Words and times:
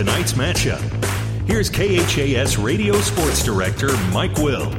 tonight's 0.00 0.32
matchup. 0.32 0.80
Here's 1.46 1.68
KHAS 1.68 2.56
Radio 2.56 2.98
Sports 3.02 3.44
Director 3.44 3.94
Mike 4.14 4.34
Will. 4.38 4.72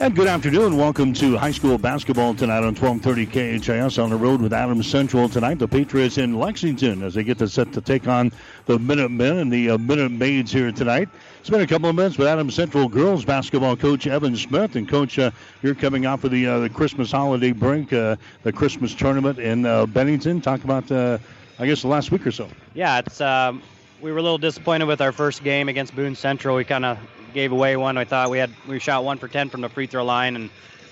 And 0.00 0.16
good 0.16 0.26
afternoon. 0.26 0.78
Welcome 0.78 1.12
to 1.12 1.36
high 1.36 1.50
school 1.50 1.76
basketball 1.76 2.34
tonight 2.34 2.64
on 2.64 2.74
1230 2.74 3.58
KHAS 3.60 3.98
on 3.98 4.08
the 4.08 4.16
road 4.16 4.40
with 4.40 4.54
Adams 4.54 4.86
Central 4.86 5.28
tonight. 5.28 5.58
The 5.58 5.68
Patriots 5.68 6.16
in 6.16 6.38
Lexington 6.40 7.02
as 7.02 7.12
they 7.12 7.24
get 7.24 7.36
to 7.40 7.48
set 7.48 7.70
to 7.74 7.82
take 7.82 8.08
on 8.08 8.32
the 8.64 8.78
Minutemen 8.78 9.36
and 9.36 9.52
the 9.52 9.68
uh, 9.68 9.76
Minute 9.76 10.12
Maids 10.12 10.50
here 10.50 10.72
tonight. 10.72 11.10
It's 11.44 11.50
been 11.50 11.60
a 11.60 11.66
couple 11.66 11.90
of 11.90 11.94
minutes 11.94 12.16
with 12.16 12.26
Adams 12.26 12.54
Central 12.54 12.88
girls 12.88 13.22
basketball 13.22 13.76
coach 13.76 14.06
Evan 14.06 14.34
Smith. 14.34 14.76
And 14.76 14.88
coach, 14.88 15.18
uh, 15.18 15.30
you're 15.60 15.74
coming 15.74 16.06
off 16.06 16.24
of 16.24 16.30
the, 16.30 16.46
uh, 16.46 16.60
the 16.60 16.70
Christmas 16.70 17.12
holiday 17.12 17.52
break, 17.52 17.92
uh, 17.92 18.16
the 18.44 18.50
Christmas 18.50 18.94
tournament 18.94 19.38
in 19.38 19.66
uh, 19.66 19.84
Bennington. 19.84 20.40
Talk 20.40 20.64
about, 20.64 20.90
uh, 20.90 21.18
I 21.58 21.66
guess, 21.66 21.82
the 21.82 21.88
last 21.88 22.10
week 22.10 22.26
or 22.26 22.32
so. 22.32 22.48
Yeah, 22.72 22.98
it's 23.00 23.20
um, 23.20 23.60
we 24.00 24.10
were 24.10 24.16
a 24.16 24.22
little 24.22 24.38
disappointed 24.38 24.86
with 24.86 25.02
our 25.02 25.12
first 25.12 25.44
game 25.44 25.68
against 25.68 25.94
Boone 25.94 26.14
Central. 26.14 26.56
We 26.56 26.64
kind 26.64 26.86
of 26.86 26.98
gave 27.34 27.52
away 27.52 27.76
one. 27.76 27.98
I 27.98 28.06
thought 28.06 28.30
we 28.30 28.38
had 28.38 28.48
we 28.66 28.78
shot 28.78 29.04
one 29.04 29.18
for 29.18 29.28
10 29.28 29.50
from 29.50 29.60
the 29.60 29.68
free 29.68 29.86
throw 29.86 30.02
line 30.02 30.36
and 30.36 30.48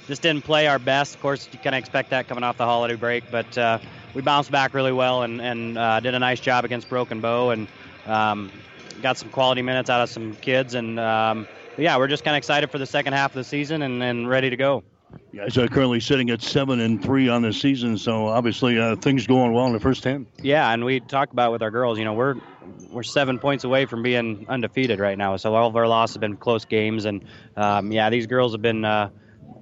just 0.07 0.21
didn't 0.21 0.45
play 0.45 0.67
our 0.67 0.79
best. 0.79 1.15
Of 1.15 1.23
course, 1.23 1.49
you 1.51 1.61
kind 1.61 1.75
of 1.75 1.79
expect 1.79 2.11
that 2.11 2.29
coming 2.29 2.45
off 2.45 2.59
the 2.59 2.67
holiday 2.67 2.97
break, 2.97 3.25
but 3.31 3.57
uh, 3.57 3.79
we 4.13 4.21
bounced 4.21 4.51
back 4.51 4.75
really 4.75 4.93
well 4.93 5.23
and, 5.23 5.41
and 5.41 5.79
uh, 5.79 6.01
did 6.01 6.15
a 6.15 6.19
nice 6.19 6.41
job 6.41 6.67
against 6.67 6.91
Broken 6.91 7.23
Bow 7.23 7.49
and 7.49 7.69
um, 8.05 8.53
got 9.01 9.17
some 9.17 9.31
quality 9.31 9.63
minutes 9.63 9.91
out 9.91 10.03
of 10.03 10.11
some 10.11 10.35
kids. 10.35 10.75
And 10.75 10.99
um, 10.99 11.47
yeah, 11.79 11.97
we're 11.97 12.09
just 12.09 12.25
kind 12.25 12.37
of 12.37 12.39
excited 12.39 12.71
for 12.71 12.79
the 12.79 12.87
second 12.87 13.15
half 13.15 13.31
of 13.31 13.37
the 13.37 13.45
season 13.45 13.83
and, 13.83 14.03
and 14.03 14.29
ready 14.29 14.51
to 14.51 14.57
go. 14.57 14.83
You 15.33 15.41
guys 15.41 15.59
are 15.59 15.69
currently 15.69 16.01
sitting 16.01 16.31
at 16.31 16.43
seven 16.43 16.81
and 16.81 17.03
three 17.03 17.29
on 17.29 17.43
the 17.43 17.53
season, 17.53 17.99
so 17.99 18.29
obviously 18.29 18.79
uh, 18.79 18.97
things 18.97 19.27
going 19.27 19.53
well 19.53 19.67
in 19.67 19.73
the 19.73 19.81
first 19.81 20.03
ten. 20.03 20.27
Yeah, 20.43 20.71
and 20.71 20.85
we 20.85 21.01
talked 21.01 21.33
about 21.33 21.53
with 21.53 21.63
our 21.63 21.71
girls. 21.71 21.99
You 21.99 22.05
know, 22.05 22.15
we're 22.15 22.37
we're 22.91 23.03
seven 23.03 23.39
points 23.39 23.65
away 23.65 23.87
from 23.87 24.03
being 24.03 24.47
undefeated 24.49 25.01
right 25.01 25.17
now. 25.17 25.37
So 25.37 25.55
all 25.55 25.69
of 25.69 25.77
our 25.77 25.87
losses 25.87 26.15
have 26.15 26.21
been 26.21 26.37
close 26.37 26.65
games, 26.65 27.05
and 27.05 27.25
um, 27.57 27.93
yeah, 27.93 28.09
these 28.11 28.27
girls 28.27 28.53
have 28.53 28.63
been 28.63 28.85
uh, 28.85 29.11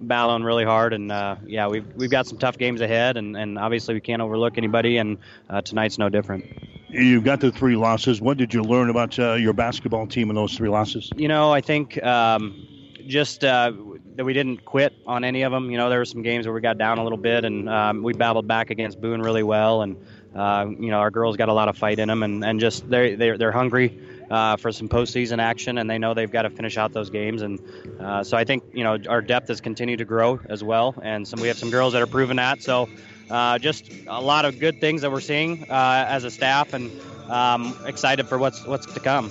battling 0.00 0.44
really 0.44 0.65
hard, 0.65 0.92
and 0.92 1.11
uh, 1.11 1.37
yeah, 1.47 1.67
we've 1.69 1.87
we've 1.94 2.11
got 2.11 2.27
some 2.27 2.39
tough 2.39 2.59
games 2.59 2.81
ahead, 2.81 3.17
and, 3.17 3.37
and 3.37 3.59
obviously 3.59 3.94
we 3.94 4.00
can't 4.00 4.22
overlook 4.22 4.56
anybody, 4.59 4.98
and 4.98 5.19
uh, 5.48 5.62
tonight's 5.62 5.98
no 5.98 6.09
different. 6.09 6.44
You've 6.93 7.25
got 7.25 7.41
the 7.41 7.53
three 7.53 7.77
losses. 7.77 8.21
What 8.21 8.37
did 8.37 8.53
you 8.53 8.63
learn 8.63 8.91
about 8.91 9.19
uh, 9.19 9.35
your 9.35 9.53
basketball 9.53 10.07
team 10.07 10.29
in 10.29 10.37
those 10.37 10.57
three 10.57 10.69
losses? 10.69 11.11
You 11.17 11.29
know, 11.29 11.53
I 11.53 11.61
think 11.61 12.03
um, 12.03 12.67
just 13.07 13.45
uh, 13.45 13.73
that 14.17 14.25
we 14.25 14.33
didn't 14.33 14.65
quit 14.65 14.95
on 15.07 15.23
any 15.23 15.43
of 15.43 15.53
them. 15.53 15.71
You 15.71 15.79
know, 15.79 15.89
there 15.89 15.99
were 15.99 16.05
some 16.05 16.23
games 16.23 16.47
where 16.47 16.55
we 16.55 16.61
got 16.61 16.79
down 16.79 16.99
a 16.99 17.03
little 17.03 17.19
bit, 17.19 17.45
and 17.45 17.69
um, 17.69 18.03
we 18.03 18.13
battled 18.13 18.49
back 18.49 18.71
against 18.71 19.01
Boone 19.01 19.23
really 19.23 19.43
well, 19.43 19.83
and 19.83 19.97
uh, 20.35 20.67
you 20.69 20.91
know, 20.91 20.99
our 20.99 21.11
girls 21.11 21.37
got 21.37 21.49
a 21.49 21.53
lot 21.53 21.69
of 21.69 21.77
fight 21.77 21.99
in 21.99 22.09
them, 22.09 22.23
and, 22.23 22.45
and 22.45 22.61
just 22.61 22.89
they're 22.91 23.17
they're, 23.17 23.39
they're 23.39 23.53
hungry 23.53 23.99
uh, 24.31 24.57
for 24.57 24.73
some 24.73 24.89
postseason 24.89 25.41
action, 25.41 25.79
and 25.79 25.89
they 25.89 25.99
know 25.99 26.15
they've 26.15 26.31
got 26.31 26.43
to 26.43 26.51
finish 26.51 26.77
out 26.77 26.93
those 26.93 27.11
games. 27.11 27.43
And 27.43 27.61
uh, 28.01 28.25
so 28.25 28.37
I 28.37 28.45
think 28.45 28.65
you 28.73 28.85
know 28.85 28.99
our 29.09 29.23
depth 29.23 29.49
has 29.49 29.61
continued 29.61 29.99
to 29.99 30.05
grow 30.05 30.41
as 30.49 30.65
well, 30.65 30.95
and 31.03 31.27
some 31.27 31.41
we 31.41 31.49
have 31.49 31.59
some 31.59 31.71
girls 31.71 31.93
that 31.93 32.03
are 32.03 32.07
proving 32.07 32.37
that. 32.37 32.63
So 32.63 32.89
uh, 33.31 33.59
just 33.59 33.91
a 34.06 34.20
lot 34.20 34.45
of 34.45 34.59
good 34.59 34.81
things 34.81 35.03
that 35.03 35.11
we're 35.11 35.20
seeing 35.20 35.64
uh, 35.70 36.05
as 36.09 36.25
a 36.25 36.31
staff, 36.31 36.73
and 36.73 36.91
um, 37.31 37.77
excited 37.87 38.28
for 38.28 38.39
what's 38.39 38.64
what's 38.67 38.87
to 38.87 39.00
come. 39.00 39.31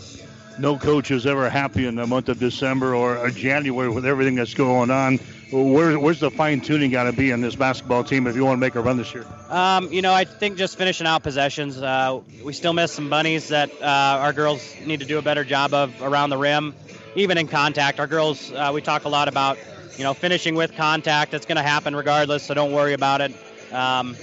No 0.58 0.78
coach 0.78 1.12
is 1.12 1.26
ever 1.26 1.50
happy 1.50 1.86
in 1.86 1.96
the 1.96 2.06
month 2.06 2.28
of 2.28 2.40
December 2.40 2.94
or 2.94 3.30
January 3.30 3.90
with 3.90 4.06
everything 4.06 4.36
that's 4.36 4.54
going 4.54 4.92
on 4.92 5.20
where, 5.52 5.98
where's 6.00 6.20
the 6.20 6.30
fine 6.30 6.62
tuning 6.62 6.92
got 6.92 7.06
to 7.06 7.14
be 7.14 7.32
in 7.32 7.42
this 7.42 7.56
basketball 7.56 8.04
team 8.04 8.28
if 8.28 8.36
you 8.36 8.46
want 8.46 8.58
to 8.58 8.60
make 8.60 8.76
a 8.76 8.82
run 8.82 8.98
this 8.98 9.14
year? 9.14 9.26
Um, 9.50 9.92
you 9.92 10.02
know, 10.02 10.14
I 10.14 10.26
think 10.26 10.58
just 10.58 10.78
finishing 10.78 11.08
out 11.08 11.24
possessions. 11.24 11.82
Uh, 11.82 12.22
we 12.44 12.54
still 12.54 12.74
miss 12.74 12.92
some 12.92 13.10
bunnies 13.10 13.50
that 13.50 13.72
uh, 13.82 13.86
our 14.22 14.34
girls 14.34 14.76
need 14.86 15.00
to 15.00 15.06
do 15.06 15.18
a 15.18 15.22
better 15.22 15.44
job 15.44 15.74
of 15.74 16.02
around 16.02 16.30
the 16.30 16.38
rim, 16.38 16.76
even 17.16 17.38
in 17.38 17.48
contact. 17.48 18.00
Our 18.00 18.08
girls, 18.08 18.52
uh, 18.52 18.72
we 18.74 18.82
talk 18.82 19.06
a 19.06 19.10
lot 19.10 19.28
about, 19.28 19.58
you 19.98 20.04
know, 20.04 20.14
finishing 20.14 20.56
with 20.56 20.76
contact. 20.76 21.34
It's 21.34 21.46
going 21.46 21.58
to 21.58 21.64
happen 21.64 21.96
regardless, 21.96 22.44
so 22.44 22.54
don't 22.54 22.72
worry 22.72 22.94
about 22.94 23.22
it. 23.22 23.34
Um, 23.72 24.16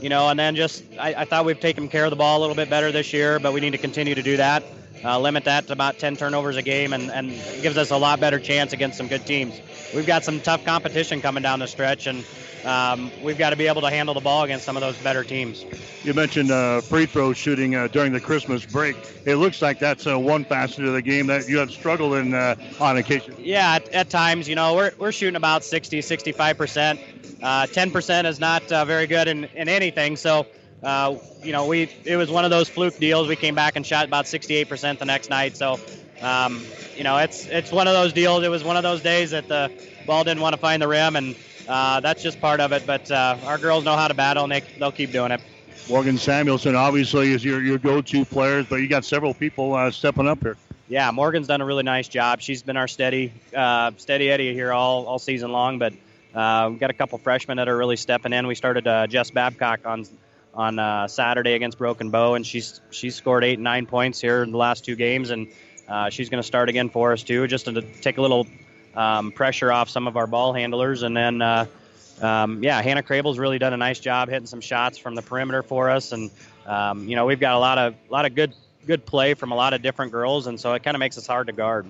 you 0.00 0.08
know, 0.08 0.28
and 0.28 0.38
then 0.38 0.54
just 0.56 0.82
I, 0.98 1.14
I, 1.14 1.24
thought 1.24 1.44
we've 1.44 1.60
taken 1.60 1.88
care 1.88 2.04
of 2.04 2.10
the 2.10 2.16
ball 2.16 2.38
a 2.38 2.40
little 2.40 2.56
bit 2.56 2.68
better 2.68 2.90
this 2.92 3.12
year, 3.12 3.38
but 3.38 3.52
we 3.52 3.60
need 3.60 3.72
to 3.72 3.78
continue 3.78 4.14
to 4.14 4.22
do 4.22 4.36
that. 4.36 4.62
Uh, 5.04 5.18
limit 5.18 5.44
that 5.44 5.66
to 5.66 5.72
about 5.72 5.98
10 5.98 6.16
turnovers 6.16 6.56
a 6.56 6.62
game, 6.62 6.92
and, 6.92 7.10
and 7.10 7.30
gives 7.62 7.76
us 7.76 7.90
a 7.90 7.96
lot 7.96 8.20
better 8.20 8.38
chance 8.38 8.72
against 8.72 8.96
some 8.96 9.08
good 9.08 9.26
teams 9.26 9.60
we've 9.94 10.06
got 10.06 10.24
some 10.24 10.40
tough 10.40 10.64
competition 10.64 11.20
coming 11.20 11.42
down 11.42 11.58
the 11.60 11.66
stretch, 11.66 12.06
and 12.06 12.24
um, 12.64 13.10
we've 13.22 13.38
got 13.38 13.50
to 13.50 13.56
be 13.56 13.66
able 13.66 13.82
to 13.82 13.90
handle 13.90 14.14
the 14.14 14.20
ball 14.20 14.42
against 14.42 14.64
some 14.64 14.76
of 14.76 14.80
those 14.80 14.96
better 14.98 15.22
teams. 15.22 15.64
You 16.02 16.14
mentioned 16.14 16.50
uh, 16.50 16.80
free 16.80 17.06
throw 17.06 17.32
shooting 17.32 17.74
uh, 17.74 17.88
during 17.88 18.12
the 18.12 18.20
Christmas 18.20 18.66
break. 18.66 18.96
It 19.24 19.36
looks 19.36 19.62
like 19.62 19.78
that's 19.78 20.06
uh, 20.06 20.18
one 20.18 20.44
facet 20.44 20.84
of 20.84 20.92
the 20.92 21.02
game 21.02 21.26
that 21.28 21.48
you 21.48 21.58
have 21.58 21.70
struggled 21.70 22.14
in 22.14 22.34
uh, 22.34 22.56
on 22.80 22.96
occasion. 22.96 23.34
Yeah, 23.38 23.74
at, 23.74 23.88
at, 23.90 24.10
times, 24.10 24.48
you 24.48 24.54
know, 24.54 24.74
we're, 24.74 24.92
we're 24.98 25.12
shooting 25.12 25.36
about 25.36 25.64
60, 25.64 26.02
65 26.02 26.58
percent. 26.58 27.00
Uh, 27.42 27.66
10 27.66 27.90
percent 27.90 28.26
is 28.26 28.40
not 28.40 28.70
uh, 28.72 28.84
very 28.84 29.06
good 29.06 29.28
in, 29.28 29.44
in 29.54 29.68
anything, 29.68 30.16
so. 30.16 30.46
You 31.42 31.52
know, 31.52 31.66
we 31.66 31.88
it 32.04 32.16
was 32.16 32.30
one 32.30 32.44
of 32.44 32.50
those 32.50 32.68
fluke 32.68 32.98
deals. 32.98 33.28
We 33.28 33.36
came 33.36 33.54
back 33.54 33.76
and 33.76 33.86
shot 33.86 34.06
about 34.06 34.26
68% 34.26 34.98
the 34.98 35.04
next 35.04 35.30
night. 35.30 35.56
So 35.56 35.78
um, 36.20 36.64
you 36.96 37.04
know, 37.04 37.18
it's 37.18 37.46
it's 37.46 37.70
one 37.70 37.86
of 37.86 37.92
those 37.92 38.12
deals. 38.12 38.44
It 38.44 38.50
was 38.50 38.64
one 38.64 38.76
of 38.76 38.82
those 38.82 39.02
days 39.02 39.30
that 39.30 39.48
the 39.48 39.70
ball 40.06 40.24
didn't 40.24 40.40
want 40.40 40.54
to 40.54 40.60
find 40.60 40.80
the 40.80 40.88
rim, 40.88 41.16
and 41.16 41.36
uh, 41.68 42.00
that's 42.00 42.22
just 42.22 42.40
part 42.40 42.60
of 42.60 42.72
it. 42.72 42.86
But 42.86 43.10
uh, 43.10 43.36
our 43.44 43.58
girls 43.58 43.84
know 43.84 43.96
how 43.96 44.08
to 44.08 44.14
battle, 44.14 44.44
and 44.44 44.52
they, 44.52 44.62
they'll 44.78 44.92
keep 44.92 45.12
doing 45.12 45.32
it. 45.32 45.40
Morgan 45.88 46.16
Samuelson 46.16 46.74
obviously 46.74 47.32
is 47.32 47.44
your, 47.44 47.62
your 47.62 47.76
go-to 47.76 48.24
players, 48.24 48.64
but 48.66 48.76
you 48.76 48.88
got 48.88 49.04
several 49.04 49.34
people 49.34 49.74
uh, 49.74 49.90
stepping 49.90 50.26
up 50.26 50.40
here. 50.40 50.56
Yeah, 50.88 51.10
Morgan's 51.10 51.46
done 51.46 51.60
a 51.60 51.64
really 51.64 51.82
nice 51.82 52.08
job. 52.08 52.40
She's 52.40 52.62
been 52.62 52.78
our 52.78 52.88
steady 52.88 53.32
uh, 53.54 53.90
steady 53.98 54.30
Eddie 54.30 54.54
here 54.54 54.72
all, 54.72 55.06
all 55.06 55.18
season 55.18 55.52
long, 55.52 55.78
but 55.78 55.92
uh, 56.34 56.68
we've 56.70 56.80
got 56.80 56.90
a 56.90 56.94
couple 56.94 57.18
freshmen 57.18 57.58
that 57.58 57.68
are 57.68 57.76
really 57.76 57.96
stepping 57.96 58.32
in. 58.32 58.46
We 58.46 58.54
started 58.54 58.86
uh, 58.86 59.06
Jess 59.06 59.30
Babcock 59.30 59.80
on 59.84 60.06
on 60.54 60.78
uh, 60.78 61.08
Saturday 61.08 61.54
against 61.54 61.78
Broken 61.78 62.10
Bow, 62.10 62.34
and 62.34 62.46
she's 62.46 62.80
she's 62.90 63.14
scored 63.14 63.44
eight 63.44 63.54
and 63.54 63.64
nine 63.64 63.86
points 63.86 64.20
here 64.20 64.42
in 64.42 64.50
the 64.50 64.58
last 64.58 64.84
two 64.84 64.96
games, 64.96 65.30
and 65.30 65.48
uh, 65.88 66.10
she's 66.10 66.28
going 66.28 66.42
to 66.42 66.46
start 66.46 66.68
again 66.68 66.88
for 66.88 67.12
us 67.12 67.22
too, 67.22 67.46
just 67.46 67.66
to 67.66 67.82
take 67.82 68.18
a 68.18 68.22
little 68.22 68.46
um, 68.94 69.32
pressure 69.32 69.72
off 69.72 69.88
some 69.88 70.06
of 70.06 70.16
our 70.16 70.26
ball 70.26 70.52
handlers. 70.52 71.02
And 71.02 71.16
then, 71.16 71.42
uh, 71.42 71.66
um, 72.22 72.62
yeah, 72.62 72.80
Hannah 72.80 73.02
Crable's 73.02 73.38
really 73.38 73.58
done 73.58 73.72
a 73.72 73.76
nice 73.76 73.98
job 73.98 74.28
hitting 74.28 74.46
some 74.46 74.60
shots 74.60 74.98
from 74.98 75.14
the 75.14 75.22
perimeter 75.22 75.62
for 75.62 75.90
us. 75.90 76.12
And 76.12 76.30
um, 76.66 77.08
you 77.08 77.16
know, 77.16 77.26
we've 77.26 77.40
got 77.40 77.54
a 77.54 77.58
lot 77.58 77.78
of 77.78 77.94
a 78.08 78.12
lot 78.12 78.26
of 78.26 78.34
good 78.34 78.54
good 78.86 79.04
play 79.06 79.34
from 79.34 79.52
a 79.52 79.56
lot 79.56 79.72
of 79.72 79.82
different 79.82 80.12
girls, 80.12 80.46
and 80.46 80.58
so 80.60 80.72
it 80.74 80.82
kind 80.82 80.94
of 80.94 81.00
makes 81.00 81.18
us 81.18 81.26
hard 81.26 81.46
to 81.48 81.52
guard. 81.52 81.86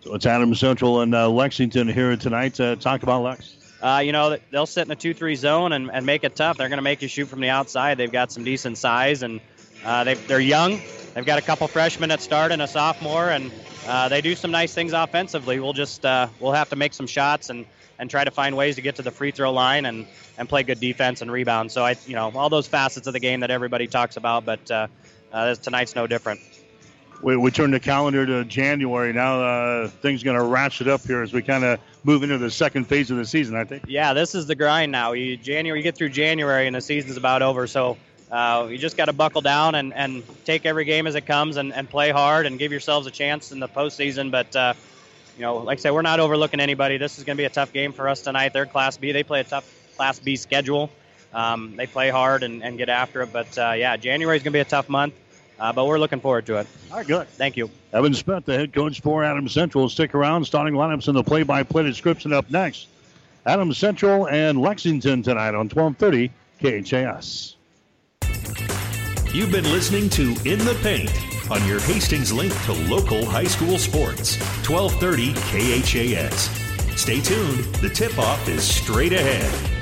So 0.00 0.14
it's 0.14 0.26
Adams 0.26 0.58
Central 0.58 1.00
and 1.00 1.14
uh, 1.14 1.30
Lexington 1.30 1.86
here 1.88 2.16
tonight. 2.16 2.58
Uh, 2.58 2.74
talk 2.74 3.04
about 3.04 3.22
Lex. 3.22 3.56
Uh, 3.82 4.00
you 4.04 4.12
know, 4.12 4.38
they'll 4.50 4.66
sit 4.66 4.86
in 4.86 4.92
a 4.92 4.96
2 4.96 5.12
3 5.12 5.34
zone 5.34 5.72
and, 5.72 5.90
and 5.90 6.06
make 6.06 6.22
it 6.22 6.36
tough. 6.36 6.56
They're 6.56 6.68
going 6.68 6.78
to 6.78 6.82
make 6.82 7.02
you 7.02 7.08
shoot 7.08 7.26
from 7.26 7.40
the 7.40 7.48
outside. 7.48 7.98
They've 7.98 8.12
got 8.12 8.30
some 8.30 8.44
decent 8.44 8.78
size, 8.78 9.24
and 9.24 9.40
uh, 9.84 10.04
they 10.04 10.16
are 10.30 10.40
young. 10.40 10.80
They've 11.14 11.26
got 11.26 11.38
a 11.38 11.42
couple 11.42 11.66
freshmen 11.66 12.08
that 12.10 12.22
start 12.22 12.52
and 12.52 12.62
a 12.62 12.68
sophomore, 12.68 13.28
and 13.28 13.50
uh, 13.86 14.08
they 14.08 14.20
do 14.20 14.36
some 14.36 14.52
nice 14.52 14.72
things 14.72 14.92
offensively. 14.92 15.58
We'll 15.58 15.72
just 15.72 16.06
uh, 16.06 16.28
we'll 16.38 16.52
have 16.52 16.70
to 16.70 16.76
make 16.76 16.94
some 16.94 17.08
shots 17.08 17.50
and, 17.50 17.66
and 17.98 18.08
try 18.08 18.22
to 18.22 18.30
find 18.30 18.56
ways 18.56 18.76
to 18.76 18.82
get 18.82 18.96
to 18.96 19.02
the 19.02 19.10
free 19.10 19.32
throw 19.32 19.52
line 19.52 19.84
and, 19.84 20.06
and 20.38 20.48
play 20.48 20.62
good 20.62 20.78
defense 20.78 21.20
and 21.20 21.30
rebound. 21.30 21.72
So 21.72 21.84
I 21.84 21.96
you 22.06 22.14
know 22.14 22.30
all 22.36 22.50
those 22.50 22.68
facets 22.68 23.08
of 23.08 23.12
the 23.12 23.20
game 23.20 23.40
that 23.40 23.50
everybody 23.50 23.88
talks 23.88 24.16
about, 24.16 24.44
but 24.44 24.70
uh, 24.70 24.86
uh 25.32 25.56
tonight's 25.56 25.96
no 25.96 26.06
different. 26.06 26.40
We, 27.22 27.36
we 27.36 27.50
turn 27.52 27.70
the 27.70 27.80
calendar 27.80 28.26
to 28.26 28.44
January 28.44 29.12
now. 29.12 29.40
Uh, 29.40 29.88
things 29.88 30.24
going 30.24 30.36
to 30.36 30.42
ratchet 30.42 30.88
up 30.88 31.02
here 31.02 31.22
as 31.22 31.32
we 31.32 31.40
kind 31.40 31.64
of 31.64 31.78
move 32.02 32.24
into 32.24 32.36
the 32.36 32.50
second 32.50 32.86
phase 32.86 33.10
of 33.12 33.16
the 33.16 33.24
season. 33.24 33.56
I 33.56 33.64
think. 33.64 33.84
Yeah, 33.86 34.12
this 34.12 34.34
is 34.34 34.46
the 34.46 34.56
grind 34.56 34.90
now. 34.90 35.12
You 35.12 35.36
January, 35.36 35.78
you 35.78 35.84
get 35.84 35.96
through 35.96 36.10
January 36.10 36.66
and 36.66 36.74
the 36.74 36.80
season's 36.80 37.16
about 37.16 37.42
over. 37.42 37.68
So 37.68 37.96
uh, 38.32 38.66
you 38.70 38.78
just 38.78 38.96
got 38.96 39.04
to 39.04 39.12
buckle 39.12 39.40
down 39.40 39.74
and, 39.76 39.94
and 39.94 40.24
take 40.44 40.66
every 40.66 40.84
game 40.84 41.06
as 41.06 41.14
it 41.14 41.26
comes 41.26 41.58
and, 41.58 41.72
and 41.72 41.88
play 41.88 42.10
hard 42.10 42.46
and 42.46 42.58
give 42.58 42.72
yourselves 42.72 43.06
a 43.06 43.10
chance 43.10 43.52
in 43.52 43.60
the 43.60 43.68
postseason. 43.68 44.30
But, 44.30 44.56
uh, 44.56 44.74
you 45.36 45.42
know, 45.42 45.58
like 45.58 45.78
I 45.78 45.80
said, 45.80 45.92
we're 45.92 46.02
not 46.02 46.18
overlooking 46.18 46.58
anybody. 46.58 46.96
This 46.96 47.18
is 47.18 47.24
going 47.24 47.36
to 47.36 47.40
be 47.40 47.44
a 47.44 47.50
tough 47.50 47.72
game 47.72 47.92
for 47.92 48.08
us 48.08 48.22
tonight. 48.22 48.52
They're 48.52 48.66
Class 48.66 48.96
B. 48.96 49.12
They 49.12 49.22
play 49.22 49.40
a 49.40 49.44
tough 49.44 49.70
Class 49.96 50.18
B 50.18 50.36
schedule. 50.36 50.90
Um, 51.32 51.76
they 51.76 51.86
play 51.86 52.10
hard 52.10 52.42
and, 52.42 52.64
and 52.64 52.78
get 52.78 52.88
after 52.88 53.22
it. 53.22 53.32
But, 53.32 53.56
uh, 53.56 53.72
yeah, 53.76 53.96
January 53.96 54.36
is 54.36 54.42
going 54.42 54.52
to 54.52 54.56
be 54.56 54.60
a 54.60 54.64
tough 54.64 54.88
month. 54.88 55.14
Uh, 55.62 55.72
but 55.72 55.86
we're 55.86 55.98
looking 55.98 56.18
forward 56.18 56.44
to 56.44 56.56
it. 56.56 56.66
All 56.90 56.96
right, 56.96 57.06
good. 57.06 57.28
Thank 57.28 57.56
you. 57.56 57.70
Evan 57.92 58.14
Smith, 58.14 58.44
the 58.44 58.54
head 58.54 58.72
coach 58.72 59.00
for 59.00 59.22
Adam 59.22 59.48
Central. 59.48 59.88
Stick 59.88 60.12
around. 60.12 60.44
Starting 60.44 60.74
lineups 60.74 61.06
in 61.06 61.14
the 61.14 61.22
play-by-play 61.22 61.84
description 61.84 62.32
up 62.32 62.50
next. 62.50 62.88
Adam 63.46 63.72
Central 63.72 64.28
and 64.28 64.60
Lexington 64.60 65.22
tonight 65.22 65.54
on 65.54 65.68
1230 65.68 66.32
KHAS. 66.60 67.54
You've 69.32 69.52
been 69.52 69.70
listening 69.70 70.10
to 70.10 70.30
In 70.44 70.58
the 70.58 70.76
Paint 70.82 71.12
on 71.48 71.64
your 71.68 71.80
Hastings 71.80 72.32
link 72.32 72.52
to 72.64 72.72
local 72.90 73.24
high 73.24 73.44
school 73.44 73.78
sports, 73.78 74.36
1230 74.68 75.32
KHAS. 75.34 76.50
Stay 77.00 77.20
tuned. 77.20 77.64
The 77.76 77.88
tip 77.88 78.18
off 78.18 78.48
is 78.48 78.64
straight 78.64 79.12
ahead. 79.12 79.81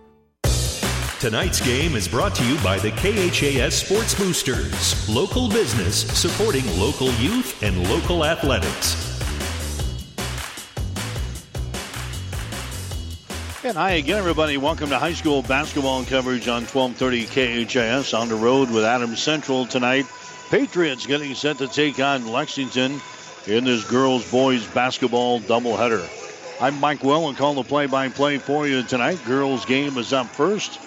Tonight's 1.21 1.61
game 1.61 1.95
is 1.95 2.07
brought 2.07 2.33
to 2.33 2.43
you 2.43 2.57
by 2.63 2.79
the 2.79 2.89
KHAS 2.93 3.75
Sports 3.75 4.15
Boosters, 4.15 5.07
local 5.07 5.47
business 5.47 5.97
supporting 6.19 6.65
local 6.79 7.11
youth 7.13 7.61
and 7.61 7.87
local 7.91 8.25
athletics. 8.25 8.95
And 13.63 13.77
hi 13.77 13.91
again, 13.91 14.17
everybody. 14.17 14.57
Welcome 14.57 14.89
to 14.89 14.97
high 14.97 15.13
school 15.13 15.43
basketball 15.43 16.05
coverage 16.05 16.47
on 16.47 16.63
1230 16.65 17.65
KHAS 17.65 18.15
on 18.15 18.27
the 18.27 18.33
road 18.33 18.71
with 18.71 18.83
Adams 18.83 19.21
Central 19.21 19.67
tonight. 19.67 20.07
Patriots 20.49 21.05
getting 21.05 21.35
set 21.35 21.59
to 21.59 21.67
take 21.67 21.99
on 21.99 22.25
Lexington 22.31 22.99
in 23.45 23.63
this 23.63 23.87
girls 23.87 24.29
boys 24.31 24.65
basketball 24.73 25.39
doubleheader. 25.41 26.03
I'm 26.59 26.79
Mike 26.79 27.03
Will 27.03 27.27
and 27.27 27.37
call 27.37 27.53
the 27.53 27.61
play 27.61 27.85
by 27.85 28.09
play 28.09 28.39
for 28.39 28.67
you 28.67 28.81
tonight. 28.81 29.23
Girls 29.25 29.65
game 29.65 29.99
is 29.99 30.13
up 30.13 30.25
first. 30.25 30.79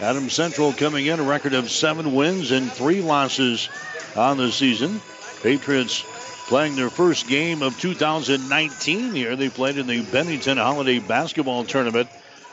Adams 0.00 0.32
Central 0.32 0.72
coming 0.72 1.04
in 1.06 1.20
a 1.20 1.22
record 1.22 1.52
of 1.52 1.70
seven 1.70 2.14
wins 2.14 2.52
and 2.52 2.72
three 2.72 3.02
losses 3.02 3.68
on 4.16 4.38
the 4.38 4.50
season. 4.50 4.98
Patriots 5.42 6.04
playing 6.46 6.74
their 6.74 6.88
first 6.88 7.28
game 7.28 7.62
of 7.62 7.78
2019 7.78 9.12
here. 9.12 9.36
They 9.36 9.50
played 9.50 9.76
in 9.76 9.86
the 9.86 10.00
Bennington 10.00 10.56
Holiday 10.56 11.00
Basketball 11.00 11.64
Tournament 11.64 12.08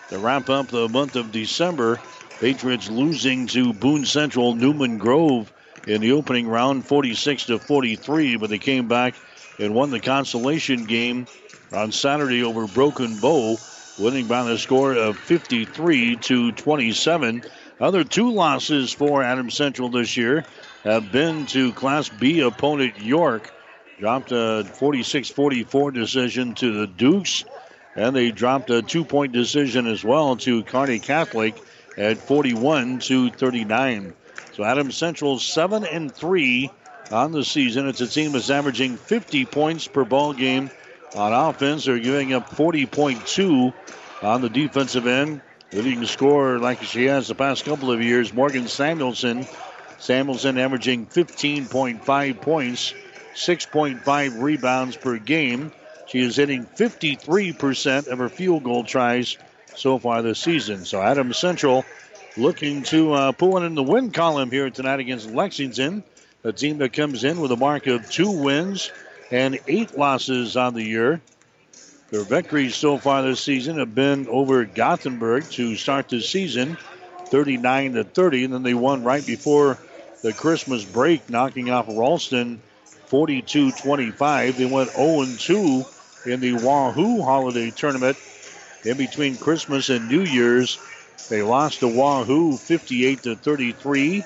to 0.09 0.19
wrap 0.19 0.49
up 0.49 0.67
the 0.67 0.89
month 0.89 1.15
of 1.15 1.31
December. 1.31 2.01
Patriots 2.41 2.89
losing 2.89 3.47
to 3.47 3.71
Boone 3.71 4.05
Central 4.05 4.53
Newman 4.53 4.97
Grove 4.97 5.51
in 5.88 6.01
the 6.01 6.11
opening 6.11 6.49
round 6.49 6.85
46 6.85 7.45
to 7.45 7.59
43, 7.59 8.35
but 8.35 8.49
they 8.49 8.59
came 8.59 8.89
back 8.89 9.15
and 9.57 9.73
won 9.73 9.89
the 9.89 10.01
consolation 10.01 10.83
game 10.83 11.27
on 11.71 11.94
Saturday 11.94 12.44
over 12.44 12.67
Broken 12.67 13.17
Bow 13.19 13.57
winning 13.97 14.27
by 14.27 14.44
the 14.44 14.57
score 14.57 14.94
of 14.94 15.17
53 15.17 16.17
to 16.17 16.51
27. 16.51 17.44
Other 17.79 18.03
two 18.03 18.31
losses 18.31 18.91
for 18.91 19.23
Adams 19.23 19.55
Central 19.55 19.89
this 19.89 20.17
year 20.17 20.45
have 20.83 21.11
been 21.11 21.45
to 21.47 21.73
Class 21.73 22.09
B 22.09 22.41
opponent 22.41 22.99
York. 22.99 23.51
Dropped 23.99 24.31
a 24.31 24.63
46 24.63 25.29
44 25.29 25.91
decision 25.91 26.53
to 26.55 26.71
the 26.71 26.88
Dukes, 26.88 27.45
and 27.95 28.15
they 28.15 28.31
dropped 28.31 28.69
a 28.69 28.83
two 28.83 29.03
point 29.03 29.31
decision 29.31 29.88
as 29.88 30.03
well 30.03 30.35
to 30.38 30.63
Kearney 30.63 30.99
Catholic 30.99 31.55
at 31.97 32.19
41 32.19 32.99
to 32.99 33.31
39. 33.31 34.13
So 34.53 34.63
Adams 34.63 34.95
Central 34.95 35.39
7 35.39 35.85
and 35.85 36.13
3 36.13 36.69
on 37.11 37.31
the 37.31 37.44
season. 37.44 37.88
It's 37.88 38.01
a 38.01 38.07
team 38.07 38.33
that's 38.33 38.49
averaging 38.51 38.97
50 38.97 39.45
points 39.45 39.88
per 39.88 40.03
ball 40.03 40.33
game 40.33 40.69
on 41.15 41.33
offense. 41.33 41.86
They're 41.86 42.00
giving 42.00 42.33
up 42.33 42.50
40.2 42.50 43.74
on 44.21 44.42
the 44.42 44.50
defensive 44.50 45.07
end. 45.07 45.42
Leading 45.74 46.06
scorer 46.06 46.59
like 46.59 46.81
she 46.83 47.06
has 47.06 47.27
the 47.27 47.36
past 47.36 47.65
couple 47.65 47.92
of 47.92 48.01
years, 48.01 48.33
Morgan 48.33 48.68
Samuelson. 48.68 49.45
Samuelson 50.00 50.57
averaging 50.57 51.07
15.5 51.07 52.42
points, 52.42 52.94
6.5 53.36 54.42
rebounds 54.42 54.95
per 54.95 55.18
game. 55.18 55.71
She 56.07 56.19
is 56.19 56.38
hitting 56.38 56.65
53% 56.65 58.07
of 58.07 58.19
her 58.19 58.30
field 58.30 58.63
goal 58.63 58.83
tries 58.86 59.38
so 59.75 60.00
far 60.00 60.21
this 60.21 60.39
season. 60.39 60.86
So 60.86 61.01
Adams 61.01 61.38
Central 61.38 61.83
looking 62.38 62.83
to 62.83 63.13
uh, 63.13 63.31
pull 63.33 63.57
in 63.57 63.75
the 63.75 63.83
win 63.83 64.12
column 64.12 64.51
here 64.51 64.69
tonight 64.69 65.00
against 65.00 65.30
Lexington, 65.30 66.04
a 66.44 66.54
team 66.54 66.77
that 66.77 66.94
comes 66.94 67.24
in 67.24 67.42
with 67.42 67.51
a 67.51 67.57
mark 67.57 67.88
of 67.88 68.09
two 68.09 68.31
wins 68.31 68.92
and 69.31 69.59
eight 69.68 69.97
losses 69.97 70.56
on 70.56 70.74
the 70.74 70.83
year. 70.83 71.21
Their 72.09 72.24
victories 72.24 72.75
so 72.75 72.97
far 72.97 73.21
this 73.21 73.41
season 73.41 73.79
have 73.79 73.94
been 73.94 74.27
over 74.29 74.63
Gothenburg 74.63 75.50
to 75.51 75.75
start 75.75 76.07
the 76.07 76.21
season, 76.21 76.77
39 77.25 77.94
to 77.94 78.03
30, 78.06 78.45
and 78.45 78.53
then 78.53 78.63
they 78.63 78.74
won 78.74 79.03
right 79.03 79.25
before 79.25 79.77
the 80.21 80.31
Christmas 80.31 80.85
break, 80.85 81.29
knocking 81.29 81.69
off 81.69 81.88
Ralston 81.89 82.62
42-25. 83.09 84.56
They 84.56 84.65
went 84.65 84.91
0-2 84.91 86.27
in 86.27 86.39
the 86.39 86.53
Wahoo 86.53 87.21
Holiday 87.23 87.71
Tournament 87.71 88.18
in 88.85 88.97
between 88.97 89.35
Christmas 89.38 89.89
and 89.89 90.07
New 90.07 90.21
Year's. 90.21 90.80
They 91.30 91.41
lost 91.41 91.81
to 91.81 91.88
Wahoo 91.89 92.56
58 92.56 93.23
to 93.23 93.35
33, 93.35 94.23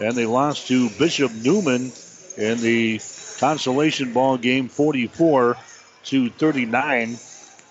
and 0.00 0.14
they 0.14 0.26
lost 0.26 0.68
to 0.68 0.90
Bishop 0.90 1.32
Newman 1.32 1.92
in 2.36 2.60
the 2.60 2.98
consolation 3.42 4.12
ball 4.12 4.38
game 4.38 4.68
44 4.68 5.56
to 6.04 6.30
39. 6.30 7.16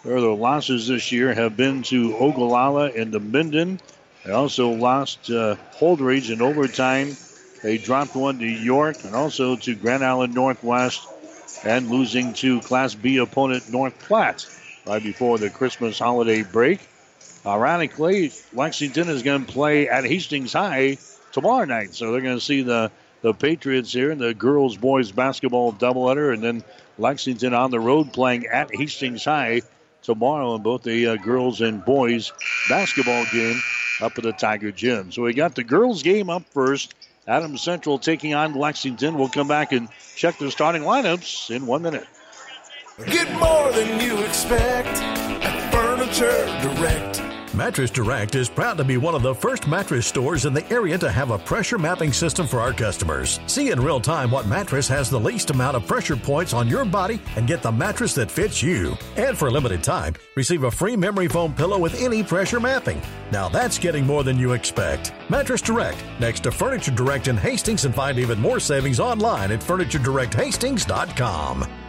Their 0.04 0.20
losses 0.20 0.90
this 0.90 1.14
year 1.14 1.34
have 1.34 1.56
been 1.56 1.84
to 1.84 2.14
Ogallala 2.18 2.92
and 2.92 3.14
the 3.14 3.22
Minden. 3.22 3.80
They 4.26 4.34
also 4.34 4.72
lost 4.72 5.32
uh, 5.32 5.56
Holdrege 5.74 6.30
in 6.30 6.42
overtime. 6.42 7.16
They 7.64 7.78
dropped 7.78 8.18
one 8.18 8.40
to 8.40 8.46
York 8.46 8.98
and 9.06 9.16
also 9.16 9.56
to 9.56 9.74
Grand 9.74 10.04
Island 10.04 10.36
Northwest 10.36 11.08
and 11.64 11.90
losing 11.90 12.34
to 12.34 12.60
Class 12.60 12.94
B 12.94 13.16
opponent 13.16 13.72
North 13.72 13.98
Platte 13.98 14.46
right 14.86 15.02
before 15.02 15.38
the 15.38 15.50
Christmas 15.50 15.98
holiday 15.98 16.44
break. 16.44 16.82
Ironically, 17.46 18.34
Lexington 18.52 19.08
is 19.08 19.24
going 19.24 19.46
to 19.46 19.52
play 19.54 19.88
at 19.88 20.04
Hastings 20.04 20.52
High 20.52 20.98
tomorrow 21.32 21.64
night, 21.64 21.96
so 21.96 22.12
they're 22.12 22.20
going 22.20 22.38
to 22.38 22.44
see 22.44 22.62
the 22.62 22.92
the 23.22 23.34
Patriots 23.34 23.94
here 23.94 24.12
in 24.12 24.18
the 24.18 24.34
girls 24.34 24.78
boys 24.78 25.12
basketball 25.12 25.74
doubleheader, 25.74 26.34
and 26.34 26.44
then 26.44 26.64
Lexington 26.98 27.54
on 27.54 27.72
the 27.72 27.80
road 27.80 28.14
playing 28.14 28.48
at 28.48 28.74
Hastings 28.74 29.24
High 29.24 29.62
tomorrow 30.02 30.56
in 30.56 30.64
both 30.64 30.84
the 30.84 31.08
uh, 31.08 31.16
girls 31.18 31.62
and 31.62 31.84
boys 31.84 32.32
basketball 32.70 33.26
game 33.32 33.62
up 34.02 34.18
at 34.18 34.24
the 34.24 34.34
Tiger 34.34 34.72
Gym. 34.72 35.12
So 35.12 35.24
we 35.24 35.34
got 35.34 35.56
the 35.56 35.64
girls 35.64 36.04
game 36.04 36.30
up 36.30 36.44
first. 36.52 36.96
Adams 37.28 37.62
Central 37.62 38.00
taking 38.00 38.34
on 38.34 38.56
Lexington. 38.56 39.16
We'll 39.18 39.30
come 39.30 39.48
back 39.48 39.72
and 39.72 39.88
check 40.16 40.40
the 40.40 40.50
starting 40.50 40.82
lineups 40.82 41.56
in 41.56 41.68
one 41.68 41.84
minute. 41.84 42.08
Get 43.06 43.32
more 43.40 43.72
than 43.72 44.02
you 44.02 44.20
expect 44.24 44.88
at 44.88 45.72
Furniture 45.72 46.46
Direct. 46.62 47.31
Mattress 47.54 47.92
Direct 47.92 48.36
is 48.36 48.48
proud 48.48 48.78
to 48.78 48.86
be 48.86 48.96
one 48.96 49.14
of 49.14 49.24
the 49.24 49.36
first 49.36 49.68
mattress 49.68 50.08
stores 50.08 50.46
in 50.46 50.54
the 50.54 50.66
area 50.72 50.98
to 50.98 51.12
have 51.12 51.32
a 51.32 51.38
pressure 51.38 51.78
mapping 51.78 52.14
system 52.14 52.48
for 52.48 52.62
our 52.62 52.72
customers. 52.72 53.42
See 53.46 53.72
in 53.72 53.82
real 53.82 54.00
time 54.00 54.32
what 54.32 54.48
mattress 54.48 54.88
has 54.88 55.10
the 55.10 55.20
least 55.20 55.50
amount 55.50 55.76
of 55.76 55.86
pressure 55.86 56.16
points 56.16 56.54
on 56.54 56.70
your 56.70 56.86
body 56.86 57.20
and 57.36 57.48
get 57.48 57.62
the 57.62 57.70
mattress 57.70 58.16
that 58.16 58.32
fits 58.32 58.64
you. 58.64 58.96
And 59.18 59.38
for 59.38 59.50
a 59.50 59.52
limited 59.52 59.84
time, 59.84 60.16
receive 60.36 60.64
a 60.64 60.72
free 60.72 60.96
memory 60.96 61.28
foam 61.28 61.54
pillow 61.54 61.78
with 61.78 62.02
any 62.02 62.24
pressure 62.24 62.62
mapping. 62.62 63.02
Now 63.34 63.50
that's 63.50 63.78
getting 63.78 64.06
more 64.06 64.24
than 64.24 64.40
you 64.40 64.54
expect. 64.54 65.12
Mattress 65.30 65.62
Direct, 65.62 66.02
next 66.22 66.44
to 66.44 66.52
Furniture 66.52 66.92
Direct 66.92 67.28
in 67.28 67.36
Hastings, 67.36 67.84
and 67.84 67.94
find 67.94 68.18
even 68.18 68.40
more 68.40 68.62
savings 68.62 69.02
online 69.02 69.52
at 69.52 69.60
FurnitureDirectHastings.com. 69.60 71.81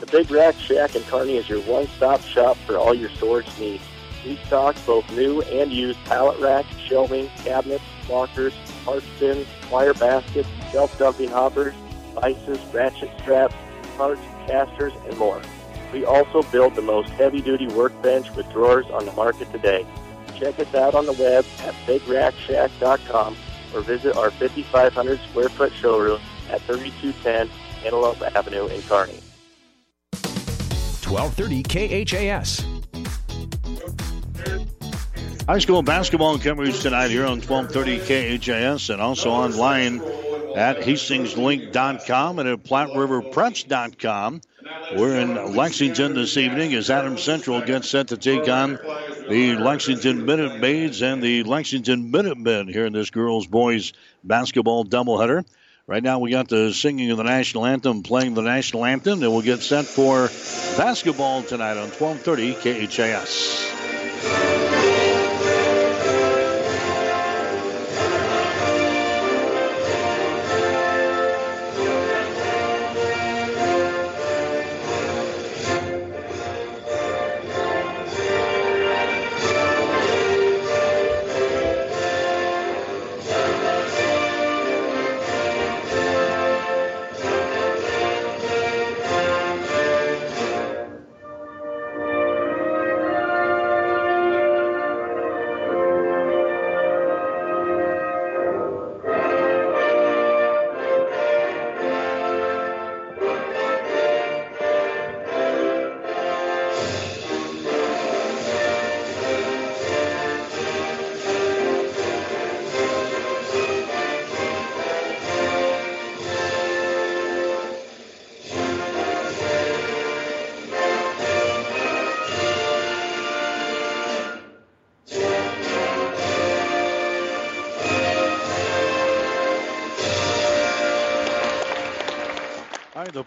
The 0.00 0.06
Big 0.06 0.30
Rack 0.30 0.54
Shack 0.60 0.94
in 0.94 1.02
Kearney 1.02 1.38
is 1.38 1.48
your 1.48 1.60
one-stop 1.62 2.20
shop 2.20 2.56
for 2.58 2.76
all 2.76 2.94
your 2.94 3.10
storage 3.10 3.48
needs. 3.58 3.82
We 4.24 4.36
stock 4.46 4.76
both 4.86 5.10
new 5.10 5.42
and 5.42 5.72
used 5.72 5.98
pallet 6.04 6.38
racks, 6.38 6.68
shelving, 6.86 7.28
cabinets, 7.38 7.82
lockers, 8.08 8.54
parts 8.84 9.06
bins, 9.18 9.48
wire 9.72 9.94
baskets, 9.94 10.48
shelf 10.70 10.96
dumping 10.98 11.30
hoppers, 11.30 11.74
vices, 12.14 12.60
ratchet 12.72 13.10
straps, 13.20 13.56
parts, 13.96 14.20
casters, 14.46 14.92
and 15.08 15.18
more. 15.18 15.42
We 15.92 16.04
also 16.04 16.42
build 16.44 16.76
the 16.76 16.82
most 16.82 17.08
heavy-duty 17.10 17.66
workbench 17.68 18.30
with 18.36 18.48
drawers 18.52 18.86
on 18.86 19.04
the 19.04 19.12
market 19.12 19.50
today. 19.50 19.84
Check 20.36 20.60
us 20.60 20.72
out 20.76 20.94
on 20.94 21.06
the 21.06 21.12
web 21.14 21.44
at 21.64 21.74
bigrackshack.com 21.86 23.36
or 23.74 23.80
visit 23.80 24.16
our 24.16 24.30
5,500 24.30 25.20
square 25.28 25.48
foot 25.48 25.72
showroom 25.72 26.20
at 26.50 26.60
3210 26.62 27.50
Antelope 27.84 28.22
Avenue 28.36 28.68
in 28.68 28.80
Kearney. 28.82 29.20
1230 31.10 32.04
KHAS. 32.04 32.64
High 35.48 35.58
school 35.58 35.82
basketball 35.82 36.38
coverage 36.38 36.80
tonight 36.80 37.08
here 37.08 37.24
on 37.24 37.40
1230 37.40 38.38
KHAS 38.38 38.90
and 38.90 39.00
also 39.00 39.30
online 39.30 40.02
at 40.54 40.80
hastingslink.com 40.80 42.38
and 42.38 42.48
at 42.48 42.62
platteriverpreps.com. 42.64 44.40
We're 44.96 45.18
in 45.18 45.56
Lexington 45.56 46.14
this 46.14 46.36
evening 46.36 46.74
as 46.74 46.90
Adam 46.90 47.16
Central 47.16 47.62
gets 47.62 47.88
set 47.88 48.08
to 48.08 48.18
take 48.18 48.46
on 48.48 48.78
the 49.28 49.54
Lexington 49.56 50.26
Minute 50.26 50.60
Maids 50.60 51.00
and 51.00 51.22
the 51.22 51.42
Lexington 51.44 52.10
Minutemen 52.10 52.68
here 52.68 52.84
in 52.84 52.92
this 52.92 53.08
girls 53.08 53.46
boys 53.46 53.94
basketball 54.24 54.84
doubleheader. 54.84 55.44
Right 55.88 56.02
now, 56.02 56.18
we 56.18 56.30
got 56.30 56.48
the 56.48 56.74
singing 56.74 57.10
of 57.12 57.16
the 57.16 57.24
national 57.24 57.64
anthem, 57.64 58.02
playing 58.02 58.34
the 58.34 58.42
national 58.42 58.84
anthem, 58.84 59.22
and 59.22 59.32
we'll 59.32 59.40
get 59.40 59.62
set 59.62 59.86
for 59.86 60.28
basketball 60.76 61.44
tonight 61.44 61.78
on 61.78 61.88
1230 61.88 62.88
KHAS. 62.88 64.57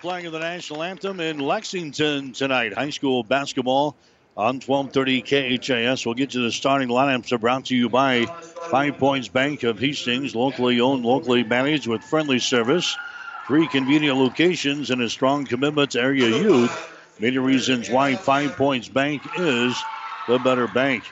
Playing 0.01 0.25
of 0.25 0.31
the 0.31 0.39
national 0.39 0.81
anthem 0.81 1.20
in 1.20 1.38
Lexington 1.38 2.31
tonight. 2.34 2.74
High 2.74 2.89
school 2.89 3.22
basketball 3.22 3.96
on 4.36 4.60
1230 4.60 5.22
KHAS. 5.60 6.08
We'll 6.08 6.15
get 6.15 6.31
to 6.31 6.39
the 6.39 6.51
starting 6.51 6.89
lineups 6.89 7.39
brought 7.39 7.65
to 7.65 7.75
you 7.75 7.88
by 7.88 8.25
Five 8.72 8.98
Points 8.98 9.27
Bank 9.27 9.62
of 9.62 9.77
Hastings, 9.77 10.36
locally 10.36 10.81
owned, 10.81 11.05
locally 11.05 11.43
managed 11.43 11.86
with 11.86 12.03
friendly 12.03 12.39
service. 12.39 12.98
Three 13.46 13.67
convenient 13.67 14.17
locations 14.17 14.89
and 14.89 15.03
a 15.03 15.10
strong 15.10 15.46
commitment 15.46 15.91
to 15.91 16.01
area 16.01 16.29
youth. 16.29 16.75
Many 17.20 17.38
reasons 17.38 17.88
why 17.88 18.15
Five 18.15 18.55
Points 18.55 18.89
Bank 18.89 19.22
is 19.38 19.79
the 20.27 20.39
better 20.39 20.67
bank. 20.67 21.03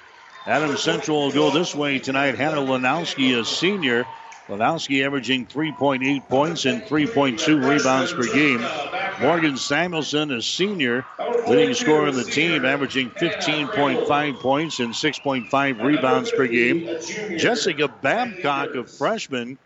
Adams 0.47 0.81
Central 0.81 1.25
will 1.25 1.31
go 1.31 1.51
this 1.51 1.75
way 1.75 1.99
tonight. 1.99 2.39
Hannah 2.39 2.61
Lanowski, 2.61 3.39
a 3.39 3.45
senior, 3.45 4.07
Lanowski 4.49 5.05
averaging 5.05 5.45
3.8 5.45 6.27
points 6.27 6.65
and 6.65 6.81
3.2 6.81 7.69
rebounds 7.69 8.11
per 8.11 8.23
game. 8.33 8.65
Morgan 9.21 9.57
Samuelson, 9.57 10.31
a 10.31 10.41
senior, 10.41 11.05
leading 11.47 11.75
scorer 11.75 12.07
in 12.07 12.15
the 12.15 12.23
team, 12.23 12.65
averaging 12.65 13.11
15.5 13.11 14.39
points 14.39 14.79
and 14.79 14.93
6.5 14.93 15.83
rebounds 15.83 16.31
per 16.31 16.47
game. 16.47 16.85
Jessica 17.37 17.87
Babcock, 17.87 18.73
a 18.73 18.85
freshman, 18.85 19.59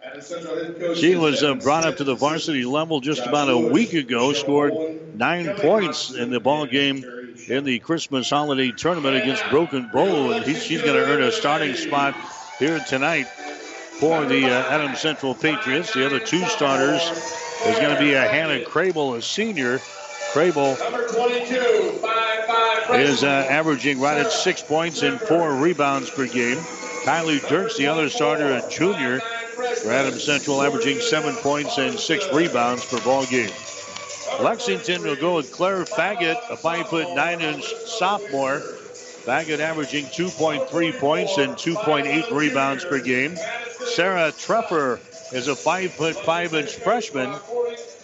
she 0.95 1.15
was 1.15 1.43
uh, 1.43 1.55
brought 1.55 1.85
up 1.85 1.97
to 1.97 2.03
the 2.03 2.15
varsity 2.15 2.65
level 2.65 2.99
just 2.99 3.25
about 3.25 3.49
a 3.49 3.57
week 3.57 3.93
ago, 3.93 4.33
scored 4.33 4.73
nine 5.15 5.55
points 5.55 6.11
in 6.11 6.29
the 6.29 6.41
ball 6.41 6.65
game 6.65 7.05
in 7.47 7.63
the 7.63 7.79
Christmas 7.79 8.29
holiday 8.29 8.71
tournament 8.71 9.15
against 9.15 9.43
Broken 9.49 9.89
Bow, 9.93 10.31
and 10.31 10.45
he, 10.45 10.55
she's 10.55 10.81
going 10.81 10.95
to 10.95 11.05
earn 11.05 11.23
a 11.23 11.31
starting 11.31 11.75
spot 11.75 12.15
here 12.59 12.79
tonight 12.89 13.27
for 14.03 14.25
the 14.25 14.43
uh, 14.43 14.69
Adams 14.69 14.99
Central 14.99 15.33
Patriots. 15.33 15.93
The 15.93 16.05
other 16.05 16.19
two 16.19 16.45
starters 16.47 17.01
is 17.65 17.79
going 17.79 17.95
to 17.95 18.01
be 18.01 18.15
a 18.15 18.21
Hannah 18.21 18.59
Crable, 18.65 19.15
a 19.15 19.21
senior. 19.21 19.79
Crable 20.33 20.73
is 22.99 23.23
uh, 23.23 23.27
averaging 23.27 24.01
right 24.01 24.17
at 24.17 24.29
six 24.29 24.61
points 24.61 25.03
and 25.03 25.21
four 25.21 25.55
rebounds 25.55 26.09
per 26.09 26.27
game. 26.27 26.57
Kylie 27.05 27.47
Dirks, 27.47 27.77
the 27.77 27.87
other 27.87 28.09
starter, 28.09 28.51
a 28.51 28.69
junior 28.69 29.21
for 29.21 29.91
Adams 29.91 30.25
Central, 30.25 30.61
averaging 30.61 30.99
seven 30.99 31.33
points 31.35 31.77
and 31.77 31.97
six 31.97 32.27
rebounds 32.33 32.85
per 32.85 32.99
ball 33.05 33.25
game. 33.27 33.51
Lexington 34.41 35.03
will 35.03 35.15
go 35.15 35.35
with 35.37 35.49
Claire 35.53 35.85
Faggett, 35.85 36.41
a 36.49 36.57
five 36.57 36.89
foot 36.89 37.15
nine 37.15 37.39
inch 37.39 37.73
sophomore. 37.85 38.61
Faggett 39.25 39.59
averaging 39.59 40.05
2.3 40.05 40.99
points 40.99 41.37
and 41.37 41.53
2.8 41.53 42.31
rebounds 42.31 42.83
per 42.83 42.99
game. 42.99 43.37
Sarah 43.85 44.31
Treffer 44.31 44.99
is 45.33 45.47
a 45.47 45.55
five 45.55 45.91
foot 45.91 46.15
five 46.15 46.53
inch 46.53 46.75
freshman. 46.75 47.33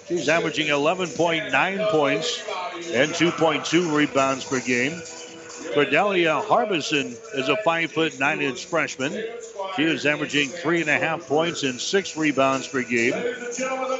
She's 0.08 0.30
averaging 0.30 0.68
11.9 0.68 1.92
points 1.92 2.42
and 2.94 3.12
2.2 3.12 3.96
rebounds 3.96 4.46
per 4.46 4.62
game. 4.62 5.02
Cordelia 5.74 6.40
Harbison 6.40 7.08
is 7.36 7.50
a 7.50 7.58
five 7.58 7.92
foot 7.92 8.18
nine 8.18 8.42
inch 8.42 8.66
freshman. 8.66 9.12
She 9.76 9.84
is 9.84 10.06
averaging 10.06 10.50
three 10.50 10.82
and 10.82 10.90
a 10.90 10.98
half 10.98 11.28
points 11.28 11.64
and 11.64 11.80
six 11.80 12.16
rebounds 12.16 12.68
per 12.68 12.82
game. 12.82 13.14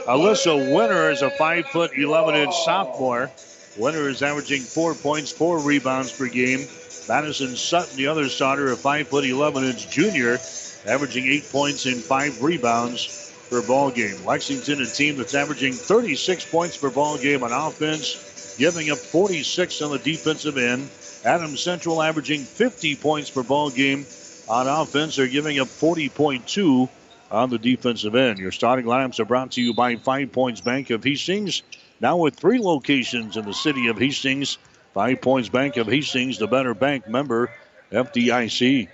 Alyssa 0.08 0.74
Winter 0.74 1.12
is 1.12 1.22
a 1.22 1.30
five 1.32 1.66
foot 1.68 1.92
11 1.98 2.36
inch 2.36 2.56
sophomore. 2.64 3.30
Winter 3.78 4.10
is 4.10 4.24
averaging 4.24 4.62
four 4.62 4.96
points, 4.96 5.32
four 5.32 5.60
rebounds 5.60 6.12
per 6.12 6.28
game. 6.28 6.68
Madison 7.10 7.56
Sutton, 7.56 7.98
the 7.98 8.06
other 8.06 8.30
starter, 8.30 8.72
a 8.72 8.76
five 8.76 9.08
foot 9.08 9.26
11 9.26 9.64
inch 9.64 9.90
junior, 9.90 10.38
averaging 10.86 11.26
eight 11.26 11.50
points 11.52 11.88
and 11.88 11.96
five 11.96 12.40
rebounds 12.44 13.34
per 13.50 13.66
ball 13.66 13.90
game. 13.90 14.24
Lexington, 14.26 14.80
a 14.80 14.86
team 14.86 15.18
that's 15.18 15.34
averaging 15.34 15.74
36 15.74 16.46
points 16.52 16.78
per 16.78 16.92
ball 16.92 17.18
game 17.18 17.42
on 17.42 17.52
offense, 17.52 18.56
giving 18.60 18.92
up 18.92 19.00
46 19.00 19.82
on 19.82 19.90
the 19.90 19.98
defensive 19.98 20.60
end. 20.60 20.88
Adams 21.26 21.62
Central 21.62 22.04
averaging 22.04 22.42
50 22.42 22.96
points 22.98 23.32
per 23.32 23.42
ball 23.42 23.72
game 23.72 24.06
on 24.48 24.68
offense. 24.68 25.16
They're 25.16 25.26
giving 25.26 25.60
up 25.60 25.68
40.2 25.68 26.88
on 27.32 27.50
the 27.50 27.58
defensive 27.58 28.14
end. 28.14 28.38
Your 28.38 28.52
starting 28.52 28.86
lineups 28.86 29.20
are 29.20 29.26
brought 29.26 29.54
to 29.54 29.64
you 29.64 29.74
by 29.74 29.96
Five 29.96 30.32
Points 30.32 30.62
Bank 30.62 30.92
of 30.92 31.04
Hastings. 31.04 31.64
Now 32.02 32.18
with 32.18 32.36
three 32.36 32.60
locations 32.60 33.36
in 33.36 33.46
the 33.46 33.54
city 33.54 33.88
of 33.88 33.98
Hastings. 33.98 34.60
Five 34.94 35.22
Points 35.22 35.50
Bank 35.50 35.78
of 35.78 35.88
Hastings, 35.88 36.40
the 36.40 36.48
better 36.48 36.74
bank 36.74 37.08
member, 37.08 37.52
FDIC. 37.92 38.88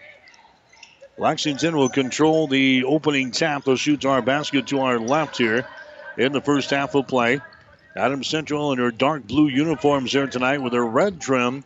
Lexington 1.18 1.78
will 1.78 1.90
control 1.90 2.48
the 2.48 2.84
opening 2.84 3.32
tap. 3.32 3.64
They'll 3.64 3.78
shoot 3.78 4.06
our 4.06 4.22
basket 4.22 4.68
to 4.68 4.82
our 4.82 5.00
left 5.00 5.38
here 5.38 5.66
in 6.18 6.34
the 6.34 6.42
first 6.42 6.70
half 6.72 6.96
of 6.96 7.08
play. 7.08 7.40
Adams 7.96 8.28
Central 8.28 8.74
in 8.74 8.80
their 8.80 8.92
dark 8.92 9.26
blue 9.26 9.48
uniforms 9.48 10.12
here 10.12 10.28
tonight 10.28 10.62
with 10.62 10.74
their 10.74 10.86
red 10.86 11.22
trim. 11.22 11.64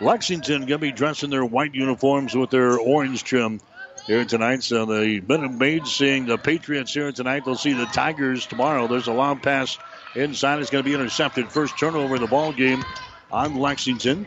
Lexington 0.00 0.60
going 0.60 0.68
to 0.68 0.78
be 0.78 0.92
dressed 0.92 1.24
in 1.24 1.30
their 1.30 1.44
white 1.44 1.74
uniforms 1.74 2.36
with 2.36 2.50
their 2.50 2.78
orange 2.78 3.24
trim 3.24 3.60
here 4.06 4.24
tonight. 4.24 4.62
So 4.62 4.86
the 4.86 5.20
Minute 5.20 5.52
Maids 5.52 5.92
seeing 5.92 6.26
the 6.26 6.38
Patriots 6.38 6.94
here 6.94 7.10
tonight. 7.10 7.44
They'll 7.44 7.56
see 7.56 7.72
the 7.72 7.86
Tigers 7.86 8.46
tomorrow. 8.46 8.86
There's 8.86 9.08
a 9.08 9.12
long 9.12 9.40
pass 9.40 9.76
inside. 10.14 10.60
It's 10.60 10.70
going 10.70 10.84
to 10.84 10.88
be 10.88 10.94
intercepted. 10.94 11.50
First 11.50 11.76
turnover 11.76 12.14
of 12.14 12.20
the 12.20 12.28
ball 12.28 12.52
game 12.52 12.84
on 13.34 13.56
Lexington. 13.56 14.26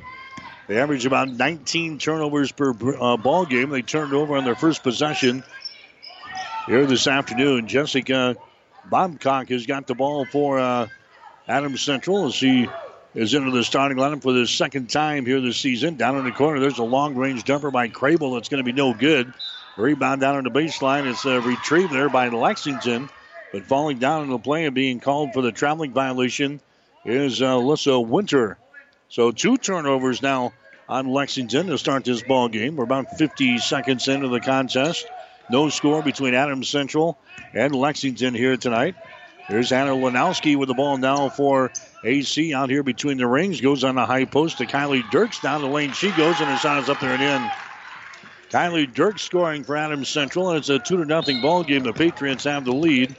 They 0.67 0.77
average 0.77 1.05
about 1.05 1.29
19 1.29 1.97
turnovers 1.97 2.51
per 2.51 2.71
uh, 2.99 3.15
ball 3.15 3.45
game. 3.45 3.69
They 3.69 3.81
turned 3.81 4.13
over 4.13 4.35
on 4.35 4.43
their 4.43 4.55
first 4.55 4.83
possession 4.83 5.43
here 6.65 6.85
this 6.85 7.07
afternoon. 7.07 7.69
Jessica 7.69 8.35
Babcock 8.91 9.47
has 9.47 9.65
got 9.65 9.87
the 9.87 9.95
ball 9.95 10.25
for 10.25 10.59
uh, 10.59 10.87
Adams 11.47 11.81
Central 11.81 12.25
as 12.25 12.33
she 12.35 12.67
is 13.15 13.33
into 13.33 13.51
the 13.51 13.63
starting 13.63 13.97
lineup 13.97 14.21
for 14.21 14.33
the 14.33 14.45
second 14.45 14.89
time 14.89 15.25
here 15.25 15.39
this 15.39 15.57
season. 15.57 15.95
Down 15.95 16.17
in 16.17 16.25
the 16.25 16.31
corner, 16.31 16.59
there's 16.59 16.77
a 16.77 16.83
long 16.83 17.15
range 17.15 17.45
jumper 17.45 17.71
by 17.71 17.87
Crable 17.87 18.35
that's 18.35 18.49
going 18.49 18.63
to 18.63 18.69
be 18.69 18.73
no 18.73 18.93
good. 18.93 19.33
Rebound 19.77 20.19
down 20.19 20.35
on 20.35 20.43
the 20.43 20.51
baseline. 20.51 21.09
It's 21.09 21.23
a 21.23 21.39
retrieve 21.39 21.91
there 21.91 22.09
by 22.09 22.27
Lexington, 22.27 23.09
but 23.53 23.63
falling 23.63 23.99
down 23.99 24.23
in 24.23 24.29
the 24.29 24.37
play 24.37 24.65
and 24.65 24.75
being 24.75 24.99
called 24.99 25.31
for 25.33 25.41
the 25.41 25.53
traveling 25.53 25.93
violation 25.93 26.59
is 27.05 27.41
uh, 27.41 27.55
Alyssa 27.55 28.05
Winter. 28.05 28.57
So 29.09 29.31
two 29.31 29.57
turnovers 29.57 30.21
now 30.21 30.53
on 30.89 31.07
Lexington 31.07 31.67
to 31.67 31.77
start 31.77 32.03
this 32.03 32.21
ball 32.21 32.49
game. 32.49 32.75
We're 32.75 32.83
about 32.83 33.17
50 33.17 33.57
seconds 33.59 34.07
into 34.07 34.27
the 34.27 34.39
contest. 34.39 35.05
No 35.49 35.69
score 35.69 36.01
between 36.01 36.33
Adams 36.33 36.69
Central 36.69 37.17
and 37.53 37.73
Lexington 37.73 38.33
here 38.33 38.57
tonight. 38.57 38.95
Here's 39.47 39.69
Hannah 39.69 39.95
Lanowski 39.95 40.57
with 40.57 40.67
the 40.67 40.73
ball 40.73 40.97
now 40.97 41.29
for 41.29 41.71
AC 42.03 42.53
out 42.53 42.69
here 42.69 42.83
between 42.83 43.17
the 43.17 43.27
rings. 43.27 43.61
Goes 43.61 43.85
on 43.85 43.95
the 43.95 44.05
high 44.05 44.25
post 44.25 44.57
to 44.57 44.65
Kylie 44.65 45.09
Dirks. 45.09 45.39
Down 45.39 45.61
the 45.61 45.67
lane 45.67 45.93
she 45.93 46.11
goes, 46.11 46.41
and 46.41 46.49
her 46.49 46.57
shot 46.57 46.83
is 46.83 46.89
up 46.89 46.99
there 46.99 47.13
and 47.13 47.23
in. 47.23 47.49
Kylie 48.49 48.93
Dirks 48.93 49.21
scoring 49.21 49.63
for 49.63 49.77
Adams 49.77 50.09
Central, 50.09 50.49
and 50.49 50.57
it's 50.57 50.67
a 50.67 50.79
2 50.79 50.97
to 50.97 51.05
nothing 51.05 51.41
ball 51.41 51.63
game. 51.63 51.83
The 51.83 51.93
Patriots 51.93 52.43
have 52.43 52.65
the 52.65 52.73
lead. 52.73 53.15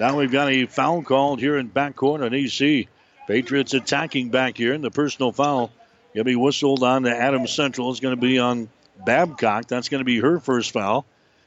Now 0.00 0.16
we've 0.16 0.32
got 0.32 0.50
a 0.50 0.64
foul 0.64 1.02
called 1.02 1.40
here 1.40 1.58
in 1.58 1.68
backcourt 1.68 2.24
on 2.24 2.32
AC. 2.32 2.88
Patriots 3.26 3.74
attacking 3.74 4.30
back 4.30 4.56
here, 4.56 4.72
and 4.72 4.84
the 4.84 4.90
personal 4.90 5.32
foul 5.32 5.70
going 6.16 6.24
to 6.24 6.30
be 6.30 6.36
whistled 6.36 6.82
on 6.82 7.02
to 7.02 7.14
Adams 7.14 7.52
Central. 7.52 7.90
It's 7.90 8.00
going 8.00 8.16
to 8.16 8.20
be 8.20 8.38
on 8.38 8.70
Babcock. 9.04 9.68
That's 9.68 9.90
going 9.90 10.00
to 10.00 10.04
be 10.04 10.18
her 10.18 10.40
first 10.40 10.70
foul. 10.70 11.04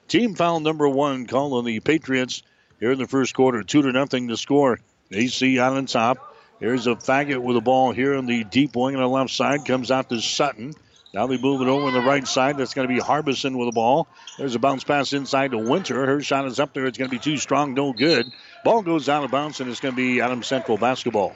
Team 0.08 0.36
foul 0.36 0.60
number 0.60 0.88
one 0.88 1.26
called 1.26 1.54
on 1.54 1.66
the 1.66 1.80
Patriots 1.80 2.44
here 2.80 2.92
in 2.92 3.00
the 3.00 3.08
first 3.08 3.34
quarter. 3.34 3.64
Two 3.64 3.82
to 3.82 3.92
nothing 3.92 4.28
to 4.28 4.38
score. 4.38 4.80
AC 5.12 5.58
out 5.60 5.74
on 5.74 5.88
top. 5.88 6.36
Here's 6.60 6.86
a 6.86 6.92
faggot 6.92 7.42
with 7.42 7.56
the 7.56 7.62
ball 7.62 7.92
here 7.92 8.14
in 8.14 8.28
the 8.28 8.44
deep 8.44 8.76
wing 8.76 8.96
on 8.96 9.02
the 9.02 9.10
left 9.10 9.32
side. 9.32 9.66
Comes 9.66 9.90
out 9.90 10.10
to 10.10 10.22
Sutton. 10.22 10.76
Now 11.16 11.26
they 11.26 11.40
move 11.40 11.62
it 11.62 11.68
over 11.68 11.88
on 11.88 11.94
the 11.94 12.02
right 12.02 12.28
side. 12.28 12.58
That's 12.58 12.76
going 12.76 12.88
to 12.88 12.94
be 12.94 13.00
Harbison 13.00 13.58
with 13.58 13.70
the 13.70 13.72
ball. 13.72 14.08
There's 14.38 14.54
a 14.54 14.60
bounce 14.60 14.84
pass 14.84 15.14
inside 15.14 15.52
to 15.52 15.58
Winter. 15.58 16.06
Her 16.06 16.22
shot 16.22 16.46
is 16.46 16.60
up 16.60 16.76
there. 16.76 16.86
It's 16.86 17.00
going 17.00 17.10
to 17.10 17.16
be 17.16 17.20
too 17.20 17.38
strong, 17.38 17.74
no 17.74 17.92
good. 17.92 18.32
Ball 18.64 18.84
goes 18.84 19.10
out 19.10 19.24
of 19.24 19.32
bounds, 19.32 19.62
and 19.62 19.70
it's 19.72 19.80
going 19.80 19.96
to 19.96 20.00
be 20.00 20.22
Adam 20.22 20.44
Central 20.44 20.78
basketball. 20.78 21.36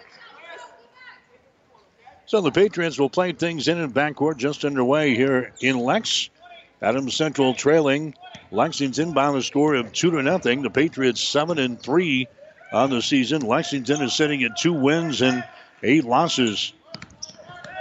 So 2.26 2.42
the 2.42 2.52
Patriots 2.52 2.98
will 2.98 3.10
play 3.10 3.34
things 3.34 3.68
in 3.68 3.78
and 3.78 3.94
backcourt 3.94 4.38
just 4.38 4.66
underway 4.66 5.16
here 5.16 5.54
in 5.60 5.78
Lex. 5.78 6.30
Adams 6.82 7.16
Central 7.16 7.54
trailing 7.54 8.14
Lexington 8.52 9.14
by 9.14 9.32
the 9.32 9.42
score 9.42 9.76
of 9.76 9.92
two 9.94 10.12
to 10.12 10.22
nothing. 10.22 10.62
The 10.62 10.70
Patriots 10.70 11.22
seven 11.22 11.58
and 11.58 11.82
three 11.82 12.28
on 12.72 12.90
the 12.90 13.02
season. 13.02 13.42
Lexington 13.42 14.02
is 14.02 14.14
sitting 14.14 14.44
at 14.44 14.58
two 14.58 14.74
wins 14.74 15.22
and 15.22 15.44
eight 15.82 16.06
losses. 16.06 16.74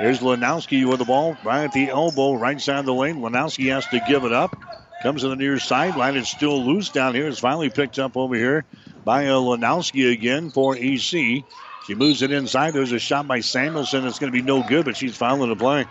There's 0.01 0.21
Lanowski 0.21 0.89
with 0.89 0.99
the 0.99 1.05
ball 1.05 1.37
right 1.45 1.65
at 1.65 1.73
the 1.73 1.89
elbow, 1.89 2.35
right 2.35 2.61
side 2.61 2.81
of 2.81 2.87
the 2.87 2.95
lane. 2.95 3.17
Lanowski 3.21 3.73
has 3.73 3.87
to 3.89 4.01
give 4.09 4.25
it 4.25 4.33
up. 4.33 4.57
Comes 5.03 5.23
to 5.23 5.29
the 5.29 5.37
near 5.37 5.59
sideline. 5.59 6.17
It's 6.17 6.31
still 6.31 6.65
loose 6.65 6.89
down 6.89 7.15
here. 7.15 7.29
It's 7.29 7.39
finally 7.39 7.71
picked 7.71 7.99
up 7.99 8.17
over 8.17 8.35
here 8.35 8.65
by 9.05 9.27
uh, 9.27 9.35
Lanowski 9.35 10.13
again 10.13 10.51
for 10.51 10.77
AC. 10.77 11.45
She 11.87 11.95
moves 11.95 12.23
it 12.23 12.31
inside. 12.31 12.75
There's 12.75 12.93
a 12.93 12.99
shot 12.99 13.27
by 13.27 13.41
Samuelson. 13.41 14.07
It's 14.07 14.19
going 14.19 14.33
to 14.33 14.37
be 14.37 14.43
no 14.43 14.63
good, 14.63 14.85
but 14.85 14.97
she's 14.97 15.17
fouling 15.17 15.49
the 15.49 15.57
play. 15.57 15.87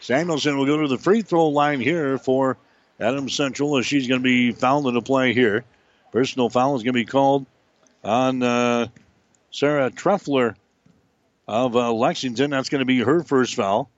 Samuelson 0.00 0.56
will 0.56 0.66
go 0.66 0.82
to 0.82 0.88
the 0.88 0.98
free 0.98 1.22
throw 1.22 1.48
line 1.48 1.80
here 1.80 2.18
for 2.18 2.56
Adams 3.00 3.34
Central 3.34 3.76
as 3.78 3.86
she's 3.86 4.06
going 4.06 4.20
to 4.20 4.24
be 4.24 4.52
fouling 4.52 4.94
the 4.94 5.02
play 5.02 5.32
here. 5.32 5.64
Personal 6.12 6.48
foul 6.48 6.76
is 6.76 6.82
going 6.82 6.92
to 6.92 7.00
be 7.00 7.04
called 7.04 7.46
on 8.04 8.42
uh, 8.42 8.86
Sarah 9.50 9.90
Treffler 9.90 10.54
of 11.48 11.74
uh, 11.74 11.92
Lexington. 11.92 12.50
That's 12.50 12.68
going 12.68 12.80
to 12.80 12.84
be 12.84 13.00
her 13.00 13.22
first 13.22 13.56
foul. 13.56 13.90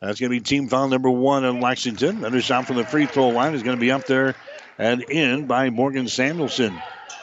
That's 0.00 0.18
going 0.18 0.30
to 0.30 0.36
be 0.36 0.40
team 0.40 0.68
foul 0.68 0.88
number 0.88 1.10
one 1.10 1.44
in 1.44 1.60
Lexington. 1.60 2.18
Another 2.18 2.40
shot 2.40 2.66
from 2.66 2.76
the 2.76 2.84
free 2.84 3.06
throw 3.06 3.28
line 3.28 3.54
is 3.54 3.62
going 3.62 3.76
to 3.76 3.80
be 3.80 3.92
up 3.92 4.06
there 4.06 4.34
and 4.78 5.02
in 5.02 5.46
by 5.46 5.70
Morgan 5.70 6.08
Samuelson. 6.08 6.80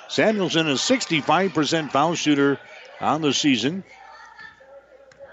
Samuelson, 0.07 0.67
a 0.69 0.73
65% 0.73 1.91
foul 1.91 2.15
shooter 2.15 2.59
on 2.99 3.21
the 3.21 3.33
season. 3.33 3.83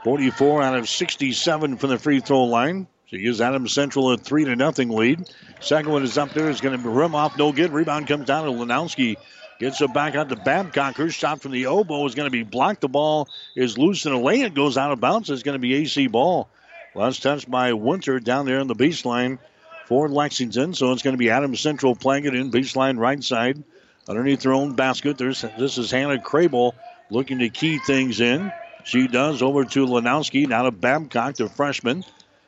44 0.05 0.63
out 0.63 0.77
of 0.77 0.89
67 0.89 1.77
from 1.79 1.91
the 1.91 1.99
free 1.99 2.21
throw 2.21 2.45
line. 2.45 2.87
She 3.07 3.19
gives 3.19 3.41
Adams 3.41 3.73
Central 3.73 4.11
a 4.11 4.19
3 4.19 4.45
to 4.47 4.57
nothing 4.57 4.91
lead. 4.91 5.31
Second 5.61 5.93
one 5.93 6.03
is 6.03 6.19
up 6.19 6.33
there. 6.33 6.51
It's 6.51 6.61
going 6.61 6.81
to 6.81 6.89
rim 6.89 7.15
off, 7.15 7.39
no 7.39 7.53
good. 7.53 7.73
Rebound 7.73 8.07
comes 8.07 8.27
down 8.27 8.45
to 8.45 8.51
Lanowski. 8.51 9.17
Gets 9.61 9.81
it 9.81 9.95
back 9.95 10.15
out 10.15 10.29
to 10.31 10.37
Babcock. 10.37 10.97
Her 10.97 11.11
shot 11.11 11.41
from 11.41 11.53
the 11.53 11.65
elbow 11.65 12.05
is 12.07 12.15
going 12.15 12.27
to 12.27 12.31
be 12.31 12.43
blocked. 12.43 12.81
The 12.81 12.89
ball 12.89 13.29
is 13.55 13.79
loose 13.79 14.05
and 14.05 14.21
lane. 14.23 14.45
It 14.45 14.55
goes 14.55 14.77
out 14.77 14.91
of 14.91 15.01
bounds. 15.01 15.31
It's 15.31 15.45
going 15.45 15.55
to 15.55 15.61
be 15.61 15.75
AC 15.75 16.09
ball. 16.09 16.49
Last 16.95 17.23
touch 17.23 17.49
by 17.49 17.73
Winter 17.73 18.21
down 18.21 18.47
there 18.47 18.61
on 18.61 18.67
the 18.67 18.75
baseline 18.75 19.39
for 19.87 20.09
Lexington. 20.09 20.75
So 20.75 20.93
it's 20.93 21.03
going 21.03 21.15
to 21.15 21.19
be 21.19 21.31
Adams 21.31 21.61
Central 21.61 21.95
playing 21.95 22.25
it 22.25 22.35
in 22.35 22.51
baseline 22.51 22.99
right 22.99 23.23
side 23.23 23.63
underneath 24.09 24.41
their 24.41 24.53
own 24.53 24.75
basket. 24.75 25.19
There's 25.19 25.43
this 25.59 25.79
is 25.79 25.91
Hannah 25.91 26.19
Crable 26.19 26.73
looking 27.11 27.39
to 27.41 27.49
key 27.49 27.79
things 27.79 28.21
in. 28.21 28.53
She 28.85 29.09
does 29.09 29.43
over 29.43 29.65
to 29.65 29.87
Lanowski. 29.87 30.47
Now 30.47 30.65
to 30.65 30.71
Babcock, 30.71 31.37
the 31.37 31.49
freshman. 31.49 32.05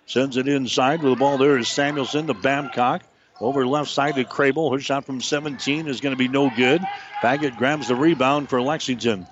Sends 0.07 0.37
it 0.37 0.47
inside 0.47 1.03
with 1.03 1.13
the 1.13 1.17
ball. 1.17 1.39
There 1.39 1.59
is 1.59 1.69
Samuelson 1.69 2.27
to 2.29 2.35
Babcock. 2.35 3.03
Over 3.41 3.67
left 3.67 3.91
side 3.91 4.15
to 4.15 4.25
Crable. 4.25 4.73
Her 4.73 4.81
shot 4.81 5.05
from 5.05 5.21
17 5.21 5.89
is 5.89 6.01
going 6.01 6.15
to 6.15 6.19
be 6.19 6.29
no 6.29 6.51
good. 6.55 6.81
Faggot 7.21 7.57
grabs 7.57 7.89
the 7.89 7.97
rebound 7.97 8.49
for 8.49 8.63
Lexington. 8.63 9.27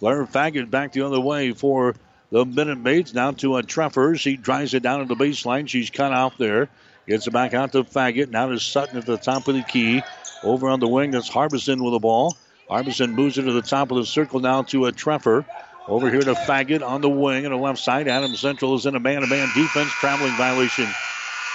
Claire 0.00 0.24
Faggot 0.26 0.70
back 0.70 0.92
the 0.92 1.02
other 1.02 1.20
way 1.20 1.52
for 1.52 1.94
the 2.30 2.44
Minute 2.44 2.78
Maids. 2.78 3.14
Now 3.14 3.32
to 3.32 3.56
a 3.58 3.62
Treffer. 3.62 4.18
She 4.18 4.36
drives 4.36 4.74
it 4.74 4.82
down 4.82 5.00
to 5.00 5.06
the 5.06 5.14
baseline. 5.14 5.68
She's 5.68 5.90
cut 5.90 6.12
off 6.12 6.36
there. 6.36 6.68
Gets 7.06 7.26
it 7.26 7.32
back 7.32 7.54
out 7.54 7.72
to 7.72 7.84
Faggot. 7.84 8.30
Now 8.30 8.46
to 8.48 8.58
Sutton 8.58 8.96
at 8.96 9.06
the 9.06 9.18
top 9.18 9.46
of 9.46 9.54
the 9.54 9.62
key. 9.62 10.02
Over 10.42 10.68
on 10.68 10.80
the 10.80 10.88
wing, 10.88 11.12
that's 11.12 11.28
Harbison 11.28 11.82
with 11.82 11.92
the 11.92 11.98
ball. 11.98 12.36
Harbison 12.68 13.12
moves 13.12 13.38
it 13.38 13.42
to 13.42 13.52
the 13.52 13.62
top 13.62 13.90
of 13.90 13.98
the 13.98 14.06
circle 14.06 14.40
now 14.40 14.62
to 14.62 14.86
a 14.86 14.92
Treffer. 14.92 15.44
Over 15.86 16.10
here 16.10 16.22
to 16.22 16.34
Faggot 16.34 16.82
on 16.82 17.02
the 17.02 17.10
wing 17.10 17.44
on 17.44 17.52
the 17.52 17.58
left 17.58 17.78
side. 17.78 18.08
Adam 18.08 18.34
Central 18.34 18.74
is 18.74 18.86
in 18.86 18.94
a 18.94 19.00
man-to-man 19.00 19.48
defense. 19.54 19.90
Traveling 19.90 20.32
violation. 20.36 20.88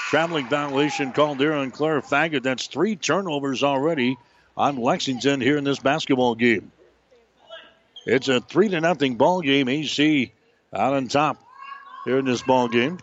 Traveling 0.09 0.47
violation 0.47 1.11
called 1.11 1.39
there 1.39 1.53
on 1.53 1.71
Claire 1.71 2.01
Faggot. 2.01 2.43
That's 2.43 2.67
three 2.67 2.95
turnovers 2.95 3.63
already 3.63 4.17
on 4.55 4.77
Lexington 4.77 5.41
here 5.41 5.57
in 5.57 5.63
this 5.63 5.79
basketball 5.79 6.35
game. 6.35 6.71
It's 8.05 8.27
a 8.27 8.39
three 8.39 8.69
to 8.69 8.79
nothing 8.81 9.15
ball 9.15 9.41
game. 9.41 9.67
AC 9.67 10.31
out 10.73 10.93
on 10.93 11.07
top 11.07 11.41
here 12.05 12.19
in 12.19 12.25
this 12.25 12.43
ball 12.43 12.67
game. 12.67 12.99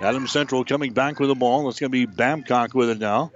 Adam 0.00 0.26
Central 0.26 0.64
coming 0.64 0.92
back 0.92 1.18
with 1.18 1.30
the 1.30 1.34
ball. 1.34 1.68
It's 1.70 1.80
going 1.80 1.90
to 1.90 1.92
be 1.92 2.04
Babcock 2.04 2.74
with 2.74 2.90
it 2.90 2.98
now. 2.98 3.32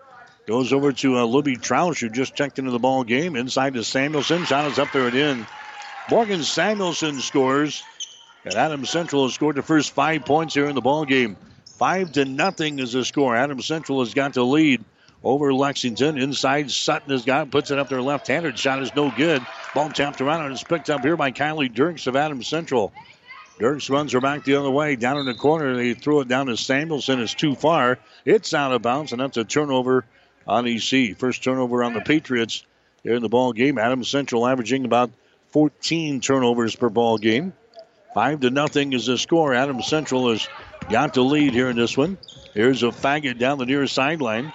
Goes 0.50 0.72
over 0.72 0.90
to 0.90 1.16
uh, 1.16 1.24
Libby 1.26 1.56
Troush, 1.56 2.00
who 2.00 2.08
just 2.08 2.34
checked 2.34 2.58
into 2.58 2.72
the 2.72 2.78
ball 2.80 3.04
game. 3.04 3.36
Inside 3.36 3.74
to 3.74 3.84
Samuelson. 3.84 4.44
Shot 4.46 4.68
is 4.68 4.80
up 4.80 4.90
there 4.90 5.06
and 5.06 5.14
in. 5.14 5.46
Morgan 6.10 6.42
Samuelson 6.42 7.20
scores. 7.20 7.84
And 8.44 8.54
Adams 8.54 8.90
Central 8.90 9.22
has 9.22 9.32
scored 9.32 9.54
the 9.54 9.62
first 9.62 9.92
five 9.92 10.24
points 10.24 10.52
here 10.52 10.66
in 10.66 10.74
the 10.74 10.80
ball 10.80 11.04
game. 11.04 11.36
Five 11.78 12.10
to 12.14 12.24
nothing 12.24 12.80
is 12.80 12.94
the 12.94 13.04
score. 13.04 13.36
Adams 13.36 13.64
Central 13.64 14.00
has 14.00 14.12
got 14.12 14.34
the 14.34 14.44
lead 14.44 14.84
over 15.22 15.54
Lexington. 15.54 16.18
Inside, 16.18 16.72
Sutton 16.72 17.12
has 17.12 17.24
got 17.24 17.52
puts 17.52 17.70
it 17.70 17.78
up 17.78 17.88
there 17.88 18.02
left-handed. 18.02 18.58
Shot 18.58 18.82
is 18.82 18.92
no 18.96 19.12
good. 19.16 19.46
Ball 19.72 19.90
tapped 19.90 20.20
around 20.20 20.46
and 20.46 20.52
it's 20.52 20.64
picked 20.64 20.90
up 20.90 21.02
here 21.02 21.16
by 21.16 21.30
Kylie 21.30 21.72
Dirks 21.72 22.08
of 22.08 22.16
Adams 22.16 22.48
Central. 22.48 22.92
Dirks 23.60 23.88
runs 23.88 24.10
her 24.10 24.20
back 24.20 24.42
the 24.42 24.56
other 24.56 24.70
way. 24.70 24.96
Down 24.96 25.18
in 25.18 25.26
the 25.26 25.34
corner, 25.34 25.76
they 25.76 25.94
throw 25.94 26.18
it 26.22 26.26
down 26.26 26.46
to 26.46 26.56
Samuelson. 26.56 27.20
It's 27.20 27.34
too 27.34 27.54
far. 27.54 28.00
It's 28.24 28.52
out 28.52 28.72
of 28.72 28.82
bounds, 28.82 29.12
and 29.12 29.20
that's 29.20 29.36
a 29.36 29.44
turnover 29.44 30.04
on 30.46 30.66
AC. 30.66 31.14
First 31.14 31.42
turnover 31.44 31.84
on 31.84 31.94
the 31.94 32.00
Patriots 32.00 32.64
here 33.02 33.14
in 33.14 33.22
the 33.22 33.28
ball 33.28 33.52
game. 33.52 33.78
Adams 33.78 34.08
Central 34.08 34.46
averaging 34.46 34.84
about 34.84 35.10
14 35.48 36.20
turnovers 36.20 36.76
per 36.76 36.88
ball 36.88 37.18
game. 37.18 37.52
Five 38.14 38.40
to 38.40 38.50
nothing 38.50 38.92
is 38.92 39.06
the 39.06 39.18
score. 39.18 39.54
Adams 39.54 39.86
Central 39.86 40.30
has 40.30 40.48
got 40.88 41.14
the 41.14 41.22
lead 41.22 41.52
here 41.52 41.70
in 41.70 41.76
this 41.76 41.96
one. 41.96 42.18
Here's 42.54 42.82
a 42.82 42.86
faggot 42.86 43.38
down 43.38 43.58
the 43.58 43.66
near 43.66 43.86
sideline. 43.86 44.52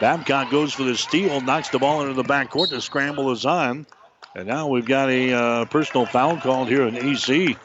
Babcock 0.00 0.50
goes 0.50 0.72
for 0.72 0.82
the 0.82 0.96
steal, 0.96 1.40
knocks 1.40 1.70
the 1.70 1.78
ball 1.78 2.02
into 2.02 2.14
the 2.14 2.24
backcourt. 2.24 2.70
The 2.70 2.80
scramble 2.80 3.30
is 3.30 3.46
on. 3.46 3.86
And 4.34 4.48
now 4.48 4.68
we've 4.68 4.86
got 4.86 5.10
a 5.10 5.32
uh, 5.32 5.64
personal 5.66 6.06
foul 6.06 6.38
called 6.38 6.68
here 6.68 6.86
in 6.86 6.96
AC. 6.96 7.56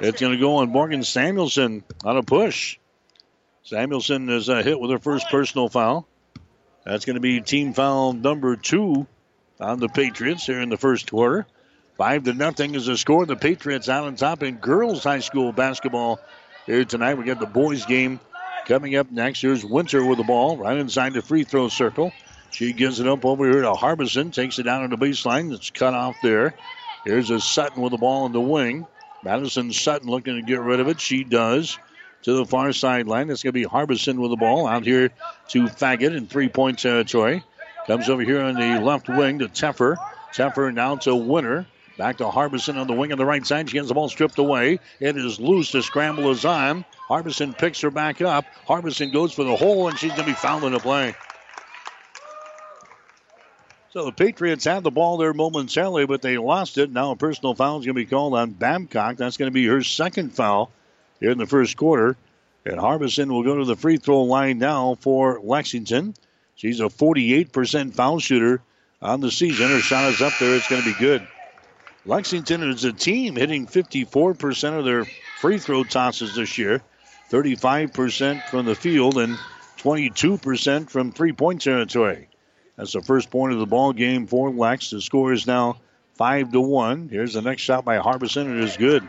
It's 0.00 0.20
going 0.20 0.32
to 0.32 0.38
go 0.38 0.56
on 0.56 0.70
Morgan 0.70 1.04
Samuelson 1.04 1.84
on 2.04 2.16
a 2.16 2.22
push. 2.22 2.78
Samuelson 3.64 4.28
is 4.30 4.48
uh, 4.48 4.62
hit 4.62 4.80
with 4.80 4.90
her 4.90 4.98
first 4.98 5.28
personal 5.30 5.68
foul. 5.68 6.06
That's 6.84 7.04
going 7.04 7.14
to 7.14 7.20
be 7.20 7.40
team 7.40 7.74
foul 7.74 8.12
number 8.12 8.56
two 8.56 9.06
on 9.60 9.78
the 9.78 9.88
Patriots 9.88 10.46
here 10.46 10.60
in 10.60 10.68
the 10.68 10.76
first 10.76 11.10
quarter. 11.10 11.46
Five 11.96 12.24
to 12.24 12.32
nothing 12.32 12.74
is 12.74 12.86
the 12.86 12.96
score. 12.96 13.26
The 13.26 13.36
Patriots 13.36 13.88
out 13.88 14.04
on 14.04 14.16
top 14.16 14.42
in 14.42 14.56
girls 14.56 15.04
high 15.04 15.20
school 15.20 15.52
basketball 15.52 16.18
here 16.66 16.84
tonight. 16.84 17.14
We 17.14 17.24
got 17.24 17.38
the 17.38 17.46
boys 17.46 17.86
game 17.86 18.18
coming 18.66 18.96
up 18.96 19.10
next. 19.10 19.40
Here's 19.40 19.64
Winter 19.64 20.04
with 20.04 20.18
the 20.18 20.24
ball 20.24 20.56
right 20.56 20.76
inside 20.76 21.12
the 21.12 21.22
free 21.22 21.44
throw 21.44 21.68
circle. 21.68 22.12
She 22.50 22.72
gives 22.72 22.98
it 22.98 23.06
up 23.06 23.24
over 23.24 23.48
here 23.48 23.62
to 23.62 23.74
Harbison. 23.74 24.30
Takes 24.30 24.58
it 24.58 24.64
down 24.64 24.82
on 24.82 24.90
the 24.90 24.96
baseline. 24.96 25.52
It's 25.54 25.70
cut 25.70 25.94
off 25.94 26.16
there. 26.22 26.54
Here's 27.04 27.30
a 27.30 27.40
Sutton 27.40 27.82
with 27.82 27.92
the 27.92 27.98
ball 27.98 28.26
in 28.26 28.32
the 28.32 28.40
wing. 28.40 28.86
Madison 29.22 29.72
Sutton 29.72 30.08
looking 30.08 30.36
to 30.36 30.42
get 30.42 30.60
rid 30.60 30.80
of 30.80 30.88
it. 30.88 31.00
She 31.00 31.24
does 31.24 31.78
to 32.22 32.34
the 32.34 32.44
far 32.44 32.72
sideline. 32.72 33.30
It's 33.30 33.42
going 33.42 33.52
to 33.52 33.60
be 33.60 33.64
Harbison 33.64 34.20
with 34.20 34.30
the 34.30 34.36
ball 34.36 34.66
out 34.66 34.84
here 34.84 35.10
to 35.48 35.64
Faggot 35.64 36.16
in 36.16 36.26
three 36.26 36.48
point 36.48 36.78
territory. 36.78 37.44
Comes 37.86 38.08
over 38.08 38.22
here 38.22 38.40
on 38.40 38.54
the 38.54 38.80
left 38.80 39.08
wing 39.08 39.40
to 39.40 39.48
Treffer. 39.48 39.96
Treffer 40.32 40.72
now 40.72 40.96
to 40.96 41.14
Winter. 41.14 41.66
Back 41.98 42.18
to 42.18 42.30
Harbison 42.30 42.78
on 42.78 42.86
the 42.86 42.94
wing 42.94 43.12
on 43.12 43.18
the 43.18 43.26
right 43.26 43.44
side. 43.44 43.68
She 43.68 43.74
gets 43.74 43.88
the 43.88 43.94
ball 43.94 44.08
stripped 44.08 44.38
away. 44.38 44.80
It 44.98 45.16
is 45.16 45.38
loose. 45.38 45.72
The 45.72 45.82
scramble 45.82 46.30
is 46.30 46.44
on. 46.44 46.84
Harbison 47.08 47.52
picks 47.52 47.80
her 47.82 47.90
back 47.90 48.22
up. 48.22 48.46
Harbison 48.66 49.12
goes 49.12 49.32
for 49.32 49.44
the 49.44 49.54
hole, 49.54 49.88
and 49.88 49.98
she's 49.98 50.10
going 50.12 50.22
to 50.22 50.30
be 50.30 50.32
fouled 50.32 50.64
in 50.64 50.72
the 50.72 50.78
play. 50.78 51.14
So 53.90 54.06
the 54.06 54.12
Patriots 54.12 54.64
had 54.64 54.84
the 54.84 54.90
ball 54.90 55.18
there 55.18 55.34
momentarily, 55.34 56.06
but 56.06 56.22
they 56.22 56.38
lost 56.38 56.78
it. 56.78 56.90
Now 56.90 57.10
a 57.10 57.16
personal 57.16 57.54
foul 57.54 57.78
is 57.78 57.84
going 57.84 57.94
to 57.94 58.00
be 58.00 58.06
called 58.06 58.32
on 58.32 58.52
Babcock. 58.52 59.16
That's 59.16 59.36
going 59.36 59.50
to 59.50 59.54
be 59.54 59.66
her 59.66 59.82
second 59.82 60.34
foul 60.34 60.72
in 61.30 61.38
the 61.38 61.46
first 61.46 61.76
quarter. 61.76 62.16
And 62.64 62.78
Harbison 62.78 63.32
will 63.32 63.42
go 63.42 63.56
to 63.56 63.64
the 63.64 63.76
free 63.76 63.96
throw 63.96 64.22
line 64.22 64.58
now 64.58 64.96
for 65.00 65.40
Lexington. 65.42 66.14
She's 66.54 66.80
a 66.80 66.84
48% 66.84 67.94
foul 67.94 68.18
shooter 68.18 68.62
on 69.00 69.20
the 69.20 69.30
season. 69.30 69.68
Her 69.68 69.80
shot 69.80 70.12
is 70.12 70.20
up 70.20 70.32
there. 70.38 70.54
It's 70.54 70.68
going 70.68 70.82
to 70.82 70.92
be 70.92 70.98
good. 70.98 71.26
Lexington 72.04 72.62
is 72.62 72.84
a 72.84 72.92
team 72.92 73.36
hitting 73.36 73.66
54% 73.66 74.78
of 74.78 74.84
their 74.84 75.04
free 75.40 75.58
throw 75.58 75.84
tosses 75.84 76.34
this 76.34 76.58
year, 76.58 76.82
35% 77.30 78.42
from 78.48 78.66
the 78.66 78.74
field, 78.74 79.18
and 79.18 79.38
22% 79.78 80.90
from 80.90 81.12
three 81.12 81.32
point 81.32 81.62
territory. 81.62 82.28
That's 82.76 82.92
the 82.92 83.02
first 83.02 83.30
point 83.30 83.52
of 83.52 83.58
the 83.58 83.66
ball 83.66 83.92
game 83.92 84.26
for 84.26 84.50
Lex. 84.50 84.90
The 84.90 85.00
score 85.00 85.32
is 85.32 85.46
now 85.46 85.78
five 86.14 86.52
to 86.52 86.60
one. 86.60 87.08
Here's 87.08 87.34
the 87.34 87.42
next 87.42 87.62
shot 87.62 87.84
by 87.84 87.96
Harbison. 87.96 88.56
It 88.56 88.64
is 88.64 88.76
good. 88.76 89.08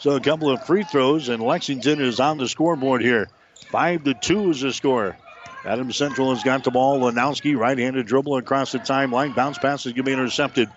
So 0.00 0.16
a 0.16 0.20
couple 0.20 0.50
of 0.50 0.66
free 0.66 0.84
throws, 0.84 1.28
and 1.28 1.42
Lexington 1.42 2.00
is 2.00 2.20
on 2.20 2.38
the 2.38 2.48
scoreboard 2.48 3.02
here. 3.02 3.28
Five 3.70 4.04
to 4.04 4.14
two 4.14 4.50
is 4.50 4.60
the 4.60 4.72
score. 4.72 5.16
Adams 5.64 5.96
Central 5.96 6.34
has 6.34 6.44
got 6.44 6.62
the 6.64 6.70
ball. 6.70 7.00
Lanowski, 7.00 7.56
right-handed 7.56 8.06
dribble 8.06 8.36
across 8.36 8.72
the 8.72 8.78
timeline. 8.78 9.34
Bounce 9.34 9.58
pass 9.58 9.86
is 9.86 9.92
going 9.92 9.96
to 9.96 10.02
be 10.04 10.12
intercepted. 10.12 10.68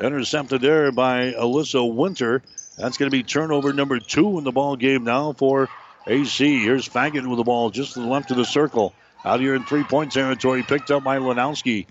Intercepted 0.00 0.60
there 0.60 0.90
by 0.92 1.32
Alyssa 1.32 1.94
Winter. 1.94 2.42
That's 2.78 2.96
going 2.96 3.10
to 3.10 3.16
be 3.16 3.22
turnover 3.22 3.72
number 3.72 4.00
two 4.00 4.38
in 4.38 4.44
the 4.44 4.50
ball 4.50 4.76
game 4.76 5.04
now 5.04 5.32
for 5.32 5.68
AC. 6.06 6.62
Here's 6.64 6.88
Faggot 6.88 7.26
with 7.26 7.36
the 7.36 7.44
ball 7.44 7.70
just 7.70 7.94
to 7.94 8.00
the 8.00 8.06
left 8.06 8.30
of 8.30 8.36
the 8.36 8.44
circle. 8.44 8.94
Out 9.24 9.40
here 9.40 9.54
in 9.54 9.64
three-point 9.64 10.12
territory, 10.12 10.62
picked 10.62 10.90
up 10.90 11.04
by 11.04 11.18
Lanowski. 11.18 11.86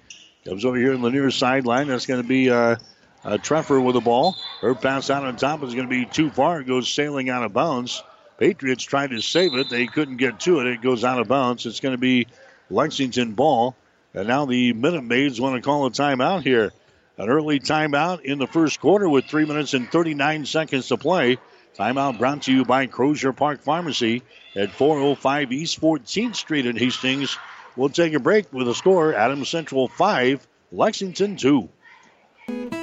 Comes 0.46 0.66
over 0.66 0.78
here 0.78 0.94
in 0.94 1.02
the 1.02 1.10
near 1.10 1.32
sideline. 1.32 1.88
That's 1.88 2.06
going 2.06 2.22
to 2.22 2.28
be 2.28 2.50
uh, 2.50 2.76
a 3.24 3.38
Treffer 3.38 3.84
with 3.84 3.96
the 3.96 4.02
ball. 4.02 4.36
Her 4.62 4.76
pass 4.76 5.10
out 5.10 5.24
on 5.24 5.36
top 5.36 5.64
is 5.64 5.74
going 5.74 5.88
to 5.88 5.90
be 5.90 6.06
too 6.06 6.30
far. 6.30 6.62
It 6.62 6.68
goes 6.68 6.92
sailing 6.92 7.30
out 7.30 7.44
of 7.44 7.54
bounds. 7.54 8.04
Patriots 8.38 8.84
tried 8.84 9.12
to 9.12 9.22
save 9.22 9.54
it. 9.54 9.70
They 9.70 9.88
couldn't 9.88 10.18
get 10.18 10.42
to 10.42 10.60
it. 10.60 10.68
It 10.68 10.82
goes 10.82 11.04
out 11.04 11.20
of 11.20 11.28
bounds. 11.28 11.66
It's 11.66 11.80
going 11.80 11.94
to 11.94 12.00
be 12.00 12.28
Lexington 12.70 13.34
ball. 13.34 13.76
And 14.14 14.28
now 14.28 14.46
the 14.46 14.74
Minute 14.74 15.04
Maids 15.04 15.40
want 15.40 15.56
to 15.56 15.62
call 15.62 15.86
a 15.86 15.92
timeout 15.92 16.44
here. 16.44 16.72
An 17.18 17.30
early 17.30 17.60
timeout 17.60 18.22
in 18.22 18.40
the 18.40 18.48
first 18.48 18.80
quarter 18.80 19.08
with 19.08 19.26
3 19.26 19.46
minutes 19.46 19.74
and 19.74 19.90
39 19.90 20.46
seconds 20.46 20.88
to 20.88 20.98
play. 20.98 21.38
Timeout 21.78 22.20
brought 22.20 22.44
to 22.44 22.54
you 22.54 22.66
by 22.66 22.88
Crozier 22.88 23.34
Park 23.34 23.62
Pharmacy 23.62 24.24
at 24.56 24.72
405 24.72 25.52
East 25.52 25.80
14th 25.80 26.36
Street 26.36 26.66
in 26.66 26.76
Hastings. 26.76 27.38
We'll 27.76 27.90
take 27.90 28.14
a 28.14 28.20
break 28.20 28.52
with 28.54 28.68
a 28.68 28.76
score 28.76 29.14
Adams 29.14 29.50
Central 29.50 29.88
5, 29.88 30.48
Lexington 30.72 31.38
2. 31.38 32.83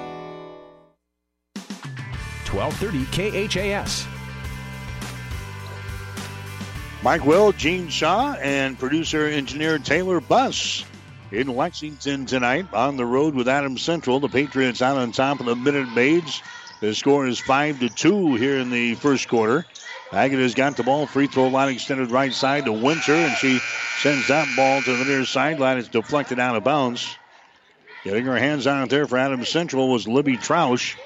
1230 2.53 3.47
KHAS. 3.47 4.07
Mike 7.03 7.25
Will, 7.25 7.51
Gene 7.51 7.89
Shaw, 7.89 8.33
and 8.33 8.77
producer 8.77 9.25
engineer 9.25 9.79
Taylor 9.79 10.21
Buss 10.21 10.85
in 11.31 11.47
Lexington 11.47 12.25
tonight 12.25 12.67
on 12.73 12.97
the 12.97 13.05
road 13.05 13.33
with 13.33 13.47
Adams 13.47 13.81
Central. 13.81 14.19
The 14.19 14.29
Patriots 14.29 14.81
out 14.81 14.97
on 14.97 15.11
top 15.11 15.39
of 15.39 15.45
the 15.47 15.55
Minute 15.55 15.89
Maids. 15.95 16.43
The 16.79 16.93
score 16.93 17.25
is 17.25 17.39
five 17.39 17.79
to 17.79 17.89
two 17.89 18.35
here 18.35 18.57
in 18.57 18.69
the 18.69 18.95
first 18.95 19.27
quarter. 19.27 19.65
Agata's 20.11 20.53
got 20.53 20.77
the 20.77 20.83
ball, 20.83 21.07
free 21.07 21.27
throw 21.27 21.47
line 21.47 21.69
extended 21.73 22.11
right 22.11 22.33
side 22.33 22.65
to 22.65 22.71
Winter, 22.71 23.13
and 23.13 23.35
she 23.37 23.59
sends 23.99 24.27
that 24.27 24.47
ball 24.55 24.81
to 24.81 24.97
the 24.97 25.05
near 25.05 25.25
sideline. 25.25 25.77
It's 25.77 25.87
deflected 25.87 26.39
out 26.39 26.55
of 26.55 26.63
bounds. 26.63 27.15
Getting 28.03 28.25
her 28.25 28.37
hands 28.37 28.67
on 28.67 28.83
it 28.83 28.89
there 28.89 29.07
for 29.07 29.17
Adams 29.17 29.49
Central 29.49 29.89
was 29.89 30.07
Libby 30.07 30.37
Troush. 30.37 30.97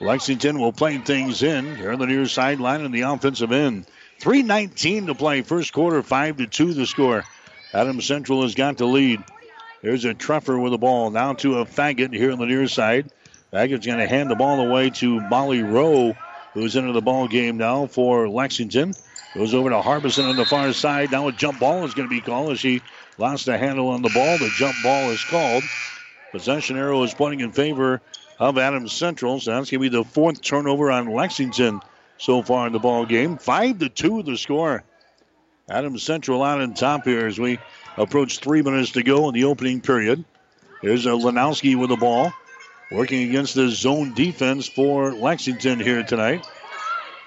Lexington 0.00 0.58
will 0.58 0.72
play 0.72 0.98
things 0.98 1.42
in 1.42 1.74
here 1.76 1.92
on 1.92 1.98
the 1.98 2.06
near 2.06 2.26
sideline 2.26 2.82
in 2.82 2.92
the 2.92 3.02
offensive 3.02 3.52
end. 3.52 3.86
3.19 4.20 5.06
to 5.06 5.14
play, 5.14 5.42
first 5.42 5.72
quarter, 5.72 6.02
5 6.02 6.36
to 6.38 6.46
2 6.46 6.74
the 6.74 6.86
score. 6.86 7.24
Adams 7.72 8.06
Central 8.06 8.42
has 8.42 8.54
got 8.54 8.76
the 8.76 8.86
lead. 8.86 9.22
There's 9.82 10.04
a 10.04 10.14
Treffer 10.14 10.60
with 10.62 10.72
the 10.72 10.78
ball. 10.78 11.10
Now 11.10 11.34
to 11.34 11.58
a 11.58 11.66
Faggot 11.66 12.14
here 12.14 12.32
on 12.32 12.38
the 12.38 12.46
near 12.46 12.68
side. 12.68 13.10
Faggot's 13.52 13.86
going 13.86 13.98
to 13.98 14.06
hand 14.06 14.30
the 14.30 14.34
ball 14.34 14.60
away 14.60 14.90
to 14.90 15.20
Molly 15.20 15.62
Rowe, 15.62 16.14
who's 16.54 16.76
into 16.76 16.92
the 16.92 17.02
ball 17.02 17.28
game 17.28 17.56
now 17.56 17.86
for 17.86 18.28
Lexington. 18.28 18.92
Goes 19.34 19.54
over 19.54 19.70
to 19.70 19.82
Harbison 19.82 20.26
on 20.26 20.36
the 20.36 20.46
far 20.46 20.72
side. 20.72 21.10
Now 21.10 21.28
a 21.28 21.32
jump 21.32 21.58
ball 21.58 21.84
is 21.84 21.94
going 21.94 22.08
to 22.08 22.14
be 22.14 22.20
called 22.20 22.52
as 22.52 22.60
she 22.60 22.82
lost 23.18 23.46
the 23.46 23.56
handle 23.56 23.88
on 23.88 24.02
the 24.02 24.10
ball. 24.10 24.38
The 24.38 24.50
jump 24.56 24.74
ball 24.82 25.10
is 25.10 25.22
called. 25.24 25.62
Possession 26.32 26.76
arrow 26.76 27.02
is 27.02 27.14
pointing 27.14 27.40
in 27.40 27.52
favor 27.52 28.00
of 28.38 28.58
Adams 28.58 28.92
Central. 28.92 29.40
So 29.40 29.52
that's 29.52 29.70
going 29.70 29.82
to 29.82 29.90
be 29.90 29.96
the 29.96 30.04
fourth 30.04 30.42
turnover 30.42 30.90
on 30.90 31.12
Lexington 31.12 31.80
so 32.18 32.42
far 32.42 32.66
in 32.66 32.72
the 32.72 32.78
ball 32.78 33.06
game. 33.06 33.38
Five 33.38 33.78
to 33.78 33.88
two 33.88 34.22
the 34.22 34.36
score. 34.36 34.84
Adams 35.68 36.02
Central 36.02 36.42
out 36.42 36.60
on 36.60 36.74
top 36.74 37.04
here 37.04 37.26
as 37.26 37.38
we 37.38 37.58
approach 37.96 38.38
three 38.38 38.62
minutes 38.62 38.92
to 38.92 39.02
go 39.02 39.28
in 39.28 39.34
the 39.34 39.44
opening 39.44 39.80
period. 39.80 40.24
Here's 40.80 41.06
a 41.06 41.10
Lanowski 41.10 41.76
with 41.76 41.88
the 41.88 41.96
ball, 41.96 42.32
working 42.92 43.28
against 43.28 43.54
the 43.54 43.68
zone 43.68 44.14
defense 44.14 44.68
for 44.68 45.12
Lexington 45.12 45.80
here 45.80 46.04
tonight. 46.04 46.46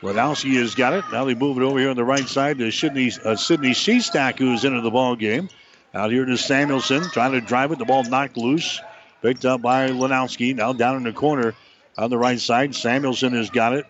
Lanowski 0.01 0.53
has 0.53 0.75
got 0.75 0.93
it. 0.93 1.03
Now 1.11 1.25
they 1.25 1.35
move 1.35 1.57
it 1.57 1.63
over 1.63 1.77
here 1.77 1.89
on 1.89 1.97
the 1.97 2.05
right 2.05 2.27
side 2.27 2.59
to 2.59 2.71
Sydney, 2.71 3.11
uh, 3.25 3.35
Sydney 3.35 3.71
Sheestack, 3.71 4.39
who's 4.39 4.63
into 4.63 4.79
the 4.81 4.91
ball 4.91 5.15
game. 5.17 5.49
Out 5.93 6.11
here 6.11 6.23
to 6.23 6.37
Samuelson, 6.37 7.03
trying 7.09 7.33
to 7.33 7.41
drive 7.41 7.71
it. 7.71 7.79
The 7.79 7.85
ball 7.85 8.03
knocked 8.03 8.37
loose. 8.37 8.79
Picked 9.21 9.45
up 9.45 9.61
by 9.61 9.89
Lanowski. 9.89 10.55
Now 10.55 10.73
down 10.73 10.97
in 10.97 11.03
the 11.03 11.13
corner 11.13 11.55
on 11.97 12.09
the 12.09 12.17
right 12.17 12.39
side. 12.39 12.75
Samuelson 12.75 13.33
has 13.33 13.49
got 13.49 13.73
it. 13.73 13.85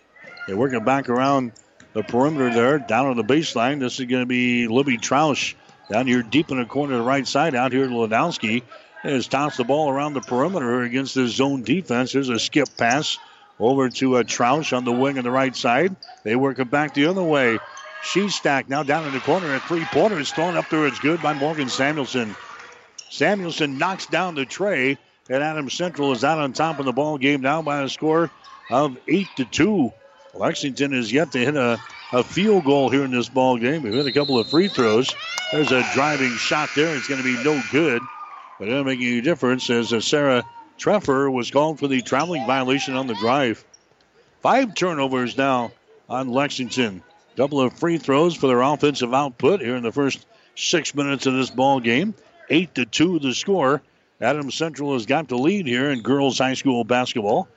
They're 0.48 0.58
working 0.58 0.84
back 0.84 1.10
around 1.10 1.52
the 1.94 2.04
perimeter 2.04 2.54
there, 2.54 2.80
down 2.80 3.08
on 3.08 3.18
the 3.18 3.24
baseline. 3.24 3.80
This 3.80 4.00
is 4.00 4.06
going 4.06 4.24
to 4.24 4.28
be 4.28 4.68
Libby 4.68 4.98
Troush 4.98 5.56
down 5.92 6.08
here 6.08 6.24
deep 6.24 6.52
in 6.52 6.58
the 6.58 6.65
corner 6.65 6.94
to 6.94 6.98
the 6.98 7.04
right 7.04 7.28
side. 7.28 7.56
Out 7.56 7.72
here 7.72 7.88
to 7.88 7.94
Lanowski. 7.94 8.63
Has 9.04 9.28
tossed 9.28 9.56
the 9.56 9.63
ball 9.63 9.89
around 9.89 10.13
the 10.13 10.22
perimeter 10.22 10.82
against 10.82 11.15
the 11.15 11.26
zone 11.28 11.63
defense. 11.63 12.12
There's 12.12 12.28
a 12.28 12.38
skip 12.38 12.68
pass 12.76 13.18
over 13.58 13.89
to 13.89 14.18
uh, 14.18 14.20
a 14.20 14.24
Troush 14.24 14.76
on 14.76 14.84
the 14.84 14.92
wing 14.92 15.18
on 15.18 15.24
the 15.24 15.32
right 15.32 15.56
side. 15.56 15.96
They 16.24 16.36
work 16.36 16.60
it 16.60 16.70
back 16.70 16.94
the 16.94 17.06
other 17.06 17.24
way. 17.24 17.60
She's 18.04 18.36
stacked 18.36 18.70
now 18.70 18.84
down 18.84 19.06
in 19.06 19.13
the 19.13 19.20
corner 19.20 19.48
at 19.54 19.62
three 19.63 19.86
pointers. 19.86 20.32
Thrown 20.32 20.58
up 20.58 20.70
there. 20.70 20.86
It's 20.88 21.00
good 21.00 21.22
by 21.22 21.34
Morgan 21.34 21.70
Samuelson. 21.70 22.36
Samuelson 23.10 23.78
knocks 23.78 24.06
down 24.06 24.36
the 24.36 24.46
tray, 24.46 24.98
and 25.30 25.44
Adams 25.44 25.74
Central 25.74 26.12
is 26.12 26.24
out 26.24 26.39
on 26.39 26.54
top 26.54 26.80
of 26.80 26.86
the 26.86 26.92
ball 26.92 27.18
game 27.18 27.42
now 27.42 27.62
by 27.62 27.82
a 27.82 27.89
score 27.89 28.32
of 28.70 28.98
eight 29.08 29.28
to 29.38 29.46
two. 29.46 29.92
Lexington 30.34 30.94
is 30.94 31.12
yet 31.12 31.32
to 31.32 31.39
hit 31.39 31.56
a, 31.56 31.80
a 32.12 32.24
field 32.24 32.65
goal 32.65 32.89
here 32.89 33.04
in 33.04 33.12
this 33.12 33.30
ball 33.30 33.58
game. 33.58 33.84
We've 33.84 33.94
hit 33.94 34.08
a 34.08 34.12
couple 34.12 34.38
of 34.38 34.50
free 34.50 34.68
throws. 34.68 35.15
There's 35.52 35.72
a 35.72 35.84
driving 35.94 36.32
shot 36.32 36.70
there. 36.76 36.96
It's 36.96 37.08
going 37.08 37.22
to 37.22 37.38
be 37.38 37.44
no 37.44 37.62
good, 37.72 38.02
but 38.58 38.68
it 38.68 38.72
doesn't 38.72 38.86
make 38.86 39.00
any 39.00 39.22
difference 39.22 39.70
as 39.70 39.94
uh, 39.94 40.02
Sarah 40.02 40.44
Treffer 40.78 41.32
was 41.32 41.52
called 41.52 41.80
for 41.80 41.88
the 41.88 42.02
traveling 42.02 42.46
violation 42.46 42.96
on 42.96 43.08
the 43.08 43.15
drive. 43.15 43.63
Five 44.42 44.76
turnovers 44.76 45.38
now 45.38 45.72
on 46.08 46.30
Lexington. 46.30 47.04
Couple 47.36 47.62
of 47.62 47.72
free 47.72 47.98
throws 47.98 48.36
for 48.36 48.48
their 48.48 48.60
offensive 48.60 49.13
output 49.13 49.62
here 49.62 49.78
in 49.78 49.84
the 49.84 49.94
first 49.94 50.26
six 50.56 50.94
minutes 50.94 51.26
of 51.26 51.34
this 51.36 51.50
ball 51.50 51.80
game. 51.80 52.13
Eight 52.50 52.76
to 52.76 52.86
two 52.86 53.18
the 53.20 53.34
score. 53.34 53.82
Adams 54.21 54.55
Central 54.55 54.93
has 54.93 55.05
got 55.05 55.29
the 55.29 55.38
lead 55.38 55.65
here 55.65 55.91
in 55.91 56.01
girls 56.01 56.39
high 56.39 56.53
school 56.53 56.84
basketball. 56.84 57.47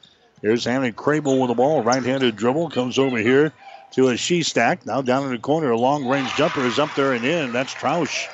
Here's 0.43 0.65
Hannah 0.65 0.93
Crable 0.93 1.41
with 1.41 1.49
the 1.49 1.55
ball. 1.55 1.83
Right 1.83 2.03
handed 2.03 2.37
dribble. 2.37 2.71
Comes 2.71 2.99
over 2.99 3.19
here 3.19 3.53
to 3.93 4.09
a 4.09 4.17
she 4.17 4.45
stack. 4.45 4.87
Now 4.87 5.03
down 5.03 5.25
in 5.25 5.31
the 5.31 5.39
corner. 5.39 5.71
A 5.71 5.79
long 5.79 6.07
range 6.07 6.33
jumper 6.35 6.65
is 6.65 6.79
up 6.79 6.95
there 6.95 7.15
and 7.15 7.25
in. 7.25 7.53
That's 7.53 7.75
Troush. 7.75 8.29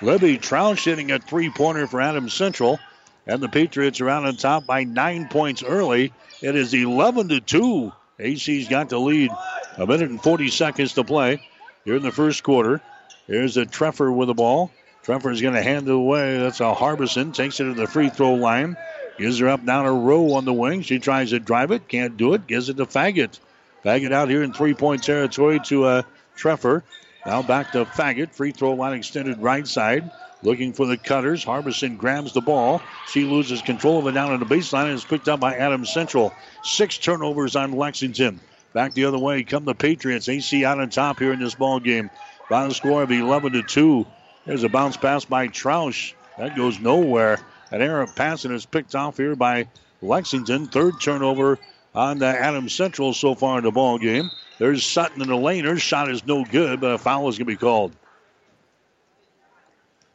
Libby 0.00 0.38
Troush 0.38 0.84
hitting 0.84 1.10
a 1.10 1.18
three 1.18 1.50
pointer 1.50 1.88
for 1.88 2.00
Adams 2.00 2.34
Central. 2.34 2.78
And 3.26 3.40
the 3.42 3.48
Patriots 3.48 4.00
are 4.00 4.08
out 4.08 4.24
on 4.24 4.36
top 4.36 4.66
by 4.66 4.84
nine 4.84 5.28
points 5.28 5.62
early. 5.62 6.12
It 6.40 6.54
is 6.54 6.72
11 6.72 7.28
to 7.28 7.40
2. 7.40 7.92
AC's 8.20 8.68
got 8.68 8.88
the 8.88 8.98
lead. 8.98 9.30
A 9.76 9.86
minute 9.86 10.10
and 10.10 10.22
40 10.22 10.48
seconds 10.48 10.94
to 10.94 11.04
play 11.04 11.42
here 11.84 11.96
in 11.96 12.02
the 12.02 12.12
first 12.12 12.42
quarter. 12.44 12.80
Here's 13.26 13.56
a 13.56 13.66
Treffer 13.66 14.14
with 14.14 14.28
the 14.28 14.34
ball. 14.34 14.70
Treffer's 15.10 15.42
going 15.42 15.54
to 15.54 15.62
hand 15.62 15.88
it 15.88 15.92
away. 15.92 16.38
That's 16.38 16.60
a 16.60 16.72
Harbison. 16.72 17.32
Takes 17.32 17.58
it 17.58 17.64
to 17.64 17.74
the 17.74 17.88
free 17.88 18.10
throw 18.10 18.34
line. 18.34 18.76
Gives 19.18 19.40
her 19.40 19.48
up 19.48 19.66
down 19.66 19.84
a 19.84 19.92
row 19.92 20.34
on 20.34 20.44
the 20.44 20.52
wing. 20.52 20.82
She 20.82 21.00
tries 21.00 21.30
to 21.30 21.40
drive 21.40 21.72
it. 21.72 21.88
Can't 21.88 22.16
do 22.16 22.34
it. 22.34 22.46
Gives 22.46 22.68
it 22.68 22.76
to 22.76 22.86
Faggot. 22.86 23.40
Faggot 23.84 24.12
out 24.12 24.28
here 24.28 24.44
in 24.44 24.52
three 24.52 24.72
point 24.72 25.02
territory 25.02 25.58
to 25.64 25.84
uh, 25.84 26.02
Treffer. 26.36 26.84
Now 27.26 27.42
back 27.42 27.72
to 27.72 27.86
Faggot. 27.86 28.32
Free 28.32 28.52
throw 28.52 28.74
line 28.74 28.96
extended 28.96 29.42
right 29.42 29.66
side. 29.66 30.12
Looking 30.44 30.72
for 30.72 30.86
the 30.86 30.96
cutters. 30.96 31.42
Harbison 31.42 31.96
grabs 31.96 32.32
the 32.32 32.40
ball. 32.40 32.80
She 33.08 33.24
loses 33.24 33.62
control 33.62 33.98
of 33.98 34.06
it 34.06 34.12
down 34.12 34.30
on 34.30 34.38
the 34.38 34.46
baseline 34.46 34.84
and 34.84 34.94
is 34.94 35.04
picked 35.04 35.28
up 35.28 35.40
by 35.40 35.56
Adams 35.56 35.92
Central. 35.92 36.32
Six 36.62 36.98
turnovers 36.98 37.56
on 37.56 37.72
Lexington. 37.72 38.38
Back 38.74 38.94
the 38.94 39.06
other 39.06 39.18
way 39.18 39.42
come 39.42 39.64
the 39.64 39.74
Patriots. 39.74 40.28
AC 40.28 40.64
out 40.64 40.78
on 40.78 40.88
top 40.88 41.18
here 41.18 41.32
in 41.32 41.40
this 41.40 41.56
ball 41.56 41.80
game. 41.80 42.10
Final 42.48 42.72
score 42.72 43.02
of 43.02 43.10
11 43.10 43.54
to 43.54 43.64
2. 43.64 44.06
There's 44.46 44.64
a 44.64 44.68
bounce 44.68 44.96
pass 44.96 45.24
by 45.24 45.48
Troush. 45.48 46.14
That 46.38 46.56
goes 46.56 46.80
nowhere. 46.80 47.38
An 47.70 47.82
error 47.82 48.00
of 48.00 48.16
passing 48.16 48.52
is 48.52 48.66
picked 48.66 48.94
off 48.94 49.16
here 49.16 49.36
by 49.36 49.68
Lexington. 50.02 50.66
Third 50.66 51.00
turnover 51.00 51.58
on 51.94 52.18
the 52.18 52.26
Adams 52.26 52.74
Central 52.74 53.12
so 53.12 53.34
far 53.34 53.58
in 53.58 53.64
the 53.64 53.70
ball 53.70 53.98
game. 53.98 54.30
There's 54.58 54.84
Sutton 54.84 55.22
in 55.22 55.28
the 55.28 55.36
lane. 55.36 55.64
Her 55.64 55.78
shot 55.78 56.10
is 56.10 56.26
no 56.26 56.44
good, 56.44 56.80
but 56.80 56.92
a 56.92 56.98
foul 56.98 57.28
is 57.28 57.38
going 57.38 57.46
to 57.46 57.52
be 57.52 57.56
called. 57.56 57.94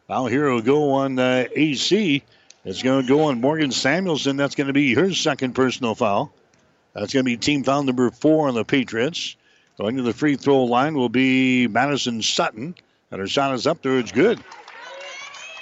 Foul 0.08 0.28
here 0.28 0.52
will 0.52 0.62
go 0.62 0.94
on 0.94 1.18
uh, 1.18 1.46
AC. 1.56 2.24
It's 2.64 2.82
going 2.82 3.04
to 3.04 3.08
go 3.08 3.26
on 3.26 3.42
Morgan 3.42 3.72
Samuelson. 3.72 4.38
That's 4.38 4.56
going 4.56 4.68
to 4.68 4.74
be 4.74 4.94
her 4.96 5.14
second 5.14 5.54
personal 5.54 5.96
foul. 5.96 6.34
That's 6.94 7.14
going 7.14 7.26
to 7.26 7.30
be 7.30 7.38
team 7.38 7.64
foul 7.64 7.84
number 7.84 8.10
four 8.12 8.48
on 8.48 8.56
the 8.56 8.66
Patriots. 8.66 9.36
Going 9.78 9.98
to 9.98 10.04
the 10.04 10.14
free 10.14 10.36
throw 10.36 10.64
line 10.64 10.96
will 10.96 11.10
be 11.10 11.68
Madison 11.68 12.22
Sutton. 12.22 12.76
And 13.12 13.20
her 13.20 13.28
shot 13.28 13.54
is 13.54 13.68
up 13.68 13.82
there. 13.82 14.00
It's 14.00 14.12
good. 14.12 14.44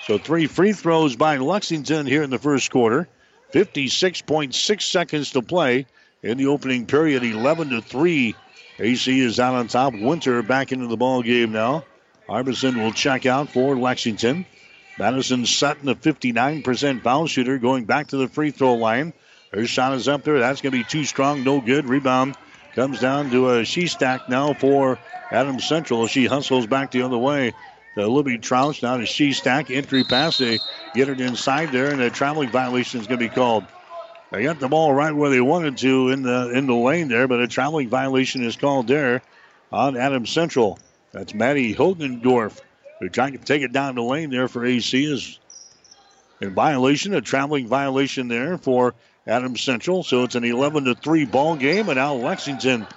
So 0.06 0.17
three 0.17 0.47
free 0.47 0.73
throws 0.73 1.15
by 1.15 1.38
Lexington 1.38 2.06
here 2.06 2.23
in 2.23 2.29
the 2.29 2.39
first 2.39 2.71
quarter. 2.71 3.08
56.6 3.53 4.82
seconds 4.82 5.32
to 5.32 5.41
play 5.41 5.86
in 6.21 6.38
the 6.38 6.47
opening 6.47 6.86
period. 6.86 7.23
11 7.23 7.69
to 7.69 7.82
3. 7.82 8.36
AC 8.79 9.19
is 9.19 9.39
out 9.39 9.56
on 9.56 9.67
top. 9.67 9.93
Winter 9.93 10.41
back 10.41 10.71
into 10.71 10.88
the 10.88 10.97
ball 10.97 11.21
game 11.21 11.51
now. 11.51 11.86
Harbison 12.27 12.82
will 12.82 12.91
check 12.91 13.25
out 13.25 13.49
for 13.49 13.77
Lexington. 13.77 14.45
Madison 14.97 15.45
Sutton, 15.45 15.89
a 15.89 15.95
59% 15.95 17.01
foul 17.01 17.27
shooter, 17.27 17.58
going 17.58 17.86
back 17.86 18.08
to 18.08 18.17
the 18.17 18.27
free 18.27 18.51
throw 18.51 18.75
line. 18.75 19.13
Her 19.51 19.65
shot 19.67 19.93
is 19.93 20.08
up 20.08 20.23
there. 20.23 20.39
That's 20.39 20.62
going 20.62 20.71
to 20.71 20.77
be 20.79 20.84
too 20.84 21.03
strong. 21.03 21.43
No 21.43 21.62
good. 21.62 21.88
Rebound 21.88 22.36
comes 22.75 22.99
down 22.99 23.29
to 23.31 23.49
a 23.49 23.65
she 23.65 23.88
stack 23.88 24.27
now 24.27 24.53
for 24.53 24.99
Adams 25.31 25.65
Central. 25.65 26.07
She 26.07 26.25
hustles 26.25 26.67
back 26.67 26.91
the 26.91 27.03
other 27.03 27.17
way. 27.17 27.53
The 27.95 28.07
Libby 28.07 28.39
Troush 28.39 28.81
now 28.81 28.97
to 28.97 29.05
she 29.05 29.33
stack. 29.33 29.69
Entry 29.69 30.03
pass. 30.03 30.38
They 30.38 30.59
get 30.93 31.09
it 31.09 31.21
inside 31.21 31.71
there, 31.71 31.91
and 31.91 32.01
a 32.01 32.09
traveling 32.09 32.49
violation 32.49 32.99
is 32.99 33.07
going 33.07 33.19
to 33.19 33.29
be 33.29 33.33
called. 33.33 33.65
They 34.31 34.43
got 34.43 34.59
the 34.59 34.67
ball 34.67 34.93
right 34.93 35.15
where 35.15 35.29
they 35.29 35.41
wanted 35.41 35.77
to 35.79 36.09
in 36.09 36.23
the 36.23 36.51
in 36.55 36.65
the 36.65 36.73
lane 36.73 37.07
there, 37.07 37.27
but 37.27 37.39
a 37.39 37.47
traveling 37.47 37.89
violation 37.89 38.43
is 38.43 38.55
called 38.55 38.88
there 38.88 39.21
on 39.71 39.95
Adams 39.95 40.31
Central. 40.31 40.79
That's 41.12 41.36
Maddie 41.36 41.75
Hogendorf 41.75 42.59
who 43.03 43.09
trying 43.09 43.33
to 43.33 43.39
take 43.39 43.62
it 43.62 43.73
down 43.73 43.95
the 43.95 44.01
lane 44.01 44.29
there 44.29 44.47
for 44.47 44.65
AC 44.65 45.03
is 45.03 45.39
in 46.41 46.53
violation, 46.53 47.13
a 47.13 47.21
traveling 47.21 47.67
violation 47.67 48.27
there 48.27 48.57
for 48.57 48.95
Adams 49.25 49.62
Central. 49.62 50.03
So 50.03 50.23
it's 50.23 50.36
an 50.36 50.43
11 50.43 50.86
to 50.86 50.95
3 50.95 51.25
ball 51.25 51.55
game, 51.55 51.89
and 51.89 51.97
now 51.97 52.15
Lexington 52.15 52.88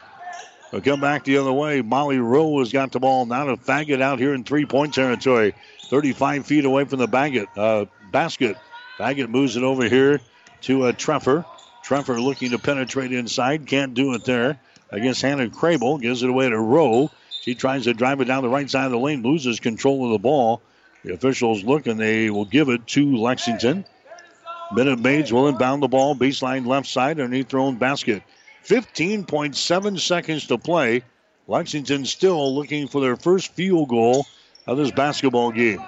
will 0.72 0.80
come 0.80 1.00
back 1.00 1.24
the 1.24 1.38
other 1.38 1.52
way. 1.52 1.82
Molly 1.82 2.18
Rowe 2.18 2.58
has 2.58 2.72
got 2.72 2.92
the 2.92 3.00
ball 3.00 3.26
now 3.26 3.44
to 3.44 3.56
Faggot 3.56 4.00
out 4.00 4.18
here 4.18 4.34
in 4.34 4.44
three 4.44 4.66
point 4.66 4.94
territory, 4.94 5.54
35 5.84 6.46
feet 6.46 6.64
away 6.64 6.84
from 6.84 6.98
the 6.98 7.06
Baggett, 7.06 7.48
uh, 7.56 7.86
basket. 8.10 8.56
Baggett 8.98 9.30
moves 9.30 9.56
it 9.56 9.62
over 9.62 9.84
here 9.84 10.20
to 10.62 10.86
a 10.86 10.88
uh, 10.88 10.92
Treffer. 10.92 11.44
Treffer 11.84 12.20
looking 12.20 12.50
to 12.50 12.58
penetrate 12.58 13.12
inside, 13.12 13.66
can't 13.66 13.94
do 13.94 14.14
it 14.14 14.24
there. 14.24 14.58
Against 14.90 15.22
Hannah 15.22 15.48
Crable, 15.48 16.00
gives 16.00 16.22
it 16.22 16.30
away 16.30 16.48
to 16.48 16.58
Rowe. 16.58 17.10
She 17.42 17.54
tries 17.54 17.84
to 17.84 17.94
drive 17.94 18.20
it 18.20 18.24
down 18.24 18.42
the 18.42 18.48
right 18.48 18.68
side 18.68 18.86
of 18.86 18.92
the 18.92 18.98
lane, 18.98 19.22
loses 19.22 19.60
control 19.60 20.06
of 20.06 20.12
the 20.12 20.18
ball. 20.18 20.62
The 21.04 21.14
officials 21.14 21.62
look 21.62 21.86
and 21.86 22.00
they 22.00 22.30
will 22.30 22.44
give 22.44 22.68
it 22.68 22.86
to 22.88 23.16
Lexington. 23.16 23.84
Minute 24.72 24.98
Maids 24.98 25.32
will 25.32 25.48
inbound 25.48 25.82
the 25.82 25.88
ball, 25.88 26.16
baseline 26.16 26.66
left 26.66 26.88
side 26.88 27.20
underneath 27.20 27.48
their 27.48 27.60
own 27.60 27.76
basket. 27.76 28.22
15.7 28.64 30.00
seconds 30.00 30.46
to 30.48 30.58
play. 30.58 31.02
Lexington 31.46 32.04
still 32.04 32.54
looking 32.54 32.88
for 32.88 33.00
their 33.00 33.16
first 33.16 33.52
field 33.54 33.88
goal 33.88 34.26
of 34.66 34.76
this 34.76 34.90
basketball 34.90 35.52
game. 35.52 35.84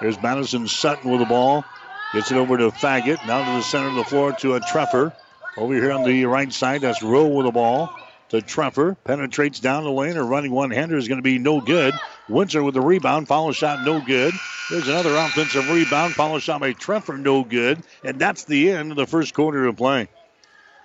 There's 0.00 0.20
Madison 0.22 0.68
Sutton 0.68 1.10
with 1.10 1.20
the 1.20 1.26
ball. 1.26 1.64
Gets 2.12 2.30
it 2.30 2.36
over 2.36 2.56
to 2.56 2.70
Faggot. 2.70 3.26
Now 3.26 3.44
to 3.44 3.58
the 3.58 3.62
center 3.62 3.88
of 3.88 3.96
the 3.96 4.04
floor 4.04 4.32
to 4.32 4.54
a 4.54 4.60
Treffer. 4.60 5.12
Over 5.56 5.74
here 5.74 5.90
on 5.90 6.04
the 6.04 6.24
right 6.26 6.52
side, 6.52 6.82
that's 6.82 7.02
Rowe 7.02 7.26
with 7.26 7.46
the 7.46 7.52
ball 7.52 7.92
to 8.28 8.40
Treffer. 8.40 8.96
Penetrates 9.04 9.58
down 9.58 9.84
the 9.84 9.90
lane. 9.90 10.16
A 10.16 10.22
running 10.22 10.52
one 10.52 10.70
hander 10.70 10.96
is 10.96 11.08
going 11.08 11.18
to 11.18 11.22
be 11.22 11.38
no 11.38 11.60
good. 11.60 11.94
Winter 12.30 12.62
with 12.62 12.74
the 12.74 12.80
rebound. 12.80 13.28
Follow 13.28 13.52
shot, 13.52 13.82
no 13.82 14.00
good. 14.00 14.32
There's 14.70 14.88
another 14.88 15.16
offensive 15.16 15.68
rebound. 15.68 16.14
Follow 16.14 16.38
shot 16.38 16.60
by 16.60 16.72
Treffer, 16.72 17.18
no 17.18 17.42
good. 17.44 17.82
And 18.04 18.20
that's 18.20 18.44
the 18.44 18.70
end 18.70 18.92
of 18.92 18.96
the 18.96 19.06
first 19.06 19.34
quarter 19.34 19.66
of 19.66 19.76
play. 19.76 20.08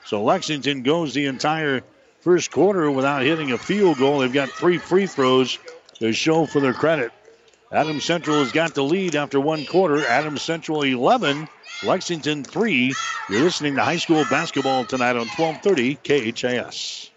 So 0.03 0.23
Lexington 0.23 0.84
goes 0.84 1.13
the 1.13 1.27
entire 1.27 1.84
first 2.21 2.51
quarter 2.51 2.89
without 2.89 3.21
hitting 3.21 3.51
a 3.51 3.58
field 3.58 3.99
goal. 3.99 4.19
They've 4.19 4.31
got 4.31 4.53
three 4.53 4.79
free 4.79 5.08
throws 5.08 5.60
to 5.99 6.12
show 6.13 6.45
for 6.45 6.60
their 6.60 6.73
credit. 6.73 7.12
Adams 7.71 8.05
Central 8.05 8.39
has 8.39 8.51
got 8.51 8.73
the 8.73 8.84
lead 8.84 9.15
after 9.15 9.39
one 9.39 9.65
quarter. 9.65 10.05
Adams 10.05 10.41
Central 10.41 10.84
11, 10.84 11.47
Lexington 11.81 12.43
3. 12.43 12.97
You're 13.27 13.39
listening 13.39 13.75
to 13.75 13.84
high 13.84 13.97
school 13.97 14.25
basketball 14.25 14.86
tonight 14.86 15.15
on 15.15 15.29
1230 15.29 15.95
KHAS. 16.31 17.12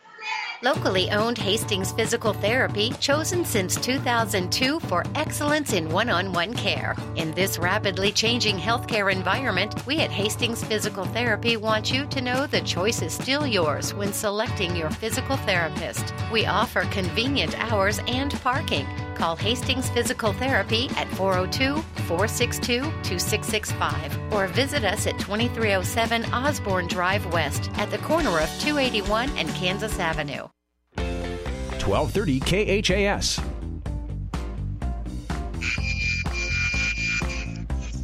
Locally 0.60 1.08
owned 1.12 1.38
Hastings 1.38 1.92
Physical 1.92 2.32
Therapy, 2.32 2.90
chosen 2.98 3.44
since 3.44 3.76
2002 3.76 4.80
for 4.80 5.04
excellence 5.14 5.72
in 5.72 5.88
one 5.88 6.10
on 6.10 6.32
one 6.32 6.52
care. 6.52 6.96
In 7.14 7.30
this 7.30 7.58
rapidly 7.58 8.10
changing 8.10 8.58
healthcare 8.58 9.12
environment, 9.12 9.86
we 9.86 10.00
at 10.00 10.10
Hastings 10.10 10.64
Physical 10.64 11.04
Therapy 11.04 11.56
want 11.56 11.92
you 11.92 12.06
to 12.06 12.20
know 12.20 12.48
the 12.48 12.60
choice 12.62 13.02
is 13.02 13.12
still 13.12 13.46
yours 13.46 13.94
when 13.94 14.12
selecting 14.12 14.74
your 14.74 14.90
physical 14.90 15.36
therapist. 15.36 16.12
We 16.32 16.46
offer 16.46 16.82
convenient 16.90 17.56
hours 17.70 18.00
and 18.08 18.32
parking. 18.40 18.88
Call 19.18 19.34
Hastings 19.34 19.90
Physical 19.90 20.32
Therapy 20.32 20.88
at 20.96 21.08
402 21.08 21.82
462 22.06 22.80
2665 22.80 24.32
or 24.32 24.46
visit 24.46 24.84
us 24.84 25.08
at 25.08 25.18
2307 25.18 26.24
Osborne 26.32 26.86
Drive 26.86 27.26
West 27.32 27.68
at 27.74 27.90
the 27.90 27.98
corner 27.98 28.38
of 28.38 28.48
281 28.60 29.28
and 29.30 29.48
Kansas 29.50 29.98
Avenue. 29.98 30.46
1230 30.94 32.40
KHAS. 32.82 33.40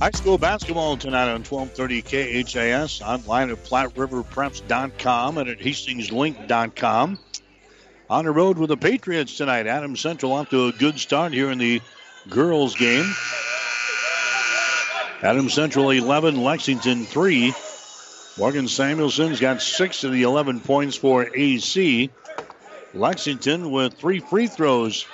High 0.01 0.11
school 0.11 0.37
basketball 0.37 0.97
tonight 0.97 1.29
on 1.29 1.45
1230 1.45 2.03
KHAS, 2.43 3.01
online 3.01 3.51
at 3.51 3.65
PlatteRiverPreps.com 3.65 5.39
and 5.39 5.49
at 5.49 5.59
HastingsLink.com. 5.61 7.19
On 8.11 8.27
the 8.27 8.31
road 8.31 8.59
with 8.59 8.69
the 8.69 8.77
Patriots 8.77 9.39
tonight. 9.39 9.67
Adam 9.67 9.97
Central 9.97 10.33
off 10.33 10.51
to 10.51 10.67
a 10.67 10.73
good 10.73 10.99
start 10.99 11.33
here 11.33 11.51
in 11.51 11.57
the 11.57 11.81
girls' 12.29 12.75
game. 12.75 13.15
Adam 15.23 15.49
Central 15.49 15.89
11, 15.91 16.43
Lexington 16.43 17.07
3. 17.07 17.55
Morgan 18.37 18.69
Samuelson's 18.69 19.41
got 19.41 19.63
six 19.63 20.05
of 20.05 20.13
the 20.13 20.23
11 20.23 20.61
points 20.61 20.97
for 20.97 21.35
AC. 21.35 22.11
Lexington 22.93 23.71
with 23.71 23.95
three 23.95 24.21
free 24.21 24.49
throws 24.49 25.07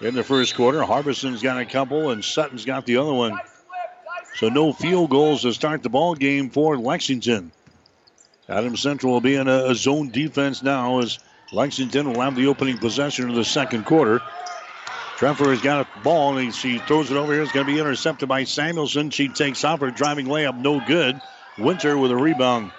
in 0.00 0.14
the 0.14 0.24
first 0.24 0.54
quarter. 0.54 0.82
Harbison's 0.82 1.42
got 1.42 1.60
a 1.60 1.66
couple, 1.66 2.10
and 2.10 2.24
Sutton's 2.24 2.64
got 2.64 2.86
the 2.86 2.96
other 2.96 3.12
one. 3.12 3.38
So 4.36 4.48
no 4.48 4.72
field 4.72 5.10
goals 5.10 5.42
to 5.42 5.52
start 5.52 5.82
the 5.82 5.90
ball 5.90 6.14
game 6.14 6.48
for 6.48 6.78
Lexington. 6.78 7.52
Adam 8.48 8.78
Central 8.78 9.12
will 9.12 9.20
be 9.20 9.34
in 9.34 9.46
a, 9.46 9.66
a 9.66 9.74
zone 9.74 10.08
defense 10.08 10.62
now 10.62 11.00
as 11.00 11.18
Lexington 11.52 12.12
will 12.12 12.20
have 12.20 12.36
the 12.36 12.46
opening 12.46 12.78
possession 12.78 13.28
of 13.28 13.34
the 13.34 13.44
second 13.44 13.84
quarter. 13.84 14.20
Treffer 15.16 15.50
has 15.50 15.60
got 15.60 15.86
a 15.86 16.00
ball 16.00 16.38
and 16.38 16.54
she 16.54 16.78
throws 16.78 17.10
it 17.10 17.16
over 17.16 17.32
here. 17.32 17.42
It's 17.42 17.52
going 17.52 17.66
to 17.66 17.72
be 17.72 17.78
intercepted 17.78 18.28
by 18.28 18.44
Samuelson. 18.44 19.10
She 19.10 19.28
takes 19.28 19.64
off 19.64 19.80
her 19.80 19.90
driving 19.90 20.26
layup, 20.26 20.58
no 20.58 20.80
good. 20.86 21.20
Winter 21.58 21.98
with 21.98 22.10
a 22.10 22.16
rebound. 22.16 22.70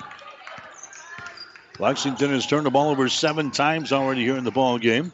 Lexington 1.79 2.31
has 2.31 2.47
turned 2.47 2.65
the 2.65 2.71
ball 2.71 2.89
over 2.89 3.09
seven 3.09 3.51
times 3.51 3.91
already 3.91 4.23
here 4.23 4.37
in 4.37 4.43
the 4.43 4.51
ball 4.51 4.77
game. 4.77 5.11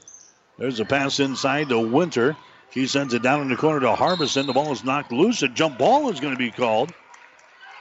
There's 0.58 0.80
a 0.80 0.86
pass 0.86 1.20
inside 1.20 1.70
to 1.70 1.80
Winter. 1.80 2.38
She 2.72 2.88
sends 2.88 3.13
it 3.13 3.24
down 3.24 3.41
in 3.41 3.50
the 3.50 3.56
corner 3.56 3.80
to 3.82 3.96
Harbison. 3.96 4.48
The 4.48 4.54
ball 4.54 4.72
is 4.72 4.84
knocked 4.84 5.12
loose. 5.12 5.41
A 5.43 5.48
jump 5.48 5.78
ball 5.78 6.10
is 6.10 6.20
going 6.20 6.34
to 6.34 6.38
be 6.38 6.52
called. 6.52 6.93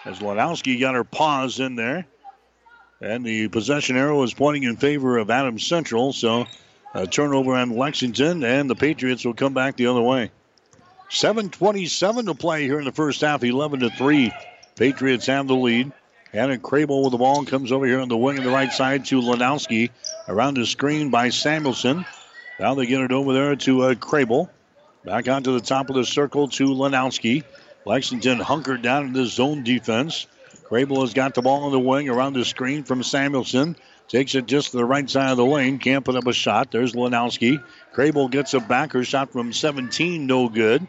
As 0.05 0.21
Lanowski 0.21 0.81
got 0.81 0.95
her 0.95 1.05
paws 1.05 1.59
in 1.61 1.75
there. 1.75 2.07
And 3.01 3.25
the 3.25 3.49
possession 3.49 3.97
arrow 3.97 4.23
is 4.23 4.33
pointing 4.33 4.63
in 4.63 4.77
favor 4.77 5.19
of 5.19 5.31
Adams 5.31 5.67
Central. 5.67 6.13
So 6.13 6.47
a 6.95 7.07
turnover 7.07 7.55
on 7.55 7.77
Lexington, 7.77 8.43
and 8.43 8.71
the 8.71 8.75
Patriots 8.75 9.25
will 9.25 9.35
come 9.35 9.53
back 9.53 9.77
the 9.77 9.89
other 9.89 10.01
way. 10.01 10.31
7.27 11.11 12.27
to 12.27 12.35
play 12.35 12.65
here 12.65 12.79
in 12.79 12.85
the 12.85 12.93
first 12.93 13.21
half, 13.21 13.45
11 13.45 13.81
to 13.81 13.91
3. 13.91 14.33
Patriots 14.77 15.27
have 15.27 15.47
the 15.47 15.55
lead. 15.55 15.93
Hannah 16.33 16.59
Crable 16.59 17.03
with 17.03 17.13
the 17.13 17.19
ball 17.19 17.45
comes 17.45 17.71
over 17.71 17.87
here 17.87 18.01
on 18.01 18.09
the 18.09 18.17
wing 18.17 18.39
on 18.39 18.45
the 18.45 18.51
right 18.51 18.73
side 18.73 19.05
to 19.07 19.21
Lanowski. 19.21 19.91
Around 20.27 20.55
the 20.55 20.67
screen 20.67 21.11
by 21.11 21.29
Samuelson. 21.29 22.05
Now 22.59 22.75
they 22.75 22.87
get 22.87 23.01
it 23.03 23.13
over 23.13 23.33
there 23.33 23.57
to 23.57 23.83
uh, 23.83 23.95
Crable. 23.95 24.49
Back 25.05 25.29
onto 25.29 25.53
the 25.53 25.65
top 25.65 25.89
of 25.89 25.97
the 25.97 26.05
circle 26.05 26.49
to 26.49 26.65
Lanowski. 26.69 27.45
Lexington 27.85 28.41
hunkered 28.41 28.83
down 28.83 29.07
in 29.07 29.13
the 29.13 29.27
zone 29.27 29.63
defense. 29.63 30.27
Crable 30.69 31.03
has 31.03 31.15
got 31.15 31.35
the 31.35 31.43
ball 31.43 31.65
on 31.65 31.73
the 31.73 31.79
wing 31.79 32.09
around 32.09 32.33
the 32.33 32.45
screen 32.45 32.83
from 32.83 33.03
Samuelson. 33.03 33.77
Takes 34.09 34.35
it 34.35 34.47
just 34.47 34.71
to 34.71 34.77
the 34.77 34.85
right 34.85 35.09
side 35.09 35.31
of 35.31 35.37
the 35.37 35.45
lane. 35.45 35.79
Can't 35.79 36.05
put 36.05 36.17
up 36.17 36.27
a 36.27 36.33
shot. 36.33 36.71
There's 36.71 36.93
Lanowski. 36.95 37.63
Crable 37.95 38.31
gets 38.31 38.55
a 38.55 38.61
backer 38.61 39.05
shot 39.05 39.33
from 39.33 39.53
17. 39.53 40.27
No 40.27 40.49
good. 40.49 40.87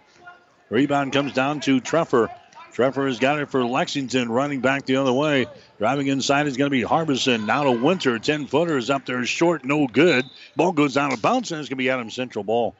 Rebound 0.70 1.14
comes 1.14 1.34
down 1.34 1.60
to 1.62 1.80
Treffer. 1.80 2.30
Treffer 2.74 3.08
has 3.08 3.18
got 3.18 3.40
it 3.40 3.50
for 3.50 3.66
Lexington, 3.66 4.30
running 4.30 4.62
back 4.62 4.86
the 4.86 4.98
other 4.98 5.14
way. 5.14 5.48
Driving 5.80 6.08
inside 6.08 6.46
is 6.46 6.58
going 6.58 6.70
to 6.70 6.76
be 6.76 6.84
Harbison. 6.84 7.46
Now 7.46 7.64
to 7.64 7.72
Winter. 7.72 8.20
10 8.20 8.46
footer 8.48 8.78
is 8.78 8.90
up 8.90 9.06
there 9.06 9.24
short, 9.26 9.66
no 9.66 9.88
good. 9.88 10.26
Ball 10.56 10.74
goes 10.74 10.94
down 10.94 11.12
of 11.12 11.22
bounds, 11.22 11.52
and 11.52 11.60
it's 11.60 11.70
going 11.70 11.78
to 11.78 11.84
be 11.84 11.90
Adams 11.90 12.14
Central 12.14 12.44
ball. 12.44 12.76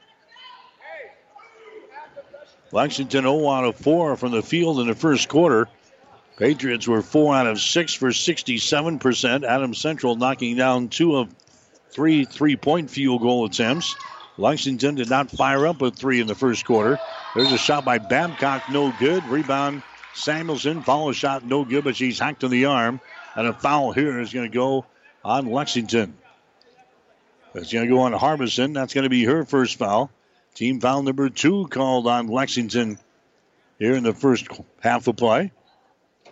Lexington 2.72 3.24
0 3.24 3.50
out 3.50 3.64
of 3.64 3.76
4 3.78 4.18
from 4.18 4.32
the 4.32 4.44
field 4.44 4.80
in 4.80 4.88
the 4.88 4.96
first 4.96 5.30
quarter. 5.30 5.68
Patriots 6.38 6.88
were 6.88 7.02
4 7.02 7.36
out 7.36 7.48
of 7.48 7.60
6 7.60 7.94
for 7.96 8.10
67%. 8.10 9.44
Adams 9.44 9.78
Central 9.80 10.16
knocking 10.16 10.56
down 10.56 10.88
two 10.88 11.18
of 11.18 11.34
three 11.90 12.26
three 12.26 12.56
point 12.56 12.90
field 12.92 13.22
goal 13.22 13.46
attempts. 13.46 13.96
Lexington 14.38 14.96
did 14.96 15.10
not 15.10 15.32
fire 15.32 15.66
up 15.66 15.82
with 15.82 15.96
three 15.96 16.22
in 16.22 16.28
the 16.28 16.36
first 16.36 16.64
quarter. 16.64 17.00
There's 17.36 17.52
a 17.52 17.58
shot 17.58 17.86
by 17.86 17.98
Babcock, 17.98 18.70
no 18.70 18.94
good. 19.00 19.26
Rebound, 19.26 19.82
Samuelson. 20.14 20.84
Follow 20.84 21.12
shot, 21.12 21.44
no 21.44 21.66
good, 21.66 21.84
but 21.84 21.96
she's 21.96 22.20
hacked 22.20 22.44
in 22.44 22.52
the 22.52 22.66
arm. 22.66 23.02
And 23.36 23.48
a 23.48 23.54
foul 23.54 23.92
here 23.92 24.20
is 24.20 24.32
going 24.32 24.50
to 24.50 24.56
go 24.56 24.86
on 25.26 25.48
Lexington. 25.48 26.16
It's 27.56 27.74
going 27.74 27.88
to 27.88 27.92
go 27.92 28.02
on 28.02 28.14
Harbison. 28.14 28.74
That's 28.74 28.94
going 28.94 29.04
to 29.04 29.10
be 29.10 29.24
her 29.24 29.44
first 29.44 29.78
foul. 29.78 30.12
Team 30.54 30.80
foul 30.80 31.02
number 31.02 31.30
two 31.30 31.68
called 31.68 32.08
on 32.08 32.28
Lexington 32.28 33.00
here 33.80 33.96
in 33.96 34.04
the 34.04 34.14
first 34.14 34.48
half 34.82 35.08
of 35.08 35.16
play. 35.16 35.52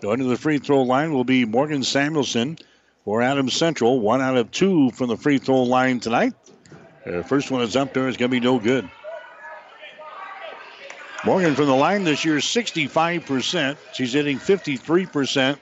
Going 0.01 0.19
to 0.19 0.25
the 0.25 0.38
free 0.38 0.58
throw 0.58 0.84
line 0.84 1.13
will 1.13 1.23
be 1.23 1.45
Morgan 1.45 1.84
Samuelson 1.84 2.58
for 3.05 3.21
Adams 3.21 3.53
Central. 3.53 3.99
One 3.99 4.21
out 4.21 4.38
of 4.38 4.51
two 4.51 4.91
from 4.91 5.10
the 5.10 5.17
free 5.17 5.38
throw 5.38 5.63
line 5.63 5.99
tonight. 5.99 6.34
The 7.05 7.23
first 7.23 7.51
one 7.51 7.62
is 7.62 7.75
up 7.75 7.93
there. 7.93 8.08
It's 8.08 8.17
going 8.17 8.31
to 8.31 8.39
be 8.39 8.45
no 8.45 8.60
good. 8.60 8.89
Morgan 11.23 11.55
from 11.55 11.67
the 11.67 11.75
line 11.75 12.03
this 12.03 12.25
year, 12.25 12.38
65%. 12.38 13.77
She's 13.93 14.13
hitting 14.13 14.38
53% 14.38 15.60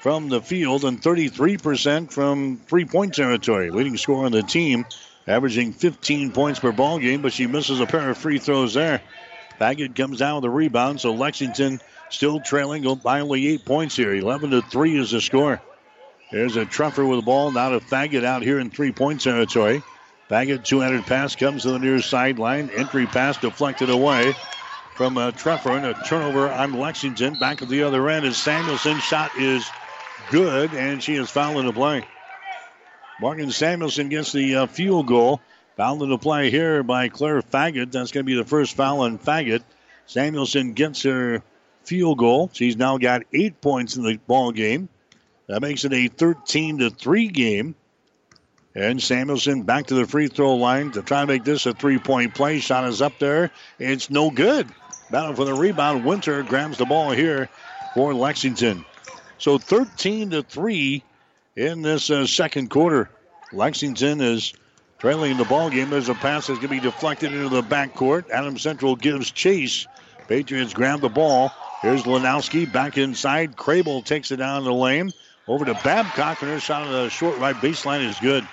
from 0.00 0.28
the 0.28 0.40
field 0.40 0.84
and 0.84 1.00
33% 1.00 2.10
from 2.10 2.56
three 2.66 2.86
point 2.86 3.14
territory. 3.14 3.70
Leading 3.70 3.96
scorer 3.96 4.26
on 4.26 4.32
the 4.32 4.42
team, 4.42 4.86
averaging 5.26 5.72
15 5.72 6.32
points 6.32 6.58
per 6.58 6.72
ball 6.72 6.98
game, 6.98 7.22
but 7.22 7.32
she 7.32 7.46
misses 7.46 7.80
a 7.80 7.86
pair 7.86 8.10
of 8.10 8.18
free 8.18 8.38
throws 8.38 8.74
there. 8.74 9.02
Baggett 9.58 9.94
comes 9.94 10.18
down 10.18 10.36
with 10.36 10.44
a 10.46 10.50
rebound, 10.50 11.00
so 11.00 11.12
Lexington 11.12 11.80
still 12.10 12.40
trailing 12.40 12.84
by 12.96 13.20
only 13.20 13.48
eight 13.48 13.64
points 13.64 13.96
here. 13.96 14.14
11 14.14 14.50
to 14.50 14.62
3 14.62 14.98
is 14.98 15.10
the 15.12 15.20
score. 15.20 15.60
There's 16.30 16.56
a 16.56 16.64
Treffer 16.64 17.08
with 17.08 17.18
the 17.18 17.24
ball, 17.24 17.50
now 17.50 17.70
to 17.70 17.80
Faggett 17.80 18.24
out 18.24 18.42
here 18.42 18.60
in 18.60 18.70
three 18.70 18.92
point 18.92 19.20
territory. 19.20 19.82
Faggett, 20.30 20.64
200 20.64 21.04
pass 21.04 21.34
comes 21.34 21.62
to 21.62 21.72
the 21.72 21.78
near 21.80 22.00
sideline. 22.00 22.70
Entry 22.70 23.06
pass 23.06 23.36
deflected 23.38 23.90
away 23.90 24.32
from 24.94 25.18
uh, 25.18 25.32
Treffer 25.32 25.76
and 25.76 25.86
a 25.86 25.94
turnover 26.06 26.48
on 26.48 26.74
Lexington. 26.74 27.36
Back 27.40 27.62
at 27.62 27.68
the 27.68 27.82
other 27.82 28.08
end 28.08 28.24
is 28.24 28.36
Samuelson. 28.36 29.00
Shot 29.00 29.32
is 29.36 29.68
good, 30.30 30.72
and 30.72 31.02
she 31.02 31.16
is 31.16 31.28
fouled 31.30 31.66
the 31.66 31.72
play. 31.72 32.04
Morgan 33.20 33.50
Samuelson 33.50 34.08
gets 34.08 34.30
the 34.30 34.56
uh, 34.56 34.66
field 34.66 35.08
goal. 35.08 35.40
Fouled 35.76 36.02
into 36.02 36.18
play 36.18 36.50
here 36.50 36.82
by 36.82 37.08
Claire 37.08 37.42
Faggett. 37.42 37.90
That's 37.90 38.12
going 38.12 38.24
to 38.24 38.30
be 38.30 38.36
the 38.36 38.44
first 38.44 38.76
foul 38.76 39.00
on 39.00 39.18
Faggett. 39.18 39.62
Samuelson 40.06 40.74
gets 40.74 41.02
her 41.02 41.42
field 41.84 42.18
goal. 42.18 42.50
She's 42.52 42.76
now 42.76 42.98
got 42.98 43.22
eight 43.32 43.60
points 43.60 43.96
in 43.96 44.02
the 44.02 44.18
ball 44.26 44.52
game. 44.52 44.88
That 45.48 45.62
makes 45.62 45.84
it 45.84 45.92
a 45.92 46.08
13 46.08 46.78
to 46.78 46.90
3 46.90 47.28
game. 47.28 47.74
And 48.74 49.02
Samuelson 49.02 49.62
back 49.62 49.86
to 49.86 49.94
the 49.94 50.06
free 50.06 50.28
throw 50.28 50.54
line 50.54 50.92
to 50.92 51.02
try 51.02 51.22
to 51.22 51.26
make 51.26 51.42
this 51.42 51.66
a 51.66 51.74
three 51.74 51.98
point 51.98 52.34
play. 52.34 52.60
Shot 52.60 52.88
is 52.88 53.02
up 53.02 53.18
there. 53.18 53.50
It's 53.80 54.10
no 54.10 54.30
good. 54.30 54.68
Battle 55.10 55.34
for 55.34 55.44
the 55.44 55.54
rebound. 55.54 56.04
Winter 56.04 56.44
grabs 56.44 56.78
the 56.78 56.84
ball 56.84 57.10
here 57.10 57.48
for 57.94 58.14
Lexington. 58.14 58.84
So 59.38 59.58
13 59.58 60.30
to 60.30 60.42
3 60.44 61.02
in 61.56 61.82
this 61.82 62.10
uh, 62.10 62.26
second 62.26 62.70
quarter. 62.70 63.10
Lexington 63.52 64.20
is 64.20 64.52
trailing 65.00 65.36
the 65.36 65.44
ball 65.44 65.70
game. 65.70 65.90
There's 65.90 66.08
a 66.08 66.14
pass 66.14 66.46
that's 66.46 66.60
going 66.60 66.68
to 66.68 66.68
be 66.68 66.80
deflected 66.80 67.32
into 67.32 67.48
the 67.48 67.62
backcourt. 67.62 68.30
Adam 68.30 68.56
Central 68.56 68.94
gives 68.94 69.32
chase. 69.32 69.88
Patriots 70.28 70.74
grab 70.74 71.00
the 71.00 71.08
ball. 71.08 71.52
Here's 71.82 72.02
Lanowski 72.02 72.70
back 72.70 72.98
inside. 72.98 73.56
Crable 73.56 74.04
takes 74.04 74.30
it 74.30 74.36
down 74.36 74.64
the 74.64 74.72
lane. 74.72 75.12
Over 75.48 75.64
to 75.64 75.74
Babcock, 75.74 76.42
and 76.42 76.50
her 76.50 76.60
shot 76.60 76.86
on 76.86 76.92
the 76.92 77.08
short 77.08 77.38
right 77.38 77.56
baseline 77.56 78.06
is 78.06 78.18
good. 78.20 78.46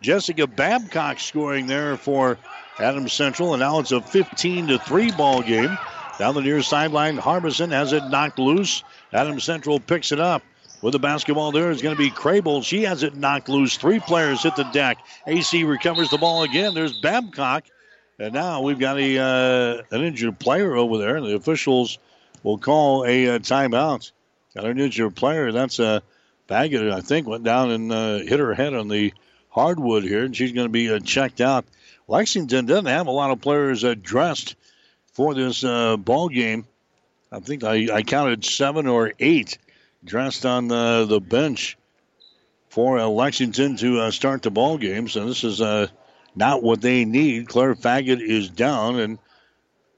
Jessica 0.00 0.46
Babcock 0.46 1.20
scoring 1.20 1.66
there 1.66 1.96
for 1.96 2.38
Adams 2.78 3.12
Central, 3.12 3.52
and 3.52 3.60
now 3.60 3.78
it's 3.78 3.92
a 3.92 4.00
15 4.00 4.68
to 4.68 4.78
3 4.78 5.12
ball 5.12 5.42
game. 5.42 5.76
Down 6.18 6.34
the 6.34 6.40
near 6.40 6.62
sideline, 6.62 7.18
Harbison 7.18 7.70
has 7.70 7.92
it 7.92 8.04
knocked 8.04 8.38
loose. 8.38 8.82
Adams 9.12 9.44
Central 9.44 9.78
picks 9.78 10.12
it 10.12 10.20
up. 10.20 10.42
With 10.82 10.92
the 10.92 10.98
basketball 10.98 11.52
there 11.52 11.70
is 11.70 11.82
going 11.82 11.94
to 11.94 11.98
be 11.98 12.10
Crable. 12.10 12.62
She 12.62 12.82
has 12.84 13.02
it 13.02 13.16
knocked 13.16 13.48
loose. 13.48 13.76
Three 13.76 14.00
players 14.00 14.42
hit 14.42 14.56
the 14.56 14.64
deck. 14.64 14.98
AC 15.26 15.64
recovers 15.64 16.10
the 16.10 16.18
ball 16.18 16.42
again. 16.42 16.74
There's 16.74 16.98
Babcock. 17.00 17.64
And 18.18 18.32
now 18.32 18.62
we've 18.62 18.78
got 18.78 18.98
a 18.98 19.18
uh, 19.18 19.82
an 19.90 20.02
injured 20.02 20.38
player 20.38 20.74
over 20.74 20.98
there. 20.98 21.16
and 21.16 21.26
The 21.26 21.34
officials 21.34 21.98
will 22.42 22.58
call 22.58 23.04
a 23.04 23.28
uh, 23.28 23.38
timeout. 23.38 24.10
Got 24.54 24.64
an 24.64 24.80
injured 24.80 25.14
player. 25.14 25.52
That's 25.52 25.78
a 25.78 25.86
uh, 25.86 26.00
Baggett, 26.46 26.92
I 26.92 27.00
think, 27.00 27.26
went 27.26 27.44
down 27.44 27.70
and 27.72 27.92
uh, 27.92 28.18
hit 28.18 28.38
her 28.38 28.54
head 28.54 28.72
on 28.72 28.88
the 28.88 29.12
hardwood 29.50 30.04
here, 30.04 30.24
and 30.24 30.34
she's 30.34 30.52
going 30.52 30.66
to 30.66 30.72
be 30.72 30.90
uh, 30.90 31.00
checked 31.00 31.40
out. 31.40 31.64
Lexington 32.06 32.66
doesn't 32.66 32.86
have 32.86 33.08
a 33.08 33.10
lot 33.10 33.32
of 33.32 33.40
players 33.40 33.84
dressed 34.00 34.54
for 35.12 35.34
this 35.34 35.62
ball 35.62 36.28
game. 36.28 36.64
I 37.32 37.40
think 37.40 37.64
I, 37.64 37.88
I, 37.92 38.02
counted 38.02 38.44
seven 38.44 38.86
or 38.86 39.12
eight 39.18 39.58
dressed 40.04 40.46
on 40.46 40.68
the, 40.68 41.04
the 41.08 41.20
bench 41.20 41.76
for 42.68 43.00
Lexington 43.02 43.76
to 43.78 44.12
start 44.12 44.42
the 44.42 44.52
ball 44.52 44.78
game. 44.78 45.08
So 45.08 45.26
this 45.26 45.42
is 45.42 45.60
uh, 45.60 45.88
not 46.36 46.62
what 46.62 46.80
they 46.80 47.04
need. 47.04 47.48
Claire 47.48 47.74
Faggett 47.74 48.20
is 48.20 48.50
down, 48.50 49.00
and 49.00 49.18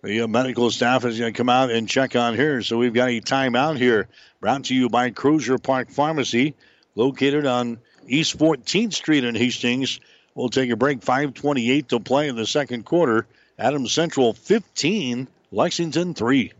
the 0.03 0.23
uh, 0.23 0.29
medical 0.29 0.71
staff 0.71 1.05
is 1.05 1.19
going 1.19 1.33
to 1.33 1.37
come 1.37 1.49
out 1.49 1.71
and 1.71 1.89
check 1.89 2.15
on 2.17 2.37
her. 2.37 2.63
So 2.63 2.79
we've 2.79 2.95
got 2.95 3.09
a 3.09 3.21
timeout 3.21 3.77
here. 3.77 4.09
Brought 4.41 4.65
to 4.67 4.75
you 4.75 4.89
by 4.89 5.11
Crozier 5.11 5.59
Park 5.59 5.91
Pharmacy, 5.91 6.55
located 6.95 7.45
on 7.45 7.79
East 8.07 8.39
14th 8.39 8.95
Street 8.95 9.25
in 9.25 9.35
Hastings. 9.35 9.99
We'll 10.35 10.49
take 10.49 10.71
a 10.71 10.77
break. 10.77 11.01
5:28 11.01 11.89
to 11.89 11.99
play 11.99 12.29
in 12.29 12.37
the 12.37 12.47
second 12.47 12.85
quarter. 12.85 13.27
Adams 13.59 13.93
Central 13.93 14.33
15, 14.33 15.27
Lexington 15.51 16.15
3. 16.15 16.53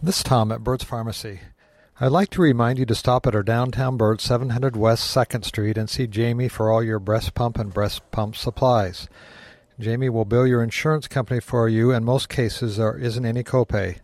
This 0.00 0.18
is 0.18 0.22
Tom 0.22 0.52
at 0.52 0.62
Burt's 0.62 0.84
Pharmacy. 0.84 1.40
I'd 1.98 2.12
like 2.12 2.28
to 2.30 2.42
remind 2.42 2.78
you 2.78 2.84
to 2.84 2.94
stop 2.94 3.26
at 3.26 3.34
our 3.34 3.42
downtown 3.42 3.96
Burt 3.96 4.20
700 4.20 4.76
West 4.76 5.16
2nd 5.16 5.46
Street 5.46 5.78
and 5.78 5.88
see 5.88 6.06
Jamie 6.06 6.46
for 6.46 6.70
all 6.70 6.82
your 6.82 6.98
breast 6.98 7.32
pump 7.32 7.56
and 7.56 7.72
breast 7.72 8.02
pump 8.10 8.36
supplies. 8.36 9.08
Jamie 9.80 10.10
will 10.10 10.26
bill 10.26 10.46
your 10.46 10.62
insurance 10.62 11.08
company 11.08 11.40
for 11.40 11.70
you, 11.70 11.92
and 11.92 12.04
most 12.04 12.28
cases 12.28 12.76
there 12.76 12.98
isn't 12.98 13.24
any 13.24 13.42
copay. 13.42 14.00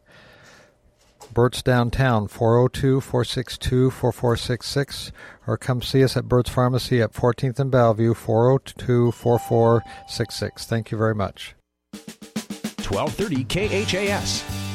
Burt's 1.34 1.62
Downtown, 1.62 2.28
402 2.28 3.03
462 3.03 3.90
4466, 3.90 5.12
or 5.47 5.59
come 5.59 5.82
see 5.82 6.03
us 6.03 6.16
at 6.16 6.28
Burt's 6.28 6.49
Pharmacy 6.49 7.03
at 7.03 7.12
14th 7.12 7.59
and 7.61 7.70
Bellevue, 7.70 8.14
402 8.14 9.12
4466. 9.12 10.64
Thank 10.64 10.90
you 10.90 10.97
very 10.97 11.14
much. 11.14 11.55
1230 11.93 13.45
KHAS. 13.45 14.71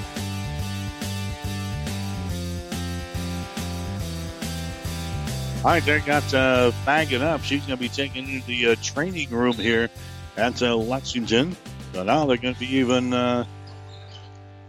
All 5.68 5.74
right, 5.74 5.84
they 5.84 6.00
got 6.00 6.34
uh, 6.34 6.72
bagging 6.86 7.22
up. 7.22 7.42
She's 7.42 7.60
going 7.66 7.78
to 7.78 7.82
be 7.82 7.90
taken 7.90 8.42
the 8.48 8.68
uh, 8.68 8.76
training 8.82 9.32
room 9.32 9.52
here 9.52 9.90
at 10.38 10.62
uh, 10.62 10.74
Lexington. 10.78 11.58
So 11.92 12.04
now 12.04 12.26
they're 12.26 12.38
going 12.38 12.54
to 12.54 12.60
be 12.62 12.76
even 12.76 13.14
uh, 13.14 13.44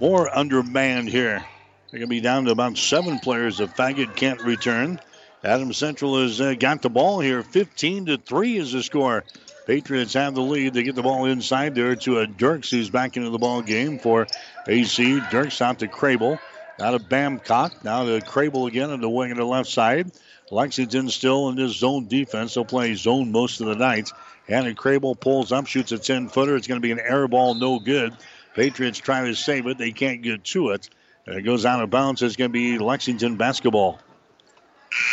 more 0.01 0.37
undermanned 0.37 1.09
here. 1.09 1.45
They're 1.89 2.01
going 2.01 2.09
to 2.09 2.17
be 2.17 2.21
down 2.21 2.47
to 2.47 2.51
about 2.51 2.77
seven 2.77 3.21
players 3.21 3.61
if 3.61 3.77
Faggett 3.77 4.17
can't 4.17 4.43
return. 4.43 4.99
Adam 5.45 5.73
Central 5.73 6.21
has 6.21 6.41
uh, 6.41 6.55
got 6.55 6.83
the 6.83 6.91
ball 6.91 7.21
here. 7.21 7.45
15 7.45 8.07
to 8.07 8.19
3 8.19 8.57
is 8.57 8.73
the 8.73 8.83
score. 8.83 9.23
Patriots 9.69 10.15
have 10.15 10.35
the 10.35 10.43
lead. 10.43 10.75
They 10.75 10.83
get 10.83 10.97
the 10.97 11.03
ball 11.05 11.27
inside 11.27 11.77
there 11.77 11.95
to 11.95 12.19
a 12.19 12.23
uh, 12.25 12.27
Dirks, 12.27 12.73
who's 12.73 12.91
back 12.91 13.17
into 13.17 13.31
the 13.31 13.39
ball 13.39 13.63
game 13.63 14.01
for 14.01 14.27
AC. 14.67 15.21
Dirks 15.31 15.63
out 15.63 15.79
to 15.79 15.87
Crable. 15.87 16.41
Now 16.81 16.91
to 16.91 16.99
Babcock. 16.99 17.85
Now 17.85 18.05
to 18.05 18.21
Crable 18.21 18.67
again 18.67 18.91
on 18.91 19.01
the 19.01 19.09
wing 19.09 19.31
on 19.31 19.37
the 19.37 19.45
left 19.45 19.71
side. 19.71 20.11
Lexington 20.51 21.09
still 21.09 21.49
in 21.49 21.57
this 21.57 21.77
zone 21.77 22.07
defense. 22.07 22.55
They'll 22.55 22.65
play 22.65 22.95
zone 22.95 23.33
most 23.33 23.61
of 23.61 23.67
the 23.67 23.75
night. 23.75 24.11
And 24.49 24.77
Crable 24.77 25.19
pulls 25.19 25.53
up, 25.53 25.67
shoots 25.67 25.93
a 25.93 25.99
10 25.99 26.29
footer. 26.29 26.57
It's 26.57 26.67
going 26.67 26.81
to 26.81 26.87
be 26.87 26.93
an 26.93 27.01
air 27.01 27.29
ball, 27.29 27.55
no 27.55 27.79
good. 27.79 28.17
Patriots 28.55 28.99
try 28.99 29.27
to 29.27 29.35
save 29.35 29.67
it. 29.67 29.79
They 29.79 29.93
can't 29.93 30.23
get 30.23 30.45
to 30.45 30.71
it. 30.71 30.89
And 31.27 31.37
it 31.37 31.43
goes 31.43 31.67
out 31.67 31.83
of 31.83 31.91
bounds. 31.91 32.23
It's 32.23 32.37
going 32.37 32.51
to 32.51 32.53
be 32.53 32.79
Lexington 32.79 33.37
basketball. 33.37 34.01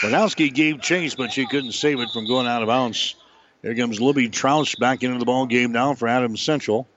Lanowski 0.01 0.53
gave 0.53 0.81
chase, 0.81 1.15
but 1.15 1.33
she 1.33 1.45
couldn't 1.45 1.73
save 1.73 1.99
it 1.99 2.09
from 2.11 2.27
going 2.27 2.47
out 2.47 2.61
of 2.61 2.67
bounds. 2.67 3.15
Here 3.61 3.75
comes 3.75 3.99
Libby 3.99 4.29
Troush 4.29 4.79
back 4.79 5.03
into 5.03 5.19
the 5.19 5.25
ball 5.25 5.47
game 5.47 5.71
now 5.71 5.95
for 5.95 6.07
Adams 6.07 6.41
Central. 6.41 6.87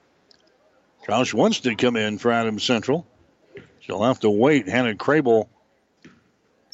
Troush 1.07 1.35
wants 1.35 1.61
to 1.61 1.75
come 1.75 1.97
in 1.97 2.19
for 2.19 2.31
Adams 2.31 2.63
Central. 2.63 3.07
She'll 3.81 4.05
have 4.05 4.21
to 4.21 4.31
wait. 4.31 4.69
Hannah 4.69 4.95
Crable 4.95 5.49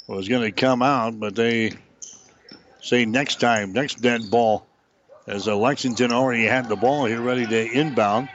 was 0.07 0.29
going 0.29 0.43
to 0.43 0.53
come 0.53 0.83
out, 0.83 1.19
but 1.19 1.35
they 1.35 1.73
say 2.83 3.05
next 3.07 3.41
time, 3.41 3.73
next 3.73 4.01
dead 4.01 4.31
ball, 4.31 4.67
as 5.27 5.49
uh, 5.49 5.57
Lexington 5.57 6.13
already 6.13 6.45
had 6.45 6.69
the 6.69 6.77
ball 6.77 7.07
here 7.07 7.21
ready 7.21 7.47
to 7.47 7.73
inbound. 7.73 8.29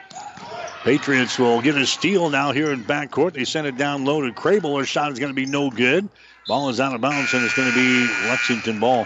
Patriots 0.84 1.38
will 1.38 1.62
get 1.62 1.76
a 1.76 1.86
steal 1.86 2.30
now 2.30 2.52
here 2.52 2.72
in 2.72 2.84
backcourt. 2.84 3.34
They 3.34 3.44
send 3.44 3.68
it 3.68 3.78
down 3.78 4.06
low 4.06 4.22
to 4.22 4.32
Crable. 4.32 4.80
Her 4.80 4.86
shot 4.86 5.12
is 5.12 5.20
going 5.20 5.30
to 5.30 5.36
be 5.36 5.46
no 5.46 5.70
good. 5.70 6.08
Ball 6.48 6.70
is 6.70 6.80
out 6.80 6.96
of 6.96 7.02
bounds, 7.02 7.34
and 7.34 7.44
it's 7.44 7.54
going 7.54 7.70
to 7.70 7.76
be 7.76 8.08
Lexington 8.28 8.80
ball. 8.80 9.06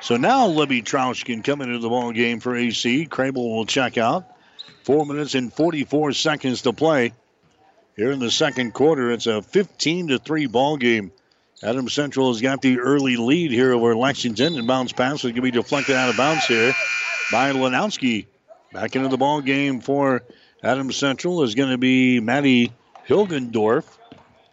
So 0.00 0.16
now 0.16 0.46
Libby 0.46 0.82
Troush 0.82 1.24
can 1.24 1.42
come 1.42 1.60
into 1.60 1.78
the 1.78 1.88
ball 1.88 2.12
game 2.12 2.40
for 2.40 2.54
AC. 2.54 3.06
Crable 3.06 3.54
will 3.54 3.66
check 3.66 3.98
out. 3.98 4.24
Four 4.84 5.04
minutes 5.04 5.34
and 5.34 5.52
44 5.52 6.12
seconds 6.12 6.62
to 6.62 6.72
play. 6.72 7.12
Here 7.96 8.10
in 8.10 8.18
the 8.18 8.30
second 8.30 8.72
quarter, 8.72 9.10
it's 9.10 9.26
a 9.26 9.42
15 9.42 10.08
to 10.08 10.18
3 10.18 10.46
ball 10.46 10.76
game. 10.76 11.10
Adams 11.64 11.94
Central 11.94 12.28
has 12.28 12.42
got 12.42 12.60
the 12.60 12.78
early 12.78 13.16
lead 13.16 13.50
here 13.50 13.72
over 13.72 13.96
Lexington, 13.96 14.58
and 14.58 14.66
bounce 14.66 14.92
pass 14.92 15.16
is 15.16 15.22
going 15.22 15.36
to 15.36 15.42
be 15.42 15.50
deflected 15.50 15.96
out 15.96 16.10
of 16.10 16.16
bounds 16.16 16.44
here 16.44 16.74
by 17.32 17.52
Lanowski. 17.52 18.26
Back 18.74 18.94
into 18.96 19.08
the 19.08 19.16
ball 19.16 19.40
game 19.40 19.80
for 19.80 20.22
Adams 20.62 20.96
Central 20.96 21.42
is 21.42 21.54
going 21.54 21.70
to 21.70 21.78
be 21.78 22.20
Maddie 22.20 22.70
Hilgendorf. 23.08 23.86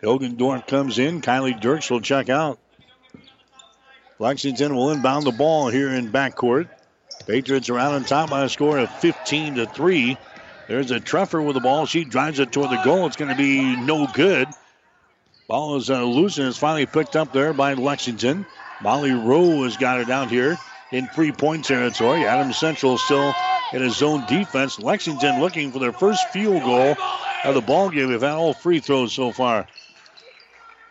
Hilgendorf 0.01 0.65
comes 0.67 0.99
in. 0.99 1.21
Kylie 1.21 1.59
Dirks 1.59 1.91
will 1.91 1.99
check 1.99 2.29
out. 2.29 2.59
Lexington 4.17 4.73
will 4.73 4.91
inbound 4.91 5.25
the 5.25 5.31
ball 5.31 5.67
here 5.67 5.89
in 5.89 6.13
backcourt. 6.13 6.69
Patriots 7.27 7.69
are 7.69 7.77
out 7.77 7.93
on 7.93 8.05
top 8.05 8.29
by 8.29 8.45
a 8.45 8.49
score 8.49 8.77
of 8.77 8.89
15 8.99 9.55
to 9.55 9.65
3. 9.65 10.17
There's 10.69 10.91
a 10.91 10.99
Treffer 11.01 11.45
with 11.45 11.55
the 11.55 11.61
ball. 11.61 11.85
She 11.85 12.05
drives 12.05 12.39
it 12.39 12.53
toward 12.53 12.69
the 12.69 12.81
goal. 12.85 13.05
It's 13.05 13.17
going 13.17 13.31
to 13.31 13.37
be 13.37 13.75
no 13.75 14.07
good. 14.13 14.47
Ball 15.47 15.75
is 15.75 15.89
uh, 15.89 16.03
loose 16.03 16.37
and 16.37 16.47
it's 16.47 16.57
finally 16.57 16.85
picked 16.85 17.15
up 17.15 17.33
there 17.33 17.53
by 17.53 17.73
Lexington. 17.73 18.45
Molly 18.81 19.11
Rowe 19.11 19.63
has 19.63 19.77
got 19.77 19.99
it 19.99 20.09
out 20.09 20.29
here 20.29 20.57
in 20.91 21.07
three 21.07 21.31
point 21.31 21.65
territory. 21.65 22.25
Adams 22.25 22.57
Central 22.57 22.97
still 22.97 23.33
in 23.73 23.81
his 23.81 23.97
zone 23.97 24.25
defense. 24.27 24.79
Lexington 24.79 25.39
looking 25.39 25.71
for 25.71 25.79
their 25.79 25.93
first 25.93 26.29
field 26.29 26.63
goal 26.63 26.95
of 27.43 27.53
the 27.53 27.61
ball 27.61 27.89
game. 27.89 28.09
They've 28.09 28.21
had 28.21 28.31
all 28.31 28.53
free 28.53 28.79
throws 28.79 29.13
so 29.13 29.31
far. 29.31 29.67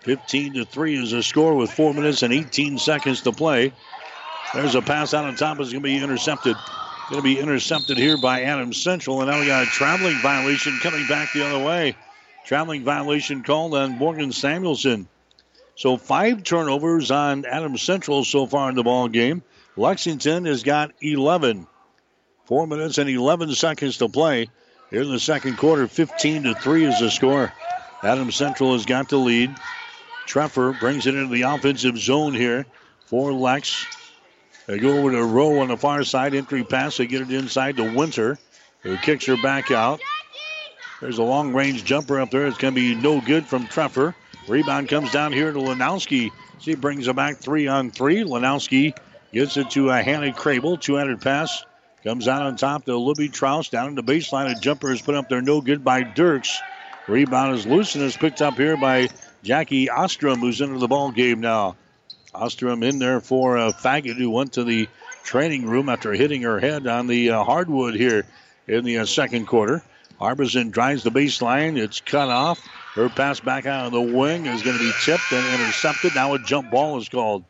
15 0.02 0.54
to 0.54 0.64
3 0.64 1.02
is 1.02 1.10
the 1.10 1.22
score 1.22 1.54
with 1.54 1.70
4 1.70 1.92
minutes 1.92 2.22
and 2.22 2.32
18 2.32 2.78
seconds 2.78 3.20
to 3.22 3.32
play. 3.32 3.72
There's 4.54 4.74
a 4.74 4.82
pass 4.82 5.14
out 5.14 5.24
on 5.24 5.36
top. 5.36 5.60
It's 5.60 5.70
going 5.70 5.82
to 5.82 5.86
be 5.86 5.96
intercepted. 5.96 6.56
It's 6.56 7.10
going 7.10 7.22
to 7.22 7.22
be 7.22 7.38
intercepted 7.38 7.98
here 7.98 8.16
by 8.16 8.42
Adams 8.42 8.82
Central. 8.82 9.20
And 9.20 9.30
now 9.30 9.38
we 9.38 9.46
got 9.46 9.62
a 9.62 9.66
traveling 9.66 10.16
violation 10.22 10.78
coming 10.82 11.06
back 11.06 11.32
the 11.32 11.46
other 11.46 11.62
way. 11.62 11.94
Traveling 12.50 12.82
violation 12.82 13.44
called 13.44 13.76
on 13.76 13.96
Morgan 13.96 14.32
Samuelson. 14.32 15.06
So 15.76 15.96
five 15.96 16.42
turnovers 16.42 17.12
on 17.12 17.44
Adams 17.44 17.80
Central 17.80 18.24
so 18.24 18.44
far 18.44 18.68
in 18.68 18.74
the 18.74 18.82
ball 18.82 19.06
game. 19.06 19.44
Lexington 19.76 20.46
has 20.46 20.64
got 20.64 20.90
11. 21.00 21.68
Four 22.46 22.66
minutes 22.66 22.98
and 22.98 23.08
11 23.08 23.54
seconds 23.54 23.98
to 23.98 24.08
play. 24.08 24.48
Here 24.90 25.02
in 25.02 25.12
the 25.12 25.20
second 25.20 25.58
quarter, 25.58 25.86
15 25.86 26.42
to 26.42 26.54
3 26.56 26.86
is 26.86 26.98
the 26.98 27.12
score. 27.12 27.52
Adams 28.02 28.34
Central 28.34 28.72
has 28.72 28.84
got 28.84 29.08
the 29.08 29.18
lead. 29.18 29.54
Treffer 30.26 30.76
brings 30.80 31.06
it 31.06 31.14
into 31.14 31.32
the 31.32 31.42
offensive 31.42 31.98
zone 31.98 32.34
here 32.34 32.66
for 33.06 33.32
Lex. 33.32 33.86
They 34.66 34.80
go 34.80 34.98
over 34.98 35.12
to 35.12 35.22
Rowe 35.22 35.60
on 35.60 35.68
the 35.68 35.76
far 35.76 36.02
side. 36.02 36.34
Entry 36.34 36.64
pass. 36.64 36.96
They 36.96 37.06
get 37.06 37.22
it 37.22 37.30
inside 37.30 37.76
to 37.76 37.94
Winter, 37.94 38.40
who 38.80 38.96
kicks 38.96 39.26
her 39.26 39.40
back 39.40 39.70
out. 39.70 40.00
There's 41.00 41.18
a 41.18 41.22
long 41.22 41.54
range 41.54 41.84
jumper 41.84 42.20
up 42.20 42.30
there. 42.30 42.46
It's 42.46 42.58
going 42.58 42.74
to 42.74 42.80
be 42.80 42.94
no 42.94 43.20
good 43.20 43.46
from 43.46 43.66
Treffer. 43.66 44.14
Rebound 44.48 44.88
comes 44.88 45.10
down 45.10 45.32
here 45.32 45.50
to 45.50 45.58
Lanowski. 45.58 46.30
She 46.58 46.74
brings 46.74 47.08
it 47.08 47.16
back 47.16 47.38
three 47.38 47.66
on 47.68 47.90
three. 47.90 48.22
Lanowski 48.22 48.94
gets 49.32 49.56
it 49.56 49.70
to 49.70 49.88
a 49.90 50.02
Hannah 50.02 50.32
Crable. 50.32 50.78
200 50.78 51.20
pass. 51.20 51.64
Comes 52.04 52.28
out 52.28 52.42
on 52.42 52.56
top 52.56 52.84
to 52.84 52.96
Libby 52.96 53.30
Troush. 53.30 53.70
Down 53.70 53.88
in 53.88 53.94
the 53.94 54.02
baseline. 54.02 54.54
A 54.54 54.60
jumper 54.60 54.92
is 54.92 55.00
put 55.00 55.14
up 55.14 55.30
there. 55.30 55.40
No 55.40 55.62
good 55.62 55.82
by 55.82 56.02
Dirks. 56.02 56.60
Rebound 57.08 57.56
is 57.56 57.66
loose 57.66 57.94
and 57.94 58.04
is 58.04 58.16
picked 58.16 58.42
up 58.42 58.54
here 58.54 58.76
by 58.76 59.08
Jackie 59.42 59.88
Ostrom, 59.88 60.40
who's 60.40 60.60
into 60.60 60.78
the 60.78 60.88
ball 60.88 61.10
game 61.10 61.40
now. 61.40 61.76
Ostrom 62.34 62.82
in 62.82 62.98
there 62.98 63.20
for 63.20 63.56
uh, 63.56 63.72
Faggett, 63.72 64.16
who 64.16 64.30
went 64.30 64.52
to 64.52 64.64
the 64.64 64.86
training 65.24 65.66
room 65.66 65.88
after 65.88 66.12
hitting 66.12 66.42
her 66.42 66.60
head 66.60 66.86
on 66.86 67.06
the 67.06 67.30
uh, 67.30 67.42
hardwood 67.42 67.94
here 67.94 68.26
in 68.68 68.84
the 68.84 68.98
uh, 68.98 69.06
second 69.06 69.46
quarter. 69.46 69.82
Harbison 70.20 70.70
drives 70.70 71.02
the 71.02 71.10
baseline. 71.10 71.78
It's 71.78 72.00
cut 72.00 72.28
off. 72.28 72.60
Her 72.94 73.08
pass 73.08 73.40
back 73.40 73.64
out 73.64 73.86
of 73.86 73.92
the 73.92 74.00
wing 74.02 74.44
is 74.44 74.62
going 74.62 74.76
to 74.76 74.84
be 74.84 74.92
tipped 75.02 75.32
and 75.32 75.60
intercepted. 75.60 76.14
Now 76.14 76.34
a 76.34 76.38
jump 76.38 76.70
ball 76.70 76.98
is 76.98 77.08
called. 77.08 77.44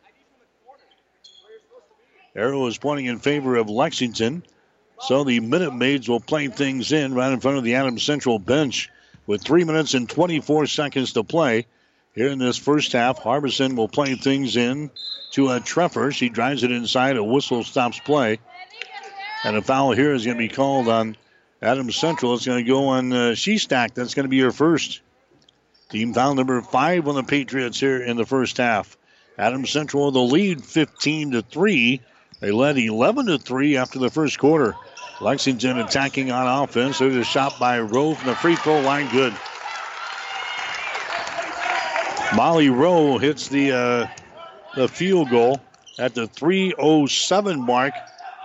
Arrow 2.33 2.65
is 2.67 2.77
pointing 2.77 3.07
in 3.07 3.19
favor 3.19 3.57
of 3.57 3.69
Lexington. 3.69 4.43
So 5.01 5.25
the 5.25 5.41
Minute 5.41 5.73
Maids 5.73 6.07
will 6.07 6.21
play 6.21 6.47
things 6.47 6.93
in 6.93 7.13
right 7.13 7.33
in 7.33 7.41
front 7.41 7.57
of 7.57 7.65
the 7.65 7.75
Adams 7.75 8.03
Central 8.03 8.39
bench 8.39 8.89
with 9.27 9.43
three 9.43 9.65
minutes 9.65 9.93
and 9.93 10.09
24 10.09 10.67
seconds 10.67 11.13
to 11.13 11.25
play. 11.25 11.65
Here 12.15 12.29
in 12.29 12.39
this 12.39 12.57
first 12.57 12.93
half, 12.93 13.19
Harbison 13.19 13.75
will 13.75 13.89
play 13.89 14.15
things 14.15 14.55
in 14.55 14.91
to 15.31 15.49
a 15.49 15.59
Treffer. 15.59 16.13
She 16.13 16.29
drives 16.29 16.63
it 16.63 16.71
inside. 16.71 17.17
A 17.17 17.23
whistle 17.23 17.65
stops 17.65 17.99
play. 17.99 18.39
And 19.43 19.57
a 19.57 19.61
foul 19.61 19.91
here 19.91 20.13
is 20.13 20.23
going 20.23 20.37
to 20.37 20.47
be 20.47 20.53
called 20.53 20.87
on 20.87 21.17
Adams 21.61 21.95
Central. 21.95 22.33
is 22.33 22.45
going 22.45 22.63
to 22.63 22.69
go 22.69 22.87
on 22.87 23.13
uh, 23.13 23.15
Shestack. 23.31 23.93
That's 23.93 24.13
going 24.13 24.25
to 24.25 24.29
be 24.29 24.37
your 24.37 24.51
first. 24.51 25.01
Team 25.89 26.13
foul 26.13 26.35
number 26.35 26.61
five 26.61 27.07
on 27.07 27.15
the 27.15 27.23
Patriots 27.23 27.79
here 27.79 28.01
in 28.01 28.17
the 28.17 28.25
first 28.25 28.57
half. 28.57 28.97
Adams 29.37 29.69
Central 29.69 30.05
with 30.05 30.13
the 30.13 30.21
lead 30.21 30.63
15 30.63 31.31
to 31.31 31.41
3. 31.41 32.01
They 32.39 32.51
led 32.51 32.77
11 32.77 33.27
to 33.27 33.37
3 33.37 33.77
after 33.77 33.99
the 33.99 34.09
first 34.09 34.39
quarter. 34.39 34.75
Lexington 35.19 35.77
attacking 35.77 36.31
on 36.31 36.63
offense. 36.63 36.97
There's 36.97 37.15
a 37.15 37.23
shot 37.23 37.59
by 37.59 37.79
Rowe 37.79 38.15
from 38.15 38.29
the 38.29 38.35
free 38.35 38.55
throw 38.55 38.79
line. 38.81 39.09
Good. 39.11 39.33
Molly 42.35 42.69
Rowe 42.69 43.17
hits 43.17 43.49
the 43.49 43.71
uh, 43.71 44.07
the 44.75 44.87
field 44.87 45.29
goal 45.29 45.59
at 45.99 46.15
the 46.15 46.27
3:07 46.27 47.59
mark 47.59 47.93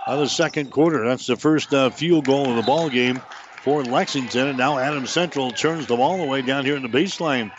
of 0.07 0.19
the 0.19 0.29
second 0.29 0.71
quarter. 0.71 1.05
That's 1.05 1.27
the 1.27 1.35
first 1.35 1.73
uh, 1.73 1.89
field 1.89 2.25
goal 2.25 2.49
of 2.49 2.55
the 2.55 2.61
ball 2.61 2.89
game 2.89 3.21
for 3.61 3.83
Lexington, 3.83 4.47
and 4.47 4.57
now 4.57 4.77
Adams 4.79 5.09
Central 5.09 5.51
turns 5.51 5.85
the 5.85 5.97
ball 5.97 6.21
away 6.21 6.41
down 6.41 6.63
here 6.63 6.77
in 6.77 6.81
the 6.81 6.87
baseline. 6.87 7.51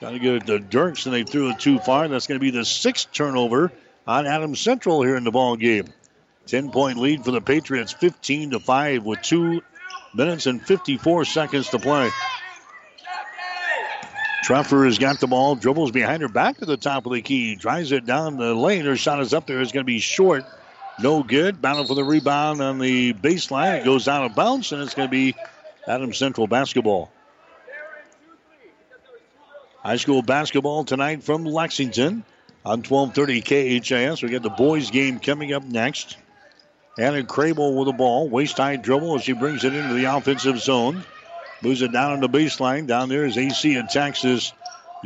Trying 0.00 0.14
to 0.14 0.18
get 0.18 0.34
it 0.34 0.46
to 0.46 0.58
Dirks, 0.58 1.06
and 1.06 1.14
they 1.14 1.22
threw 1.22 1.50
it 1.50 1.60
too 1.60 1.78
far. 1.78 2.08
That's 2.08 2.26
going 2.26 2.40
to 2.40 2.44
be 2.44 2.50
the 2.50 2.64
sixth 2.64 3.12
turnover 3.12 3.70
on 4.06 4.26
Adams 4.26 4.60
Central 4.60 5.02
here 5.02 5.16
in 5.16 5.22
the 5.22 5.30
ball 5.30 5.56
game. 5.56 5.86
10 6.46 6.72
point 6.72 6.98
lead 6.98 7.24
for 7.24 7.30
the 7.30 7.40
Patriots, 7.40 7.92
15 7.92 8.50
to 8.50 8.60
5 8.60 9.04
with 9.04 9.22
2 9.22 9.62
minutes 10.14 10.46
and 10.46 10.60
54 10.60 11.24
seconds 11.24 11.68
to 11.70 11.78
play. 11.78 12.10
Treffer 14.44 14.84
has 14.84 14.98
got 14.98 15.20
the 15.20 15.26
ball, 15.26 15.54
dribbles 15.54 15.90
behind 15.90 16.20
her 16.20 16.28
back 16.28 16.58
to 16.58 16.66
the 16.66 16.76
top 16.76 17.06
of 17.06 17.12
the 17.12 17.22
key, 17.22 17.54
drives 17.54 17.92
it 17.92 18.04
down 18.04 18.36
the 18.36 18.54
lane. 18.54 18.84
Her 18.84 18.96
shot 18.96 19.20
is 19.20 19.32
up 19.32 19.46
there. 19.46 19.60
It's 19.62 19.72
going 19.72 19.84
to 19.84 19.86
be 19.86 20.00
short. 20.00 20.44
No 21.00 21.22
good. 21.22 21.60
Battle 21.60 21.84
for 21.84 21.94
the 21.94 22.04
rebound 22.04 22.60
on 22.60 22.78
the 22.78 23.12
baseline. 23.14 23.80
It 23.80 23.84
goes 23.84 24.06
out 24.06 24.24
of 24.24 24.34
bounds, 24.34 24.72
and 24.72 24.80
it's 24.82 24.94
going 24.94 25.08
to 25.08 25.10
be 25.10 25.34
Adams 25.86 26.18
Central 26.18 26.46
basketball. 26.46 27.10
High 29.82 29.96
school 29.96 30.22
basketball 30.22 30.84
tonight 30.84 31.22
from 31.22 31.44
Lexington. 31.44 32.24
on 32.64 32.82
1230 32.82 33.80
KHAS. 33.80 34.22
We 34.22 34.30
got 34.30 34.42
the 34.42 34.50
boys 34.50 34.90
game 34.90 35.18
coming 35.18 35.52
up 35.52 35.64
next. 35.64 36.16
Hannah 36.96 37.24
Crable 37.24 37.76
with 37.76 37.86
the 37.86 37.92
ball. 37.92 38.28
Waist 38.28 38.56
high 38.56 38.76
dribble 38.76 39.16
as 39.16 39.24
she 39.24 39.32
brings 39.32 39.64
it 39.64 39.74
into 39.74 39.94
the 39.94 40.04
offensive 40.04 40.58
zone. 40.58 41.04
Moves 41.60 41.82
it 41.82 41.92
down 41.92 42.12
on 42.12 42.20
the 42.20 42.28
baseline. 42.28 42.86
Down 42.86 43.08
there 43.08 43.24
is 43.26 43.36
AC 43.36 43.74
attacks 43.76 44.22
this 44.22 44.52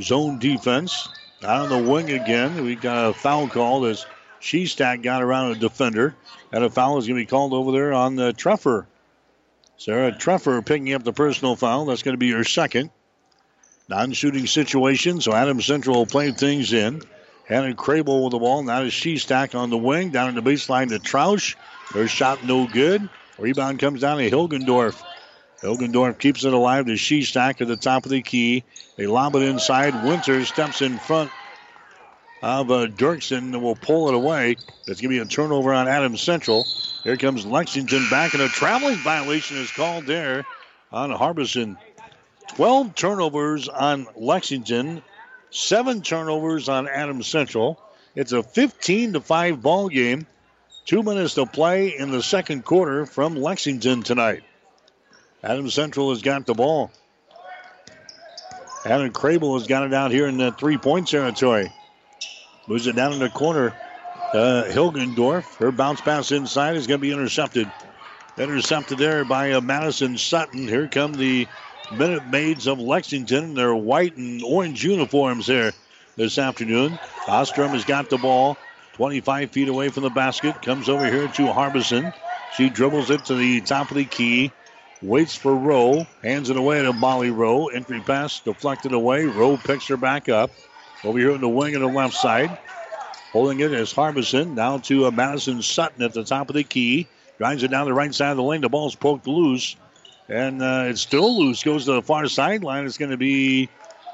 zone 0.00 0.38
defense. 0.38 1.08
Out 1.42 1.62
on 1.62 1.84
the 1.84 1.90
wing 1.90 2.10
again. 2.10 2.64
We 2.64 2.76
got 2.76 3.10
a 3.10 3.14
foul 3.14 3.48
call 3.48 3.86
as 3.86 4.04
Shestack 4.40 5.02
got 5.02 5.22
around 5.22 5.52
a 5.52 5.54
defender. 5.56 6.14
And 6.52 6.64
a 6.64 6.70
foul 6.70 6.98
is 6.98 7.06
going 7.06 7.18
to 7.18 7.22
be 7.22 7.30
called 7.30 7.52
over 7.52 7.72
there 7.72 7.92
on 7.92 8.16
the 8.16 8.32
Treffer. 8.32 8.86
Sarah 9.76 10.12
Treffer 10.12 10.64
picking 10.64 10.94
up 10.94 11.04
the 11.04 11.12
personal 11.12 11.56
foul. 11.56 11.86
That's 11.86 12.02
going 12.02 12.14
to 12.14 12.18
be 12.18 12.32
her 12.32 12.44
second. 12.44 12.90
Non 13.88 14.12
shooting 14.12 14.46
situation, 14.46 15.20
so 15.20 15.32
Adam 15.32 15.62
Central 15.62 15.96
will 15.96 16.06
play 16.06 16.30
things 16.30 16.72
in. 16.72 17.02
Hannah 17.46 17.74
Crable 17.74 18.24
with 18.24 18.32
the 18.32 18.38
ball. 18.38 18.62
Now 18.62 18.82
is 18.82 18.92
Shestack 18.92 19.58
on 19.58 19.70
the 19.70 19.78
wing. 19.78 20.10
Down 20.10 20.28
in 20.28 20.34
the 20.34 20.42
baseline 20.42 20.88
to 20.90 20.98
Troush. 20.98 21.56
Her 21.92 22.06
shot 22.06 22.44
no 22.44 22.66
good. 22.66 23.08
Rebound 23.38 23.78
comes 23.78 24.00
down 24.02 24.18
to 24.18 24.30
Hilgendorf. 24.30 25.02
Hilgendorf 25.62 26.18
keeps 26.18 26.44
it 26.44 26.52
alive 26.52 26.86
to 26.86 26.92
Shestack 26.92 27.60
at 27.60 27.68
the 27.68 27.76
top 27.76 28.04
of 28.04 28.10
the 28.10 28.22
key. 28.22 28.64
They 28.96 29.06
lob 29.06 29.34
it 29.36 29.42
inside. 29.42 30.04
Winter 30.04 30.44
steps 30.44 30.82
in 30.82 30.98
front 30.98 31.30
of 32.42 32.70
uh, 32.70 32.86
Dirksen 32.86 33.60
will 33.60 33.76
pull 33.76 34.08
it 34.08 34.14
away. 34.14 34.56
It's 34.86 35.00
going 35.00 35.02
to 35.02 35.08
be 35.08 35.18
a 35.18 35.24
turnover 35.24 35.72
on 35.72 35.88
Adams 35.88 36.20
Central. 36.20 36.64
Here 37.04 37.16
comes 37.16 37.46
Lexington 37.46 38.08
back, 38.10 38.34
and 38.34 38.42
a 38.42 38.48
traveling 38.48 38.96
violation 38.96 39.56
is 39.56 39.70
called 39.70 40.06
there 40.06 40.44
on 40.92 41.10
Harbison. 41.10 41.78
12 42.48 42.94
turnovers 42.94 43.68
on 43.68 44.06
Lexington, 44.16 45.02
seven 45.50 46.02
turnovers 46.02 46.68
on 46.68 46.88
Adams 46.88 47.26
Central. 47.26 47.80
It's 48.14 48.32
a 48.32 48.42
15 48.42 49.14
to 49.14 49.20
5 49.20 49.62
ball 49.62 49.88
game. 49.88 50.26
Two 50.86 51.02
minutes 51.02 51.34
to 51.34 51.44
play 51.44 51.96
in 51.98 52.10
the 52.10 52.22
second 52.22 52.64
quarter 52.64 53.04
from 53.04 53.36
Lexington 53.36 54.02
tonight. 54.02 54.42
Adams 55.42 55.74
Central 55.74 56.10
has 56.10 56.22
got 56.22 56.46
the 56.46 56.54
ball. 56.54 56.90
Hannah 58.84 59.10
Crable 59.10 59.58
has 59.58 59.66
got 59.66 59.84
it 59.84 59.92
out 59.92 60.10
here 60.10 60.26
in 60.26 60.38
the 60.38 60.52
three 60.52 60.78
point 60.78 61.08
territory. 61.08 61.70
Moves 62.68 62.86
it 62.86 62.96
down 62.96 63.14
in 63.14 63.18
the 63.18 63.30
corner. 63.30 63.72
Uh, 64.34 64.64
Hilgendorf, 64.68 65.56
her 65.56 65.72
bounce 65.72 66.02
pass 66.02 66.30
inside 66.32 66.76
is 66.76 66.86
going 66.86 67.00
to 67.00 67.02
be 67.02 67.12
intercepted. 67.12 67.70
Intercepted 68.36 68.98
there 68.98 69.24
by 69.24 69.52
uh, 69.52 69.62
Madison 69.62 70.18
Sutton. 70.18 70.68
Here 70.68 70.86
come 70.86 71.14
the 71.14 71.48
Minute 71.90 72.26
Maids 72.26 72.66
of 72.66 72.78
Lexington 72.78 73.44
in 73.44 73.54
their 73.54 73.74
white 73.74 74.18
and 74.18 74.42
orange 74.42 74.84
uniforms 74.84 75.46
here 75.46 75.72
this 76.16 76.36
afternoon. 76.36 76.98
Ostrom 77.26 77.72
has 77.72 77.86
got 77.86 78.10
the 78.10 78.18
ball 78.18 78.58
25 78.92 79.50
feet 79.50 79.68
away 79.68 79.88
from 79.88 80.02
the 80.02 80.10
basket. 80.10 80.60
Comes 80.60 80.90
over 80.90 81.06
here 81.06 81.26
to 81.26 81.46
Harbison. 81.46 82.12
She 82.52 82.68
dribbles 82.68 83.08
it 83.08 83.24
to 83.26 83.34
the 83.34 83.62
top 83.62 83.90
of 83.90 83.96
the 83.96 84.04
key. 84.04 84.52
Waits 85.00 85.34
for 85.34 85.56
Rowe. 85.56 86.06
Hands 86.22 86.50
it 86.50 86.56
away 86.56 86.82
to 86.82 86.92
Molly 86.92 87.30
Rowe. 87.30 87.68
Entry 87.68 88.00
pass 88.00 88.40
deflected 88.40 88.92
away. 88.92 89.24
Rowe 89.24 89.56
picks 89.56 89.86
her 89.86 89.96
back 89.96 90.28
up. 90.28 90.50
Over 91.04 91.18
here 91.18 91.30
in 91.30 91.40
the 91.40 91.48
wing 91.48 91.76
on 91.76 91.82
the 91.82 91.88
left 91.88 92.14
side. 92.14 92.58
Holding 93.32 93.60
it 93.60 93.72
is 93.72 93.92
Harbison. 93.92 94.56
Now 94.56 94.78
to 94.78 95.06
uh, 95.06 95.10
Madison 95.12 95.62
Sutton 95.62 96.02
at 96.02 96.12
the 96.12 96.24
top 96.24 96.48
of 96.48 96.56
the 96.56 96.64
key. 96.64 97.06
Drives 97.38 97.62
it 97.62 97.68
down 97.68 97.86
the 97.86 97.94
right 97.94 98.12
side 98.12 98.32
of 98.32 98.36
the 98.36 98.42
lane. 98.42 98.62
The 98.62 98.68
ball's 98.68 98.96
poked 98.96 99.28
loose. 99.28 99.76
And 100.28 100.60
uh, 100.60 100.86
it's 100.86 101.00
still 101.00 101.38
loose. 101.38 101.62
Goes 101.62 101.84
to 101.84 101.92
the 101.92 102.02
far 102.02 102.26
sideline. 102.26 102.84
It's 102.84 102.98
going 102.98 103.12
to 103.12 103.16
be 103.16 103.68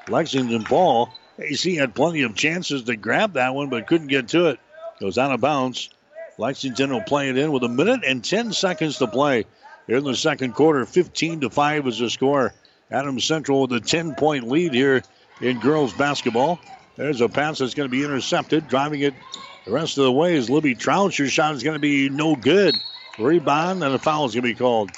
Lexington 0.09 0.62
ball. 0.68 1.09
AC 1.39 1.74
had 1.74 1.95
plenty 1.95 2.22
of 2.22 2.35
chances 2.35 2.82
to 2.85 2.97
grab 2.97 3.32
that 3.32 3.55
one, 3.55 3.70
but 3.70 3.87
couldn't 3.87 4.09
get 4.09 4.28
to 4.28 4.49
it. 4.49 4.61
Goes 5.01 5.16
out 5.16 5.32
of 5.32 5.41
bounds. 5.41 5.89
Lexington 6.37 6.91
will 6.91 7.01
play 7.01 7.30
it 7.30 7.39
in 7.39 7.51
with 7.51 7.62
a 7.64 7.68
minute 7.68 8.01
and 8.07 8.22
10 8.22 8.53
seconds 8.53 8.99
to 8.99 9.07
play. 9.07 9.47
Here 9.87 9.97
in 9.97 10.05
the 10.05 10.14
second 10.14 10.53
quarter, 10.53 10.85
15 10.85 11.41
to 11.41 11.51
5 11.51 11.87
is 11.87 11.99
the 11.99 12.11
score. 12.11 12.53
Adams 12.91 13.24
Central 13.24 13.62
with 13.62 13.72
a 13.72 13.80
10 13.80 14.14
point 14.14 14.49
lead 14.49 14.74
here 14.74 15.03
in 15.41 15.59
girls 15.61 15.93
basketball. 15.93 16.59
There's 16.97 17.20
a 17.20 17.28
pass 17.28 17.59
that's 17.59 17.74
going 17.74 17.89
to 17.89 17.93
be 17.93 18.05
intercepted. 18.05 18.68
Driving 18.68 19.01
it 19.01 19.14
the 19.64 19.72
rest 19.72 19.99
of 19.99 20.05
the 20.05 20.12
way 20.12 20.35
is 20.35 20.51
Libby 20.51 20.74
Troush. 20.74 21.18
Her 21.18 21.28
shot 21.28 21.55
is 21.55 21.62
going 21.62 21.74
to 21.74 21.80
be 21.80 22.09
no 22.09 22.37
good. 22.37 22.74
Rebound 23.18 23.82
and 23.82 23.95
a 23.95 23.99
foul 23.99 24.26
is 24.26 24.35
going 24.35 24.43
to 24.43 24.49
be 24.49 24.55
called. 24.55 24.91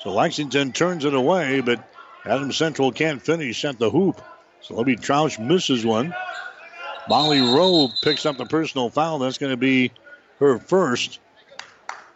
So 0.00 0.12
Lexington 0.12 0.72
turns 0.72 1.04
it 1.04 1.14
away, 1.14 1.60
but 1.60 1.88
Adam 2.24 2.52
Central 2.52 2.92
can't 2.92 3.20
finish 3.20 3.64
at 3.64 3.78
the 3.78 3.90
hoop. 3.90 4.20
So 4.60 4.76
Libby 4.76 4.96
Troush 4.96 5.38
misses 5.38 5.84
one. 5.84 6.14
Molly 7.08 7.40
Rowe 7.40 7.88
picks 8.02 8.26
up 8.26 8.36
the 8.36 8.46
personal 8.46 8.90
foul. 8.90 9.18
That's 9.18 9.38
going 9.38 9.52
to 9.52 9.56
be 9.56 9.90
her 10.38 10.58
first. 10.58 11.18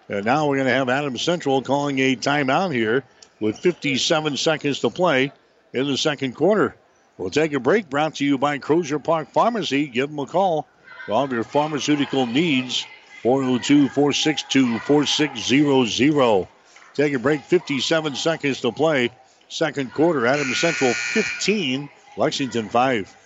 And 0.09 0.25
now 0.25 0.47
we're 0.47 0.57
going 0.57 0.69
to 0.69 0.75
have 0.75 0.89
Adam 0.89 1.19
Central 1.19 1.63
calling 1.63 1.99
a 1.99 2.15
timeout 2.15 2.73
here 2.73 3.03
with 3.41 3.59
57 3.59 4.37
seconds 4.37 4.81
to 4.81 4.91
play 4.91 5.33
in 5.77 5.87
the 5.87 5.99
second 5.99 6.35
quarter. 6.35 6.75
We'll 7.19 7.31
take 7.31 7.53
a 7.53 7.61
break 7.61 7.89
brought 7.89 8.17
to 8.17 8.25
you 8.25 8.39
by 8.39 8.59
Crozier 8.59 8.99
Park 8.99 9.31
Pharmacy. 9.33 9.87
Give 9.87 10.09
them 10.09 10.19
a 10.19 10.27
call 10.27 10.67
for 11.05 11.13
all 11.13 11.25
of 11.25 11.33
your 11.33 11.45
pharmaceutical 11.45 12.27
needs. 12.27 12.85
402 13.23 13.89
462 13.89 14.79
4600. 14.81 16.49
Take 16.95 17.15
a 17.15 17.19
break, 17.19 17.43
57 17.43 18.15
seconds 18.15 18.61
to 18.63 18.73
play. 18.73 19.11
Second 19.49 19.93
quarter, 19.93 20.27
Adams 20.27 20.59
Central 20.59 20.93
15, 20.93 21.89
Lexington 22.17 22.69
5. 22.69 23.17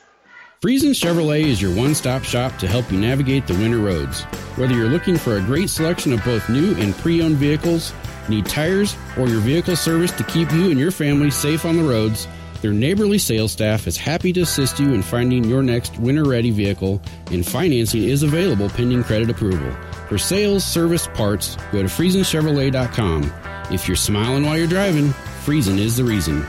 Friesen 0.60 0.90
Chevrolet 0.90 1.44
is 1.44 1.62
your 1.62 1.74
one 1.74 1.94
stop 1.94 2.22
shop 2.22 2.56
to 2.58 2.68
help 2.68 2.90
you 2.92 2.98
navigate 2.98 3.46
the 3.46 3.54
winter 3.54 3.78
roads. 3.78 4.22
Whether 4.56 4.74
you're 4.74 4.88
looking 4.90 5.16
for 5.16 5.36
a 5.36 5.40
great 5.40 5.70
selection 5.70 6.12
of 6.12 6.22
both 6.24 6.48
new 6.50 6.74
and 6.74 6.94
pre 6.96 7.22
owned 7.22 7.36
vehicles, 7.36 7.92
need 8.28 8.46
tires, 8.46 8.96
or 9.18 9.26
your 9.28 9.40
vehicle 9.40 9.76
service 9.76 10.12
to 10.12 10.24
keep 10.24 10.52
you 10.52 10.70
and 10.70 10.78
your 10.78 10.90
family 10.90 11.30
safe 11.30 11.64
on 11.64 11.76
the 11.76 11.82
roads, 11.82 12.28
their 12.62 12.72
neighborly 12.72 13.18
sales 13.18 13.52
staff 13.52 13.86
is 13.86 13.96
happy 13.96 14.32
to 14.34 14.42
assist 14.42 14.78
you 14.78 14.92
in 14.92 15.02
finding 15.02 15.44
your 15.44 15.62
next 15.62 15.98
winter 15.98 16.24
ready 16.24 16.50
vehicle, 16.50 17.00
and 17.30 17.46
financing 17.46 18.04
is 18.04 18.22
available 18.22 18.68
pending 18.68 19.04
credit 19.04 19.30
approval. 19.30 19.72
For 20.08 20.18
sales, 20.18 20.64
service, 20.64 21.06
parts, 21.08 21.56
go 21.72 21.82
to 21.82 21.88
FriesenChevrolet.com. 21.88 23.32
If 23.72 23.86
you're 23.88 23.96
smiling 23.96 24.44
while 24.44 24.58
you're 24.58 24.66
driving, 24.66 25.10
Friesen 25.44 25.78
is 25.78 25.96
the 25.96 26.04
reason. 26.04 26.42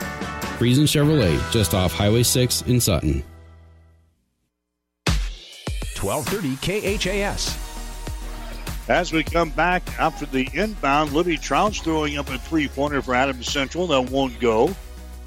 Friesen 0.58 0.86
Chevrolet, 0.86 1.38
just 1.50 1.74
off 1.74 1.92
Highway 1.92 2.22
6 2.22 2.62
in 2.62 2.80
Sutton. 2.80 3.22
1230 6.00 6.98
KHAS. 6.98 7.56
As 8.88 9.12
we 9.12 9.22
come 9.22 9.50
back 9.50 9.82
after 10.00 10.26
the 10.26 10.48
inbound, 10.52 11.12
Libby 11.12 11.38
Troush 11.38 11.82
throwing 11.82 12.18
up 12.18 12.28
a 12.28 12.38
three 12.38 12.66
pointer 12.66 13.00
for 13.00 13.14
Adams 13.14 13.50
Central. 13.50 13.86
That 13.86 14.10
won't 14.10 14.38
go. 14.40 14.74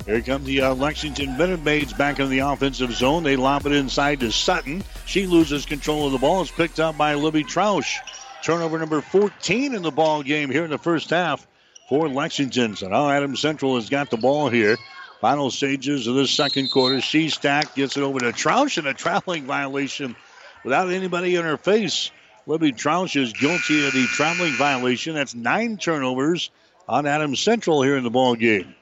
Here 0.05 0.21
come 0.21 0.43
the 0.43 0.61
uh, 0.61 0.75
Lexington 0.75 1.35
Minute 1.35 1.63
Maids 1.63 1.91
back 1.91 2.19
in 2.19 2.29
the 2.29 2.39
offensive 2.39 2.93
zone. 2.93 3.23
They 3.23 3.35
lob 3.35 3.65
it 3.65 3.71
inside 3.71 4.19
to 4.19 4.31
Sutton. 4.31 4.83
She 5.07 5.25
loses 5.25 5.65
control 5.65 6.05
of 6.05 6.11
the 6.11 6.19
ball. 6.19 6.43
It's 6.43 6.51
picked 6.51 6.79
up 6.79 6.95
by 6.95 7.15
Libby 7.15 7.43
Troush. 7.43 7.97
Turnover 8.43 8.77
number 8.77 9.01
14 9.01 9.73
in 9.73 9.81
the 9.81 9.89
ball 9.89 10.21
game 10.21 10.51
here 10.51 10.63
in 10.63 10.69
the 10.69 10.77
first 10.77 11.09
half 11.09 11.47
for 11.89 12.07
Lexington. 12.07 12.75
So 12.75 12.87
now 12.87 13.09
Adams 13.09 13.41
Central 13.41 13.75
has 13.77 13.89
got 13.89 14.11
the 14.11 14.17
ball 14.17 14.49
here. 14.49 14.77
Final 15.21 15.49
stages 15.49 16.05
of 16.05 16.13
the 16.13 16.27
second 16.27 16.69
quarter. 16.69 16.97
Shestack 16.97 17.73
gets 17.73 17.97
it 17.97 18.03
over 18.03 18.19
to 18.19 18.31
Troush 18.31 18.77
and 18.77 18.85
a 18.85 18.93
traveling 18.93 19.45
violation 19.45 20.15
without 20.63 20.91
anybody 20.91 21.35
in 21.35 21.45
her 21.45 21.57
face. 21.57 22.11
Libby 22.45 22.73
Troush 22.73 23.19
is 23.19 23.33
guilty 23.33 23.87
of 23.87 23.93
the 23.93 24.05
traveling 24.05 24.53
violation. 24.53 25.15
That's 25.15 25.33
nine 25.33 25.77
turnovers 25.77 26.51
on 26.87 27.07
Adams 27.07 27.39
Central 27.39 27.81
here 27.81 27.97
in 27.97 28.03
the 28.03 28.11
ball 28.11 28.35
game. 28.35 28.75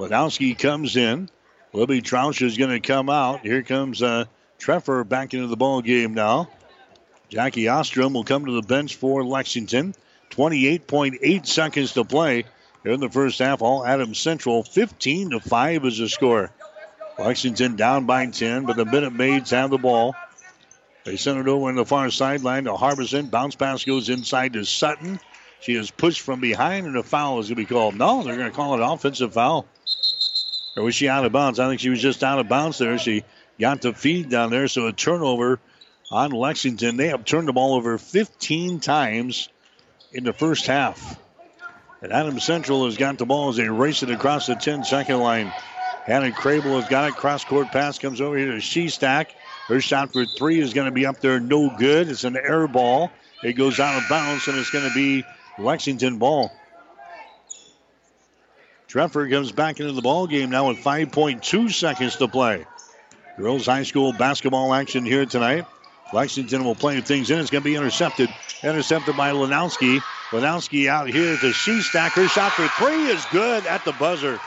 Wadowski 0.00 0.58
comes 0.58 0.96
in. 0.96 1.28
Libby 1.74 2.00
Troush 2.00 2.40
is 2.40 2.56
going 2.56 2.70
to 2.70 2.80
come 2.80 3.10
out. 3.10 3.40
Here 3.40 3.62
comes 3.62 4.02
uh, 4.02 4.24
Treffer 4.58 5.06
back 5.06 5.34
into 5.34 5.46
the 5.46 5.58
ball 5.58 5.82
game 5.82 6.14
now. 6.14 6.48
Jackie 7.28 7.68
Ostrom 7.68 8.14
will 8.14 8.24
come 8.24 8.46
to 8.46 8.52
the 8.52 8.66
bench 8.66 8.96
for 8.96 9.22
Lexington. 9.22 9.94
28.8 10.30 11.46
seconds 11.46 11.92
to 11.92 12.04
play 12.04 12.44
here 12.82 12.92
in 12.92 13.00
the 13.00 13.10
first 13.10 13.38
half. 13.40 13.60
All 13.60 13.84
Adams 13.84 14.18
Central 14.18 14.62
15 14.62 15.30
to 15.30 15.40
5 15.40 15.84
is 15.84 15.98
the 15.98 16.08
score. 16.08 16.50
Lexington 17.18 17.76
down 17.76 18.06
by 18.06 18.24
10, 18.24 18.64
but 18.64 18.76
the 18.76 18.86
Minute 18.86 19.12
Maids 19.12 19.50
have 19.50 19.68
the 19.68 19.76
ball. 19.76 20.14
They 21.04 21.16
send 21.16 21.38
it 21.40 21.46
over 21.46 21.68
in 21.68 21.76
the 21.76 21.84
far 21.84 22.10
sideline 22.10 22.64
to 22.64 22.74
Harbison. 22.74 23.26
Bounce 23.26 23.54
pass 23.54 23.84
goes 23.84 24.08
inside 24.08 24.54
to 24.54 24.64
Sutton. 24.64 25.20
She 25.60 25.74
is 25.74 25.90
pushed 25.90 26.22
from 26.22 26.40
behind, 26.40 26.86
and 26.86 26.96
a 26.96 27.02
foul 27.02 27.38
is 27.40 27.48
going 27.48 27.56
to 27.56 27.62
be 27.62 27.66
called. 27.66 27.94
No, 27.94 28.22
they're 28.22 28.36
going 28.36 28.50
to 28.50 28.56
call 28.56 28.74
it 28.74 28.80
offensive 28.82 29.34
foul. 29.34 29.66
Or 30.80 30.84
was 30.84 30.94
she 30.94 31.10
out 31.10 31.26
of 31.26 31.32
bounds? 31.32 31.60
I 31.60 31.68
think 31.68 31.78
she 31.78 31.90
was 31.90 32.00
just 32.00 32.24
out 32.24 32.38
of 32.38 32.48
bounds 32.48 32.78
there. 32.78 32.96
She 32.96 33.22
got 33.60 33.82
the 33.82 33.92
feed 33.92 34.30
down 34.30 34.48
there, 34.48 34.66
so 34.66 34.86
a 34.86 34.94
turnover 34.94 35.60
on 36.10 36.30
Lexington. 36.30 36.96
They 36.96 37.08
have 37.08 37.26
turned 37.26 37.48
the 37.48 37.52
ball 37.52 37.74
over 37.74 37.98
15 37.98 38.80
times 38.80 39.50
in 40.10 40.24
the 40.24 40.32
first 40.32 40.66
half. 40.66 41.20
And 42.00 42.14
Adams 42.14 42.44
Central 42.44 42.86
has 42.86 42.96
got 42.96 43.18
the 43.18 43.26
ball 43.26 43.50
as 43.50 43.56
they 43.56 43.68
race 43.68 44.02
it 44.02 44.10
across 44.10 44.46
the 44.46 44.54
10 44.54 44.84
second 44.84 45.18
line. 45.18 45.52
Hannah 46.06 46.30
Crable 46.30 46.80
has 46.80 46.88
got 46.88 47.10
it. 47.10 47.14
Cross 47.14 47.44
court 47.44 47.70
pass 47.72 47.98
comes 47.98 48.22
over 48.22 48.38
here 48.38 48.52
to 48.52 48.56
Shestack. 48.56 49.26
Her 49.68 49.82
shot 49.82 50.14
for 50.14 50.24
three 50.24 50.60
is 50.60 50.72
going 50.72 50.86
to 50.86 50.92
be 50.92 51.04
up 51.04 51.20
there, 51.20 51.40
no 51.40 51.68
good. 51.76 52.08
It's 52.08 52.24
an 52.24 52.38
air 52.38 52.66
ball. 52.66 53.10
It 53.44 53.52
goes 53.52 53.78
out 53.80 54.02
of 54.02 54.08
bounds, 54.08 54.48
and 54.48 54.56
it's 54.56 54.70
going 54.70 54.88
to 54.88 54.94
be 54.94 55.24
Lexington 55.58 56.16
ball. 56.16 56.50
Treffer 58.90 59.30
comes 59.30 59.52
back 59.52 59.78
into 59.78 59.92
the 59.92 60.02
ball 60.02 60.26
game 60.26 60.50
now 60.50 60.66
with 60.66 60.78
5.2 60.78 61.72
seconds 61.72 62.16
to 62.16 62.26
play. 62.26 62.66
Girls 63.38 63.66
High 63.66 63.84
School 63.84 64.12
basketball 64.12 64.74
action 64.74 65.04
here 65.04 65.24
tonight. 65.26 65.64
Lexington 66.12 66.64
will 66.64 66.74
play 66.74 67.00
things 67.00 67.30
in. 67.30 67.38
It's 67.38 67.50
going 67.50 67.62
to 67.62 67.70
be 67.70 67.76
intercepted. 67.76 68.28
Intercepted 68.64 69.16
by 69.16 69.30
Lanowski. 69.30 70.00
Lanowski 70.30 70.88
out 70.88 71.08
here 71.08 71.36
to 71.36 71.52
Shestack. 71.52 72.10
Her 72.10 72.26
shot 72.26 72.50
for 72.50 72.66
three 72.66 73.06
is 73.06 73.24
good 73.30 73.64
at 73.66 73.84
the 73.84 73.92
buzzer. 73.92 74.40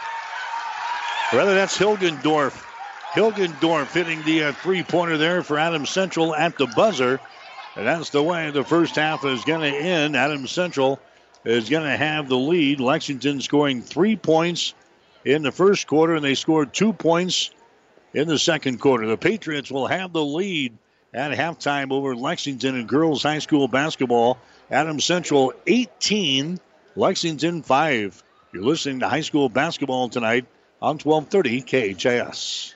Rather, 1.32 1.56
that's 1.56 1.78
Hilgendorf. 1.78 2.66
Hilgendorf 3.14 3.94
hitting 3.94 4.24
the 4.24 4.44
uh, 4.44 4.52
three 4.52 4.84
pointer 4.84 5.18
there 5.18 5.42
for 5.42 5.58
Adams 5.58 5.90
Central 5.90 6.36
at 6.36 6.58
the 6.58 6.68
buzzer. 6.68 7.22
And 7.78 7.88
that's 7.88 8.10
the 8.10 8.22
way 8.22 8.52
the 8.52 8.66
first 8.66 8.98
half 8.98 9.24
is 9.24 9.46
going 9.46 9.62
to 9.62 9.78
end. 9.78 10.18
Adams 10.18 10.52
Central 10.52 11.00
is 11.46 11.70
going 11.70 11.84
to 11.84 11.98
have 11.98 12.30
the 12.30 12.38
lead. 12.38 12.80
Lexington 12.80 13.42
scoring 13.42 13.82
three 13.82 14.16
points 14.16 14.74
in 15.26 15.42
the 15.42 15.52
first 15.52 15.88
quarter, 15.88 16.16
and 16.16 16.24
they 16.24 16.36
scored 16.36 16.74
two 16.74 16.94
points 16.94 17.52
in 18.14 18.28
the 18.28 18.40
second 18.40 18.80
quarter. 18.80 19.08
The 19.08 19.18
Patriots 19.18 19.72
will 19.72 19.88
have 19.88 20.14
the 20.14 20.24
lead 20.24 20.78
at 21.14 21.32
halftime 21.32 21.92
over 21.92 22.16
Lexington 22.16 22.76
in 22.76 22.88
girls 22.88 23.24
high 23.24 23.40
school 23.40 23.68
basketball. 23.68 24.38
Adams 24.72 25.06
Central 25.06 25.54
18, 25.68 26.60
Lexington 26.96 27.62
5. 27.62 28.24
You're 28.54 28.64
listening 28.64 29.00
to 29.02 29.10
high 29.10 29.22
school 29.22 29.50
basketball 29.50 30.10
tonight 30.10 30.46
on 30.82 30.98
1230 30.98 31.94
KHAS. 31.96 32.76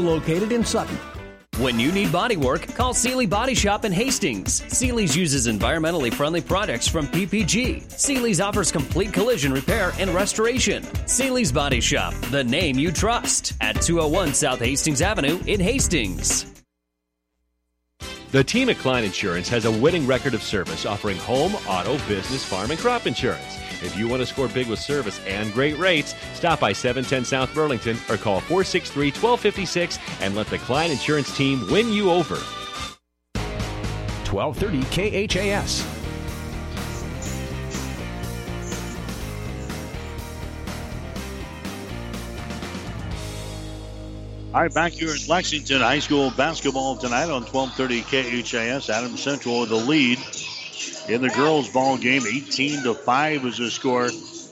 located 0.01 0.51
in 0.51 0.65
Sutton. 0.65 0.97
When 1.57 1.79
you 1.79 1.91
need 1.91 2.11
body 2.11 2.37
work, 2.37 2.65
call 2.75 2.93
Seely 2.93 3.27
Body 3.27 3.53
Shop 3.53 3.85
in 3.85 3.91
Hastings. 3.91 4.63
Seely's 4.75 5.15
uses 5.15 5.47
environmentally 5.47 6.11
friendly 6.11 6.41
products 6.41 6.87
from 6.87 7.05
PPG. 7.07 7.91
Seely's 7.91 8.41
offers 8.41 8.71
complete 8.71 9.13
collision 9.13 9.53
repair 9.53 9.91
and 9.99 10.09
restoration. 10.11 10.83
Seely's 11.05 11.51
Body 11.51 11.79
Shop, 11.79 12.13
the 12.31 12.43
name 12.43 12.79
you 12.79 12.91
trust, 12.91 13.53
at 13.61 13.79
201 13.81 14.33
South 14.33 14.59
Hastings 14.59 15.01
Avenue 15.01 15.39
in 15.45 15.59
Hastings. 15.59 16.47
The 18.31 18.43
team 18.43 18.69
at 18.69 18.77
Klein 18.77 19.03
Insurance 19.03 19.49
has 19.49 19.65
a 19.65 19.71
winning 19.71 20.07
record 20.07 20.33
of 20.33 20.41
service 20.41 20.85
offering 20.85 21.17
home, 21.17 21.53
auto, 21.67 21.97
business, 22.07 22.45
farm, 22.45 22.71
and 22.71 22.79
crop 22.79 23.05
insurance. 23.05 23.59
If 23.81 23.97
you 23.97 24.07
want 24.07 24.21
to 24.21 24.25
score 24.25 24.47
big 24.47 24.67
with 24.67 24.79
service 24.79 25.19
and 25.25 25.51
great 25.53 25.77
rates, 25.77 26.15
stop 26.33 26.59
by 26.59 26.73
710 26.73 27.25
South 27.25 27.53
Burlington 27.53 27.97
or 28.09 28.17
call 28.17 28.39
463 28.41 29.07
1256 29.07 29.99
and 30.21 30.35
let 30.35 30.47
the 30.47 30.57
Klein 30.59 30.91
Insurance 30.91 31.35
team 31.35 31.65
win 31.69 31.91
you 31.91 32.11
over. 32.11 32.35
1230 34.31 35.27
KHAS. 35.27 35.85
All 44.53 44.59
right, 44.59 44.73
back 44.73 44.91
here 44.91 45.09
at 45.09 45.29
Lexington 45.29 45.79
High 45.79 45.99
School 45.99 46.29
basketball 46.31 46.97
tonight 46.97 47.29
on 47.29 47.43
1230 47.43 48.01
KHAS. 48.43 48.89
Adam 48.89 49.15
Central 49.15 49.61
with 49.61 49.69
the 49.69 49.75
lead 49.75 50.19
in 51.11 51.21
the 51.21 51.29
girls' 51.29 51.69
ball 51.69 51.97
game. 51.97 52.25
18 52.25 52.83
to 52.83 52.95
5 52.95 53.45
is 53.45 53.57
the 53.57 53.69
score 53.69 54.11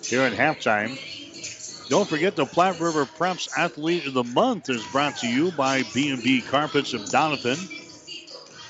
here 0.09 0.21
at 0.21 0.33
halftime. 0.33 0.97
Don't 1.89 2.07
forget 2.07 2.35
the 2.35 2.45
Platte 2.45 2.79
River 2.79 3.05
Preps 3.05 3.47
Athlete 3.55 4.05
of 4.05 4.13
the 4.13 4.23
Month 4.23 4.69
is 4.69 4.85
brought 4.91 5.15
to 5.17 5.27
you 5.27 5.51
by 5.51 5.83
B&B 5.83 6.41
Carpets 6.41 6.93
of 6.93 7.01
Doniphan. 7.01 7.67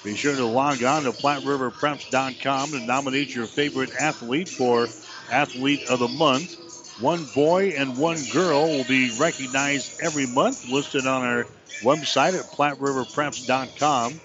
Be 0.03 0.15
sure 0.15 0.35
to 0.35 0.45
log 0.45 0.83
on 0.83 1.03
to 1.03 1.11
PlatteRiverPreps.com 1.11 2.71
to 2.71 2.79
nominate 2.79 3.35
your 3.35 3.47
favorite 3.47 3.91
athlete 3.99 4.47
for 4.55 4.87
Athlete 5.29 5.83
of 5.83 5.99
the 5.99 6.07
Month. 6.07 6.55
One 6.99 7.25
boy 7.25 7.73
and 7.77 7.97
one 7.97 8.25
girl 8.25 8.69
will 8.69 8.85
be 8.85 9.09
recognized 9.11 9.91
every 10.01 10.25
month, 10.25 10.59
listed 10.69 11.05
on 11.05 11.23
our 11.23 11.47
website 11.83 12.39
at 12.39 12.51
PlatteRiverPreps.com. 12.53 14.21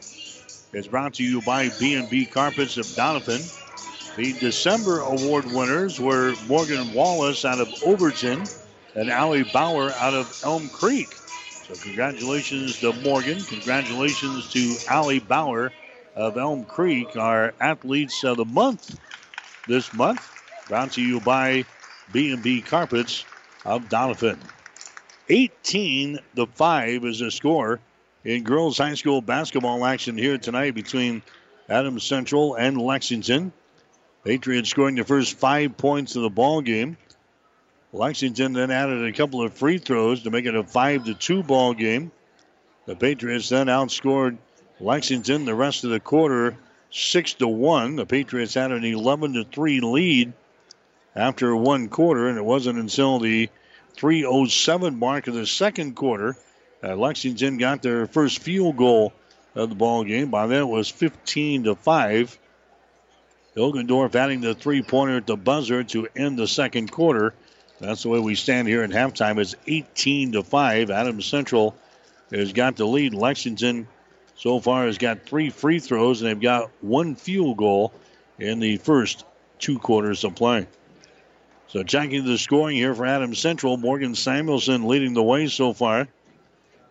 It's 0.74 0.88
brought 0.88 1.14
to 1.14 1.22
you 1.22 1.40
by 1.40 1.68
B&B 1.78 2.26
Carpets 2.26 2.78
of 2.78 2.86
Doniphan. 2.86 3.48
The 4.16 4.32
December 4.32 5.00
award 5.00 5.46
winners 5.52 6.00
were 6.00 6.34
Morgan 6.48 6.92
Wallace 6.92 7.44
out 7.44 7.60
of 7.60 7.72
Overton 7.86 8.48
and 8.96 9.08
Allie 9.08 9.44
Bauer 9.44 9.92
out 9.92 10.14
of 10.14 10.40
Elm 10.42 10.68
Creek. 10.70 11.16
So 11.68 11.74
congratulations 11.76 12.80
to 12.80 12.92
Morgan. 12.92 13.44
Congratulations 13.44 14.52
to 14.52 14.76
Allie 14.88 15.20
Bauer 15.20 15.70
of 16.16 16.36
Elm 16.36 16.64
Creek, 16.64 17.16
our 17.16 17.54
athletes 17.60 18.24
of 18.24 18.38
the 18.38 18.44
month 18.44 18.98
this 19.68 19.92
month. 19.94 20.28
Brought 20.66 20.90
to 20.92 21.02
you 21.02 21.20
by 21.20 21.64
B&B 22.12 22.62
Carpets 22.62 23.24
of 23.64 23.88
Doniphan. 23.88 24.38
18 25.28 26.18
to 26.34 26.46
5 26.46 27.04
is 27.04 27.20
the 27.20 27.30
score 27.30 27.78
in 28.24 28.42
girls 28.42 28.78
high 28.78 28.94
school 28.94 29.20
basketball 29.20 29.84
action 29.84 30.16
here 30.16 30.38
tonight 30.38 30.74
between 30.74 31.22
Adams 31.68 32.04
Central 32.04 32.54
and 32.54 32.80
Lexington. 32.80 33.52
Patriots 34.24 34.70
scoring 34.70 34.94
the 34.94 35.04
first 35.04 35.38
five 35.38 35.76
points 35.76 36.16
of 36.16 36.22
the 36.22 36.30
ball 36.30 36.62
game. 36.62 36.96
Lexington 37.92 38.54
then 38.54 38.70
added 38.70 39.04
a 39.04 39.12
couple 39.12 39.42
of 39.42 39.52
free 39.52 39.78
throws 39.78 40.22
to 40.22 40.30
make 40.30 40.46
it 40.46 40.54
a 40.54 40.64
five 40.64 41.04
to 41.04 41.14
two 41.14 41.42
ball 41.42 41.74
game. 41.74 42.10
The 42.86 42.96
Patriots 42.96 43.50
then 43.50 43.66
outscored 43.66 44.38
Lexington 44.80 45.44
the 45.44 45.54
rest 45.54 45.84
of 45.84 45.90
the 45.90 46.00
quarter 46.00 46.56
six 46.90 47.34
to 47.34 47.48
one. 47.48 47.96
The 47.96 48.06
Patriots 48.06 48.54
had 48.54 48.72
an 48.72 48.84
11 48.84 49.34
to 49.34 49.44
three 49.44 49.80
lead 49.80 50.32
after 51.14 51.54
one 51.54 51.88
quarter, 51.88 52.28
and 52.28 52.38
it 52.38 52.44
wasn't 52.44 52.78
until 52.78 53.18
the 53.18 53.50
3:07 53.96 54.98
mark 54.98 55.28
of 55.28 55.34
the 55.34 55.46
second 55.46 55.94
quarter 55.94 56.36
uh, 56.84 56.94
Lexington 56.94 57.56
got 57.56 57.82
their 57.82 58.06
first 58.06 58.40
field 58.40 58.76
goal 58.76 59.12
of 59.54 59.68
the 59.68 59.74
ball 59.74 60.04
game. 60.04 60.30
By 60.30 60.46
then 60.46 60.62
it 60.62 60.68
was 60.68 60.88
15 60.88 61.64
to 61.64 61.74
5. 61.74 62.38
Hilgendorf 63.56 64.14
adding 64.14 64.40
the 64.40 64.54
three 64.54 64.82
pointer 64.82 65.18
at 65.18 65.26
the 65.26 65.36
buzzer 65.36 65.84
to 65.84 66.08
end 66.14 66.38
the 66.38 66.48
second 66.48 66.90
quarter. 66.90 67.32
That's 67.80 68.02
the 68.02 68.08
way 68.08 68.18
we 68.18 68.34
stand 68.34 68.68
here 68.68 68.82
at 68.82 68.90
halftime. 68.90 69.38
It's 69.38 69.54
18 69.66 70.32
to 70.32 70.42
5. 70.42 70.90
Adams 70.90 71.26
Central 71.26 71.74
has 72.30 72.52
got 72.52 72.76
the 72.76 72.84
lead. 72.84 73.14
Lexington 73.14 73.88
so 74.36 74.60
far 74.60 74.86
has 74.86 74.98
got 74.98 75.22
three 75.22 75.50
free 75.50 75.78
throws 75.78 76.20
and 76.20 76.30
they've 76.30 76.40
got 76.40 76.70
one 76.80 77.14
field 77.14 77.56
goal 77.56 77.92
in 78.38 78.58
the 78.58 78.76
first 78.78 79.24
two 79.58 79.78
quarters 79.78 80.24
of 80.24 80.34
play. 80.34 80.66
So 81.68 81.82
checking 81.82 82.24
the 82.24 82.38
scoring 82.38 82.76
here 82.76 82.94
for 82.94 83.06
Adams 83.06 83.38
Central, 83.38 83.76
Morgan 83.76 84.14
Samuelson 84.14 84.86
leading 84.86 85.14
the 85.14 85.22
way 85.22 85.46
so 85.46 85.72
far. 85.72 86.08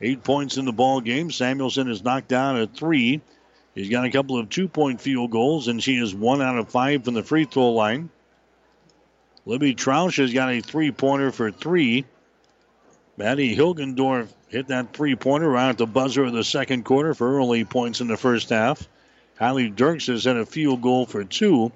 Eight 0.03 0.21
points 0.21 0.57
in 0.57 0.65
the 0.65 0.73
ball 0.73 0.99
game. 0.99 1.31
Samuelson 1.31 1.89
is 1.89 2.03
knocked 2.03 2.27
down 2.27 2.57
at 2.57 2.75
three. 2.75 3.21
He's 3.73 3.87
got 3.87 4.03
a 4.03 4.11
couple 4.11 4.37
of 4.37 4.49
two-point 4.49 4.99
field 4.99 5.31
goals, 5.31 5.69
and 5.69 5.81
she 5.81 5.95
is 5.95 6.13
one 6.13 6.41
out 6.41 6.57
of 6.57 6.67
five 6.67 7.05
from 7.05 7.13
the 7.13 7.23
free 7.23 7.45
throw 7.45 7.71
line. 7.71 8.09
Libby 9.45 9.73
Troush 9.73 10.17
has 10.17 10.33
got 10.33 10.51
a 10.51 10.59
three-pointer 10.59 11.31
for 11.31 11.51
three. 11.51 12.03
Maddie 13.15 13.55
Hilgendorf 13.55 14.27
hit 14.49 14.67
that 14.67 14.91
three 14.91 15.15
pointer 15.15 15.49
right 15.49 15.69
at 15.69 15.77
the 15.77 15.87
buzzer 15.87 16.25
of 16.25 16.33
the 16.33 16.43
second 16.43 16.83
quarter 16.83 17.13
for 17.13 17.37
early 17.37 17.63
points 17.63 18.01
in 18.01 18.07
the 18.09 18.17
first 18.17 18.49
half. 18.49 18.85
Kylie 19.39 19.73
Dirks 19.73 20.07
has 20.07 20.25
had 20.25 20.35
a 20.35 20.45
field 20.45 20.81
goal 20.81 21.05
for 21.05 21.23
two. 21.23 21.71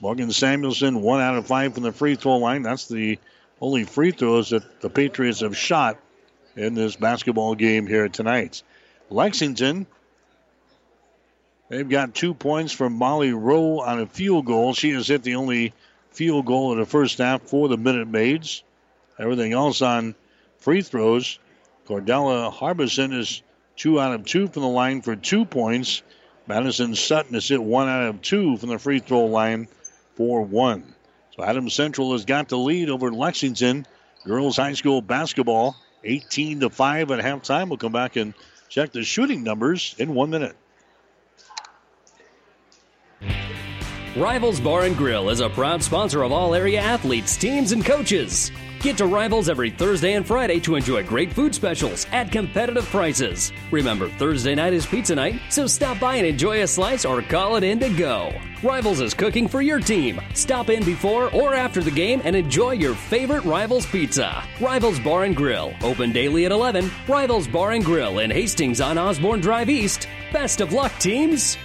Morgan 0.00 0.30
Samuelson, 0.30 1.02
one 1.02 1.20
out 1.20 1.36
of 1.36 1.48
five 1.48 1.74
from 1.74 1.82
the 1.82 1.90
free 1.90 2.14
throw 2.14 2.36
line. 2.36 2.62
That's 2.62 2.86
the 2.86 3.18
only 3.60 3.82
free 3.82 4.12
throws 4.12 4.50
that 4.50 4.80
the 4.80 4.88
Patriots 4.88 5.40
have 5.40 5.56
shot 5.56 5.98
in 6.60 6.74
this 6.74 6.96
basketball 6.96 7.54
game 7.54 7.86
here 7.86 8.08
tonight. 8.08 8.62
Lexington, 9.08 9.86
they've 11.68 11.88
got 11.88 12.14
two 12.14 12.34
points 12.34 12.72
from 12.72 12.92
Molly 12.92 13.32
Rowe 13.32 13.80
on 13.80 14.00
a 14.00 14.06
field 14.06 14.44
goal. 14.44 14.74
She 14.74 14.90
has 14.90 15.08
hit 15.08 15.22
the 15.22 15.36
only 15.36 15.72
field 16.10 16.46
goal 16.46 16.72
in 16.72 16.78
the 16.78 16.86
first 16.86 17.18
half 17.18 17.42
for 17.42 17.68
the 17.68 17.78
Minute 17.78 18.08
Maids. 18.08 18.62
Everything 19.18 19.52
else 19.52 19.80
on 19.80 20.14
free 20.58 20.82
throws. 20.82 21.38
Cordella 21.86 22.52
Harbison 22.52 23.12
is 23.12 23.42
two 23.76 23.98
out 23.98 24.14
of 24.14 24.26
two 24.26 24.46
from 24.46 24.62
the 24.62 24.68
line 24.68 25.00
for 25.00 25.16
two 25.16 25.44
points. 25.44 26.02
Madison 26.46 26.94
Sutton 26.94 27.34
has 27.34 27.48
hit 27.48 27.62
one 27.62 27.88
out 27.88 28.04
of 28.04 28.22
two 28.22 28.56
from 28.58 28.68
the 28.68 28.78
free 28.78 28.98
throw 28.98 29.24
line 29.24 29.66
for 30.14 30.42
one. 30.42 30.94
So 31.36 31.42
Adams 31.42 31.74
Central 31.74 32.12
has 32.12 32.24
got 32.24 32.48
the 32.48 32.58
lead 32.58 32.90
over 32.90 33.10
Lexington. 33.10 33.86
Girls 34.24 34.56
High 34.58 34.74
School 34.74 35.00
basketball, 35.00 35.76
18 36.04 36.60
to 36.60 36.70
5 36.70 37.10
at 37.10 37.24
halftime. 37.24 37.68
We'll 37.68 37.78
come 37.78 37.92
back 37.92 38.16
and 38.16 38.34
check 38.68 38.92
the 38.92 39.02
shooting 39.02 39.42
numbers 39.42 39.94
in 39.98 40.14
one 40.14 40.30
minute. 40.30 40.56
Rivals 44.16 44.58
Bar 44.58 44.82
and 44.82 44.96
Grill 44.96 45.30
is 45.30 45.38
a 45.38 45.48
proud 45.48 45.80
sponsor 45.84 46.24
of 46.24 46.32
all 46.32 46.52
area 46.52 46.80
athletes, 46.80 47.36
teams, 47.36 47.70
and 47.70 47.84
coaches. 47.84 48.50
Get 48.80 48.98
to 48.98 49.06
Rivals 49.06 49.48
every 49.48 49.70
Thursday 49.70 50.14
and 50.14 50.26
Friday 50.26 50.58
to 50.60 50.74
enjoy 50.74 51.04
great 51.04 51.32
food 51.32 51.54
specials 51.54 52.08
at 52.10 52.32
competitive 52.32 52.86
prices. 52.86 53.52
Remember, 53.70 54.08
Thursday 54.08 54.56
night 54.56 54.72
is 54.72 54.84
pizza 54.84 55.14
night, 55.14 55.40
so 55.48 55.68
stop 55.68 56.00
by 56.00 56.16
and 56.16 56.26
enjoy 56.26 56.62
a 56.62 56.66
slice 56.66 57.04
or 57.04 57.22
call 57.22 57.54
it 57.54 57.62
in 57.62 57.78
to 57.78 57.88
go. 57.90 58.32
Rivals 58.64 59.00
is 59.00 59.14
cooking 59.14 59.46
for 59.46 59.62
your 59.62 59.78
team. 59.78 60.20
Stop 60.34 60.70
in 60.70 60.82
before 60.82 61.32
or 61.32 61.54
after 61.54 61.80
the 61.80 61.90
game 61.92 62.20
and 62.24 62.34
enjoy 62.34 62.72
your 62.72 62.96
favorite 62.96 63.44
Rivals 63.44 63.86
pizza. 63.86 64.42
Rivals 64.60 64.98
Bar 64.98 65.22
and 65.22 65.36
Grill, 65.36 65.72
open 65.84 66.10
daily 66.10 66.46
at 66.46 66.52
11. 66.52 66.90
Rivals 67.06 67.46
Bar 67.46 67.72
and 67.72 67.84
Grill 67.84 68.18
in 68.18 68.32
Hastings 68.32 68.80
on 68.80 68.98
Osborne 68.98 69.40
Drive 69.40 69.70
East. 69.70 70.08
Best 70.32 70.60
of 70.60 70.72
luck, 70.72 70.92
teams! 70.98 71.56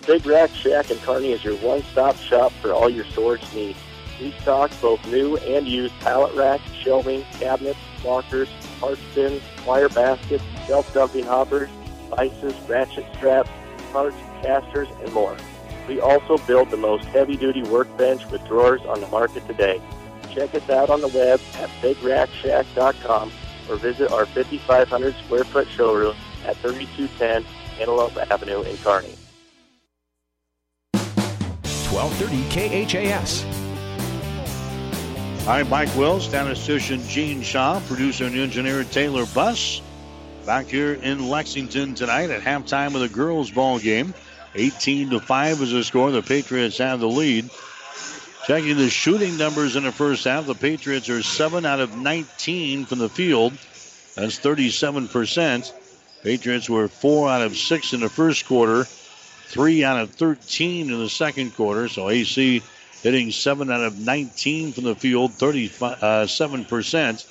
The 0.00 0.14
Big 0.14 0.24
Rack 0.24 0.48
Shack 0.54 0.90
in 0.90 0.96
Kearney 1.00 1.32
is 1.32 1.44
your 1.44 1.56
one-stop 1.56 2.16
shop 2.16 2.52
for 2.62 2.72
all 2.72 2.88
your 2.88 3.04
storage 3.04 3.44
needs. 3.52 3.78
We 4.18 4.32
stock 4.40 4.70
both 4.80 5.06
new 5.08 5.36
and 5.36 5.68
used 5.68 5.98
pallet 6.00 6.34
racks, 6.34 6.62
shelving, 6.82 7.22
cabinets, 7.32 7.78
lockers, 8.02 8.48
parts 8.80 9.02
bins, 9.14 9.42
wire 9.66 9.90
baskets, 9.90 10.42
shelf 10.66 10.90
dumping 10.94 11.26
hoppers, 11.26 11.68
vices, 12.08 12.54
ratchet 12.66 13.04
straps, 13.14 13.50
parts, 13.92 14.16
casters, 14.40 14.88
and 15.02 15.12
more. 15.12 15.36
We 15.86 16.00
also 16.00 16.38
build 16.38 16.70
the 16.70 16.78
most 16.78 17.04
heavy-duty 17.04 17.64
workbench 17.64 18.24
with 18.30 18.42
drawers 18.46 18.80
on 18.86 19.02
the 19.02 19.06
market 19.08 19.46
today. 19.46 19.82
Check 20.32 20.54
us 20.54 20.70
out 20.70 20.88
on 20.88 21.02
the 21.02 21.08
web 21.08 21.40
at 21.56 21.68
bigrackshack.com 21.82 23.30
or 23.68 23.76
visit 23.76 24.10
our 24.12 24.24
5,500 24.24 25.14
square 25.16 25.44
foot 25.44 25.68
showroom 25.68 26.16
at 26.46 26.56
3210 26.56 27.44
Antelope 27.78 28.16
Avenue 28.30 28.62
in 28.62 28.78
Kearney. 28.78 29.14
1230 31.90 32.86
KHAS. 32.86 33.44
Hi, 35.44 35.64
Mike 35.64 35.92
Wills, 35.96 36.24
statistician 36.24 37.02
Gene 37.08 37.42
Shaw, 37.42 37.80
producer 37.80 38.26
and 38.26 38.36
engineer 38.36 38.84
Taylor 38.84 39.26
Buss. 39.34 39.82
Back 40.46 40.66
here 40.66 40.94
in 40.94 41.28
Lexington 41.28 41.96
tonight 41.96 42.30
at 42.30 42.42
halftime 42.42 42.94
of 42.94 43.00
the 43.00 43.08
girls' 43.08 43.50
ball 43.50 43.80
game. 43.80 44.14
18 44.54 45.10
to 45.10 45.20
5 45.20 45.62
is 45.62 45.72
the 45.72 45.82
score. 45.82 46.12
The 46.12 46.22
Patriots 46.22 46.78
have 46.78 47.00
the 47.00 47.08
lead. 47.08 47.50
Checking 48.46 48.76
the 48.76 48.88
shooting 48.88 49.36
numbers 49.36 49.74
in 49.74 49.82
the 49.82 49.92
first 49.92 50.24
half, 50.24 50.46
the 50.46 50.54
Patriots 50.54 51.08
are 51.08 51.22
7 51.22 51.66
out 51.66 51.80
of 51.80 51.96
19 51.96 52.84
from 52.84 52.98
the 52.98 53.08
field. 53.08 53.52
That's 54.14 54.38
37%. 54.38 55.72
Patriots 56.22 56.70
were 56.70 56.86
4 56.86 57.28
out 57.28 57.42
of 57.42 57.56
6 57.56 57.92
in 57.92 58.00
the 58.00 58.08
first 58.08 58.46
quarter, 58.46 58.86
3 59.50 59.84
out 59.84 60.00
of 60.00 60.10
13 60.10 60.90
in 60.90 60.98
the 60.98 61.08
second 61.08 61.56
quarter. 61.56 61.88
So 61.88 62.08
AC 62.08 62.62
hitting 63.02 63.32
7 63.32 63.70
out 63.70 63.82
of 63.82 63.98
19 63.98 64.72
from 64.72 64.84
the 64.84 64.94
field, 64.94 65.32
37%. 65.32 67.26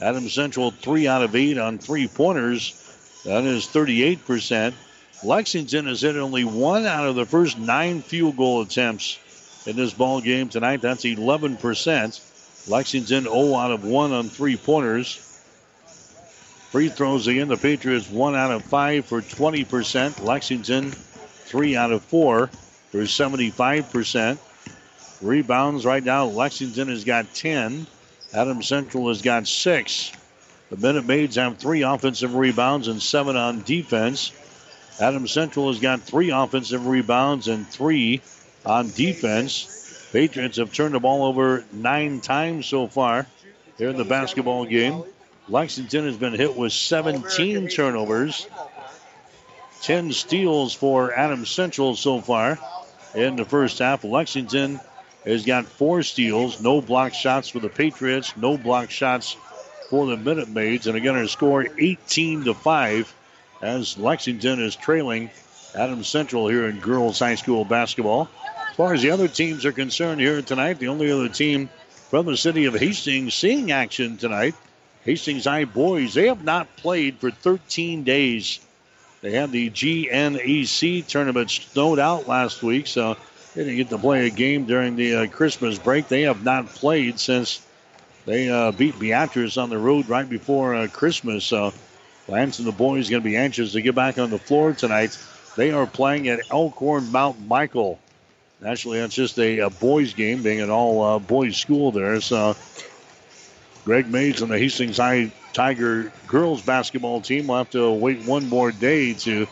Uh, 0.00 0.04
Adam 0.04 0.28
Central 0.28 0.70
3 0.70 1.08
out 1.08 1.22
of 1.22 1.34
8 1.34 1.58
on 1.58 1.78
three 1.78 2.06
pointers. 2.06 2.80
That 3.24 3.44
is 3.44 3.66
38%. 3.66 4.74
Lexington 5.24 5.86
has 5.86 6.02
hit 6.02 6.16
only 6.16 6.44
one 6.44 6.86
out 6.86 7.06
of 7.06 7.16
the 7.16 7.26
first 7.26 7.58
nine 7.58 8.02
field 8.02 8.36
goal 8.36 8.60
attempts 8.60 9.18
in 9.66 9.76
this 9.76 9.94
ball 9.94 10.20
game 10.20 10.48
tonight. 10.48 10.80
That's 10.80 11.04
11%. 11.04 12.68
Lexington 12.68 13.24
0 13.24 13.54
out 13.54 13.70
of 13.72 13.84
1 13.84 14.12
on 14.12 14.28
three 14.28 14.56
pointers. 14.56 15.16
Free 16.70 16.88
throws 16.88 17.26
again. 17.26 17.48
The 17.48 17.56
Patriots 17.56 18.10
1 18.10 18.34
out 18.34 18.50
of 18.50 18.64
5 18.64 19.04
for 19.06 19.22
20%. 19.22 20.22
Lexington 20.24 20.92
3 21.46 21.76
out 21.76 21.92
of 21.92 22.02
4 22.04 22.46
for 22.46 22.98
75%. 22.98 24.38
Rebounds 25.22 25.86
right 25.86 26.02
now, 26.02 26.26
Lexington 26.26 26.88
has 26.88 27.04
got 27.04 27.32
10. 27.34 27.86
Adams 28.32 28.66
Central 28.66 29.08
has 29.08 29.22
got 29.22 29.46
6. 29.46 30.12
The 30.70 30.76
Minute 30.76 31.06
Maids 31.06 31.36
have 31.36 31.58
3 31.58 31.82
offensive 31.82 32.34
rebounds 32.34 32.88
and 32.88 33.00
7 33.00 33.36
on 33.36 33.62
defense. 33.62 34.32
Adams 35.00 35.32
Central 35.32 35.68
has 35.68 35.80
got 35.80 36.00
3 36.02 36.30
offensive 36.30 36.86
rebounds 36.86 37.48
and 37.48 37.66
3 37.66 38.20
on 38.66 38.90
defense. 38.90 40.08
Patriots 40.12 40.58
have 40.58 40.72
turned 40.72 40.94
the 40.94 41.00
ball 41.00 41.24
over 41.24 41.64
9 41.72 42.20
times 42.20 42.66
so 42.66 42.86
far 42.86 43.26
here 43.78 43.88
in 43.88 43.96
the 43.96 44.04
basketball 44.04 44.64
game. 44.64 45.02
Lexington 45.48 46.06
has 46.06 46.16
been 46.16 46.32
hit 46.32 46.56
with 46.56 46.72
17 46.72 47.68
turnovers. 47.68 48.46
10 49.84 50.12
steals 50.12 50.72
for 50.72 51.12
Adams 51.12 51.50
Central 51.50 51.94
so 51.94 52.18
far 52.18 52.58
in 53.14 53.36
the 53.36 53.44
first 53.44 53.80
half. 53.80 54.02
Lexington 54.02 54.80
has 55.26 55.44
got 55.44 55.66
four 55.66 56.02
steals, 56.02 56.58
no 56.58 56.80
block 56.80 57.12
shots 57.12 57.50
for 57.50 57.58
the 57.60 57.68
Patriots, 57.68 58.34
no 58.34 58.56
block 58.56 58.90
shots 58.90 59.36
for 59.90 60.06
the 60.06 60.16
Minute 60.16 60.48
Maids, 60.48 60.86
and 60.86 60.96
again, 60.96 61.16
our 61.16 61.26
score 61.26 61.66
18 61.78 62.44
to 62.44 62.54
5 62.54 63.14
as 63.60 63.98
Lexington 63.98 64.58
is 64.58 64.74
trailing 64.74 65.30
Adams 65.74 66.08
Central 66.08 66.48
here 66.48 66.66
in 66.66 66.80
girls 66.80 67.18
high 67.18 67.34
school 67.34 67.66
basketball. 67.66 68.30
As 68.70 68.76
far 68.76 68.94
as 68.94 69.02
the 69.02 69.10
other 69.10 69.28
teams 69.28 69.66
are 69.66 69.72
concerned 69.72 70.18
here 70.18 70.40
tonight, 70.40 70.78
the 70.78 70.88
only 70.88 71.12
other 71.12 71.28
team 71.28 71.68
from 72.08 72.24
the 72.24 72.38
city 72.38 72.64
of 72.64 72.74
Hastings 72.74 73.34
seeing 73.34 73.70
action 73.70 74.16
tonight, 74.16 74.54
Hastings 75.04 75.44
High 75.44 75.66
boys. 75.66 76.14
They 76.14 76.28
have 76.28 76.42
not 76.42 76.74
played 76.78 77.18
for 77.18 77.30
13 77.30 78.02
days. 78.02 78.60
They 79.24 79.30
had 79.32 79.52
the 79.52 79.70
GNAC 79.70 81.06
tournament 81.06 81.50
snowed 81.50 81.98
out 81.98 82.28
last 82.28 82.62
week, 82.62 82.86
so 82.86 83.16
they 83.54 83.64
didn't 83.64 83.76
get 83.76 83.88
to 83.88 83.96
play 83.96 84.26
a 84.26 84.30
game 84.30 84.66
during 84.66 84.96
the 84.96 85.14
uh, 85.14 85.26
Christmas 85.28 85.78
break. 85.78 86.08
They 86.08 86.22
have 86.22 86.44
not 86.44 86.66
played 86.66 87.18
since 87.18 87.62
they 88.26 88.50
uh, 88.50 88.72
beat 88.72 88.98
Beatrice 88.98 89.56
on 89.56 89.70
the 89.70 89.78
road 89.78 90.10
right 90.10 90.28
before 90.28 90.74
uh, 90.74 90.88
Christmas. 90.88 91.46
So 91.46 91.72
Lance 92.28 92.58
and 92.58 92.68
the 92.68 92.72
boys 92.72 93.08
are 93.08 93.12
going 93.12 93.22
to 93.22 93.28
be 93.30 93.36
anxious 93.36 93.72
to 93.72 93.80
get 93.80 93.94
back 93.94 94.18
on 94.18 94.28
the 94.28 94.38
floor 94.38 94.74
tonight. 94.74 95.18
They 95.56 95.70
are 95.70 95.86
playing 95.86 96.28
at 96.28 96.40
Elkhorn 96.50 97.10
Mount 97.10 97.46
Michael. 97.46 97.98
Actually, 98.62 99.00
that's 99.00 99.14
just 99.14 99.38
a, 99.38 99.60
a 99.60 99.70
boys 99.70 100.12
game, 100.12 100.42
being 100.42 100.60
an 100.60 100.68
all 100.68 101.02
uh, 101.02 101.18
boys 101.18 101.56
school 101.56 101.92
there. 101.92 102.20
So 102.20 102.56
Greg 103.86 104.06
Mays 104.06 104.42
and 104.42 104.50
the 104.50 104.58
Hastings 104.58 104.98
High 104.98 105.32
Tiger 105.54 106.12
girls 106.26 106.60
basketball 106.60 107.20
team 107.20 107.46
will 107.46 107.58
have 107.58 107.70
to 107.70 107.92
wait 107.92 108.26
one 108.26 108.48
more 108.48 108.72
day 108.72 109.14
to 109.14 109.46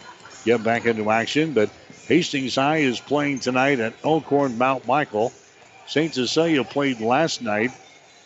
get 0.45 0.63
back 0.63 0.85
into 0.85 1.11
action. 1.11 1.53
But 1.53 1.71
Hastings 2.09 2.57
High 2.57 2.79
is 2.79 3.01
playing 3.01 3.39
tonight 3.39 3.79
at 3.79 3.95
Elkhorn 4.05 4.59
Mount 4.59 4.87
Michael. 4.87 5.33
St. 5.87 6.13
Cecilia 6.13 6.65
played 6.65 7.01
last 7.01 7.41
night 7.41 7.71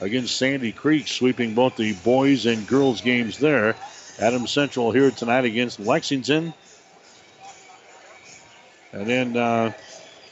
against 0.00 0.36
Sandy 0.36 0.72
Creek, 0.72 1.06
sweeping 1.06 1.54
both 1.54 1.76
the 1.76 1.92
boys 1.92 2.46
and 2.46 2.66
girls 2.66 3.02
games 3.02 3.38
there. 3.38 3.76
Adam 4.18 4.46
Central 4.46 4.90
here 4.90 5.10
tonight 5.10 5.44
against 5.44 5.78
Lexington. 5.78 6.54
And 8.92 9.06
then 9.06 9.36
uh, 9.36 9.72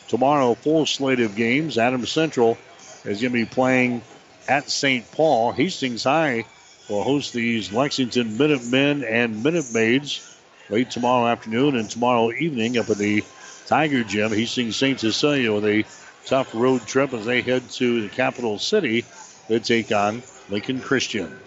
tomorrow, 0.09 0.55
full 0.55 0.87
slate 0.87 1.21
of 1.21 1.37
games. 1.37 1.77
Adam 1.77 2.07
Central 2.07 2.57
is 3.05 3.21
going 3.21 3.33
to 3.33 3.39
be 3.39 3.45
playing 3.45 4.01
at 4.49 4.71
St. 4.71 5.11
Paul. 5.13 5.53
Hastings 5.53 6.05
High 6.05 6.47
will 6.89 7.03
host 7.03 7.33
these 7.33 7.73
Lexington 7.73 8.37
Minutemen 8.37 9.05
and 9.05 9.43
Minute 9.43 9.73
Maids 9.73 10.39
late 10.69 10.91
tomorrow 10.91 11.27
afternoon 11.27 11.77
and 11.77 11.89
tomorrow 11.89 12.31
evening 12.33 12.79
up 12.79 12.91
at 12.91 12.99
the 12.99 13.25
Tiger 13.67 14.05
Gym. 14.05 14.33
Hastings 14.33 14.77
St. 14.77 15.01
Cecilia 15.01 15.53
with 15.53 15.65
a 15.65 15.85
tough 16.27 16.55
road 16.55 16.87
trip 16.87 17.13
as 17.13 17.25
they 17.25 17.43
head 17.43 17.69
to 17.71 18.03
the 18.03 18.09
capital 18.09 18.59
city. 18.59 19.05
They 19.49 19.59
take 19.59 19.93
on 19.93 20.23
Lincoln 20.49 20.81
Christian. 20.81 21.39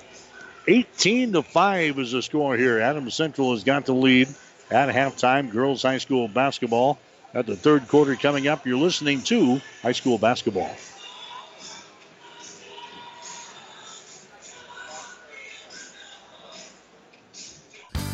18 0.67 1.33
to 1.33 1.43
5 1.43 1.99
is 1.99 2.11
the 2.11 2.21
score 2.21 2.57
here. 2.57 2.79
Adams 2.79 3.15
Central 3.15 3.51
has 3.51 3.63
got 3.63 3.85
the 3.85 3.93
lead 3.93 4.27
at 4.69 4.89
halftime. 4.89 5.49
Girls 5.49 5.83
high 5.83 5.97
school 5.97 6.27
basketball 6.27 6.99
at 7.33 7.45
the 7.45 7.55
third 7.55 7.87
quarter 7.87 8.15
coming 8.15 8.47
up. 8.47 8.65
You're 8.65 8.77
listening 8.77 9.21
to 9.23 9.61
high 9.81 9.93
school 9.93 10.17
basketball. 10.17 10.75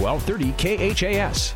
1230 0.00 0.94
KHAS. 0.94 1.54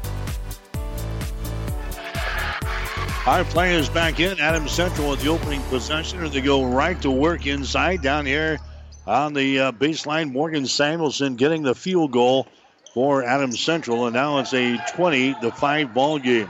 Our 3.25 3.45
players 3.45 3.89
back 3.89 4.19
in. 4.19 4.41
Adams 4.41 4.73
Central 4.73 5.11
with 5.11 5.23
the 5.23 5.29
opening 5.29 5.63
possession, 5.65 6.25
and 6.25 6.33
they 6.33 6.41
go 6.41 6.65
right 6.65 7.01
to 7.03 7.11
work 7.11 7.47
inside 7.47 8.03
down 8.03 8.27
here 8.27 8.59
on 9.07 9.33
the 9.33 9.61
uh, 9.61 9.73
baseline. 9.73 10.33
Morgan 10.33 10.67
Samuelson 10.67 11.37
getting 11.37 11.63
the 11.63 11.75
field 11.75 12.11
goal 12.11 12.49
for 12.93 13.23
Adams 13.23 13.61
Central, 13.61 14.07
and 14.07 14.15
now 14.15 14.39
it's 14.39 14.53
a 14.55 14.77
20 14.97 15.35
to 15.41 15.53
5 15.53 15.95
ball 15.95 16.19
game. 16.19 16.49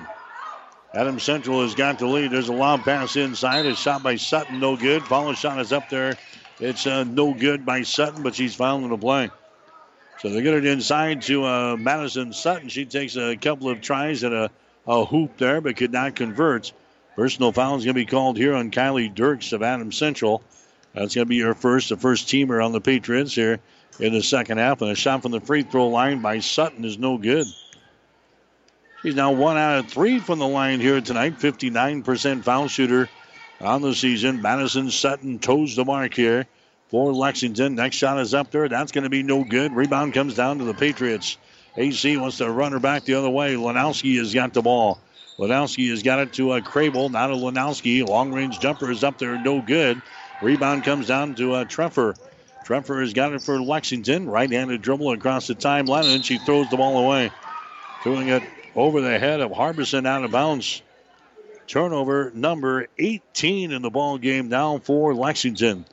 Adams 0.95 1.23
Central 1.23 1.61
has 1.61 1.75
got 1.75 1.99
the 1.99 2.07
lead. 2.07 2.31
There's 2.31 2.49
a 2.49 2.55
long 2.55 2.83
pass 2.83 3.17
inside. 3.17 3.67
It's 3.67 3.79
shot 3.79 4.03
by 4.03 4.17
Sutton, 4.17 4.59
no 4.59 4.75
good. 4.75 5.03
Follow 5.03 5.35
shot 5.35 5.61
is 5.61 5.73
up 5.73 5.91
there. 5.91 6.17
It's 6.59 6.87
uh, 6.87 7.05
no 7.05 7.35
good 7.35 7.67
by 7.67 7.83
Sutton, 7.83 8.23
but 8.23 8.35
she's 8.35 8.55
fouling 8.55 8.89
the 8.89 8.97
play. 8.97 9.31
So 10.23 10.29
they 10.29 10.41
get 10.41 10.55
it 10.55 10.65
inside 10.65 11.23
to 11.23 11.45
uh, 11.45 11.77
Madison 11.77 12.33
Sutton. 12.33 12.69
She 12.69 12.85
takes 12.85 13.17
a 13.17 13.37
couple 13.37 13.69
of 13.69 13.81
tries 13.81 14.23
at 14.23 14.33
a, 14.33 14.53
a 14.87 15.05
hoop 15.05 15.37
there, 15.37 15.61
but 15.61 15.77
could 15.77 15.91
not 15.91 16.15
convert. 16.15 16.73
Personal 17.17 17.51
foul 17.51 17.77
is 17.77 17.85
going 17.85 17.97
to 17.97 18.01
be 18.01 18.07
called 18.07 18.37
here 18.37 18.55
on 18.55 18.71
Kylie 18.71 19.13
Dirks 19.13 19.53
of 19.53 19.65
Adams 19.65 19.99
Central. 19.99 20.41
That's 20.95 21.17
going 21.17 21.27
to 21.27 21.29
be 21.29 21.41
her 21.41 21.55
first, 21.55 21.89
the 21.89 21.97
first 21.97 22.29
teamer 22.29 22.65
on 22.65 22.71
the 22.71 22.81
Patriots 22.81 23.35
here 23.35 23.59
in 23.99 24.13
the 24.13 24.23
second 24.23 24.59
half. 24.59 24.81
And 24.81 24.93
a 24.93 24.95
shot 24.95 25.23
from 25.23 25.33
the 25.33 25.41
free 25.41 25.65
throw 25.65 25.89
line 25.89 26.23
by 26.23 26.39
Sutton 26.39 26.85
is 26.85 26.99
no 26.99 27.19
good. 27.19 27.49
She's 29.03 29.17
now 29.17 29.33
one 29.33 29.57
out 29.57 29.79
of 29.79 29.91
three 29.91 30.21
from 30.21 30.39
the 30.39 30.47
line 30.47 30.79
here 30.79 31.01
tonight. 31.01 31.41
59% 31.41 32.45
foul 32.45 32.69
shooter 32.69 33.09
on 33.61 33.83
the 33.83 33.93
season. 33.93 34.41
Madison 34.41 34.89
Sutton 34.93 35.41
toes 35.41 35.75
the 35.75 35.85
mark 35.85 36.15
here 36.15 36.47
for 36.93 37.11
Lexington. 37.15 37.75
Next 37.75 37.97
shot 37.97 38.21
is 38.21 38.35
up 38.35 38.51
there. 38.51 38.69
That's 38.69 38.93
going 38.93 39.05
to 39.05 39.11
be 39.11 39.23
no 39.23 39.45
good. 39.45 39.75
Rebound 39.75 40.13
comes 40.13 40.35
down 40.35 40.59
to 40.59 40.65
the 40.65 40.75
Patriots. 40.75 41.39
AC 41.75 42.19
wants 42.19 42.37
to 42.37 42.51
run 42.51 42.73
her 42.73 42.81
back 42.81 43.05
the 43.05 43.15
other 43.15 43.31
way. 43.31 43.55
Lanowski 43.55 44.19
has 44.19 44.35
got 44.35 44.53
the 44.53 44.61
ball. 44.61 45.01
Lanowski 45.39 45.89
has 45.89 46.03
got 46.03 46.19
it 46.19 46.35
to 46.35 46.53
a 46.53 46.61
Crable. 46.61 47.11
Now 47.11 47.29
to 47.29 47.35
Lanowski. 47.35 48.07
Long 48.07 48.31
range 48.31 48.61
jumper 48.61 48.91
is 48.91 49.03
up 49.03 49.17
there. 49.17 49.43
No 49.43 49.63
good. 49.63 50.03
Rebound 50.43 50.85
comes 50.85 51.07
down 51.07 51.35
to 51.37 51.55
uh, 51.55 51.65
Treffer. 51.65 52.15
Treffer 52.67 53.01
has 53.01 53.15
got 53.15 53.33
it 53.33 53.41
for 53.41 53.59
Lexington. 53.59 54.29
Right 54.29 54.51
handed 54.51 54.83
dribble 54.83 55.13
across 55.13 55.47
the 55.47 55.55
timeline, 55.55 56.15
and 56.15 56.23
she 56.23 56.37
throws 56.37 56.69
the 56.69 56.77
ball 56.77 56.99
away. 56.99 57.31
Throwing 58.03 58.29
it 58.29 58.43
over 58.77 59.01
the 59.01 59.19
head 59.19 59.41
of 59.41 59.51
Harbison 59.51 60.05
out 60.05 60.25
of 60.25 60.31
bounds. 60.31 60.83
Turnover 61.67 62.31
number 62.35 62.89
18 62.99 63.73
in 63.73 63.81
the 63.81 63.89
ball 63.89 64.19
game 64.19 64.51
now 64.51 64.77
for 64.77 65.15
Lexington. 65.15 65.87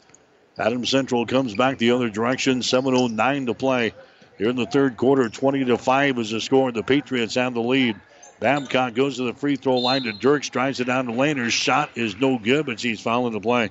Adams 0.60 0.89
Central 0.89 1.26
comes 1.26 1.55
back 1.55 1.78
the 1.78 1.91
other 1.91 2.10
direction. 2.10 2.60
7.09 2.60 3.45
to 3.45 3.53
play. 3.53 3.93
Here 4.38 4.49
in 4.49 4.57
the 4.57 4.66
third 4.66 4.97
quarter, 4.97 5.30
20 5.30 5.66
to 5.66 5.78
5 5.78 6.20
is 6.20 6.32
the 6.32 6.41
score. 6.41 6.72
The 6.72 6.84
Patriots 6.84 7.36
have 7.36 7.53
the 7.53 7.62
lead. 7.62 7.95
Babcock 8.39 8.93
goes 8.93 9.18
to 9.18 9.24
the 9.24 9.34
free 9.34 9.55
throw 9.55 9.80
line 9.80 10.03
to 10.03 10.14
Dirks, 10.14 10.49
drives 10.49 10.80
it 10.80 10.86
down 10.86 11.07
to 11.07 11.12
Laner's 11.12 11.53
shot 11.53 11.91
is 11.95 12.16
no 12.18 12.38
good, 12.38 12.66
but 12.66 12.80
she's 12.80 13.01
fouling 13.01 13.34
the 13.34 13.39
play. 13.39 13.70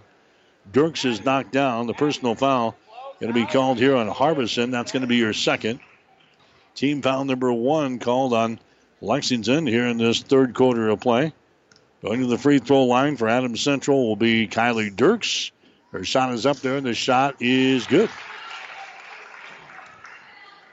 Dirks 0.70 1.04
is 1.04 1.24
knocked 1.24 1.52
down. 1.52 1.86
The 1.86 1.94
personal 1.94 2.34
foul 2.34 2.76
going 3.20 3.32
to 3.32 3.38
be 3.38 3.46
called 3.46 3.78
here 3.78 3.96
on 3.96 4.08
Harbison. 4.08 4.70
That's 4.70 4.92
going 4.92 5.00
to 5.02 5.06
be 5.06 5.16
your 5.16 5.32
second. 5.32 5.80
Team 6.74 7.02
foul 7.02 7.24
number 7.24 7.52
one 7.52 7.98
called 7.98 8.32
on 8.32 8.60
Lexington 9.00 9.66
here 9.66 9.86
in 9.86 9.98
this 9.98 10.22
third 10.22 10.54
quarter 10.54 10.88
of 10.88 11.00
play. 11.00 11.32
Going 12.02 12.20
to 12.20 12.26
the 12.26 12.38
free 12.38 12.60
throw 12.60 12.84
line 12.84 13.16
for 13.16 13.28
Adams 13.28 13.60
Central 13.60 14.06
will 14.06 14.16
be 14.16 14.46
Kylie 14.46 14.94
Dirks. 14.94 15.50
Her 15.92 16.04
shot 16.04 16.34
is 16.34 16.44
up 16.44 16.58
there, 16.58 16.76
and 16.76 16.86
the 16.86 16.94
shot 16.94 17.36
is 17.40 17.86
good. 17.86 18.10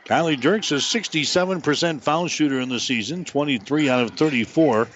Kylie 0.05 0.39
Dirks 0.39 0.71
is 0.71 0.83
67% 0.83 2.01
foul 2.01 2.27
shooter 2.27 2.59
in 2.59 2.69
the 2.69 2.79
season, 2.79 3.25
23 3.25 3.89
out 3.89 4.03
of 4.03 4.11
34. 4.11 4.87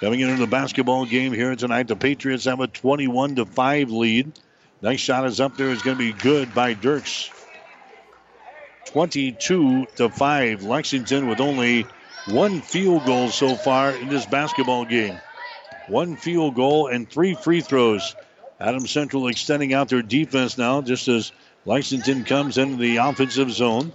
Coming 0.00 0.20
into 0.20 0.36
the 0.36 0.46
basketball 0.46 1.04
game 1.04 1.32
here 1.32 1.54
tonight, 1.56 1.88
the 1.88 1.96
Patriots 1.96 2.44
have 2.44 2.60
a 2.60 2.66
21 2.66 3.36
to 3.36 3.44
5 3.44 3.90
lead. 3.90 4.32
Next 4.80 5.02
shot 5.02 5.26
is 5.26 5.40
up 5.40 5.56
there, 5.56 5.70
is 5.70 5.82
going 5.82 5.98
to 5.98 6.12
be 6.12 6.12
good 6.12 6.54
by 6.54 6.74
Dirks. 6.74 7.30
22 8.86 9.86
to 9.96 10.08
5. 10.08 10.62
Lexington 10.62 11.28
with 11.28 11.40
only 11.40 11.86
one 12.28 12.60
field 12.60 13.04
goal 13.04 13.28
so 13.28 13.56
far 13.56 13.90
in 13.90 14.08
this 14.08 14.26
basketball 14.26 14.84
game. 14.84 15.18
One 15.88 16.16
field 16.16 16.54
goal 16.54 16.86
and 16.86 17.08
three 17.08 17.34
free 17.34 17.60
throws. 17.60 18.14
Adams 18.58 18.90
Central 18.90 19.28
extending 19.28 19.74
out 19.74 19.88
their 19.88 20.02
defense 20.02 20.56
now 20.56 20.80
just 20.80 21.08
as 21.08 21.32
Lexington 21.64 22.24
comes 22.24 22.58
into 22.58 22.76
the 22.76 22.96
offensive 22.96 23.50
zone. 23.50 23.92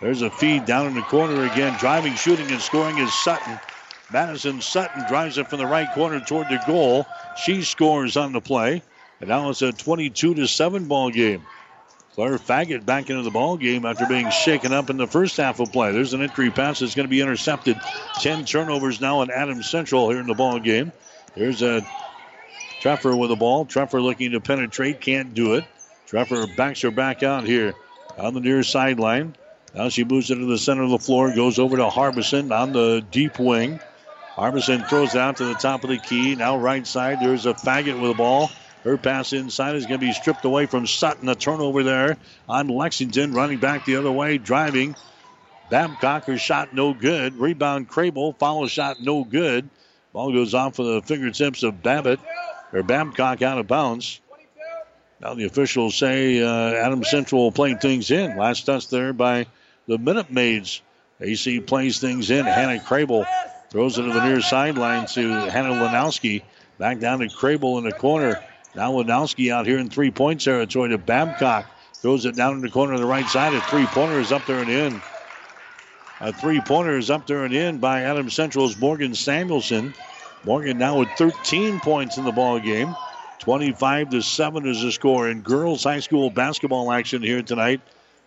There's 0.00 0.22
a 0.22 0.30
feed 0.30 0.66
down 0.66 0.86
in 0.86 0.94
the 0.94 1.02
corner 1.02 1.44
again. 1.44 1.76
Driving, 1.78 2.14
shooting, 2.14 2.50
and 2.50 2.60
scoring 2.60 2.98
is 2.98 3.12
Sutton. 3.12 3.58
Madison 4.12 4.60
Sutton 4.60 5.04
drives 5.08 5.38
it 5.38 5.48
from 5.48 5.58
the 5.58 5.66
right 5.66 5.90
corner 5.94 6.20
toward 6.20 6.48
the 6.48 6.60
goal. 6.66 7.06
She 7.36 7.62
scores 7.62 8.16
on 8.16 8.32
the 8.32 8.40
play. 8.40 8.82
And 9.20 9.28
now 9.28 9.48
it's 9.50 9.62
a 9.62 9.72
22 9.72 10.34
to 10.34 10.46
7 10.46 10.86
ball 10.86 11.10
game. 11.10 11.42
Claire 12.14 12.38
Faggett 12.38 12.86
back 12.86 13.10
into 13.10 13.22
the 13.22 13.30
ball 13.30 13.56
game 13.56 13.84
after 13.84 14.06
being 14.06 14.30
shaken 14.30 14.72
up 14.72 14.88
in 14.88 14.96
the 14.96 15.06
first 15.06 15.36
half 15.36 15.58
of 15.58 15.72
play. 15.72 15.90
There's 15.90 16.12
an 16.12 16.22
entry 16.22 16.50
pass 16.50 16.78
that's 16.78 16.94
going 16.94 17.06
to 17.06 17.10
be 17.10 17.20
intercepted. 17.20 17.80
10 18.20 18.44
turnovers 18.44 19.00
now 19.00 19.22
in 19.22 19.30
Adams 19.30 19.68
Central 19.68 20.10
here 20.10 20.20
in 20.20 20.28
the 20.28 20.34
ball 20.34 20.60
game. 20.60 20.92
There's 21.34 21.62
a 21.62 21.84
Treffer 22.84 23.16
with 23.16 23.30
the 23.30 23.36
ball. 23.36 23.64
Treffer 23.64 24.02
looking 24.02 24.32
to 24.32 24.40
penetrate, 24.40 25.00
can't 25.00 25.32
do 25.32 25.54
it. 25.54 25.64
Treffer 26.06 26.54
backs 26.54 26.82
her 26.82 26.90
back 26.90 27.22
out 27.22 27.44
here 27.44 27.72
on 28.18 28.34
the 28.34 28.40
near 28.40 28.62
sideline. 28.62 29.34
Now 29.74 29.88
she 29.88 30.04
moves 30.04 30.30
into 30.30 30.44
the 30.44 30.58
center 30.58 30.82
of 30.82 30.90
the 30.90 30.98
floor, 30.98 31.34
goes 31.34 31.58
over 31.58 31.78
to 31.78 31.88
Harbison 31.88 32.52
on 32.52 32.74
the 32.74 33.02
deep 33.10 33.38
wing. 33.38 33.80
Harbison 34.36 34.84
throws 34.84 35.14
it 35.14 35.18
out 35.18 35.38
to 35.38 35.46
the 35.46 35.54
top 35.54 35.82
of 35.82 35.88
the 35.88 35.96
key. 35.96 36.34
Now 36.34 36.58
right 36.58 36.86
side, 36.86 37.20
there's 37.20 37.46
a 37.46 37.54
Faggett 37.54 37.98
with 37.98 38.10
the 38.10 38.18
ball. 38.18 38.50
Her 38.82 38.98
pass 38.98 39.32
inside 39.32 39.76
is 39.76 39.86
going 39.86 40.00
to 40.00 40.06
be 40.06 40.12
stripped 40.12 40.44
away 40.44 40.66
from 40.66 40.86
Sutton. 40.86 41.26
A 41.30 41.34
turnover 41.34 41.84
there 41.84 42.18
on 42.50 42.68
Lexington, 42.68 43.32
running 43.32 43.60
back 43.60 43.86
the 43.86 43.96
other 43.96 44.12
way, 44.12 44.36
driving. 44.36 44.94
Babcock, 45.70 46.26
her 46.26 46.36
shot 46.36 46.74
no 46.74 46.92
good. 46.92 47.34
Rebound 47.36 47.88
Crable, 47.88 48.36
follow 48.36 48.66
shot 48.66 49.00
no 49.00 49.24
good. 49.24 49.70
Ball 50.12 50.32
goes 50.32 50.52
off 50.52 50.78
of 50.78 50.84
the 50.84 51.00
fingertips 51.00 51.62
of 51.62 51.82
Babbitt 51.82 52.20
or 52.72 52.82
Babcock 52.82 53.42
out 53.42 53.58
of 53.58 53.66
bounds. 53.66 54.20
Now 55.20 55.34
the 55.34 55.44
officials 55.44 55.96
say 55.96 56.42
uh, 56.42 56.74
Adams 56.74 57.08
Central 57.08 57.50
playing 57.52 57.78
things 57.78 58.10
in. 58.10 58.36
Last 58.36 58.66
touch 58.66 58.88
there 58.88 59.12
by 59.12 59.46
the 59.86 59.98
Minute 59.98 60.30
Maids. 60.30 60.82
AC 61.20 61.60
plays 61.60 62.00
things 62.00 62.30
in. 62.30 62.46
Hannah 62.46 62.78
Crable 62.80 63.24
throws 63.70 63.98
it 63.98 64.02
to 64.02 64.12
the 64.12 64.20
near 64.20 64.40
sideline 64.40 65.06
to 65.06 65.48
Hannah 65.48 65.70
Lanowski. 65.70 66.42
Back 66.78 66.98
down 66.98 67.20
to 67.20 67.28
Crable 67.28 67.78
in 67.78 67.84
the 67.84 67.92
corner. 67.92 68.38
Now 68.74 68.92
Lanowski 68.92 69.52
out 69.52 69.66
here 69.66 69.78
in 69.78 69.88
three 69.88 70.10
point 70.10 70.42
territory 70.42 70.90
to 70.90 70.98
Babcock. 70.98 71.66
Throws 72.02 72.26
it 72.26 72.36
down 72.36 72.54
in 72.54 72.60
the 72.60 72.68
corner 72.68 72.92
of 72.92 73.00
the 73.00 73.06
right 73.06 73.26
side. 73.26 73.54
A 73.54 73.60
three 73.60 73.86
pointer 73.86 74.18
is 74.18 74.32
up 74.32 74.44
there 74.44 74.58
and 74.58 74.70
in. 74.70 75.00
A 76.20 76.32
three 76.32 76.60
pointer 76.60 76.98
is 76.98 77.10
up 77.10 77.26
there 77.26 77.44
and 77.44 77.54
in 77.54 77.78
by 77.78 78.02
Adam 78.02 78.28
Central's 78.28 78.76
Morgan 78.76 79.14
Samuelson. 79.14 79.94
Morgan 80.44 80.76
now 80.76 80.98
with 80.98 81.08
13 81.16 81.80
points 81.80 82.18
in 82.18 82.24
the 82.24 82.32
ball 82.32 82.58
game. 82.60 82.94
25 83.38 84.10
to 84.10 84.22
7 84.22 84.66
is 84.66 84.82
the 84.82 84.92
score 84.92 85.28
in 85.28 85.40
girls 85.40 85.84
high 85.84 86.00
school 86.00 86.30
basketball 86.30 86.92
action 86.92 87.22
here 87.22 87.42
tonight. 87.42 87.80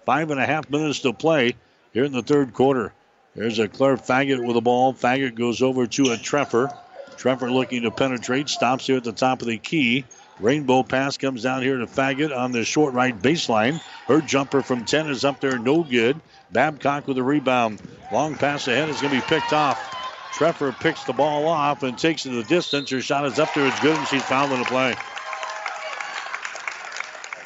Five 0.06 0.32
and 0.32 0.40
a 0.40 0.46
half 0.46 0.70
minutes 0.70 1.00
to 1.02 1.14
play 1.14 1.56
here 1.94 2.06
in 2.06 2.12
the 2.12 2.24
third 2.24 2.54
quarter. 2.54 2.94
There's 3.36 3.60
a 3.60 3.68
Claire 3.68 3.98
Faggett 3.98 4.44
with 4.44 4.56
the 4.56 4.62
ball. 4.62 4.94
Faggett 4.94 5.36
goes 5.36 5.62
over 5.62 5.86
to 5.86 6.12
a 6.12 6.18
Treffer. 6.18 6.76
Treffer 7.18 7.52
looking 7.52 7.84
to 7.84 7.92
penetrate. 7.92 8.50
Stops 8.50 8.88
here 8.88 8.98
at 8.98 9.04
the 9.04 9.12
top 9.12 9.42
of 9.42 9.48
the 9.48 9.58
key. 9.58 10.06
Rainbow 10.40 10.84
pass 10.84 11.18
comes 11.18 11.44
down 11.44 11.62
here 11.62 11.78
to 11.78 11.86
Faggett 11.86 12.36
on 12.36 12.52
the 12.52 12.64
short 12.64 12.94
right 12.94 13.20
baseline. 13.20 13.80
Her 14.08 14.22
jumper 14.22 14.62
from 14.62 14.86
10 14.86 15.10
is 15.10 15.26
up 15.26 15.40
there, 15.40 15.58
no 15.60 15.84
good. 15.84 16.20
Babcock 16.52 17.08
with 17.08 17.18
a 17.18 17.24
rebound. 17.24 17.82
Long 18.12 18.36
pass 18.36 18.68
ahead 18.68 18.90
is 18.90 19.02
going 19.02 19.14
to 19.14 19.20
be 19.20 19.26
picked 19.28 19.54
off. 19.54 19.97
Treffer 20.38 20.72
picks 20.80 21.04
the 21.04 21.14
ball 21.14 21.48
off 21.48 21.82
and 21.82 21.98
takes 21.98 22.28
it 22.28 22.30
to 22.30 22.36
the 22.36 22.44
distance. 22.44 22.92
Her 22.92 23.02
shot 23.02 23.26
is 23.26 23.40
up 23.40 23.52
there, 23.56 23.66
it's 23.66 23.80
good, 23.80 23.98
and 23.98 24.08
she's 24.08 24.22
fouled 24.22 24.52
in 24.52 24.60
the 24.60 24.66
play. 24.66 24.96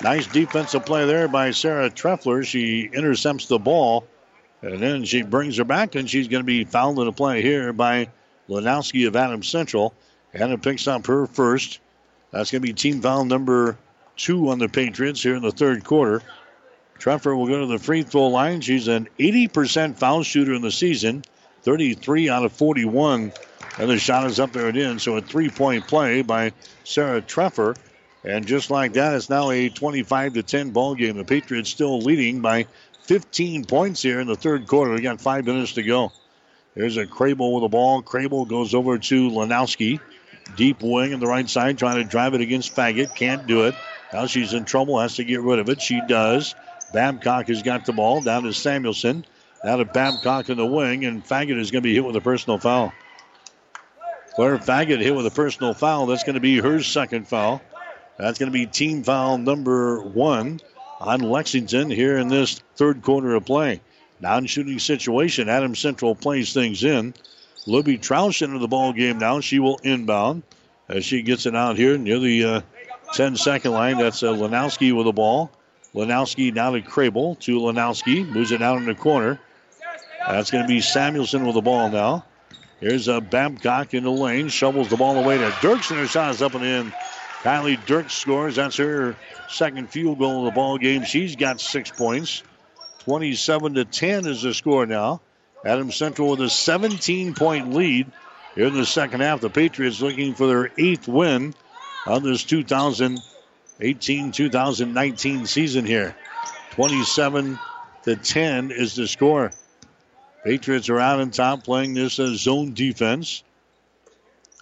Nice 0.01 0.27
defensive 0.27 0.85
play 0.85 1.05
there 1.05 1.29
by 1.29 1.51
Sarah 1.51 1.89
Treffer. 1.89 2.45
She 2.45 2.89
intercepts 2.91 3.45
the 3.45 3.59
ball, 3.59 4.05
and 4.61 4.79
then 4.81 5.05
she 5.05 5.21
brings 5.21 5.55
her 5.57 5.63
back, 5.63 5.95
and 5.95 6.09
she's 6.09 6.27
going 6.27 6.41
to 6.41 6.45
be 6.45 6.65
fouled 6.65 6.99
in 6.99 7.05
the 7.05 7.13
play 7.13 7.41
here 7.41 7.71
by 7.71 8.09
Lanowski 8.49 9.07
of 9.07 9.15
Adams 9.15 9.47
Central. 9.47 9.93
And 10.33 10.41
Hannah 10.41 10.57
picks 10.57 10.85
up 10.85 11.05
her 11.07 11.27
first. 11.27 11.79
That's 12.31 12.51
going 12.51 12.61
to 12.61 12.67
be 12.67 12.73
team 12.73 13.01
foul 13.01 13.23
number 13.23 13.77
two 14.17 14.49
on 14.49 14.59
the 14.59 14.67
Patriots 14.67 15.23
here 15.23 15.35
in 15.35 15.43
the 15.43 15.51
third 15.51 15.85
quarter. 15.85 16.21
Treffer 16.99 17.37
will 17.37 17.47
go 17.47 17.61
to 17.61 17.67
the 17.67 17.79
free 17.79 18.03
throw 18.03 18.27
line. 18.27 18.59
She's 18.59 18.89
an 18.89 19.07
80% 19.17 19.97
foul 19.97 20.23
shooter 20.23 20.53
in 20.53 20.61
the 20.61 20.71
season, 20.71 21.23
33 21.63 22.29
out 22.29 22.45
of 22.45 22.51
41. 22.53 23.31
And 23.77 23.89
the 23.89 23.97
shot 23.97 24.25
is 24.25 24.39
up 24.39 24.51
there 24.51 24.67
and 24.67 24.77
in. 24.77 24.99
So 24.99 25.17
a 25.17 25.21
three 25.21 25.49
point 25.49 25.87
play 25.87 26.21
by 26.21 26.53
Sarah 26.83 27.21
Treffer. 27.21 27.75
And 28.23 28.45
just 28.45 28.69
like 28.69 28.93
that, 28.93 29.15
it's 29.15 29.29
now 29.29 29.49
a 29.49 29.69
25 29.69 30.33
to 30.33 30.43
10 30.43 30.71
ball 30.71 30.95
game. 30.95 31.17
The 31.17 31.23
Patriots 31.23 31.69
still 31.69 31.99
leading 31.99 32.41
by 32.41 32.67
15 33.03 33.65
points 33.65 34.01
here 34.01 34.19
in 34.19 34.27
the 34.27 34.35
third 34.35 34.67
quarter. 34.67 34.93
We 34.93 35.01
got 35.01 35.21
five 35.21 35.45
minutes 35.45 35.73
to 35.73 35.83
go. 35.83 36.11
There's 36.75 36.97
a 36.97 37.05
Crable 37.05 37.53
with 37.53 37.63
the 37.63 37.69
ball. 37.69 38.01
Crable 38.01 38.47
goes 38.47 38.73
over 38.73 38.97
to 38.97 39.29
Lanowski. 39.29 39.99
Deep 40.55 40.81
wing 40.81 41.13
on 41.13 41.19
the 41.19 41.27
right 41.27 41.49
side, 41.49 41.77
trying 41.77 42.03
to 42.03 42.03
drive 42.03 42.33
it 42.33 42.41
against 42.41 42.75
Faggett. 42.75 43.15
Can't 43.15 43.47
do 43.47 43.65
it. 43.65 43.75
Now 44.13 44.25
she's 44.25 44.53
in 44.53 44.65
trouble, 44.65 44.99
has 44.99 45.15
to 45.15 45.23
get 45.23 45.41
rid 45.41 45.59
of 45.59 45.69
it. 45.69 45.81
She 45.81 46.01
does. 46.07 46.55
Babcock 46.93 47.47
has 47.47 47.63
got 47.63 47.85
the 47.85 47.93
ball 47.93 48.21
down 48.21 48.43
to 48.43 48.53
Samuelson. 48.53 49.25
Now 49.63 49.75
to 49.75 49.85
Babcock 49.85 50.49
in 50.49 50.57
the 50.57 50.65
wing, 50.65 51.05
and 51.05 51.23
Faggett 51.23 51.59
is 51.59 51.69
going 51.69 51.83
to 51.83 51.87
be 51.87 51.93
hit 51.93 52.03
with 52.03 52.15
a 52.15 52.21
personal 52.21 52.57
foul. 52.57 52.93
Claire 54.35 54.57
Faggett 54.57 55.01
hit 55.01 55.15
with 55.15 55.25
a 55.25 55.31
personal 55.31 55.73
foul. 55.73 56.07
That's 56.07 56.23
going 56.23 56.35
to 56.35 56.41
be 56.41 56.57
her 56.59 56.81
second 56.81 57.27
foul. 57.27 57.61
That's 58.17 58.39
going 58.39 58.51
to 58.51 58.57
be 58.57 58.65
team 58.65 59.03
foul 59.03 59.37
number 59.37 60.01
one 60.01 60.59
on 60.99 61.21
Lexington 61.21 61.89
here 61.89 62.17
in 62.17 62.27
this 62.27 62.61
third 62.75 63.01
quarter 63.01 63.35
of 63.35 63.45
play. 63.45 63.81
Non 64.19 64.45
shooting 64.45 64.79
situation. 64.79 65.49
Adam 65.49 65.75
Central 65.75 66.15
plays 66.15 66.53
things 66.53 66.83
in. 66.83 67.13
Libby 67.67 67.97
Troush 67.97 68.41
into 68.41 68.59
the 68.59 68.67
ball 68.67 68.93
game 68.93 69.17
now. 69.17 69.39
She 69.41 69.59
will 69.59 69.79
inbound 69.83 70.43
as 70.89 71.05
she 71.05 71.21
gets 71.21 71.45
it 71.45 71.55
out 71.55 71.77
here 71.77 71.97
near 71.97 72.19
the 72.19 72.43
uh, 72.43 72.61
10 73.13 73.35
second 73.35 73.71
line. 73.71 73.97
That's 73.97 74.23
uh, 74.23 74.27
Lanowski 74.33 74.95
with 74.95 75.05
the 75.05 75.11
ball. 75.11 75.51
Lanowski 75.93 76.53
now 76.53 76.71
to 76.71 76.81
Crable 76.81 77.37
to 77.39 77.59
Lanowski. 77.59 78.27
Moves 78.27 78.51
it 78.51 78.61
out 78.61 78.77
in 78.77 78.85
the 78.85 78.95
corner. 78.95 79.39
That's 80.27 80.51
going 80.51 80.63
to 80.63 80.67
be 80.67 80.81
Samuelson 80.81 81.45
with 81.45 81.55
the 81.55 81.61
ball 81.61 81.89
now. 81.89 82.25
Here's 82.79 83.07
a 83.07 83.15
uh, 83.15 83.19
Babcock 83.19 83.93
in 83.93 84.03
the 84.03 84.11
lane. 84.11 84.49
Shovels 84.49 84.89
the 84.89 84.97
ball 84.97 85.17
away 85.17 85.37
to 85.37 85.53
Dirks, 85.61 85.91
and 85.91 85.99
her 85.99 86.07
shot 86.07 86.31
is 86.31 86.41
up 86.41 86.55
and 86.55 86.63
in. 86.63 86.93
Kylie 87.43 87.83
Dirks 87.85 88.13
scores. 88.13 88.55
That's 88.55 88.77
her 88.77 89.15
second 89.49 89.89
field 89.89 90.19
goal 90.19 90.39
of 90.39 90.45
the 90.45 90.51
ball 90.55 90.77
game. 90.77 91.03
She's 91.03 91.35
got 91.35 91.59
six 91.59 91.91
points. 91.91 92.43
27 92.99 93.75
to 93.75 93.85
10 93.85 94.27
is 94.27 94.43
the 94.43 94.53
score 94.53 94.85
now. 94.85 95.21
Adams 95.65 95.95
Central 95.95 96.31
with 96.31 96.41
a 96.41 96.49
17 96.49 97.33
point 97.33 97.73
lead 97.73 98.11
here 98.55 98.67
in 98.67 98.73
the 98.73 98.85
second 98.85 99.21
half. 99.21 99.41
The 99.41 99.49
Patriots 99.49 100.01
looking 100.01 100.33
for 100.33 100.47
their 100.47 100.71
eighth 100.77 101.07
win 101.07 101.53
on 102.05 102.23
this 102.23 102.43
2018 102.43 104.31
2019 104.31 105.45
season 105.45 105.85
here. 105.85 106.15
27 106.71 107.59
to 108.03 108.15
10 108.15 108.71
is 108.71 108.95
the 108.95 109.07
score. 109.07 109.51
Patriots 110.43 110.89
are 110.89 110.99
out 110.99 111.19
on 111.19 111.31
top 111.31 111.63
playing 111.63 111.93
this 111.93 112.19
uh, 112.19 112.33
zone 112.35 112.73
defense. 112.73 113.43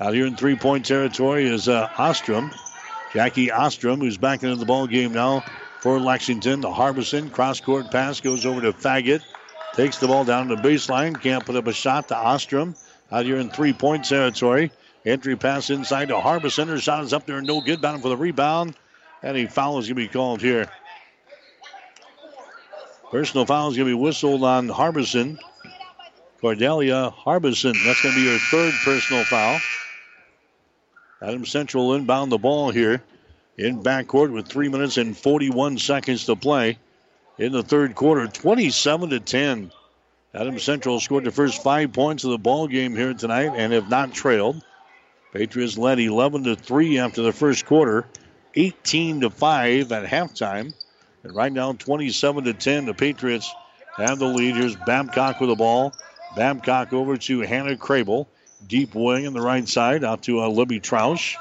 Out 0.01 0.13
here 0.13 0.25
in 0.25 0.35
three 0.35 0.55
point 0.55 0.85
territory 0.85 1.47
is 1.47 1.69
uh, 1.69 1.89
Ostrom. 1.97 2.51
Jackie 3.13 3.51
Ostrom, 3.51 3.99
who's 3.99 4.17
back 4.17 4.43
into 4.43 4.55
the 4.55 4.65
ball 4.65 4.87
game 4.87 5.13
now 5.13 5.43
for 5.79 5.99
Lexington. 5.99 6.61
The 6.61 6.71
Harbison 6.71 7.29
cross 7.29 7.59
court 7.59 7.91
pass 7.91 8.19
goes 8.21 8.45
over 8.45 8.61
to 8.61 8.73
Faggett. 8.73 9.21
Takes 9.73 9.97
the 9.97 10.07
ball 10.07 10.25
down 10.25 10.49
to 10.49 10.55
the 10.55 10.61
baseline. 10.61 11.19
Can't 11.19 11.45
put 11.45 11.55
up 11.55 11.67
a 11.67 11.73
shot 11.73 12.09
to 12.09 12.15
Ostrom. 12.15 12.75
Out 13.11 13.25
here 13.25 13.37
in 13.37 13.49
three 13.49 13.73
point 13.73 14.05
territory. 14.05 14.71
Entry 15.05 15.37
pass 15.37 15.69
inside 15.69 16.09
to 16.09 16.19
Harbison. 16.19 16.67
Her 16.67 16.79
shot 16.79 17.03
is 17.03 17.13
up 17.13 17.25
there, 17.25 17.37
and 17.37 17.47
no 17.47 17.61
good. 17.61 17.81
Bound 17.81 18.01
for 18.01 18.09
the 18.09 18.17
rebound. 18.17 18.75
And 19.23 19.37
a 19.37 19.47
foul 19.47 19.79
is 19.79 19.87
going 19.87 19.95
to 19.95 20.01
be 20.01 20.07
called 20.07 20.41
here. 20.41 20.69
Personal 23.11 23.45
foul 23.45 23.69
is 23.69 23.77
going 23.77 23.89
to 23.89 23.95
be 23.95 24.01
whistled 24.01 24.43
on 24.43 24.69
Harbison. 24.69 25.39
Cordelia 26.41 27.09
Harbison. 27.09 27.73
That's 27.85 28.01
going 28.01 28.15
to 28.15 28.21
be 28.21 28.31
her 28.31 28.39
third 28.49 28.73
personal 28.83 29.23
foul. 29.25 29.59
Adam 31.21 31.45
Central 31.45 31.93
inbound 31.93 32.31
the 32.31 32.37
ball 32.37 32.71
here 32.71 33.03
in 33.57 33.83
backcourt 33.83 34.31
with 34.31 34.47
three 34.47 34.69
minutes 34.69 34.97
and 34.97 35.17
41 35.17 35.77
seconds 35.77 36.25
to 36.25 36.35
play 36.35 36.77
in 37.37 37.51
the 37.51 37.63
third 37.63 37.93
quarter, 37.93 38.27
27 38.27 39.09
to 39.09 39.19
10. 39.19 39.71
Adam 40.33 40.59
Central 40.59 40.99
scored 40.99 41.25
the 41.25 41.31
first 41.31 41.61
five 41.61 41.91
points 41.91 42.23
of 42.23 42.31
the 42.31 42.37
ball 42.37 42.67
game 42.67 42.95
here 42.95 43.13
tonight 43.13 43.51
and 43.55 43.73
have 43.73 43.89
not 43.89 44.13
trailed. 44.13 44.63
Patriots 45.33 45.77
led 45.77 45.99
11 45.99 46.45
to 46.45 46.55
3 46.55 46.99
after 46.99 47.21
the 47.21 47.33
first 47.33 47.65
quarter, 47.65 48.05
18 48.55 49.21
to 49.21 49.29
5 49.29 49.91
at 49.91 50.05
halftime. 50.05 50.73
And 51.23 51.35
right 51.35 51.51
now, 51.51 51.73
27 51.73 52.45
to 52.45 52.53
10, 52.53 52.85
the 52.85 52.93
Patriots 52.93 53.53
have 53.97 54.19
the 54.19 54.25
lead. 54.25 54.55
Here's 54.55 54.75
Babcock 54.75 55.39
with 55.41 55.49
the 55.49 55.55
ball. 55.55 55.93
Babcock 56.35 56.93
over 56.93 57.17
to 57.17 57.41
Hannah 57.41 57.75
Crable. 57.75 58.27
Deep 58.67 58.93
wing 58.93 59.25
on 59.25 59.33
the 59.33 59.41
right 59.41 59.67
side 59.67 60.03
out 60.03 60.23
to 60.23 60.41
uh, 60.41 60.47
Libby 60.47 60.79
Troush. 60.79 61.35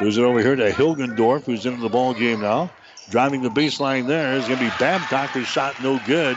Moves 0.00 0.16
it 0.16 0.22
over 0.22 0.40
here 0.40 0.56
to 0.56 0.70
Hilgendorf, 0.70 1.44
who's 1.44 1.66
into 1.66 1.80
the 1.80 1.88
ball 1.88 2.14
game 2.14 2.40
now. 2.40 2.70
Driving 3.10 3.42
the 3.42 3.50
baseline 3.50 4.06
there 4.06 4.34
is 4.34 4.46
going 4.46 4.58
to 4.58 4.64
be 4.64 4.72
Babcock. 4.78 5.30
His 5.30 5.46
shot 5.46 5.82
no 5.82 6.00
good. 6.06 6.36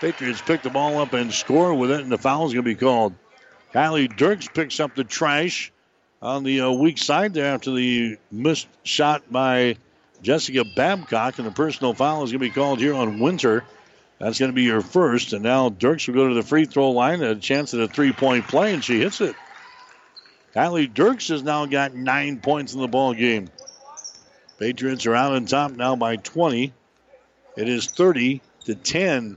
Patriots 0.00 0.42
pick 0.42 0.62
the 0.62 0.70
ball 0.70 0.98
up 0.98 1.12
and 1.12 1.32
score 1.32 1.74
with 1.74 1.90
it, 1.90 2.00
and 2.00 2.12
the 2.12 2.18
foul 2.18 2.46
is 2.46 2.52
going 2.52 2.64
to 2.64 2.70
be 2.70 2.74
called. 2.74 3.14
Kylie 3.72 4.14
Dirks 4.14 4.48
picks 4.48 4.78
up 4.78 4.94
the 4.94 5.04
trash 5.04 5.72
on 6.22 6.44
the 6.44 6.62
uh, 6.62 6.70
weak 6.70 6.98
side 6.98 7.34
there 7.34 7.54
after 7.54 7.72
the 7.72 8.18
missed 8.30 8.68
shot 8.82 9.30
by 9.30 9.76
Jessica 10.22 10.64
Babcock, 10.76 11.38
and 11.38 11.46
the 11.46 11.52
personal 11.52 11.92
foul 11.92 12.22
is 12.24 12.30
going 12.30 12.40
to 12.40 12.48
be 12.48 12.54
called 12.54 12.78
here 12.78 12.94
on 12.94 13.18
Winter. 13.18 13.64
That's 14.18 14.38
going 14.38 14.50
to 14.50 14.54
be 14.54 14.62
your 14.62 14.80
first, 14.80 15.32
and 15.32 15.42
now 15.42 15.68
Dirks 15.68 16.06
will 16.06 16.14
go 16.14 16.28
to 16.28 16.34
the 16.34 16.42
free 16.42 16.66
throw 16.66 16.90
line, 16.90 17.22
a 17.22 17.34
chance 17.34 17.74
at 17.74 17.80
a 17.80 17.88
three 17.88 18.12
point 18.12 18.46
play, 18.46 18.72
and 18.72 18.82
she 18.82 19.00
hits 19.00 19.20
it. 19.20 19.34
Kylie 20.54 20.92
Dirks 20.92 21.28
has 21.28 21.42
now 21.42 21.66
got 21.66 21.94
nine 21.94 22.38
points 22.38 22.74
in 22.74 22.80
the 22.80 22.88
ball 22.88 23.12
game. 23.12 23.48
Patriots 24.58 25.04
are 25.06 25.16
out 25.16 25.32
on 25.32 25.46
top 25.46 25.72
now 25.72 25.96
by 25.96 26.16
20. 26.16 26.72
It 27.56 27.68
is 27.68 27.86
30 27.86 28.40
to 28.66 28.74
10. 28.76 29.36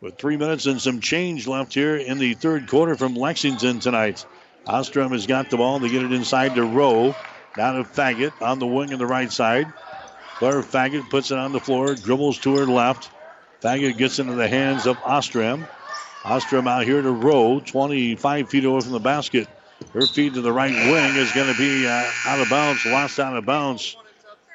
With 0.00 0.16
three 0.16 0.36
minutes 0.36 0.66
and 0.66 0.80
some 0.80 1.00
change 1.00 1.46
left 1.46 1.74
here 1.74 1.96
in 1.96 2.18
the 2.18 2.34
third 2.34 2.68
quarter 2.68 2.96
from 2.96 3.14
Lexington 3.14 3.80
tonight. 3.80 4.24
Ostrom 4.66 5.12
has 5.12 5.26
got 5.26 5.50
the 5.50 5.56
ball. 5.58 5.78
They 5.80 5.90
get 5.90 6.04
it 6.04 6.12
inside 6.12 6.54
to 6.54 6.64
Rowe. 6.64 7.14
Down 7.56 7.76
to 7.76 7.84
Faggett 7.84 8.40
on 8.40 8.58
the 8.58 8.66
wing 8.66 8.92
on 8.92 8.98
the 8.98 9.06
right 9.06 9.30
side. 9.30 9.72
Claire 10.36 10.62
Faggett 10.62 11.10
puts 11.10 11.30
it 11.30 11.38
on 11.38 11.52
the 11.52 11.60
floor, 11.60 11.94
dribbles 11.94 12.38
to 12.38 12.56
her 12.56 12.66
left. 12.66 13.10
Faggett 13.62 13.96
gets 13.96 14.18
into 14.18 14.34
the 14.34 14.48
hands 14.48 14.86
of 14.86 14.96
Ostrom. 15.04 15.66
Ostrom 16.24 16.68
out 16.68 16.84
here 16.84 17.02
to 17.02 17.10
Rowe, 17.10 17.60
25 17.60 18.48
feet 18.48 18.64
away 18.64 18.80
from 18.80 18.92
the 18.92 19.00
basket. 19.00 19.48
Her 19.92 20.06
feed 20.06 20.34
to 20.34 20.40
the 20.40 20.52
right 20.52 20.72
wing 20.72 21.16
is 21.16 21.32
going 21.32 21.52
to 21.52 21.58
be 21.58 21.86
uh, 21.86 22.10
out 22.26 22.40
of 22.40 22.50
bounds, 22.50 22.84
lost 22.86 23.18
out 23.18 23.36
of 23.36 23.44
bounds 23.46 23.96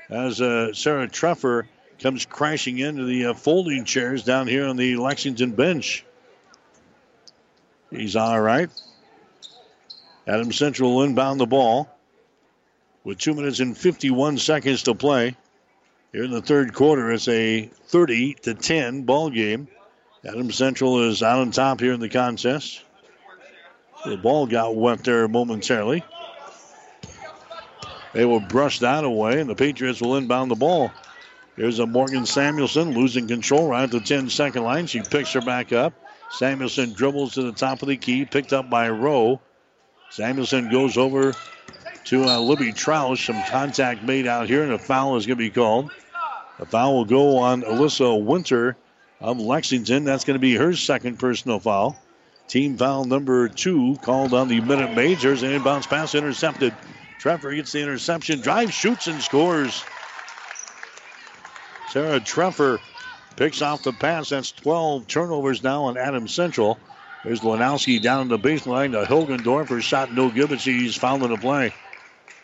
as 0.10 0.42
uh, 0.42 0.74
Sarah 0.74 1.08
Treffer 1.08 1.64
comes 2.00 2.26
crashing 2.26 2.80
into 2.80 3.06
the 3.06 3.28
uh, 3.28 3.34
folding 3.34 3.86
chairs 3.86 4.24
down 4.24 4.48
here 4.48 4.68
on 4.68 4.76
the 4.78 4.98
Lexington 4.98 5.54
bench. 5.54 6.06
He's 7.90 8.16
all 8.16 8.40
right. 8.40 8.70
Adam 10.28 10.52
Central 10.52 11.04
inbound 11.04 11.40
the 11.40 11.46
ball. 11.46 11.90
with 13.04 13.18
two 13.18 13.34
minutes 13.34 13.60
and 13.60 13.78
51 13.78 14.38
seconds 14.38 14.84
to 14.84 14.96
play. 14.96 15.36
Here 16.14 16.24
in 16.24 16.30
the 16.30 16.44
third 16.44 16.76
quarter, 16.76 17.12
it's 17.12 17.28
a 17.28 17.72
30 17.88 18.36
to 18.44 18.54
10 18.54 19.02
ball 19.02 19.32
game. 19.32 19.68
Adams 20.24 20.56
Central 20.56 21.10
is 21.10 21.24
out 21.24 21.40
on 21.40 21.50
top 21.50 21.80
here 21.80 21.92
in 21.92 22.00
the 22.00 22.08
contest. 22.08 22.84
The 24.06 24.18
ball 24.18 24.46
got 24.46 24.76
wet 24.76 25.04
there 25.04 25.28
momentarily. 25.28 26.04
They 28.14 28.26
will 28.26 28.42
brush 28.42 28.78
that 28.80 29.04
away, 29.04 29.40
and 29.40 29.50
the 29.50 29.56
Patriots 29.56 30.02
will 30.02 30.16
inbound 30.16 30.52
the 30.52 30.56
ball. 30.56 30.92
Here's 31.56 31.80
a 31.80 31.88
Morgan 31.88 32.28
Samuelson 32.28 32.94
losing 32.94 33.28
control 33.28 33.68
right 33.68 33.84
at 33.84 33.92
the 33.92 34.00
10 34.00 34.30
second 34.30 34.64
line. 34.64 34.86
She 34.86 35.02
picks 35.02 35.34
her 35.34 35.42
back 35.42 35.74
up. 35.74 35.94
Samuelson 36.30 36.94
dribbles 36.94 37.34
to 37.34 37.42
the 37.42 37.52
top 37.52 37.82
of 37.82 37.88
the 37.88 37.98
key, 37.98 38.26
picked 38.26 38.54
up 38.54 38.70
by 38.70 38.88
Rowe. 38.90 39.42
Samuelson 40.12 40.70
goes 40.70 40.96
over 40.96 41.34
to 42.06 42.24
uh, 42.24 42.40
Libby 42.40 42.72
Troush. 42.72 43.26
Some 43.26 43.42
contact 43.50 44.04
made 44.04 44.28
out 44.28 44.48
here, 44.48 44.62
and 44.62 44.74
a 44.74 44.80
foul 44.80 45.18
is 45.18 45.26
going 45.26 45.40
to 45.40 45.44
be 45.44 45.50
called. 45.50 45.90
A 46.60 46.66
foul 46.66 46.96
will 46.96 47.06
go 47.06 47.38
on 47.38 47.64
Alyssa 47.64 48.24
Winter 48.24 48.78
of 49.20 49.40
Lexington. 49.40 50.04
That's 50.04 50.24
going 50.24 50.36
to 50.36 50.40
be 50.40 50.56
her 50.56 50.74
second 50.74 51.18
personal 51.18 51.60
foul. 51.60 51.98
Team 52.48 52.78
foul 52.78 53.06
number 53.06 53.50
two 53.50 53.98
called 54.02 54.34
on 54.34 54.48
the 54.48 54.62
Minute 54.62 54.96
Maids. 54.96 55.24
An 55.24 55.38
inbounds 55.38 55.90
pass 55.90 56.14
intercepted. 56.14 56.74
Treffer 57.20 57.56
gets 57.56 57.72
the 57.72 57.82
interception, 57.82 58.42
drive, 58.42 58.74
shoots, 58.74 59.08
and 59.08 59.22
scores. 59.22 59.84
Sarah 61.90 62.20
Treffer 62.20 62.80
picks 63.36 63.62
off 63.62 63.84
the 63.84 63.94
pass. 63.94 64.30
That's 64.30 64.52
12 64.52 65.08
turnovers 65.08 65.64
now 65.64 65.86
on 65.86 65.98
Adams 65.98 66.34
Central. 66.34 66.78
There's 67.24 67.40
Lanowski 67.40 68.02
down 68.02 68.28
the 68.28 68.38
baseline 68.38 68.92
to 68.92 69.06
Hilgendorf. 69.06 69.70
Her 69.70 69.82
shot 69.82 70.14
no 70.14 70.30
good, 70.30 70.50
but 70.50 70.60
she's 70.60 70.96
fouled 70.96 71.24
in 71.24 71.32
the 71.32 71.38
play. 71.38 71.74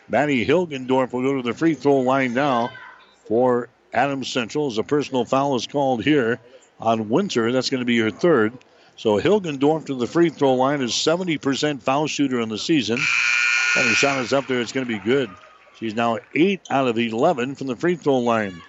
Maddie 0.08 0.46
Hilgendorf 0.46 1.12
will 1.12 1.22
go 1.22 1.36
to 1.36 1.42
the 1.42 1.52
free 1.52 1.74
throw 1.74 1.98
line 1.98 2.32
now 2.32 2.70
for 3.26 3.68
Adams 3.92 4.28
Central 4.28 4.68
as 4.68 4.78
a 4.78 4.82
personal 4.82 5.24
foul 5.24 5.56
is 5.56 5.66
called 5.66 6.04
here 6.04 6.40
on 6.78 7.08
Winter. 7.08 7.52
That's 7.52 7.70
going 7.70 7.80
to 7.80 7.86
be 7.86 7.98
her 7.98 8.10
third. 8.10 8.52
So 8.96 9.20
Hilgendorf 9.20 9.86
to 9.86 9.94
the 9.94 10.06
free 10.06 10.28
throw 10.28 10.54
line 10.54 10.82
is 10.82 10.92
70% 10.92 11.82
foul 11.82 12.06
shooter 12.06 12.40
in 12.40 12.48
the 12.48 12.58
season. 12.58 12.98
And 13.76 13.88
her 13.88 13.94
shot 13.94 14.20
is 14.20 14.32
up 14.32 14.46
there. 14.46 14.60
It's 14.60 14.72
going 14.72 14.86
to 14.86 14.92
be 14.92 14.98
good. 14.98 15.30
She's 15.78 15.94
now 15.94 16.18
8 16.34 16.60
out 16.70 16.88
of 16.88 16.98
11 16.98 17.54
from 17.54 17.66
the 17.66 17.76
free 17.76 17.96
throw 17.96 18.18
line. 18.18 18.60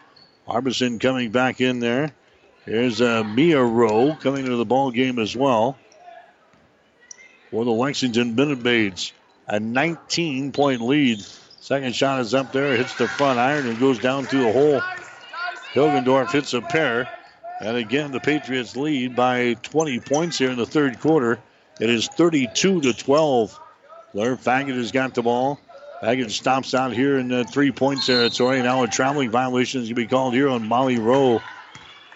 Harbison 0.47 0.99
coming 0.99 1.31
back 1.31 1.59
in 1.59 1.79
there. 1.79 2.13
Here's 2.65 3.01
uh, 3.01 3.23
Mia 3.23 3.61
Rowe 3.61 4.15
coming 4.15 4.45
into 4.45 4.55
the 4.55 4.65
ball 4.65 4.91
game 4.91 5.19
as 5.19 5.35
well 5.35 5.77
for 7.49 7.65
the 7.65 7.71
Lexington 7.71 8.35
Minute. 8.35 9.11
A 9.47 9.59
19 9.59 10.51
point 10.51 10.81
lead. 10.81 11.21
Second 11.59 11.95
shot 11.95 12.21
is 12.21 12.33
up 12.33 12.51
there, 12.53 12.75
hits 12.75 12.95
the 12.95 13.07
front 13.07 13.37
iron 13.37 13.67
and 13.67 13.79
goes 13.79 13.99
down 13.99 14.25
through 14.25 14.43
the 14.43 14.51
hole. 14.51 14.81
Hilgendorf 15.73 16.31
hits 16.31 16.53
a 16.53 16.61
pair. 16.61 17.07
And 17.61 17.77
again, 17.77 18.11
the 18.11 18.19
Patriots 18.19 18.75
lead 18.75 19.15
by 19.15 19.53
20 19.53 19.99
points 19.99 20.37
here 20.37 20.49
in 20.49 20.57
the 20.57 20.65
third 20.65 20.99
quarter. 20.99 21.39
It 21.79 21.89
is 21.89 22.07
32 22.07 22.81
to 22.81 22.93
12. 22.93 23.59
Blair 24.13 24.35
Faggett 24.35 24.75
has 24.75 24.91
got 24.91 25.13
the 25.13 25.21
ball. 25.21 25.59
Faggett 26.01 26.31
stops 26.31 26.73
out 26.73 26.91
here 26.91 27.17
in 27.19 27.27
the 27.27 27.43
three 27.45 27.71
point 27.71 28.03
territory. 28.03 28.61
Now 28.61 28.83
a 28.83 28.87
traveling 28.87 29.29
violation 29.29 29.81
is 29.81 29.87
going 29.87 29.95
to 29.95 30.01
be 30.01 30.07
called 30.07 30.33
here 30.33 30.49
on 30.49 30.67
Molly 30.67 30.97
Rowe. 30.97 31.41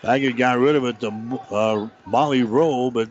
Faggett 0.02 0.38
got 0.38 0.60
rid 0.60 0.76
of 0.76 0.86
it 0.86 1.00
to 1.00 1.08
uh, 1.52 1.88
Molly 2.06 2.44
Rowe, 2.44 2.92
but 2.92 3.10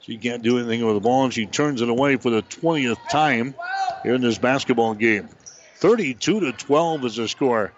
she 0.00 0.18
can't 0.18 0.42
do 0.42 0.58
anything 0.58 0.84
with 0.84 0.96
the 0.96 1.00
ball, 1.00 1.24
and 1.24 1.32
she 1.32 1.46
turns 1.46 1.80
it 1.80 1.88
away 1.88 2.16
for 2.16 2.30
the 2.30 2.42
20th 2.42 2.98
time 3.08 3.54
here 4.02 4.14
in 4.14 4.20
this 4.20 4.38
basketball 4.38 4.94
game. 4.94 5.28
32 5.76 6.40
to 6.40 6.52
12 6.52 7.04
is 7.04 7.16
the 7.16 7.28
score. 7.28 7.72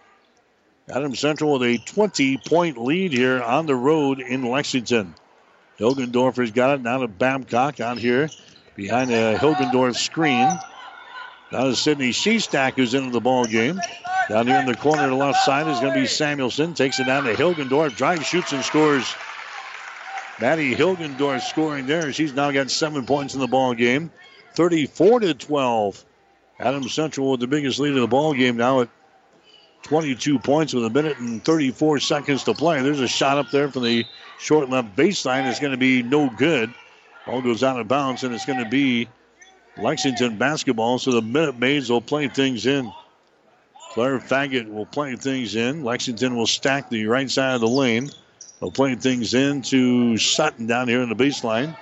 Adams 0.88 1.18
Central 1.18 1.52
with 1.52 1.62
a 1.62 1.78
20 1.78 2.38
point 2.38 2.76
lead 2.76 3.12
here 3.12 3.42
on 3.42 3.66
the 3.66 3.74
road 3.74 4.20
in 4.20 4.44
Lexington. 4.44 5.14
Hilgendorfer's 5.78 6.50
got 6.50 6.74
it 6.74 6.82
now 6.82 6.98
to 6.98 7.08
Babcock 7.08 7.80
out 7.80 7.98
here 7.98 8.28
behind 8.76 9.10
a 9.10 9.36
Hilgendorf 9.36 9.96
screen. 9.96 10.48
Now 11.50 11.64
to 11.64 11.74
Sydney 11.74 12.10
Shestack 12.10 12.74
who's 12.74 12.94
into 12.94 13.10
the 13.10 13.20
ball 13.20 13.46
game. 13.46 13.80
Down 14.28 14.46
here 14.46 14.58
in 14.58 14.66
the 14.66 14.74
corner 14.74 15.04
to 15.04 15.08
the 15.08 15.14
left 15.14 15.38
side 15.44 15.66
is 15.68 15.80
going 15.80 15.94
to 15.94 16.00
be 16.00 16.06
Samuelson. 16.06 16.74
Takes 16.74 17.00
it 17.00 17.04
down 17.04 17.24
to 17.24 17.34
Hilgendorf. 17.34 17.96
Drives, 17.96 18.26
shoots, 18.26 18.52
and 18.52 18.62
scores. 18.62 19.14
Maddie 20.40 20.74
Hilgendorf 20.74 21.42
scoring 21.42 21.86
there. 21.86 22.12
She's 22.12 22.34
now 22.34 22.50
got 22.50 22.70
seven 22.70 23.06
points 23.06 23.34
in 23.34 23.40
the 23.40 23.46
ball 23.46 23.74
game. 23.74 24.10
34 24.54 25.20
to 25.20 25.34
12. 25.34 26.04
Adam 26.58 26.88
Central 26.88 27.32
with 27.32 27.40
the 27.40 27.46
biggest 27.46 27.78
lead 27.78 27.94
of 27.94 28.00
the 28.00 28.06
ball 28.06 28.34
game 28.34 28.56
now 28.56 28.82
at 28.82 28.88
22 29.84 30.38
points 30.38 30.72
with 30.72 30.84
a 30.84 30.90
minute 30.90 31.18
and 31.18 31.44
34 31.44 32.00
seconds 32.00 32.44
to 32.44 32.54
play. 32.54 32.82
There's 32.82 33.00
a 33.00 33.08
shot 33.08 33.38
up 33.38 33.50
there 33.50 33.70
from 33.70 33.84
the 33.84 34.04
short 34.38 34.70
left 34.70 34.96
baseline. 34.96 35.46
It's 35.46 35.60
going 35.60 35.72
to 35.72 35.78
be 35.78 36.02
no 36.02 36.30
good. 36.30 36.72
Ball 37.26 37.42
goes 37.42 37.62
out 37.62 37.78
of 37.78 37.88
bounds, 37.88 38.24
and 38.24 38.34
it's 38.34 38.46
going 38.46 38.62
to 38.62 38.68
be 38.68 39.08
Lexington 39.76 40.36
basketball. 40.36 40.98
So 40.98 41.12
the 41.12 41.22
Minute 41.22 41.58
Maids 41.58 41.90
will 41.90 42.00
play 42.00 42.28
things 42.28 42.66
in. 42.66 42.92
Claire 43.92 44.18
Faggett 44.18 44.68
will 44.68 44.86
play 44.86 45.16
things 45.16 45.54
in. 45.54 45.84
Lexington 45.84 46.34
will 46.34 46.46
stack 46.46 46.90
the 46.90 47.06
right 47.06 47.30
side 47.30 47.54
of 47.54 47.60
the 47.60 47.68
lane. 47.68 48.10
They'll 48.60 48.70
play 48.70 48.94
things 48.94 49.34
in 49.34 49.62
to 49.62 50.16
Sutton 50.16 50.66
down 50.66 50.88
here 50.88 51.02
in 51.02 51.08
the 51.08 51.14
baseline. 51.14 51.76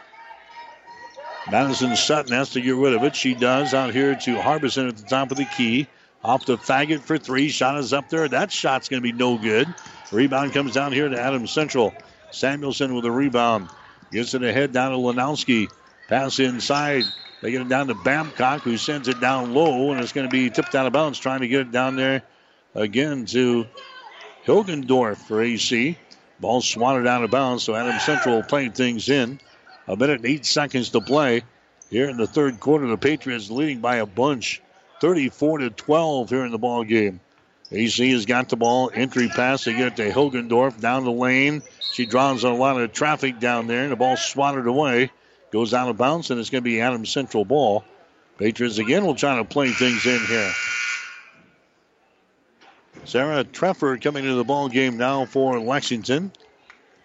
Madison 1.51 1.97
Sutton 1.97 2.33
has 2.33 2.51
to 2.51 2.61
get 2.61 2.75
rid 2.75 2.95
of 2.95 3.03
it. 3.03 3.17
She 3.17 3.35
does 3.35 3.75
out 3.75 3.93
here 3.93 4.15
to 4.15 4.41
Harbison 4.41 4.89
at 4.89 4.97
the 4.97 5.05
top 5.05 5.31
of 5.31 5.37
the 5.37 5.45
key. 5.57 5.89
Off 6.25 6.45
to 6.47 6.57
Faggett 6.57 7.01
for 7.01 7.19
three. 7.19 7.49
Shot 7.49 7.79
is 7.79 7.93
up 7.93 8.09
there. 8.09 8.29
That 8.29 8.53
shot's 8.53 8.89
going 8.89 9.03
to 9.03 9.13
be 9.13 9.17
no 9.17 9.39
good. 9.39 9.73
Rebound 10.13 10.53
comes 10.53 10.75
down 10.75 10.93
here 10.93 11.09
to 11.09 11.21
Adams 11.21 11.51
Central. 11.51 11.95
Samuelson 12.31 12.95
with 12.95 13.05
a 13.05 13.11
rebound. 13.11 13.69
Gets 14.13 14.35
it 14.35 14.43
ahead 14.43 14.73
down 14.73 14.93
to 14.93 14.99
Lanowski. 14.99 15.69
Pass 16.09 16.39
inside. 16.39 17.05
They 17.41 17.51
get 17.51 17.63
it 17.63 17.69
down 17.69 17.89
to 17.89 17.95
Babcock, 17.95 18.63
who 18.63 18.77
sends 18.77 19.09
it 19.09 19.21
down 19.21 19.53
low, 19.53 19.91
and 19.91 20.01
it's 20.01 20.13
going 20.13 20.29
to 20.29 20.31
be 20.31 20.49
tipped 20.49 20.75
out 20.75 20.87
of 20.87 20.93
bounds, 20.93 21.19
trying 21.19 21.41
to 21.41 21.49
get 21.49 21.63
it 21.63 21.73
down 21.73 21.97
there 21.97 22.23
again 22.75 23.27
to 23.27 23.67
Hilgendorf 24.47 25.17
for 25.17 25.43
AC. 25.43 25.99
Ball 26.39 26.61
swatted 26.61 27.07
out 27.07 27.25
of 27.25 27.31
bounds, 27.31 27.65
so 27.65 27.75
Adams 27.75 28.05
Central 28.05 28.43
playing 28.43 28.73
things 28.73 29.09
in. 29.09 29.41
A 29.89 29.97
minute 29.97 30.19
and 30.19 30.27
eight 30.27 30.47
seconds 30.47 30.91
to 30.91 31.01
play 31.01 31.43
here 31.91 32.09
in 32.09 32.17
the 32.17 32.27
third 32.27 32.61
quarter. 32.61 32.87
The 32.87 32.97
Patriots 32.97 33.51
leading 33.51 33.81
by 33.81 33.97
a 33.97 34.07
bunch, 34.07 34.63
34 35.03 35.59
to 35.59 35.71
12 35.71 36.31
here 36.31 36.45
in 36.45 36.53
the 36.53 36.59
ball 36.59 36.85
game. 36.85 37.19
AC 37.73 38.13
has 38.13 38.25
got 38.25 38.49
the 38.49 38.57
ball. 38.57 38.89
Entry 38.95 39.29
pass. 39.29 39.65
They 39.65 39.73
get 39.73 39.89
it 39.89 39.97
to 39.97 40.13
Hilgendorf 40.13 40.81
down 40.81 41.05
the 41.05 41.11
lane. 41.11 41.63
She 41.93 42.07
draws 42.07 42.45
a 42.45 42.51
lot 42.51 42.81
of 42.81 42.93
traffic 42.93 43.41
down 43.41 43.67
there, 43.67 43.83
and 43.83 43.91
the 43.91 43.97
ball 43.97 44.17
swatted 44.17 44.69
away. 44.69 45.11
Goes 45.51 45.75
out 45.75 45.89
of 45.89 45.99
bounds, 45.99 46.31
and 46.31 46.39
it's 46.39 46.51
going 46.51 46.63
to 46.63 46.71
be 46.71 46.81
Adams 46.81 47.11
Central 47.11 47.45
ball. 47.45 47.85
Patriots 48.39 48.79
again 48.79 49.05
will 49.05 49.17
try 49.17 49.39
to 49.39 49.45
play 49.45 49.71
things 49.71 50.07
in 50.07 50.21
here. 50.25 50.53
Sarah 53.05 53.43
Treffer 53.43 54.01
coming 54.01 54.23
into 54.23 54.37
the 54.37 54.45
ball 54.45 54.69
game 54.69 54.99
now 54.99 55.25
for 55.25 55.59
Lexington. 55.59 56.31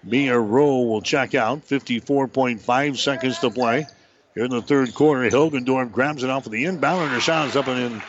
Mia 0.03 0.37
Rowe 0.37 0.83
will 0.83 1.01
check 1.01 1.33
out. 1.33 1.67
54.5 1.67 2.97
seconds 2.97 3.39
to 3.39 3.49
play. 3.49 3.87
Here 4.37 4.45
in 4.45 4.51
the 4.51 4.61
third 4.61 4.93
quarter, 4.93 5.27
Hilgendorf 5.31 5.91
grabs 5.91 6.23
it 6.23 6.29
off 6.29 6.45
of 6.45 6.51
the 6.51 6.65
inbound, 6.65 7.05
and 7.05 7.11
her 7.11 7.19
shot 7.19 7.47
is 7.47 7.55
up 7.55 7.65
and 7.65 7.79
in. 7.79 8.03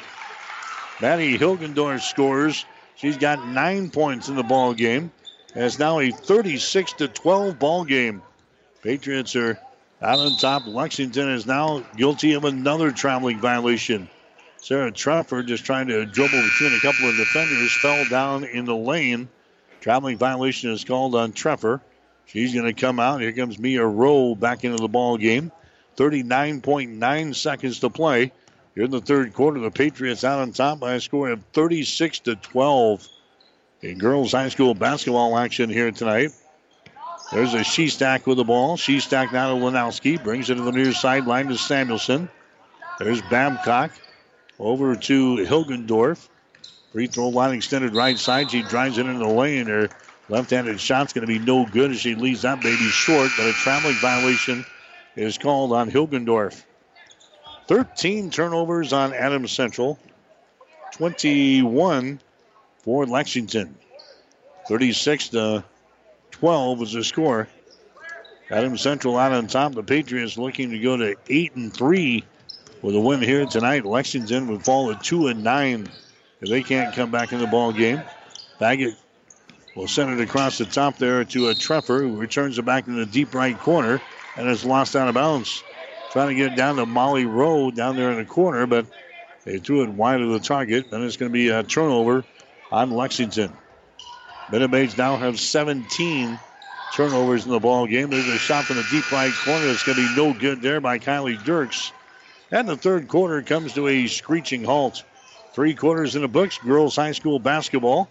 Maddie 1.00 1.38
Hilgendorf 1.38 2.02
scores. 2.02 2.66
She's 2.96 3.16
got 3.16 3.48
nine 3.48 3.88
points 3.88 4.28
in 4.28 4.36
the 4.36 4.42
ball 4.42 4.74
game. 4.74 5.10
And 5.54 5.64
it's 5.64 5.78
now 5.78 6.00
a 6.00 6.10
36 6.10 6.92
to 6.92 7.08
12 7.08 7.58
ball 7.58 7.86
game. 7.86 8.20
Patriots 8.82 9.36
are 9.36 9.58
out 10.02 10.18
on 10.18 10.36
top. 10.36 10.66
Lexington 10.66 11.30
is 11.30 11.46
now 11.46 11.78
guilty 11.96 12.34
of 12.34 12.44
another 12.44 12.92
traveling 12.92 13.40
violation. 13.40 14.10
Sarah 14.58 14.92
Treffer 14.92 15.46
just 15.46 15.64
trying 15.64 15.86
to 15.86 16.04
dribble 16.04 16.42
between 16.42 16.74
a 16.74 16.80
couple 16.80 17.08
of 17.08 17.16
defenders, 17.16 17.74
fell 17.80 18.04
down 18.10 18.44
in 18.44 18.66
the 18.66 18.76
lane. 18.76 19.30
Traveling 19.80 20.18
violation 20.18 20.72
is 20.72 20.84
called 20.84 21.14
on 21.14 21.32
Treffer. 21.32 21.80
She's 22.26 22.52
going 22.52 22.66
to 22.66 22.78
come 22.78 23.00
out. 23.00 23.22
Here 23.22 23.32
comes 23.32 23.58
Mia 23.58 23.86
Rowe 23.86 24.34
back 24.34 24.64
into 24.64 24.76
the 24.76 24.88
ball 24.88 25.16
game. 25.16 25.52
39.9 25.98 27.34
seconds 27.34 27.80
to 27.80 27.90
play. 27.90 28.30
Here 28.76 28.84
in 28.84 28.92
the 28.92 29.00
third 29.00 29.34
quarter, 29.34 29.58
the 29.58 29.72
Patriots 29.72 30.22
out 30.22 30.38
on 30.38 30.52
top 30.52 30.78
by 30.78 30.94
a 30.94 31.00
score 31.00 31.30
of 31.30 31.42
36 31.52 32.20
to 32.20 32.36
12 32.36 33.08
in 33.82 33.98
girls 33.98 34.30
high 34.30 34.48
school 34.48 34.74
basketball 34.74 35.36
action 35.36 35.68
here 35.68 35.90
tonight. 35.90 36.30
There's 37.30 37.54
a 37.54 37.58
Shestack 37.58 38.26
with 38.26 38.36
the 38.36 38.44
ball. 38.44 38.76
Shestack 38.76 39.32
now 39.32 39.48
to 39.48 39.60
Lanowski. 39.60 40.22
Brings 40.22 40.48
it 40.48 40.54
to 40.54 40.62
the 40.62 40.70
near 40.70 40.92
sideline 40.92 41.48
to 41.48 41.58
Samuelson. 41.58 42.28
There's 42.98 43.20
Babcock. 43.20 43.90
Over 44.60 44.94
to 44.94 45.36
Hilgendorf. 45.36 46.28
Free 46.92 47.08
throw 47.08 47.28
line 47.28 47.54
extended 47.54 47.94
right 47.94 48.18
side. 48.18 48.52
She 48.52 48.62
drives 48.62 48.98
it 48.98 49.06
into 49.06 49.18
the 49.18 49.28
lane. 49.28 49.66
Her 49.66 49.88
left 50.28 50.50
handed 50.50 50.80
shot's 50.80 51.12
going 51.12 51.26
to 51.26 51.32
be 51.32 51.44
no 51.44 51.66
good 51.66 51.90
as 51.90 52.00
she 52.00 52.14
leaves 52.14 52.42
that 52.42 52.62
baby 52.62 52.76
short, 52.76 53.30
but 53.36 53.46
a 53.46 53.52
traveling 53.52 53.94
violation 53.96 54.64
is 55.18 55.36
called 55.36 55.72
on 55.72 55.90
Hilgendorf. 55.90 56.62
13 57.66 58.30
turnovers 58.30 58.92
on 58.92 59.12
Adams 59.12 59.52
Central. 59.52 59.98
21 60.92 62.20
for 62.78 63.04
Lexington. 63.04 63.76
36 64.68 65.28
to 65.30 65.64
12 66.30 66.82
is 66.82 66.92
the 66.92 67.04
score. 67.04 67.48
Adams 68.50 68.80
Central 68.80 69.18
out 69.18 69.32
on 69.32 69.46
top. 69.46 69.74
The 69.74 69.82
Patriots 69.82 70.38
looking 70.38 70.70
to 70.70 70.78
go 70.78 70.96
to 70.96 71.16
8 71.28 71.56
and 71.56 71.72
3 71.74 72.24
with 72.80 72.94
a 72.94 73.00
win 73.00 73.20
here 73.20 73.44
tonight. 73.44 73.84
Lexington 73.84 74.48
would 74.48 74.64
fall 74.64 74.94
to 74.94 75.00
2 75.00 75.26
and 75.26 75.44
9 75.44 75.88
if 76.40 76.48
they 76.48 76.62
can't 76.62 76.94
come 76.94 77.10
back 77.10 77.32
in 77.32 77.40
the 77.40 77.46
ball 77.46 77.72
game. 77.72 78.00
Faggett 78.60 78.96
will 79.74 79.88
send 79.88 80.18
it 80.18 80.22
across 80.22 80.58
the 80.58 80.64
top 80.64 80.96
there 80.96 81.24
to 81.24 81.48
a 81.48 81.54
Treffer 81.54 82.00
who 82.00 82.16
returns 82.16 82.58
it 82.58 82.64
back 82.64 82.86
in 82.86 82.96
the 82.96 83.06
deep 83.06 83.34
right 83.34 83.58
corner 83.58 84.00
and 84.38 84.48
it's 84.48 84.64
lost 84.64 84.94
out 84.94 85.08
of 85.08 85.14
bounds. 85.14 85.62
Trying 86.12 86.28
to 86.28 86.34
get 86.34 86.52
it 86.52 86.56
down 86.56 86.76
to 86.76 86.86
Molly 86.86 87.26
Rowe 87.26 87.70
down 87.70 87.96
there 87.96 88.12
in 88.12 88.18
the 88.18 88.24
corner, 88.24 88.66
but 88.66 88.86
they 89.44 89.58
threw 89.58 89.82
it 89.82 89.90
wide 89.90 90.20
of 90.20 90.30
the 90.30 90.38
target, 90.38 90.92
and 90.92 91.04
it's 91.04 91.16
going 91.16 91.30
to 91.30 91.34
be 91.34 91.48
a 91.48 91.62
turnover 91.62 92.24
on 92.70 92.92
Lexington. 92.92 93.52
Minute 94.50 94.70
Maids 94.70 94.96
now 94.96 95.16
have 95.16 95.38
17 95.38 96.38
turnovers 96.94 97.44
in 97.44 97.50
the 97.50 97.58
ball 97.58 97.86
game. 97.86 98.08
There's 98.08 98.28
a 98.28 98.38
shot 98.38 98.64
from 98.64 98.76
the 98.76 98.86
deep 98.90 99.10
right 99.12 99.32
corner 99.44 99.66
that's 99.66 99.82
going 99.82 99.96
to 99.96 100.08
be 100.08 100.16
no 100.16 100.32
good 100.32 100.62
there 100.62 100.80
by 100.80 100.98
Kylie 100.98 101.42
Dirks. 101.44 101.92
And 102.50 102.66
the 102.66 102.76
third 102.76 103.08
quarter 103.08 103.42
comes 103.42 103.74
to 103.74 103.88
a 103.88 104.06
screeching 104.06 104.64
halt. 104.64 105.02
Three 105.52 105.74
quarters 105.74 106.16
in 106.16 106.22
the 106.22 106.28
books. 106.28 106.56
Girls 106.58 106.96
High 106.96 107.12
School 107.12 107.38
basketball. 107.38 108.08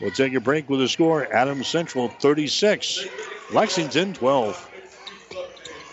We'll 0.00 0.12
take 0.12 0.34
a 0.34 0.40
break 0.40 0.70
with 0.70 0.78
the 0.78 0.88
score. 0.88 1.30
Adams 1.32 1.66
Central 1.66 2.08
36, 2.08 3.06
Lexington 3.52 4.14
12. 4.14 4.69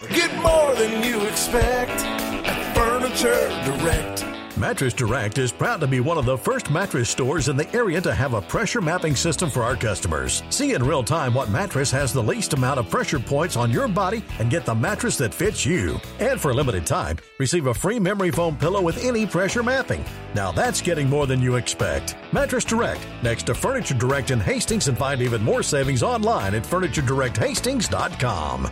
Get 0.06 0.32
more 0.44 0.76
than 0.76 1.04
you 1.04 1.26
expect 1.26 2.04
at 2.04 2.76
Furniture 2.76 3.50
Direct. 3.66 4.24
Mattress 4.56 4.94
Direct 4.94 5.40
is 5.40 5.52
proud 5.52 5.82
to 5.82 5.88
be 5.88 6.02
one 6.02 6.20
of 6.20 6.26
the 6.26 6.38
first 6.38 6.70
mattress 6.70 7.10
stores 7.10 7.48
in 7.48 7.58
the 7.58 7.68
area 7.76 8.00
to 8.02 8.14
have 8.14 8.36
a 8.36 8.42
pressure 8.42 8.80
mapping 8.80 9.16
system 9.16 9.50
for 9.50 9.64
our 9.64 9.76
customers. 9.76 10.44
See 10.52 10.76
in 10.76 10.84
real 10.84 11.04
time 11.04 11.34
what 11.34 11.50
mattress 11.50 11.90
has 11.92 12.14
the 12.14 12.22
least 12.22 12.54
amount 12.54 12.80
of 12.80 12.92
pressure 12.92 13.20
points 13.20 13.56
on 13.56 13.72
your 13.72 13.88
body 13.88 14.24
and 14.38 14.52
get 14.52 14.66
the 14.66 14.76
mattress 14.76 15.18
that 15.18 15.34
fits 15.34 15.66
you. 15.66 16.00
And 16.20 16.40
for 16.40 16.52
a 16.52 16.54
limited 16.54 16.86
time, 16.86 17.18
receive 17.40 17.66
a 17.66 17.74
free 17.74 18.00
memory 18.00 18.30
foam 18.30 18.56
pillow 18.56 18.84
with 18.84 19.04
any 19.04 19.26
pressure 19.26 19.64
mapping. 19.64 20.06
Now 20.36 20.52
that's 20.52 20.80
getting 20.80 21.10
more 21.10 21.26
than 21.26 21.42
you 21.42 21.56
expect. 21.56 22.16
Mattress 22.32 22.66
Direct, 22.66 23.02
next 23.24 23.48
to 23.48 23.56
Furniture 23.56 23.96
Direct 23.96 24.30
in 24.30 24.40
Hastings, 24.40 24.90
and 24.90 24.98
find 24.98 25.24
even 25.24 25.44
more 25.44 25.64
savings 25.64 26.04
online 26.04 26.54
at 26.54 26.66
FurnitureDirectHastings.com. 26.66 28.72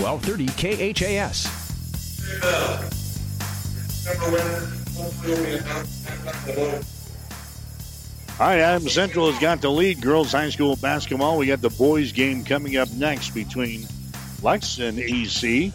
1230 0.00 0.94
KHAS. 0.94 1.46
All 8.40 8.46
right, 8.46 8.60
Adam 8.60 8.88
Central 8.88 9.30
has 9.30 9.38
got 9.38 9.60
the 9.60 9.70
lead. 9.70 10.00
Girls 10.00 10.32
high 10.32 10.48
school 10.48 10.76
basketball. 10.76 11.36
We 11.36 11.46
got 11.46 11.60
the 11.60 11.68
boys 11.70 12.12
game 12.12 12.44
coming 12.44 12.78
up 12.78 12.90
next 12.92 13.30
between 13.30 13.86
Lex 14.42 14.78
and 14.78 14.98
EC. 14.98 15.72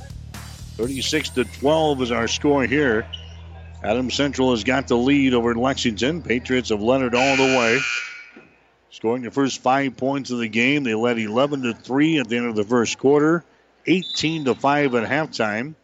36 0.77 1.29
to 1.29 1.45
12 1.45 2.01
is 2.01 2.11
our 2.11 2.27
score 2.27 2.65
here. 2.65 3.05
Adam 3.83 4.09
Central 4.09 4.49
has 4.49 4.63
got 4.63 4.87
the 4.87 4.97
lead 4.97 5.35
over 5.35 5.53
Lexington. 5.53 6.23
Patriots 6.23 6.69
have 6.69 6.81
it 6.81 7.13
all 7.13 7.37
the 7.37 7.55
way. 7.57 7.79
Scoring 8.89 9.21
the 9.21 9.29
first 9.29 9.61
five 9.61 9.95
points 9.95 10.31
of 10.31 10.39
the 10.39 10.47
game. 10.47 10.83
They 10.83 10.95
led 10.95 11.19
11 11.19 11.61
to 11.61 11.73
3 11.73 12.17
at 12.17 12.27
the 12.27 12.37
end 12.37 12.47
of 12.47 12.55
the 12.55 12.63
first 12.63 12.97
quarter, 12.97 13.43
18 13.87 14.45
to 14.45 14.55
5 14.55 14.95
at 14.95 15.09
halftime. 15.09 15.75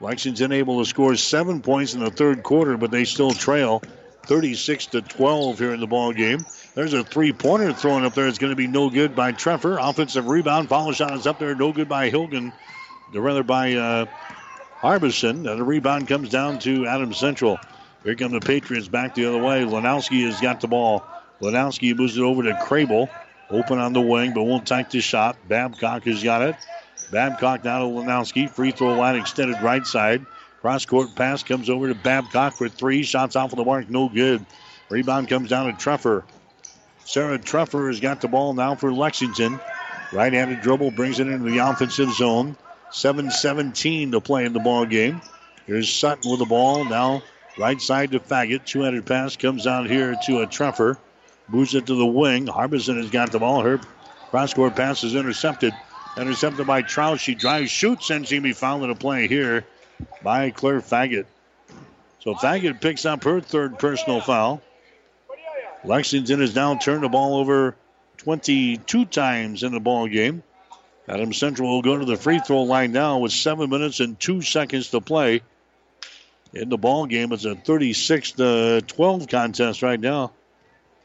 Lexington 0.00 0.52
able 0.52 0.80
to 0.80 0.88
score 0.88 1.14
seven 1.14 1.62
points 1.62 1.94
in 1.94 2.00
the 2.00 2.10
third 2.10 2.42
quarter, 2.42 2.76
but 2.76 2.90
they 2.90 3.04
still 3.04 3.30
trail 3.30 3.82
36 4.26 4.86
to 4.86 5.02
12 5.02 5.58
here 5.58 5.74
in 5.74 5.80
the 5.80 5.86
ball 5.86 6.12
game. 6.12 6.44
There's 6.74 6.92
a 6.92 7.04
three-pointer 7.04 7.72
thrown 7.72 8.04
up 8.04 8.14
there. 8.14 8.26
It's 8.26 8.38
going 8.38 8.50
to 8.50 8.56
be 8.56 8.66
no 8.66 8.90
good 8.90 9.14
by 9.14 9.32
Treffer. 9.32 9.78
Offensive 9.80 10.26
rebound, 10.26 10.68
foul 10.68 10.92
shot 10.92 11.12
is 11.14 11.26
up 11.26 11.38
there, 11.38 11.54
no 11.54 11.72
good 11.72 11.88
by 11.88 12.10
Hilgen. 12.10 12.52
The 13.12 13.20
rather 13.20 13.42
by 13.42 13.74
uh, 13.74 14.06
Harbison. 14.76 15.46
And 15.46 15.60
the 15.60 15.64
rebound 15.64 16.08
comes 16.08 16.30
down 16.30 16.58
to 16.60 16.86
Adam 16.86 17.12
Central. 17.12 17.58
Here 18.04 18.16
come 18.16 18.32
the 18.32 18.40
Patriots 18.40 18.88
back 18.88 19.14
the 19.14 19.26
other 19.26 19.38
way. 19.38 19.64
Lanowski 19.64 20.24
has 20.24 20.40
got 20.40 20.60
the 20.60 20.66
ball. 20.66 21.04
Lanowski 21.40 21.96
moves 21.96 22.16
it 22.16 22.22
over 22.22 22.42
to 22.42 22.54
Crable. 22.54 23.08
Open 23.50 23.78
on 23.78 23.92
the 23.92 24.00
wing, 24.00 24.32
but 24.32 24.44
won't 24.44 24.66
take 24.66 24.90
the 24.90 25.00
shot. 25.00 25.36
Babcock 25.48 26.04
has 26.04 26.22
got 26.22 26.42
it. 26.42 26.56
Babcock 27.10 27.64
now 27.64 27.80
to 27.80 27.84
Lanowski. 27.84 28.48
Free 28.48 28.70
throw 28.70 28.94
line 28.94 29.16
extended 29.16 29.60
right 29.62 29.86
side. 29.86 30.24
Cross 30.60 30.86
court 30.86 31.14
pass 31.14 31.42
comes 31.42 31.68
over 31.68 31.88
to 31.88 31.94
Babcock 31.94 32.54
for 32.54 32.68
three. 32.68 33.02
Shots 33.02 33.36
off 33.36 33.52
of 33.52 33.56
the 33.56 33.64
mark, 33.64 33.90
no 33.90 34.08
good. 34.08 34.46
Rebound 34.88 35.28
comes 35.28 35.50
down 35.50 35.66
to 35.66 35.72
Treffer. 35.72 36.22
Sarah 37.04 37.38
Treffer 37.38 37.88
has 37.88 38.00
got 38.00 38.20
the 38.20 38.28
ball 38.28 38.54
now 38.54 38.74
for 38.74 38.92
Lexington. 38.92 39.58
Right 40.12 40.32
handed 40.32 40.60
dribble 40.60 40.92
brings 40.92 41.18
it 41.20 41.26
into 41.26 41.50
the 41.50 41.58
offensive 41.58 42.12
zone. 42.12 42.56
7 42.90 43.30
17 43.30 44.12
to 44.12 44.20
play 44.20 44.44
in 44.44 44.52
the 44.52 44.60
ball 44.60 44.86
game. 44.86 45.20
Here's 45.66 45.88
Sutton 45.88 46.30
with 46.30 46.38
the 46.38 46.46
ball. 46.46 46.84
Now 46.84 47.22
right 47.58 47.80
side 47.80 48.12
to 48.12 48.20
Faggett. 48.20 48.64
Two 48.64 48.82
handed 48.82 49.06
pass 49.06 49.36
comes 49.36 49.66
out 49.66 49.88
here 49.88 50.14
to 50.26 50.40
a 50.40 50.46
Treffer. 50.46 50.96
Moves 51.48 51.74
it 51.74 51.86
to 51.86 51.94
the 51.94 52.06
wing. 52.06 52.46
Harbison 52.46 52.96
has 52.96 53.10
got 53.10 53.32
the 53.32 53.38
ball. 53.38 53.62
Her 53.62 53.80
cross 54.30 54.54
court 54.54 54.76
pass 54.76 55.04
is 55.04 55.14
intercepted. 55.14 55.74
Intercepted 56.16 56.66
by 56.66 56.82
Troush. 56.82 57.20
She 57.20 57.34
drives, 57.34 57.70
shoots, 57.70 58.10
and 58.10 58.26
she 58.26 58.38
be 58.38 58.52
fouled 58.52 58.84
in 58.84 58.90
a 58.90 58.94
play 58.94 59.28
here 59.28 59.64
by 60.22 60.50
Claire 60.50 60.80
Faggett. 60.80 61.26
So 62.20 62.34
Faggett 62.34 62.80
picks 62.80 63.04
up 63.04 63.24
her 63.24 63.40
third 63.40 63.78
personal 63.78 64.20
foul. 64.20 64.62
Lexington 65.84 66.40
has 66.40 66.54
now 66.54 66.76
turned 66.76 67.02
the 67.02 67.08
ball 67.08 67.36
over 67.36 67.76
22 68.18 69.04
times 69.06 69.62
in 69.62 69.72
the 69.72 69.80
ball 69.80 70.06
game. 70.06 70.42
Adam 71.08 71.32
Central 71.32 71.68
will 71.68 71.82
go 71.82 71.98
to 71.98 72.04
the 72.04 72.16
free 72.16 72.38
throw 72.38 72.62
line 72.62 72.92
now 72.92 73.18
with 73.18 73.32
seven 73.32 73.68
minutes 73.68 73.98
and 73.98 74.18
two 74.18 74.40
seconds 74.40 74.90
to 74.90 75.00
play 75.00 75.42
in 76.54 76.68
the 76.68 76.78
ball 76.78 77.06
game. 77.06 77.32
It's 77.32 77.44
a 77.44 77.56
36 77.56 78.32
to 78.32 78.82
12 78.86 79.26
contest 79.26 79.82
right 79.82 79.98
now. 79.98 80.32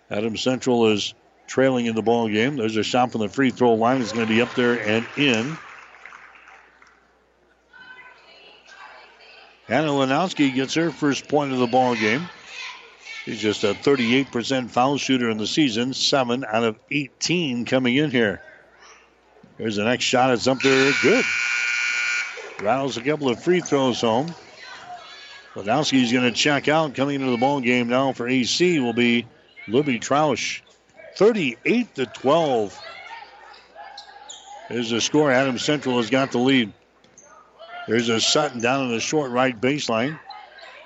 Adams 0.10 0.42
Central 0.42 0.88
is 0.88 1.14
trailing 1.48 1.86
in 1.86 1.96
the 1.96 2.02
ball 2.02 2.30
game. 2.30 2.56
There's 2.58 2.78
a 2.78 2.84
shot 2.84 3.12
from 3.12 3.22
the 3.22 3.30
free 3.30 3.52
throw 3.52 3.74
line. 3.74 4.02
It's 4.02 4.14
going 4.14 4.26
to 4.26 4.34
be 4.34 4.42
up 4.42 4.54
there 4.56 4.80
and 4.80 5.06
in. 5.18 5.58
Hannah 9.68 9.90
Lanowski 9.90 10.54
gets 10.54 10.76
her 10.76 10.92
first 10.92 11.28
point 11.28 11.52
of 11.52 11.60
the 11.60 11.68
ball 11.68 11.96
game. 11.96 12.28
She's 13.26 13.42
just 13.42 13.66
a 13.66 13.74
38% 13.74 14.70
foul 14.70 14.98
shooter 14.98 15.30
in 15.30 15.38
the 15.38 15.48
season, 15.48 15.94
seven 15.94 16.46
out 16.46 16.64
of 16.64 16.80
18 16.90 17.66
coming 17.66 17.98
in 17.98 18.10
here. 18.10 18.42
Here's 19.58 19.76
the 19.76 19.84
next 19.84 20.06
shot. 20.06 20.32
It's 20.32 20.48
up 20.48 20.62
there. 20.62 20.94
Good. 21.02 21.26
Rattles 22.62 22.96
a 22.96 23.02
couple 23.02 23.28
of 23.28 23.44
free 23.44 23.60
throws 23.60 24.00
home. 24.00 24.34
Lanowski's 25.56 26.14
going 26.14 26.24
to 26.24 26.32
check 26.32 26.70
out. 26.70 26.96
Coming 26.96 27.16
into 27.16 27.32
the 27.32 27.38
ball 27.38 27.60
game 27.60 27.90
now 27.90 28.14
for 28.14 28.30
AC 28.30 28.80
will 28.80 28.94
be 28.94 29.26
Libby 29.68 30.00
Troush. 30.00 30.62
38 31.16 31.96
to 31.96 32.06
12 32.06 32.80
is 34.70 34.90
the 34.92 35.02
score. 35.02 35.32
Adams 35.32 35.64
Central 35.64 35.98
has 35.98 36.10
got 36.10 36.32
the 36.32 36.38
lead. 36.38 36.72
There's 37.88 38.10
a 38.10 38.22
Sutton 38.22 38.62
down 38.62 38.86
in 38.86 38.92
the 38.92 39.00
short 39.00 39.32
right 39.32 39.60
baseline. 39.60 40.20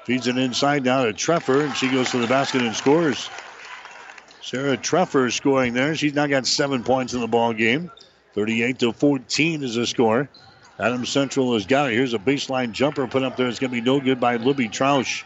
Feeds 0.06 0.28
it 0.28 0.38
inside 0.38 0.84
down 0.84 1.06
to 1.06 1.14
Treffer, 1.14 1.66
and 1.66 1.76
she 1.76 1.90
goes 1.90 2.12
to 2.12 2.18
the 2.18 2.28
basket 2.28 2.62
and 2.62 2.76
scores. 2.76 3.30
Sarah 4.41 4.78
Treffer 4.78 5.32
scoring 5.32 5.74
there. 5.74 5.95
She's 5.95 6.14
now 6.14 6.28
got 6.28 6.48
seven 6.48 6.84
points 6.84 7.14
in 7.14 7.22
the 7.22 7.28
ball 7.28 7.53
game. 7.53 7.91
38 8.34 8.80
to 8.80 8.94
14 8.94 9.64
is 9.64 9.76
the 9.76 9.86
score. 9.86 10.30
Adams 10.80 11.10
Central 11.10 11.53
has 11.53 11.66
got 11.66 11.91
it. 11.91 11.94
Here's 11.94 12.14
a 12.14 12.20
baseline 12.20 12.72
jumper 12.72 13.06
put 13.06 13.24
up 13.24 13.38
there. 13.38 13.48
It's 13.48 13.60
going 13.60 13.72
to 13.72 13.76
be 13.76 13.82
no 13.82 13.99
good 13.99 14.20
by 14.20 14.38
Libby 14.38 14.70
Troush. 14.70 15.24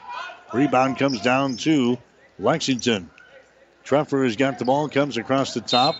Rebound 0.53 0.97
comes 0.97 1.21
down 1.21 1.57
to 1.57 1.97
Lexington. 2.39 3.09
Treffer 3.85 4.23
has 4.23 4.35
got 4.35 4.57
the 4.57 4.65
ball, 4.65 4.89
comes 4.89 5.17
across 5.17 5.53
the 5.53 5.61
top. 5.61 5.95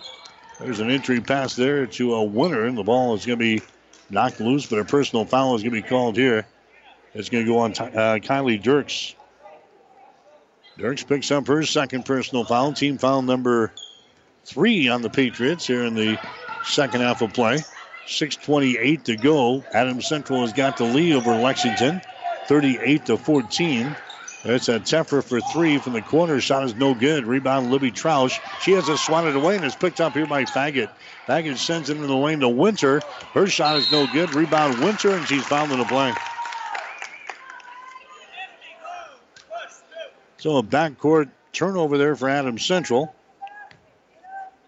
There's 0.58 0.80
an 0.80 0.90
entry 0.90 1.20
pass 1.20 1.54
there 1.54 1.86
to 1.86 2.14
a 2.14 2.24
Winter, 2.24 2.64
and 2.64 2.76
the 2.76 2.82
ball 2.82 3.14
is 3.14 3.24
going 3.24 3.38
to 3.38 3.44
be 3.44 3.62
knocked 4.10 4.40
loose, 4.40 4.66
but 4.66 4.80
a 4.80 4.84
personal 4.84 5.24
foul 5.24 5.54
is 5.54 5.62
going 5.62 5.74
to 5.74 5.82
be 5.82 5.88
called 5.88 6.16
here. 6.16 6.46
It's 7.14 7.28
going 7.28 7.44
to 7.46 7.50
go 7.50 7.58
on 7.58 7.72
uh, 7.72 8.18
Kylie 8.18 8.60
Dirks. 8.60 9.14
Dirks 10.76 11.04
picks 11.04 11.30
up 11.30 11.46
her 11.46 11.62
second 11.62 12.04
personal 12.04 12.44
foul, 12.44 12.72
team 12.72 12.98
foul 12.98 13.22
number 13.22 13.72
three 14.44 14.88
on 14.88 15.02
the 15.02 15.08
Patriots 15.08 15.66
here 15.66 15.84
in 15.84 15.94
the 15.94 16.18
second 16.64 17.00
half 17.00 17.22
of 17.22 17.32
play. 17.32 17.58
6.28 18.06 19.04
to 19.04 19.16
go. 19.16 19.64
Adams 19.72 20.06
Central 20.06 20.40
has 20.42 20.52
got 20.52 20.76
the 20.76 20.84
lead 20.84 21.14
over 21.14 21.34
Lexington, 21.34 22.00
38 22.46 23.06
to 23.06 23.16
14. 23.16 23.96
It's 24.48 24.68
a 24.68 24.78
Treffer 24.78 25.24
for 25.24 25.40
three 25.40 25.78
from 25.78 25.92
the 25.92 26.02
corner. 26.02 26.40
Shot 26.40 26.62
is 26.62 26.76
no 26.76 26.94
good. 26.94 27.26
Rebound, 27.26 27.70
Libby 27.70 27.90
Troush. 27.90 28.38
She 28.62 28.72
has 28.72 28.88
it 28.88 28.96
swatted 28.98 29.34
away 29.34 29.56
and 29.56 29.64
it's 29.64 29.74
picked 29.74 30.00
up 30.00 30.12
here 30.12 30.26
by 30.26 30.44
Faggett. 30.44 30.88
Faggett 31.26 31.56
sends 31.56 31.90
it 31.90 31.96
into 31.96 32.06
the 32.06 32.16
lane 32.16 32.38
to 32.40 32.48
Winter. 32.48 33.02
Her 33.34 33.48
shot 33.48 33.76
is 33.76 33.90
no 33.90 34.06
good. 34.06 34.34
Rebound, 34.36 34.78
Winter, 34.78 35.10
and 35.10 35.26
she's 35.26 35.44
fouled 35.44 35.72
in 35.72 35.80
the 35.80 35.84
play. 35.84 36.12
So 40.36 40.58
a 40.58 40.62
backcourt 40.62 41.30
turnover 41.52 41.98
there 41.98 42.14
for 42.14 42.28
Adams 42.28 42.64
Central. 42.64 43.12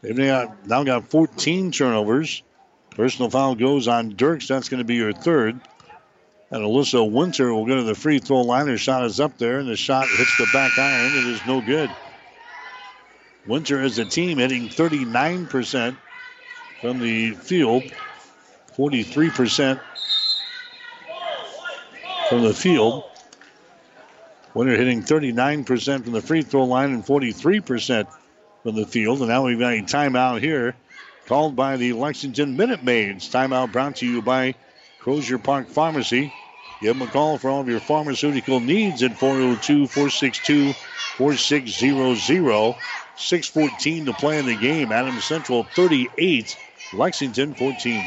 They've 0.02 0.16
now 0.16 0.82
got 0.84 1.08
14 1.08 1.70
turnovers. 1.70 2.42
Personal 2.90 3.30
foul 3.30 3.54
goes 3.54 3.86
on 3.86 4.16
Dirks. 4.16 4.48
That's 4.48 4.68
going 4.68 4.78
to 4.78 4.84
be 4.84 4.96
your 4.96 5.12
third. 5.12 5.60
And 6.50 6.62
Alyssa 6.62 7.10
Winter 7.10 7.52
will 7.52 7.66
go 7.66 7.76
to 7.76 7.82
the 7.82 7.94
free 7.94 8.20
throw 8.20 8.40
line. 8.40 8.68
Her 8.68 8.78
shot 8.78 9.04
is 9.04 9.20
up 9.20 9.36
there, 9.36 9.58
and 9.58 9.68
the 9.68 9.76
shot 9.76 10.08
hits 10.08 10.36
the 10.38 10.46
back 10.52 10.78
iron. 10.78 11.12
It 11.12 11.26
is 11.26 11.46
no 11.46 11.60
good. 11.60 11.90
Winter 13.46 13.80
as 13.80 13.98
a 13.98 14.04
team 14.04 14.38
hitting 14.38 14.68
39% 14.68 15.96
from 16.80 17.00
the 17.00 17.32
field, 17.32 17.82
43% 18.76 19.80
from 22.28 22.42
the 22.42 22.54
field. 22.54 23.04
Winter 24.54 24.76
hitting 24.76 25.02
39% 25.02 26.04
from 26.04 26.12
the 26.12 26.22
free 26.22 26.42
throw 26.42 26.64
line 26.64 26.92
and 26.92 27.04
43% 27.04 28.06
from 28.62 28.74
the 28.74 28.86
field. 28.86 29.20
And 29.20 29.28
now 29.28 29.44
we've 29.44 29.58
got 29.58 29.74
a 29.74 29.82
timeout 29.82 30.40
here 30.40 30.74
called 31.26 31.56
by 31.56 31.76
the 31.76 31.92
Lexington 31.92 32.56
Minute 32.56 32.82
Maids. 32.82 33.30
Timeout 33.30 33.72
brought 33.72 33.96
to 33.96 34.06
you 34.06 34.22
by 34.22 34.54
Crozier 34.98 35.38
Park 35.38 35.68
Pharmacy. 35.68 36.32
Give 36.80 36.96
them 36.96 37.08
a 37.08 37.10
call 37.10 37.38
for 37.38 37.50
all 37.50 37.60
of 37.60 37.68
your 37.68 37.80
pharmaceutical 37.80 38.60
needs 38.60 39.02
at 39.02 39.18
402 39.18 39.86
462 39.86 40.72
4600. 41.16 42.74
6.14 43.18 44.04
to 44.06 44.12
play 44.12 44.38
in 44.38 44.46
the 44.46 44.54
game. 44.54 44.92
Adams 44.92 45.24
Central 45.24 45.64
38, 45.74 46.56
Lexington 46.94 47.52
14. 47.52 48.04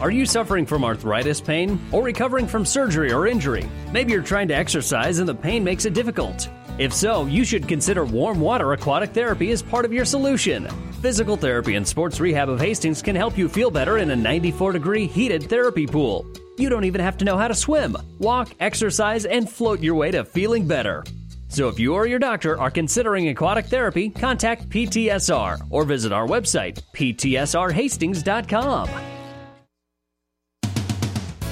Are 0.00 0.10
you 0.10 0.24
suffering 0.24 0.64
from 0.64 0.84
arthritis 0.84 1.42
pain 1.42 1.78
or 1.92 2.02
recovering 2.02 2.46
from 2.46 2.64
surgery 2.64 3.12
or 3.12 3.26
injury? 3.26 3.68
Maybe 3.92 4.12
you're 4.12 4.22
trying 4.22 4.48
to 4.48 4.54
exercise 4.54 5.18
and 5.18 5.28
the 5.28 5.34
pain 5.34 5.62
makes 5.62 5.84
it 5.84 5.92
difficult. 5.92 6.48
If 6.78 6.94
so, 6.94 7.26
you 7.26 7.44
should 7.44 7.68
consider 7.68 8.06
warm 8.06 8.40
water 8.40 8.72
aquatic 8.72 9.10
therapy 9.10 9.50
as 9.50 9.60
part 9.60 9.84
of 9.84 9.92
your 9.92 10.06
solution. 10.06 10.66
Physical 11.02 11.36
therapy 11.36 11.74
and 11.74 11.86
sports 11.86 12.18
rehab 12.18 12.48
of 12.48 12.58
Hastings 12.58 13.02
can 13.02 13.14
help 13.14 13.36
you 13.36 13.50
feel 13.50 13.70
better 13.70 13.98
in 13.98 14.10
a 14.10 14.16
94 14.16 14.72
degree 14.72 15.06
heated 15.06 15.42
therapy 15.42 15.86
pool. 15.86 16.26
You 16.60 16.68
don't 16.68 16.84
even 16.84 17.00
have 17.00 17.16
to 17.18 17.24
know 17.24 17.38
how 17.38 17.48
to 17.48 17.54
swim. 17.54 17.96
Walk, 18.18 18.50
exercise, 18.60 19.24
and 19.24 19.48
float 19.48 19.80
your 19.80 19.94
way 19.94 20.10
to 20.10 20.26
feeling 20.26 20.68
better. 20.68 21.02
So 21.48 21.68
if 21.68 21.80
you 21.80 21.94
or 21.94 22.06
your 22.06 22.18
doctor 22.18 22.60
are 22.60 22.70
considering 22.70 23.28
aquatic 23.28 23.64
therapy, 23.64 24.10
contact 24.10 24.68
PTSR 24.68 25.66
or 25.70 25.84
visit 25.84 26.12
our 26.12 26.26
website, 26.26 26.82
ptsrhastings.com. 26.94 28.88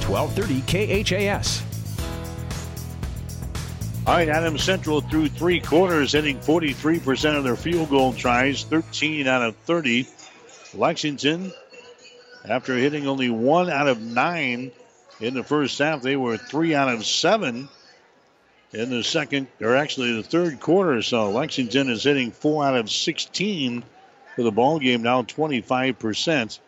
1230 0.07 1.03
KHAS. 1.03 1.63
All 4.07 4.15
right, 4.15 4.29
Adams 4.29 4.63
Central 4.63 5.01
through 5.01 5.29
three 5.29 5.61
quarters, 5.61 6.13
hitting 6.13 6.39
43% 6.39 7.37
of 7.37 7.45
their 7.45 7.57
field 7.57 7.89
goal 7.89 8.13
tries, 8.13 8.65
13 8.65 9.27
out 9.27 9.41
of 9.41 9.57
30. 9.57 10.07
Lexington, 10.75 11.51
after 12.45 12.77
hitting 12.77 13.07
only 13.07 13.31
one 13.31 13.71
out 13.71 13.89
of 13.89 14.03
nine 14.03 14.71
in 15.21 15.35
the 15.35 15.45
first 15.45 15.79
half, 15.79 16.03
they 16.03 16.17
were 16.17 16.37
three 16.37 16.75
out 16.75 16.89
of 16.89 17.05
seven 17.05 17.69
in 18.73 18.91
the 18.91 19.03
second, 19.03 19.49
or 19.61 19.77
actually 19.77 20.15
the 20.15 20.23
third 20.23 20.61
quarter. 20.61 21.03
So 21.03 21.31
Lexington 21.31 21.89
is 21.89 22.05
hitting 22.05 22.31
four 22.31 22.65
out 22.65 22.77
of 22.77 22.91
16 22.91 23.83
for 24.37 24.43
the 24.43 24.53
ball 24.53 24.79
game 24.79 25.03
now, 25.03 25.23
25%. 25.23 26.59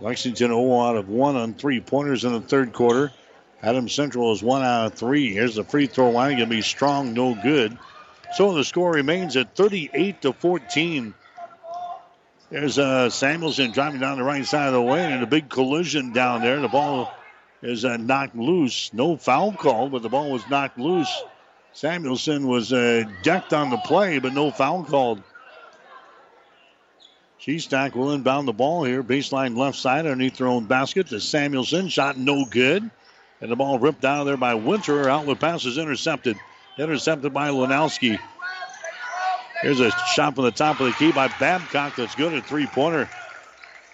Lexington 0.00 0.48
0 0.48 0.80
out 0.80 0.96
of 0.96 1.08
1 1.08 1.36
on 1.36 1.54
three 1.54 1.80
pointers 1.80 2.24
in 2.24 2.32
the 2.32 2.40
third 2.40 2.72
quarter. 2.72 3.12
Adam 3.62 3.88
Central 3.88 4.32
is 4.32 4.42
1 4.42 4.62
out 4.62 4.86
of 4.86 4.94
3. 4.94 5.32
Here's 5.32 5.54
the 5.54 5.64
free 5.64 5.86
throw 5.86 6.10
line. 6.10 6.36
Going 6.36 6.50
to 6.50 6.56
be 6.56 6.62
strong, 6.62 7.14
no 7.14 7.34
good. 7.34 7.78
So 8.34 8.52
the 8.52 8.64
score 8.64 8.92
remains 8.92 9.36
at 9.36 9.54
38 9.54 10.22
to 10.22 10.32
14. 10.32 11.14
There's 12.54 12.78
uh, 12.78 13.10
Samuelson 13.10 13.72
driving 13.72 13.98
down 13.98 14.16
the 14.16 14.22
right 14.22 14.46
side 14.46 14.68
of 14.68 14.74
the 14.74 14.80
lane 14.80 15.10
and 15.10 15.24
a 15.24 15.26
big 15.26 15.48
collision 15.48 16.12
down 16.12 16.40
there. 16.40 16.60
The 16.60 16.68
ball 16.68 17.12
is 17.62 17.84
uh, 17.84 17.96
knocked 17.96 18.36
loose. 18.36 18.92
No 18.92 19.16
foul 19.16 19.50
call, 19.50 19.88
but 19.88 20.02
the 20.02 20.08
ball 20.08 20.30
was 20.30 20.48
knocked 20.48 20.78
loose. 20.78 21.12
Samuelson 21.72 22.46
was 22.46 22.72
uh, 22.72 23.06
decked 23.24 23.52
on 23.52 23.70
the 23.70 23.76
play, 23.78 24.20
but 24.20 24.34
no 24.34 24.52
foul 24.52 24.84
called. 24.84 25.20
Shestack 27.40 27.96
will 27.96 28.12
inbound 28.12 28.46
the 28.46 28.52
ball 28.52 28.84
here. 28.84 29.02
Baseline 29.02 29.56
left 29.56 29.76
side 29.76 30.06
underneath 30.06 30.36
their 30.36 30.46
own 30.46 30.66
basket 30.66 31.08
to 31.08 31.18
Samuelson. 31.18 31.88
Shot 31.88 32.16
no 32.16 32.44
good. 32.44 32.88
And 33.40 33.50
the 33.50 33.56
ball 33.56 33.80
ripped 33.80 34.04
out 34.04 34.20
of 34.20 34.26
there 34.26 34.36
by 34.36 34.54
Winter. 34.54 35.08
Outlet 35.08 35.40
pass 35.40 35.64
is 35.64 35.76
intercepted. 35.76 36.36
Intercepted 36.78 37.34
by 37.34 37.48
Lanowski. 37.48 38.20
Here's 39.64 39.80
a 39.80 39.90
shot 40.12 40.34
from 40.34 40.44
the 40.44 40.50
top 40.50 40.78
of 40.78 40.88
the 40.88 40.92
key 40.92 41.10
by 41.10 41.28
Babcock 41.40 41.96
that's 41.96 42.14
good 42.14 42.34
at 42.34 42.44
three 42.44 42.66
pointer. 42.66 43.08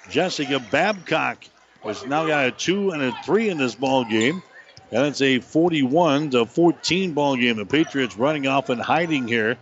Jessica 0.09 0.59
Babcock 0.59 1.44
has 1.84 2.05
now 2.05 2.26
got 2.26 2.47
a 2.47 2.51
two 2.51 2.90
and 2.90 3.01
a 3.01 3.12
three 3.24 3.51
in 3.51 3.56
this 3.56 3.76
ball 3.76 4.05
game. 4.05 4.42
And 4.90 5.06
it's 5.06 5.20
a 5.20 5.38
41 5.38 6.30
to 6.30 6.47
14 6.47 7.12
ball 7.12 7.36
game. 7.36 7.55
The 7.55 7.66
Patriots 7.66 8.16
running 8.16 8.48
off 8.48 8.68
and 8.68 8.80
hiding 8.80 9.28
here 9.28 9.59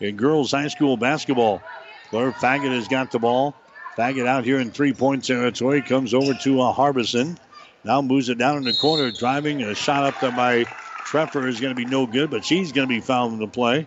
in 0.00 0.16
girls 0.16 0.52
high 0.52 0.68
school 0.68 0.96
basketball. 0.96 1.60
Claire 2.08 2.32
Faggett 2.32 2.74
has 2.74 2.88
got 2.88 3.10
the 3.10 3.18
ball. 3.18 3.54
Faggett 3.98 4.26
out 4.26 4.46
here 4.46 4.60
in 4.60 4.70
three 4.70 4.94
point 4.94 5.26
territory. 5.26 5.82
Comes 5.82 6.14
over 6.14 6.32
to 6.32 6.62
uh, 6.62 6.72
Harbison. 6.72 7.36
Now 7.84 8.00
moves 8.00 8.30
it 8.30 8.38
down 8.38 8.56
in 8.56 8.64
the 8.64 8.72
corner, 8.72 9.10
driving. 9.10 9.62
A 9.62 9.74
shot 9.74 10.04
up 10.04 10.18
there 10.22 10.32
by 10.32 10.64
Treffer 11.04 11.46
is 11.46 11.60
going 11.60 11.74
to 11.74 11.76
be 11.76 11.84
no 11.84 12.06
good, 12.06 12.30
but 12.30 12.46
she's 12.46 12.72
going 12.72 12.88
to 12.88 12.94
be 12.94 13.02
fouled 13.02 13.34
in 13.34 13.40
the 13.40 13.46
play. 13.46 13.86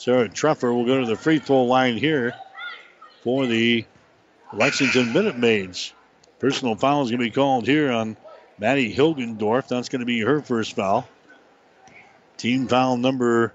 Sarah 0.00 0.30
Treffer 0.30 0.74
will 0.74 0.86
go 0.86 1.00
to 1.00 1.06
the 1.06 1.14
free 1.14 1.40
throw 1.40 1.64
line 1.64 1.98
here 1.98 2.32
for 3.22 3.46
the 3.46 3.84
Lexington 4.50 5.12
Minute 5.12 5.36
Maids. 5.36 5.92
Personal 6.38 6.74
foul 6.74 7.02
is 7.02 7.10
going 7.10 7.20
to 7.20 7.26
be 7.26 7.30
called 7.30 7.66
here 7.66 7.92
on 7.92 8.16
Maddie 8.58 8.94
Hilgendorf. 8.94 9.68
That's 9.68 9.90
going 9.90 10.00
to 10.00 10.06
be 10.06 10.20
her 10.20 10.40
first 10.40 10.74
foul. 10.74 11.06
Team 12.38 12.66
foul 12.66 12.96
number 12.96 13.52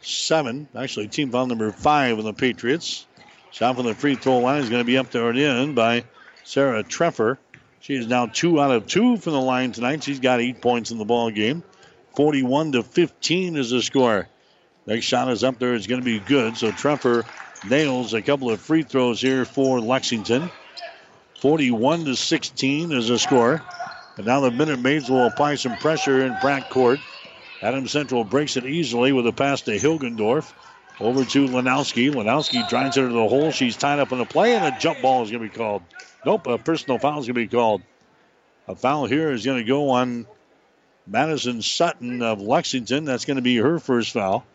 seven. 0.00 0.68
Actually, 0.76 1.08
team 1.08 1.32
foul 1.32 1.48
number 1.48 1.72
five 1.72 2.16
on 2.16 2.24
the 2.24 2.32
Patriots. 2.32 3.04
Shot 3.50 3.74
from 3.74 3.86
the 3.86 3.94
free 3.94 4.14
throw 4.14 4.38
line 4.38 4.62
is 4.62 4.70
going 4.70 4.82
to 4.82 4.86
be 4.86 4.96
up 4.96 5.10
there 5.10 5.28
and 5.28 5.38
in 5.40 5.74
by 5.74 6.04
Sarah 6.44 6.84
Treffer. 6.84 7.38
She 7.80 7.96
is 7.96 8.06
now 8.06 8.26
two 8.26 8.60
out 8.60 8.70
of 8.70 8.86
two 8.86 9.16
from 9.16 9.32
the 9.32 9.40
line 9.40 9.72
tonight. 9.72 10.04
She's 10.04 10.20
got 10.20 10.40
eight 10.40 10.62
points 10.62 10.92
in 10.92 10.98
the 10.98 11.04
ball 11.04 11.32
game. 11.32 11.64
41 12.14 12.72
to 12.72 12.84
15 12.84 13.56
is 13.56 13.70
the 13.70 13.82
score. 13.82 14.28
Next 14.88 15.04
shot 15.04 15.30
is 15.30 15.44
up 15.44 15.58
there. 15.58 15.74
It's 15.74 15.86
going 15.86 16.00
to 16.00 16.04
be 16.04 16.18
good. 16.18 16.56
So 16.56 16.70
Treffer 16.70 17.26
nails 17.68 18.14
a 18.14 18.22
couple 18.22 18.50
of 18.50 18.58
free 18.58 18.82
throws 18.82 19.20
here 19.20 19.44
for 19.44 19.82
Lexington. 19.82 20.50
41 21.40 22.06
to 22.06 22.16
16 22.16 22.92
is 22.92 23.08
the 23.08 23.18
score. 23.18 23.62
And 24.16 24.26
now 24.26 24.40
the 24.40 24.50
Minute 24.50 24.80
Maids 24.80 25.10
will 25.10 25.26
apply 25.26 25.56
some 25.56 25.76
pressure 25.76 26.24
in 26.24 26.34
Pratt 26.36 26.70
Court. 26.70 27.00
Adam 27.60 27.86
Central 27.86 28.24
breaks 28.24 28.56
it 28.56 28.64
easily 28.64 29.12
with 29.12 29.26
a 29.26 29.32
pass 29.32 29.60
to 29.62 29.72
Hilgendorf. 29.78 30.50
Over 31.00 31.22
to 31.22 31.46
Lanowski. 31.46 32.10
Lanowski 32.10 32.66
drives 32.70 32.96
her 32.96 33.06
to 33.06 33.12
the 33.12 33.28
hole. 33.28 33.50
She's 33.50 33.76
tied 33.76 33.98
up 33.98 34.10
in 34.12 34.18
the 34.18 34.24
play, 34.24 34.56
and 34.56 34.74
a 34.74 34.78
jump 34.80 35.02
ball 35.02 35.22
is 35.22 35.30
going 35.30 35.42
to 35.42 35.50
be 35.50 35.54
called. 35.54 35.82
Nope, 36.24 36.46
a 36.46 36.56
personal 36.56 36.98
foul 36.98 37.20
is 37.20 37.26
going 37.26 37.34
to 37.34 37.40
be 37.42 37.46
called. 37.46 37.82
A 38.66 38.74
foul 38.74 39.04
here 39.04 39.32
is 39.32 39.44
going 39.44 39.58
to 39.58 39.68
go 39.68 39.90
on 39.90 40.26
Madison 41.06 41.60
Sutton 41.60 42.22
of 42.22 42.40
Lexington. 42.40 43.04
That's 43.04 43.26
going 43.26 43.36
to 43.36 43.42
be 43.42 43.56
her 43.58 43.78
first 43.78 44.12
foul. 44.12 44.46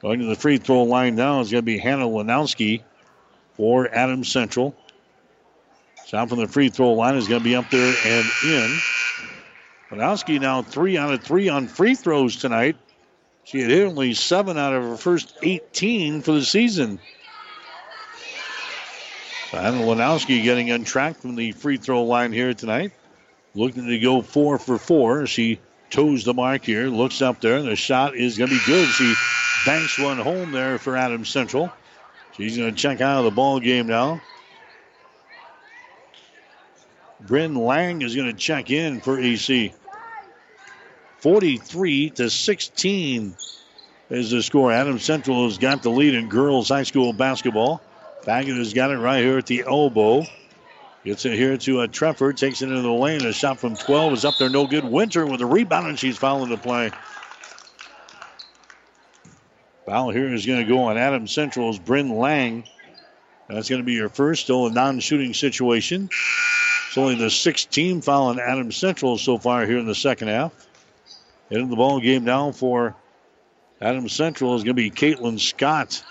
Going 0.00 0.20
to 0.20 0.26
the 0.26 0.36
free 0.36 0.58
throw 0.58 0.84
line 0.84 1.16
now 1.16 1.40
is 1.40 1.50
going 1.50 1.62
to 1.62 1.66
be 1.66 1.78
Hannah 1.78 2.06
Lanowski 2.06 2.82
for 3.54 3.92
Adams 3.92 4.28
Central. 4.28 4.76
Shot 6.06 6.28
from 6.28 6.38
the 6.38 6.46
free 6.46 6.68
throw 6.68 6.92
line 6.92 7.16
is 7.16 7.26
going 7.26 7.40
to 7.40 7.44
be 7.44 7.56
up 7.56 7.68
there 7.70 7.94
and 8.06 8.26
in. 8.44 8.78
Lanowski 9.90 10.40
now 10.40 10.62
three 10.62 10.96
out 10.96 11.12
of 11.12 11.22
three 11.22 11.48
on 11.48 11.66
free 11.66 11.94
throws 11.94 12.36
tonight. 12.36 12.76
She 13.44 13.60
had 13.60 13.70
hit 13.70 13.86
only 13.86 14.14
seven 14.14 14.56
out 14.56 14.72
of 14.72 14.82
her 14.84 14.96
first 14.96 15.34
18 15.42 16.22
for 16.22 16.32
the 16.32 16.44
season. 16.44 17.00
Hannah 19.50 19.78
Lanowski 19.78 20.44
getting 20.44 20.70
untracked 20.70 21.22
from 21.22 21.34
the 21.34 21.52
free 21.52 21.78
throw 21.78 22.04
line 22.04 22.32
here 22.32 22.54
tonight. 22.54 22.92
Looking 23.54 23.86
to 23.86 23.98
go 23.98 24.22
four 24.22 24.58
for 24.58 24.78
four. 24.78 25.26
She 25.26 25.58
toes 25.90 26.24
the 26.24 26.34
mark 26.34 26.64
here, 26.64 26.86
looks 26.86 27.22
up 27.22 27.40
there, 27.40 27.56
and 27.56 27.66
the 27.66 27.74
shot 27.74 28.14
is 28.14 28.38
going 28.38 28.50
to 28.50 28.56
be 28.56 28.64
good. 28.66 28.86
She 28.88 29.14
banks 29.64 29.98
one 29.98 30.18
home 30.18 30.52
there 30.52 30.78
for 30.78 30.96
Adams 30.96 31.28
Central. 31.28 31.72
She's 32.36 32.56
going 32.56 32.70
to 32.70 32.76
check 32.76 33.00
out 33.00 33.18
of 33.18 33.24
the 33.24 33.30
ball 33.30 33.60
game 33.60 33.86
now. 33.86 34.20
Bryn 37.20 37.54
Lang 37.54 38.02
is 38.02 38.14
going 38.14 38.28
to 38.28 38.36
check 38.36 38.70
in 38.70 39.00
for 39.00 39.18
AC. 39.18 39.72
43 41.18 42.10
to 42.10 42.30
16 42.30 43.36
is 44.10 44.30
the 44.30 44.42
score. 44.42 44.72
Adams 44.72 45.02
Central 45.02 45.44
has 45.44 45.58
got 45.58 45.82
the 45.82 45.90
lead 45.90 46.14
in 46.14 46.28
girls 46.28 46.68
high 46.68 46.84
school 46.84 47.12
basketball. 47.12 47.82
Faggett 48.22 48.56
has 48.56 48.72
got 48.72 48.90
it 48.90 48.98
right 48.98 49.22
here 49.22 49.38
at 49.38 49.46
the 49.46 49.64
elbow. 49.66 50.24
Gets 51.04 51.24
it 51.24 51.34
here 51.34 51.56
to 51.56 51.80
a 51.80 51.84
uh, 51.84 51.86
Treffer. 51.86 52.36
Takes 52.36 52.62
it 52.62 52.68
into 52.68 52.82
the 52.82 52.90
lane. 52.90 53.24
A 53.24 53.32
shot 53.32 53.58
from 53.58 53.76
12 53.76 54.12
is 54.12 54.24
up 54.24 54.34
there. 54.38 54.50
No 54.50 54.66
good. 54.66 54.84
Winter 54.84 55.26
with 55.26 55.40
a 55.40 55.46
rebound, 55.46 55.86
and 55.86 55.98
she's 55.98 56.18
fouling 56.18 56.50
the 56.50 56.56
play. 56.56 56.90
Foul 59.88 60.10
here 60.10 60.34
is 60.34 60.44
going 60.44 60.58
to 60.58 60.70
go 60.70 60.82
on 60.82 60.98
Adam 60.98 61.26
Central's 61.26 61.78
Bryn 61.78 62.10
Lang. 62.10 62.64
That's 63.48 63.70
going 63.70 63.80
to 63.80 63.86
be 63.86 63.94
your 63.94 64.10
first, 64.10 64.42
still 64.42 64.66
a 64.66 64.70
non 64.70 65.00
shooting 65.00 65.32
situation. 65.32 66.10
It's 66.88 66.98
only 66.98 67.14
the 67.14 67.30
sixth 67.30 67.70
team 67.70 68.02
foul 68.02 68.24
on 68.24 68.38
Adam 68.38 68.70
Central 68.70 69.16
so 69.16 69.38
far 69.38 69.64
here 69.64 69.78
in 69.78 69.86
the 69.86 69.94
second 69.94 70.28
half. 70.28 70.52
In 71.48 71.70
the 71.70 71.76
ball 71.76 72.00
game 72.00 72.24
now 72.24 72.52
for 72.52 72.96
Adam 73.80 74.10
Central 74.10 74.56
is 74.56 74.62
going 74.62 74.76
to 74.76 74.82
be 74.82 74.90
Caitlin 74.90 75.40
Scott. 75.40 76.04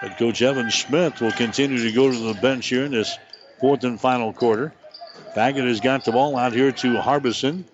But 0.00 0.16
Coach 0.16 0.40
Evan 0.40 0.70
Smith 0.70 1.20
will 1.20 1.32
continue 1.32 1.82
to 1.82 1.90
go 1.90 2.08
to 2.08 2.18
the 2.32 2.40
bench 2.40 2.68
here 2.68 2.84
in 2.84 2.92
this 2.92 3.18
fourth 3.60 3.82
and 3.82 4.00
final 4.00 4.32
quarter. 4.32 4.72
Faggett 5.34 5.66
has 5.66 5.80
got 5.80 6.04
the 6.04 6.12
ball 6.12 6.36
out 6.36 6.52
here 6.52 6.70
to 6.70 7.00
Harbison. 7.00 7.64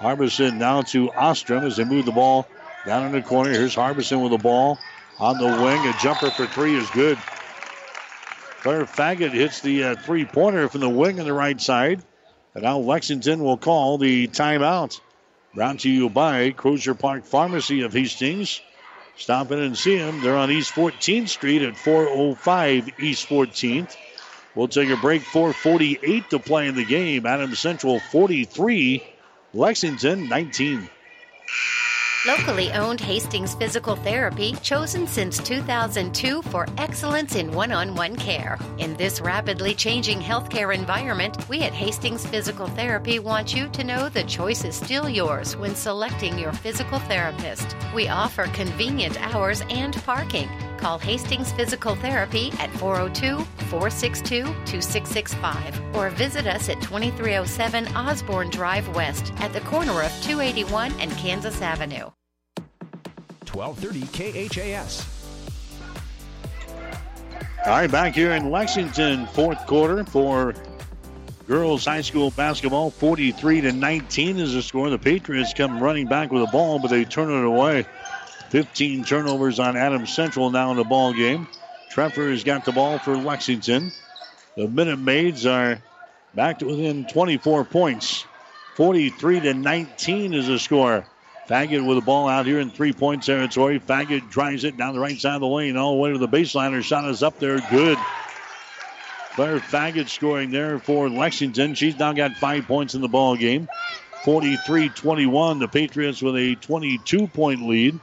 Harbison 0.00 0.58
now 0.58 0.82
to 0.82 1.12
Ostrom 1.12 1.64
as 1.64 1.76
they 1.76 1.84
move 1.84 2.04
the 2.04 2.10
ball 2.10 2.48
down 2.86 3.06
in 3.06 3.12
the 3.12 3.22
corner. 3.22 3.50
Here's 3.50 3.74
Harbison 3.74 4.20
with 4.20 4.32
the 4.32 4.38
ball 4.38 4.78
on 5.18 5.38
the 5.38 5.46
wing. 5.46 5.86
A 5.86 5.92
jumper 6.00 6.30
for 6.30 6.46
three 6.46 6.76
is 6.76 6.88
good. 6.90 7.18
Claire 8.60 8.84
Faggett 8.84 9.32
hits 9.32 9.60
the 9.60 9.84
uh, 9.84 9.96
three 9.96 10.24
pointer 10.24 10.68
from 10.68 10.80
the 10.80 10.88
wing 10.88 11.18
on 11.18 11.26
the 11.26 11.32
right 11.32 11.60
side. 11.60 12.02
And 12.54 12.64
now 12.64 12.78
Lexington 12.78 13.42
will 13.42 13.56
call 13.56 13.98
the 13.98 14.28
timeout. 14.28 15.00
Brought 15.54 15.80
to 15.80 15.90
you 15.90 16.08
by 16.08 16.50
Crozier 16.50 16.94
Park 16.94 17.24
Pharmacy 17.24 17.82
of 17.82 17.92
Hastings. 17.92 18.60
Stop 19.16 19.50
in 19.50 19.58
and 19.58 19.76
see 19.76 19.96
them. 19.98 20.22
They're 20.22 20.36
on 20.36 20.50
East 20.50 20.74
14th 20.74 21.28
Street 21.28 21.62
at 21.62 21.76
405 21.76 23.00
East 23.00 23.28
14th. 23.28 23.94
We'll 24.54 24.68
take 24.68 24.90
a 24.90 24.96
break. 24.96 25.22
448 25.22 26.30
to 26.30 26.38
play 26.38 26.68
in 26.68 26.74
the 26.74 26.84
game. 26.84 27.26
Adams 27.26 27.58
Central 27.58 28.00
43, 28.00 29.02
Lexington 29.52 30.28
19. 30.28 30.88
Locally 32.24 32.70
owned 32.70 33.00
Hastings 33.00 33.56
Physical 33.56 33.96
Therapy, 33.96 34.52
chosen 34.62 35.08
since 35.08 35.38
2002 35.38 36.42
for 36.42 36.68
excellence 36.78 37.34
in 37.34 37.50
one 37.50 37.72
on 37.72 37.96
one 37.96 38.14
care. 38.14 38.60
In 38.78 38.94
this 38.94 39.20
rapidly 39.20 39.74
changing 39.74 40.20
healthcare 40.20 40.72
environment, 40.72 41.48
we 41.48 41.62
at 41.62 41.72
Hastings 41.72 42.24
Physical 42.24 42.68
Therapy 42.68 43.18
want 43.18 43.56
you 43.56 43.68
to 43.70 43.82
know 43.82 44.08
the 44.08 44.22
choice 44.22 44.64
is 44.64 44.76
still 44.76 45.08
yours 45.08 45.56
when 45.56 45.74
selecting 45.74 46.38
your 46.38 46.52
physical 46.52 47.00
therapist. 47.00 47.74
We 47.92 48.06
offer 48.06 48.44
convenient 48.54 49.20
hours 49.34 49.64
and 49.68 49.92
parking. 50.04 50.48
Call 50.82 50.98
Hastings 50.98 51.52
Physical 51.52 51.94
Therapy 51.94 52.50
at 52.58 52.68
402 52.72 53.36
462 53.66 54.42
2665 54.42 55.94
or 55.94 56.10
visit 56.10 56.48
us 56.48 56.68
at 56.68 56.82
2307 56.82 57.86
Osborne 57.94 58.50
Drive 58.50 58.92
West 58.96 59.32
at 59.36 59.52
the 59.52 59.60
corner 59.60 60.02
of 60.02 60.10
281 60.22 60.90
and 60.98 61.12
Kansas 61.12 61.62
Avenue. 61.62 62.10
1230 63.48 64.48
KHAS. 64.48 65.06
All 67.64 67.70
right, 67.70 67.88
back 67.88 68.16
here 68.16 68.32
in 68.32 68.50
Lexington, 68.50 69.28
fourth 69.28 69.64
quarter 69.68 70.02
for 70.02 70.52
girls 71.46 71.84
high 71.84 72.00
school 72.00 72.32
basketball. 72.32 72.90
43 72.90 73.60
to 73.60 73.72
19 73.72 74.40
is 74.40 74.54
the 74.54 74.62
score. 74.62 74.90
The 74.90 74.98
Patriots 74.98 75.54
come 75.54 75.80
running 75.80 76.08
back 76.08 76.32
with 76.32 76.42
the 76.44 76.50
ball, 76.50 76.80
but 76.80 76.88
they 76.88 77.04
turn 77.04 77.30
it 77.30 77.46
away. 77.46 77.86
15 78.52 79.04
turnovers 79.04 79.58
on 79.58 79.78
Adams 79.78 80.14
Central 80.14 80.50
now 80.50 80.72
in 80.72 80.76
the 80.76 80.84
ball 80.84 81.14
game. 81.14 81.48
Treffer 81.90 82.30
has 82.30 82.44
got 82.44 82.66
the 82.66 82.72
ball 82.72 82.98
for 82.98 83.16
Lexington. 83.16 83.90
The 84.58 84.68
Minute 84.68 84.98
Maids 84.98 85.46
are 85.46 85.82
back 86.34 86.58
to 86.58 86.66
within 86.66 87.06
24 87.06 87.64
points. 87.64 88.26
43 88.76 89.40
to 89.40 89.54
19 89.54 90.34
is 90.34 90.48
the 90.48 90.58
score. 90.58 91.06
Faggett 91.48 91.86
with 91.86 91.96
the 91.96 92.04
ball 92.04 92.28
out 92.28 92.44
here 92.44 92.60
in 92.60 92.68
three 92.68 92.92
point 92.92 93.22
territory. 93.22 93.80
Faggett 93.80 94.28
drives 94.28 94.64
it 94.64 94.76
down 94.76 94.92
the 94.92 95.00
right 95.00 95.18
side 95.18 95.36
of 95.36 95.40
the 95.40 95.46
lane 95.46 95.78
all 95.78 95.94
the 95.94 96.02
way 96.02 96.12
to 96.12 96.18
the 96.18 96.28
baseline. 96.28 96.74
Her 96.74 96.82
shot 96.82 97.08
is 97.08 97.22
up 97.22 97.38
there. 97.38 97.58
Good. 97.70 97.96
Claire 99.34 99.60
Faggett 99.60 100.10
scoring 100.10 100.50
there 100.50 100.78
for 100.78 101.08
Lexington. 101.08 101.74
She's 101.74 101.98
now 101.98 102.12
got 102.12 102.32
five 102.32 102.66
points 102.66 102.94
in 102.94 103.00
the 103.00 103.08
ball 103.08 103.34
game. 103.34 103.66
43 104.26 104.90
21. 104.90 105.58
The 105.58 105.68
Patriots 105.68 106.20
with 106.20 106.36
a 106.36 106.54
22 106.56 107.28
point 107.28 107.66
lead. 107.66 107.98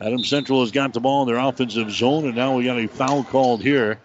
Adam 0.00 0.24
Central 0.24 0.60
has 0.60 0.70
got 0.70 0.94
the 0.94 1.00
ball 1.00 1.22
in 1.22 1.28
their 1.28 1.44
offensive 1.44 1.90
zone, 1.90 2.24
and 2.24 2.34
now 2.34 2.56
we 2.56 2.64
got 2.64 2.78
a 2.78 2.86
foul 2.86 3.22
called 3.22 3.62
here. 3.62 3.98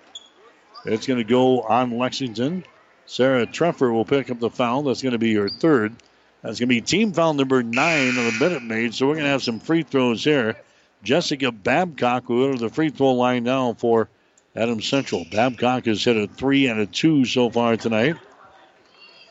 It's 0.85 1.07
going 1.07 1.19
to 1.19 1.23
go 1.23 1.61
on 1.61 1.97
Lexington. 1.97 2.65
Sarah 3.05 3.45
Treffer 3.45 3.91
will 3.93 4.03
pick 4.03 4.30
up 4.30 4.39
the 4.39 4.49
foul. 4.49 4.84
That's 4.84 5.01
going 5.01 5.13
to 5.13 5.17
be 5.17 5.34
her 5.35 5.49
third. 5.49 5.95
That's 6.41 6.59
going 6.59 6.67
to 6.67 6.76
be 6.76 6.81
team 6.81 7.13
foul 7.13 7.34
number 7.34 7.63
nine 7.63 8.09
on 8.09 8.26
the 8.26 8.35
Minute 8.39 8.63
Maid. 8.63 8.93
So 8.93 9.07
we're 9.07 9.13
going 9.13 9.26
to 9.26 9.31
have 9.31 9.43
some 9.43 9.59
free 9.59 9.84
throws 9.84 10.23
here. 10.23 10.57
Jessica 11.01 11.51
Babcock 11.51 12.27
will 12.27 12.47
go 12.47 12.53
to 12.53 12.59
the 12.59 12.69
free 12.69 12.89
throw 12.89 13.13
line 13.13 13.43
now 13.43 13.73
for 13.73 14.09
Adam 14.55 14.81
Central. 14.81 15.26
Babcock 15.31 15.85
has 15.85 16.03
hit 16.03 16.17
a 16.17 16.27
three 16.27 16.67
and 16.67 16.80
a 16.80 16.85
two 16.85 17.26
so 17.26 17.49
far 17.49 17.77
tonight. 17.77 18.15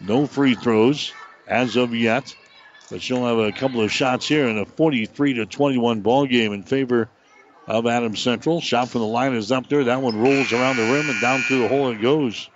No 0.00 0.26
free 0.26 0.54
throws 0.54 1.12
as 1.46 1.76
of 1.76 1.94
yet, 1.94 2.34
but 2.90 3.02
she'll 3.02 3.24
have 3.24 3.38
a 3.38 3.52
couple 3.52 3.80
of 3.80 3.90
shots 3.90 4.28
here 4.28 4.48
in 4.48 4.58
a 4.58 4.64
43 4.64 5.34
to 5.34 5.46
21 5.46 6.00
ball 6.00 6.26
game 6.26 6.52
in 6.52 6.62
favor 6.62 7.08
of 7.66 7.86
Adam 7.86 8.16
Central. 8.16 8.60
Shot 8.60 8.88
from 8.88 9.00
the 9.00 9.06
line 9.06 9.34
is 9.34 9.50
up 9.50 9.68
there. 9.68 9.84
That 9.84 10.02
one 10.02 10.20
rolls 10.20 10.52
around 10.52 10.76
the 10.76 10.82
rim 10.82 11.08
and 11.08 11.20
down 11.20 11.40
through 11.40 11.60
the 11.60 11.68
hole 11.68 11.90
it 11.90 12.00
goes. 12.00 12.48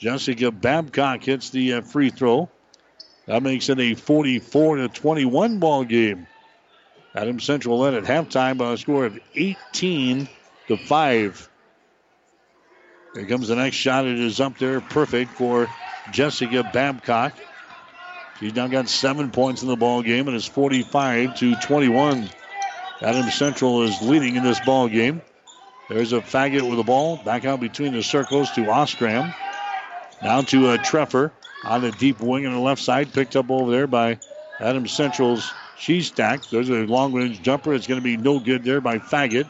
Jessica 0.00 0.50
Babcock 0.52 1.22
hits 1.22 1.50
the 1.50 1.74
uh, 1.74 1.80
free 1.80 2.10
throw. 2.10 2.50
That 3.26 3.42
makes 3.42 3.68
it 3.68 3.80
a 3.80 3.94
44 3.94 4.76
to 4.76 4.88
21 4.88 5.58
ball 5.58 5.84
game. 5.84 6.26
Adam 7.14 7.40
Central 7.40 7.78
led 7.78 7.94
at 7.94 8.04
halftime 8.04 8.58
by 8.58 8.72
a 8.72 8.76
score 8.76 9.06
of 9.06 9.18
18 9.34 10.28
to 10.68 10.76
5. 10.76 11.50
Here 13.14 13.26
comes 13.26 13.48
the 13.48 13.56
next 13.56 13.76
shot. 13.76 14.06
It 14.06 14.20
is 14.20 14.38
up 14.38 14.58
there, 14.58 14.80
perfect 14.82 15.32
for 15.32 15.68
Jessica 16.12 16.70
Babcock. 16.72 17.32
She's 18.38 18.54
now 18.54 18.66
got 18.66 18.88
seven 18.88 19.30
points 19.30 19.62
in 19.62 19.68
the 19.68 19.76
ball 19.76 20.02
game, 20.02 20.28
and 20.28 20.36
it's 20.36 20.46
45 20.46 21.36
to 21.38 21.54
21. 21.56 22.28
Adam 23.00 23.30
Central 23.30 23.82
is 23.82 24.00
leading 24.02 24.36
in 24.36 24.42
this 24.42 24.60
ball 24.60 24.88
game. 24.88 25.22
There's 25.88 26.12
a 26.12 26.20
Faggett 26.20 26.68
with 26.68 26.76
the 26.76 26.84
ball 26.84 27.18
back 27.24 27.44
out 27.44 27.60
between 27.60 27.92
the 27.92 28.02
circles 28.02 28.50
to 28.52 28.68
Ostrom. 28.68 29.32
Now 30.22 30.42
to 30.42 30.68
a 30.68 30.74
uh, 30.74 30.76
Treffer 30.78 31.30
on 31.64 31.82
the 31.82 31.92
deep 31.92 32.20
wing 32.20 32.46
on 32.46 32.52
the 32.52 32.58
left 32.58 32.82
side, 32.82 33.12
picked 33.12 33.36
up 33.36 33.50
over 33.50 33.70
there 33.70 33.86
by 33.86 34.18
Adam 34.60 34.86
Central's 34.86 35.52
Shestack. 35.78 36.50
There's 36.50 36.70
a 36.70 36.86
long 36.86 37.12
range 37.12 37.42
jumper. 37.42 37.74
It's 37.74 37.86
going 37.86 38.00
to 38.00 38.04
be 38.04 38.16
no 38.16 38.40
good 38.40 38.64
there 38.64 38.80
by 38.80 38.98
Faggett. 38.98 39.48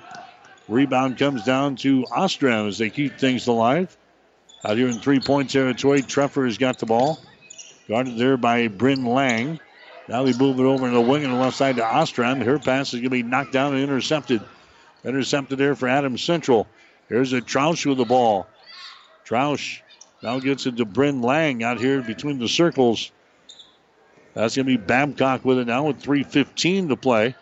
Rebound 0.69 1.17
comes 1.19 1.45
down 1.45 1.77
to 1.77 2.05
Ostrom 2.11 2.69
as 2.69 2.79
they 2.79 2.91
keep 2.91 3.19
things 3.19 3.47
alive. 3.47 3.97
Out 4.65 4.77
here 4.77 4.89
in 4.89 4.99
three 4.99 5.21
point 5.21 5.51
territory, 5.51 6.03
Treffer 6.03 6.45
has 6.45 6.59
got 6.59 6.79
the 6.79 6.87
ball. 6.87 7.21
Guarded 7.89 8.19
there 8.19 8.37
by 8.37 8.69
Bryn 8.69 9.05
Lang. 9.05 9.61
Now 10.09 10.25
they 10.25 10.33
move 10.33 10.59
it 10.59 10.65
over 10.65 10.89
to 10.89 10.95
the 10.95 11.01
wing 11.01 11.25
on 11.25 11.33
the 11.33 11.39
left 11.39 11.57
side 11.57 11.77
to 11.77 11.85
Ostrom. 11.85 12.41
Her 12.41 12.59
pass 12.59 12.89
is 12.89 13.01
going 13.01 13.05
to 13.05 13.11
be 13.11 13.23
knocked 13.23 13.53
down 13.53 13.75
and 13.75 13.83
intercepted. 13.83 14.43
Intercepted 15.05 15.59
there 15.59 15.77
for 15.77 15.89
Adam 15.89 16.19
Central. 16.19 16.67
Here's 17.09 17.33
a 17.33 17.41
Troush 17.41 17.87
with 17.87 17.99
the 17.99 18.05
ball. 18.05 18.49
Troush 19.25 19.81
now 20.23 20.41
gets 20.41 20.67
it 20.67 20.77
to 20.77 20.85
Bryn 20.85 21.23
Lang 21.23 21.63
out 21.63 21.79
here 21.79 22.03
between 22.03 22.39
the 22.39 22.49
circles. 22.49 23.13
That's 24.35 24.57
going 24.57 24.67
to 24.67 24.77
be 24.79 24.85
Babcock 24.85 25.45
with 25.45 25.59
it 25.59 25.67
now 25.67 25.87
with 25.87 26.03
3.15 26.03 26.89
to 26.89 26.97
play. 26.97 27.35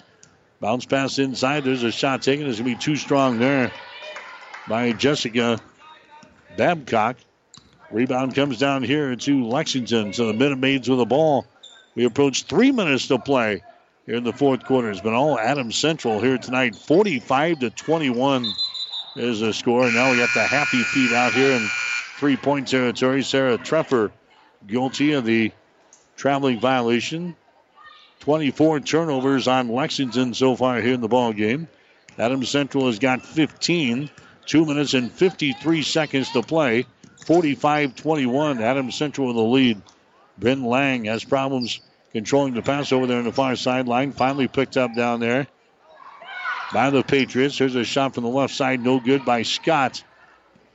Bounce 0.60 0.86
pass 0.86 1.18
inside. 1.18 1.64
There's 1.64 1.82
a 1.82 1.90
shot 1.90 2.22
taken. 2.22 2.46
It's 2.46 2.60
going 2.60 2.70
to 2.70 2.76
be 2.76 2.82
too 2.82 2.96
strong 2.96 3.38
there 3.38 3.72
by 4.68 4.92
Jessica 4.92 5.58
Babcock. 6.56 7.16
Rebound 7.94 8.34
comes 8.34 8.58
down 8.58 8.82
here 8.82 9.14
to 9.14 9.46
Lexington. 9.46 10.12
So 10.12 10.26
the 10.26 10.32
Minute 10.32 10.58
Maids 10.58 10.88
with 10.88 10.98
the 10.98 11.04
ball. 11.04 11.46
We 11.94 12.04
approach 12.04 12.42
three 12.42 12.72
minutes 12.72 13.06
to 13.06 13.20
play 13.20 13.62
here 14.04 14.16
in 14.16 14.24
the 14.24 14.32
fourth 14.32 14.64
quarter. 14.64 14.90
It's 14.90 15.00
been 15.00 15.14
all 15.14 15.38
Adams 15.38 15.76
Central 15.76 16.20
here 16.20 16.36
tonight. 16.36 16.74
45 16.74 17.60
to 17.60 17.70
21 17.70 18.52
is 19.14 19.38
the 19.38 19.52
score. 19.52 19.88
Now 19.92 20.10
we 20.10 20.16
got 20.16 20.34
the 20.34 20.42
happy 20.42 20.82
feet 20.82 21.12
out 21.12 21.34
here 21.34 21.52
in 21.52 21.68
three 22.18 22.36
point 22.36 22.66
territory. 22.66 23.22
Sarah 23.22 23.58
Treffer 23.58 24.10
guilty 24.66 25.12
of 25.12 25.24
the 25.24 25.52
traveling 26.16 26.58
violation. 26.58 27.36
24 28.18 28.80
turnovers 28.80 29.46
on 29.46 29.68
Lexington 29.68 30.34
so 30.34 30.56
far 30.56 30.80
here 30.80 30.94
in 30.94 31.00
the 31.00 31.06
ball 31.06 31.32
game. 31.32 31.68
Adams 32.18 32.48
Central 32.48 32.86
has 32.86 32.98
got 32.98 33.24
15. 33.24 34.10
Two 34.46 34.66
minutes 34.66 34.94
and 34.94 35.12
53 35.12 35.82
seconds 35.82 36.32
to 36.32 36.42
play. 36.42 36.86
45 37.24 37.96
21. 37.96 38.62
Adams 38.62 38.94
Central 38.94 39.28
with 39.28 39.36
the 39.36 39.42
lead. 39.42 39.82
Bryn 40.38 40.64
Lang 40.64 41.04
has 41.04 41.24
problems 41.24 41.80
controlling 42.12 42.54
the 42.54 42.62
pass 42.62 42.92
over 42.92 43.06
there 43.06 43.18
on 43.18 43.24
the 43.24 43.32
far 43.32 43.56
sideline. 43.56 44.12
Finally 44.12 44.48
picked 44.48 44.76
up 44.76 44.94
down 44.94 45.20
there 45.20 45.46
by 46.72 46.90
the 46.90 47.02
Patriots. 47.02 47.58
There's 47.58 47.74
a 47.74 47.84
shot 47.84 48.14
from 48.14 48.24
the 48.24 48.30
left 48.30 48.54
side. 48.54 48.80
No 48.80 49.00
good 49.00 49.24
by 49.24 49.42
Scott. 49.42 50.02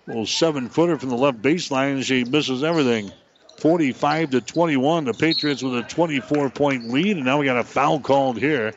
Little 0.08 0.26
seven 0.26 0.70
footer 0.70 0.98
from 0.98 1.10
the 1.10 1.18
left 1.18 1.42
baseline, 1.42 2.04
she 2.04 2.24
misses 2.24 2.64
everything. 2.64 3.12
45 3.60 4.32
to 4.32 4.42
21. 4.42 5.06
The 5.06 5.14
Patriots 5.14 5.62
with 5.62 5.78
a 5.78 5.84
24 5.84 6.50
point 6.50 6.90
lead, 6.90 7.18
and 7.18 7.26
now 7.26 7.38
we 7.38 7.46
got 7.46 7.58
a 7.58 7.64
foul 7.64 8.00
called 8.00 8.38
here 8.38 8.74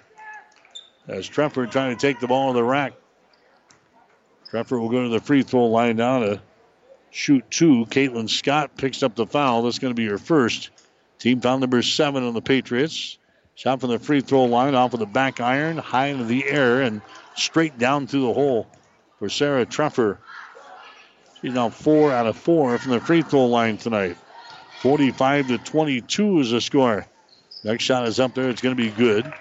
as 1.09 1.29
Treffer 1.29 1.71
trying 1.71 1.97
to 1.97 2.01
take 2.01 2.21
the 2.21 2.27
ball 2.27 2.51
in 2.51 2.57
the 2.57 2.65
rack. 2.65 2.93
Treffer 4.51 4.79
will 4.79 4.91
go 4.91 5.05
to 5.05 5.09
the 5.09 5.21
free 5.21 5.43
throw 5.43 5.67
line 5.67 5.97
now 5.97 6.19
to 6.19 6.43
shoot 7.13 7.49
two. 7.51 7.87
Caitlin 7.91 8.29
Scott 8.29 8.77
picks 8.77 9.05
up 9.05 9.15
the 9.15 9.27
foul. 9.27 9.63
That's 9.63 9.79
going 9.79 9.95
to 9.95 10.01
be 10.01 10.09
her 10.09 10.19
first. 10.19 10.71
Team 11.21 11.41
foul 11.41 11.59
number 11.59 11.83
seven 11.83 12.25
on 12.25 12.35
the 12.35 12.43
Patriots. 12.43 13.19
Shot 13.55 13.81
from 13.81 13.91
the 13.91 13.99
free 13.99 14.23
throw 14.23 14.45
line 14.45 14.75
off 14.75 14.95
of 14.95 15.01
the 15.01 15.07
back 15.07 15.41
iron, 15.41 15.77
high 15.77 16.07
into 16.07 16.25
the 16.25 16.45
air, 16.47 16.81
and 16.81 17.03
straight 17.37 17.79
down 17.79 18.07
through 18.07 18.23
the 18.23 18.33
hole 18.33 18.67
for 19.19 19.29
Sarah 19.29 19.67
Treffer. 19.67 20.19
She's 21.41 21.53
now 21.53 21.69
four 21.69 22.13
out 22.13 22.27
of 22.27 22.37
four 22.37 22.79
from 22.79 22.93
the 22.93 23.01
free 23.01 23.23
throw 23.23 23.47
line 23.47 23.77
tonight. 23.77 24.17
45 24.81 25.49
to 25.49 25.59
22 25.59 26.41
is 26.41 26.51
the 26.51 26.61
score. 26.61 27.07
Next 27.63 27.85
shot 27.85 28.09
is 28.09 28.19
up 28.19 28.35
there. 28.35 28.49
It's 28.49 28.63
going 28.63 28.77
to 28.77 28.83
be 28.83 28.91
good. 28.91 29.33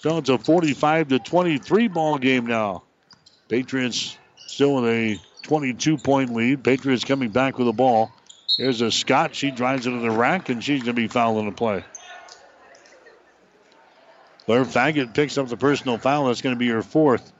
So 0.00 0.16
it's 0.16 0.30
a 0.30 0.38
45 0.38 1.08
to 1.08 1.18
23 1.18 1.88
ball 1.88 2.16
game 2.16 2.46
now. 2.46 2.84
Patriots 3.48 4.16
still 4.46 4.76
with 4.76 4.86
a 4.86 5.20
22 5.42 5.98
point 5.98 6.32
lead. 6.32 6.64
Patriots 6.64 7.04
coming 7.04 7.28
back 7.28 7.58
with 7.58 7.66
the 7.66 7.74
ball. 7.74 8.10
Here's 8.56 8.80
a 8.80 8.90
Scott. 8.90 9.34
She 9.34 9.50
drives 9.50 9.86
into 9.86 10.00
the 10.00 10.10
rack, 10.10 10.48
and 10.48 10.64
she's 10.64 10.82
going 10.82 10.96
to 10.96 11.02
be 11.02 11.06
fouled 11.06 11.38
in 11.40 11.46
the 11.46 11.52
play. 11.52 11.84
Claire 14.46 14.64
Faggett 14.64 15.12
picks 15.12 15.36
up 15.36 15.48
the 15.48 15.58
personal 15.58 15.98
foul. 15.98 16.26
That's 16.26 16.40
going 16.40 16.54
to 16.54 16.58
be 16.58 16.68
her 16.68 16.82
fourth. 16.82 17.30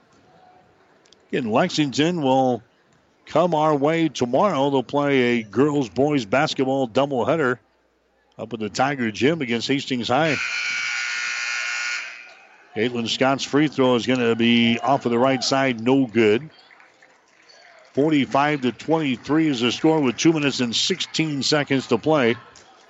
Again, 1.29 1.49
Lexington 1.49 2.21
will 2.21 2.61
come 3.25 3.55
our 3.55 3.75
way 3.75 4.07
tomorrow. 4.07 4.69
They'll 4.69 4.83
play 4.83 5.39
a 5.39 5.43
girls 5.43 5.89
boys 5.89 6.25
basketball 6.25 6.87
doubleheader 6.87 7.57
up 8.37 8.53
at 8.53 8.59
the 8.59 8.69
Tiger 8.69 9.09
Gym 9.09 9.41
against 9.41 9.67
Hastings 9.67 10.07
High. 10.07 10.37
Caitlin 12.75 13.07
Scott's 13.07 13.43
free 13.43 13.67
throw 13.67 13.95
is 13.95 14.07
going 14.07 14.19
to 14.19 14.35
be 14.35 14.79
off 14.79 15.05
of 15.05 15.11
the 15.11 15.19
right 15.19 15.43
side, 15.43 15.81
no 15.81 16.05
good. 16.05 16.49
45 17.93 18.61
to 18.61 18.71
23 18.71 19.47
is 19.47 19.59
the 19.59 19.71
score 19.71 19.99
with 19.99 20.15
two 20.15 20.31
minutes 20.31 20.61
and 20.61 20.73
16 20.73 21.43
seconds 21.43 21.87
to 21.87 21.97
play. 21.97 22.35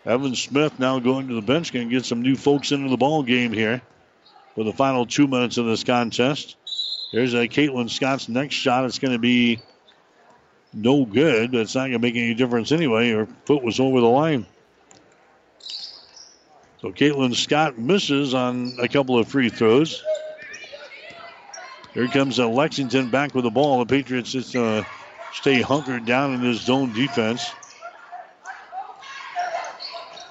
Evan 0.06 0.36
Smith 0.36 0.80
now 0.80 1.00
going 1.00 1.28
to 1.28 1.34
the 1.34 1.42
bench, 1.42 1.74
going 1.74 1.90
to 1.90 1.96
get 1.96 2.06
some 2.06 2.22
new 2.22 2.36
folks 2.36 2.72
into 2.72 2.90
the 2.90 2.98
ball 2.98 3.24
game 3.24 3.52
here 3.52 3.82
for 4.54 4.64
the 4.64 4.74
final 4.74 5.06
two 5.06 5.28
minutes 5.28 5.58
of 5.58 5.66
this 5.66 5.84
contest. 5.84 6.56
There's 7.12 7.34
a 7.34 7.48
Caitlin 7.48 7.90
Scott's 7.90 8.30
next 8.30 8.56
shot. 8.56 8.86
It's 8.86 9.00
going 9.00 9.14
to 9.14 9.20
be 9.20 9.60
no 10.74 11.06
good, 11.06 11.54
it's 11.56 11.76
not 11.76 11.82
going 11.82 11.94
to 11.94 12.00
make 12.00 12.16
any 12.16 12.34
difference 12.34 12.72
anyway. 12.72 13.12
Her 13.12 13.28
foot 13.46 13.64
was 13.64 13.80
over 13.80 14.00
the 14.00 14.08
line. 14.08 14.46
So 16.82 16.92
Caitlin 16.92 17.36
Scott 17.36 17.78
misses 17.78 18.34
on 18.34 18.76
a 18.82 18.88
couple 18.88 19.20
of 19.20 19.28
free 19.28 19.50
throws. 19.50 20.04
Here 21.94 22.08
comes 22.08 22.40
Lexington 22.40 23.12
back 23.12 23.36
with 23.36 23.44
the 23.44 23.52
ball. 23.52 23.80
The 23.80 23.86
Patriots 23.86 24.32
just 24.32 24.56
uh, 24.56 24.84
stay 25.32 25.62
hunkered 25.62 26.06
down 26.06 26.34
in 26.34 26.42
this 26.42 26.62
zone 26.62 26.92
defense. 26.94 27.52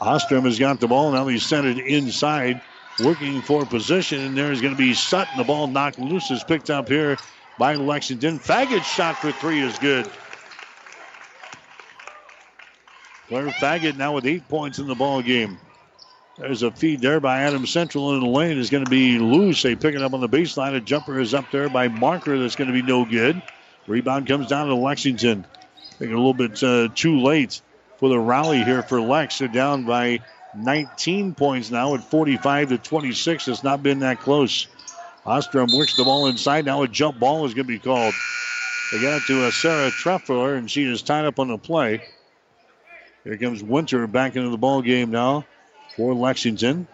Ostrom 0.00 0.44
has 0.44 0.58
got 0.58 0.80
the 0.80 0.88
ball. 0.88 1.12
Now 1.12 1.28
he's 1.28 1.46
sent 1.46 1.66
it 1.66 1.78
inside, 1.86 2.60
working 3.04 3.42
for 3.42 3.64
position. 3.64 4.20
And 4.20 4.36
there's 4.36 4.60
going 4.60 4.74
to 4.74 4.78
be 4.78 4.92
Sutton. 4.92 5.38
The 5.38 5.44
ball 5.44 5.68
knocked 5.68 6.00
loose 6.00 6.32
is 6.32 6.42
picked 6.42 6.70
up 6.70 6.88
here 6.88 7.16
by 7.58 7.76
Lexington. 7.76 8.40
Faggett 8.40 8.82
shot 8.82 9.18
for 9.18 9.30
three 9.30 9.60
is 9.60 9.78
good. 9.78 10.10
Claire 13.28 13.50
Faggett 13.60 13.96
now 13.96 14.14
with 14.14 14.26
eight 14.26 14.48
points 14.48 14.80
in 14.80 14.88
the 14.88 14.96
ball 14.96 15.22
game. 15.22 15.56
There's 16.40 16.62
a 16.62 16.70
feed 16.70 17.02
there 17.02 17.20
by 17.20 17.42
Adam 17.42 17.66
Central 17.66 18.14
in 18.14 18.20
the 18.20 18.26
lane. 18.26 18.56
Is 18.56 18.70
going 18.70 18.84
to 18.84 18.90
be 18.90 19.18
loose. 19.18 19.62
They 19.62 19.76
pick 19.76 19.94
it 19.94 20.00
up 20.00 20.14
on 20.14 20.20
the 20.20 20.28
baseline. 20.28 20.74
A 20.74 20.80
jumper 20.80 21.20
is 21.20 21.34
up 21.34 21.50
there 21.50 21.68
by 21.68 21.88
Marker. 21.88 22.38
That's 22.38 22.56
going 22.56 22.68
to 22.68 22.72
be 22.72 22.80
no 22.80 23.04
good. 23.04 23.42
Rebound 23.86 24.26
comes 24.26 24.46
down 24.46 24.68
to 24.68 24.74
Lexington. 24.74 25.44
Think 25.98 26.12
a 26.12 26.16
little 26.16 26.32
bit 26.32 26.62
uh, 26.62 26.88
too 26.94 27.20
late 27.20 27.60
for 27.98 28.08
the 28.08 28.18
rally 28.18 28.62
here 28.62 28.82
for 28.82 29.02
Lex. 29.02 29.38
They're 29.38 29.48
down 29.48 29.84
by 29.84 30.20
19 30.56 31.34
points 31.34 31.70
now 31.70 31.94
at 31.94 32.04
45 32.04 32.70
to 32.70 32.78
26. 32.78 33.48
It's 33.48 33.62
not 33.62 33.82
been 33.82 33.98
that 33.98 34.20
close. 34.20 34.66
Ostrom 35.26 35.68
works 35.76 35.94
the 35.96 36.04
ball 36.04 36.26
inside. 36.26 36.64
Now 36.64 36.82
a 36.82 36.88
jump 36.88 37.18
ball 37.18 37.44
is 37.44 37.52
going 37.52 37.66
to 37.66 37.72
be 37.72 37.78
called. 37.78 38.14
They 38.92 39.02
got 39.02 39.20
it 39.20 39.26
to 39.26 39.44
uh, 39.44 39.50
Sarah 39.50 39.90
Treffer, 39.90 40.56
and 40.56 40.70
she 40.70 40.90
is 40.90 41.02
tied 41.02 41.26
up 41.26 41.38
on 41.38 41.48
the 41.48 41.58
play. 41.58 42.02
Here 43.24 43.36
comes 43.36 43.62
Winter 43.62 44.06
back 44.06 44.36
into 44.36 44.48
the 44.48 44.56
ball 44.56 44.80
game 44.80 45.10
now 45.10 45.44
for 45.96 46.14
Lexington. 46.14 46.86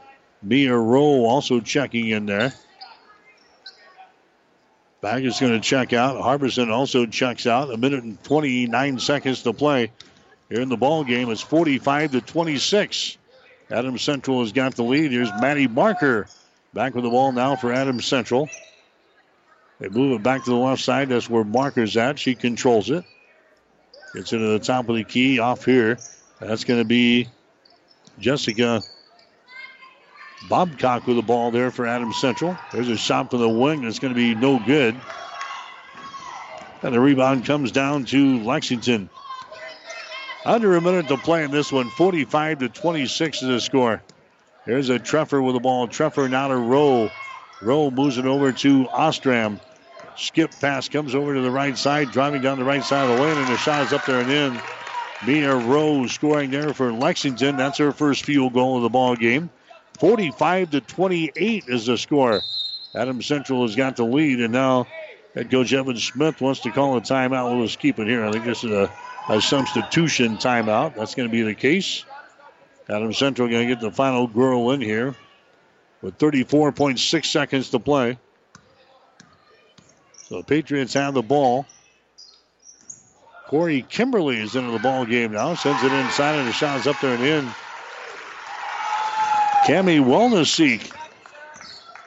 Mia 0.42 0.76
Rowe 0.76 1.24
also 1.24 1.60
checking 1.60 2.08
in 2.08 2.26
there. 2.26 2.52
Back 5.00 5.22
is 5.22 5.38
going 5.38 5.52
to 5.52 5.60
check 5.60 5.92
out. 5.92 6.20
Harbison 6.20 6.70
also 6.70 7.06
checks 7.06 7.46
out. 7.46 7.72
A 7.72 7.76
minute 7.76 8.02
and 8.02 8.22
29 8.24 8.98
seconds 8.98 9.42
to 9.42 9.52
play 9.52 9.92
here 10.48 10.60
in 10.60 10.68
the 10.68 10.76
ball 10.76 11.04
game. 11.04 11.30
It's 11.30 11.40
45 11.40 12.12
to 12.12 12.20
26. 12.20 13.18
Adam 13.70 13.98
Central 13.98 14.40
has 14.40 14.52
got 14.52 14.74
the 14.74 14.82
lead. 14.82 15.12
Here's 15.12 15.30
Maddie 15.40 15.68
Marker 15.68 16.28
back 16.72 16.94
with 16.94 17.04
the 17.04 17.10
ball 17.10 17.32
now 17.32 17.56
for 17.56 17.72
Adam 17.72 18.00
Central. 18.00 18.48
They 19.78 19.88
move 19.88 20.12
it 20.18 20.22
back 20.22 20.44
to 20.44 20.50
the 20.50 20.56
left 20.56 20.82
side. 20.82 21.08
That's 21.08 21.28
where 21.28 21.44
Marker's 21.44 21.96
at. 21.96 22.18
She 22.18 22.34
controls 22.34 22.90
it. 22.90 23.04
Gets 24.14 24.32
into 24.32 24.46
the 24.46 24.58
top 24.58 24.88
of 24.88 24.96
the 24.96 25.04
key 25.04 25.38
off 25.38 25.64
here. 25.64 25.98
That's 26.40 26.64
going 26.64 26.80
to 26.80 26.86
be 26.86 27.28
Jessica 28.18 28.82
Babcock 30.48 31.06
with 31.06 31.16
the 31.16 31.22
ball 31.22 31.50
there 31.50 31.70
for 31.70 31.86
Adams 31.86 32.16
Central. 32.16 32.56
There's 32.72 32.88
a 32.88 32.96
shot 32.96 33.30
from 33.30 33.40
the 33.40 33.48
wing 33.48 33.82
that's 33.82 33.98
going 33.98 34.14
to 34.14 34.16
be 34.16 34.34
no 34.34 34.58
good. 34.58 35.00
And 36.82 36.94
the 36.94 37.00
rebound 37.00 37.44
comes 37.46 37.72
down 37.72 38.04
to 38.06 38.38
Lexington. 38.44 39.10
Under 40.44 40.76
a 40.76 40.80
minute 40.80 41.08
to 41.08 41.18
play 41.18 41.42
in 41.44 41.50
this 41.50 41.72
one. 41.72 41.90
45 41.90 42.60
to 42.60 42.68
26 42.68 43.42
is 43.42 43.48
the 43.48 43.60
score. 43.60 44.02
There's 44.64 44.88
a 44.90 44.98
Treffer 44.98 45.44
with 45.44 45.54
the 45.54 45.60
ball. 45.60 45.88
Treffer 45.88 46.30
now 46.30 46.48
to 46.48 46.56
Rowe. 46.56 47.10
Rowe 47.60 47.90
moves 47.90 48.18
it 48.18 48.26
over 48.26 48.52
to 48.52 48.88
Ostrom. 48.90 49.60
Skip 50.14 50.50
pass 50.60 50.88
comes 50.88 51.14
over 51.14 51.34
to 51.34 51.40
the 51.40 51.50
right 51.50 51.76
side, 51.76 52.10
driving 52.10 52.40
down 52.42 52.58
the 52.58 52.64
right 52.64 52.84
side 52.84 53.02
of 53.02 53.08
the 53.16 53.22
lane, 53.22 53.38
and 53.38 53.48
the 53.48 53.58
shot 53.58 53.82
is 53.82 53.92
up 53.92 54.04
there 54.06 54.20
and 54.20 54.30
in. 54.30 54.62
Mia 55.24 55.54
Rose 55.54 56.12
scoring 56.12 56.50
there 56.50 56.74
for 56.74 56.92
Lexington. 56.92 57.56
That's 57.56 57.78
her 57.78 57.92
first 57.92 58.24
field 58.24 58.52
goal 58.52 58.76
of 58.76 58.82
the 58.82 58.88
ball 58.88 59.16
game. 59.16 59.50
45 59.98 60.70
to 60.72 60.80
28 60.80 61.64
is 61.68 61.86
the 61.86 61.96
score. 61.96 62.40
Adam 62.94 63.22
Central 63.22 63.62
has 63.62 63.76
got 63.76 63.96
the 63.96 64.04
lead, 64.04 64.40
and 64.40 64.52
now 64.52 64.86
head 65.34 65.50
coach 65.50 65.72
Evan 65.72 65.96
Smith 65.96 66.40
wants 66.40 66.60
to 66.60 66.70
call 66.70 66.96
a 66.96 67.00
timeout. 67.00 67.54
We'll 67.54 67.66
just 67.66 67.78
keep 67.78 67.98
it 67.98 68.06
here. 68.06 68.24
I 68.24 68.32
think 68.32 68.44
this 68.44 68.64
is 68.64 68.70
a, 68.70 68.92
a 69.28 69.40
substitution 69.40 70.36
timeout. 70.36 70.96
That's 70.96 71.14
going 71.14 71.28
to 71.28 71.32
be 71.32 71.42
the 71.42 71.54
case. 71.54 72.04
Adam 72.88 73.12
Central 73.12 73.48
going 73.48 73.66
to 73.66 73.74
get 73.74 73.80
the 73.80 73.90
final 73.90 74.26
girl 74.26 74.70
in 74.70 74.80
here 74.80 75.14
with 76.02 76.18
34.6 76.18 77.24
seconds 77.24 77.70
to 77.70 77.78
play. 77.78 78.18
So 80.24 80.38
the 80.38 80.44
Patriots 80.44 80.94
have 80.94 81.14
the 81.14 81.22
ball. 81.22 81.66
Corey 83.48 83.82
Kimberly 83.88 84.38
is 84.38 84.56
into 84.56 84.72
the 84.72 84.78
ball 84.78 85.04
game 85.04 85.32
now. 85.32 85.54
Sends 85.54 85.82
it 85.82 85.92
inside, 85.92 86.36
and 86.36 86.48
the 86.48 86.52
shot 86.52 86.80
is 86.80 86.86
up 86.86 87.00
there 87.00 87.14
and 87.14 87.24
in. 87.24 87.44
Cami 89.66 90.04
Wellness 90.04 90.92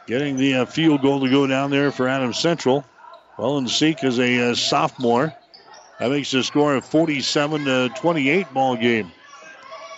getting 0.05 0.37
the 0.37 0.55
uh, 0.55 0.65
field 0.65 1.01
goal 1.01 1.21
to 1.21 1.29
go 1.29 1.47
down 1.47 1.69
there 1.69 1.91
for 1.91 2.07
Adams 2.07 2.39
Central. 2.39 2.83
Wellness 3.37 4.03
is 4.03 4.19
a 4.19 4.51
uh, 4.51 4.55
sophomore. 4.55 5.33
That 5.99 6.11
makes 6.11 6.31
the 6.31 6.43
score 6.43 6.75
a 6.75 6.81
47 6.81 7.65
to 7.65 7.89
28 7.95 8.53
ball 8.53 8.75
game. 8.75 9.11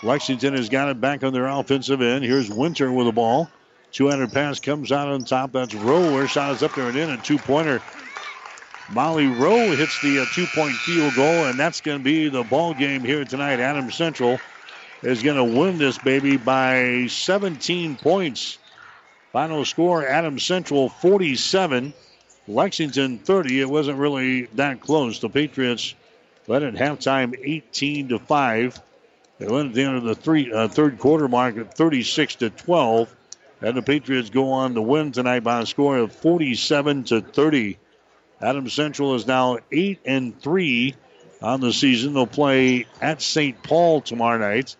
Lexington 0.02 0.54
has 0.54 0.68
got 0.68 0.88
it 0.88 1.00
back 1.00 1.22
on 1.22 1.32
their 1.32 1.46
offensive 1.46 2.02
end. 2.02 2.24
Here's 2.24 2.50
Winter 2.50 2.92
with 2.92 3.06
the 3.06 3.12
ball. 3.12 3.48
200 3.92 4.32
pass 4.32 4.58
comes 4.58 4.90
out 4.90 5.08
on 5.08 5.24
top. 5.24 5.52
That's 5.52 5.74
Rowe. 5.74 6.26
Shot 6.26 6.54
is 6.56 6.62
up 6.62 6.74
there 6.74 6.88
and 6.88 6.96
in. 6.96 7.10
A 7.10 7.16
two 7.18 7.38
pointer. 7.38 7.80
Molly 8.92 9.26
Rowe 9.26 9.74
hits 9.74 9.98
the 10.02 10.20
uh, 10.20 10.26
two 10.34 10.46
point 10.46 10.74
field 10.74 11.14
goal, 11.14 11.46
and 11.46 11.58
that's 11.58 11.80
going 11.80 11.98
to 11.98 12.04
be 12.04 12.28
the 12.28 12.42
ball 12.42 12.74
game 12.74 13.02
here 13.02 13.24
tonight. 13.24 13.58
Adams 13.58 13.94
Central 13.94 14.38
is 15.02 15.22
going 15.22 15.36
to 15.36 15.58
win 15.58 15.78
this 15.78 15.96
baby 15.96 16.36
by 16.36 17.06
17 17.06 17.96
points. 17.96 18.58
Final 19.32 19.64
score 19.64 20.06
Adams 20.06 20.42
Central 20.42 20.90
47, 20.90 21.94
Lexington 22.46 23.18
30. 23.18 23.60
It 23.62 23.70
wasn't 23.70 23.98
really 23.98 24.44
that 24.56 24.82
close. 24.82 25.20
The 25.20 25.30
Patriots 25.30 25.94
led 26.46 26.62
at 26.62 26.74
halftime 26.74 27.34
18 27.42 28.10
to 28.10 28.18
5. 28.18 28.80
They 29.38 29.46
led 29.46 29.66
at 29.66 29.72
the 29.72 29.82
end 29.84 29.96
of 29.96 30.04
the 30.04 30.14
three, 30.14 30.52
uh, 30.52 30.68
third 30.68 30.98
quarter 30.98 31.28
mark 31.28 31.56
at 31.56 31.74
36 31.74 32.34
to 32.36 32.50
12. 32.50 33.16
And 33.62 33.74
the 33.74 33.82
Patriots 33.82 34.28
go 34.28 34.52
on 34.52 34.74
to 34.74 34.82
win 34.82 35.12
tonight 35.12 35.40
by 35.40 35.62
a 35.62 35.66
score 35.66 35.96
of 35.96 36.12
47 36.12 37.04
to 37.04 37.22
30. 37.22 37.78
Adams 38.42 38.72
Central 38.72 39.14
is 39.14 39.26
now 39.26 39.58
8 39.70 40.00
and 40.04 40.40
3 40.40 40.94
on 41.40 41.60
the 41.60 41.72
season. 41.72 42.14
They'll 42.14 42.26
play 42.26 42.86
at 43.00 43.22
St. 43.22 43.62
Paul 43.62 44.00
tomorrow 44.00 44.38
night. 44.38 44.76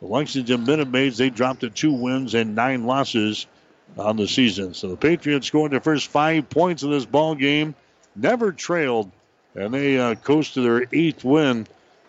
The 0.00 0.06
Lexington 0.06 0.64
Minute 0.64 1.16
they 1.16 1.30
dropped 1.30 1.60
to 1.60 1.70
two 1.70 1.92
wins 1.92 2.34
and 2.34 2.54
nine 2.54 2.84
losses 2.84 3.46
on 3.96 4.16
the 4.16 4.28
season. 4.28 4.74
So 4.74 4.88
the 4.88 4.96
Patriots 4.96 5.46
scored 5.46 5.72
their 5.72 5.80
first 5.80 6.08
five 6.08 6.50
points 6.50 6.82
in 6.82 6.90
this 6.90 7.06
ball 7.06 7.34
game, 7.34 7.74
never 8.14 8.52
trailed, 8.52 9.10
and 9.54 9.72
they 9.72 9.98
uh, 9.98 10.14
coast 10.16 10.54
to 10.54 10.60
their 10.60 10.86
eighth 10.92 11.24
win 11.24 11.66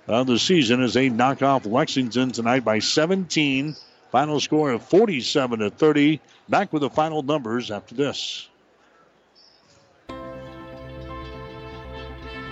of 0.08 0.28
the 0.28 0.40
season 0.40 0.82
as 0.82 0.94
they 0.94 1.10
knock 1.10 1.42
off 1.42 1.66
Lexington 1.66 2.32
tonight 2.32 2.66
by 2.66 2.80
17. 2.80 3.76
Final 4.12 4.40
score 4.40 4.72
of 4.72 4.84
47 4.84 5.60
to 5.60 5.70
30. 5.70 6.20
Back 6.50 6.74
with 6.74 6.82
the 6.82 6.90
final 6.90 7.24
numbers 7.24 7.72
after 7.72 7.96
this. 7.96 8.50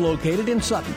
located 0.00 0.48
in 0.48 0.60
Sutton. 0.60 0.94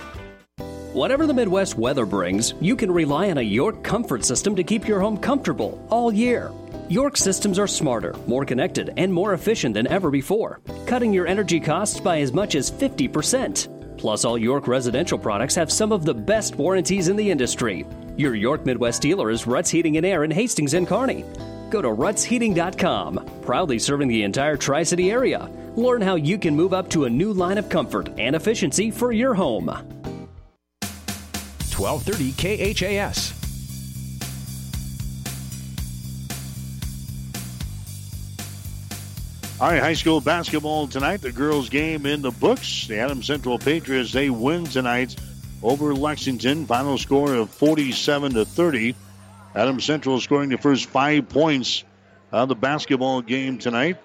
Whatever 0.93 1.25
the 1.25 1.33
Midwest 1.33 1.75
weather 1.75 2.05
brings, 2.05 2.53
you 2.61 2.75
can 2.75 2.91
rely 2.91 3.31
on 3.31 3.39
a 3.39 3.41
York 3.41 3.83
comfort 3.83 4.23
system 4.23 4.55
to 4.55 4.63
keep 4.63 4.87
your 4.87 4.99
home 4.99 5.17
comfortable 5.17 5.83
all 5.89 6.13
year. 6.13 6.51
York 6.87 7.17
systems 7.17 7.57
are 7.57 7.67
smarter, 7.67 8.13
more 8.27 8.45
connected, 8.45 8.93
and 8.97 9.11
more 9.11 9.33
efficient 9.33 9.73
than 9.73 9.87
ever 9.87 10.11
before, 10.11 10.61
cutting 10.85 11.11
your 11.11 11.25
energy 11.25 11.59
costs 11.59 11.99
by 11.99 12.19
as 12.19 12.31
much 12.31 12.53
as 12.53 12.69
50%. 12.69 13.97
Plus, 13.97 14.23
all 14.23 14.37
York 14.37 14.67
residential 14.67 15.17
products 15.17 15.55
have 15.55 15.71
some 15.71 15.91
of 15.91 16.05
the 16.05 16.13
best 16.13 16.55
warranties 16.55 17.07
in 17.07 17.15
the 17.15 17.31
industry. 17.31 17.87
Your 18.15 18.35
York 18.35 18.63
Midwest 18.63 19.01
dealer 19.01 19.31
is 19.31 19.47
Ruts 19.47 19.71
Heating 19.71 19.97
and 19.97 20.05
Air 20.05 20.23
in 20.23 20.29
Hastings 20.29 20.75
and 20.75 20.87
Kearney. 20.87 21.25
Go 21.71 21.81
to 21.81 21.87
rutsheating.com, 21.87 23.39
proudly 23.41 23.79
serving 23.79 24.09
the 24.09 24.21
entire 24.21 24.57
Tri 24.57 24.83
City 24.83 25.09
area. 25.09 25.49
Learn 25.75 26.01
how 26.01 26.15
you 26.15 26.37
can 26.37 26.55
move 26.55 26.71
up 26.71 26.89
to 26.89 27.05
a 27.05 27.09
new 27.09 27.33
line 27.33 27.57
of 27.57 27.67
comfort 27.67 28.09
and 28.19 28.35
efficiency 28.35 28.91
for 28.91 29.11
your 29.11 29.33
home. 29.33 29.65
1230 31.75 32.33
KHAS. 32.33 33.33
All 39.59 39.69
right, 39.69 39.81
high 39.81 39.93
school 39.93 40.21
basketball 40.21 40.87
tonight. 40.87 41.21
The 41.21 41.31
girls' 41.31 41.69
game 41.69 42.05
in 42.05 42.21
the 42.21 42.31
books. 42.31 42.85
The 42.85 42.97
Adams 42.97 43.25
Central 43.25 43.57
Patriots 43.57 44.11
they 44.11 44.29
win 44.29 44.65
tonight 44.65 45.15
over 45.63 45.95
Lexington. 45.95 46.67
Final 46.67 46.97
score 46.99 47.33
of 47.33 47.49
47 47.49 48.33
to 48.33 48.45
30. 48.45 48.93
Adams 49.55 49.85
Central 49.85 50.19
scoring 50.19 50.49
the 50.49 50.57
first 50.57 50.87
five 50.87 51.29
points 51.29 51.83
of 52.31 52.49
the 52.49 52.55
basketball 52.55 53.21
game 53.21 53.57
tonight. 53.57 53.97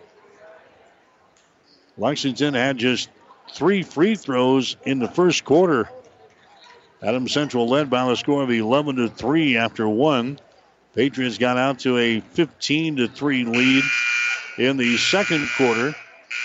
Lexington 1.99 2.55
had 2.55 2.79
just 2.79 3.11
three 3.53 3.83
free 3.83 4.15
throws 4.15 4.77
in 4.85 5.01
the 5.01 5.09
first 5.09 5.45
quarter. 5.45 5.91
Adam 7.03 7.29
Central 7.29 7.69
led 7.69 7.91
by 7.91 8.11
a 8.11 8.17
score 8.17 8.43
of 8.43 8.51
11 8.51 8.97
to 8.97 9.09
3 9.09 9.57
after 9.57 9.89
one. 9.89 10.39
Patriots 10.95 11.39
got 11.39 11.57
out 11.57 11.81
to 11.81 11.97
a 11.99 12.21
15 12.21 12.97
to 12.97 13.09
3 13.09 13.45
lead 13.45 13.85
in 14.59 14.77
the 14.77 14.97
second 14.97 15.49
quarter 15.57 15.95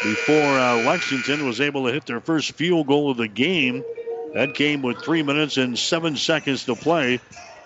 before 0.03 0.59
uh, 0.59 0.83
Lexington 0.83 1.45
was 1.45 1.61
able 1.61 1.87
to 1.87 1.93
hit 1.93 2.05
their 2.05 2.19
first 2.19 2.53
field 2.53 2.87
goal 2.87 3.11
of 3.11 3.17
the 3.17 3.27
game. 3.27 3.83
That 4.33 4.55
came 4.55 4.81
with 4.81 5.03
three 5.03 5.23
minutes 5.23 5.57
and 5.57 5.77
seven 5.77 6.15
seconds 6.15 6.65
to 6.65 6.75
play 6.75 7.19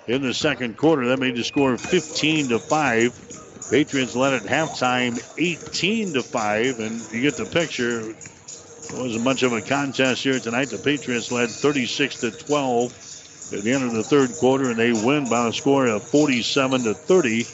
in 0.07 0.21
the 0.21 0.33
second 0.33 0.77
quarter. 0.77 1.07
That 1.07 1.19
made 1.19 1.35
the 1.35 1.43
score 1.43 1.77
15 1.77 2.49
to 2.49 2.59
5. 2.59 3.46
Patriots 3.69 4.15
led 4.15 4.33
at 4.33 4.43
halftime 4.43 5.21
18 5.37 6.13
to 6.13 6.23
5, 6.23 6.79
and 6.79 7.01
you 7.11 7.21
get 7.21 7.35
the 7.35 7.45
picture. 7.45 7.99
It 7.99 8.93
wasn't 8.93 9.23
much 9.25 9.43
of 9.43 9.51
a 9.51 9.61
contest 9.61 10.23
here 10.23 10.39
tonight. 10.39 10.69
The 10.69 10.77
Patriots 10.77 11.31
led 11.31 11.49
36 11.49 12.21
to 12.21 12.31
12 12.31 13.53
at 13.53 13.63
the 13.63 13.71
end 13.71 13.83
of 13.83 13.93
the 13.93 14.03
third 14.03 14.31
quarter, 14.37 14.69
and 14.69 14.79
they 14.79 14.93
win 14.93 15.29
by 15.29 15.47
a 15.47 15.53
score 15.53 15.87
of 15.87 16.03
47 16.03 16.83
to 16.83 16.93
30. 16.93 17.45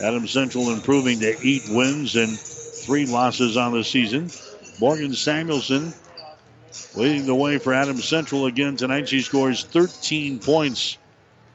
Adam 0.00 0.26
Central 0.26 0.70
improving 0.70 1.20
to 1.20 1.36
eight 1.46 1.68
wins 1.70 2.14
and 2.16 2.38
three 2.38 3.06
losses 3.06 3.56
on 3.56 3.72
the 3.72 3.82
season. 3.82 4.30
Morgan 4.78 5.14
Samuelson 5.14 5.92
leading 6.94 7.26
the 7.26 7.34
way 7.34 7.58
for 7.58 7.72
Adam 7.72 7.96
Central 7.96 8.46
again 8.46 8.76
tonight. 8.76 9.08
She 9.08 9.20
scores 9.22 9.64
13 9.64 10.38
points 10.38 10.98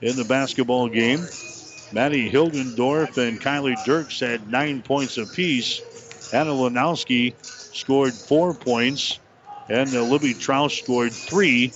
in 0.01 0.15
the 0.17 0.25
basketball 0.25 0.89
game. 0.89 1.25
Maddie 1.93 2.31
Hilgendorf 2.31 3.17
and 3.17 3.41
Kylie 3.41 3.83
Dirks 3.83 4.19
had 4.19 4.49
nine 4.49 4.81
points 4.81 5.17
apiece. 5.17 5.81
Hannah 6.31 6.51
Lanowski 6.51 7.33
scored 7.43 8.13
four 8.13 8.53
points, 8.53 9.19
and 9.67 9.93
uh, 9.93 10.01
Libby 10.03 10.33
Troush 10.33 10.83
scored 10.83 11.11
three. 11.11 11.73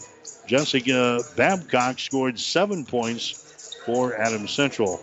Jessica 0.48 1.22
Babcock 1.36 2.00
scored 2.00 2.40
seven 2.40 2.86
points 2.86 3.84
for 3.86 4.16
Adams 4.16 4.52
Central. 4.52 5.02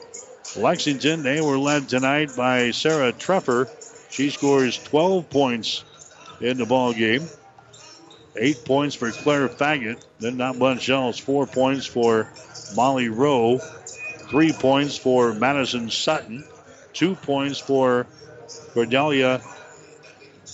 Lexington, 0.57 1.23
they 1.23 1.41
were 1.41 1.59
led 1.59 1.89
tonight 1.89 2.31
by 2.37 2.71
Sarah 2.71 3.13
Treffer. 3.13 3.69
She 4.11 4.31
scores 4.31 4.79
12 4.79 5.29
points 5.29 5.85
in 6.41 6.59
the 6.59 6.67
ball 6.67 6.93
game. 6.93 7.29
Eight 8.37 8.65
points 8.65 8.95
for 8.95 9.11
Claire 9.11 9.49
Faggett. 9.49 10.03
Then 10.21 10.39
not 10.39 10.57
much 10.57 10.89
else. 10.89 11.19
Four 11.19 11.47
points 11.47 11.87
for 11.87 12.29
Molly 12.75 13.09
Rowe. 13.09 13.61
Three 14.33 14.53
points 14.53 14.97
for 14.97 15.35
Madison 15.35 15.91
Sutton. 15.91 16.43
Two 16.95 17.17
points 17.17 17.59
for 17.59 18.07
Cordelia 18.73 19.43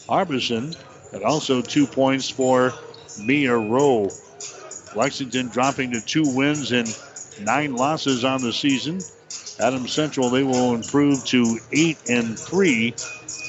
Harbison. 0.09 0.75
And 1.13 1.23
also 1.23 1.63
two 1.63 1.87
points 1.87 2.29
for 2.29 2.73
Mia 3.21 3.57
Rowe. 3.57 4.11
Lexington 4.97 5.47
dropping 5.47 5.93
to 5.93 6.01
two 6.01 6.25
wins 6.27 6.73
and 6.73 6.89
nine 7.41 7.77
losses 7.77 8.25
on 8.25 8.43
the 8.43 8.53
season. 8.53 9.01
Adams 9.61 9.93
Central, 9.93 10.29
they 10.29 10.43
will 10.43 10.75
improve 10.75 11.25
to 11.27 11.61
eight 11.71 11.99
and 12.09 12.37
three. 12.37 12.97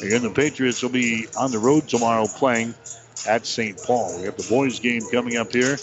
Again, 0.04 0.22
the 0.22 0.30
Patriots 0.30 0.84
will 0.84 0.92
be 0.92 1.26
on 1.36 1.50
the 1.52 1.58
road 1.58 1.88
tomorrow 1.88 2.28
playing 2.28 2.76
at 3.28 3.48
St. 3.48 3.82
Paul. 3.82 4.16
We 4.20 4.26
have 4.26 4.38
the 4.38 4.48
boys' 4.48 4.80
game 4.80 5.02
coming 5.12 5.38
up 5.38 5.52
here 5.52 5.80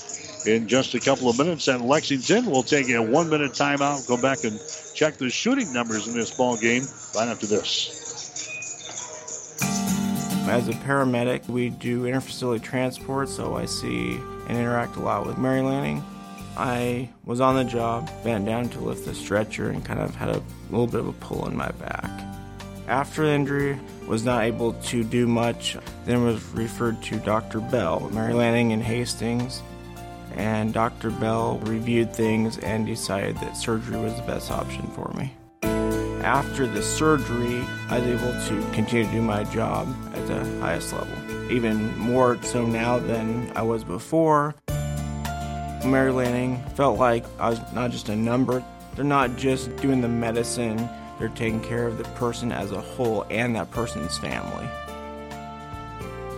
in 0.47 0.68
just 0.68 0.94
a 0.94 1.01
couple 1.01 1.28
of 1.28 1.39
minutes 1.39 1.68
at 1.68 1.81
Lexington. 1.81 2.47
We'll 2.47 2.62
take 2.62 2.89
a 2.90 3.02
one 3.02 3.28
minute 3.28 3.52
timeout, 3.52 4.06
go 4.06 4.20
back 4.20 4.44
and 4.44 4.60
check 4.94 5.16
the 5.16 5.31
shooting 5.31 5.73
numbers 5.73 6.06
in 6.09 6.14
this 6.14 6.36
ball 6.36 6.56
game 6.56 6.82
right 7.14 7.28
after 7.28 7.47
this. 7.47 8.02
As 10.48 10.68
a 10.68 10.73
paramedic, 10.73 11.48
we 11.48 11.70
do 11.70 12.05
interfacility 12.05 12.62
transport, 12.62 13.28
so 13.28 13.56
I 13.56 13.64
see 13.64 14.20
and 14.48 14.56
interact 14.56 14.97
a 14.97 15.01
lot 15.01 15.27
with 15.27 15.39
Mary 15.39 15.60
Lanning. 15.60 16.05
I 16.56 17.10
was 17.24 17.40
on 17.40 17.56
the 17.56 17.64
job, 17.64 18.09
bent 18.23 18.47
down 18.47 18.68
to 18.70 18.81
lift 18.81 19.05
the 19.05 19.14
stretcher, 19.14 19.70
and 19.70 19.85
kind 19.85 19.98
of 19.98 20.14
had 20.14 20.28
a 20.28 20.43
little 20.70 20.86
bit 20.86 21.01
of 21.01 21.09
a 21.09 21.12
pull 21.14 21.47
in 21.48 21.56
my 21.56 21.70
back. 21.73 22.10
After 22.86 23.27
the 23.27 23.32
injury, 23.32 23.78
was 24.06 24.24
not 24.24 24.44
able 24.44 24.74
to 24.74 25.02
do 25.02 25.27
much, 25.27 25.77
then 26.05 26.23
was 26.23 26.43
referred 26.55 27.02
to 27.02 27.16
Dr. 27.18 27.60
Bell, 27.60 28.09
Mary 28.12 28.32
Lanning 28.32 28.70
in 28.70 28.81
Hastings, 28.81 29.62
and 30.37 30.73
Dr. 30.73 31.11
Bell 31.11 31.59
reviewed 31.65 32.15
things 32.15 32.59
and 32.59 32.87
decided 32.87 33.37
that 33.39 33.57
surgery 33.57 33.99
was 33.99 34.15
the 34.15 34.23
best 34.23 34.51
option 34.51 34.87
for 34.89 35.13
me. 35.15 35.33
After 36.23 36.67
the 36.67 36.83
surgery, 36.83 37.65
I 37.89 38.01
was 38.01 38.23
able 38.23 38.33
to 38.49 38.71
continue 38.75 39.07
to 39.07 39.13
do 39.13 39.23
my 39.23 39.45
job 39.45 39.89
at 40.15 40.27
the 40.27 40.45
highest 40.61 40.93
level, 40.93 41.51
even 41.51 41.97
more 41.99 42.41
so 42.43 42.67
now 42.67 42.99
than 42.99 43.51
I 43.57 43.63
was 43.63 43.85
before. 43.85 44.55
Mary 45.85 46.11
Lanning 46.11 46.63
felt 46.75 46.99
like 46.99 47.25
I 47.39 47.51
was 47.51 47.61
not 47.73 47.91
just 47.91 48.09
a 48.09 48.17
number. 48.17 48.63
They're 48.95 49.05
not 49.05 49.37
just 49.37 49.75
doing 49.77 50.01
the 50.01 50.09
medicine, 50.09 50.89
they're 51.19 51.29
taking 51.29 51.61
care 51.61 51.87
of 51.87 51.97
the 51.99 52.05
person 52.05 52.51
as 52.51 52.73
a 52.73 52.81
whole 52.81 53.25
and 53.31 53.55
that 53.57 53.71
person's 53.71 54.19
family. 54.19 54.69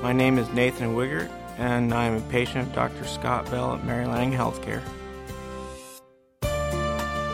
My 0.03 0.13
name 0.13 0.39
is 0.39 0.49
Nathan 0.51 0.95
Wiggert, 0.95 1.31
and 1.59 1.93
I 1.93 2.05
am 2.05 2.17
a 2.17 2.21
patient 2.29 2.69
of 2.69 2.75
Dr. 2.75 3.05
Scott 3.05 3.51
Bell 3.51 3.75
at 3.75 3.85
Mary 3.85 4.07
Lanning 4.07 4.33
Healthcare. 4.33 4.81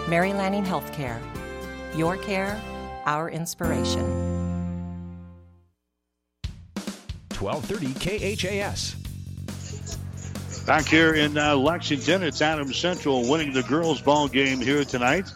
Mary 0.08 0.32
Lanning 0.32 0.64
Healthcare. 0.64 1.20
Your 1.94 2.16
care, 2.16 2.60
our 3.06 3.30
inspiration. 3.30 4.02
1230 7.38 8.36
KHAS. 8.36 8.96
Back 10.66 10.86
here 10.86 11.12
in 11.14 11.36
uh, 11.36 11.54
Lexington, 11.56 12.22
it's 12.22 12.40
Adams 12.40 12.78
Central 12.78 13.28
winning 13.28 13.52
the 13.52 13.62
girls' 13.64 14.00
ball 14.00 14.28
game 14.28 14.60
here 14.60 14.82
tonight 14.84 15.30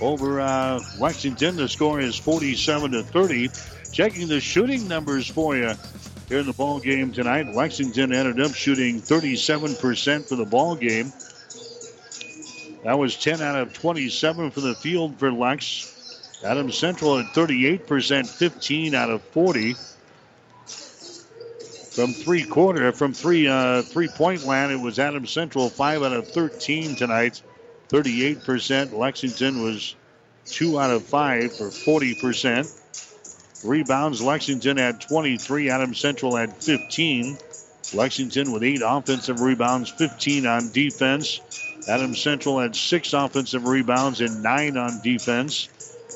over 0.00 0.40
uh, 0.40 0.80
Lexington. 0.98 1.54
The 1.54 1.68
score 1.68 2.00
is 2.00 2.16
47 2.16 2.90
to 2.92 3.04
30. 3.04 3.50
Checking 3.92 4.26
the 4.26 4.40
shooting 4.40 4.88
numbers 4.88 5.28
for 5.28 5.56
you 5.56 5.74
here 6.28 6.38
in 6.38 6.46
the 6.46 6.52
ball 6.52 6.80
game 6.80 7.12
tonight. 7.12 7.54
Lexington 7.54 8.12
ended 8.12 8.40
up 8.40 8.54
shooting 8.54 9.00
37% 9.00 10.24
for 10.26 10.36
the 10.36 10.44
ball 10.44 10.76
game. 10.76 11.12
That 12.84 12.98
was 12.98 13.16
10 13.16 13.40
out 13.40 13.56
of 13.56 13.72
27 13.72 14.50
for 14.50 14.60
the 14.60 14.74
field 14.74 15.18
for 15.18 15.30
Lex. 15.30 16.40
Adams 16.44 16.76
Central 16.76 17.18
at 17.18 17.26
38%, 17.26 18.26
15 18.26 18.94
out 18.94 19.10
of 19.10 19.22
40 19.22 19.76
from 21.92 22.12
three 22.14 22.42
quarter 22.42 22.90
from 22.92 23.12
three 23.12 23.46
uh, 23.46 23.82
three 23.82 24.08
point 24.08 24.44
land. 24.44 24.72
It 24.72 24.80
was 24.80 24.98
Adams 24.98 25.30
Central 25.30 25.68
five 25.68 26.02
out 26.02 26.12
of 26.12 26.26
13 26.28 26.96
tonight, 26.96 27.42
38 27.88 28.44
percent. 28.44 28.96
Lexington 28.96 29.62
was 29.62 29.94
two 30.46 30.80
out 30.80 30.90
of 30.90 31.04
five 31.04 31.54
for 31.54 31.70
40 31.70 32.14
percent. 32.14 32.66
Rebounds 33.64 34.20
Lexington 34.20 34.76
had 34.76 35.00
23. 35.00 35.70
Adams 35.70 36.00
Central 36.00 36.36
had 36.36 36.56
15. 36.56 37.38
Lexington 37.94 38.52
with 38.52 38.62
eight 38.62 38.82
offensive 38.84 39.40
rebounds, 39.40 39.90
15 39.90 40.46
on 40.46 40.70
defense. 40.70 41.40
Adams 41.88 42.20
Central 42.20 42.58
had 42.58 42.74
six 42.74 43.12
offensive 43.12 43.66
rebounds 43.66 44.20
and 44.20 44.42
nine 44.42 44.76
on 44.76 45.00
defense. 45.02 45.68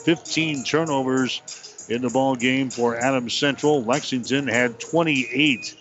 15 0.04 0.64
turnovers 0.64 1.86
in 1.88 2.02
the 2.02 2.10
ball 2.10 2.34
game 2.36 2.70
for 2.70 2.96
Adams 2.96 3.34
Central. 3.34 3.84
Lexington 3.84 4.46
had 4.46 4.80
28. 4.80 5.76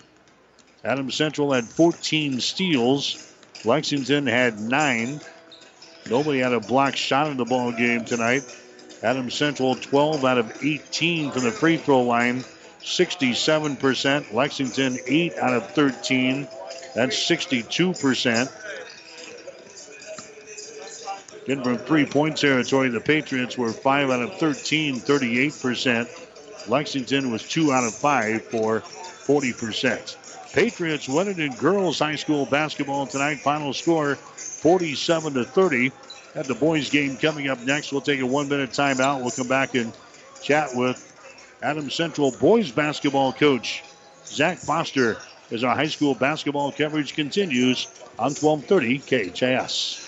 Adams 0.83 1.15
Central 1.15 1.53
had 1.53 1.65
14 1.65 2.39
steals. 2.39 3.33
Lexington 3.63 4.27
had 4.27 4.59
nine. 4.59 5.19
Nobody 6.09 6.39
had 6.39 6.53
a 6.53 6.59
block 6.59 6.95
shot 6.95 7.27
in 7.27 7.37
the 7.37 7.45
ball 7.45 7.71
game 7.71 8.05
tonight. 8.05 8.43
Adams 9.05 9.35
Central 9.35 9.75
12 9.75 10.25
out 10.25 10.39
of 10.39 10.63
18 10.63 11.29
from 11.29 11.43
the 11.43 11.51
free 11.51 11.77
throw 11.77 12.01
line, 12.01 12.43
67%. 12.81 14.33
Lexington 14.33 14.97
8 15.05 15.37
out 15.37 15.53
of 15.53 15.69
13. 15.71 16.47
That's 16.95 17.15
62%. 17.15 18.51
Getting 21.45 21.63
from 21.63 21.77
three 21.77 22.07
point 22.07 22.35
territory, 22.35 22.89
the 22.89 22.99
Patriots 22.99 23.55
were 23.55 23.71
5 23.71 24.09
out 24.09 24.23
of 24.23 24.39
13, 24.39 24.95
38%. 24.95 26.67
Lexington 26.67 27.31
was 27.31 27.47
2 27.47 27.71
out 27.71 27.83
of 27.83 27.93
5 27.93 28.41
for 28.45 28.81
40%. 28.81 30.51
Patriots 30.51 31.07
win 31.07 31.27
it 31.27 31.37
in 31.37 31.53
girls 31.53 31.99
high 31.99 32.15
school 32.15 32.47
basketball 32.47 33.05
tonight. 33.05 33.35
Final 33.35 33.71
score 33.71 34.15
47 34.15 35.35
to 35.35 35.43
30. 35.43 35.91
At 36.35 36.47
the 36.47 36.53
boys 36.53 36.89
game 36.89 37.15
coming 37.15 37.47
up 37.47 37.61
next. 37.61 37.91
We'll 37.91 38.01
take 38.01 38.19
a 38.19 38.25
one 38.25 38.49
minute 38.49 38.71
timeout. 38.71 39.21
We'll 39.21 39.31
come 39.31 39.47
back 39.47 39.73
and 39.73 39.93
chat 40.41 40.75
with 40.75 41.01
Adam 41.61 41.89
Central 41.89 42.31
boys 42.31 42.71
basketball 42.71 43.31
coach 43.31 43.83
Zach 44.25 44.57
Foster 44.57 45.17
as 45.51 45.63
our 45.63 45.75
high 45.75 45.87
school 45.87 46.13
basketball 46.13 46.71
coverage 46.71 47.15
continues 47.15 47.87
on 48.19 48.33
1230 48.33 49.31
KHAS. 49.31 50.04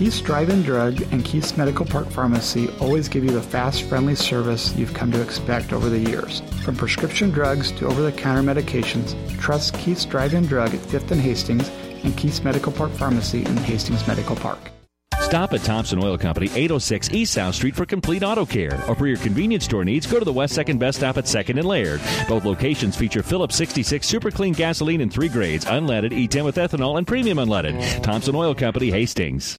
Keith's 0.00 0.22
Drive-In 0.22 0.62
Drug 0.62 1.02
and 1.12 1.22
Keith's 1.26 1.58
Medical 1.58 1.84
Park 1.84 2.08
Pharmacy 2.08 2.70
always 2.80 3.06
give 3.06 3.22
you 3.22 3.32
the 3.32 3.42
fast, 3.42 3.82
friendly 3.82 4.14
service 4.14 4.74
you've 4.74 4.94
come 4.94 5.12
to 5.12 5.20
expect 5.20 5.74
over 5.74 5.90
the 5.90 5.98
years. 5.98 6.40
From 6.64 6.74
prescription 6.74 7.30
drugs 7.30 7.70
to 7.72 7.86
over-the-counter 7.86 8.40
medications, 8.40 9.14
trust 9.38 9.74
Keith's 9.74 10.06
Drive-In 10.06 10.46
Drug 10.46 10.72
at 10.72 10.80
5th 10.80 11.10
and 11.10 11.20
Hastings 11.20 11.68
and 12.02 12.16
Keith's 12.16 12.42
Medical 12.42 12.72
Park 12.72 12.92
Pharmacy 12.92 13.44
in 13.44 13.54
Hastings 13.58 14.08
Medical 14.08 14.36
Park. 14.36 14.70
Stop 15.20 15.52
at 15.52 15.60
Thompson 15.64 16.02
Oil 16.02 16.16
Company, 16.16 16.46
806 16.46 17.10
East 17.12 17.34
South 17.34 17.54
Street 17.54 17.76
for 17.76 17.84
complete 17.84 18.22
auto 18.22 18.46
care. 18.46 18.82
Or 18.88 18.94
for 18.94 19.06
your 19.06 19.18
convenience 19.18 19.66
store 19.66 19.84
needs, 19.84 20.06
go 20.06 20.18
to 20.18 20.24
the 20.24 20.32
West 20.32 20.56
2nd 20.56 20.78
Best 20.78 21.00
Stop 21.00 21.18
at 21.18 21.24
2nd 21.24 21.58
and 21.58 21.68
Laird. 21.68 22.00
Both 22.26 22.46
locations 22.46 22.96
feature 22.96 23.22
Phillips 23.22 23.54
66 23.54 24.06
Super 24.06 24.30
Clean 24.30 24.54
gasoline 24.54 25.02
in 25.02 25.10
three 25.10 25.28
grades, 25.28 25.66
unleaded, 25.66 26.12
E10 26.12 26.42
with 26.42 26.56
ethanol, 26.56 26.96
and 26.96 27.06
premium 27.06 27.36
unleaded. 27.36 28.02
Thompson 28.02 28.34
Oil 28.34 28.54
Company, 28.54 28.90
Hastings. 28.90 29.58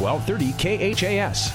1230 0.00 0.96
KHAS. 0.96 1.52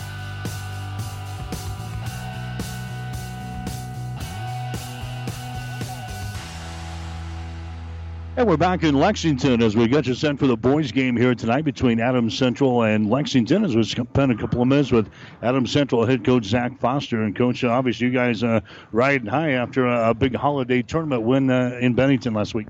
And 8.37 8.49
we're 8.49 8.57
back 8.57 8.83
in 8.83 8.95
Lexington 8.95 9.63
as 9.63 9.77
we 9.77 9.87
get 9.87 10.07
you 10.07 10.13
sent 10.13 10.39
for 10.39 10.47
the 10.47 10.57
boys' 10.57 10.91
game 10.91 11.15
here 11.15 11.33
tonight 11.33 11.63
between 11.63 12.01
Adams 12.01 12.37
Central 12.37 12.83
and 12.83 13.09
Lexington. 13.09 13.63
As 13.63 13.77
we 13.77 13.83
spend 13.83 14.29
a 14.29 14.35
couple 14.35 14.61
of 14.61 14.67
minutes 14.67 14.91
with 14.91 15.09
Adams 15.41 15.71
Central 15.71 16.05
head 16.05 16.25
coach 16.25 16.43
Zach 16.43 16.77
Foster 16.81 17.23
and 17.23 17.33
coach. 17.33 17.63
Obviously, 17.63 18.07
you 18.07 18.13
guys 18.13 18.43
uh, 18.43 18.59
riding 18.91 19.27
high 19.27 19.51
after 19.51 19.87
a, 19.87 20.09
a 20.09 20.13
big 20.13 20.35
holiday 20.35 20.81
tournament 20.81 21.21
win 21.21 21.49
uh, 21.49 21.77
in 21.79 21.93
Bennington 21.93 22.33
last 22.33 22.53
week. 22.53 22.67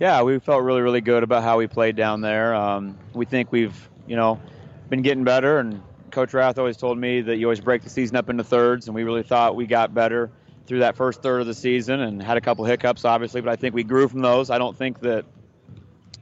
Yeah, 0.00 0.22
we 0.22 0.36
felt 0.40 0.64
really, 0.64 0.82
really 0.82 1.00
good 1.00 1.22
about 1.22 1.44
how 1.44 1.58
we 1.58 1.68
played 1.68 1.94
down 1.94 2.20
there. 2.20 2.56
Um, 2.56 2.98
we 3.14 3.24
think 3.24 3.52
we've, 3.52 3.88
you 4.08 4.16
know, 4.16 4.40
been 4.88 5.02
getting 5.02 5.24
better, 5.24 5.58
and 5.58 5.82
Coach 6.10 6.34
Rath 6.34 6.58
always 6.58 6.76
told 6.76 6.98
me 6.98 7.20
that 7.22 7.36
you 7.36 7.46
always 7.46 7.60
break 7.60 7.82
the 7.82 7.90
season 7.90 8.16
up 8.16 8.28
into 8.28 8.44
thirds, 8.44 8.86
and 8.86 8.94
we 8.94 9.04
really 9.04 9.22
thought 9.22 9.56
we 9.56 9.66
got 9.66 9.94
better 9.94 10.30
through 10.66 10.80
that 10.80 10.96
first 10.96 11.22
third 11.22 11.40
of 11.40 11.46
the 11.46 11.54
season 11.54 12.00
and 12.00 12.22
had 12.22 12.36
a 12.36 12.40
couple 12.40 12.64
hiccups, 12.64 13.04
obviously, 13.04 13.40
but 13.40 13.50
I 13.50 13.56
think 13.56 13.74
we 13.74 13.84
grew 13.84 14.06
from 14.08 14.20
those. 14.20 14.50
I 14.50 14.58
don't 14.58 14.76
think 14.76 15.00
that 15.00 15.24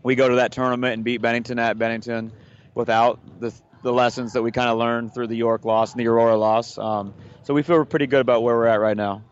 we 0.02 0.14
go 0.14 0.28
to 0.28 0.36
that 0.36 0.52
tournament 0.52 0.94
and 0.94 1.04
beat 1.04 1.20
Bennington 1.20 1.58
at 1.58 1.78
Bennington 1.78 2.32
without 2.74 3.18
the, 3.40 3.52
the 3.82 3.92
lessons 3.92 4.34
that 4.34 4.42
we 4.42 4.52
kind 4.52 4.68
of 4.68 4.78
learned 4.78 5.14
through 5.14 5.26
the 5.26 5.36
York 5.36 5.64
loss 5.64 5.92
and 5.92 6.00
the 6.00 6.06
Aurora 6.06 6.36
loss. 6.36 6.78
Um, 6.78 7.12
so 7.42 7.54
we 7.54 7.62
feel 7.62 7.84
pretty 7.84 8.06
good 8.06 8.20
about 8.20 8.42
where 8.42 8.54
we're 8.54 8.66
at 8.66 8.80
right 8.80 8.96
now. 8.96 9.22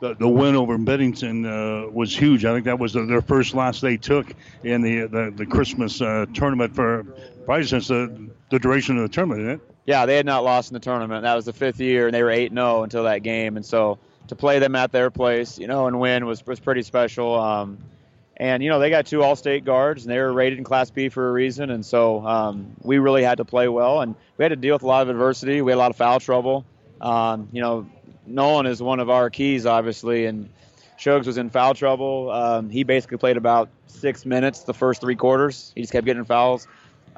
The, 0.00 0.14
the 0.14 0.28
win 0.28 0.54
over 0.54 0.78
Bennington 0.78 1.44
uh, 1.44 1.88
was 1.90 2.16
huge. 2.16 2.44
I 2.44 2.52
think 2.52 2.66
that 2.66 2.78
was 2.78 2.92
the, 2.92 3.04
their 3.04 3.22
first 3.22 3.54
loss 3.54 3.80
they 3.80 3.96
took 3.96 4.32
in 4.62 4.82
the 4.82 5.06
the, 5.06 5.32
the 5.34 5.46
Christmas 5.46 6.00
uh, 6.00 6.26
tournament 6.34 6.74
for 6.74 7.04
probably 7.48 7.66
since 7.66 7.88
the, 7.88 8.28
the 8.50 8.58
duration 8.58 8.98
of 8.98 9.04
the 9.04 9.08
tournament, 9.08 9.40
isn't 9.40 9.54
it? 9.54 9.60
Yeah, 9.86 10.04
they 10.04 10.16
had 10.16 10.26
not 10.26 10.44
lost 10.44 10.70
in 10.70 10.74
the 10.74 10.80
tournament. 10.80 11.22
That 11.22 11.34
was 11.34 11.46
the 11.46 11.54
fifth 11.54 11.80
year, 11.80 12.04
and 12.04 12.14
they 12.14 12.22
were 12.22 12.30
8 12.30 12.52
0 12.52 12.82
until 12.82 13.04
that 13.04 13.22
game. 13.22 13.56
And 13.56 13.64
so 13.64 13.98
to 14.26 14.36
play 14.36 14.58
them 14.58 14.76
at 14.76 14.92
their 14.92 15.10
place, 15.10 15.58
you 15.58 15.66
know, 15.66 15.86
and 15.86 15.98
win 15.98 16.26
was 16.26 16.46
was 16.46 16.60
pretty 16.60 16.82
special. 16.82 17.40
Um, 17.40 17.78
and 18.36 18.62
you 18.62 18.68
know 18.68 18.78
they 18.78 18.90
got 18.90 19.06
two 19.06 19.22
All-State 19.22 19.64
guards, 19.64 20.04
and 20.04 20.12
they 20.12 20.18
were 20.18 20.30
rated 20.30 20.58
in 20.58 20.64
Class 20.64 20.90
B 20.90 21.08
for 21.08 21.26
a 21.26 21.32
reason. 21.32 21.70
And 21.70 21.86
so 21.86 22.20
um, 22.26 22.76
we 22.82 22.98
really 22.98 23.22
had 23.22 23.38
to 23.38 23.46
play 23.46 23.66
well, 23.66 24.02
and 24.02 24.14
we 24.36 24.44
had 24.44 24.50
to 24.50 24.56
deal 24.56 24.74
with 24.74 24.82
a 24.82 24.86
lot 24.86 25.00
of 25.00 25.08
adversity. 25.08 25.62
We 25.62 25.72
had 25.72 25.76
a 25.76 25.78
lot 25.78 25.90
of 25.90 25.96
foul 25.96 26.20
trouble. 26.20 26.66
Um, 27.00 27.48
you 27.50 27.62
know, 27.62 27.88
Nolan 28.26 28.66
is 28.66 28.82
one 28.82 29.00
of 29.00 29.08
our 29.08 29.30
keys, 29.30 29.64
obviously, 29.64 30.26
and 30.26 30.50
Shugs 30.98 31.24
was 31.24 31.38
in 31.38 31.48
foul 31.48 31.72
trouble. 31.72 32.30
Um, 32.30 32.68
he 32.68 32.82
basically 32.82 33.16
played 33.16 33.38
about 33.38 33.70
six 33.86 34.26
minutes 34.26 34.64
the 34.64 34.74
first 34.74 35.00
three 35.00 35.16
quarters. 35.16 35.72
He 35.74 35.80
just 35.80 35.94
kept 35.94 36.04
getting 36.04 36.26
fouls. 36.26 36.68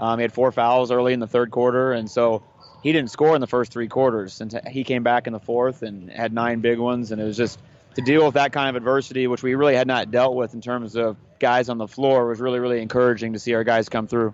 Um, 0.01 0.19
he 0.19 0.23
had 0.23 0.33
four 0.33 0.51
fouls 0.51 0.91
early 0.91 1.13
in 1.13 1.21
the 1.21 1.27
third 1.27 1.51
quarter, 1.51 1.93
and 1.93 2.11
so 2.11 2.43
he 2.83 2.93
didn't 2.93 3.11
score 3.11 3.35
in 3.35 3.41
the 3.41 3.47
first 3.47 3.71
three 3.71 3.87
quarters. 3.87 4.41
And 4.41 4.61
he 4.67 4.83
came 4.83 5.03
back 5.03 5.27
in 5.27 5.33
the 5.35 5.39
fourth 5.41 5.83
and 5.83 6.11
had 6.11 6.33
nine 6.33 6.61
big 6.61 6.79
ones. 6.79 7.13
And 7.13 7.21
it 7.21 7.25
was 7.25 7.37
just 7.37 7.61
to 7.97 8.03
deal 8.03 8.25
with 8.25 8.35
that 8.35 8.53
kind 8.53 8.71
of 8.71 8.77
adversity, 8.77 9.27
which 9.27 9.43
we 9.43 9.55
really 9.55 9.77
had 9.77 9.87
not 9.87 10.11
dealt 10.11 10.35
with 10.35 10.55
in 10.55 10.63
terms 10.63 10.97
of 10.97 11.19
guys 11.39 11.69
on 11.69 11.77
the 11.77 11.87
floor, 11.87 12.27
was 12.27 12.41
really, 12.41 12.59
really 12.59 12.81
encouraging 12.81 13.35
to 13.35 13.39
see 13.39 13.53
our 13.55 13.63
guys 13.63 13.91
come 13.91 14.07
through. 14.07 14.33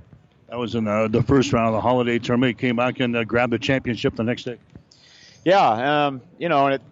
That 0.48 0.58
was 0.58 0.76
in 0.76 0.86
uh, 0.86 1.08
the 1.08 1.22
first 1.22 1.52
round 1.52 1.68
of 1.68 1.72
the 1.74 1.80
holiday 1.80 2.20
tournament. 2.20 2.58
Came 2.58 2.76
back 2.76 3.00
and 3.00 3.16
uh, 3.16 3.24
grabbed 3.24 3.52
the 3.52 3.58
championship 3.58 4.14
the 4.14 4.22
next 4.22 4.44
day. 4.44 4.58
Yeah, 5.44 6.06
um, 6.06 6.22
you 6.38 6.48
know, 6.48 6.66
and 6.66 6.74
it 6.74 6.82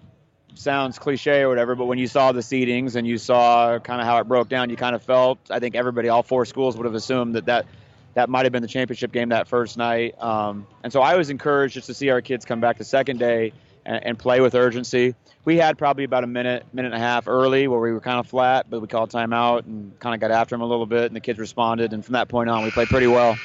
sounds 0.54 0.98
cliche 0.98 1.42
or 1.42 1.48
whatever, 1.48 1.76
but 1.76 1.84
when 1.86 1.98
you 1.98 2.08
saw 2.08 2.32
the 2.32 2.40
seedings 2.40 2.96
and 2.96 3.06
you 3.06 3.18
saw 3.18 3.78
kind 3.78 4.00
of 4.00 4.06
how 4.06 4.18
it 4.18 4.24
broke 4.24 4.48
down, 4.48 4.70
you 4.70 4.76
kind 4.76 4.96
of 4.96 5.04
felt. 5.04 5.38
I 5.50 5.60
think 5.60 5.76
everybody, 5.76 6.08
all 6.08 6.24
four 6.24 6.44
schools, 6.44 6.76
would 6.76 6.84
have 6.84 6.94
assumed 6.94 7.36
that 7.36 7.46
that 7.46 7.66
that 8.14 8.28
might 8.28 8.44
have 8.44 8.52
been 8.52 8.62
the 8.62 8.68
championship 8.68 9.12
game 9.12 9.28
that 9.30 9.46
first 9.48 9.76
night. 9.76 10.20
Um, 10.22 10.66
and 10.82 10.92
so 10.92 11.02
I 11.02 11.16
was 11.16 11.30
encouraged 11.30 11.74
just 11.74 11.86
to 11.88 11.94
see 11.94 12.10
our 12.10 12.20
kids 12.20 12.44
come 12.44 12.60
back 12.60 12.78
the 12.78 12.84
second 12.84 13.18
day 13.18 13.52
and, 13.84 14.04
and, 14.04 14.18
play 14.18 14.40
with 14.40 14.54
urgency. 14.54 15.14
We 15.44 15.56
had 15.56 15.76
probably 15.76 16.04
about 16.04 16.24
a 16.24 16.26
minute, 16.26 16.64
minute 16.72 16.92
and 16.92 17.02
a 17.02 17.04
half 17.04 17.28
early 17.28 17.68
where 17.68 17.80
we 17.80 17.92
were 17.92 18.00
kind 18.00 18.18
of 18.18 18.26
flat, 18.26 18.70
but 18.70 18.80
we 18.80 18.88
called 18.88 19.10
timeout 19.10 19.66
and 19.66 19.98
kind 19.98 20.14
of 20.14 20.20
got 20.20 20.30
after 20.30 20.54
them 20.54 20.62
a 20.62 20.66
little 20.66 20.86
bit, 20.86 21.06
and 21.06 21.16
the 21.16 21.20
kids 21.20 21.38
responded. 21.38 21.92
And 21.92 22.04
from 22.04 22.14
that 22.14 22.28
point 22.28 22.48
on, 22.48 22.64
we 22.64 22.70
played 22.70 22.88
pretty 22.88 23.08
well. 23.08 23.36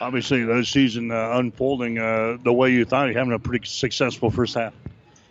Obviously, 0.00 0.44
the 0.44 0.64
season 0.64 1.10
uh, 1.10 1.30
unfolding 1.34 1.98
uh, 1.98 2.36
the 2.42 2.52
way 2.52 2.72
you 2.72 2.84
thought, 2.84 3.06
you're 3.06 3.18
having 3.18 3.32
a 3.32 3.38
pretty 3.38 3.66
successful 3.66 4.30
first 4.30 4.54
half. 4.54 4.74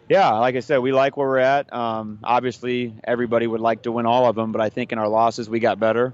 Yeah, 0.09 0.31
like 0.31 0.55
I 0.55 0.61
said, 0.61 0.79
we 0.79 0.93
like 0.93 1.15
where 1.15 1.27
we're 1.27 1.37
at. 1.39 1.71
Um, 1.71 2.19
obviously, 2.23 2.93
everybody 3.03 3.45
would 3.45 3.61
like 3.61 3.83
to 3.83 3.91
win 3.91 4.05
all 4.05 4.25
of 4.25 4.35
them, 4.35 4.51
but 4.51 4.61
I 4.61 4.69
think 4.69 4.91
in 4.91 4.97
our 4.97 5.07
losses 5.07 5.49
we 5.49 5.59
got 5.59 5.79
better 5.79 6.13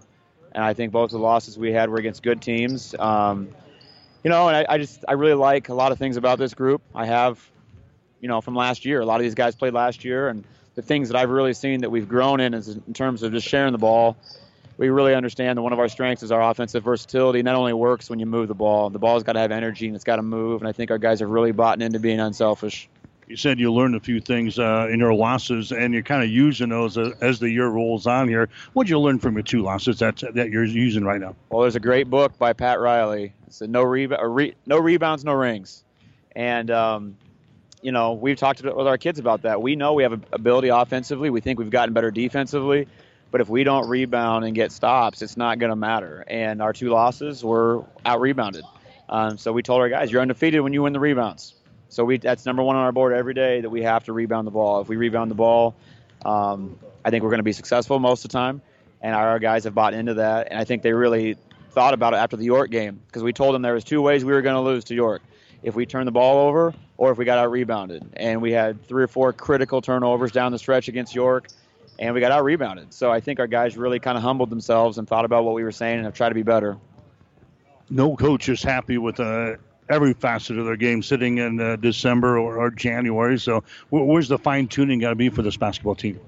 and 0.53 0.63
I 0.63 0.73
think 0.73 0.91
both 0.91 1.11
the 1.11 1.19
losses 1.19 1.57
we 1.57 1.71
had 1.71 1.89
were 1.89 1.97
against 1.97 2.23
good 2.23 2.41
teams. 2.41 2.95
Um, 2.97 3.49
you 4.23 4.30
know, 4.30 4.47
and 4.47 4.57
I, 4.57 4.73
I, 4.73 4.77
just 4.77 5.05
I 5.07 5.13
really 5.13 5.34
like 5.34 5.69
a 5.69 5.73
lot 5.73 5.91
of 5.91 5.97
things 5.97 6.17
about 6.17 6.39
this 6.39 6.53
group. 6.53 6.81
I 6.93 7.05
have, 7.05 7.43
you 8.19 8.27
know, 8.27 8.41
from 8.41 8.55
last 8.55 8.85
year. 8.85 9.01
A 9.01 9.05
lot 9.05 9.15
of 9.15 9.23
these 9.23 9.35
guys 9.35 9.55
played 9.55 9.73
last 9.73 10.03
year, 10.03 10.27
and 10.27 10.43
the 10.76 10.81
things 10.81 11.09
that 11.09 11.17
I've 11.17 11.30
really 11.30 11.53
seen 11.53 11.81
that 11.81 11.89
we've 11.89 12.07
grown 12.07 12.39
in 12.39 12.53
is 12.53 12.67
in 12.69 12.93
terms 12.93 13.23
of 13.23 13.31
just 13.31 13.47
sharing 13.47 13.71
the 13.71 13.77
ball. 13.77 14.17
We 14.77 14.89
really 14.89 15.13
understand 15.13 15.57
that 15.57 15.61
one 15.61 15.73
of 15.73 15.80
our 15.80 15.89
strengths 15.89 16.23
is 16.23 16.31
our 16.31 16.41
offensive 16.41 16.85
versatility. 16.85 17.43
Not 17.43 17.55
only 17.55 17.73
works 17.73 18.09
when 18.09 18.17
you 18.17 18.26
move 18.26 18.47
the 18.47 18.55
ball, 18.55 18.89
the 18.89 18.99
ball's 18.99 19.23
got 19.23 19.34
to 19.34 19.39
have 19.39 19.51
energy 19.51 19.88
and 19.88 19.95
it's 19.95 20.05
got 20.05 20.15
to 20.15 20.21
move. 20.21 20.61
And 20.61 20.69
I 20.69 20.71
think 20.71 20.89
our 20.89 20.97
guys 20.97 21.19
have 21.19 21.30
really 21.30 21.51
bought 21.51 21.81
into 21.81 21.99
being 21.99 22.21
unselfish 22.21 22.88
you 23.30 23.38
said 23.38 23.60
you 23.60 23.72
learned 23.72 23.95
a 23.95 23.99
few 23.99 24.19
things 24.19 24.57
uh, 24.57 24.88
in 24.91 24.99
your 24.99 25.14
losses, 25.14 25.72
and 25.72 25.93
you're 25.93 26.03
kind 26.03 26.23
of 26.23 26.30
using 26.30 26.69
those 26.69 26.97
as, 26.97 27.14
as, 27.22 27.39
the 27.39 27.49
year 27.49 27.68
rolls 27.68 28.07
on 28.07 28.27
here. 28.27 28.49
What 28.73 28.85
did 28.85 28.89
you 28.89 28.99
learn 28.99 29.19
from 29.19 29.35
your 29.35 29.43
two 29.43 29.61
losses 29.61 29.99
that 29.99 30.18
that 30.34 30.49
you're 30.49 30.65
using 30.65 31.06
right 31.06 31.22
now? 31.22 31.35
Well, 31.49 31.61
there's 31.61 31.76
a 31.76 31.80
great 31.80 32.10
book 32.10 32.38
by 32.39 32.53
Pat 32.53 32.80
Riley. 32.80 33.34
It's 33.45 33.61
no 33.61 33.84
re- 33.84 34.56
no 34.65 34.77
rebounds, 34.80 35.23
no 35.23 35.34
rings, 35.34 35.84
and 36.35 36.72
um, 36.72 37.18
you 37.84 37.91
know 37.91 38.14
we've 38.14 38.38
talked 38.38 38.64
with 38.64 38.88
our 38.88 38.97
kids 38.97 39.19
about 39.19 39.43
that. 39.43 39.61
We 39.61 39.76
know 39.76 39.93
we 39.93 40.03
have 40.03 40.19
ability 40.34 40.69
offensively. 40.69 41.30
We 41.30 41.39
think 41.39 41.60
we've 41.60 41.69
gotten 41.69 41.93
better 41.93 42.11
defensively. 42.11 42.88
But 43.31 43.41
if 43.41 43.49
we 43.49 43.64
don't 43.64 43.88
rebound 43.88 44.43
and 44.43 44.56
get 44.56 44.72
stops, 44.72 45.22
it's 45.22 45.38
not 45.38 45.60
going 45.60 45.69
to 45.69 45.76
matter. 45.76 46.23
And 46.27 46.64
our 46.64 46.73
two 46.73 46.89
losses 46.89 47.43
were 47.43 47.85
out 48.03 48.22
rebounded. 48.22 48.65
Um, 49.07 49.38
so 49.38 49.53
we 49.53 49.61
told 49.61 49.81
our 49.81 49.89
guys, 49.89 50.11
you're 50.11 50.23
undefeated 50.23 50.61
when 50.61 50.73
you 50.73 50.81
win 50.81 50.93
the 50.93 50.99
rebounds. 50.99 51.53
So 51.90 52.06
we 52.06 52.18
that's 52.18 52.45
number 52.45 52.64
one 52.64 52.76
on 52.76 52.84
our 52.84 52.91
board 52.91 53.14
every 53.14 53.34
day 53.34 53.61
that 53.61 53.70
we 53.70 53.82
have 53.82 54.03
to 54.06 54.14
rebound 54.14 54.48
the 54.48 54.52
ball. 54.52 54.82
If 54.82 54.88
we 54.88 54.95
rebound 54.95 55.30
the 55.32 55.36
ball, 55.36 55.76
um, 56.24 56.78
I 57.03 57.10
think 57.10 57.24
we're 57.24 57.32
going 57.32 57.40
to 57.40 57.44
be 57.44 57.53
successful 57.53 57.99
most 57.99 58.24
of 58.24 58.32
the 58.32 58.38
time. 58.38 58.61
And 59.02 59.16
our 59.16 59.40
guys 59.40 59.64
have 59.64 59.74
bought 59.74 59.94
into 59.94 60.16
that, 60.16 60.49
and 60.52 60.60
I 60.60 60.66
think 60.66 60.84
they 60.84 60.91
really 60.91 61.38
thought 61.72 61.94
about 61.94 62.14
it 62.14 62.18
after 62.18 62.36
the 62.36 62.44
York 62.44 62.70
game 62.70 62.99
because 63.07 63.24
we 63.24 63.32
told 63.32 63.56
them 63.56 63.61
there 63.61 63.74
was 63.74 63.84
two 63.84 64.02
ways 64.02 64.26
we 64.26 64.34
were 64.34 64.41
going 64.41 64.56
to 64.56 64.61
lose 64.61 64.84
to 64.86 64.95
York: 64.95 65.22
if 65.64 65.76
we 65.76 65.86
turned 65.86 66.07
the 66.07 66.11
ball 66.11 66.48
over 66.48 66.74
or 66.99 67.11
if 67.11 67.18
we 67.18 67.24
got 67.24 67.38
out 67.38 67.49
rebounded. 67.49 68.03
And 68.18 68.41
we 68.41 68.52
had 68.52 68.86
three 68.86 69.03
or 69.03 69.07
four 69.07 69.32
critical 69.32 69.82
turnovers 69.82 70.34
down 70.34 70.52
the 70.52 70.60
stretch 70.60 70.90
against 70.90 71.16
York, 71.16 71.48
and 71.98 72.14
we 72.14 72.20
got 72.20 72.34
out 72.34 72.44
rebounded. 72.44 72.94
So 72.94 73.10
I 73.10 73.22
think 73.22 73.40
our 73.40 73.48
guys 73.48 73.78
really 73.78 73.99
kind 73.99 74.18
of 74.18 74.24
humbled 74.24 74.49
themselves 74.49 74.98
and 74.98 75.07
thought 75.07 75.24
about 75.24 75.45
what 75.45 75.56
we 75.56 75.64
were 75.64 75.72
saying 75.72 75.95
and 75.95 76.06
have 76.06 76.14
tried 76.14 76.30
to 76.30 76.36
be 76.36 76.44
better. 76.44 76.78
No 77.90 78.18
coach 78.18 78.49
is 78.49 78.61
happy 78.61 78.98
with 78.98 79.20
a 79.20 79.57
every 79.90 80.14
facet 80.14 80.57
of 80.57 80.66
their 80.66 80.76
game 80.76 81.02
sitting 81.02 81.40
in 81.40 81.60
uh, 81.60 81.76
December 81.76 82.38
or, 82.38 82.57
or, 82.57 82.72
January. 82.72 83.40
So 83.40 83.64
where's 83.90 84.28
the 84.28 84.38
fine 84.38 84.68
tuning 84.68 84.99
got 84.99 85.10
to 85.10 85.16
be 85.16 85.30
for 85.30 85.41
this 85.41 85.57
basketball 85.57 85.95
team? 85.95 86.20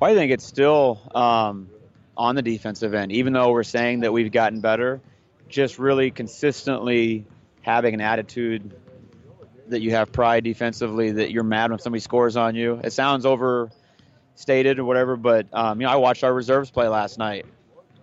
Well, 0.00 0.10
I 0.10 0.14
think 0.14 0.32
it's 0.32 0.46
still 0.46 1.00
um, 1.14 1.68
on 2.16 2.34
the 2.34 2.42
defensive 2.42 2.94
end, 2.94 3.12
even 3.12 3.32
though 3.32 3.52
we're 3.52 3.62
saying 3.62 4.00
that 4.00 4.12
we've 4.12 4.32
gotten 4.32 4.60
better. 4.60 5.00
Just 5.48 5.78
really 5.78 6.10
consistently 6.10 7.24
having 7.62 7.94
an 7.94 8.00
attitude 8.00 8.74
that 9.68 9.80
you 9.80 9.92
have 9.92 10.12
pride 10.12 10.44
defensively, 10.44 11.12
that 11.12 11.30
you're 11.30 11.44
mad 11.44 11.70
when 11.70 11.78
somebody 11.78 12.00
scores 12.00 12.36
on 12.36 12.54
you. 12.54 12.80
It 12.84 12.92
sounds 12.92 13.26
overstated 13.26 14.78
or 14.78 14.84
whatever, 14.84 15.16
but 15.16 15.46
um, 15.52 15.80
you 15.80 15.86
know 15.86 15.92
I 15.92 15.96
watched 15.96 16.24
our 16.24 16.32
reserves 16.32 16.70
play 16.70 16.88
last 16.88 17.18
night 17.18 17.46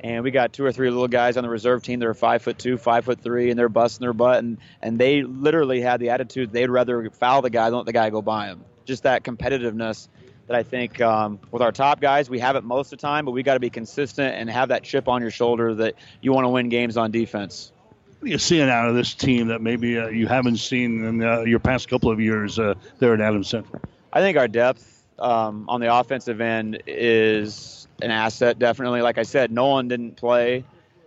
and 0.06 0.24
we 0.24 0.30
got 0.30 0.54
two 0.54 0.64
or 0.64 0.72
three 0.72 0.92
little 0.92 1.08
guys 1.08 1.36
on 1.36 1.44
the 1.44 1.50
reserve 1.50 1.82
team 1.82 2.00
that 2.00 2.06
are 2.06 2.14
five 2.14 2.44
foot 2.44 2.60
two, 2.60 2.78
five 2.78 3.06
foot 3.06 3.20
three, 3.22 3.50
and 3.50 3.58
they're 3.58 3.70
busting 3.70 4.04
their 4.04 4.14
butt, 4.14 4.38
and 4.38 4.60
and 4.80 5.00
they 5.00 5.24
literally 5.24 5.82
had 5.82 6.00
the 6.00 6.12
attitude 6.12 6.52
they'd 6.52 6.70
rather 6.70 7.10
foul 7.10 7.42
the 7.42 7.50
guy 7.50 7.72
than 7.72 7.78
let 7.78 7.88
the 7.88 7.94
guy 7.94 8.12
go 8.12 8.22
by 8.22 8.48
him. 8.48 8.64
Just 8.86 9.04
that 9.04 9.24
competitiveness 9.24 10.08
that 10.46 10.56
I 10.56 10.62
think 10.62 11.02
um, 11.02 11.40
with 11.50 11.64
our 11.64 11.72
top 11.72 12.02
guys 12.02 12.30
we 12.30 12.38
have 12.38 12.56
it 12.56 12.64
most 12.64 12.94
of 12.94 13.00
the 13.00 13.02
time, 13.02 13.26
but 13.26 13.32
we 13.32 13.42
got 13.42 13.56
to 13.56 13.60
be 13.60 13.72
consistent 13.72 14.36
and 14.36 14.48
have 14.48 14.70
that 14.70 14.84
chip 14.84 15.08
on 15.08 15.24
your 15.24 15.32
shoulder 15.32 15.74
that 15.74 15.96
you 16.22 16.34
want 16.34 16.46
to 16.46 16.50
win 16.50 16.70
games 16.70 16.98
on 16.98 17.10
defense. 17.10 17.72
What 18.20 18.28
are 18.28 18.32
you 18.32 18.38
seeing 18.38 18.70
out 18.70 18.88
of 18.88 18.94
this 18.94 19.16
team 19.16 19.48
that 19.48 19.62
maybe 19.62 19.98
uh, 19.98 20.10
you 20.10 20.28
haven't 20.28 20.58
seen 20.58 21.04
in 21.04 21.24
uh, 21.24 21.42
your 21.42 21.60
past 21.60 21.90
couple 21.90 22.12
of 22.12 22.20
years 22.20 22.60
uh, 22.60 22.76
there 23.00 23.16
at 23.16 23.22
Adams 23.22 23.48
Central? 23.48 23.82
I 24.14 24.20
think 24.20 24.38
our 24.38 24.48
depth 24.48 25.04
um, 25.18 25.66
on 25.68 25.82
the 25.82 25.92
offensive 25.92 26.42
end 26.42 26.84
is 26.86 27.85
an 28.02 28.12
asset, 28.12 28.60
definitely. 28.60 29.02
Like 29.02 29.18
I 29.18 29.24
said, 29.24 29.52
Nolan 29.52 29.88
didn't 29.88 30.18
play 30.18 30.66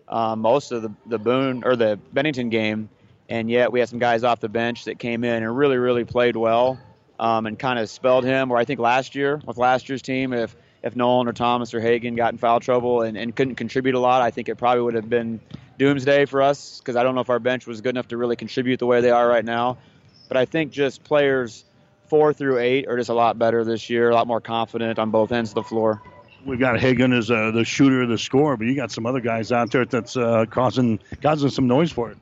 uh, 0.08 0.36
most 0.36 0.72
of 0.72 0.82
the, 0.82 0.92
the 1.06 1.18
Boone 1.18 1.62
or 1.64 1.76
the 1.76 1.98
Bennington 2.12 2.48
game, 2.48 2.88
and 3.28 3.50
yet 3.50 3.72
we 3.72 3.80
had 3.80 3.88
some 3.88 3.98
guys 3.98 4.24
off 4.24 4.40
the 4.40 4.48
bench 4.48 4.84
that 4.84 4.98
came 4.98 5.24
in 5.24 5.42
and 5.42 5.56
really, 5.56 5.76
really 5.76 6.04
played 6.04 6.36
well 6.36 6.78
um, 7.18 7.46
and 7.46 7.58
kind 7.58 7.78
of 7.78 7.90
spelled 7.90 8.24
him. 8.24 8.50
Or 8.50 8.56
I 8.56 8.64
think 8.64 8.80
last 8.80 9.14
year, 9.14 9.40
with 9.44 9.58
last 9.58 9.88
year's 9.88 10.02
team, 10.02 10.32
if 10.32 10.56
if 10.82 10.94
Nolan 10.94 11.26
or 11.26 11.32
Thomas 11.32 11.74
or 11.74 11.80
Hagan 11.80 12.14
got 12.14 12.32
in 12.32 12.38
foul 12.38 12.60
trouble 12.60 13.02
and, 13.02 13.16
and 13.16 13.34
couldn't 13.34 13.56
contribute 13.56 13.96
a 13.96 13.98
lot, 13.98 14.22
I 14.22 14.30
think 14.30 14.48
it 14.48 14.54
probably 14.54 14.82
would 14.82 14.94
have 14.94 15.10
been 15.10 15.40
doomsday 15.76 16.24
for 16.26 16.40
us 16.40 16.78
because 16.78 16.94
I 16.94 17.02
don't 17.02 17.16
know 17.16 17.20
if 17.20 17.30
our 17.30 17.40
bench 17.40 17.66
was 17.66 17.80
good 17.80 17.90
enough 17.90 18.08
to 18.08 18.16
really 18.16 18.36
contribute 18.36 18.78
the 18.78 18.86
way 18.86 19.00
they 19.00 19.10
are 19.10 19.26
right 19.26 19.44
now. 19.44 19.78
But 20.28 20.36
I 20.36 20.44
think 20.44 20.70
just 20.70 21.02
players 21.02 21.64
four 22.06 22.32
through 22.32 22.58
eight 22.58 22.86
are 22.86 22.96
just 22.96 23.10
a 23.10 23.14
lot 23.14 23.38
better 23.40 23.64
this 23.64 23.90
year, 23.90 24.10
a 24.10 24.14
lot 24.14 24.28
more 24.28 24.40
confident 24.40 25.00
on 25.00 25.10
both 25.10 25.32
ends 25.32 25.50
of 25.50 25.56
the 25.56 25.62
floor 25.64 26.00
we've 26.44 26.58
got 26.58 26.78
Hagan 26.80 27.12
as 27.12 27.30
uh, 27.30 27.50
the 27.50 27.64
shooter, 27.64 28.06
the 28.06 28.18
scorer, 28.18 28.56
but 28.56 28.66
you 28.66 28.74
got 28.74 28.90
some 28.90 29.06
other 29.06 29.20
guys 29.20 29.52
out 29.52 29.70
there 29.70 29.84
that's 29.84 30.16
uh, 30.16 30.46
causing 30.50 31.00
causing 31.22 31.50
some 31.50 31.66
noise 31.66 31.92
for 31.92 32.10
it. 32.10 32.18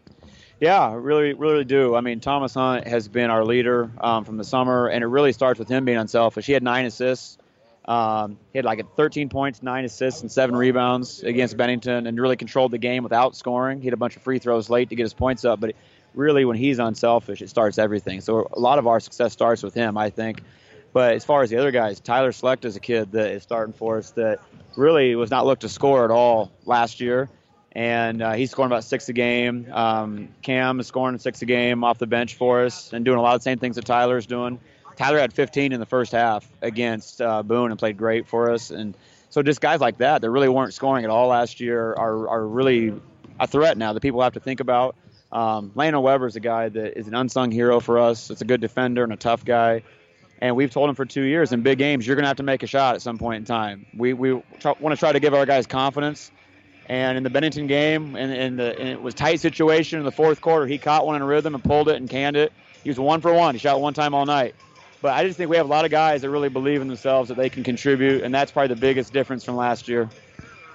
Yeah, 0.61 0.95
really, 0.95 1.35
really 1.35 1.65
do. 1.65 1.95
I 1.95 2.01
mean, 2.01 2.21
Thomas 2.21 2.55
Hunt 2.55 2.87
has 2.87 3.09
been 3.09 3.31
our 3.31 3.45
leader 3.45 3.91
um, 4.01 4.25
from 4.25 4.39
the 4.39 4.45
summer, 4.45 4.89
and 4.89 5.05
it 5.05 5.07
really 5.07 5.33
starts 5.33 5.59
with 5.59 5.69
him 5.69 5.85
being 5.85 5.99
unselfish. 5.99 6.47
He 6.47 6.53
had 6.53 6.63
nine 6.63 6.87
assists. 6.87 7.37
Um, 7.85 8.39
he 8.53 8.59
had 8.59 8.65
like 8.65 8.85
13 8.97 9.29
points, 9.29 9.63
nine 9.63 9.85
assists, 9.85 10.23
and 10.23 10.33
seven 10.33 10.57
rebounds 10.57 11.23
against 11.23 11.57
Bennington, 11.57 12.07
and 12.07 12.19
really 12.19 12.37
controlled 12.37 12.73
the 12.73 12.79
game 12.79 13.03
without 13.03 13.37
scoring. 13.37 13.81
He 13.81 13.87
had 13.87 13.95
a 13.95 13.99
bunch 13.99 14.17
of 14.17 14.23
free 14.23 14.39
throws 14.39 14.71
late 14.71 14.89
to 14.89 14.97
get 14.97 15.05
his 15.05 15.15
points 15.15 15.45
up, 15.45 15.61
but 15.61 15.75
really, 16.15 16.47
when 16.47 16.57
he's 16.57 16.79
unselfish, 16.79 17.43
it 17.43 17.51
starts 17.51 17.79
everything. 17.79 18.23
So 18.23 18.49
a 18.51 18.59
lot 18.59 18.79
of 18.79 18.87
our 18.87 18.99
success 18.99 19.33
starts 19.33 19.63
with 19.63 19.75
him, 19.75 19.99
I 19.99 20.09
think. 20.09 20.43
But 20.93 21.15
as 21.15 21.25
far 21.25 21.43
as 21.43 21.51
the 21.51 21.59
other 21.59 21.71
guys, 21.71 22.01
Tyler 22.01 22.33
Slechta 22.33 22.65
is 22.65 22.77
a 22.77 22.81
kid 22.81 23.13
that 23.13 23.33
is 23.33 23.43
starting 23.43 23.75
for 23.75 23.99
us 23.99 24.11
that 24.13 24.41
really 24.77 25.15
was 25.15 25.31
not 25.31 25.47
looked 25.47 25.63
to 25.63 25.69
score 25.69 26.05
at 26.05 26.11
all 26.11 26.53
last 26.65 27.01
year. 27.01 27.29
And 27.73 28.23
uh, 28.23 28.33
he's 28.33 28.51
scoring 28.51 28.73
about 28.73 28.85
six 28.85 29.09
a 29.11 29.13
game. 29.13 29.71
Um, 29.71 30.29
Cam 30.41 30.81
is 30.81 30.87
scoring 30.87 31.19
six 31.19 31.43
a 31.43 31.45
game 31.45 31.85
off 31.85 31.99
the 31.99 32.07
bench 32.07 32.35
for 32.35 32.65
us 32.65 32.93
and 32.95 33.05
doing 33.05 33.19
a 33.19 33.23
lot 33.23 33.35
of 33.35 33.41
the 33.41 33.45
same 33.45 33.59
things 33.59 33.77
that 33.77 33.85
Tyler's 33.85 34.27
doing. 34.27 34.59
Tyler 34.97 35.19
had 35.19 35.33
15 35.33 35.73
in 35.73 35.81
the 35.81 35.87
first 35.87 36.13
half 36.13 36.49
against 36.63 37.21
uh, 37.21 37.43
Boone 37.43 37.71
and 37.71 37.79
played 37.79 37.99
great 37.99 38.27
for 38.27 38.51
us. 38.51 38.71
And 38.71 38.97
so 39.29 39.43
just 39.43 39.61
guys 39.61 39.81
like 39.81 39.99
that 39.99 40.23
that 40.23 40.31
really 40.31 40.49
weren't 40.49 40.73
scoring 40.73 41.05
at 41.05 41.11
all 41.11 41.29
last 41.29 41.61
year 41.61 41.93
are, 41.93 42.29
are 42.29 42.47
really 42.47 42.95
a 43.39 43.47
threat 43.47 43.77
now 43.77 43.93
that 43.93 44.01
people 44.01 44.23
have 44.23 44.33
to 44.33 44.41
think 44.41 44.61
about. 44.61 44.97
Um, 45.31 45.73
Landon 45.75 46.01
Weber 46.01 46.27
is 46.27 46.37
a 46.37 46.41
guy 46.41 46.71
that 46.71 46.99
is 46.99 47.09
an 47.09 47.15
unsung 47.15 47.51
hero 47.51 47.81
for 47.81 47.99
us. 47.99 48.31
It's 48.31 48.41
a 48.41 48.47
good 48.47 48.63
defender 48.63 49.05
and 49.05 49.13
a 49.13 49.17
tough 49.17 49.45
guy. 49.45 49.83
And 50.41 50.55
we've 50.55 50.71
told 50.71 50.89
him 50.89 50.95
for 50.95 51.05
two 51.05 51.23
years 51.23 51.53
in 51.53 51.63
big 51.63 51.79
games, 51.79 52.07
you're 52.07 52.17
going 52.17 52.25
to 52.25 52.29
have 52.29 52.37
to 52.37 52.43
make 52.43 52.63
a 52.63 52.67
shot 52.67 52.95
at 52.95 53.03
some 53.03 53.19
point 53.19 53.39
in 53.39 53.45
time. 53.45 53.87
We, 53.97 54.13
we 54.13 54.33
want 54.35 54.91
to 54.91 54.97
try 54.97 55.13
to 55.13 55.21
give 55.21 55.35
our 55.35 55.47
guys 55.47 55.67
confidence. 55.67 56.31
And 56.89 57.17
in 57.17 57.25
the 57.25 57.31
Bennington 57.31 57.67
game, 57.67 58.15
and, 58.15 58.33
and, 58.33 58.59
the, 58.59 58.79
and 58.79 58.89
it 58.89 59.03
was 59.03 59.15
tight 59.15 59.41
situation 59.41 59.99
in 59.99 60.05
the 60.05 60.13
fourth 60.13 60.41
quarter, 60.41 60.67
he 60.67 60.79
caught 60.79 61.05
one 61.05 61.17
in 61.17 61.23
a 61.23 61.27
rhythm 61.27 61.55
and 61.55 61.65
pulled 61.65 61.89
it 61.89 61.97
and 61.97 62.09
canned 62.09 62.37
it. 62.37 62.53
He 62.85 62.91
was 62.91 63.01
one 63.01 63.21
for 63.21 63.33
one. 63.33 63.55
He 63.55 63.59
shot 63.59 63.81
one 63.81 63.95
time 63.95 64.15
all 64.15 64.27
night. 64.27 64.55
But 65.03 65.15
I 65.15 65.25
just 65.25 65.37
think 65.37 65.51
we 65.51 65.57
have 65.57 65.67
a 65.67 65.69
lot 65.69 65.85
of 65.85 65.91
guys 65.91 66.23
that 66.23 66.31
really 66.31 66.49
believe 66.49 66.81
in 66.81 66.89
themselves 66.89 67.29
that 67.29 67.37
they 67.37 67.51
can 67.51 67.65
contribute, 67.65 68.23
and 68.23 68.35
that's 68.35 68.53
probably 68.53 68.75
the 68.75 68.81
biggest 68.81 69.13
difference 69.13 69.45
from 69.45 69.57
last 69.57 69.89
year. 69.89 70.09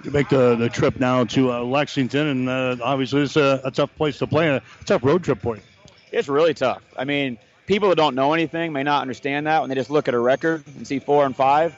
You 0.04 0.10
make 0.10 0.28
the, 0.28 0.56
the 0.56 0.68
trip 0.68 0.98
now 0.98 1.24
to 1.24 1.52
uh, 1.52 1.60
Lexington, 1.60 2.26
and 2.26 2.48
uh, 2.48 2.76
obviously 2.82 3.22
it's 3.22 3.36
a, 3.36 3.60
a, 3.64 3.70
tough 3.70 3.94
place 3.96 4.18
to 4.18 4.26
play, 4.26 4.48
a 4.48 4.62
tough 4.84 5.04
road 5.04 5.22
trip 5.24 5.40
for 5.40 5.56
you. 5.56 5.62
It's 6.10 6.28
really 6.28 6.54
tough. 6.54 6.82
I 6.96 7.04
mean, 7.04 7.38
people 7.72 7.88
that 7.88 7.96
don't 7.96 8.14
know 8.14 8.34
anything 8.34 8.70
may 8.74 8.82
not 8.82 9.00
understand 9.00 9.46
that 9.46 9.62
when 9.62 9.70
they 9.70 9.74
just 9.74 9.88
look 9.88 10.06
at 10.06 10.12
a 10.12 10.18
record 10.18 10.62
and 10.76 10.86
see 10.86 10.98
four 10.98 11.24
and 11.24 11.34
five. 11.34 11.74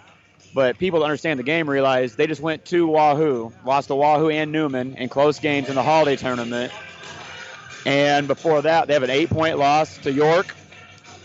But 0.52 0.76
people 0.76 0.98
that 0.98 1.04
understand 1.04 1.38
the 1.38 1.44
game 1.44 1.70
realize 1.70 2.16
they 2.16 2.26
just 2.26 2.40
went 2.40 2.64
to 2.66 2.88
Wahoo, 2.88 3.52
lost 3.64 3.86
to 3.88 3.94
Wahoo 3.94 4.28
and 4.28 4.50
Neumann 4.50 4.96
in 4.96 5.08
close 5.08 5.38
games 5.38 5.68
in 5.68 5.76
the 5.76 5.84
holiday 5.84 6.16
tournament. 6.16 6.72
And 7.86 8.26
before 8.26 8.60
that, 8.62 8.88
they 8.88 8.94
have 8.94 9.04
an 9.04 9.10
eight 9.10 9.30
point 9.30 9.56
loss 9.56 9.96
to 9.98 10.10
York. 10.10 10.56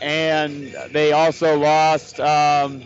And 0.01 0.71
they 0.91 1.13
also 1.13 1.57
lost 1.57 2.19
um, 2.19 2.83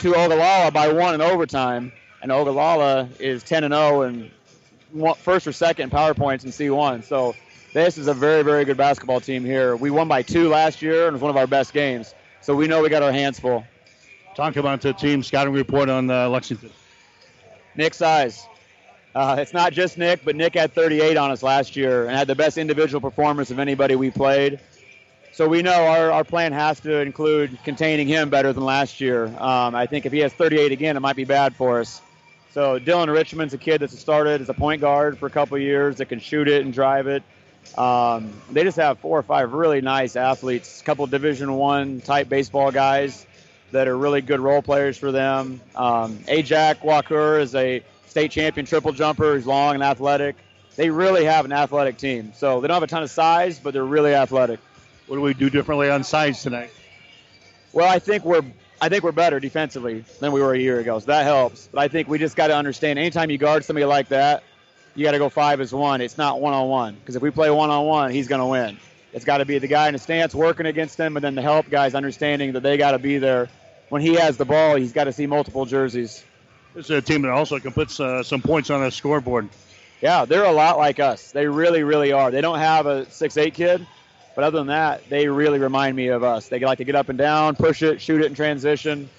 to 0.00 0.14
Ogallala 0.14 0.70
by 0.70 0.92
one 0.92 1.14
in 1.14 1.22
overtime. 1.22 1.92
And 2.20 2.30
Ogallala 2.30 3.08
is 3.18 3.42
10 3.42 3.64
and 3.64 3.72
0 3.72 4.02
and 4.02 4.30
first 5.16 5.46
or 5.46 5.52
second 5.52 5.92
power 5.92 6.12
points 6.12 6.44
in 6.44 6.50
C1. 6.50 7.04
So 7.04 7.34
this 7.72 7.98
is 7.98 8.06
a 8.06 8.14
very, 8.14 8.42
very 8.42 8.64
good 8.64 8.76
basketball 8.76 9.20
team 9.20 9.44
here. 9.44 9.76
We 9.76 9.90
won 9.90 10.08
by 10.08 10.22
two 10.22 10.48
last 10.48 10.82
year, 10.82 11.06
and 11.06 11.08
it 11.08 11.12
was 11.12 11.22
one 11.22 11.30
of 11.30 11.36
our 11.36 11.46
best 11.46 11.72
games. 11.72 12.14
So 12.40 12.54
we 12.54 12.66
know 12.66 12.82
we 12.82 12.88
got 12.88 13.02
our 13.02 13.12
hands 13.12 13.40
full. 13.40 13.64
Talk 14.34 14.56
about 14.56 14.80
the 14.80 14.92
team 14.92 15.22
scouting 15.22 15.52
report 15.52 15.88
on 15.88 16.10
uh, 16.10 16.28
Lexington. 16.28 16.70
Nick 17.76 17.94
Size. 17.94 18.46
Uh, 19.14 19.36
it's 19.38 19.52
not 19.52 19.72
just 19.72 19.98
Nick, 19.98 20.24
but 20.24 20.36
Nick 20.36 20.54
had 20.54 20.72
38 20.72 21.16
on 21.16 21.30
us 21.30 21.42
last 21.42 21.76
year 21.76 22.06
and 22.06 22.16
had 22.16 22.26
the 22.26 22.34
best 22.34 22.56
individual 22.56 23.00
performance 23.00 23.50
of 23.50 23.58
anybody 23.58 23.94
we 23.94 24.10
played. 24.10 24.58
So 25.32 25.48
we 25.48 25.62
know 25.62 25.86
our, 25.86 26.10
our 26.10 26.24
plan 26.24 26.52
has 26.52 26.80
to 26.80 27.00
include 27.00 27.58
containing 27.64 28.06
him 28.06 28.28
better 28.28 28.52
than 28.52 28.64
last 28.64 29.00
year. 29.00 29.26
Um, 29.26 29.74
I 29.74 29.86
think 29.86 30.06
if 30.06 30.12
he 30.12 30.18
has 30.20 30.32
38 30.32 30.72
again, 30.72 30.96
it 30.96 31.00
might 31.00 31.16
be 31.16 31.24
bad 31.24 31.54
for 31.54 31.80
us. 31.80 32.02
So 32.52 32.78
Dylan 32.78 33.10
Richmond's 33.10 33.54
a 33.54 33.58
kid 33.58 33.80
that's 33.80 33.98
started 33.98 34.42
as 34.42 34.48
a 34.50 34.54
point 34.54 34.82
guard 34.82 35.18
for 35.18 35.26
a 35.26 35.30
couple 35.30 35.56
years 35.58 35.96
that 35.96 36.06
can 36.06 36.20
shoot 36.20 36.48
it 36.48 36.64
and 36.64 36.72
drive 36.72 37.06
it. 37.06 37.22
Um, 37.76 38.32
they 38.50 38.64
just 38.64 38.76
have 38.76 38.98
four 38.98 39.18
or 39.18 39.22
five 39.22 39.52
really 39.52 39.80
nice 39.80 40.16
athletes, 40.16 40.80
a 40.80 40.84
couple 40.84 41.06
Division 41.06 41.54
One 41.54 42.00
type 42.00 42.28
baseball 42.28 42.70
guys 42.70 43.26
that 43.70 43.88
are 43.88 43.96
really 43.96 44.20
good 44.20 44.40
role 44.40 44.62
players 44.62 44.98
for 44.98 45.10
them. 45.10 45.60
Um, 45.74 46.18
Ajak 46.18 46.84
Walker 46.84 47.38
is 47.38 47.54
a 47.54 47.82
state 48.06 48.30
champion 48.30 48.66
triple 48.66 48.92
jumper. 48.92 49.34
He's 49.34 49.46
long 49.46 49.74
and 49.74 49.82
athletic. 49.82 50.36
They 50.76 50.90
really 50.90 51.24
have 51.24 51.44
an 51.46 51.52
athletic 51.52 51.96
team. 51.96 52.32
So 52.36 52.60
they 52.60 52.68
don't 52.68 52.74
have 52.74 52.82
a 52.82 52.86
ton 52.86 53.02
of 53.02 53.10
size, 53.10 53.58
but 53.58 53.72
they're 53.72 53.84
really 53.84 54.14
athletic. 54.14 54.60
What 55.06 55.16
do 55.16 55.22
we 55.22 55.34
do 55.34 55.50
differently 55.50 55.90
on 55.90 56.04
size 56.04 56.42
tonight? 56.42 56.70
Well, 57.72 57.88
I 57.88 57.98
think 57.98 58.24
we're 58.24 58.44
I 58.80 58.88
think 58.88 59.04
we're 59.04 59.12
better 59.12 59.38
defensively 59.38 60.04
than 60.20 60.32
we 60.32 60.40
were 60.40 60.54
a 60.54 60.58
year 60.58 60.80
ago, 60.80 60.98
so 60.98 61.06
that 61.06 61.24
helps. 61.24 61.68
But 61.72 61.80
I 61.80 61.88
think 61.88 62.08
we 62.08 62.18
just 62.18 62.34
got 62.34 62.48
to 62.48 62.56
understand 62.56 62.98
anytime 62.98 63.30
you 63.30 63.38
guard 63.38 63.64
somebody 63.64 63.86
like 63.86 64.08
that, 64.08 64.42
you 64.94 65.04
got 65.04 65.12
to 65.12 65.18
go 65.18 65.28
five 65.28 65.60
as 65.60 65.72
one. 65.72 66.00
It's 66.00 66.18
not 66.18 66.40
one 66.40 66.54
on 66.54 66.68
one 66.68 66.94
because 66.94 67.16
if 67.16 67.22
we 67.22 67.30
play 67.30 67.50
one 67.50 67.70
on 67.70 67.86
one, 67.86 68.10
he's 68.10 68.28
going 68.28 68.40
to 68.40 68.46
win. 68.46 68.78
It's 69.12 69.24
got 69.24 69.38
to 69.38 69.44
be 69.44 69.58
the 69.58 69.66
guy 69.66 69.88
in 69.88 69.92
the 69.92 69.98
stance 69.98 70.34
working 70.34 70.66
against 70.66 70.98
him, 70.98 71.16
and 71.16 71.24
then 71.24 71.34
the 71.34 71.42
help 71.42 71.68
guys 71.68 71.94
understanding 71.94 72.52
that 72.52 72.62
they 72.62 72.76
got 72.78 72.92
to 72.92 72.98
be 72.98 73.18
there 73.18 73.48
when 73.90 74.00
he 74.00 74.14
has 74.14 74.36
the 74.38 74.46
ball. 74.46 74.76
He's 74.76 74.92
got 74.92 75.04
to 75.04 75.12
see 75.12 75.26
multiple 75.26 75.66
jerseys. 75.66 76.24
This 76.74 76.86
is 76.86 76.90
a 76.90 77.02
team 77.02 77.22
that 77.22 77.30
also 77.30 77.58
can 77.58 77.72
put 77.72 77.98
uh, 78.00 78.22
some 78.22 78.40
points 78.40 78.70
on 78.70 78.80
the 78.80 78.90
scoreboard. 78.90 79.50
Yeah, 80.00 80.24
they're 80.24 80.44
a 80.44 80.52
lot 80.52 80.78
like 80.78 80.98
us. 80.98 81.30
They 81.30 81.46
really, 81.46 81.82
really 81.82 82.12
are. 82.12 82.30
They 82.30 82.40
don't 82.40 82.58
have 82.58 82.86
a 82.86 83.08
six-eight 83.10 83.52
kid, 83.52 83.86
but 84.34 84.44
other 84.44 84.58
than 84.58 84.68
that, 84.68 85.08
they 85.10 85.28
really 85.28 85.58
remind 85.58 85.94
me 85.94 86.08
of 86.08 86.24
us. 86.24 86.48
They 86.48 86.58
like 86.58 86.78
to 86.78 86.84
get 86.84 86.94
up 86.94 87.10
and 87.10 87.18
down, 87.18 87.54
push 87.54 87.82
it, 87.82 88.00
shoot 88.00 88.22
it 88.22 88.26
in 88.26 88.34
transition. 88.34 89.10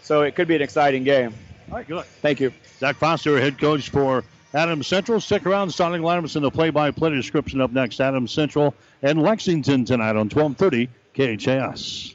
So 0.00 0.22
it 0.22 0.34
could 0.34 0.48
be 0.48 0.56
an 0.56 0.62
exciting 0.62 1.04
game. 1.04 1.34
All 1.70 1.76
right, 1.76 1.86
good. 1.86 2.04
Thank 2.22 2.40
you. 2.40 2.52
Zach 2.78 2.96
Foster, 2.96 3.38
head 3.38 3.58
coach 3.58 3.90
for 3.90 4.24
Adams 4.54 4.86
Central. 4.86 5.20
Stick 5.20 5.46
around. 5.46 5.70
Starting 5.70 6.02
lineups 6.02 6.36
in 6.36 6.42
the 6.42 6.50
play-by-play 6.50 7.10
description 7.10 7.60
up 7.60 7.72
next. 7.72 8.00
Adams 8.00 8.32
Central 8.32 8.74
and 9.02 9.22
Lexington 9.22 9.84
tonight 9.84 10.16
on 10.16 10.28
1230 10.28 10.88
KHAS. 11.14 12.14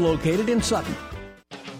located 0.01 0.49
in 0.49 0.61
Sutton. 0.61 0.95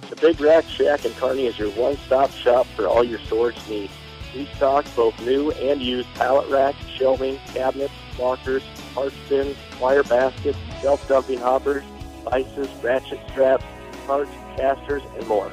The 0.10 0.16
Big 0.16 0.40
Rack 0.40 0.66
Shack 0.66 1.06
in 1.06 1.14
Kearney 1.14 1.48
is 1.48 1.58
your 1.58 1.72
one-stop 1.72 2.32
shop 2.32 2.68
for 2.76 2.88
all 2.88 3.04
your 3.04 3.20
storage 3.20 3.58
needs. 3.68 3.94
We 4.36 4.46
stock 4.56 4.86
both 4.96 5.20
new 5.26 5.52
and 5.52 5.82
used 5.82 6.08
pallet 6.14 6.50
racks, 6.50 6.78
shelving, 6.98 7.38
cabinets, 7.48 7.94
lockers, 8.18 8.64
parts 8.94 9.16
bins, 9.28 9.58
wire 9.80 10.04
baskets, 10.04 10.58
self-dumping 10.82 11.40
hoppers, 11.40 11.84
vices, 12.24 12.70
ratchet 12.84 13.20
straps, 13.32 13.66
parts, 14.06 14.32
casters, 14.56 15.02
and 15.18 15.28
more. 15.28 15.52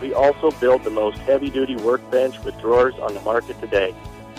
We 0.00 0.14
also 0.14 0.50
build 0.52 0.84
the 0.84 0.90
most 0.90 1.18
heavy-duty 1.18 1.76
workbench 1.76 2.38
with 2.44 2.58
drawers 2.60 2.94
on 3.00 3.14
the 3.14 3.20
market 3.20 3.60
today. 3.60 3.94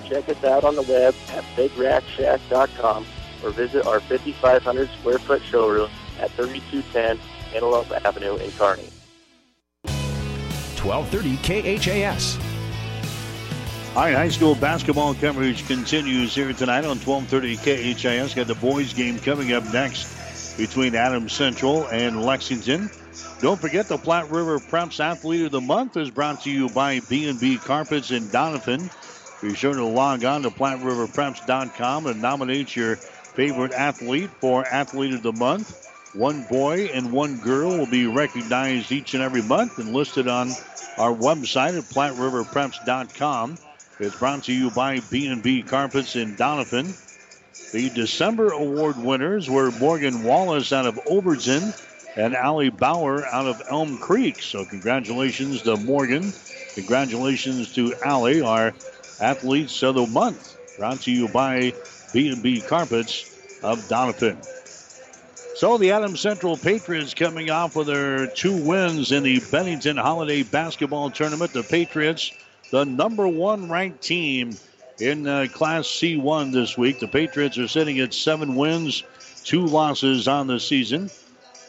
Check 0.07 0.27
us 0.29 0.43
out 0.43 0.63
on 0.63 0.75
the 0.75 0.81
web 0.83 1.15
at 1.29 1.43
bigrackshack.com 1.55 3.05
or 3.43 3.49
visit 3.51 3.85
our 3.85 3.99
5,500 4.01 4.89
square 4.99 5.19
foot 5.19 5.41
showroom 5.43 5.89
at 6.19 6.31
3210 6.31 7.19
Antelope 7.53 7.91
Avenue 8.05 8.37
in 8.37 8.51
Kearney. 8.51 8.89
1230 10.83 11.37
KHAS. 11.77 12.37
All 13.95 14.03
right, 14.03 14.15
high 14.15 14.29
school 14.29 14.55
basketball 14.55 15.13
coverage 15.13 15.67
continues 15.67 16.33
here 16.33 16.53
tonight 16.53 16.85
on 16.85 16.97
1230 16.99 17.57
KHAS. 17.57 18.33
Got 18.33 18.47
the 18.47 18.55
boys 18.55 18.93
game 18.93 19.19
coming 19.19 19.51
up 19.53 19.63
next 19.73 20.57
between 20.57 20.95
Adams 20.95 21.33
Central 21.33 21.87
and 21.87 22.23
Lexington. 22.23 22.89
Don't 23.41 23.59
forget 23.59 23.87
the 23.87 23.97
Platte 23.97 24.31
River 24.31 24.59
Preps 24.59 24.99
Athlete 24.99 25.45
of 25.45 25.51
the 25.51 25.61
Month 25.61 25.97
is 25.97 26.09
brought 26.09 26.41
to 26.41 26.51
you 26.51 26.69
by 26.69 26.99
B&B 27.01 27.57
Carpets 27.57 28.11
in 28.11 28.23
Doniphan. 28.29 28.89
Be 29.41 29.55
sure 29.55 29.73
to 29.73 29.83
log 29.83 30.23
on 30.23 30.43
to 30.43 30.51
PlatteRiverPreps.com 30.51 32.05
and 32.05 32.21
nominate 32.21 32.75
your 32.75 32.95
favorite 32.95 33.73
athlete 33.73 34.29
for 34.39 34.65
Athlete 34.67 35.15
of 35.15 35.23
the 35.23 35.33
Month. 35.33 35.90
One 36.13 36.43
boy 36.43 36.89
and 36.93 37.13
one 37.13 37.37
girl 37.37 37.77
will 37.77 37.85
be 37.85 38.05
recognized 38.05 38.91
each 38.91 39.13
and 39.13 39.23
every 39.23 39.41
month 39.41 39.79
and 39.79 39.93
listed 39.93 40.27
on 40.27 40.49
our 40.97 41.13
website 41.13 41.77
at 41.77 41.89
PlatteRiverPreps.com. 41.89 43.57
It's 43.99 44.15
brought 44.17 44.43
to 44.43 44.53
you 44.53 44.71
by 44.71 44.99
B&B 44.99 45.63
Carpets 45.63 46.17
in 46.17 46.35
Doniphan. 46.35 46.93
The 47.71 47.89
December 47.91 48.51
award 48.51 48.97
winners 48.97 49.49
were 49.49 49.71
Morgan 49.71 50.23
Wallace 50.23 50.73
out 50.73 50.85
of 50.85 50.99
Overton 51.05 51.73
and 52.17 52.35
Allie 52.35 52.69
Bauer 52.69 53.25
out 53.25 53.47
of 53.47 53.61
Elm 53.69 53.97
Creek. 53.97 54.41
So 54.41 54.65
congratulations 54.65 55.61
to 55.61 55.77
Morgan. 55.77 56.33
Congratulations 56.75 57.73
to 57.75 57.95
Allie, 58.03 58.41
our 58.41 58.73
athletes 59.21 59.81
of 59.81 59.95
the 59.95 60.07
month. 60.07 60.57
Brought 60.77 61.01
to 61.01 61.11
you 61.11 61.29
by 61.29 61.73
B&B 62.11 62.61
Carpets 62.61 63.25
of 63.63 63.79
Doniphan. 63.87 64.37
So 65.61 65.77
the 65.77 65.91
Adams 65.91 66.19
Central 66.19 66.57
Patriots 66.57 67.13
coming 67.13 67.51
off 67.51 67.75
with 67.75 67.85
their 67.85 68.25
two 68.25 68.65
wins 68.65 69.11
in 69.11 69.21
the 69.21 69.39
Bennington 69.51 69.95
Holiday 69.95 70.41
Basketball 70.41 71.11
Tournament. 71.11 71.53
The 71.53 71.61
Patriots, 71.61 72.31
the 72.71 72.83
number 72.83 73.27
one 73.27 73.69
ranked 73.69 74.01
team 74.01 74.57
in 74.99 75.27
uh, 75.27 75.45
Class 75.53 75.85
C1 75.85 76.51
this 76.51 76.79
week. 76.79 76.99
The 76.99 77.07
Patriots 77.07 77.59
are 77.59 77.67
sitting 77.67 77.99
at 77.99 78.11
seven 78.11 78.55
wins, 78.55 79.03
two 79.43 79.67
losses 79.67 80.27
on 80.27 80.47
the 80.47 80.59
season. 80.59 81.11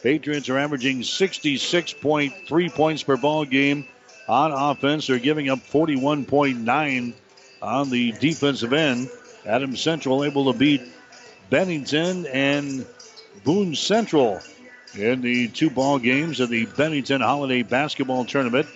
Patriots 0.01 0.49
are 0.49 0.57
averaging 0.57 1.01
66.3 1.01 2.73
points 2.73 3.03
per 3.03 3.15
ball 3.15 3.45
game 3.45 3.85
on 4.27 4.51
offense. 4.51 5.05
They're 5.05 5.19
giving 5.19 5.49
up 5.49 5.59
41.9 5.59 7.13
on 7.61 7.89
the 7.91 8.11
defensive 8.13 8.73
end. 8.73 9.11
Adams 9.45 9.81
Central 9.81 10.23
able 10.23 10.51
to 10.51 10.57
beat 10.57 10.81
Bennington 11.51 12.25
and 12.25 12.87
Boone 13.43 13.75
Central 13.75 14.41
in 14.95 15.21
the 15.21 15.47
two 15.49 15.69
ball 15.69 15.99
games 15.99 16.39
of 16.39 16.49
the 16.49 16.65
Bennington 16.65 17.21
Holiday 17.21 17.63
Basketball 17.63 18.25
Tournament. 18.25 18.67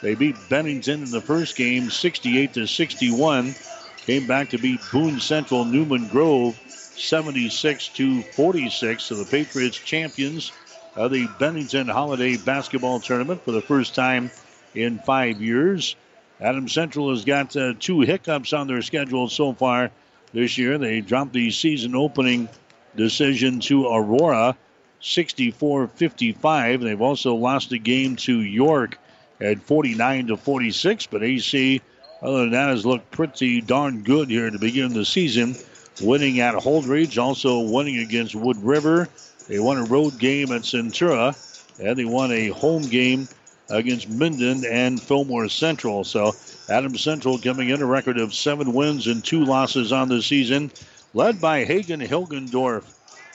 They 0.00 0.14
beat 0.14 0.36
Bennington 0.48 1.02
in 1.02 1.10
the 1.10 1.20
first 1.20 1.56
game 1.56 1.90
68 1.90 2.54
to 2.54 2.66
61. 2.66 3.54
Came 3.98 4.26
back 4.26 4.50
to 4.50 4.58
beat 4.58 4.80
Boone 4.92 5.20
Central 5.20 5.64
Newman 5.64 6.08
Grove 6.08 6.58
76 6.68 7.88
to 7.88 8.22
46. 8.22 9.02
So 9.02 9.14
the 9.14 9.24
Patriots 9.24 9.78
champions 9.78 10.52
of 10.94 11.10
the 11.10 11.28
Bennington 11.38 11.88
Holiday 11.88 12.36
Basketball 12.36 13.00
Tournament 13.00 13.44
for 13.44 13.52
the 13.52 13.62
first 13.62 13.94
time 13.94 14.30
in 14.74 14.98
five 14.98 15.40
years. 15.40 15.96
Adam 16.40 16.68
Central 16.68 17.10
has 17.10 17.24
got 17.24 17.56
uh, 17.56 17.74
two 17.78 18.00
hiccups 18.00 18.52
on 18.52 18.66
their 18.66 18.82
schedule 18.82 19.28
so 19.28 19.52
far 19.52 19.90
this 20.32 20.58
year. 20.58 20.78
They 20.78 21.00
dropped 21.00 21.32
the 21.32 21.50
season 21.50 21.94
opening 21.94 22.48
decision 22.96 23.60
to 23.60 23.86
Aurora 23.86 24.56
64 25.00 25.88
55. 25.88 26.80
They've 26.80 27.00
also 27.00 27.34
lost 27.34 27.72
a 27.72 27.78
game 27.78 28.16
to 28.16 28.40
York 28.40 28.98
at 29.40 29.60
49 29.62 30.28
to 30.28 30.36
46, 30.36 31.06
but 31.06 31.22
AC, 31.22 31.80
other 32.22 32.38
than 32.38 32.50
that, 32.52 32.68
has 32.68 32.86
looked 32.86 33.10
pretty 33.10 33.60
darn 33.60 34.02
good 34.02 34.30
here 34.30 34.50
to 34.50 34.58
begin 34.58 34.92
the 34.92 35.04
season. 35.04 35.56
Winning 36.00 36.40
at 36.40 36.54
Holdrege, 36.54 37.20
also 37.20 37.60
winning 37.60 37.98
against 37.98 38.34
Wood 38.34 38.62
River. 38.62 39.08
They 39.48 39.58
won 39.58 39.78
a 39.78 39.84
road 39.84 40.18
game 40.18 40.52
at 40.52 40.62
Centura, 40.62 41.36
and 41.80 41.98
they 41.98 42.04
won 42.04 42.32
a 42.32 42.48
home 42.48 42.82
game 42.82 43.28
against 43.68 44.08
Minden 44.08 44.64
and 44.64 45.00
Fillmore 45.00 45.48
Central. 45.48 46.04
So 46.04 46.32
Adams 46.68 47.02
Central 47.02 47.38
coming 47.38 47.70
in 47.70 47.82
a 47.82 47.86
record 47.86 48.18
of 48.18 48.34
seven 48.34 48.72
wins 48.72 49.06
and 49.06 49.24
two 49.24 49.44
losses 49.44 49.92
on 49.92 50.08
the 50.08 50.22
season, 50.22 50.70
led 51.14 51.40
by 51.40 51.64
Hagen 51.64 52.00
Hilgendorf. 52.00 52.84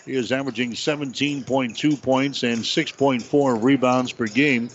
He 0.05 0.13
is 0.13 0.31
averaging 0.31 0.71
17.2 0.71 2.01
points 2.01 2.43
and 2.43 2.59
6.4 2.59 3.63
rebounds 3.63 4.11
per 4.11 4.27
game. 4.27 4.69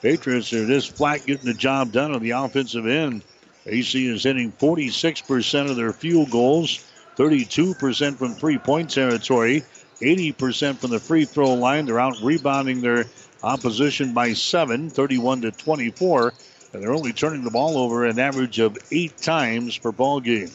Patriots 0.00 0.52
are 0.52 0.66
just 0.66 0.96
flat 0.96 1.26
getting 1.26 1.44
the 1.44 1.54
job 1.54 1.92
done 1.92 2.12
on 2.14 2.22
the 2.22 2.30
offensive 2.30 2.86
end. 2.86 3.22
AC 3.66 4.06
is 4.06 4.24
hitting 4.24 4.52
46% 4.52 5.70
of 5.70 5.76
their 5.76 5.92
field 5.92 6.30
goals, 6.30 6.84
32% 7.16 8.16
from 8.16 8.34
three 8.34 8.58
point 8.58 8.90
territory, 8.90 9.62
80% 10.00 10.78
from 10.78 10.90
the 10.90 10.98
free 10.98 11.24
throw 11.24 11.54
line. 11.54 11.86
They're 11.86 12.00
out 12.00 12.20
rebounding 12.22 12.80
their 12.80 13.04
opposition 13.42 14.12
by 14.12 14.32
seven, 14.32 14.90
31 14.90 15.42
to 15.42 15.50
24, 15.52 16.32
and 16.72 16.82
they're 16.82 16.94
only 16.94 17.12
turning 17.12 17.44
the 17.44 17.50
ball 17.50 17.78
over 17.78 18.04
an 18.06 18.18
average 18.18 18.58
of 18.58 18.76
eight 18.90 19.16
times 19.18 19.78
per 19.78 19.92
ball 19.92 20.20
game. 20.20 20.50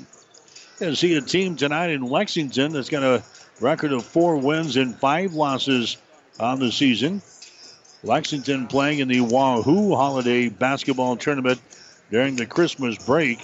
And 0.79 0.95
see 0.95 1.15
a 1.15 1.21
team 1.21 1.55
tonight 1.55 1.89
in 1.89 2.03
Lexington 2.03 2.71
that's 2.71 2.89
got 2.89 3.03
a 3.03 3.23
record 3.59 3.93
of 3.93 4.05
four 4.05 4.37
wins 4.37 4.77
and 4.77 4.95
five 4.95 5.33
losses 5.33 5.97
on 6.39 6.59
the 6.59 6.71
season. 6.71 7.23
Lexington 8.03 8.67
playing 8.67 8.99
in 8.99 9.07
the 9.07 9.21
Wahoo 9.21 9.95
Holiday 9.95 10.49
Basketball 10.49 11.17
Tournament 11.17 11.59
during 12.11 12.35
the 12.35 12.45
Christmas 12.45 12.95
break. 13.03 13.39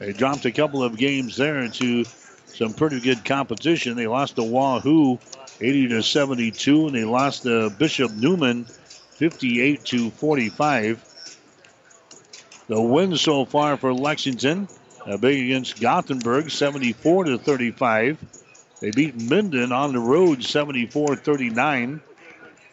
They 0.00 0.12
dropped 0.12 0.44
a 0.44 0.50
couple 0.50 0.82
of 0.82 0.96
games 0.96 1.36
there 1.36 1.68
to 1.68 2.04
some 2.46 2.74
pretty 2.74 2.98
good 2.98 3.24
competition. 3.24 3.96
They 3.96 4.08
lost 4.08 4.34
to 4.36 4.42
Wahoo 4.42 5.20
80 5.60 5.88
to 5.88 6.02
72, 6.02 6.86
and 6.86 6.96
they 6.96 7.04
lost 7.04 7.44
to 7.44 7.70
Bishop 7.70 8.10
Neumann 8.10 8.64
58 8.64 9.84
to 9.84 10.10
45. 10.10 11.08
The 12.66 12.80
win 12.80 13.16
so 13.16 13.44
far 13.44 13.76
for 13.76 13.94
Lexington, 13.94 14.66
a 15.06 15.18
big 15.18 15.44
against 15.44 15.80
Gothenburg 15.80 16.50
74 16.50 17.24
to 17.24 17.38
35. 17.38 18.18
They 18.80 18.90
beat 18.90 19.20
Minden 19.20 19.72
on 19.72 19.92
the 19.92 20.00
road 20.00 20.42
74 20.42 21.16
39. 21.16 22.00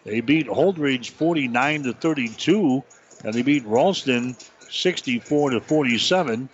They 0.05 0.21
beat 0.21 0.47
Holdrege, 0.47 1.09
49 1.11 1.83
to 1.83 1.93
32, 1.93 2.83
and 3.23 3.33
they 3.33 3.41
beat 3.41 3.65
Ralston 3.65 4.35
64 4.69 5.51
to 5.51 5.61
47. 5.61 6.49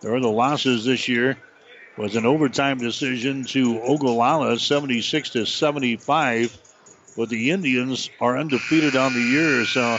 There 0.00 0.14
are 0.14 0.20
the 0.20 0.28
losses 0.28 0.84
this 0.84 1.08
year. 1.08 1.38
Was 1.96 2.16
an 2.16 2.24
overtime 2.24 2.78
decision 2.78 3.44
to 3.44 3.80
Ogallala 3.82 4.58
76 4.58 5.30
to 5.30 5.46
75. 5.46 6.58
But 7.16 7.28
the 7.28 7.50
Indians 7.50 8.08
are 8.20 8.38
undefeated 8.38 8.96
on 8.96 9.12
the 9.12 9.20
year, 9.20 9.66
so 9.66 9.98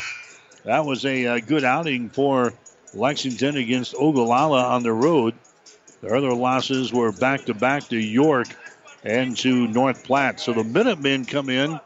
that 0.66 0.86
was 0.86 1.06
a, 1.06 1.26
a 1.26 1.42
good 1.42 1.64
outing 1.64 2.10
for 2.10 2.54
Lexington 2.94 3.58
against 3.58 3.96
Ogallala 3.96 4.64
on 4.64 4.84
the 4.84 4.94
road. 4.94 5.36
Their 6.02 6.16
other 6.16 6.34
losses 6.34 6.92
were 6.92 7.12
back 7.12 7.46
to 7.46 7.54
back 7.54 7.88
to 7.90 7.98
York 7.98 8.48
and 9.04 9.38
to 9.38 9.68
North 9.68 10.04
Platte. 10.04 10.40
So 10.40 10.54
the 10.54 10.64
Minutemen 10.64 11.26
come 11.26 11.50
in 11.50 11.80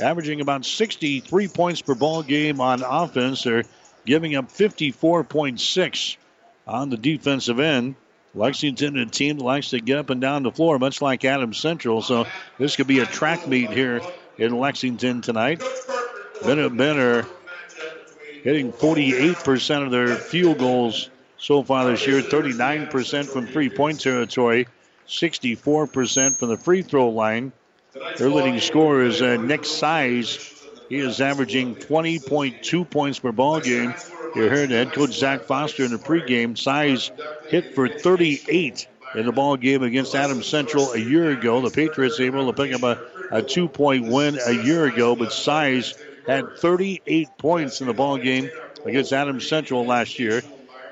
averaging 0.00 0.40
about 0.40 0.64
63 0.64 1.48
points 1.48 1.82
per 1.82 1.94
ball 1.94 2.22
game 2.22 2.60
on 2.60 2.82
offense. 2.82 3.42
They're 3.42 3.64
giving 4.06 4.34
up 4.34 4.50
54.6 4.50 6.16
on 6.66 6.90
the 6.90 6.96
defensive 6.96 7.60
end. 7.60 7.96
Lexington, 8.34 8.96
a 8.96 9.06
team 9.06 9.38
that 9.38 9.44
likes 9.44 9.70
to 9.70 9.80
get 9.80 9.98
up 9.98 10.10
and 10.10 10.20
down 10.20 10.44
the 10.44 10.52
floor, 10.52 10.78
much 10.78 11.02
like 11.02 11.24
Adams 11.24 11.58
Central. 11.58 12.00
So 12.00 12.26
this 12.58 12.76
could 12.76 12.86
be 12.86 13.00
a 13.00 13.06
track 13.06 13.46
meet 13.48 13.70
here 13.70 14.00
in 14.38 14.56
Lexington 14.56 15.20
tonight. 15.20 15.62
Minutemen 16.44 16.98
are 16.98 17.26
hitting 18.42 18.72
48% 18.72 19.84
of 19.84 19.90
their 19.90 20.16
field 20.16 20.58
goals 20.58 21.10
so 21.38 21.62
far 21.62 21.86
this 21.90 22.06
year, 22.06 22.20
39% 22.20 23.26
from 23.28 23.46
three 23.46 23.70
point 23.70 24.00
territory, 24.00 24.66
64% 25.08 26.36
from 26.36 26.48
the 26.48 26.56
free 26.56 26.82
throw 26.82 27.08
line. 27.08 27.52
Their 28.18 28.30
leading 28.30 28.60
scorer 28.60 29.04
is 29.04 29.20
uh, 29.20 29.36
Nick 29.36 29.64
Size. 29.64 30.56
He 30.88 30.98
is 30.98 31.20
averaging 31.20 31.76
20.2 31.76 32.90
points 32.90 33.18
per 33.18 33.32
ball 33.32 33.60
game. 33.60 33.94
You 34.34 34.48
heard 34.48 34.70
head 34.70 34.92
coach 34.92 35.12
Zach 35.12 35.42
Foster 35.42 35.84
in 35.84 35.90
the 35.90 35.98
pregame. 35.98 36.56
Size 36.56 37.10
hit 37.48 37.74
for 37.74 37.88
38 37.88 38.86
in 39.14 39.26
the 39.26 39.32
ball 39.32 39.56
game 39.56 39.82
against 39.82 40.14
Adams 40.14 40.46
Central 40.46 40.92
a 40.92 40.98
year 40.98 41.30
ago. 41.30 41.60
The 41.60 41.70
Patriots 41.70 42.20
able 42.20 42.52
to 42.52 42.62
pick 42.62 42.72
up 42.72 42.82
a, 42.82 43.00
a 43.30 43.42
two 43.42 43.68
point 43.68 44.06
win 44.06 44.38
a 44.46 44.52
year 44.52 44.84
ago, 44.84 45.16
but 45.16 45.32
Size 45.32 45.94
had 46.26 46.56
38 46.58 47.28
points 47.38 47.80
in 47.80 47.86
the 47.86 47.94
ball 47.94 48.18
game 48.18 48.50
against 48.84 49.12
Adams 49.12 49.48
Central 49.48 49.84
last 49.84 50.18
year, 50.18 50.42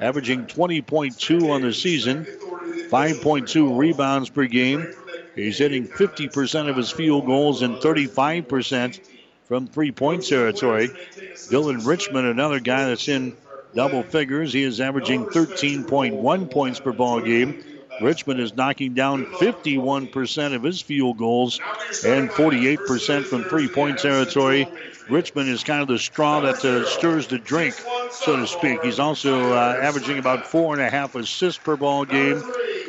averaging 0.01 0.47
20.2 0.47 1.51
on 1.51 1.63
the 1.63 1.73
season, 1.73 2.25
5.2 2.25 3.77
rebounds 3.77 4.31
per 4.31 4.47
game. 4.47 4.87
He's 5.35 5.59
hitting 5.59 5.87
50% 5.87 6.69
of 6.69 6.77
his 6.77 6.91
field 6.91 7.27
goals 7.27 7.63
and 7.63 7.77
35% 7.77 9.01
from 9.45 9.67
three 9.67 9.93
point 9.93 10.27
territory. 10.27 10.89
Dylan 10.89 11.87
Richmond, 11.87 12.27
another 12.27 12.61
guy 12.61 12.87
that's 12.87 13.09
in 13.09 13.37
double 13.75 14.03
figures. 14.03 14.53
He 14.53 14.63
is 14.63 14.81
averaging 14.81 15.27
13.1 15.27 16.51
points 16.51 16.81
per 16.81 16.93
ball 16.93 17.21
game. 17.21 17.63
Richmond 18.01 18.41
is 18.41 18.55
knocking 18.55 18.95
down 18.95 19.27
51% 19.27 20.55
of 20.55 20.63
his 20.63 20.81
field 20.81 21.19
goals 21.19 21.61
and 22.05 22.31
48% 22.31 23.25
from 23.25 23.45
three 23.45 23.69
point 23.69 23.99
territory. 23.99 24.69
Richmond 25.09 25.49
is 25.49 25.65
kind 25.65 25.81
of 25.81 25.89
the 25.89 25.99
straw 25.99 26.41
that 26.41 26.65
uh, 26.65 26.85
stirs 26.87 27.27
the 27.29 27.39
drink, 27.39 27.75
so 28.11 28.37
to 28.37 28.47
speak. 28.47 28.83
He's 28.83 28.99
also 28.99 29.53
uh, 29.53 29.79
averaging 29.81 30.19
about 30.19 30.47
four 30.47 30.75
and 30.75 30.83
a 30.83 30.91
half 30.91 31.15
assists 31.15 31.63
per 31.63 31.77
ball 31.77 32.05
game 32.05 32.43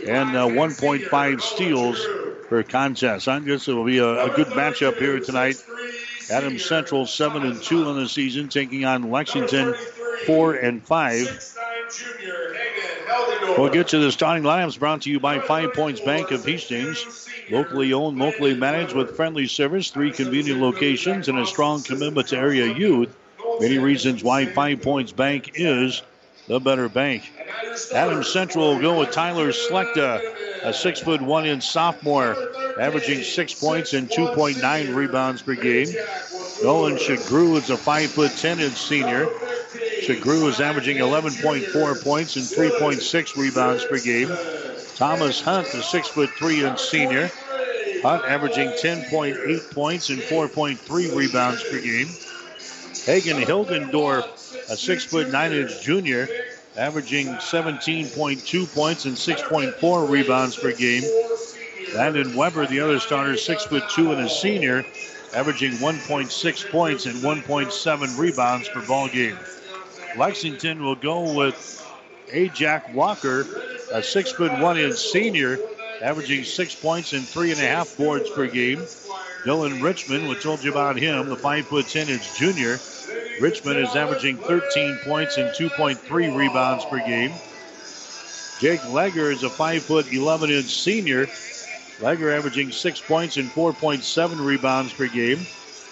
and 0.08 0.36
uh, 0.36 0.48
1.5 0.48 1.42
steals 1.42 2.06
per 2.50 2.64
contest. 2.64 3.28
I 3.28 3.40
guess 3.40 3.68
it 3.68 3.74
will 3.74 3.86
be 3.86 4.00
a, 4.00 4.26
a 4.26 4.36
good 4.36 4.48
matchup 4.48 4.98
here 4.98 5.20
tonight. 5.20 5.64
Adams 6.30 6.66
Central 6.66 7.06
seven 7.06 7.44
and 7.44 7.62
two 7.62 7.86
on 7.86 7.96
the 7.96 8.08
season, 8.08 8.50
taking 8.50 8.86
on 8.86 9.10
Lexington 9.10 9.74
four 10.26 10.54
and 10.54 10.84
five. 10.84 11.26
We'll 13.58 13.70
get 13.70 13.90
to 13.90 14.00
the 14.00 14.12
starting 14.12 14.44
lineups 14.44 14.80
brought 14.80 15.02
to 15.02 15.10
you 15.10 15.20
by 15.20 15.40
Five 15.40 15.74
Points 15.74 16.00
Bank 16.00 16.32
of 16.32 16.46
Hastings. 16.46 17.28
Locally 17.52 17.92
owned, 17.94 18.18
locally 18.20 18.56
managed 18.56 18.96
with 18.96 19.16
friendly 19.16 19.48
service, 19.48 19.90
three 19.90 20.12
convenient 20.12 20.62
locations, 20.62 21.28
and 21.28 21.38
a 21.38 21.46
strong 21.46 21.84
commitment 21.84 22.28
to 22.30 22.38
area 22.38 22.68
youth. 22.68 23.16
Many 23.60 23.78
reasons 23.78 24.24
why 24.24 24.46
Five 24.46 24.82
Points 24.82 25.12
Bank 25.12 25.52
is 25.56 26.02
the 26.48 26.60
better 26.60 26.88
bank. 26.90 27.32
Adams 27.94 28.32
Central 28.32 28.74
will 28.74 28.82
go 28.82 29.00
with 29.00 29.12
Tyler 29.12 29.50
Slechta, 29.50 30.22
a 30.64 30.74
six 30.74 31.00
foot 31.00 31.22
one 31.22 31.46
inch 31.46 31.68
sophomore, 31.68 32.36
averaging 32.80 33.24
six 33.24 33.54
points 33.54 33.94
and 33.94 34.10
2.9 34.10 34.96
rebounds 34.96 35.42
per 35.42 35.56
game. 35.56 35.88
Nolan 36.64 36.96
Shagru 36.96 37.58
is 37.58 37.70
a 37.70 37.78
five 37.78 38.10
foot 38.10 38.32
ten 38.32 38.60
inch 38.60 38.76
senior. 38.76 39.28
Shagru 40.02 40.48
is 40.48 40.60
averaging 40.60 40.98
11.4 40.98 42.04
points 42.04 42.36
and 42.36 42.46
3.6 42.46 43.36
rebounds 43.38 43.86
per 43.86 44.00
game. 44.00 44.30
Thomas 44.96 45.42
Hunt, 45.42 45.68
a 45.68 45.84
six 45.84 46.08
foot 46.08 46.30
three 46.32 46.66
inch 46.66 46.80
senior. 46.80 47.30
Hunt 48.02 48.24
averaging 48.26 48.70
10.8 48.70 49.74
points 49.74 50.10
and 50.10 50.20
4.3 50.20 51.16
rebounds 51.16 51.64
per 51.64 51.82
game. 51.82 52.08
Hagen 53.06 53.42
Hilgendorf, 53.42 54.70
a 54.70 54.78
six 54.78 55.06
foot 55.06 55.30
nine 55.30 55.52
inch 55.52 55.82
junior, 55.82 56.28
averaging 56.78 57.28
17.2 57.28 58.74
points 58.74 59.06
and 59.06 59.16
6.4 59.16 60.10
rebounds 60.10 60.56
per 60.58 60.72
game. 60.72 61.04
Landon 61.94 62.36
Weber, 62.36 62.68
the 62.68 62.80
other 62.80 63.00
starter, 63.00 63.36
six 63.36 63.66
foot 63.66 63.84
two 63.90 64.12
and 64.12 64.22
a 64.22 64.30
senior, 64.30 64.86
averaging 65.34 65.74
1.6 65.74 66.70
points 66.70 67.06
and 67.06 67.16
1.7 67.16 68.20
rebounds 68.20 68.70
per 68.70 68.86
ball 68.86 69.08
game. 69.08 69.38
Lexington 70.18 70.84
will 70.84 70.96
go 70.96 71.34
with 71.34 71.86
Ajak 72.32 72.94
Walker, 72.94 73.46
a 73.92 74.02
six 74.04 74.32
foot 74.32 74.52
one 74.60 74.78
inch 74.78 74.96
senior, 74.96 75.58
averaging 76.02 76.44
six 76.44 76.76
points 76.76 77.14
and 77.14 77.28
three 77.28 77.52
and 77.52 77.60
a 77.60 77.68
half 77.68 77.96
boards 77.98 78.30
per 78.30 78.48
game. 78.48 78.80
Dylan 79.46 79.82
Richmond, 79.82 80.28
we 80.28 80.36
told 80.36 80.64
you 80.64 80.72
about 80.72 80.98
him, 80.98 81.30
the 81.30 81.36
five 81.36 81.68
foot 81.68 81.88
ten 81.88 82.10
inch 82.10 82.38
junior. 82.38 82.80
Richmond 83.40 83.80
is 83.80 83.96
averaging 83.96 84.36
13 84.38 85.00
points 85.06 85.38
and 85.38 85.50
2.3 85.50 86.36
rebounds 86.36 86.84
per 86.86 87.00
game. 87.00 87.32
Jake 88.60 88.82
Legger 88.82 89.32
is 89.32 89.44
a 89.44 89.50
five 89.50 89.84
foot 89.84 90.12
11 90.12 90.50
inch 90.50 90.66
senior. 90.66 91.26
Legger 92.00 92.36
averaging 92.38 92.72
6 92.72 93.02
points 93.02 93.38
and 93.38 93.50
4.7 93.50 94.46
rebounds 94.46 94.94
per 94.94 95.08
game. 95.08 95.40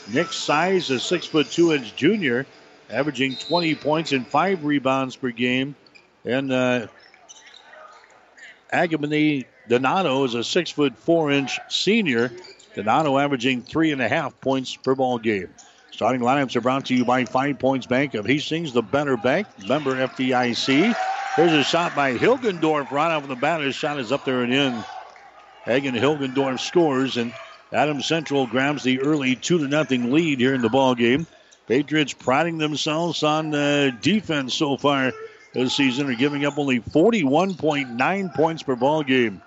Nick 0.09 0.31
Size, 0.31 0.89
a 0.89 0.99
six 0.99 1.25
foot 1.25 1.51
two 1.51 1.73
inch 1.73 1.95
junior, 1.95 2.45
averaging 2.89 3.35
20 3.35 3.75
points 3.75 4.11
and 4.11 4.25
5 4.25 4.65
rebounds 4.65 5.15
per 5.15 5.31
game. 5.31 5.75
And 6.25 6.51
uh, 6.51 6.87
Agamani 8.71 9.45
Donato 9.67 10.23
is 10.23 10.33
a 10.33 10.43
six 10.43 10.71
foot 10.71 10.97
four 10.97 11.31
inch 11.31 11.59
senior. 11.69 12.31
Donato 12.75 13.17
averaging 13.17 13.63
3.5 13.63 14.33
points 14.41 14.75
per 14.75 14.95
ball 14.95 15.17
game. 15.17 15.49
Starting 15.91 16.21
lineups 16.21 16.55
are 16.55 16.61
brought 16.61 16.85
to 16.85 16.95
you 16.95 17.03
by 17.03 17.25
Five 17.25 17.57
Points 17.57 17.87
Bank 17.87 18.13
of 18.13 18.25
Hastings, 18.25 18.71
the 18.71 18.83
better 18.83 19.17
bank, 19.17 19.47
member 19.67 19.95
FDIC. 19.95 20.95
Here's 21.35 21.51
a 21.53 21.63
shot 21.63 21.95
by 21.95 22.15
Hilgendorf 22.15 22.91
right 22.91 23.11
off 23.11 23.27
the 23.27 23.35
bat. 23.35 23.61
His 23.61 23.73
shot 23.73 23.99
is 23.99 24.11
up 24.11 24.23
there 24.23 24.43
and 24.43 24.53
in. 24.53 24.83
Hagen 25.63 25.95
Hilgendorf 25.95 26.59
scores, 26.59 27.17
and 27.17 27.33
Adams 27.73 28.05
Central 28.05 28.45
grabs 28.45 28.83
the 28.83 29.01
early 29.01 29.35
two 29.35 29.57
to 29.57 29.67
nothing 29.67 30.11
lead 30.11 30.39
here 30.39 30.53
in 30.53 30.61
the 30.61 30.69
ball 30.69 30.93
game. 30.93 31.25
Patriots 31.67 32.13
priding 32.13 32.57
themselves 32.57 33.23
on 33.23 33.53
uh, 33.53 33.91
defense 34.01 34.53
so 34.53 34.77
far 34.77 35.11
this 35.53 35.75
season, 35.75 36.09
are 36.09 36.15
giving 36.15 36.45
up 36.45 36.57
only 36.57 36.79
41.9 36.79 38.33
points 38.33 38.63
per 38.63 38.75
ball 38.75 39.03
game. 39.03 39.41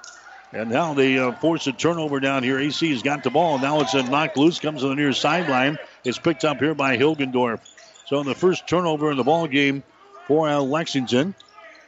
And 0.53 0.69
now 0.69 0.95
they 0.95 1.19
uh, 1.19 1.33
force 1.33 1.67
a 1.69 1.73
turnover 1.73 2.19
down 2.19 2.43
here. 2.43 2.59
AC 2.59 2.91
has 2.91 3.03
got 3.03 3.23
the 3.23 3.31
ball. 3.31 3.59
Now 3.59 3.81
it's 3.81 3.95
a 3.95 4.03
knocked 4.03 4.37
loose, 4.37 4.59
comes 4.59 4.83
to 4.83 4.89
the 4.89 4.97
near 4.97 5.13
sideline. 5.13 5.79
It's 6.05 6.19
picked 6.19 6.45
up 6.45 6.59
here 6.59 6.75
by 6.75 6.97
Hilgendorf. 6.97 7.61
So 8.07 8.21
in 8.21 8.27
the 8.27 8.35
first 8.35 8.67
turnover 8.67 9.13
in 9.13 9.17
the 9.17 9.25
ball 9.25 9.47
game 9.47 9.85
for 10.27 10.49
uh, 10.49 10.59
Lexington. 10.59 11.35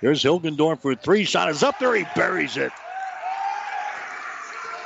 There's 0.01 0.23
Hilgendorf 0.23 0.81
for 0.81 0.95
three. 0.95 1.25
Shot 1.25 1.49
is 1.49 1.63
up 1.63 1.79
there. 1.79 1.95
He 1.95 2.05
buries 2.15 2.57
it. 2.57 2.73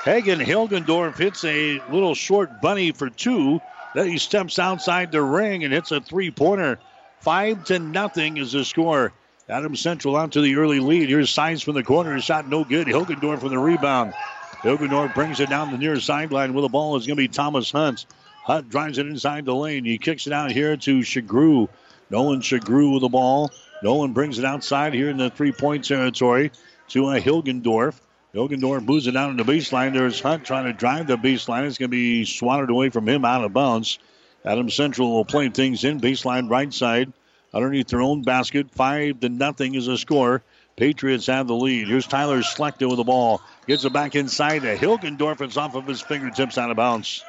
Hagen 0.04 0.38
Hilgendorf 0.38 1.18
hits 1.18 1.44
a 1.44 1.80
little 1.90 2.14
short 2.14 2.62
bunny 2.62 2.92
for 2.92 3.10
two. 3.10 3.60
Then 3.96 4.10
he 4.10 4.18
steps 4.18 4.58
outside 4.58 5.10
the 5.10 5.22
ring 5.22 5.64
and 5.64 5.72
hits 5.72 5.90
a 5.90 6.02
three-pointer. 6.02 6.78
Five 7.20 7.64
to 7.64 7.78
nothing 7.78 8.36
is 8.36 8.52
the 8.52 8.62
score. 8.62 9.14
Adams 9.48 9.80
Central 9.80 10.18
out 10.18 10.32
to 10.32 10.42
the 10.42 10.56
early 10.56 10.80
lead. 10.80 11.08
Here's 11.08 11.30
Size 11.30 11.62
from 11.62 11.76
the 11.76 11.82
corner. 11.82 12.20
Shot 12.20 12.46
no 12.46 12.62
good. 12.62 12.88
Hilgendorf 12.88 13.40
from 13.40 13.48
the 13.48 13.58
rebound. 13.58 14.12
Hilgendorf 14.60 15.14
brings 15.14 15.40
it 15.40 15.48
down 15.48 15.70
the 15.70 15.78
near 15.78 15.98
sideline 15.98 16.52
with 16.52 16.64
the 16.64 16.68
ball. 16.68 16.96
is 16.96 17.06
going 17.06 17.16
to 17.16 17.22
be 17.22 17.28
Thomas 17.28 17.70
Hunt. 17.70 18.04
Hunt 18.42 18.68
drives 18.68 18.98
it 18.98 19.06
inside 19.06 19.46
the 19.46 19.54
lane. 19.54 19.86
He 19.86 19.96
kicks 19.96 20.26
it 20.26 20.34
out 20.34 20.52
here 20.52 20.76
to 20.76 20.98
Shagru. 20.98 21.66
Nolan 22.10 22.42
Shagru 22.42 22.92
with 22.92 23.00
the 23.00 23.08
ball. 23.08 23.50
Nolan 23.82 24.12
brings 24.12 24.38
it 24.38 24.44
outside 24.44 24.92
here 24.92 25.08
in 25.08 25.16
the 25.16 25.30
three-point 25.30 25.86
territory 25.86 26.52
to 26.88 27.06
uh, 27.06 27.18
Hilgendorf. 27.18 27.98
Hilgendorf 28.36 28.84
moves 28.84 29.06
it 29.06 29.12
down 29.12 29.30
in 29.30 29.36
the 29.38 29.44
baseline. 29.44 29.94
There's 29.94 30.20
Hunt 30.20 30.44
trying 30.44 30.66
to 30.66 30.74
drive 30.74 31.06
the 31.06 31.16
baseline. 31.16 31.66
It's 31.66 31.78
going 31.78 31.90
to 31.90 31.96
be 31.96 32.26
swatted 32.26 32.68
away 32.68 32.90
from 32.90 33.08
him 33.08 33.24
out 33.24 33.42
of 33.42 33.54
bounds. 33.54 33.98
Adam 34.44 34.68
Central 34.68 35.10
will 35.10 35.24
play 35.24 35.48
things 35.48 35.84
in 35.84 36.00
baseline 36.00 36.50
right 36.50 36.72
side 36.72 37.10
underneath 37.54 37.88
their 37.88 38.02
own 38.02 38.20
basket. 38.20 38.70
Five 38.70 39.20
to 39.20 39.30
nothing 39.30 39.74
is 39.74 39.88
a 39.88 39.96
score. 39.96 40.42
Patriots 40.76 41.28
have 41.28 41.46
the 41.46 41.54
lead. 41.54 41.88
Here's 41.88 42.06
Tyler 42.06 42.42
Slechta 42.42 42.86
with 42.86 42.98
the 42.98 43.04
ball. 43.04 43.40
Gets 43.66 43.86
it 43.86 43.94
back 43.94 44.14
inside 44.14 44.60
to 44.62 44.76
Hilgendorf. 44.76 45.40
It's 45.40 45.56
off 45.56 45.74
of 45.74 45.86
his 45.86 46.02
fingertips 46.02 46.58
out 46.58 46.70
of 46.70 46.76
bounds. 46.76 47.24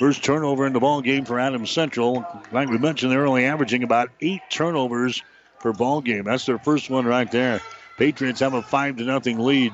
First 0.00 0.24
turnover 0.24 0.66
in 0.66 0.72
the 0.72 0.80
ball 0.80 1.00
game 1.00 1.26
for 1.26 1.38
Adam 1.38 1.64
Central. 1.64 2.26
Like 2.50 2.68
we 2.68 2.78
mentioned, 2.78 3.12
they're 3.12 3.26
only 3.26 3.44
averaging 3.44 3.84
about 3.84 4.10
eight 4.20 4.42
turnovers 4.50 5.22
per 5.60 5.72
ball 5.72 6.00
game. 6.00 6.24
That's 6.24 6.46
their 6.46 6.58
first 6.58 6.90
one 6.90 7.06
right 7.06 7.30
there. 7.30 7.60
Patriots 7.96 8.40
have 8.40 8.54
a 8.54 8.62
five 8.62 8.96
to 8.96 9.04
nothing 9.04 9.38
lead. 9.38 9.72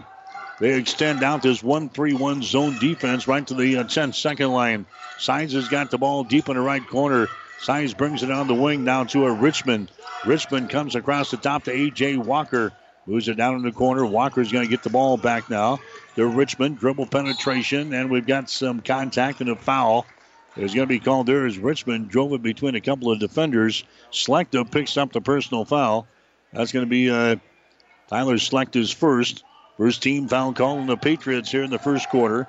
They 0.61 0.75
extend 0.75 1.23
out 1.23 1.43
this 1.43 1.63
1-3-1 1.63 2.43
zone 2.43 2.79
defense 2.79 3.27
right 3.27 3.47
to 3.47 3.55
the 3.55 3.79
uh, 3.79 3.85
10 3.85 4.13
second 4.13 4.53
line. 4.53 4.87
Size 5.19 5.53
has 5.53 5.69
got 5.69 5.91
the 5.91 5.99
ball 5.99 6.25
deep 6.25 6.49
in 6.49 6.55
the 6.55 6.63
right 6.63 6.87
corner. 6.87 7.29
Size 7.61 7.95
brings 7.95 8.23
it 8.23 8.31
on 8.31 8.47
the 8.47 8.55
wing 8.55 8.85
down 8.85 9.07
to 9.09 9.27
a 9.27 9.33
Richmond. 9.33 9.91
Richmond 10.25 10.71
comes 10.71 10.95
across 10.95 11.31
the 11.31 11.37
top 11.37 11.65
to 11.65 11.73
A.J. 11.73 12.19
Walker. 12.19 12.73
Moves 13.07 13.29
it 13.29 13.37
down 13.37 13.57
in 13.57 13.63
the 13.63 13.73
corner. 13.73 14.07
Walker's 14.07 14.51
going 14.51 14.65
to 14.65 14.71
get 14.71 14.83
the 14.83 14.91
ball 14.91 15.17
back 15.17 15.51
now. 15.51 15.81
The 16.15 16.25
Richmond 16.25 16.79
dribble 16.79 17.07
penetration, 17.07 17.93
and 17.93 18.11
we've 18.11 18.27
got 18.27 18.49
some 18.49 18.81
contact 18.81 19.41
and 19.41 19.51
a 19.51 19.57
foul. 19.57 20.07
It's 20.57 20.73
going 20.73 20.87
to 20.87 20.93
be 20.93 21.01
called 21.01 21.27
there 21.27 21.47
as 21.47 21.59
Richmond 21.59 22.09
drove 22.09 22.33
it 22.33 22.43
between 22.43 22.77
a 22.77 22.81
couple 22.81 23.11
of 23.11 23.19
defenders. 23.19 23.85
Slechta 24.13 24.71
picks 24.71 24.97
up 24.97 25.13
the 25.13 25.21
personal 25.21 25.65
foul. 25.65 26.07
That's 26.53 26.73
going 26.73 26.87
to 26.87 26.91
be 26.91 27.11
uh, 27.11 27.37
Tyler 28.09 28.37
Slechta's 28.37 28.93
first. 28.93 29.43
First 29.77 30.03
team 30.03 30.29
foul 30.29 30.53
call 30.53 30.79
on 30.79 30.87
the 30.87 30.97
Patriots 30.97 31.51
here 31.51 31.65
in 31.65 31.71
the 31.71 31.79
first 31.79 32.09
quarter. 32.09 32.47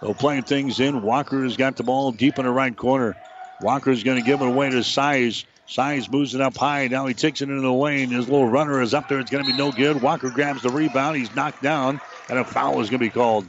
They'll 0.00 0.14
play 0.14 0.40
things 0.40 0.80
in. 0.80 1.02
Walker 1.02 1.42
has 1.42 1.56
got 1.56 1.76
the 1.76 1.82
ball 1.82 2.12
deep 2.12 2.38
in 2.38 2.44
the 2.44 2.50
right 2.50 2.76
corner. 2.76 3.16
Walker's 3.60 4.02
going 4.02 4.18
to 4.18 4.26
give 4.26 4.40
it 4.40 4.46
away 4.46 4.70
to 4.70 4.82
Size. 4.82 5.44
Size 5.66 6.10
moves 6.10 6.34
it 6.34 6.40
up 6.40 6.56
high. 6.56 6.88
Now 6.88 7.06
he 7.06 7.14
takes 7.14 7.40
it 7.40 7.48
into 7.48 7.62
the 7.62 7.72
lane. 7.72 8.10
His 8.10 8.28
little 8.28 8.48
runner 8.48 8.80
is 8.82 8.94
up 8.94 9.08
there. 9.08 9.20
It's 9.20 9.30
going 9.30 9.44
to 9.44 9.50
be 9.50 9.56
no 9.56 9.72
good. 9.72 10.02
Walker 10.02 10.30
grabs 10.30 10.62
the 10.62 10.70
rebound. 10.70 11.16
He's 11.16 11.34
knocked 11.34 11.62
down, 11.62 12.00
and 12.28 12.38
a 12.38 12.44
foul 12.44 12.80
is 12.80 12.90
going 12.90 13.00
to 13.00 13.06
be 13.06 13.10
called. 13.10 13.46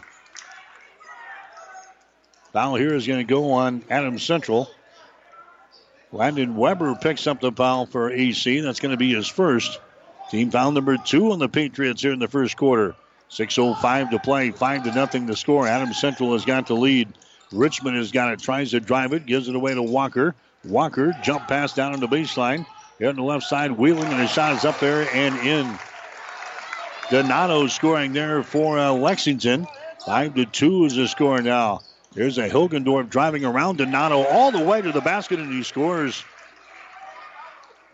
Foul 2.52 2.76
here 2.76 2.94
is 2.94 3.08
going 3.08 3.20
to 3.20 3.30
go 3.30 3.52
on 3.54 3.84
Adams 3.90 4.24
Central. 4.24 4.70
Landon 6.12 6.56
Weber 6.56 6.96
picks 6.96 7.26
up 7.26 7.42
the 7.42 7.52
foul 7.52 7.88
for 7.88 8.12
AC. 8.12 8.60
That's 8.60 8.80
going 8.80 8.92
to 8.92 8.98
be 8.98 9.14
his 9.14 9.28
first. 9.28 9.80
Team 10.30 10.52
foul 10.52 10.72
number 10.72 10.98
two 10.98 11.32
on 11.32 11.40
the 11.40 11.50
Patriots 11.50 12.02
here 12.02 12.14
in 12.14 12.20
the 12.20 12.28
first 12.28 12.56
quarter. 12.56 12.96
6.05 13.34 14.12
to 14.12 14.20
play. 14.20 14.52
5 14.52 14.84
to 14.84 14.92
nothing 14.92 15.28
to 15.28 15.36
score. 15.36 15.68
Adams 15.68 16.00
Central 16.00 16.34
has 16.34 16.46
got 16.46 16.68
the 16.68 16.76
lead. 16.76 17.12
Richmond 17.52 17.98
has 17.98 18.12
got 18.12 18.32
it, 18.32 18.40
tries 18.40 18.72
to 18.72 18.80
drive 18.80 19.14
it, 19.14 19.26
gives 19.26 19.48
it 19.48 19.56
away 19.56 19.74
to 19.74 19.82
Walker. 19.82 20.36
Walker 20.66 21.14
jump 21.24 21.48
pass 21.48 21.74
down 21.74 21.94
on 21.94 22.00
the 22.00 22.08
baseline. 22.08 22.66
Here 23.00 23.10
on 23.10 23.16
the 23.16 23.24
left 23.24 23.46
side, 23.46 23.72
wheeling, 23.72 24.06
and 24.06 24.20
the 24.20 24.28
shot 24.28 24.56
is 24.56 24.66
up 24.66 24.80
there 24.80 25.08
and 25.14 25.36
in. 25.48 25.80
Donato 27.10 27.68
scoring 27.68 28.14
there 28.14 28.44
for 28.44 28.78
uh, 28.78 28.92
Lexington. 28.92 29.68
Five 30.06 30.36
to 30.36 30.46
two 30.46 30.86
is 30.86 30.96
the 30.96 31.08
score 31.08 31.42
now. 31.42 31.82
Here's 32.16 32.38
a 32.38 32.48
Hilgendorf 32.48 33.10
driving 33.10 33.46
around 33.46 33.78
Donato 33.78 34.24
all 34.26 34.52
the 34.52 34.64
way 34.64 34.82
to 34.82 34.92
the 34.92 35.02
basket, 35.02 35.40
and 35.40 35.52
he 35.52 35.64
scores. 35.64 36.24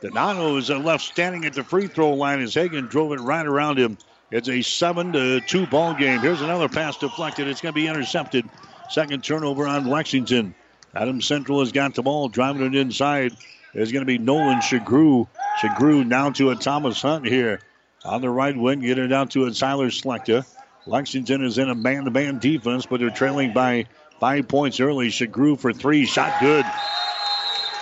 Donato 0.02 0.58
is 0.58 0.70
left 0.70 1.04
standing 1.04 1.46
at 1.46 1.54
the 1.54 1.64
free 1.64 1.88
throw 1.88 2.14
line 2.14 2.42
as 2.42 2.54
Hagen 2.54 2.88
drove 2.88 3.14
it 3.14 3.20
right 3.20 3.46
around 3.46 3.78
him. 3.78 3.98
It's 4.32 4.50
a 4.50 4.62
seven 4.62 5.14
to 5.14 5.42
two 5.42 5.66
ball 5.68 5.94
game. 5.94 6.20
Here's 6.20 6.42
another 6.42 6.70
pass 6.70 6.98
deflected. 6.98 7.48
It's 7.48 7.62
going 7.62 7.74
to 7.74 7.80
be 7.80 7.88
intercepted 7.88 8.50
Second 8.90 9.24
turnover 9.24 9.68
on 9.68 9.86
Lexington. 9.86 10.56
Adam 10.96 11.22
Central 11.22 11.60
has 11.60 11.72
got 11.72 11.94
the 11.94 12.02
ball, 12.02 12.28
driving 12.28 12.64
it 12.64 12.76
inside. 12.76 13.34
There's 13.74 13.92
going 13.92 14.02
to 14.02 14.08
be 14.08 14.18
Nolan 14.18 14.58
Shagru. 14.58 15.28
Shagru 15.62 16.10
down 16.10 16.34
to 16.34 16.50
a 16.50 16.56
Thomas 16.56 17.00
Hunt 17.00 17.28
here. 17.28 17.62
On 18.04 18.20
the 18.20 18.30
right 18.32 18.58
wing, 18.58 18.80
get 18.80 18.98
it 18.98 19.08
down 19.08 19.28
to 19.30 19.46
a 19.46 19.52
Tyler 19.52 19.90
Slechta. 19.90 20.44
Lexington 20.88 21.44
is 21.44 21.60
in 21.60 21.70
a 21.70 21.76
man-to-man 21.76 22.40
defense, 22.40 22.88
but 22.88 23.00
they're 23.00 23.12
trailing 23.12 23.54
by 23.54 23.86
five 24.20 24.48
points 24.48 24.80
early. 24.80 25.10
Shagru 25.10 25.60
for 25.60 25.72
three, 25.72 26.08
shot 26.08 26.40
good. 26.40 26.66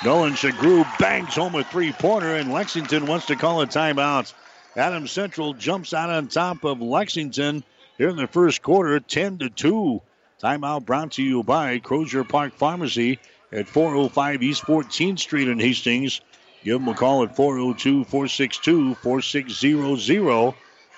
Nolan 0.03 0.33
Shagru 0.33 0.85
bangs 0.99 1.35
home 1.35 1.55
a 1.55 1.63
three-pointer, 1.63 2.35
and 2.35 2.51
Lexington 2.51 3.05
wants 3.05 3.27
to 3.27 3.37
call 3.37 3.61
a 3.61 3.67
timeout. 3.67 4.33
Adam 4.77 5.07
Central 5.07 5.55
jumps 5.55 5.91
out 5.91 6.11
on 6.11 6.27
top 6.27 6.63
of 6.63 6.79
Lexington 6.79 7.63
here 7.97 8.09
in 8.09 8.15
the 8.15 8.27
first 8.27 8.61
quarter, 8.61 8.99
10 8.99 9.39
to 9.39 9.49
2. 9.49 10.01
Timeout 10.39 10.85
brought 10.85 11.13
to 11.13 11.23
you 11.23 11.41
by 11.41 11.79
Crozier 11.79 12.23
Park 12.23 12.53
Pharmacy 12.53 13.17
at 13.51 13.67
405 13.67 14.43
East 14.43 14.61
14th 14.61 15.17
Street 15.17 15.47
in 15.47 15.59
Hastings. 15.59 16.21
Give 16.63 16.79
them 16.79 16.89
a 16.89 16.93
call 16.93 17.23
at 17.23 17.35
402 17.35 18.03
462 18.03 18.93
4600. 18.93 20.53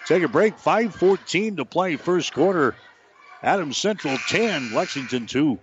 Take 0.06 0.24
a 0.24 0.28
break. 0.28 0.58
5.14 0.58 1.56
to 1.56 1.64
play 1.64 1.96
first 1.96 2.34
quarter. 2.34 2.76
Adams 3.42 3.78
Central 3.78 4.18
10, 4.28 4.74
Lexington 4.74 5.26
2. 5.26 5.58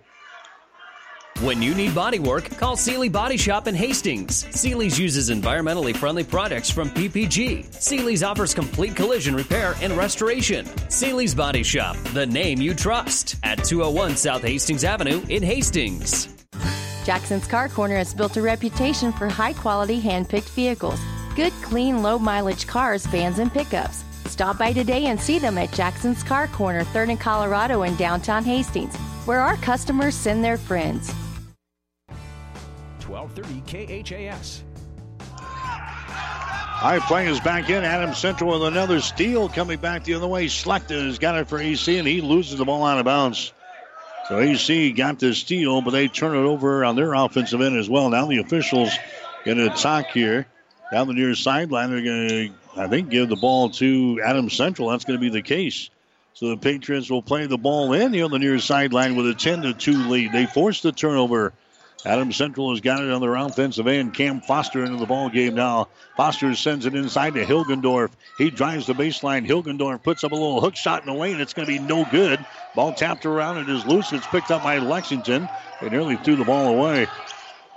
When 1.41 1.61
you 1.61 1.75
need 1.75 1.93
body 1.93 2.17
work, 2.17 2.49
call 2.57 2.75
Seely 2.75 3.09
Body 3.09 3.37
Shop 3.37 3.67
in 3.67 3.75
Hastings. 3.75 4.47
Seely's 4.59 4.97
uses 4.97 5.29
environmentally 5.29 5.95
friendly 5.95 6.23
products 6.23 6.71
from 6.71 6.89
PPG. 6.89 7.71
Seely's 7.71 8.23
offers 8.23 8.55
complete 8.55 8.95
collision 8.95 9.35
repair 9.35 9.75
and 9.83 9.93
restoration. 9.93 10.65
Seely's 10.89 11.35
Body 11.35 11.61
Shop, 11.61 11.95
the 12.13 12.25
name 12.25 12.59
you 12.59 12.73
trust, 12.73 13.35
at 13.43 13.63
201 13.63 14.17
South 14.17 14.41
Hastings 14.41 14.83
Avenue 14.83 15.23
in 15.29 15.43
Hastings. 15.43 16.43
Jackson's 17.05 17.45
Car 17.45 17.69
Corner 17.69 17.97
has 17.97 18.15
built 18.15 18.35
a 18.37 18.41
reputation 18.41 19.11
for 19.11 19.29
high 19.29 19.53
quality 19.53 19.99
hand 19.99 20.27
picked 20.29 20.49
vehicles. 20.49 20.99
Good, 21.35 21.53
clean, 21.61 22.01
low 22.01 22.17
mileage 22.17 22.65
cars, 22.65 23.05
vans, 23.05 23.37
and 23.37 23.53
pickups. 23.53 24.03
Stop 24.25 24.57
by 24.57 24.73
today 24.73 25.05
and 25.05 25.21
see 25.21 25.37
them 25.37 25.59
at 25.59 25.71
Jackson's 25.71 26.23
Car 26.23 26.47
Corner, 26.47 26.83
3rd 26.85 27.09
and 27.11 27.19
Colorado 27.19 27.83
in 27.83 27.95
downtown 27.95 28.43
Hastings. 28.43 28.95
where 29.27 29.41
our 29.41 29.57
customers 29.57 30.15
send 30.15 30.41
their 30.43 30.57
friends. 30.57 31.13
1230 33.07 34.03
KHAS. 34.03 34.63
High 36.77 36.99
play 36.99 37.27
is 37.27 37.39
back 37.39 37.69
in. 37.69 37.83
Adam 37.83 38.13
Central 38.13 38.51
with 38.51 38.67
another 38.67 39.01
steal 39.01 39.49
coming 39.49 39.79
back 39.79 40.03
the 40.03 40.13
other 40.13 40.27
way. 40.27 40.45
Slechta 40.45 41.05
has 41.05 41.17
got 41.17 41.35
it 41.37 41.47
for 41.47 41.57
AC, 41.57 41.97
and 41.97 42.07
he 42.07 42.21
loses 42.21 42.59
the 42.59 42.65
ball 42.65 42.85
out 42.85 42.99
of 42.99 43.05
bounds. 43.05 43.51
So 44.27 44.39
AC 44.39 44.91
got 44.91 45.19
the 45.19 45.33
steal, 45.33 45.81
but 45.81 45.91
they 45.91 46.07
turn 46.07 46.35
it 46.35 46.47
over 46.47 46.85
on 46.85 46.95
their 46.95 47.13
offensive 47.13 47.61
end 47.61 47.79
as 47.79 47.89
well. 47.89 48.09
Now 48.09 48.27
the 48.27 48.37
officials 48.39 48.91
going 49.43 49.57
to 49.57 49.69
talk 49.69 50.07
here. 50.07 50.45
Down 50.91 51.07
the 51.07 51.13
near 51.13 51.33
sideline, 51.33 51.89
they're 51.89 52.03
going 52.03 52.29
to, 52.29 52.53
I 52.75 52.87
think, 52.87 53.09
give 53.09 53.27
the 53.27 53.35
ball 53.37 53.71
to 53.71 54.21
Adam 54.23 54.49
Central. 54.49 54.89
That's 54.89 55.05
going 55.05 55.19
to 55.19 55.21
be 55.21 55.29
the 55.29 55.41
case. 55.41 55.89
So 56.33 56.49
the 56.49 56.57
Patriots 56.57 57.09
will 57.09 57.23
play 57.23 57.47
the 57.47 57.57
ball 57.57 57.93
in 57.93 58.13
here 58.13 58.25
on 58.25 58.31
the 58.31 58.39
near 58.39 58.59
sideline 58.59 59.15
with 59.15 59.27
a 59.27 59.33
10 59.33 59.63
to 59.63 59.73
2 59.73 60.09
lead. 60.09 60.31
They 60.31 60.45
forced 60.45 60.83
the 60.83 60.91
turnover 60.91 61.53
Adam 62.05 62.31
Central 62.31 62.69
has 62.69 62.79
got 62.79 63.03
it 63.03 63.11
on 63.11 63.21
their 63.21 63.35
offensive 63.35 63.87
end. 63.87 64.13
Cam 64.13 64.39
Foster 64.39 64.85
into 64.85 64.97
the 64.97 65.05
ball 65.05 65.29
game 65.29 65.55
now. 65.55 65.87
Foster 66.15 66.53
sends 66.55 66.85
it 66.85 66.95
inside 66.95 67.33
to 67.33 67.43
Hilgendorf. 67.43 68.11
He 68.37 68.51
drives 68.51 68.85
the 68.85 68.93
baseline. 68.93 69.47
Hilgendorf 69.47 70.03
puts 70.03 70.23
up 70.23 70.31
a 70.31 70.35
little 70.35 70.61
hook 70.61 70.75
shot 70.75 71.01
in 71.01 71.13
the 71.13 71.19
lane. 71.19 71.39
It's 71.39 71.53
going 71.53 71.67
to 71.67 71.73
be 71.73 71.79
no 71.79 72.05
good. 72.11 72.45
Ball 72.75 72.93
tapped 72.93 73.25
around. 73.25 73.57
It 73.57 73.69
is 73.69 73.85
loose. 73.85 74.13
It's 74.13 74.27
picked 74.27 74.51
up 74.51 74.63
by 74.63 74.77
Lexington. 74.77 75.49
They 75.81 75.89
nearly 75.89 76.17
threw 76.17 76.35
the 76.35 76.45
ball 76.45 76.67
away. 76.67 77.07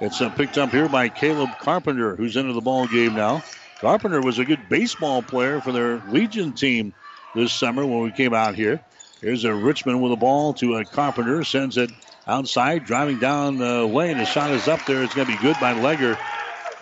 It's 0.00 0.20
uh, 0.20 0.30
picked 0.30 0.58
up 0.58 0.70
here 0.70 0.88
by 0.88 1.08
Caleb 1.08 1.50
Carpenter, 1.58 2.16
who's 2.16 2.36
into 2.36 2.52
the 2.52 2.60
ball 2.60 2.86
game 2.86 3.14
now. 3.14 3.42
Carpenter 3.80 4.20
was 4.20 4.38
a 4.38 4.44
good 4.44 4.68
baseball 4.68 5.22
player 5.22 5.60
for 5.60 5.72
their 5.72 6.02
Legion 6.08 6.52
team 6.52 6.92
this 7.34 7.52
summer 7.52 7.84
when 7.86 8.00
we 8.02 8.10
came 8.10 8.34
out 8.34 8.54
here. 8.54 8.82
Here's 9.20 9.44
a 9.44 9.54
Richmond 9.54 10.02
with 10.02 10.12
a 10.12 10.16
ball 10.16 10.54
to 10.54 10.76
a 10.76 10.84
Carpenter. 10.84 11.44
Sends 11.44 11.76
it 11.76 11.90
outside, 12.26 12.84
driving 12.84 13.18
down 13.18 13.60
uh, 13.60 13.80
the 13.80 13.86
lane. 13.86 14.18
The 14.18 14.24
shot 14.24 14.50
is 14.50 14.68
up 14.68 14.84
there. 14.86 15.02
It's 15.02 15.14
going 15.14 15.26
to 15.26 15.32
be 15.32 15.42
good 15.42 15.56
by 15.60 15.74
Legger. 15.74 16.18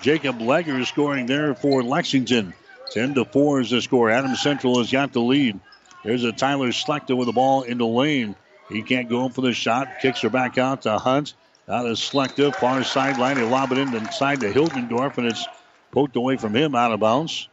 Jacob 0.00 0.38
Legger 0.38 0.84
scoring 0.86 1.26
there 1.26 1.54
for 1.54 1.82
Lexington. 1.82 2.54
10 2.92 3.14
to 3.14 3.24
4 3.24 3.60
is 3.60 3.70
the 3.70 3.82
score. 3.82 4.10
Adam 4.10 4.34
Central 4.36 4.78
has 4.78 4.90
got 4.90 5.12
the 5.12 5.20
lead. 5.20 5.58
There's 6.04 6.24
a 6.24 6.32
Tyler 6.32 6.68
Slechta 6.68 7.16
with 7.16 7.26
the 7.26 7.32
ball 7.32 7.62
in 7.62 7.78
the 7.78 7.86
lane. 7.86 8.36
He 8.68 8.82
can't 8.82 9.08
go 9.08 9.26
in 9.26 9.32
for 9.32 9.40
the 9.40 9.52
shot. 9.52 9.88
Kicks 10.00 10.20
her 10.20 10.30
back 10.30 10.58
out 10.58 10.82
to 10.82 10.98
Hunt. 10.98 11.34
Out 11.68 11.86
of 11.86 11.96
Slechta, 11.96 12.54
far 12.54 12.82
sideline. 12.82 13.36
They 13.36 13.44
lob 13.44 13.72
it 13.72 13.78
inside 13.78 14.40
to 14.40 14.50
Hilgendorf, 14.50 15.18
and 15.18 15.26
it's 15.26 15.46
poked 15.90 16.16
away 16.16 16.36
from 16.36 16.54
him 16.54 16.74
out 16.74 16.92
of 16.92 17.00
bounds. 17.00 17.48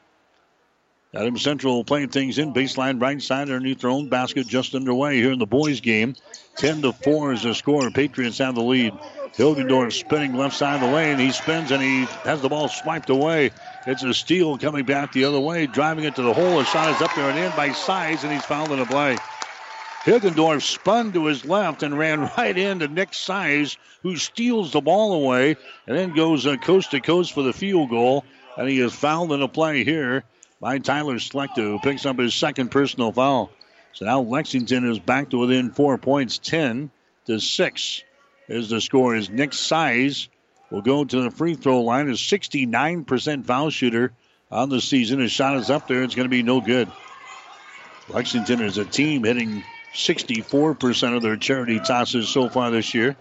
Adam 1.16 1.38
Central 1.38 1.86
playing 1.86 2.10
things 2.10 2.38
in 2.40 2.54
baseline 2.54 3.02
right 3.02 3.22
side 3.22 3.44
underneath 3.44 3.80
their 3.80 3.90
own 3.90 4.10
basket 4.10 4.48
just 4.48 4.76
underway 4.76 5.16
here 5.16 5.32
in 5.32 5.40
the 5.40 5.46
boys 5.46 5.80
game. 5.80 6.14
10 6.58 6.82
to 6.82 6.92
4 6.92 7.32
is 7.32 7.44
the 7.44 7.56
score. 7.56 7.90
Patriots 7.90 8.40
have 8.40 8.56
the 8.56 8.62
lead. 8.62 8.92
Hilgendorf 9.38 9.94
spinning 9.94 10.36
left 10.36 10.58
side 10.58 10.76
of 10.76 10.82
the 10.82 10.94
lane. 10.94 11.18
He 11.18 11.32
spins 11.32 11.72
and 11.72 11.82
he 11.82 12.04
has 12.24 12.42
the 12.42 12.50
ball 12.50 12.68
swiped 12.68 13.10
away. 13.10 13.52
It's 13.88 14.04
a 14.04 14.14
steal 14.14 14.58
coming 14.58 14.84
back 14.84 15.14
the 15.14 15.24
other 15.24 15.40
way, 15.40 15.68
driving 15.68 16.04
it 16.04 16.16
to 16.16 16.22
the 16.22 16.34
hole. 16.34 16.60
A 16.60 16.66
shot 16.66 16.94
is 16.94 17.02
up 17.02 17.16
there 17.16 17.30
and 17.30 17.40
in 17.40 17.52
by 17.56 17.72
size, 17.72 18.26
and 18.26 18.34
he's 18.34 18.44
fouled 18.44 18.72
in 18.72 18.80
the 18.80 18.86
play. 18.86 19.18
Hilgendorf 20.04 20.64
spun 20.64 21.14
to 21.14 21.28
his 21.28 21.46
left 21.46 21.82
and 21.82 21.98
ran 21.98 22.30
right 22.38 22.58
into 22.58 22.90
Nick 22.90 23.14
Size, 23.14 23.78
who 24.04 24.18
steals 24.18 24.74
the 24.74 24.82
ball 24.82 25.14
away 25.14 25.56
and 25.88 25.98
then 25.98 26.14
goes 26.14 26.46
uh, 26.46 26.58
coast 26.58 26.92
to 26.92 27.00
coast 27.00 27.32
for 27.32 27.42
the 27.42 27.54
field 27.54 27.90
goal. 27.90 28.26
And 28.58 28.70
he 28.70 28.80
is 28.80 28.94
fouled 28.94 29.32
in 29.32 29.42
a 29.42 29.48
play 29.48 29.84
here 29.86 30.24
by 30.60 30.80
Tyler 30.80 31.16
Slechta, 31.16 31.58
who 31.58 31.80
picks 31.80 32.06
up 32.06 32.20
his 32.20 32.34
second 32.34 32.70
personal 32.70 33.12
foul. 33.12 33.52
So 33.94 34.06
now 34.06 34.22
Lexington 34.22 34.90
is 34.90 35.00
back 35.00 35.30
to 35.30 35.38
within 35.38 35.72
four 35.72 35.98
points, 35.98 36.38
10 36.38 36.92
to 37.28 37.40
6 37.40 38.04
is 38.48 38.70
the 38.70 38.82
score. 38.82 39.16
Is 39.16 39.30
Nick 39.30 39.54
Size 39.54 40.28
will 40.70 40.82
go 40.82 41.04
to 41.04 41.22
the 41.22 41.32
free 41.32 41.56
throw 41.56 41.82
line, 41.82 42.10
is 42.10 42.20
69% 42.20 43.46
foul 43.46 43.70
shooter 43.70 44.12
on 44.52 44.70
the 44.70 44.82
season. 44.82 45.20
His 45.20 45.32
shot 45.32 45.58
is 45.58 45.70
up 45.70 45.88
there. 45.88 46.04
It's 46.04 46.16
going 46.16 46.26
to 46.26 46.30
be 46.30 46.44
no 46.44 46.62
good. 46.62 46.92
Lexington 48.10 48.62
is 48.62 48.78
a 48.78 48.86
team 48.86 49.24
hitting 49.24 49.64
64% 49.94 51.16
of 51.16 51.22
their 51.22 51.38
charity 51.38 51.80
tosses 51.80 52.28
so 52.28 52.50
far 52.50 52.72
this 52.72 52.94
year. 52.94 53.16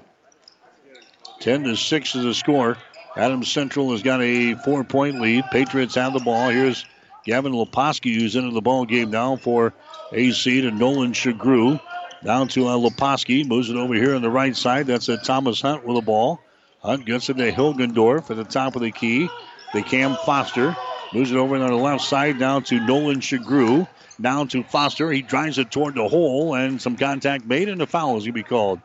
10 1.40 1.64
to 1.64 1.76
6 1.76 2.14
is 2.14 2.24
the 2.24 2.34
score. 2.34 2.76
Adams 3.16 3.50
Central 3.50 3.92
has 3.92 4.02
got 4.02 4.20
a 4.20 4.54
four 4.56 4.82
point 4.82 5.20
lead. 5.20 5.44
Patriots 5.52 5.94
have 5.94 6.12
the 6.12 6.20
ball. 6.20 6.50
Here's 6.50 6.84
Gavin 7.24 7.52
Leposki, 7.52 8.14
who's 8.14 8.36
into 8.36 8.50
the 8.50 8.60
ball 8.60 8.84
game 8.84 9.10
now 9.10 9.36
for 9.36 9.72
AC 10.12 10.60
to 10.60 10.70
Nolan 10.70 11.12
Shagru. 11.12 11.80
Down 12.22 12.48
to 12.48 12.68
uh, 12.68 12.76
Leposki. 12.76 13.46
Moves 13.46 13.70
it 13.70 13.76
over 13.76 13.94
here 13.94 14.14
on 14.14 14.22
the 14.22 14.30
right 14.30 14.54
side. 14.56 14.86
That's 14.86 15.08
a 15.08 15.16
Thomas 15.16 15.60
Hunt 15.60 15.84
with 15.84 15.96
the 15.96 16.02
ball. 16.02 16.40
Hunt 16.80 17.06
gets 17.06 17.28
it 17.30 17.36
to 17.38 17.52
Hilgendorf 17.52 18.30
at 18.30 18.36
the 18.36 18.44
top 18.44 18.76
of 18.76 18.82
the 18.82 18.90
key. 18.90 19.28
The 19.72 19.82
Cam 19.82 20.16
Foster. 20.24 20.76
Moves 21.12 21.32
it 21.32 21.36
over 21.36 21.56
on 21.56 21.66
the 21.66 21.74
left 21.74 22.04
side 22.04 22.38
down 22.38 22.62
to 22.64 22.80
Nolan 22.80 23.20
Shagru. 23.20 23.88
Down 24.20 24.48
to 24.48 24.62
Foster. 24.62 25.10
He 25.10 25.22
drives 25.22 25.58
it 25.58 25.70
toward 25.70 25.94
the 25.94 26.08
hole 26.08 26.54
and 26.54 26.80
some 26.80 26.96
contact 26.96 27.44
made 27.44 27.68
and 27.68 27.80
a 27.82 27.86
foul 27.86 28.16
is 28.16 28.24
going 28.24 28.32
to 28.32 28.32
be 28.32 28.42
called. 28.42 28.80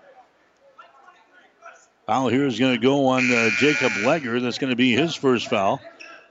Foul 2.08 2.30
here 2.30 2.48
is 2.48 2.60
going 2.60 2.74
to 2.74 2.82
go 2.82 3.08
on 3.08 3.32
uh, 3.32 3.50
Jacob 3.58 3.92
Legger. 3.92 4.42
That's 4.42 4.58
going 4.58 4.72
to 4.72 4.76
be 4.76 4.94
his 4.94 5.14
first 5.14 5.50
foul. 5.50 5.80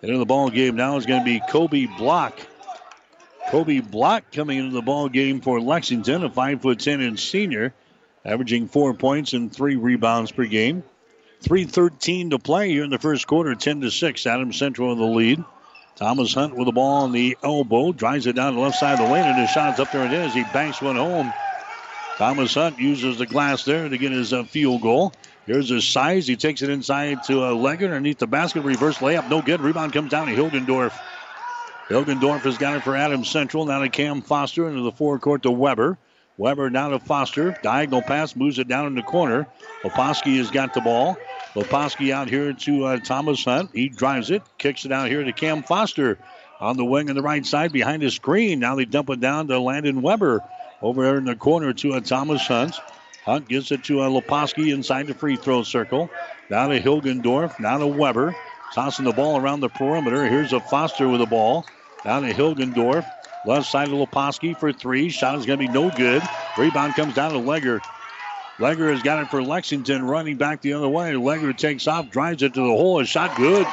And 0.02 0.10
in 0.10 0.18
the 0.18 0.26
ball 0.26 0.50
game 0.50 0.76
now 0.76 0.96
is 0.96 1.06
going 1.06 1.20
to 1.20 1.24
be 1.24 1.40
Kobe 1.40 1.86
Block. 1.98 2.38
Kobe 3.48 3.80
Block 3.80 4.24
coming 4.32 4.58
into 4.58 4.74
the 4.74 4.82
ball 4.82 5.08
game 5.08 5.40
for 5.40 5.60
Lexington, 5.60 6.22
a 6.22 6.30
five 6.30 6.62
foot 6.62 6.78
ten 6.78 7.00
inch 7.00 7.20
senior, 7.20 7.74
averaging 8.24 8.68
four 8.68 8.94
points 8.94 9.32
and 9.32 9.52
three 9.52 9.76
rebounds 9.76 10.30
per 10.30 10.44
game. 10.44 10.82
3.13 11.44 12.30
to 12.30 12.38
play 12.38 12.68
here 12.70 12.82
in 12.82 12.90
the 12.90 12.98
first 12.98 13.26
quarter, 13.26 13.54
10 13.54 13.82
to 13.82 13.90
6. 13.90 14.26
Adams 14.26 14.58
Central 14.58 14.92
in 14.92 14.98
the 14.98 15.04
lead. 15.04 15.44
Thomas 15.94 16.34
Hunt 16.34 16.56
with 16.56 16.66
the 16.66 16.72
ball 16.72 17.04
on 17.04 17.12
the 17.12 17.36
elbow, 17.42 17.92
drives 17.92 18.26
it 18.26 18.34
down 18.34 18.54
the 18.54 18.60
left 18.60 18.76
side 18.76 18.94
of 18.94 19.06
the 19.06 19.12
lane, 19.12 19.24
and 19.24 19.38
his 19.38 19.50
shot's 19.50 19.80
up 19.80 19.90
there 19.90 20.04
it 20.04 20.12
is. 20.12 20.34
He 20.34 20.44
banks 20.52 20.80
one 20.80 20.96
home. 20.96 21.32
Thomas 22.18 22.52
Hunt 22.52 22.80
uses 22.80 23.18
the 23.18 23.26
glass 23.26 23.64
there 23.64 23.88
to 23.88 23.96
get 23.96 24.10
his 24.10 24.32
uh, 24.32 24.42
field 24.42 24.82
goal. 24.82 25.12
Here's 25.46 25.68
his 25.68 25.86
size. 25.86 26.26
He 26.26 26.34
takes 26.34 26.62
it 26.62 26.68
inside 26.68 27.22
to 27.24 27.44
a 27.44 27.52
uh, 27.52 27.54
leg 27.54 27.80
underneath 27.84 28.18
the 28.18 28.26
basket. 28.26 28.62
Reverse 28.62 28.98
layup. 28.98 29.30
No 29.30 29.40
good. 29.40 29.60
Rebound 29.60 29.92
comes 29.92 30.10
down 30.10 30.26
to 30.26 30.34
Hilgendorf. 30.34 30.92
Hilgendorf 31.88 32.40
has 32.40 32.58
got 32.58 32.74
it 32.74 32.82
for 32.82 32.96
Adams 32.96 33.30
Central. 33.30 33.66
Now 33.66 33.78
to 33.78 33.88
Cam 33.88 34.20
Foster 34.20 34.68
into 34.68 34.80
the 34.80 34.90
forecourt 34.90 35.42
to 35.44 35.52
Weber. 35.52 35.96
Weber 36.38 36.70
now 36.70 36.88
to 36.88 36.98
Foster. 36.98 37.56
Diagonal 37.62 38.02
pass 38.02 38.34
moves 38.34 38.58
it 38.58 38.66
down 38.66 38.88
in 38.88 38.96
the 38.96 39.02
corner. 39.02 39.46
Leposki 39.84 40.38
has 40.38 40.50
got 40.50 40.74
the 40.74 40.80
ball. 40.80 41.16
Leposki 41.54 42.12
out 42.12 42.28
here 42.28 42.52
to 42.52 42.84
uh, 42.84 42.98
Thomas 42.98 43.44
Hunt. 43.44 43.70
He 43.72 43.88
drives 43.88 44.32
it, 44.32 44.42
kicks 44.58 44.84
it 44.84 44.90
out 44.90 45.08
here 45.08 45.22
to 45.22 45.32
Cam 45.32 45.62
Foster 45.62 46.18
on 46.58 46.76
the 46.76 46.84
wing 46.84 47.10
on 47.10 47.14
the 47.14 47.22
right 47.22 47.46
side 47.46 47.70
behind 47.70 48.02
the 48.02 48.10
screen. 48.10 48.58
Now 48.58 48.74
they 48.74 48.86
dump 48.86 49.08
it 49.10 49.20
down 49.20 49.46
to 49.48 49.60
Landon 49.60 50.02
Weber 50.02 50.42
over 50.82 51.02
there 51.02 51.18
in 51.18 51.24
the 51.24 51.36
corner 51.36 51.72
to 51.72 51.94
a 51.94 52.00
Thomas 52.00 52.46
Hunt. 52.46 52.74
Hunt 53.24 53.48
gives 53.48 53.72
it 53.72 53.84
to 53.84 54.02
a 54.02 54.08
Leposki 54.08 54.72
inside 54.72 55.06
the 55.06 55.14
free 55.14 55.36
throw 55.36 55.62
circle. 55.62 56.10
Now 56.50 56.68
to 56.68 56.80
Hilgendorf. 56.80 57.58
Now 57.60 57.78
to 57.78 57.86
Weber. 57.86 58.34
Tossing 58.74 59.04
the 59.04 59.12
ball 59.12 59.38
around 59.38 59.60
the 59.60 59.68
perimeter. 59.68 60.26
Here's 60.26 60.52
a 60.52 60.60
Foster 60.60 61.08
with 61.08 61.20
the 61.20 61.26
ball. 61.26 61.66
Down 62.04 62.22
to 62.22 62.32
Hilgendorf. 62.32 63.06
Left 63.46 63.66
side 63.66 63.88
of 63.88 63.94
Leposki 63.94 64.58
for 64.58 64.72
three. 64.72 65.10
Shot 65.10 65.38
is 65.38 65.46
going 65.46 65.58
to 65.58 65.66
be 65.66 65.72
no 65.72 65.90
good. 65.90 66.22
Rebound 66.56 66.94
comes 66.94 67.14
down 67.14 67.32
to 67.32 67.38
Legger. 67.38 67.80
Legger 68.58 68.90
has 68.90 69.02
got 69.02 69.22
it 69.22 69.30
for 69.30 69.40
Lexington, 69.42 70.04
running 70.04 70.36
back 70.36 70.60
the 70.60 70.72
other 70.72 70.88
way. 70.88 71.12
Legger 71.12 71.56
takes 71.56 71.86
off, 71.86 72.10
drives 72.10 72.42
it 72.42 72.54
to 72.54 72.60
the 72.60 72.66
hole. 72.66 72.98
A 72.98 73.06
shot 73.06 73.36
good. 73.36 73.66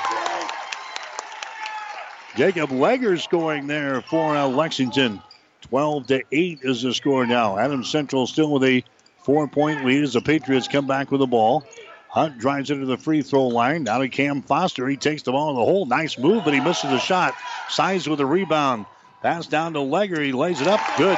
Jacob 2.36 2.70
Legger 2.70 3.20
scoring 3.20 3.66
there 3.66 4.02
for 4.02 4.36
uh, 4.36 4.48
Lexington. 4.48 5.22
12 5.70 6.08
to 6.08 6.24
8 6.32 6.60
is 6.64 6.82
the 6.82 6.94
score 6.94 7.26
now. 7.26 7.58
Adams 7.58 7.90
Central 7.90 8.28
still 8.28 8.52
with 8.52 8.64
a 8.64 8.84
Four 9.26 9.48
point 9.48 9.84
lead 9.84 10.04
as 10.04 10.14
the 10.14 10.22
Patriots 10.22 10.68
come 10.68 10.86
back 10.86 11.10
with 11.10 11.20
the 11.20 11.26
ball. 11.26 11.64
Hunt 12.10 12.38
drives 12.38 12.70
into 12.70 12.86
the 12.86 12.96
free 12.96 13.24
throw 13.24 13.48
line. 13.48 13.84
Now 13.86 13.98
to 13.98 14.08
Cam 14.08 14.44
Foster. 14.44 14.88
He 14.88 14.98
takes 14.98 15.24
the 15.24 15.32
ball 15.32 15.50
in 15.50 15.56
the 15.56 15.66
hole. 15.66 15.88
Nice 15.88 16.20
move, 16.20 16.44
but 16.46 16.54
he 16.54 16.60
misses 16.60 16.92
the 16.92 17.00
shot. 17.00 17.34
Size 17.68 18.08
with 18.08 18.20
a 18.20 18.26
rebound. 18.26 18.86
Pass 19.24 19.48
down 19.48 19.74
to 19.74 19.80
Legger. 19.80 20.24
He 20.24 20.32
lays 20.32 20.62
it 20.62 20.68
up. 20.68 20.80
Good. 20.96 21.18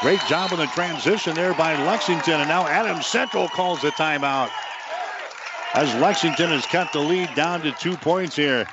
Great 0.00 0.20
job 0.28 0.52
on 0.52 0.60
the 0.60 0.66
transition 0.66 1.34
there 1.34 1.54
by 1.54 1.74
Lexington. 1.84 2.34
And 2.34 2.48
now 2.48 2.68
Adams 2.68 3.08
Central 3.08 3.48
calls 3.48 3.82
the 3.82 3.90
timeout. 3.90 4.50
As 5.74 5.92
Lexington 5.96 6.50
has 6.50 6.66
cut 6.66 6.92
the 6.92 7.00
lead 7.00 7.34
down 7.34 7.62
to 7.62 7.72
two 7.72 7.96
points 7.96 8.36
here. 8.36 8.64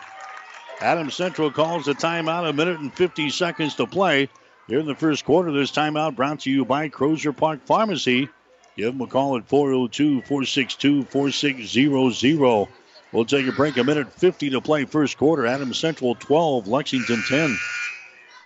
Adams 0.80 1.16
Central 1.16 1.52
calls 1.52 1.86
the 1.86 1.94
timeout. 1.94 2.48
A 2.48 2.54
minute 2.54 2.80
and 2.80 2.94
50 2.94 3.30
seconds 3.30 3.76
to 3.76 3.88
play. 3.88 4.30
Here 4.68 4.80
in 4.80 4.86
the 4.86 4.96
first 4.96 5.26
quarter, 5.26 5.52
this 5.52 5.72
timeout 5.72 6.16
brought 6.16 6.42
to 6.42 6.52
you 6.52 6.66
by 6.66 6.90
Crozier 6.90 7.34
Park 7.34 7.66
Pharmacy. 7.66 8.30
Give 8.76 8.94
them 8.94 9.02
a 9.02 9.08
call 9.08 9.38
at 9.38 9.48
402 9.48 10.22
462 10.22 11.06
4600. 11.06 12.68
We'll 13.12 13.26
take 13.26 13.48
a 13.48 13.52
break. 13.54 13.78
A 13.78 13.84
minute 13.84 14.14
50 14.14 14.52
to 14.52 14.62
play 14.62 14.86
first 14.86 15.18
quarter. 15.18 15.48
Adams 15.48 15.80
Central 15.80 16.14
12, 16.14 16.68
Lexington 16.68 17.24
10. 17.28 17.58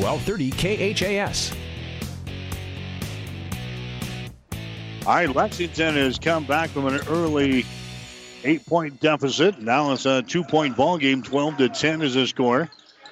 1230 0.00 0.94
KHAS. 0.94 1.52
All 5.06 5.14
right, 5.14 5.34
Lexington 5.34 5.94
has 5.94 6.18
come 6.18 6.44
back 6.44 6.70
from 6.70 6.86
an 6.86 7.00
early 7.08 7.64
eight-point 8.44 9.00
deficit. 9.00 9.60
Now 9.60 9.92
it's 9.92 10.06
a 10.06 10.22
two-point 10.22 10.76
ball 10.76 10.98
game. 10.98 11.22
12 11.22 11.56
to 11.58 11.68
10 11.68 12.02
is 12.02 12.14
the 12.14 12.26
score. 12.26 12.68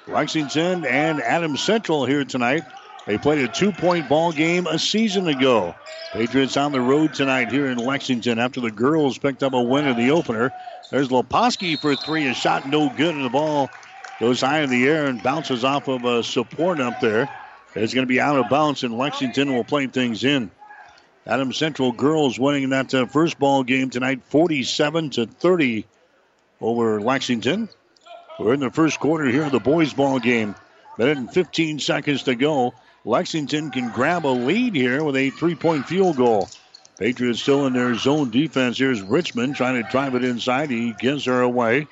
Lexington 0.07 0.85
and 0.85 1.21
Adams 1.21 1.61
Central 1.61 2.05
here 2.05 2.25
tonight. 2.25 2.63
They 3.05 3.17
played 3.17 3.39
a 3.39 3.47
two-point 3.47 4.07
ball 4.07 4.31
game 4.31 4.67
a 4.67 4.77
season 4.77 5.27
ago. 5.27 5.75
Patriots 6.13 6.57
on 6.57 6.71
the 6.71 6.81
road 6.81 7.13
tonight 7.13 7.51
here 7.51 7.67
in 7.67 7.77
Lexington 7.77 8.39
after 8.39 8.61
the 8.61 8.71
girls 8.71 9.17
picked 9.17 9.43
up 9.43 9.53
a 9.53 9.61
win 9.61 9.87
in 9.87 9.97
the 9.97 10.11
opener. 10.11 10.51
There's 10.91 11.09
Leposki 11.09 11.79
for 11.79 11.95
three. 11.95 12.27
A 12.27 12.33
shot 12.33 12.67
no 12.67 12.89
good, 12.89 13.15
and 13.15 13.25
the 13.25 13.29
ball 13.29 13.69
goes 14.19 14.41
high 14.41 14.61
in 14.61 14.69
the 14.69 14.87
air 14.87 15.05
and 15.05 15.23
bounces 15.23 15.63
off 15.63 15.87
of 15.87 16.03
a 16.03 16.23
support 16.23 16.79
up 16.79 16.99
there. 16.99 17.29
It's 17.75 17.93
going 17.93 18.05
to 18.05 18.09
be 18.09 18.19
out 18.19 18.37
of 18.37 18.49
bounds, 18.49 18.83
and 18.83 18.97
Lexington 18.97 19.53
will 19.53 19.63
play 19.63 19.87
things 19.87 20.23
in. 20.23 20.51
Adam 21.25 21.53
Central 21.53 21.91
girls 21.91 22.39
winning 22.39 22.69
that 22.69 22.93
uh, 22.93 23.05
first 23.05 23.37
ball 23.37 23.63
game 23.63 23.89
tonight, 23.89 24.21
47 24.25 25.11
to 25.11 25.25
30 25.27 25.85
over 26.59 26.99
Lexington. 26.99 27.69
We're 28.39 28.53
in 28.53 28.59
the 28.59 28.71
first 28.71 28.99
quarter 28.99 29.25
here 29.25 29.43
of 29.43 29.51
the 29.51 29.59
boys' 29.59 29.93
ball 29.93 30.19
game. 30.19 30.55
Minute 30.97 31.17
and 31.17 31.31
15 31.31 31.79
seconds 31.79 32.23
to 32.23 32.35
go. 32.35 32.73
Lexington 33.05 33.71
can 33.71 33.91
grab 33.91 34.25
a 34.25 34.27
lead 34.27 34.75
here 34.75 35.03
with 35.03 35.15
a 35.15 35.29
three-point 35.29 35.85
field 35.85 36.17
goal. 36.17 36.49
Patriots 36.97 37.41
still 37.41 37.65
in 37.67 37.73
their 37.73 37.95
zone 37.95 38.29
defense. 38.31 38.77
Here's 38.77 39.01
Richmond 39.01 39.55
trying 39.55 39.81
to 39.81 39.89
drive 39.89 40.15
it 40.15 40.23
inside. 40.23 40.69
He 40.69 40.93
gives 40.93 41.25
her 41.25 41.41
away. 41.41 41.87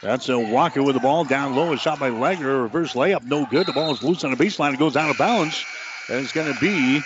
That's 0.00 0.28
a 0.28 0.38
Walker 0.38 0.82
with 0.82 0.94
the 0.94 1.00
ball 1.00 1.24
down 1.24 1.56
low. 1.56 1.72
A 1.72 1.76
shot 1.76 1.98
by 1.98 2.10
Legger. 2.10 2.62
Reverse 2.62 2.92
layup, 2.92 3.24
no 3.24 3.46
good. 3.46 3.66
The 3.66 3.72
ball 3.72 3.92
is 3.92 4.02
loose 4.02 4.22
on 4.24 4.30
the 4.30 4.36
baseline. 4.36 4.74
It 4.74 4.78
goes 4.78 4.96
out 4.96 5.10
of 5.10 5.18
bounds. 5.18 5.64
And 6.08 6.20
it's 6.20 6.32
going 6.32 6.52
to 6.52 6.60
be 6.60 7.02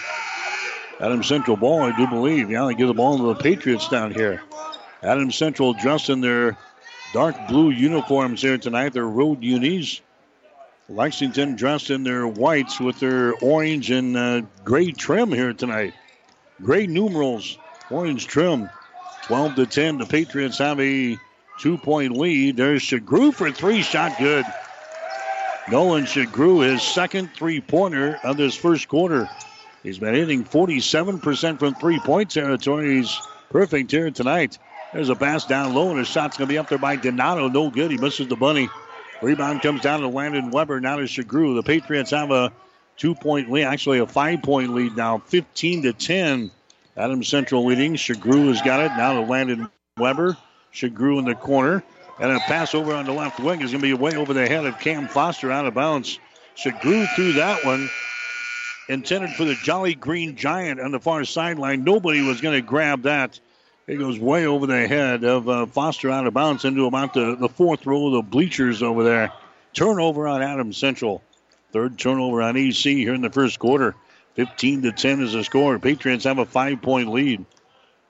Adam 1.00 1.22
Central 1.22 1.56
ball, 1.56 1.82
I 1.82 1.96
do 1.96 2.06
believe. 2.06 2.50
Yeah, 2.50 2.66
they 2.66 2.74
give 2.74 2.88
the 2.88 2.94
ball 2.94 3.16
to 3.18 3.34
the 3.34 3.34
Patriots 3.34 3.88
down 3.88 4.12
here. 4.12 4.42
Adam 5.02 5.32
Central 5.32 5.72
dressed 5.72 6.10
in 6.10 6.20
their 6.20 6.56
dark 7.12 7.48
blue 7.48 7.70
uniforms 7.70 8.42
here 8.42 8.58
tonight. 8.58 8.92
Their 8.92 9.06
road 9.06 9.42
unis. 9.42 10.00
Lexington 10.88 11.56
dressed 11.56 11.90
in 11.90 12.04
their 12.04 12.26
whites 12.26 12.78
with 12.78 13.00
their 13.00 13.34
orange 13.36 13.90
and 13.90 14.16
uh, 14.16 14.42
gray 14.64 14.92
trim 14.92 15.32
here 15.32 15.54
tonight. 15.54 15.94
Gray 16.60 16.86
numerals, 16.86 17.56
orange 17.90 18.26
trim. 18.26 18.68
12 19.24 19.54
to 19.54 19.66
10. 19.66 19.98
The 19.98 20.06
Patriots 20.06 20.58
have 20.58 20.78
a 20.80 21.16
two 21.58 21.78
point 21.78 22.16
lead. 22.16 22.56
There's 22.56 22.82
Shagru 22.82 23.32
for 23.32 23.50
three. 23.50 23.82
Shot 23.82 24.18
good. 24.18 24.44
Nolan 25.70 26.04
Shagru, 26.04 26.64
his 26.64 26.82
second 26.82 27.30
three 27.34 27.60
pointer 27.60 28.18
of 28.24 28.36
this 28.36 28.54
first 28.54 28.88
quarter. 28.88 29.28
He's 29.82 29.98
been 29.98 30.14
hitting 30.14 30.44
47% 30.44 31.58
from 31.58 31.74
three 31.74 31.98
point 32.00 32.30
territory. 32.30 32.96
He's 32.96 33.18
perfect 33.50 33.90
here 33.90 34.10
tonight. 34.10 34.58
There's 34.92 35.08
a 35.08 35.16
pass 35.16 35.46
down 35.46 35.74
low, 35.74 35.90
and 35.90 35.98
a 36.00 36.04
shot's 36.04 36.36
going 36.36 36.48
to 36.48 36.52
be 36.52 36.58
up 36.58 36.68
there 36.68 36.78
by 36.78 36.96
Donato. 36.96 37.48
No 37.48 37.70
good. 37.70 37.90
He 37.90 37.96
misses 37.96 38.28
the 38.28 38.36
bunny. 38.36 38.68
Rebound 39.22 39.62
comes 39.62 39.80
down 39.80 40.00
to 40.00 40.08
Landon 40.08 40.50
Weber. 40.50 40.80
Now 40.80 40.96
to 40.96 41.04
Shagru. 41.04 41.54
The 41.54 41.62
Patriots 41.62 42.10
have 42.10 42.30
a 42.30 42.52
two 42.96 43.14
point 43.14 43.50
lead, 43.50 43.64
actually 43.64 44.00
a 44.00 44.06
five 44.06 44.42
point 44.42 44.74
lead 44.74 44.96
now, 44.96 45.18
15 45.18 45.82
to 45.82 45.92
10. 45.92 46.50
Adams 46.96 47.28
Central 47.28 47.64
leading. 47.64 47.94
Shagru 47.94 48.48
has 48.48 48.60
got 48.60 48.80
it. 48.80 48.92
Now 48.96 49.14
to 49.14 49.20
Landon 49.22 49.68
Weber. 49.96 50.36
Shagru 50.72 51.18
in 51.18 51.24
the 51.24 51.34
corner. 51.34 51.82
And 52.20 52.30
a 52.30 52.38
pass 52.40 52.74
over 52.74 52.94
on 52.94 53.06
the 53.06 53.12
left 53.12 53.40
wing 53.40 53.62
is 53.62 53.72
going 53.72 53.82
to 53.82 53.86
be 53.86 53.94
way 53.94 54.14
over 54.14 54.32
the 54.32 54.46
head 54.46 54.66
of 54.66 54.78
Cam 54.78 55.08
Foster 55.08 55.50
out 55.50 55.66
of 55.66 55.74
bounds. 55.74 56.18
Shagru 56.56 57.06
threw 57.14 57.32
that 57.34 57.64
one. 57.64 57.88
Intended 58.88 59.30
for 59.30 59.44
the 59.44 59.54
Jolly 59.54 59.94
Green 59.94 60.36
Giant 60.36 60.80
on 60.80 60.92
the 60.92 61.00
far 61.00 61.24
sideline. 61.24 61.84
Nobody 61.84 62.20
was 62.20 62.40
going 62.40 62.54
to 62.60 62.66
grab 62.66 63.02
that. 63.02 63.40
It 63.86 63.96
goes 63.96 64.18
way 64.18 64.46
over 64.46 64.66
the 64.66 64.86
head 64.86 65.24
of 65.24 65.48
uh, 65.48 65.66
Foster 65.66 66.10
out 66.10 66.26
of 66.26 66.34
bounds 66.34 66.64
into 66.64 66.86
about 66.86 67.14
the, 67.14 67.36
the 67.36 67.48
fourth 67.48 67.86
row 67.86 68.08
of 68.08 68.12
the 68.12 68.22
bleachers 68.22 68.82
over 68.82 69.02
there. 69.02 69.32
Turnover 69.72 70.28
on 70.28 70.42
Adams 70.42 70.76
Central. 70.76 71.22
Third 71.72 71.98
turnover 71.98 72.42
on 72.42 72.56
AC 72.56 72.96
here 72.96 73.14
in 73.14 73.22
the 73.22 73.30
first 73.30 73.58
quarter. 73.58 73.94
15 74.34 74.82
to 74.82 74.92
10 74.92 75.22
is 75.22 75.32
the 75.32 75.44
score. 75.44 75.78
Patriots 75.78 76.24
have 76.24 76.38
a 76.38 76.46
five 76.46 76.82
point 76.82 77.08
lead. 77.08 77.44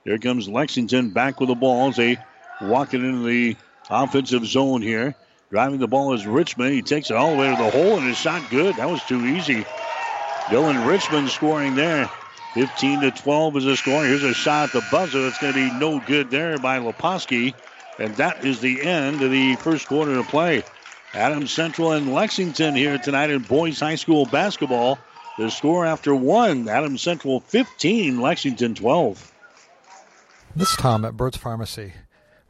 Here 0.05 0.19
comes 0.19 0.49
Lexington 0.49 1.11
back 1.11 1.39
with 1.39 1.49
the 1.49 1.55
ball 1.55 1.89
as 1.89 1.97
they 1.97 2.19
walk 2.63 2.95
it 2.95 3.03
into 3.03 3.27
the 3.27 3.57
offensive 3.91 4.47
zone 4.47 4.83
here. 4.83 5.15
Driving 5.51 5.81
the 5.81 5.89
ball 5.89 6.15
is 6.15 6.27
Richmond. 6.27 6.73
He 6.73 6.83
takes 6.83 7.11
it 7.11 7.17
all 7.17 7.33
the 7.33 7.39
way 7.39 7.51
to 7.55 7.63
the 7.63 7.71
hole 7.71 7.99
and 7.99 8.07
his 8.07 8.17
shot 8.17 8.43
good. 8.51 8.77
That 8.77 8.89
was 8.89 9.03
too 9.05 9.27
easy. 9.27 9.67
Dylan 10.47 10.87
Richmond 10.87 11.29
scoring 11.29 11.75
there. 11.75 12.11
15 12.55 13.01
to 13.03 13.11
12 13.11 13.57
is 13.59 13.65
the 13.65 13.77
score. 13.77 14.05
Here's 14.05 14.23
a 14.23 14.35
shot 14.35 14.69
at 14.69 14.73
the 14.73 14.87
buzzer. 14.91 15.27
It's 15.27 15.39
going 15.39 15.55
to 15.55 15.71
be 15.71 15.79
no 15.79 16.01
good 16.01 16.31
there 16.31 16.59
by 16.59 16.79
Leposki. 16.79 17.55
And 17.99 18.15
that 18.17 18.45
is 18.45 18.61
the 18.61 18.83
end 18.83 19.23
of 19.23 19.31
the 19.31 19.57
first 19.57 19.87
quarter 19.87 20.19
of 20.19 20.27
play. 20.29 20.63
Adams 21.15 21.51
Central 21.51 21.93
and 21.93 22.13
Lexington 22.13 22.75
here 22.75 22.99
tonight 22.99 23.31
in 23.31 23.43
boys 23.43 23.81
high 23.81 23.97
school 23.97 24.25
basketball. 24.27 24.99
The 25.39 25.51
score 25.51 25.85
after 25.87 26.15
one, 26.15 26.69
Adams 26.69 27.03
Central 27.03 27.41
15, 27.41 28.21
Lexington 28.21 28.75
12. 28.75 29.33
This 30.57 30.71
is 30.71 30.77
Tom 30.77 31.05
at 31.05 31.17
Burt's 31.17 31.39
Pharmacy. 31.39 31.95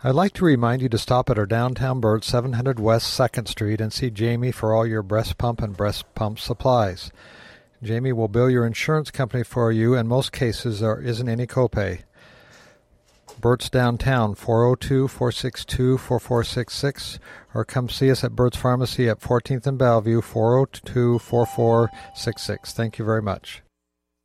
I'd 0.04 0.16
like 0.16 0.32
to 0.34 0.44
remind 0.44 0.82
you 0.82 0.88
to 0.88 0.98
stop 0.98 1.30
at 1.30 1.38
our 1.38 1.46
downtown 1.46 2.00
Burt 2.00 2.24
700 2.24 2.80
West 2.80 3.16
2nd 3.16 3.46
Street 3.46 3.80
and 3.80 3.92
see 3.92 4.10
Jamie 4.10 4.50
for 4.50 4.74
all 4.74 4.84
your 4.84 5.04
breast 5.04 5.38
pump 5.38 5.62
and 5.62 5.76
breast 5.76 6.12
pump 6.16 6.40
supplies. 6.40 7.12
Jamie 7.84 8.12
will 8.12 8.26
bill 8.26 8.50
your 8.50 8.66
insurance 8.66 9.12
company 9.12 9.44
for 9.44 9.70
you. 9.70 9.94
and 9.94 10.08
most 10.08 10.32
cases, 10.32 10.80
there 10.80 11.00
isn't 11.00 11.28
any 11.28 11.46
copay. 11.46 12.00
Burt's 13.40 13.70
Downtown, 13.70 14.34
402 14.34 15.06
462 15.06 15.98
4466, 15.98 17.20
or 17.54 17.64
come 17.64 17.88
see 17.88 18.10
us 18.10 18.24
at 18.24 18.34
Burt's 18.34 18.56
Pharmacy 18.56 19.08
at 19.08 19.20
14th 19.20 19.68
and 19.68 19.78
Bellevue, 19.78 20.20
402 20.20 21.20
4466. 21.20 22.72
Thank 22.72 22.98
you 22.98 23.04
very 23.04 23.22
much. 23.22 23.62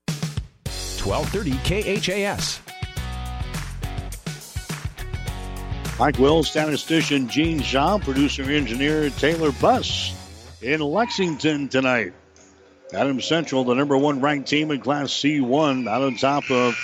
1230 0.07 2.01
KHAS. 2.01 2.76
Mike 5.99 6.19
Wills, 6.19 6.47
statistician 6.47 7.27
Gene 7.27 7.59
Shaw, 7.59 7.97
producer 7.97 8.43
engineer 8.43 9.09
Taylor 9.09 9.51
Buss 9.51 10.13
in 10.61 10.79
Lexington 10.79 11.69
tonight. 11.69 12.13
Adams 12.93 13.25
Central, 13.25 13.63
the 13.63 13.73
number 13.73 13.97
one 13.97 14.21
ranked 14.21 14.47
team 14.47 14.69
in 14.69 14.79
Class 14.79 15.09
C1, 15.09 15.89
out 15.89 16.03
on 16.03 16.15
top 16.15 16.51
of 16.51 16.75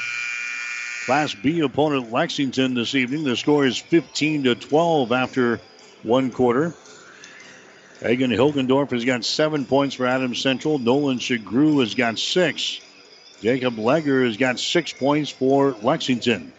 Class 1.06 1.36
B 1.36 1.60
opponent 1.60 2.12
Lexington 2.12 2.74
this 2.74 2.96
evening. 2.96 3.24
The 3.24 3.38
score 3.38 3.68
is 3.68 3.78
15 3.78 4.46
to 4.46 4.56
12 4.56 5.12
after 5.12 5.62
one 6.02 6.32
quarter. 6.32 6.74
Hagen 8.00 8.32
Hilgendorf 8.32 8.90
has 8.90 9.06
got 9.06 9.24
seven 9.24 9.66
points 9.66 9.94
for 9.94 10.08
Adams 10.08 10.42
Central. 10.42 10.80
Nolan 10.80 11.20
Shagru 11.20 11.82
has 11.82 11.94
got 11.94 12.18
six. 12.18 12.82
Jacob 13.42 13.76
Legger 13.76 14.26
has 14.26 14.38
got 14.38 14.60
six 14.60 14.92
points 14.92 15.30
for 15.30 15.74
Lexington. 15.84 16.52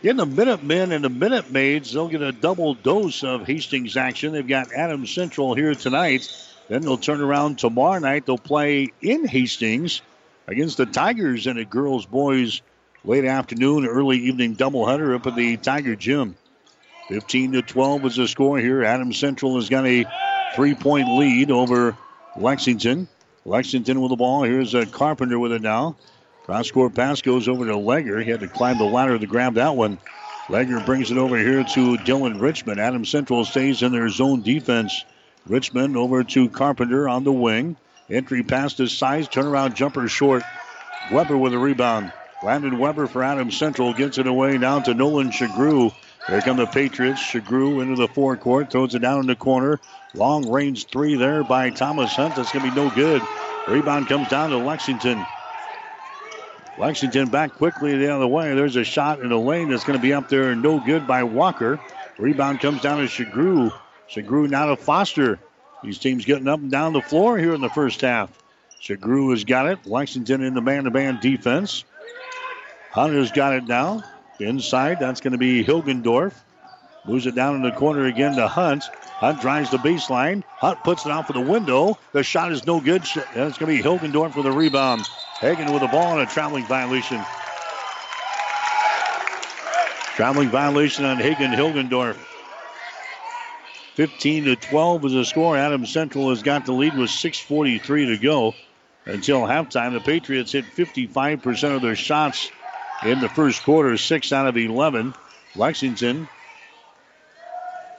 In 0.00 0.16
the 0.16 0.26
Minutemen 0.26 0.92
and 0.92 1.02
the 1.02 1.08
Minute 1.08 1.50
Maids, 1.50 1.92
they'll 1.92 2.08
get 2.08 2.22
a 2.22 2.30
double 2.30 2.74
dose 2.74 3.24
of 3.24 3.44
Hastings 3.44 3.96
action. 3.96 4.32
They've 4.32 4.46
got 4.46 4.72
Adams 4.72 5.10
Central 5.10 5.54
here 5.54 5.74
tonight. 5.74 6.30
Then 6.68 6.82
they'll 6.82 6.98
turn 6.98 7.20
around 7.20 7.58
tomorrow 7.58 7.98
night. 7.98 8.24
They'll 8.24 8.38
play 8.38 8.92
in 9.02 9.26
Hastings 9.26 10.02
against 10.46 10.76
the 10.76 10.86
Tigers 10.86 11.48
in 11.48 11.58
a 11.58 11.64
girls 11.64 12.06
boys 12.06 12.62
late 13.04 13.24
afternoon, 13.24 13.86
early 13.86 14.18
evening 14.18 14.54
doubleheader 14.54 15.16
up 15.16 15.26
at 15.26 15.34
the 15.34 15.56
Tiger 15.56 15.96
Gym. 15.96 16.36
15 17.08 17.52
to 17.52 17.62
12 17.62 18.04
is 18.04 18.16
the 18.16 18.28
score 18.28 18.58
here. 18.58 18.84
Adams 18.84 19.18
Central 19.18 19.56
has 19.56 19.68
got 19.68 19.84
a 19.84 20.04
three 20.54 20.74
point 20.76 21.08
lead 21.08 21.50
over 21.50 21.96
Lexington. 22.36 23.08
Lexington 23.44 24.00
with 24.00 24.10
the 24.10 24.16
ball. 24.16 24.44
Here's 24.44 24.74
a 24.74 24.86
Carpenter 24.86 25.40
with 25.40 25.50
it 25.50 25.62
now. 25.62 25.96
Cross 26.48 26.70
court 26.70 26.94
pass 26.94 27.20
goes 27.20 27.46
over 27.46 27.66
to 27.66 27.74
Legger. 27.74 28.24
He 28.24 28.30
had 28.30 28.40
to 28.40 28.48
climb 28.48 28.78
the 28.78 28.84
ladder 28.84 29.18
to 29.18 29.26
grab 29.26 29.56
that 29.56 29.76
one. 29.76 29.98
Legger 30.46 30.82
brings 30.86 31.10
it 31.10 31.18
over 31.18 31.36
here 31.36 31.62
to 31.62 31.98
Dylan 31.98 32.40
Richmond. 32.40 32.80
Adams 32.80 33.10
Central 33.10 33.44
stays 33.44 33.82
in 33.82 33.92
their 33.92 34.08
zone 34.08 34.40
defense. 34.40 35.04
Richmond 35.46 35.94
over 35.98 36.24
to 36.24 36.48
Carpenter 36.48 37.06
on 37.06 37.24
the 37.24 37.32
wing. 37.32 37.76
Entry 38.08 38.42
pass 38.42 38.72
to 38.74 38.86
size, 38.86 39.28
turnaround 39.28 39.74
jumper 39.74 40.08
short. 40.08 40.42
Weber 41.12 41.36
with 41.36 41.52
a 41.52 41.58
rebound. 41.58 42.12
Landon 42.42 42.78
Weber 42.78 43.08
for 43.08 43.22
Adams 43.22 43.54
Central 43.54 43.92
gets 43.92 44.16
it 44.16 44.26
away 44.26 44.56
down 44.56 44.84
to 44.84 44.94
Nolan 44.94 45.28
Shagru. 45.28 45.92
Here 46.28 46.40
come 46.40 46.56
the 46.56 46.66
Patriots. 46.66 47.20
Shagru 47.20 47.82
into 47.82 47.96
the 47.96 48.08
forecourt, 48.08 48.70
throws 48.70 48.94
it 48.94 49.00
down 49.00 49.20
in 49.20 49.26
the 49.26 49.36
corner. 49.36 49.80
Long 50.14 50.50
range 50.50 50.86
three 50.86 51.14
there 51.14 51.44
by 51.44 51.68
Thomas 51.68 52.16
Hunt. 52.16 52.36
That's 52.36 52.52
going 52.52 52.64
to 52.64 52.70
be 52.70 52.74
no 52.74 52.88
good. 52.88 53.20
Rebound 53.68 54.08
comes 54.08 54.30
down 54.30 54.48
to 54.48 54.56
Lexington. 54.56 55.26
Lexington 56.78 57.28
back 57.28 57.54
quickly 57.54 57.96
the 57.96 58.14
other 58.14 58.26
way. 58.26 58.54
There's 58.54 58.76
a 58.76 58.84
shot 58.84 59.20
in 59.20 59.30
the 59.30 59.38
lane 59.38 59.68
that's 59.68 59.84
going 59.84 59.98
to 59.98 60.02
be 60.02 60.12
up 60.12 60.28
there, 60.28 60.54
no 60.54 60.78
good 60.78 61.06
by 61.06 61.24
Walker. 61.24 61.80
Rebound 62.18 62.60
comes 62.60 62.80
down 62.80 62.98
to 62.98 63.04
Shagru. 63.04 63.72
Shagru 64.08 64.48
now 64.48 64.66
to 64.66 64.76
Foster. 64.76 65.38
These 65.82 65.98
teams 65.98 66.24
getting 66.24 66.48
up 66.48 66.60
and 66.60 66.70
down 66.70 66.92
the 66.92 67.02
floor 67.02 67.36
here 67.38 67.54
in 67.54 67.60
the 67.60 67.68
first 67.68 68.00
half. 68.00 68.30
Shagru 68.80 69.30
has 69.30 69.44
got 69.44 69.66
it. 69.66 69.86
Lexington 69.86 70.42
in 70.42 70.54
the 70.54 70.60
man-to-man 70.60 71.18
defense. 71.20 71.84
Hunter's 72.90 73.32
got 73.32 73.54
it 73.54 73.66
now. 73.66 74.02
Inside, 74.40 75.00
that's 75.00 75.20
going 75.20 75.32
to 75.32 75.38
be 75.38 75.64
Hilgendorf. 75.64 76.32
Moves 77.06 77.26
it 77.26 77.34
down 77.34 77.56
in 77.56 77.62
the 77.62 77.72
corner 77.72 78.06
again 78.06 78.36
to 78.36 78.46
Hunt. 78.46 78.84
Hunt 79.18 79.40
drives 79.40 79.70
the 79.70 79.78
baseline. 79.78 80.44
Hunt 80.58 80.82
puts 80.84 81.04
it 81.04 81.10
out 81.10 81.26
for 81.26 81.32
the 81.32 81.40
window. 81.40 81.98
The 82.12 82.22
shot 82.22 82.52
is 82.52 82.64
no 82.66 82.80
good. 82.80 83.02
It's 83.02 83.14
going 83.34 83.52
to 83.52 83.66
be 83.66 83.82
Hilgendorf 83.82 84.32
for 84.32 84.42
the 84.42 84.52
rebound. 84.52 85.08
Hagen 85.40 85.72
with 85.72 85.82
the 85.82 85.88
ball 85.88 86.18
and 86.18 86.28
a 86.28 86.32
traveling 86.32 86.64
violation. 86.64 87.20
Traveling 90.14 90.50
violation 90.50 91.04
on 91.04 91.18
Hagen 91.18 91.50
Hilgendorf. 91.50 92.16
15 93.94 94.44
to 94.44 94.56
12 94.56 95.04
is 95.06 95.12
the 95.12 95.24
score. 95.24 95.56
Adams 95.56 95.90
Central 95.90 96.30
has 96.30 96.44
got 96.44 96.64
the 96.64 96.72
lead 96.72 96.96
with 96.96 97.10
6:43 97.10 98.06
to 98.06 98.16
go 98.16 98.54
until 99.04 99.40
halftime. 99.40 99.94
The 99.94 100.00
Patriots 100.00 100.52
hit 100.52 100.64
55% 100.64 101.74
of 101.74 101.82
their 101.82 101.96
shots 101.96 102.52
in 103.04 103.18
the 103.18 103.28
first 103.28 103.64
quarter, 103.64 103.96
six 103.96 104.32
out 104.32 104.46
of 104.46 104.56
11. 104.56 105.14
Lexington 105.56 106.28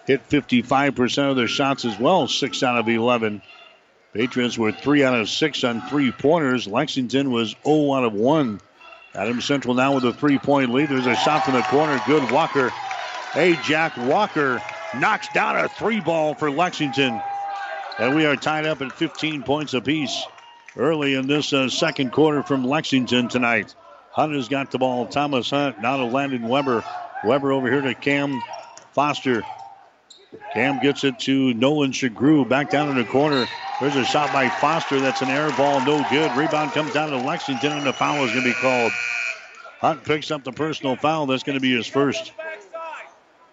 hit 0.10 0.28
55% 0.28 1.30
of 1.30 1.36
their 1.36 1.48
shots 1.48 1.86
as 1.86 2.00
well, 2.00 2.28
six 2.28 2.64
out 2.64 2.80
of 2.80 2.90
11. 2.90 3.44
Patriots 4.12 4.58
were 4.58 4.72
three 4.72 5.04
out 5.04 5.14
of 5.14 5.30
six 5.30 5.64
on 5.64 5.82
three 5.82 6.12
pointers. 6.12 6.66
Lexington 6.66 7.30
was 7.30 7.56
0 7.64 7.94
out 7.94 8.04
of 8.04 8.14
one. 8.14 8.60
Adams 9.14 9.46
Central 9.46 9.76
now 9.76 9.94
with 9.94 10.04
a 10.06 10.14
three 10.14 10.40
point 10.40 10.72
lead. 10.72 10.90
There's 10.90 11.06
a 11.06 11.16
shot 11.16 11.46
from 11.46 11.54
the 11.54 11.62
corner. 11.62 12.02
Good 12.08 12.32
Walker. 12.32 12.70
Ajak 13.34 14.04
Walker 14.08 14.60
knocks 14.96 15.28
down 15.36 15.56
a 15.56 15.70
three 15.70 16.00
ball 16.00 16.34
for 16.34 16.50
Lexington. 16.50 17.22
And 18.00 18.16
we 18.16 18.26
are 18.26 18.36
tied 18.36 18.66
up 18.66 18.82
at 18.82 18.92
15 18.92 19.44
points 19.44 19.76
apiece 19.76 20.26
early 20.76 21.14
in 21.14 21.28
this 21.28 21.54
uh, 21.54 21.70
second 21.70 22.12
quarter 22.14 22.42
from 22.42 22.64
Lexington 22.64 23.28
tonight. 23.28 23.76
Hunt 24.10 24.34
has 24.34 24.48
got 24.48 24.72
the 24.72 24.80
ball. 24.80 25.06
Thomas 25.06 25.52
Hunt 25.52 25.80
now 25.84 25.98
to 25.98 26.06
Landon 26.06 26.48
Weber. 26.48 26.84
Weber 27.24 27.52
over 27.52 27.70
here 27.70 27.82
to 27.82 27.94
Cam 27.94 28.42
Foster. 28.94 29.44
Cam 30.54 30.80
gets 30.80 31.04
it 31.04 31.18
to 31.20 31.54
Nolan 31.54 31.92
Shagru 31.92 32.48
back 32.48 32.70
down 32.70 32.90
in 32.90 32.96
the 32.96 33.06
corner. 33.06 33.48
There's 33.80 33.96
a 33.96 34.06
shot 34.06 34.32
by 34.32 34.50
Foster. 34.50 35.00
That's 35.00 35.22
an 35.22 35.30
air 35.30 35.52
ball, 35.52 35.84
no 35.86 36.06
good. 36.10 36.36
Rebound 36.36 36.72
comes 36.72 36.94
down 36.94 37.10
to 37.10 37.18
Lexington, 37.18 37.72
and 37.72 37.86
the 37.86 37.94
foul 37.94 38.24
is 38.26 38.32
going 38.32 38.44
to 38.44 38.50
be 38.50 38.54
called. 38.54 38.92
Hunt 39.80 40.04
picks 40.04 40.30
up 40.32 40.44
the 40.44 40.52
personal 40.52 40.96
foul. 40.96 41.26
That's 41.26 41.44
going 41.44 41.58
to 41.58 41.62
be 41.62 41.76
his 41.76 41.88
first. 41.88 42.34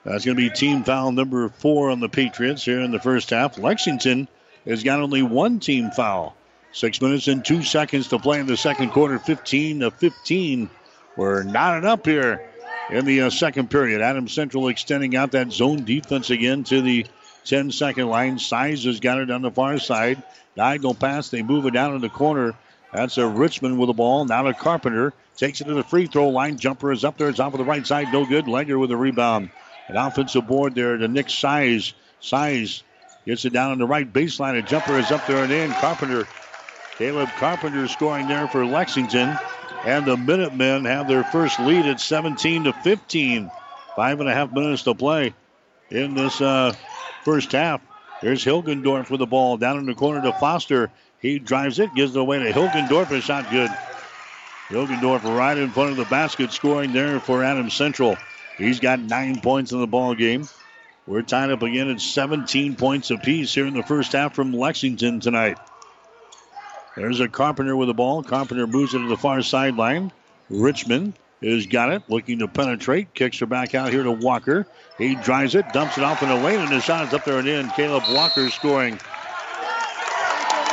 That's 0.04 0.24
going 0.24 0.36
to 0.36 0.42
be 0.42 0.50
team 0.50 0.84
foul 0.84 1.12
number 1.12 1.48
four 1.48 1.90
on 1.90 2.00
the 2.00 2.08
Patriots 2.08 2.64
here 2.64 2.80
in 2.80 2.90
the 2.90 3.00
first 3.00 3.30
half. 3.30 3.58
Lexington 3.58 4.28
has 4.66 4.82
got 4.82 5.00
only 5.00 5.22
one 5.22 5.60
team 5.60 5.90
foul. 5.90 6.36
Six 6.72 7.00
minutes 7.00 7.28
and 7.28 7.44
two 7.44 7.62
seconds 7.62 8.08
to 8.08 8.18
play 8.18 8.38
in 8.38 8.46
the 8.46 8.56
second 8.56 8.90
quarter. 8.90 9.18
15 9.18 9.80
to 9.80 9.90
15. 9.90 10.68
We're 11.16 11.42
knotted 11.42 11.84
up 11.86 12.04
here 12.04 12.50
in 12.90 13.04
the 13.04 13.22
uh, 13.22 13.30
second 13.30 13.70
period. 13.70 14.00
Adam 14.00 14.28
Central 14.28 14.68
extending 14.68 15.16
out 15.16 15.32
that 15.32 15.52
zone 15.52 15.84
defense 15.84 16.30
again 16.30 16.64
to 16.64 16.82
the 16.82 17.06
10 17.44 17.70
second 17.72 18.08
line. 18.08 18.38
Size 18.38 18.84
has 18.84 19.00
got 19.00 19.18
it 19.18 19.30
on 19.30 19.42
the 19.42 19.50
far 19.50 19.78
side. 19.78 20.22
Diagonal 20.56 20.94
pass. 20.94 21.28
They 21.30 21.42
move 21.42 21.66
it 21.66 21.72
down 21.72 21.94
in 21.94 22.00
the 22.00 22.08
corner. 22.08 22.54
That's 22.92 23.18
a 23.18 23.26
Richmond 23.26 23.78
with 23.78 23.88
the 23.88 23.94
ball. 23.94 24.24
Now 24.24 24.42
to 24.42 24.54
Carpenter. 24.54 25.12
Takes 25.36 25.60
it 25.60 25.64
to 25.64 25.74
the 25.74 25.82
free 25.82 26.06
throw 26.06 26.30
line. 26.30 26.56
Jumper 26.56 26.92
is 26.92 27.04
up 27.04 27.18
there. 27.18 27.28
It's 27.28 27.40
off 27.40 27.52
of 27.52 27.58
the 27.58 27.64
right 27.64 27.86
side. 27.86 28.12
No 28.12 28.24
good. 28.24 28.46
Legger 28.46 28.80
with 28.80 28.90
a 28.90 28.96
rebound. 28.96 29.50
An 29.88 29.96
offensive 29.96 30.46
board 30.46 30.74
there 30.74 30.96
to 30.96 31.06
Nick 31.06 31.28
Size. 31.28 31.92
Size 32.20 32.82
gets 33.26 33.44
it 33.44 33.52
down 33.52 33.72
on 33.72 33.78
the 33.78 33.86
right 33.86 34.10
baseline. 34.10 34.58
A 34.58 34.62
jumper 34.62 34.98
is 34.98 35.10
up 35.10 35.26
there 35.26 35.44
and 35.44 35.52
in. 35.52 35.70
Carpenter. 35.72 36.26
Caleb 36.96 37.28
Carpenter 37.36 37.86
scoring 37.86 38.26
there 38.26 38.48
for 38.48 38.64
Lexington. 38.64 39.38
And 39.86 40.04
the 40.04 40.16
Minutemen 40.16 40.84
have 40.84 41.06
their 41.06 41.22
first 41.22 41.60
lead 41.60 41.86
at 41.86 42.00
17 42.00 42.64
to 42.64 42.72
15. 42.72 43.50
Five 43.94 44.20
and 44.20 44.28
a 44.28 44.34
half 44.34 44.52
minutes 44.52 44.82
to 44.82 44.94
play 44.94 45.32
in 45.90 46.14
this 46.14 46.40
uh, 46.40 46.74
first 47.22 47.52
half. 47.52 47.80
There's 48.20 48.44
Hilgendorf 48.44 49.10
with 49.10 49.20
the 49.20 49.26
ball 49.26 49.56
down 49.56 49.78
in 49.78 49.86
the 49.86 49.94
corner 49.94 50.20
to 50.22 50.32
Foster. 50.32 50.90
He 51.20 51.38
drives 51.38 51.78
it, 51.78 51.94
gives 51.94 52.16
it 52.16 52.18
away 52.18 52.40
to 52.40 52.52
Hilgendorf. 52.52 53.12
A 53.12 53.20
shot 53.20 53.48
good. 53.48 53.70
Hilgendorf 54.68 55.22
right 55.22 55.56
in 55.56 55.70
front 55.70 55.92
of 55.92 55.96
the 55.96 56.04
basket, 56.06 56.50
scoring 56.50 56.92
there 56.92 57.20
for 57.20 57.44
Adams 57.44 57.72
Central. 57.72 58.16
He's 58.58 58.80
got 58.80 58.98
nine 58.98 59.40
points 59.40 59.70
in 59.70 59.80
the 59.80 59.86
ball 59.86 60.16
game. 60.16 60.48
We're 61.06 61.22
tied 61.22 61.50
up 61.50 61.62
again 61.62 61.88
at 61.88 62.00
17 62.00 62.74
points 62.74 63.12
apiece 63.12 63.54
here 63.54 63.66
in 63.66 63.74
the 63.74 63.84
first 63.84 64.12
half 64.12 64.34
from 64.34 64.52
Lexington 64.52 65.20
tonight. 65.20 65.58
There's 66.97 67.20
a 67.20 67.28
Carpenter 67.28 67.77
with 67.77 67.89
the 67.89 67.94
ball. 67.94 68.23
Carpenter 68.23 68.66
moves 68.66 68.94
it 68.94 68.98
to 68.98 69.09
the 69.09 69.18
far 69.18 69.43
sideline. 69.43 70.10
Richmond 70.48 71.12
has 71.43 71.66
got 71.66 71.93
it, 71.93 72.02
looking 72.09 72.39
to 72.39 72.48
penetrate. 72.48 73.12
Kicks 73.12 73.39
her 73.40 73.47
back 73.47 73.74
out 73.74 73.93
here 73.93 74.02
to 74.02 74.12
Walker. 74.12 74.66
He 74.97 75.14
drives 75.14 75.55
it, 75.55 75.66
dumps 75.74 75.98
it 75.98 76.05
off 76.05 76.23
in 76.23 76.31
the 76.31 76.36
lane, 76.36 76.60
and 76.60 76.70
the 76.70 76.81
shot 76.81 77.06
is 77.06 77.12
up 77.12 77.24
there 77.24 77.39
and 77.39 77.47
in. 77.47 77.68
Caleb 77.70 78.05
Walker 78.10 78.48
scoring. 78.48 78.98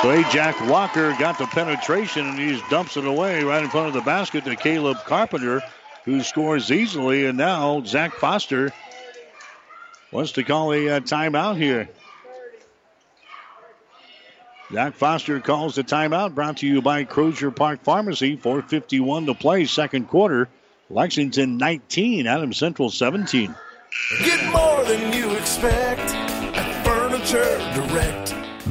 Ajak 0.04 0.70
Walker 0.70 1.16
got 1.20 1.38
the 1.38 1.46
penetration, 1.48 2.26
and 2.26 2.40
he 2.40 2.62
dumps 2.70 2.98
it 2.98 3.06
away 3.06 3.44
right 3.44 3.64
in 3.64 3.70
front 3.70 3.88
of 3.88 3.94
the 3.94 4.02
basket 4.02 4.46
to 4.46 4.56
Caleb 4.56 4.98
Carpenter, 5.06 5.62
who 6.06 6.22
scores 6.22 6.72
easily. 6.72 7.26
And 7.26 7.38
now 7.38 7.84
Zach 7.84 8.14
Foster 8.14 8.72
wants 10.12 10.34
to 10.34 10.44
call 10.44 10.74
a 10.74 10.90
uh, 10.90 11.00
timeout 11.02 11.58
here. 11.58 11.90
Zach 14.72 14.96
Foster 14.96 15.40
calls 15.40 15.76
the 15.76 15.84
timeout, 15.84 16.34
brought 16.34 16.58
to 16.58 16.68
you 16.68 16.82
by 16.82 17.04
Crozier 17.04 17.52
Park 17.52 17.84
Pharmacy. 17.84 18.38
4.51 18.38 19.26
to 19.28 19.34
play, 19.34 19.66
second 19.66 20.08
quarter. 20.08 20.48
Lexington 20.90 21.58
19, 21.58 22.28
Adams 22.28 22.58
Central 22.58 22.90
17. 22.90 23.56
Get 24.24 24.52
more 24.52 24.84
than 24.86 25.14
you 25.14 25.32
expect 25.36 26.02
at 26.56 26.86
Furniture 26.86 27.58
Direct. 27.74 28.23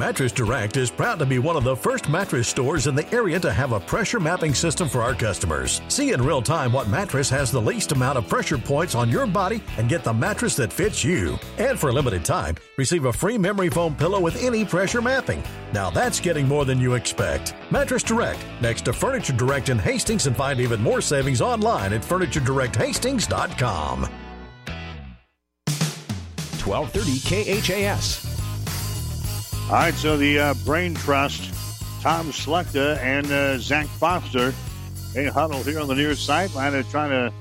Mattress 0.02 0.32
Direct 0.32 0.76
is 0.76 0.90
proud 0.90 1.20
to 1.20 1.26
be 1.26 1.38
one 1.38 1.56
of 1.56 1.62
the 1.62 1.76
first 1.76 2.08
mattress 2.08 2.48
stores 2.48 2.88
in 2.88 2.96
the 2.96 3.08
area 3.14 3.38
to 3.38 3.52
have 3.52 3.70
a 3.70 3.78
pressure 3.78 4.18
mapping 4.18 4.52
system 4.52 4.88
for 4.88 5.00
our 5.00 5.14
customers. 5.14 5.80
See 5.86 6.10
in 6.10 6.20
real 6.20 6.42
time 6.42 6.72
what 6.72 6.88
mattress 6.88 7.30
has 7.30 7.52
the 7.52 7.60
least 7.60 7.92
amount 7.92 8.18
of 8.18 8.26
pressure 8.26 8.58
points 8.58 8.96
on 8.96 9.08
your 9.08 9.28
body 9.28 9.62
and 9.78 9.88
get 9.88 10.02
the 10.02 10.12
mattress 10.12 10.56
that 10.56 10.72
fits 10.72 11.04
you. 11.04 11.38
And 11.56 11.78
for 11.78 11.90
a 11.90 11.92
limited 11.92 12.24
time, 12.24 12.56
receive 12.76 13.04
a 13.04 13.12
free 13.12 13.38
memory 13.38 13.68
foam 13.68 13.94
pillow 13.94 14.18
with 14.18 14.42
any 14.42 14.64
pressure 14.64 15.00
mapping. 15.00 15.44
Now 15.72 15.88
that's 15.88 16.18
getting 16.18 16.48
more 16.48 16.64
than 16.64 16.80
you 16.80 16.94
expect. 16.94 17.54
Mattress 17.70 18.02
Direct, 18.02 18.44
next 18.60 18.84
to 18.86 18.92
Furniture 18.92 19.34
Direct 19.34 19.68
in 19.68 19.78
Hastings, 19.78 20.26
and 20.26 20.36
find 20.36 20.58
even 20.58 20.82
more 20.82 21.00
savings 21.00 21.40
online 21.40 21.92
at 21.92 22.02
FurnitureDirectHastings.com. 22.02 24.00
1230 26.64 27.60
KHAS. 27.60 28.31
All 29.72 29.78
right, 29.78 29.94
so 29.94 30.18
the 30.18 30.38
uh, 30.38 30.54
Brain 30.66 30.94
Trust, 30.94 31.50
Tom 32.02 32.26
Slechta 32.26 32.98
and 32.98 33.32
uh, 33.32 33.56
Zach 33.56 33.86
Foster, 33.86 34.52
they 35.14 35.24
huddle 35.24 35.62
here 35.62 35.80
on 35.80 35.88
the 35.88 35.94
near 35.94 36.14
sideline. 36.14 36.72
They're 36.72 36.82
trying 36.82 37.08
to 37.08 37.32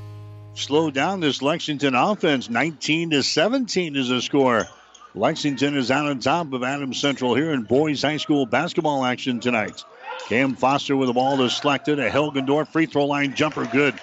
slow 0.54 0.92
down 0.92 1.20
this 1.20 1.42
Lexington 1.42 1.94
offense. 1.94 2.50
19 2.50 3.10
to 3.10 3.22
17 3.22 3.98
is 3.98 4.08
the 4.08 4.22
score. 4.22 4.66
Lexington 5.14 5.76
is 5.76 5.92
out 5.92 6.06
on 6.06 6.20
top 6.20 6.54
of 6.54 6.64
Adams 6.64 7.02
Central 7.02 7.36
here 7.36 7.52
in 7.52 7.64
boys 7.64 8.02
high 8.02 8.16
school 8.16 8.46
basketball 8.46 9.04
action 9.04 9.42
tonight. 9.42 9.84
Cam 10.30 10.56
Foster 10.56 10.96
with 10.96 11.10
the 11.10 11.14
ball 11.14 11.36
to 11.36 11.44
Slechta 11.44 11.98
to 11.98 12.10
Hilgendorf. 12.10 12.70
Free 12.70 12.86
throw 12.86 13.08
line 13.08 13.36
jumper 13.36 13.66
good. 13.66 13.96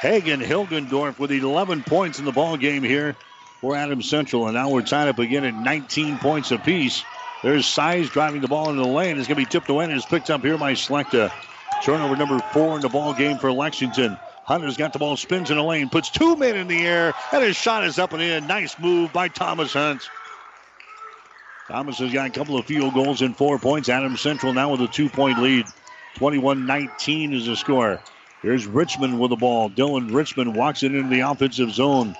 Hagen 0.00 0.40
Hilgendorf 0.40 1.18
with 1.18 1.30
11 1.30 1.82
points 1.82 2.18
in 2.18 2.24
the 2.24 2.32
ball 2.32 2.56
game 2.56 2.82
here 2.82 3.16
for 3.60 3.76
Adams 3.76 4.08
Central. 4.08 4.46
And 4.46 4.54
now 4.54 4.70
we're 4.70 4.80
tied 4.80 5.08
up 5.08 5.18
again 5.18 5.44
at 5.44 5.52
19 5.52 6.16
points 6.20 6.52
apiece. 6.52 7.04
There's 7.42 7.66
Size 7.66 8.10
driving 8.10 8.40
the 8.40 8.48
ball 8.48 8.70
into 8.70 8.82
the 8.82 8.88
lane. 8.88 9.18
It's 9.18 9.28
going 9.28 9.36
to 9.36 9.46
be 9.46 9.50
tipped 9.50 9.68
away 9.68 9.84
and 9.84 9.92
it's 9.92 10.06
picked 10.06 10.30
up 10.30 10.42
here 10.42 10.58
by 10.58 10.72
Slechta. 10.72 11.32
Turnover 11.84 12.16
number 12.16 12.40
four 12.52 12.74
in 12.76 12.82
the 12.82 12.88
ball 12.88 13.14
game 13.14 13.38
for 13.38 13.52
Lexington. 13.52 14.18
Hunter's 14.44 14.76
got 14.76 14.92
the 14.92 14.98
ball, 14.98 15.16
spins 15.16 15.50
in 15.50 15.56
the 15.58 15.62
lane, 15.62 15.90
puts 15.90 16.10
two 16.10 16.34
men 16.34 16.56
in 16.56 16.66
the 16.66 16.86
air, 16.86 17.12
and 17.32 17.44
his 17.44 17.54
shot 17.54 17.84
is 17.84 17.98
up 17.98 18.12
and 18.14 18.22
in. 18.22 18.46
Nice 18.46 18.78
move 18.78 19.12
by 19.12 19.28
Thomas 19.28 19.74
Hunt. 19.74 20.08
Thomas 21.68 21.98
has 21.98 22.12
got 22.12 22.26
a 22.26 22.30
couple 22.30 22.56
of 22.56 22.64
field 22.64 22.94
goals 22.94 23.20
and 23.20 23.36
four 23.36 23.58
points. 23.58 23.90
Adams 23.90 24.22
Central 24.22 24.54
now 24.54 24.72
with 24.72 24.80
a 24.80 24.88
two 24.88 25.10
point 25.10 25.38
lead. 25.38 25.66
21 26.16 26.66
19 26.66 27.34
is 27.34 27.46
the 27.46 27.56
score. 27.56 28.00
Here's 28.40 28.66
Richmond 28.66 29.20
with 29.20 29.30
the 29.30 29.36
ball. 29.36 29.68
Dylan 29.68 30.14
Richmond 30.14 30.56
walks 30.56 30.82
it 30.82 30.94
into 30.94 31.10
the 31.10 31.20
offensive 31.20 31.70
zone. 31.70 32.16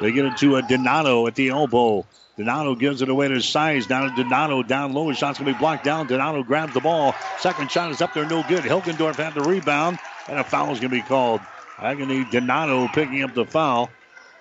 They 0.00 0.12
get 0.12 0.24
it 0.24 0.36
to 0.38 0.56
a 0.56 0.62
Donato 0.62 1.26
at 1.26 1.36
the 1.36 1.50
elbow. 1.50 2.06
Donato 2.38 2.76
gives 2.76 3.02
it 3.02 3.08
away 3.08 3.26
to 3.26 3.42
Size. 3.42 3.88
Down 3.88 4.14
to 4.14 4.22
Donato 4.22 4.62
down 4.62 4.94
low. 4.94 5.08
His 5.08 5.18
shot's 5.18 5.40
going 5.40 5.52
to 5.52 5.54
be 5.54 5.58
blocked 5.58 5.82
down. 5.84 6.06
Donato 6.06 6.44
grabs 6.44 6.72
the 6.72 6.80
ball. 6.80 7.14
Second 7.40 7.68
shot 7.70 7.90
is 7.90 8.00
up 8.00 8.14
there, 8.14 8.24
no 8.26 8.44
good. 8.48 8.62
Hilgendorf 8.62 9.16
had 9.16 9.34
the 9.34 9.40
rebound, 9.40 9.98
and 10.28 10.38
a 10.38 10.44
foul 10.44 10.70
is 10.70 10.78
going 10.78 10.90
to 10.90 10.96
be 10.96 11.02
called. 11.02 11.40
Agony 11.78 12.24
Donato 12.24 12.86
picking 12.88 13.24
up 13.24 13.34
the 13.34 13.44
foul. 13.44 13.90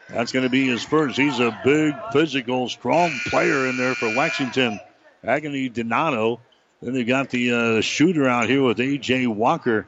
That's 0.09 0.31
going 0.31 0.43
to 0.43 0.49
be 0.49 0.67
his 0.67 0.83
first. 0.83 1.17
He's 1.17 1.39
a 1.39 1.59
big, 1.65 1.95
physical, 2.13 2.69
strong 2.69 3.11
player 3.25 3.67
in 3.67 3.77
there 3.77 3.95
for 3.95 4.07
Lexington. 4.09 4.79
Agony 5.23 5.67
Donato. 5.67 6.39
Then 6.81 6.93
they 6.93 7.03
got 7.03 7.31
the 7.31 7.51
uh, 7.51 7.81
shooter 7.81 8.27
out 8.27 8.47
here 8.47 8.61
with 8.61 8.77
Ajak 8.77 9.27
Walker. 9.27 9.87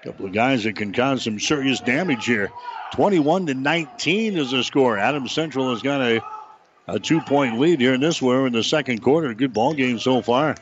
A 0.00 0.04
couple 0.06 0.26
of 0.26 0.32
guys 0.32 0.62
that 0.62 0.76
can 0.76 0.92
cause 0.92 1.24
some 1.24 1.40
serious 1.40 1.80
damage 1.80 2.24
here. 2.24 2.52
21 2.92 3.46
to 3.46 3.54
19 3.54 4.36
is 4.36 4.52
the 4.52 4.62
score. 4.62 4.96
Adams 4.96 5.32
Central 5.32 5.70
has 5.70 5.82
got 5.82 6.00
a, 6.00 6.22
a 6.92 7.00
two 7.00 7.20
point 7.22 7.58
lead 7.58 7.80
here 7.80 7.94
in 7.94 8.00
this 8.00 8.20
one 8.20 8.46
in 8.46 8.52
the 8.52 8.62
second 8.62 9.02
quarter. 9.02 9.32
Good 9.32 9.54
ball 9.54 9.72
game 9.72 9.98
so 9.98 10.20
far. 10.20 10.54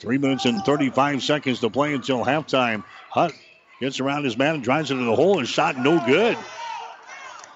Three 0.00 0.18
minutes 0.18 0.46
and 0.46 0.64
35 0.64 1.22
seconds 1.22 1.60
to 1.60 1.70
play 1.70 1.94
until 1.94 2.24
halftime. 2.24 2.84
Hunt 3.10 3.34
gets 3.80 4.00
around 4.00 4.24
his 4.24 4.36
man 4.36 4.56
and 4.56 4.64
drives 4.64 4.90
into 4.90 5.04
the 5.04 5.14
hole 5.14 5.38
and 5.38 5.46
shot 5.46 5.78
no 5.78 6.04
good. 6.04 6.38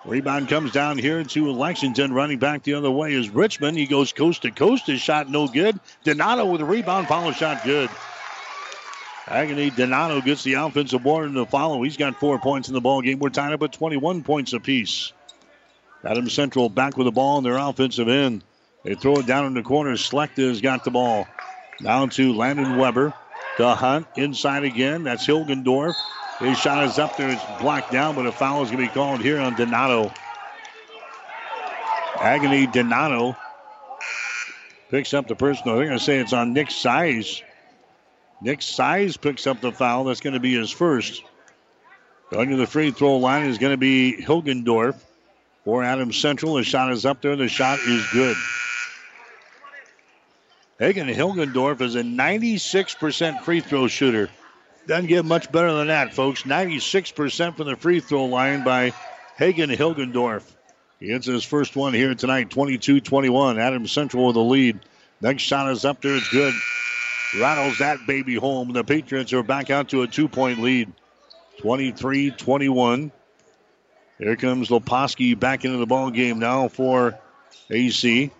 Rebound 0.04 0.48
comes 0.48 0.72
down 0.72 0.98
here 0.98 1.24
to 1.24 1.52
Lexington. 1.52 2.12
Running 2.12 2.38
back 2.38 2.62
the 2.62 2.74
other 2.74 2.90
way 2.90 3.14
is 3.14 3.30
Richmond. 3.30 3.76
He 3.76 3.86
goes 3.86 4.12
coast 4.12 4.42
to 4.42 4.50
coast. 4.50 4.86
His 4.86 5.00
shot 5.00 5.30
no 5.30 5.48
good. 5.48 5.80
Donato 6.04 6.44
with 6.44 6.60
a 6.60 6.64
rebound. 6.64 7.08
Follow 7.08 7.32
shot 7.32 7.64
good. 7.64 7.90
Agony 9.26 9.70
Donato 9.70 10.20
gets 10.20 10.44
the 10.44 10.54
offensive 10.54 11.02
board 11.02 11.28
in 11.28 11.34
the 11.34 11.46
follow. 11.46 11.82
He's 11.82 11.96
got 11.96 12.16
four 12.20 12.38
points 12.38 12.68
in 12.68 12.74
the 12.74 12.80
ball 12.80 13.02
game. 13.02 13.18
We're 13.18 13.30
tied 13.30 13.52
up 13.52 13.62
at 13.62 13.72
21 13.72 14.22
points 14.22 14.52
apiece. 14.52 15.12
Adams 16.04 16.32
Central 16.32 16.68
back 16.68 16.96
with 16.96 17.06
the 17.06 17.12
ball 17.12 17.38
in 17.38 17.44
their 17.44 17.56
offensive 17.56 18.08
end. 18.08 18.44
They 18.84 18.94
throw 18.94 19.16
it 19.16 19.26
down 19.26 19.46
in 19.46 19.54
the 19.54 19.62
corner. 19.62 19.94
Slechta 19.94 20.48
has 20.48 20.60
got 20.60 20.84
the 20.84 20.90
ball. 20.90 21.26
Down 21.82 22.10
to 22.10 22.32
Landon 22.32 22.76
Weber. 22.76 23.12
To 23.56 23.74
Hunt. 23.74 24.06
Inside 24.16 24.64
again. 24.64 25.02
That's 25.02 25.26
Hilgendorf. 25.26 25.94
His 26.38 26.56
shot 26.58 26.84
is 26.84 26.98
up 26.98 27.16
there. 27.16 27.30
It's 27.30 27.42
blocked 27.60 27.90
down, 27.90 28.14
but 28.14 28.26
a 28.26 28.32
foul 28.32 28.62
is 28.62 28.70
going 28.70 28.84
to 28.84 28.88
be 28.88 28.94
called 28.94 29.20
here 29.20 29.40
on 29.40 29.54
Donato. 29.56 30.12
Agony 32.20 32.66
Donato 32.68 33.36
picks 34.90 35.12
up 35.14 35.26
the 35.26 35.34
personal. 35.34 35.76
They're 35.76 35.86
going 35.86 35.98
to 35.98 36.04
say 36.04 36.18
it's 36.18 36.32
on 36.32 36.52
Nick 36.52 36.70
Size. 36.70 37.42
Nick 38.40 38.62
Size 38.62 39.16
picks 39.16 39.48
up 39.48 39.60
the 39.60 39.72
foul. 39.72 40.04
That's 40.04 40.20
going 40.20 40.34
to 40.34 40.40
be 40.40 40.54
his 40.54 40.70
first. 40.70 41.22
To 42.32 42.56
the 42.56 42.66
free 42.66 42.92
throw 42.92 43.16
line 43.16 43.46
is 43.46 43.58
going 43.58 43.72
to 43.72 43.78
be 43.78 44.16
Hilgendorf 44.20 44.94
for 45.68 45.84
Adams 45.84 46.16
Central. 46.16 46.54
The 46.54 46.64
shot 46.64 46.90
is 46.92 47.04
up 47.04 47.20
there. 47.20 47.36
The 47.36 47.46
shot 47.46 47.78
is 47.80 48.02
good. 48.10 48.38
Hagen 50.78 51.08
Hilgendorf 51.08 51.82
is 51.82 51.94
a 51.94 52.00
96% 52.00 53.42
free 53.42 53.60
throw 53.60 53.86
shooter. 53.86 54.30
Doesn't 54.86 55.08
get 55.08 55.26
much 55.26 55.52
better 55.52 55.70
than 55.74 55.88
that, 55.88 56.14
folks. 56.14 56.44
96% 56.44 57.54
from 57.54 57.66
the 57.66 57.76
free 57.76 58.00
throw 58.00 58.24
line 58.24 58.64
by 58.64 58.94
Hagen 59.36 59.68
Hilgendorf. 59.68 60.42
He 61.00 61.08
hits 61.08 61.26
his 61.26 61.44
first 61.44 61.76
one 61.76 61.92
here 61.92 62.14
tonight, 62.14 62.48
22 62.48 63.02
21. 63.02 63.58
Adams 63.58 63.92
Central 63.92 64.24
with 64.24 64.36
the 64.36 64.40
lead. 64.40 64.80
Next 65.20 65.42
shot 65.42 65.70
is 65.70 65.84
up 65.84 66.00
there. 66.00 66.16
It's 66.16 66.30
good 66.30 66.54
rattles 67.38 67.76
that 67.80 68.06
baby 68.06 68.36
home. 68.36 68.72
The 68.72 68.84
Patriots 68.84 69.34
are 69.34 69.42
back 69.42 69.68
out 69.68 69.90
to 69.90 70.00
a 70.00 70.06
two 70.06 70.28
point 70.28 70.60
lead 70.60 70.90
23 71.58 72.30
21. 72.30 73.12
Here 74.18 74.34
comes 74.34 74.68
Leposki 74.68 75.38
back 75.38 75.64
into 75.64 75.78
the 75.78 75.86
ball 75.86 76.10
game 76.10 76.40
now 76.40 76.68
for 76.68 77.18
AC. 77.70 78.32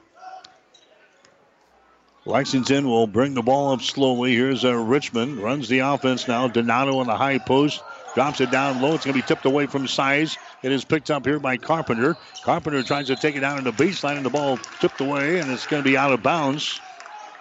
Lexington 2.27 2.87
will 2.87 3.07
bring 3.07 3.35
the 3.35 3.43
ball 3.43 3.73
up 3.73 3.81
slowly. 3.81 4.35
Here's 4.35 4.65
a 4.65 4.71
uh, 4.71 4.75
Richmond. 4.75 5.39
Runs 5.39 5.69
the 5.69 5.79
offense 5.79 6.27
now. 6.29 6.49
Donato 6.49 6.99
on 6.99 7.07
the 7.07 7.17
high 7.17 7.39
post. 7.39 7.83
Drops 8.15 8.41
it 8.41 8.51
down 8.51 8.83
low. 8.83 8.95
It's 8.95 9.05
going 9.05 9.17
to 9.17 9.23
be 9.23 9.27
tipped 9.27 9.47
away 9.47 9.67
from 9.67 9.87
size. 9.87 10.37
It 10.63 10.73
is 10.73 10.85
picked 10.85 11.11
up 11.11 11.25
here 11.25 11.39
by 11.39 11.57
Carpenter. 11.57 12.17
Carpenter 12.43 12.83
tries 12.83 13.07
to 13.07 13.17
take 13.17 13.37
it 13.37 13.41
down 13.41 13.59
in 13.59 13.65
the 13.65 13.71
baseline, 13.71 14.17
and 14.17 14.27
the 14.27 14.31
ball 14.31 14.59
tipped 14.81 15.01
away, 15.01 15.39
and 15.39 15.51
it's 15.51 15.67
going 15.67 15.83
to 15.83 15.89
be 15.89 15.97
out 15.97 16.13
of 16.13 16.23
bounds. 16.23 16.81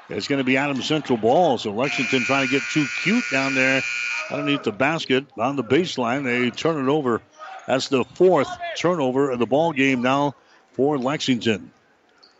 It's 0.09 0.27
going 0.27 0.37
to 0.37 0.45
be 0.45 0.55
Adams 0.55 0.85
Central 0.85 1.17
ball. 1.17 1.57
So 1.57 1.73
Lexington 1.73 2.21
trying 2.21 2.45
to 2.45 2.51
get 2.51 2.61
too 2.71 2.85
cute 3.01 3.25
down 3.31 3.55
there 3.55 3.81
underneath 4.29 4.63
the 4.63 4.71
basket 4.71 5.25
on 5.37 5.55
the 5.55 5.63
baseline. 5.63 6.23
They 6.23 6.51
turn 6.51 6.87
it 6.87 6.89
over. 6.89 7.21
That's 7.67 7.89
the 7.89 8.05
fourth 8.05 8.49
turnover 8.77 9.29
of 9.29 9.39
the 9.39 9.45
ball 9.45 9.73
game 9.73 10.01
now 10.01 10.35
for 10.71 10.97
Lexington. 10.97 11.71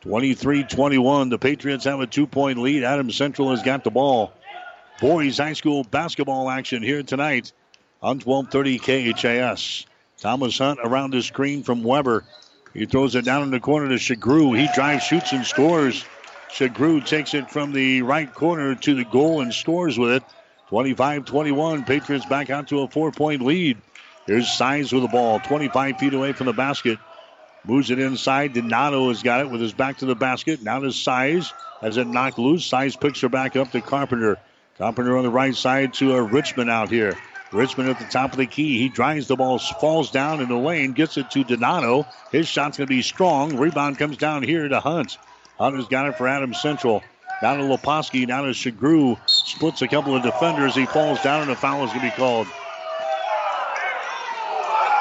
23 0.02 0.64
21. 0.64 1.30
The 1.30 1.38
Patriots 1.38 1.84
have 1.84 2.00
a 2.00 2.08
two 2.08 2.26
point 2.26 2.60
lead. 2.60 2.84
Adams 2.84 3.16
Central 3.16 3.50
has 3.50 3.62
got 3.62 3.84
the 3.84 3.92
ball. 3.92 4.32
Boys 5.02 5.38
High 5.38 5.54
School 5.54 5.84
basketball 5.84 6.50
action 6.50 6.82
here 6.82 7.04
tonight 7.04 7.52
on 8.02 8.20
1230 8.20 9.14
KHAS. 9.14 9.86
Thomas 10.18 10.58
Hunt 10.58 10.80
around 10.84 11.12
the 11.12 11.22
screen 11.22 11.62
from 11.62 11.84
Weber. 11.84 12.24
He 12.74 12.86
throws 12.86 13.16
it 13.16 13.26
down 13.26 13.44
in 13.44 13.52
the 13.52 13.60
corner 13.60 13.90
to 13.90 13.96
Shagru. 13.96 14.58
He 14.58 14.68
drives, 14.74 15.04
shoots, 15.04 15.34
and 15.34 15.46
scores. 15.46 16.06
Shagru 16.50 17.06
takes 17.06 17.34
it 17.34 17.52
from 17.52 17.74
the 17.74 18.02
right 18.02 18.34
corner 18.34 18.76
to 18.76 18.96
the 18.96 19.04
goal 19.04 19.42
and 19.42 19.54
scores 19.54 20.00
with 20.00 20.12
it. 20.12 20.24
25 20.70 21.26
21. 21.26 21.84
Patriots 21.84 22.26
back 22.26 22.50
out 22.50 22.70
to 22.70 22.82
a 22.82 22.88
four 22.88 23.12
point 23.12 23.42
lead. 23.42 23.78
Here's 24.28 24.52
Size 24.52 24.92
with 24.92 25.04
the 25.04 25.08
ball, 25.08 25.40
25 25.40 25.98
feet 25.98 26.14
away 26.14 26.34
from 26.34 26.48
the 26.48 26.54
basket. 26.54 27.00
Moves 27.66 27.92
it 27.92 28.00
inside. 28.00 28.54
Donato 28.54 29.08
has 29.08 29.24
got 29.24 29.40
it 29.40 29.50
with 29.50 29.62
his 29.62 29.74
back 29.74 29.98
to 29.98 30.06
the 30.06 30.16
basket. 30.16 30.62
Now 30.62 30.80
to 30.80 30.92
Size. 30.92 31.54
Has 31.82 31.96
it 31.96 32.08
knocked 32.08 32.38
loose. 32.38 32.66
Size 32.66 32.96
picks 32.96 33.22
her 33.22 33.30
back 33.30 33.56
up 33.56 33.72
to 33.72 33.82
Carpenter. 33.82 34.38
Carpenter 34.78 35.18
on 35.18 35.24
the 35.24 35.30
right 35.30 35.56
side 35.56 35.94
to 35.96 36.16
a 36.16 36.22
Richmond 36.22 36.70
out 36.70 36.90
here. 36.90 37.18
Richmond 37.54 37.90
at 37.90 38.00
the 38.00 38.06
top 38.06 38.32
of 38.32 38.38
the 38.38 38.46
key. 38.46 38.78
He 38.78 38.90
drives 38.90 39.28
the 39.28 39.38
ball, 39.38 39.60
falls 39.60 40.12
down 40.12 40.42
in 40.42 40.50
the 40.50 40.58
lane, 40.58 40.92
gets 40.92 41.18
it 41.18 41.32
to 41.32 41.44
Donato. 41.46 42.06
His 42.32 42.48
shot's 42.48 42.78
going 42.78 42.88
to 42.88 42.94
be 42.94 43.02
strong. 43.02 43.58
Rebound 43.58 43.98
comes 43.98 44.18
down 44.18 44.44
here 44.44 44.68
to 44.68 44.80
Hunt. 44.82 45.18
Hunter's 45.58 45.88
got 45.88 46.08
it 46.08 46.18
for 46.18 46.28
Adams 46.28 46.62
Central. 46.62 47.02
Down 47.42 47.60
to 47.60 47.64
Leposki, 47.64 48.28
down 48.28 48.44
to 48.44 48.50
Shagru. 48.50 49.18
Splits 49.30 49.82
a 49.82 49.88
couple 49.88 50.16
of 50.16 50.24
defenders. 50.24 50.76
He 50.76 50.86
falls 50.86 51.22
down, 51.22 51.44
and 51.44 51.52
a 51.52 51.56
foul 51.56 51.86
is 51.86 51.92
going 51.92 52.02
to 52.02 52.08
be 52.08 52.16
called. 52.16 52.48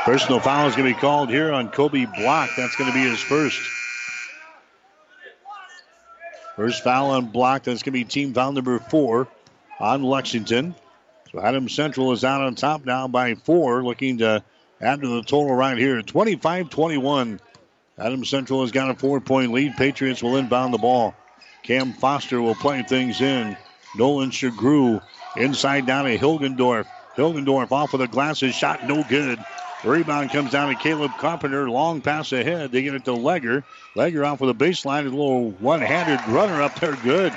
Personal 0.06 0.38
foul 0.38 0.68
is 0.68 0.76
going 0.76 0.88
to 0.88 0.94
be 0.94 1.00
called 1.00 1.30
here 1.30 1.52
on 1.52 1.68
Kobe 1.68 2.04
Block. 2.04 2.50
That's 2.56 2.76
going 2.76 2.88
to 2.88 2.94
be 2.94 3.02
his 3.02 3.18
first. 3.18 3.60
First 6.54 6.84
foul 6.84 7.10
on 7.10 7.26
Block. 7.26 7.64
That's 7.64 7.82
going 7.82 7.92
to 7.92 7.98
be 7.98 8.04
team 8.04 8.32
foul 8.32 8.52
number 8.52 8.78
four 8.78 9.26
on 9.80 10.04
Lexington. 10.04 10.76
So 11.32 11.40
Adam 11.40 11.68
Central 11.68 12.12
is 12.12 12.22
out 12.22 12.40
on 12.40 12.54
top 12.54 12.84
now 12.84 13.08
by 13.08 13.34
four, 13.34 13.82
looking 13.82 14.18
to 14.18 14.44
add 14.80 15.00
to 15.00 15.08
the 15.08 15.22
total 15.22 15.52
right 15.56 15.76
here. 15.76 16.00
25 16.02 16.70
21. 16.70 17.40
Adam 17.98 18.24
Central 18.24 18.60
has 18.60 18.70
got 18.70 18.88
a 18.88 18.94
four 18.94 19.20
point 19.20 19.50
lead. 19.50 19.74
Patriots 19.76 20.22
will 20.22 20.36
inbound 20.36 20.72
the 20.72 20.78
ball. 20.78 21.16
Cam 21.64 21.92
Foster 21.94 22.40
will 22.40 22.54
play 22.54 22.84
things 22.84 23.20
in. 23.20 23.56
Nolan 23.96 24.30
Shagru 24.30 25.02
inside 25.36 25.84
down 25.84 26.04
to 26.04 26.16
Hilgendorf. 26.16 26.86
Hilgendorf 27.16 27.72
off 27.72 27.92
of 27.92 27.98
the 27.98 28.06
glasses, 28.06 28.54
shot 28.54 28.86
no 28.86 29.02
good. 29.02 29.40
Rebound 29.86 30.30
comes 30.30 30.50
down 30.50 30.74
to 30.74 30.80
Caleb 30.80 31.12
Carpenter. 31.16 31.70
Long 31.70 32.00
pass 32.00 32.32
ahead. 32.32 32.72
They 32.72 32.82
get 32.82 32.94
it 32.94 33.04
to 33.04 33.12
Legger. 33.12 33.62
Legger 33.94 34.26
off 34.26 34.40
with 34.40 34.50
a 34.50 34.54
baseline. 34.54 35.06
A 35.06 35.10
little 35.10 35.52
one 35.52 35.80
handed 35.80 36.20
runner 36.28 36.60
up 36.60 36.78
there. 36.80 36.96
Good. 36.96 37.32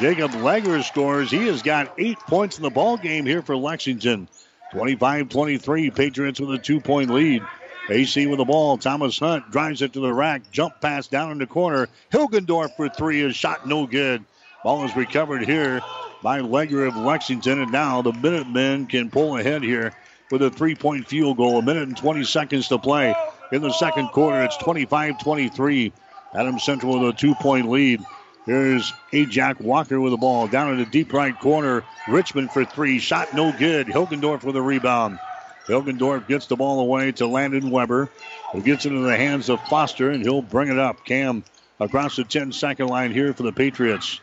Jacob 0.00 0.30
Legger 0.32 0.82
scores. 0.82 1.30
He 1.30 1.46
has 1.48 1.62
got 1.62 1.92
eight 1.98 2.18
points 2.20 2.56
in 2.56 2.62
the 2.62 2.70
ball 2.70 2.96
game 2.96 3.26
here 3.26 3.42
for 3.42 3.56
Lexington. 3.56 4.26
25 4.72 5.28
23. 5.28 5.90
Patriots 5.90 6.40
with 6.40 6.50
a 6.52 6.58
two 6.58 6.80
point 6.80 7.10
lead. 7.10 7.42
AC 7.90 8.26
with 8.26 8.38
the 8.38 8.44
ball. 8.46 8.78
Thomas 8.78 9.18
Hunt 9.18 9.50
drives 9.50 9.82
it 9.82 9.92
to 9.92 10.00
the 10.00 10.12
rack. 10.12 10.50
Jump 10.50 10.80
pass 10.80 11.08
down 11.08 11.30
in 11.30 11.38
the 11.38 11.46
corner. 11.46 11.88
Hilgendorf 12.10 12.74
for 12.76 12.88
three. 12.88 13.20
Is 13.20 13.36
shot 13.36 13.68
no 13.68 13.86
good. 13.86 14.24
Ball 14.64 14.86
is 14.86 14.96
recovered 14.96 15.44
here 15.44 15.82
by 16.22 16.40
Legger 16.40 16.88
of 16.88 16.96
Lexington. 16.96 17.60
And 17.60 17.70
now 17.70 18.00
the 18.00 18.14
Minutemen 18.14 18.86
can 18.86 19.10
pull 19.10 19.36
ahead 19.36 19.62
here 19.62 19.92
with 20.30 20.42
a 20.42 20.50
three 20.50 20.74
point 20.74 21.06
field 21.06 21.36
goal. 21.36 21.58
A 21.58 21.62
minute 21.62 21.84
and 21.84 21.96
20 21.96 22.24
seconds 22.24 22.68
to 22.68 22.78
play 22.78 23.14
in 23.52 23.62
the 23.62 23.72
second 23.72 24.08
quarter. 24.08 24.42
It's 24.42 24.56
25 24.58 25.18
23. 25.18 25.92
Adams 26.34 26.64
Central 26.64 27.00
with 27.00 27.14
a 27.14 27.16
two 27.16 27.34
point 27.36 27.68
lead. 27.68 28.04
Here's 28.44 28.92
Ajak 29.12 29.60
Walker 29.60 30.00
with 30.00 30.12
the 30.12 30.16
ball 30.18 30.46
down 30.46 30.72
in 30.72 30.78
the 30.78 30.86
deep 30.86 31.12
right 31.12 31.36
corner. 31.38 31.82
Richmond 32.08 32.52
for 32.52 32.64
three. 32.64 33.00
Shot 33.00 33.34
no 33.34 33.52
good. 33.52 33.88
Hilgendorf 33.88 34.44
with 34.44 34.54
a 34.54 34.62
rebound. 34.62 35.18
Hilgendorf 35.66 36.28
gets 36.28 36.46
the 36.46 36.54
ball 36.54 36.80
away 36.80 37.10
to 37.12 37.26
Landon 37.26 37.70
Weber, 37.70 38.08
who 38.52 38.62
gets 38.62 38.86
it 38.86 38.90
into 38.92 39.02
the 39.02 39.16
hands 39.16 39.48
of 39.48 39.60
Foster, 39.62 40.10
and 40.10 40.22
he'll 40.22 40.42
bring 40.42 40.68
it 40.68 40.78
up. 40.78 41.04
Cam 41.04 41.42
across 41.80 42.14
the 42.14 42.22
10 42.22 42.52
second 42.52 42.86
line 42.86 43.12
here 43.12 43.34
for 43.34 43.42
the 43.42 43.52
Patriots. 43.52 44.20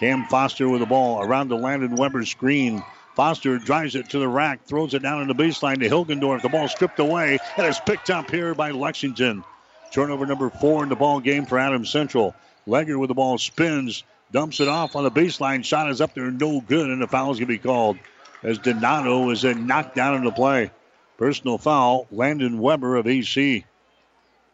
Cam 0.00 0.24
Foster 0.24 0.68
with 0.68 0.80
the 0.80 0.86
ball 0.86 1.22
around 1.22 1.48
the 1.48 1.56
Landon 1.56 1.94
Weber 1.94 2.24
screen. 2.24 2.82
Foster 3.14 3.58
drives 3.58 3.96
it 3.96 4.08
to 4.10 4.18
the 4.18 4.28
rack, 4.28 4.64
throws 4.64 4.94
it 4.94 5.02
down 5.02 5.22
in 5.22 5.28
the 5.28 5.34
baseline 5.34 5.80
to 5.80 5.88
Hilgendorf. 5.88 6.42
The 6.42 6.48
ball 6.48 6.68
stripped 6.68 6.98
away, 6.98 7.38
and 7.56 7.66
it's 7.66 7.80
picked 7.80 8.10
up 8.10 8.30
here 8.30 8.54
by 8.54 8.70
Lexington. 8.70 9.44
Turnover 9.92 10.26
number 10.26 10.50
four 10.50 10.82
in 10.82 10.88
the 10.88 10.96
ball 10.96 11.20
game 11.20 11.46
for 11.46 11.58
Adams 11.58 11.90
Central. 11.90 12.34
Legger 12.66 12.98
with 12.98 13.08
the 13.08 13.14
ball 13.14 13.38
spins, 13.38 14.04
dumps 14.30 14.60
it 14.60 14.68
off 14.68 14.94
on 14.94 15.02
the 15.02 15.10
baseline. 15.10 15.64
Shot 15.64 15.90
is 15.90 16.00
up 16.00 16.14
there, 16.14 16.30
no 16.30 16.60
good, 16.60 16.88
and 16.88 17.02
the 17.02 17.08
foul 17.08 17.32
is 17.32 17.38
going 17.38 17.48
to 17.48 17.54
be 17.54 17.58
called 17.58 17.98
as 18.42 18.58
Donato 18.58 19.30
is 19.30 19.42
then 19.42 19.66
knocked 19.66 19.94
down 19.96 20.14
into 20.14 20.30
play. 20.30 20.70
Personal 21.18 21.58
foul, 21.58 22.06
Landon 22.10 22.58
Weber 22.60 22.96
of 22.96 23.06
AC. 23.06 23.64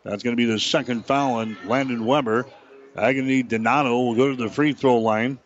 That's 0.03 0.23
going 0.23 0.37
to 0.37 0.37
be 0.37 0.51
the 0.51 0.59
second 0.59 1.05
foul 1.05 1.35
on 1.35 1.57
Landon 1.67 2.07
Weber. 2.07 2.47
Agony 2.97 3.43
Donato 3.43 3.91
will 3.91 4.15
go 4.15 4.31
to 4.31 4.37
the 4.37 4.49
free 4.49 4.73
throw 4.73 4.99
line. 4.99 5.39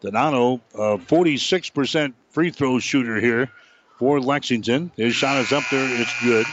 Donato, 0.00 0.60
uh, 0.76 0.82
a 0.82 0.98
46% 0.98 2.14
free 2.30 2.50
throw 2.50 2.78
shooter 2.78 3.20
here 3.20 3.50
for 3.98 4.20
Lexington. 4.20 4.90
His 4.96 5.14
shot 5.14 5.36
is 5.38 5.52
up 5.52 5.64
there. 5.70 6.00
It's 6.00 6.22
good. 6.22 6.46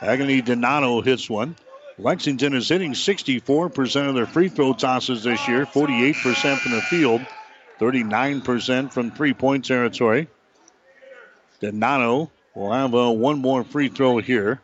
Agony 0.00 0.42
Donato 0.42 1.00
hits 1.00 1.30
one. 1.30 1.56
Lexington 1.96 2.54
is 2.54 2.68
hitting 2.68 2.92
64% 2.92 4.08
of 4.08 4.14
their 4.14 4.26
free 4.26 4.48
throw 4.48 4.72
tosses 4.72 5.22
this 5.22 5.46
year, 5.46 5.64
48% 5.64 6.58
from 6.58 6.72
the 6.72 6.82
field, 6.82 7.22
39% 7.78 8.92
from 8.92 9.12
three 9.12 9.32
point 9.32 9.64
territory. 9.64 10.28
Donato 11.60 12.30
will 12.54 12.72
have 12.72 12.94
uh, 12.94 13.10
one 13.10 13.38
more 13.38 13.64
free 13.64 13.88
throw 13.88 14.18
here. 14.18 14.60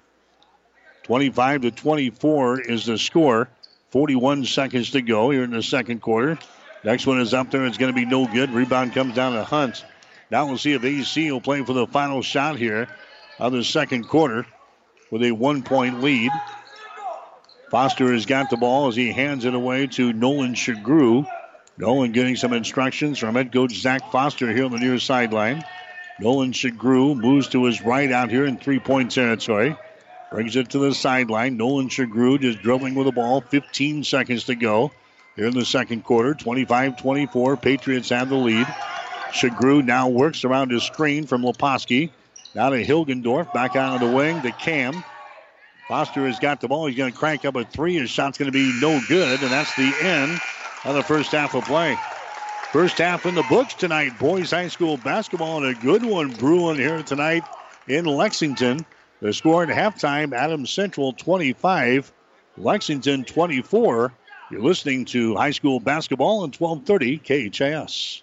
25 1.04 1.62
to 1.62 1.70
24 1.70 2.60
is 2.60 2.84
the 2.84 2.98
score. 2.98 3.48
41 3.90 4.44
seconds 4.44 4.90
to 4.90 5.02
go 5.02 5.30
here 5.30 5.42
in 5.42 5.50
the 5.50 5.62
second 5.62 6.00
quarter. 6.00 6.38
Next 6.82 7.06
one 7.06 7.20
is 7.20 7.34
up 7.34 7.50
there. 7.50 7.66
It's 7.66 7.76
going 7.76 7.92
to 7.92 7.98
be 7.98 8.06
no 8.06 8.26
good. 8.26 8.50
Rebound 8.50 8.94
comes 8.94 9.14
down 9.14 9.34
to 9.34 9.44
Hunt. 9.44 9.84
Now 10.30 10.46
we'll 10.46 10.58
see 10.58 10.72
if 10.72 10.84
AC 10.84 11.30
will 11.30 11.40
play 11.40 11.62
for 11.62 11.74
the 11.74 11.86
final 11.86 12.22
shot 12.22 12.56
here 12.56 12.88
of 13.38 13.52
the 13.52 13.64
second 13.64 14.08
quarter 14.08 14.46
with 15.10 15.22
a 15.22 15.32
one 15.32 15.62
point 15.62 16.00
lead. 16.00 16.30
Foster 17.70 18.12
has 18.12 18.26
got 18.26 18.50
the 18.50 18.56
ball 18.56 18.88
as 18.88 18.96
he 18.96 19.12
hands 19.12 19.44
it 19.44 19.54
away 19.54 19.88
to 19.88 20.12
Nolan 20.12 20.54
Shagru. 20.54 21.26
Nolan 21.76 22.12
getting 22.12 22.36
some 22.36 22.52
instructions 22.52 23.18
from 23.18 23.34
head 23.34 23.52
coach 23.52 23.74
Zach 23.74 24.10
Foster 24.10 24.50
here 24.52 24.64
on 24.64 24.72
the 24.72 24.78
near 24.78 24.98
sideline. 24.98 25.64
Nolan 26.18 26.52
Shagru 26.52 27.16
moves 27.16 27.48
to 27.48 27.64
his 27.64 27.82
right 27.82 28.10
out 28.10 28.30
here 28.30 28.46
in 28.46 28.56
three 28.56 28.78
point 28.78 29.10
territory. 29.12 29.76
Brings 30.32 30.56
it 30.56 30.70
to 30.70 30.78
the 30.78 30.94
sideline. 30.94 31.56
Nolan 31.56 31.88
Shagru 31.88 32.40
just 32.40 32.62
dribbling 32.62 32.94
with 32.94 33.06
the 33.06 33.12
ball. 33.12 33.40
15 33.40 34.04
seconds 34.04 34.44
to 34.44 34.54
go 34.54 34.92
here 35.40 35.48
in 35.48 35.54
the 35.54 35.64
second 35.64 36.04
quarter. 36.04 36.34
25 36.34 36.98
24. 36.98 37.56
Patriots 37.56 38.10
have 38.10 38.28
the 38.28 38.36
lead. 38.36 38.66
Shagru 39.32 39.82
now 39.82 40.06
works 40.06 40.44
around 40.44 40.70
his 40.70 40.82
screen 40.82 41.26
from 41.26 41.40
Leposki. 41.40 42.10
Now 42.54 42.68
to 42.68 42.84
Hilgendorf. 42.84 43.50
Back 43.54 43.74
out 43.74 43.94
of 43.94 44.06
the 44.06 44.14
wing 44.14 44.42
to 44.42 44.52
Cam. 44.52 45.02
Foster 45.88 46.26
has 46.26 46.38
got 46.38 46.60
the 46.60 46.68
ball. 46.68 46.86
He's 46.86 46.98
going 46.98 47.10
to 47.10 47.18
crank 47.18 47.46
up 47.46 47.56
a 47.56 47.64
three. 47.64 47.96
His 47.96 48.10
shot's 48.10 48.36
going 48.36 48.52
to 48.52 48.52
be 48.52 48.78
no 48.82 49.00
good, 49.08 49.40
and 49.40 49.50
that's 49.50 49.74
the 49.76 49.94
end 50.02 50.38
of 50.84 50.94
the 50.94 51.02
first 51.02 51.32
half 51.32 51.54
of 51.54 51.64
play. 51.64 51.96
First 52.70 52.98
half 52.98 53.24
in 53.24 53.34
the 53.34 53.44
books 53.44 53.72
tonight. 53.72 54.18
Boys 54.18 54.50
High 54.50 54.68
School 54.68 54.98
basketball 54.98 55.64
and 55.64 55.74
a 55.74 55.80
good 55.80 56.04
one 56.04 56.32
brewing 56.32 56.76
here 56.76 57.02
tonight 57.02 57.44
in 57.88 58.04
Lexington. 58.04 58.84
The 59.20 59.32
score 59.32 59.62
at 59.62 59.70
halftime 59.70 60.34
Adams 60.34 60.68
Central 60.70 61.14
25, 61.14 62.12
Lexington 62.58 63.24
24. 63.24 64.12
You're 64.50 64.62
listening 64.62 65.04
to 65.06 65.36
high 65.36 65.52
school 65.52 65.78
basketball 65.78 66.42
on 66.42 66.50
1230 66.50 67.50
KHAS. 67.50 68.22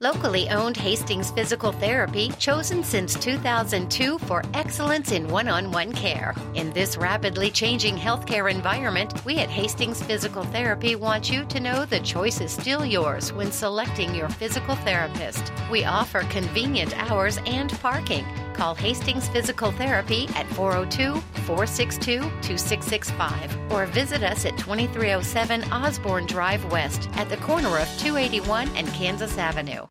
Locally 0.00 0.48
owned 0.50 0.76
Hastings 0.76 1.32
Physical 1.32 1.72
Therapy, 1.72 2.28
chosen 2.38 2.84
since 2.84 3.16
2002 3.16 4.18
for 4.20 4.44
excellence 4.54 5.10
in 5.10 5.26
one 5.26 5.48
on 5.48 5.72
one 5.72 5.92
care. 5.92 6.36
In 6.54 6.70
this 6.70 6.96
rapidly 6.96 7.50
changing 7.50 7.96
healthcare 7.96 8.48
environment, 8.48 9.24
we 9.24 9.38
at 9.38 9.50
Hastings 9.50 10.00
Physical 10.00 10.44
Therapy 10.44 10.94
want 10.94 11.28
you 11.32 11.44
to 11.46 11.58
know 11.58 11.84
the 11.84 11.98
choice 11.98 12.40
is 12.40 12.52
still 12.52 12.86
yours 12.86 13.32
when 13.32 13.50
selecting 13.50 14.14
your 14.14 14.28
physical 14.28 14.76
therapist. 14.76 15.52
We 15.68 15.84
offer 15.84 16.20
convenient 16.30 16.96
hours 17.10 17.40
and 17.44 17.68
parking. 17.80 18.24
Call 18.54 18.76
Hastings 18.76 19.26
Physical 19.26 19.72
Therapy 19.72 20.28
at 20.36 20.46
402 20.50 21.20
462 21.42 22.20
2665 22.20 23.72
or 23.72 23.86
visit 23.86 24.22
us 24.22 24.44
at 24.44 24.56
2307 24.58 25.64
Osborne 25.72 26.26
Drive 26.26 26.64
West 26.70 27.08
at 27.14 27.28
the 27.28 27.36
corner 27.38 27.78
of 27.78 27.88
281 27.98 28.68
and 28.76 28.86
Kansas 28.88 29.38
Avenue. 29.38 29.87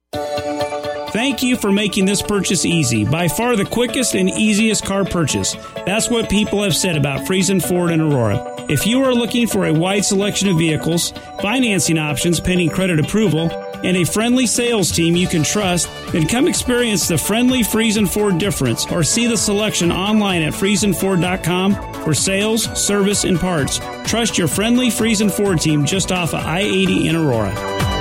Thank 1.17 1.41
you 1.41 1.57
for 1.57 1.71
making 1.71 2.05
this 2.05 2.21
purchase 2.21 2.63
easy. 2.63 3.03
By 3.03 3.27
far 3.27 3.55
the 3.55 3.65
quickest 3.65 4.13
and 4.13 4.29
easiest 4.29 4.85
car 4.85 5.03
purchase. 5.03 5.55
That's 5.85 6.11
what 6.11 6.29
people 6.29 6.61
have 6.61 6.75
said 6.75 6.95
about 6.95 7.21
Friesen 7.21 7.59
Ford 7.59 7.89
and 7.89 8.01
Aurora. 8.01 8.55
If 8.69 8.85
you 8.85 9.03
are 9.03 9.15
looking 9.15 9.47
for 9.47 9.65
a 9.65 9.73
wide 9.73 10.05
selection 10.05 10.47
of 10.47 10.59
vehicles, 10.59 11.11
financing 11.41 11.97
options 11.97 12.39
pending 12.39 12.69
credit 12.69 12.99
approval, 12.99 13.49
and 13.83 13.97
a 13.97 14.03
friendly 14.03 14.45
sales 14.45 14.91
team 14.91 15.15
you 15.15 15.27
can 15.27 15.41
trust, 15.43 15.89
then 16.11 16.27
come 16.27 16.47
experience 16.47 17.07
the 17.07 17.17
friendly 17.17 17.61
Friesen 17.61 18.07
Ford 18.07 18.37
difference 18.37 18.85
or 18.91 19.03
see 19.03 19.25
the 19.25 19.37
selection 19.37 19.91
online 19.91 20.43
at 20.43 20.53
FriesenFord.com 20.53 22.03
for 22.03 22.13
sales, 22.13 22.65
service, 22.79 23.23
and 23.23 23.39
parts. 23.39 23.79
Trust 24.05 24.37
your 24.37 24.47
friendly 24.47 24.89
Friesen 24.89 25.31
Ford 25.31 25.61
team 25.61 25.83
just 25.83 26.11
off 26.11 26.35
of 26.35 26.45
I 26.45 26.59
80 26.59 27.07
in 27.07 27.15
Aurora. 27.15 27.96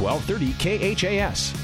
1230 0.00 0.94
KHAS. 0.94 1.54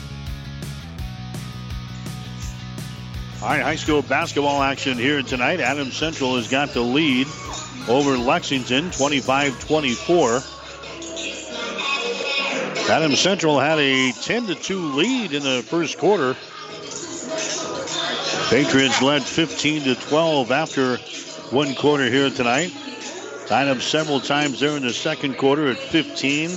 All 3.42 3.48
right, 3.48 3.62
high 3.62 3.76
school 3.76 4.02
basketball 4.02 4.62
action 4.62 4.98
here 4.98 5.22
tonight. 5.22 5.60
Adams 5.60 5.96
Central 5.96 6.36
has 6.36 6.48
got 6.48 6.70
the 6.70 6.80
lead 6.80 7.26
over 7.88 8.18
Lexington, 8.18 8.90
25 8.90 9.60
24. 9.60 10.40
Adams 12.88 13.18
Central 13.18 13.58
had 13.58 13.78
a 13.78 14.12
10 14.12 14.46
to 14.46 14.54
2 14.54 14.92
lead 14.94 15.32
in 15.32 15.42
the 15.42 15.62
first 15.62 15.98
quarter. 15.98 16.36
Patriots 18.48 19.02
led 19.02 19.22
15 19.22 19.82
to 19.84 19.94
12 19.94 20.50
after 20.52 20.96
one 21.50 21.74
quarter 21.74 22.08
here 22.10 22.30
tonight. 22.30 22.72
Tied 23.46 23.68
up 23.68 23.80
several 23.80 24.20
times 24.20 24.60
there 24.60 24.76
in 24.76 24.82
the 24.82 24.92
second 24.92 25.36
quarter 25.36 25.68
at 25.68 25.78
15, 25.78 26.50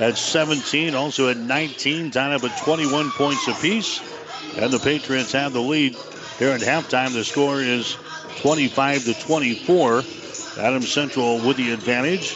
at 0.00 0.18
17, 0.18 0.94
also 0.94 1.28
at 1.28 1.36
19, 1.36 2.10
tied 2.10 2.32
up 2.32 2.44
at 2.44 2.58
21 2.62 3.10
points 3.12 3.48
apiece. 3.48 4.00
And 4.56 4.72
the 4.72 4.78
Patriots 4.78 5.32
have 5.32 5.52
the 5.52 5.60
lead 5.60 5.96
here 6.38 6.50
at 6.50 6.60
halftime. 6.60 7.12
The 7.12 7.24
score 7.24 7.60
is 7.60 7.96
25 8.40 9.04
to 9.04 9.14
24. 9.14 10.02
Adams 10.58 10.90
Central 10.90 11.46
with 11.46 11.56
the 11.56 11.72
advantage. 11.72 12.34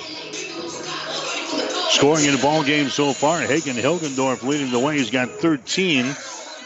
Scoring 1.90 2.24
in 2.24 2.32
the 2.34 2.40
ball 2.42 2.62
game 2.62 2.88
so 2.88 3.12
far, 3.12 3.40
Hagen 3.40 3.76
Hilgendorf 3.76 4.42
leading 4.42 4.70
the 4.70 4.78
way. 4.78 4.98
He's 4.98 5.10
got 5.10 5.28
13. 5.28 6.14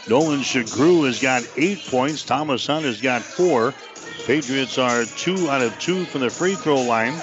Nolan 0.07 0.41
Shagru 0.41 1.05
has 1.07 1.19
got 1.19 1.43
eight 1.57 1.85
points. 1.87 2.23
Thomas 2.23 2.67
Hunt 2.67 2.85
has 2.85 3.01
got 3.01 3.21
four. 3.21 3.73
Patriots 4.25 4.77
are 4.77 5.03
two 5.05 5.49
out 5.49 5.61
of 5.61 5.77
two 5.79 6.05
from 6.05 6.21
the 6.21 6.29
free 6.29 6.55
throw 6.55 6.81
line. 6.81 7.19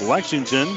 Lexington 0.00 0.76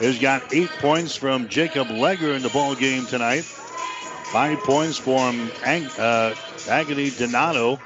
has 0.00 0.18
got 0.18 0.54
eight 0.54 0.70
points 0.78 1.16
from 1.16 1.48
Jacob 1.48 1.88
Legger 1.88 2.34
in 2.34 2.42
the 2.42 2.50
ball 2.50 2.74
game 2.74 3.06
tonight. 3.06 3.44
Five 3.44 4.58
points 4.60 4.98
from 4.98 5.50
Ag- 5.64 5.98
uh, 5.98 6.34
Agony 6.68 7.10
Donato. 7.10 7.78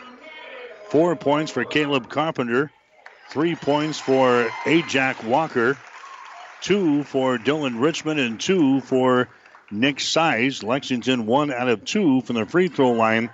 Four 0.89 1.17
points 1.17 1.53
for 1.53 1.65
Caleb 1.65 2.09
Carpenter. 2.09 2.71
Three 3.31 3.55
points 3.55 3.99
for 4.01 4.49
Ajak 4.65 5.23
Walker 5.25 5.77
two 6.61 7.05
for 7.05 7.39
Dylan 7.39 7.81
Richmond 7.81 8.21
and 8.21 8.39
two 8.39 8.81
for 8.81 9.29
Nick 9.71 10.01
Size. 10.01 10.63
Lexington 10.63 11.27
one 11.27 11.53
out 11.53 11.69
of 11.69 11.85
two 11.85 12.21
from 12.23 12.37
the 12.37 12.47
free 12.47 12.69
throw 12.69 12.93
line 12.93 13.31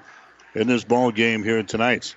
in 0.54 0.66
this 0.68 0.84
ball 0.84 1.10
game 1.10 1.42
here 1.42 1.62
tonight. 1.62 2.14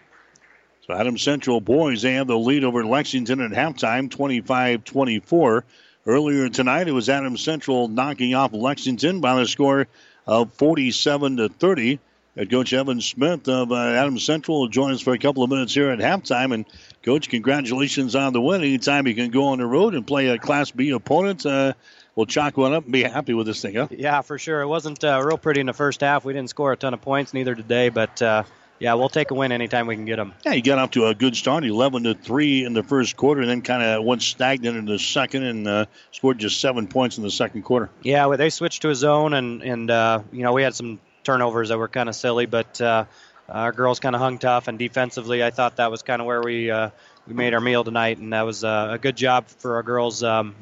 So 0.88 0.94
Adam 0.94 1.18
Central 1.18 1.62
boys, 1.62 2.02
they 2.02 2.14
have 2.14 2.28
the 2.28 2.38
lead 2.38 2.64
over 2.64 2.86
Lexington 2.86 3.42
at 3.42 3.52
halftime, 3.52 4.10
25-24. 4.10 5.64
Earlier 6.10 6.50
tonight, 6.50 6.88
it 6.88 6.92
was 6.92 7.08
Adams 7.08 7.44
Central 7.44 7.88
knocking 7.88 8.34
off 8.34 8.52
Lexington 8.52 9.22
by 9.22 9.36
the 9.36 9.46
score 9.46 9.86
of 10.26 10.52
47 10.54 11.38
to 11.38 11.50
30. 11.50 12.00
Head 12.36 12.50
Coach 12.50 12.74
Evan 12.74 13.00
Smith 13.00 13.48
of 13.48 13.72
uh, 13.72 14.18
Central 14.18 14.62
will 14.62 14.70
join 14.70 14.92
us 14.92 15.02
for 15.02 15.14
a 15.14 15.20
couple 15.20 15.44
of 15.44 15.52
minutes 15.52 15.72
here 15.72 15.92
at 15.92 16.00
halftime. 16.00 16.52
And 16.52 16.66
Coach, 17.04 17.30
congratulations 17.30 18.16
on 18.16 18.34
the 18.34 18.42
win. 18.42 18.62
Anytime 18.64 19.06
you 19.06 19.14
can 19.14 19.30
go 19.30 19.50
on 19.50 19.60
the 19.60 19.68
road 19.68 19.94
and 19.94 20.08
play 20.08 20.30
a 20.30 20.40
Class 20.40 20.72
B 20.72 20.90
opponent, 20.90 21.46
uh, 21.46 21.74
we'll 22.16 22.26
chalk 22.26 22.58
one 22.58 22.74
up 22.74 22.86
and 22.86 22.92
be 22.92 23.04
happy 23.04 23.36
with 23.36 23.46
this 23.46 23.62
thing, 23.62 23.76
huh? 23.76 23.90
Yeah, 23.92 24.22
for 24.22 24.40
sure. 24.40 24.62
It 24.62 24.68
wasn't 24.68 25.04
uh, 25.04 25.22
real 25.24 25.38
pretty 25.38 25.60
in 25.60 25.68
the 25.68 25.74
first 25.74 26.02
half. 26.02 26.26
We 26.26 26.34
didn't 26.34 26.50
score 26.50 26.72
a 26.72 26.76
ton 26.76 26.96
of 26.96 27.02
points, 27.02 27.36
neither 27.36 27.54
today. 27.54 27.90
But 27.90 28.20
uh, 28.20 28.46
yeah, 28.80 28.94
we'll 28.94 29.10
take 29.10 29.32
a 29.32 29.34
win 29.34 29.52
anytime 29.52 29.88
we 29.88 29.96
can 29.96 30.06
get 30.06 30.16
them. 30.16 30.34
Yeah, 30.46 30.54
you 30.54 30.62
got 30.62 30.80
off 30.80 30.92
to 30.92 31.08
a 31.08 31.14
good 31.14 31.36
start, 31.36 31.66
11 31.66 32.04
to 32.04 32.14
three 32.14 32.64
in 32.64 32.74
the 32.74 32.84
first 32.84 33.18
quarter, 33.18 33.42
and 33.42 33.50
then 33.50 33.62
kind 33.62 33.84
of 33.84 34.04
went 34.04 34.22
stagnant 34.22 34.78
in 34.78 34.86
the 34.86 34.98
second, 34.98 35.44
and 35.44 35.68
uh, 35.68 35.86
scored 36.12 36.40
just 36.40 36.62
seven 36.62 36.88
points 36.88 37.18
in 37.18 37.24
the 37.24 37.32
second 37.32 37.64
quarter. 37.64 37.90
Yeah, 38.02 38.26
well, 38.28 38.38
they 38.38 38.50
switched 38.50 38.82
to 38.84 38.90
a 38.90 38.96
zone, 38.96 39.34
and 39.34 39.62
and 39.62 39.92
uh, 39.92 40.22
you 40.32 40.44
know 40.44 40.54
we 40.54 40.64
had 40.64 40.76
some 40.76 41.00
turnovers 41.24 41.70
that 41.70 41.78
were 41.78 41.90
kind 41.90 42.08
of 42.08 42.16
silly, 42.16 42.46
but 42.46 42.80
uh, 42.80 43.06
our 43.50 43.72
girls 43.72 44.00
kind 44.00 44.16
of 44.16 44.22
hung 44.22 44.38
tough, 44.38 44.68
and 44.68 44.80
defensively, 44.80 45.44
I 45.44 45.50
thought 45.50 45.76
that 45.78 45.92
was 45.92 46.02
kind 46.02 46.22
of 46.22 46.28
where 46.28 46.42
we 46.42 46.72
uh, 46.72 46.90
we 47.28 47.34
made 47.34 47.54
our 47.54 47.62
meal 47.62 47.84
tonight, 47.84 48.18
and 48.18 48.34
that 48.34 48.44
was 48.44 48.64
uh, 48.64 48.90
a 48.92 48.98
good 48.98 49.18
job 49.18 49.48
for 49.48 49.76
our 49.76 49.84
girls. 49.84 50.24
Um, 50.24 50.56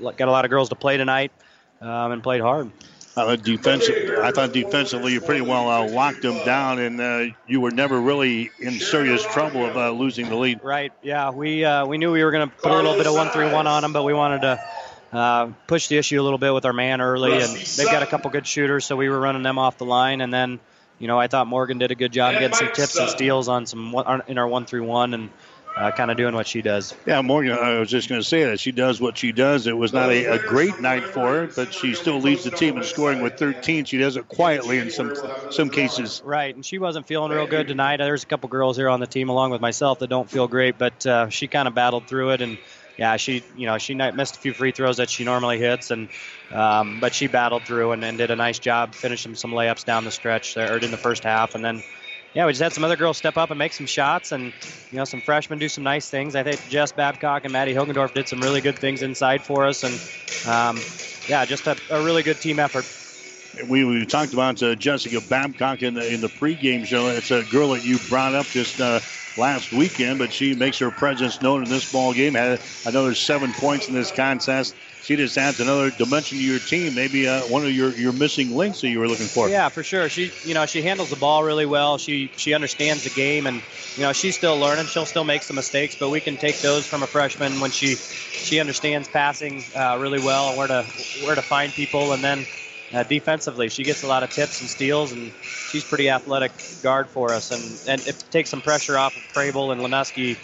got 0.00 0.20
a 0.20 0.30
lot 0.30 0.44
of 0.44 0.50
girls 0.50 0.70
to 0.70 0.74
play 0.74 0.96
tonight, 0.96 1.32
um, 1.80 2.12
and 2.12 2.22
played 2.22 2.40
hard. 2.40 2.70
I 4.22 4.30
thought 4.32 4.52
defensively 4.52 5.12
you 5.12 5.20
pretty 5.20 5.42
well 5.42 5.68
uh, 5.68 5.88
locked 5.88 6.22
them 6.22 6.44
down, 6.44 6.78
and 6.78 7.00
uh, 7.00 7.34
you 7.46 7.60
were 7.60 7.70
never 7.70 8.00
really 8.00 8.50
in 8.58 8.80
serious 8.80 9.22
trouble 9.22 9.66
of 9.66 9.76
uh, 9.76 9.90
losing 9.90 10.28
the 10.28 10.36
lead. 10.36 10.60
Right. 10.62 10.92
Yeah. 11.02 11.30
We 11.30 11.64
uh, 11.64 11.86
we 11.86 11.98
knew 11.98 12.10
we 12.10 12.24
were 12.24 12.30
going 12.30 12.48
to 12.48 12.54
put 12.56 12.72
a 12.72 12.76
little 12.76 12.96
bit 12.96 13.06
of 13.06 13.14
one 13.14 13.28
three 13.28 13.50
one 13.52 13.66
on 13.66 13.82
them, 13.82 13.92
but 13.92 14.04
we 14.04 14.14
wanted 14.14 14.40
to 14.42 14.64
uh, 15.12 15.46
push 15.66 15.88
the 15.88 15.98
issue 15.98 16.20
a 16.20 16.24
little 16.24 16.38
bit 16.38 16.54
with 16.54 16.64
our 16.64 16.72
man 16.72 17.00
early, 17.02 17.32
and 17.32 17.54
they've 17.54 17.86
got 17.86 18.02
a 18.02 18.06
couple 18.06 18.30
good 18.30 18.46
shooters, 18.46 18.86
so 18.86 18.96
we 18.96 19.10
were 19.10 19.20
running 19.20 19.42
them 19.42 19.58
off 19.58 19.78
the 19.78 19.86
line, 19.86 20.20
and 20.20 20.32
then. 20.32 20.60
You 20.98 21.08
know, 21.08 21.18
I 21.18 21.26
thought 21.26 21.48
Morgan 21.48 21.78
did 21.78 21.90
a 21.90 21.96
good 21.96 22.12
job 22.12 22.34
getting 22.34 22.54
some 22.54 22.70
tips 22.72 22.96
and 22.96 23.10
steals 23.10 23.48
on 23.48 23.66
some 23.66 23.92
in 24.28 24.38
our 24.38 24.46
one 24.46 24.66
through 24.66 24.84
one, 24.84 25.14
and 25.14 25.30
uh, 25.76 25.90
kind 25.90 26.10
of 26.10 26.16
doing 26.16 26.34
what 26.34 26.46
she 26.46 26.62
does. 26.62 26.94
Yeah, 27.06 27.20
Morgan, 27.22 27.52
I 27.52 27.78
was 27.78 27.88
just 27.88 28.08
going 28.08 28.20
to 28.20 28.26
say 28.26 28.44
that 28.44 28.60
she 28.60 28.72
does 28.72 29.00
what 29.00 29.16
she 29.16 29.32
does. 29.32 29.66
It 29.66 29.76
was 29.76 29.92
not 29.92 30.10
a, 30.10 30.24
a, 30.26 30.38
great 30.38 30.80
night 30.80 31.04
for 31.04 31.28
her, 31.28 31.46
but 31.54 31.72
she 31.72 31.94
still 31.94 32.20
leads 32.20 32.44
the 32.44 32.50
team 32.50 32.76
in 32.76 32.84
scoring 32.84 33.22
with 33.22 33.38
13. 33.38 33.86
She 33.86 33.98
does 33.98 34.16
it 34.16 34.28
quietly 34.28 34.78
in 34.78 34.90
some 34.90 35.14
some 35.50 35.70
cases. 35.70 36.22
Right, 36.24 36.54
and 36.54 36.64
she 36.64 36.78
wasn't 36.78 37.06
feeling 37.06 37.32
real 37.32 37.46
good 37.46 37.68
tonight. 37.68 37.98
There's 37.98 38.22
a 38.22 38.26
couple 38.26 38.48
girls 38.48 38.76
here 38.76 38.88
on 38.88 39.00
the 39.00 39.06
team, 39.06 39.28
along 39.28 39.50
with 39.50 39.60
myself, 39.60 40.00
that 40.00 40.08
don't 40.08 40.30
feel 40.30 40.46
great, 40.46 40.76
but 40.78 41.06
uh, 41.06 41.28
she 41.30 41.46
kind 41.46 41.66
of 41.66 41.74
battled 41.74 42.06
through 42.06 42.30
it 42.30 42.40
and. 42.42 42.58
Yeah, 42.98 43.16
she 43.16 43.42
you 43.56 43.64
know 43.64 43.78
she 43.78 43.94
missed 43.94 44.36
a 44.36 44.38
few 44.38 44.52
free 44.52 44.70
throws 44.70 44.98
that 44.98 45.08
she 45.08 45.24
normally 45.24 45.58
hits, 45.58 45.90
and 45.90 46.10
um, 46.52 47.00
but 47.00 47.14
she 47.14 47.26
battled 47.26 47.62
through 47.62 47.92
and, 47.92 48.04
and 48.04 48.18
did 48.18 48.30
a 48.30 48.36
nice 48.36 48.58
job 48.58 48.94
finishing 48.94 49.34
some 49.34 49.50
layups 49.50 49.86
down 49.86 50.04
the 50.04 50.10
stretch 50.10 50.54
there, 50.54 50.74
or 50.74 50.76
in 50.76 50.90
the 50.90 50.98
first 50.98 51.24
half, 51.24 51.54
and 51.54 51.64
then 51.64 51.82
yeah, 52.34 52.46
we 52.46 52.52
just 52.52 52.62
had 52.62 52.72
some 52.72 52.84
other 52.84 52.96
girls 52.96 53.18
step 53.18 53.36
up 53.36 53.50
and 53.50 53.58
make 53.58 53.72
some 53.72 53.86
shots, 53.86 54.32
and 54.32 54.44
you 54.90 54.98
know 54.98 55.04
some 55.04 55.20
freshmen 55.20 55.58
do 55.58 55.68
some 55.68 55.84
nice 55.84 56.08
things. 56.08 56.34
I 56.34 56.42
think 56.42 56.66
Jess 56.68 56.90
Babcock 56.90 57.44
and 57.44 57.52
Maddie 57.52 57.74
Hilgendorf 57.74 58.14
did 58.14 58.26
some 58.26 58.40
really 58.40 58.60
good 58.60 58.78
things 58.78 59.02
inside 59.02 59.42
for 59.42 59.66
us, 59.66 59.84
and 59.84 59.94
um, 60.48 60.80
yeah, 61.28 61.44
just 61.44 61.66
a, 61.66 61.76
a, 61.90 62.02
really 62.02 62.22
good 62.22 62.40
team 62.40 62.58
effort. 62.58 62.86
We, 63.68 63.84
we 63.84 64.06
talked 64.06 64.32
about 64.32 64.62
uh, 64.62 64.74
Jessica 64.74 65.20
Babcock 65.28 65.82
in 65.82 65.94
the 65.94 66.12
in 66.12 66.22
the 66.22 66.28
pregame 66.28 66.86
show. 66.86 67.08
It's 67.08 67.30
a 67.30 67.42
girl 67.44 67.70
that 67.70 67.84
you 67.84 67.98
brought 68.08 68.34
up 68.34 68.46
just 68.46 68.80
uh, 68.80 69.00
last 69.36 69.72
weekend, 69.72 70.18
but 70.18 70.32
she 70.32 70.54
makes 70.54 70.78
her 70.78 70.90
presence 70.90 71.42
known 71.42 71.62
in 71.62 71.68
this 71.68 71.92
ball 71.92 72.14
game. 72.14 72.32
Had 72.32 72.60
another 72.86 73.14
seven 73.14 73.52
points 73.52 73.88
in 73.88 73.94
this 73.94 74.10
contest 74.10 74.74
she 75.02 75.16
just 75.16 75.36
adds 75.36 75.58
another 75.58 75.90
dimension 75.90 76.38
to 76.38 76.44
your 76.44 76.60
team. 76.60 76.94
Maybe 76.94 77.26
uh, 77.26 77.42
one 77.42 77.64
of 77.64 77.72
your, 77.72 77.94
your 77.96 78.12
missing 78.12 78.54
links 78.56 78.80
that 78.82 78.88
you 78.88 79.00
were 79.00 79.08
looking 79.08 79.26
for. 79.26 79.48
Yeah, 79.48 79.68
for 79.68 79.82
sure. 79.82 80.08
She 80.08 80.32
you 80.44 80.54
know 80.54 80.66
she 80.66 80.80
handles 80.80 81.10
the 81.10 81.16
ball 81.16 81.42
really 81.42 81.66
well. 81.66 81.98
She 81.98 82.30
she 82.36 82.54
understands 82.54 83.04
the 83.04 83.10
game, 83.10 83.46
and 83.46 83.60
you 83.96 84.02
know 84.02 84.12
she's 84.12 84.36
still 84.36 84.58
learning. 84.58 84.86
She'll 84.86 85.06
still 85.06 85.24
make 85.24 85.42
some 85.42 85.56
mistakes, 85.56 85.96
but 85.96 86.10
we 86.10 86.20
can 86.20 86.36
take 86.36 86.60
those 86.60 86.86
from 86.86 87.02
a 87.02 87.06
freshman 87.06 87.60
when 87.60 87.72
she 87.72 87.96
she 87.96 88.60
understands 88.60 89.08
passing 89.08 89.64
uh, 89.74 89.98
really 90.00 90.20
well 90.20 90.50
and 90.50 90.58
where 90.58 90.68
to 90.68 90.84
where 91.24 91.34
to 91.34 91.42
find 91.42 91.72
people, 91.72 92.12
and 92.12 92.22
then. 92.22 92.46
Uh, 92.94 93.02
defensively, 93.04 93.70
she 93.70 93.84
gets 93.84 94.02
a 94.02 94.06
lot 94.06 94.22
of 94.22 94.28
tips 94.28 94.60
and 94.60 94.68
steals, 94.68 95.12
and 95.12 95.32
she's 95.70 95.82
pretty 95.82 96.10
athletic 96.10 96.52
guard 96.82 97.08
for 97.08 97.32
us. 97.32 97.50
And, 97.50 97.88
and 98.00 98.06
it 98.06 98.22
takes 98.30 98.50
some 98.50 98.60
pressure 98.60 98.98
off 98.98 99.16
of 99.16 99.22
Crable 99.32 99.72
and 99.72 99.80
Lanowski 99.80 100.36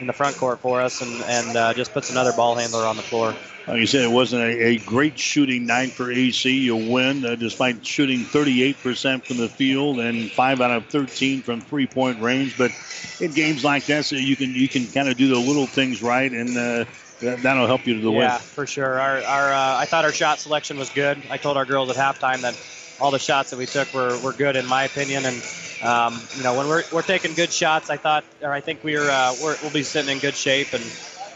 in 0.00 0.06
the 0.06 0.12
front 0.12 0.36
court 0.36 0.60
for 0.60 0.80
us, 0.80 1.02
and, 1.02 1.22
and 1.22 1.56
uh, 1.56 1.74
just 1.74 1.92
puts 1.92 2.10
another 2.10 2.32
ball 2.32 2.54
handler 2.54 2.80
on 2.80 2.96
the 2.96 3.02
floor. 3.02 3.34
Like 3.66 3.78
you 3.78 3.86
said, 3.86 4.02
it 4.02 4.10
wasn't 4.10 4.42
a, 4.42 4.64
a 4.64 4.78
great 4.78 5.18
shooting 5.18 5.66
night 5.66 5.92
for 5.92 6.10
AC. 6.10 6.50
You 6.50 6.76
win 6.76 7.24
uh, 7.24 7.36
despite 7.36 7.86
shooting 7.86 8.20
38% 8.20 9.22
from 9.22 9.36
the 9.36 9.48
field 9.48 10.00
and 10.00 10.30
5 10.30 10.60
out 10.60 10.70
of 10.70 10.86
13 10.86 11.42
from 11.42 11.60
three 11.60 11.86
point 11.86 12.20
range. 12.20 12.56
But 12.56 12.72
in 13.20 13.32
games 13.32 13.62
like 13.62 13.84
this, 13.84 14.10
you 14.12 14.34
can 14.34 14.54
you 14.54 14.68
can 14.68 14.86
kind 14.86 15.08
of 15.08 15.16
do 15.16 15.28
the 15.28 15.38
little 15.38 15.66
things 15.66 16.02
right, 16.02 16.32
and 16.32 16.56
uh, 16.56 16.84
that, 17.20 17.56
will 17.56 17.66
help 17.66 17.86
you 17.86 17.94
to 17.94 18.00
the 18.00 18.10
yeah, 18.10 18.18
win. 18.18 18.26
Yeah, 18.26 18.38
for 18.38 18.66
sure. 18.66 18.98
Our, 18.98 19.22
our 19.22 19.52
uh, 19.52 19.78
I 19.78 19.84
thought 19.84 20.04
our 20.04 20.12
shot 20.12 20.40
selection 20.40 20.78
was 20.78 20.88
good. 20.90 21.22
I 21.30 21.36
told 21.36 21.56
our 21.56 21.66
girls 21.66 21.90
at 21.90 21.96
halftime 21.96 22.40
that 22.40 22.54
all 23.00 23.10
the 23.10 23.18
shots 23.18 23.50
that 23.50 23.58
we 23.58 23.66
took 23.66 23.92
were, 23.94 24.18
were 24.20 24.32
good 24.32 24.56
in 24.56 24.66
my 24.66 24.84
opinion, 24.84 25.24
and 25.24 25.36
um, 25.82 26.20
you 26.36 26.42
know 26.42 26.56
when 26.56 26.68
we're, 26.68 26.84
we're 26.92 27.02
taking 27.02 27.34
good 27.34 27.52
shots, 27.52 27.90
I 27.90 27.96
thought 27.96 28.24
or 28.42 28.52
I 28.52 28.60
think 28.60 28.84
we're, 28.84 29.08
uh, 29.08 29.34
we're 29.42 29.56
we'll 29.62 29.72
be 29.72 29.82
sitting 29.82 30.12
in 30.12 30.18
good 30.18 30.34
shape 30.34 30.72
and 30.72 30.84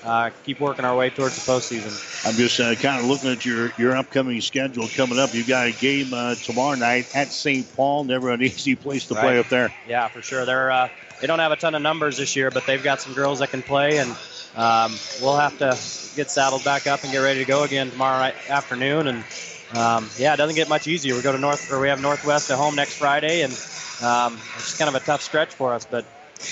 uh, 0.05 0.31
keep 0.45 0.61
working 0.61 0.85
our 0.85 0.95
way 0.95 1.11
towards 1.11 1.35
the 1.35 1.51
postseason. 1.51 2.27
I'm 2.27 2.35
just 2.35 2.61
uh, 2.61 2.75
kind 2.75 3.01
of 3.01 3.07
looking 3.07 3.31
at 3.31 3.45
your, 3.45 3.73
your 3.79 3.97
upcoming 3.97 4.41
schedule 4.41 4.87
coming 4.89 5.19
up. 5.19 5.33
You've 5.33 5.49
got 5.49 5.67
a 5.67 5.73
game 5.73 6.13
uh, 6.13 6.35
tomorrow 6.35 6.77
night 6.77 7.15
at 7.17 7.29
St. 7.29 7.75
Paul. 7.75 8.05
Never 8.05 8.31
an 8.31 8.43
easy 8.43 8.77
place 8.77 9.07
to 9.07 9.15
right. 9.15 9.23
play 9.23 9.39
up 9.39 9.49
there. 9.49 9.73
Yeah, 9.89 10.09
for 10.09 10.23
sure. 10.23 10.45
They're 10.45 10.71
uh, 10.71 10.89
they 11.21 11.27
don't 11.27 11.39
have 11.39 11.53
a 11.53 11.57
ton 11.57 11.75
of 11.75 11.83
numbers 11.83 12.19
this 12.19 12.37
year, 12.37 12.51
but 12.51 12.67
they've 12.67 12.83
got 12.83 13.01
some 13.01 13.15
girls 13.15 13.39
that 13.39 13.51
can 13.51 13.63
play, 13.63 13.99
and 13.99 14.11
um, 14.57 14.95
we'll 15.23 15.37
have 15.37 15.57
to 15.59 15.79
get 16.17 16.31
saddled 16.31 16.65
back 16.65 16.87
up 16.87 17.03
and 17.03 17.13
get 17.13 17.21
ready 17.21 17.41
to 17.41 17.47
go 17.47 17.63
again 17.63 17.91
tomorrow 17.91 18.33
afternoon. 18.49 19.07
And 19.09 19.25
um, 19.77 20.09
yeah, 20.17 20.35
it 20.35 20.37
doesn't 20.37 20.57
get 20.57 20.69
much 20.69 20.87
easier. 20.87 21.15
We 21.15 21.23
go 21.23 21.33
to 21.33 21.39
North, 21.39 21.73
or 21.73 21.81
we 21.81 21.89
have 21.89 22.01
Northwest 22.01 22.51
at 22.51 22.59
home 22.59 22.75
next 22.75 22.99
Friday, 22.99 23.43
and 23.43 23.53
um, 24.03 24.35
it's 24.55 24.67
just 24.67 24.79
kind 24.79 24.89
of 24.89 24.95
a 24.95 25.05
tough 25.05 25.23
stretch 25.23 25.55
for 25.55 25.75
us. 25.75 25.85
But 25.85 26.05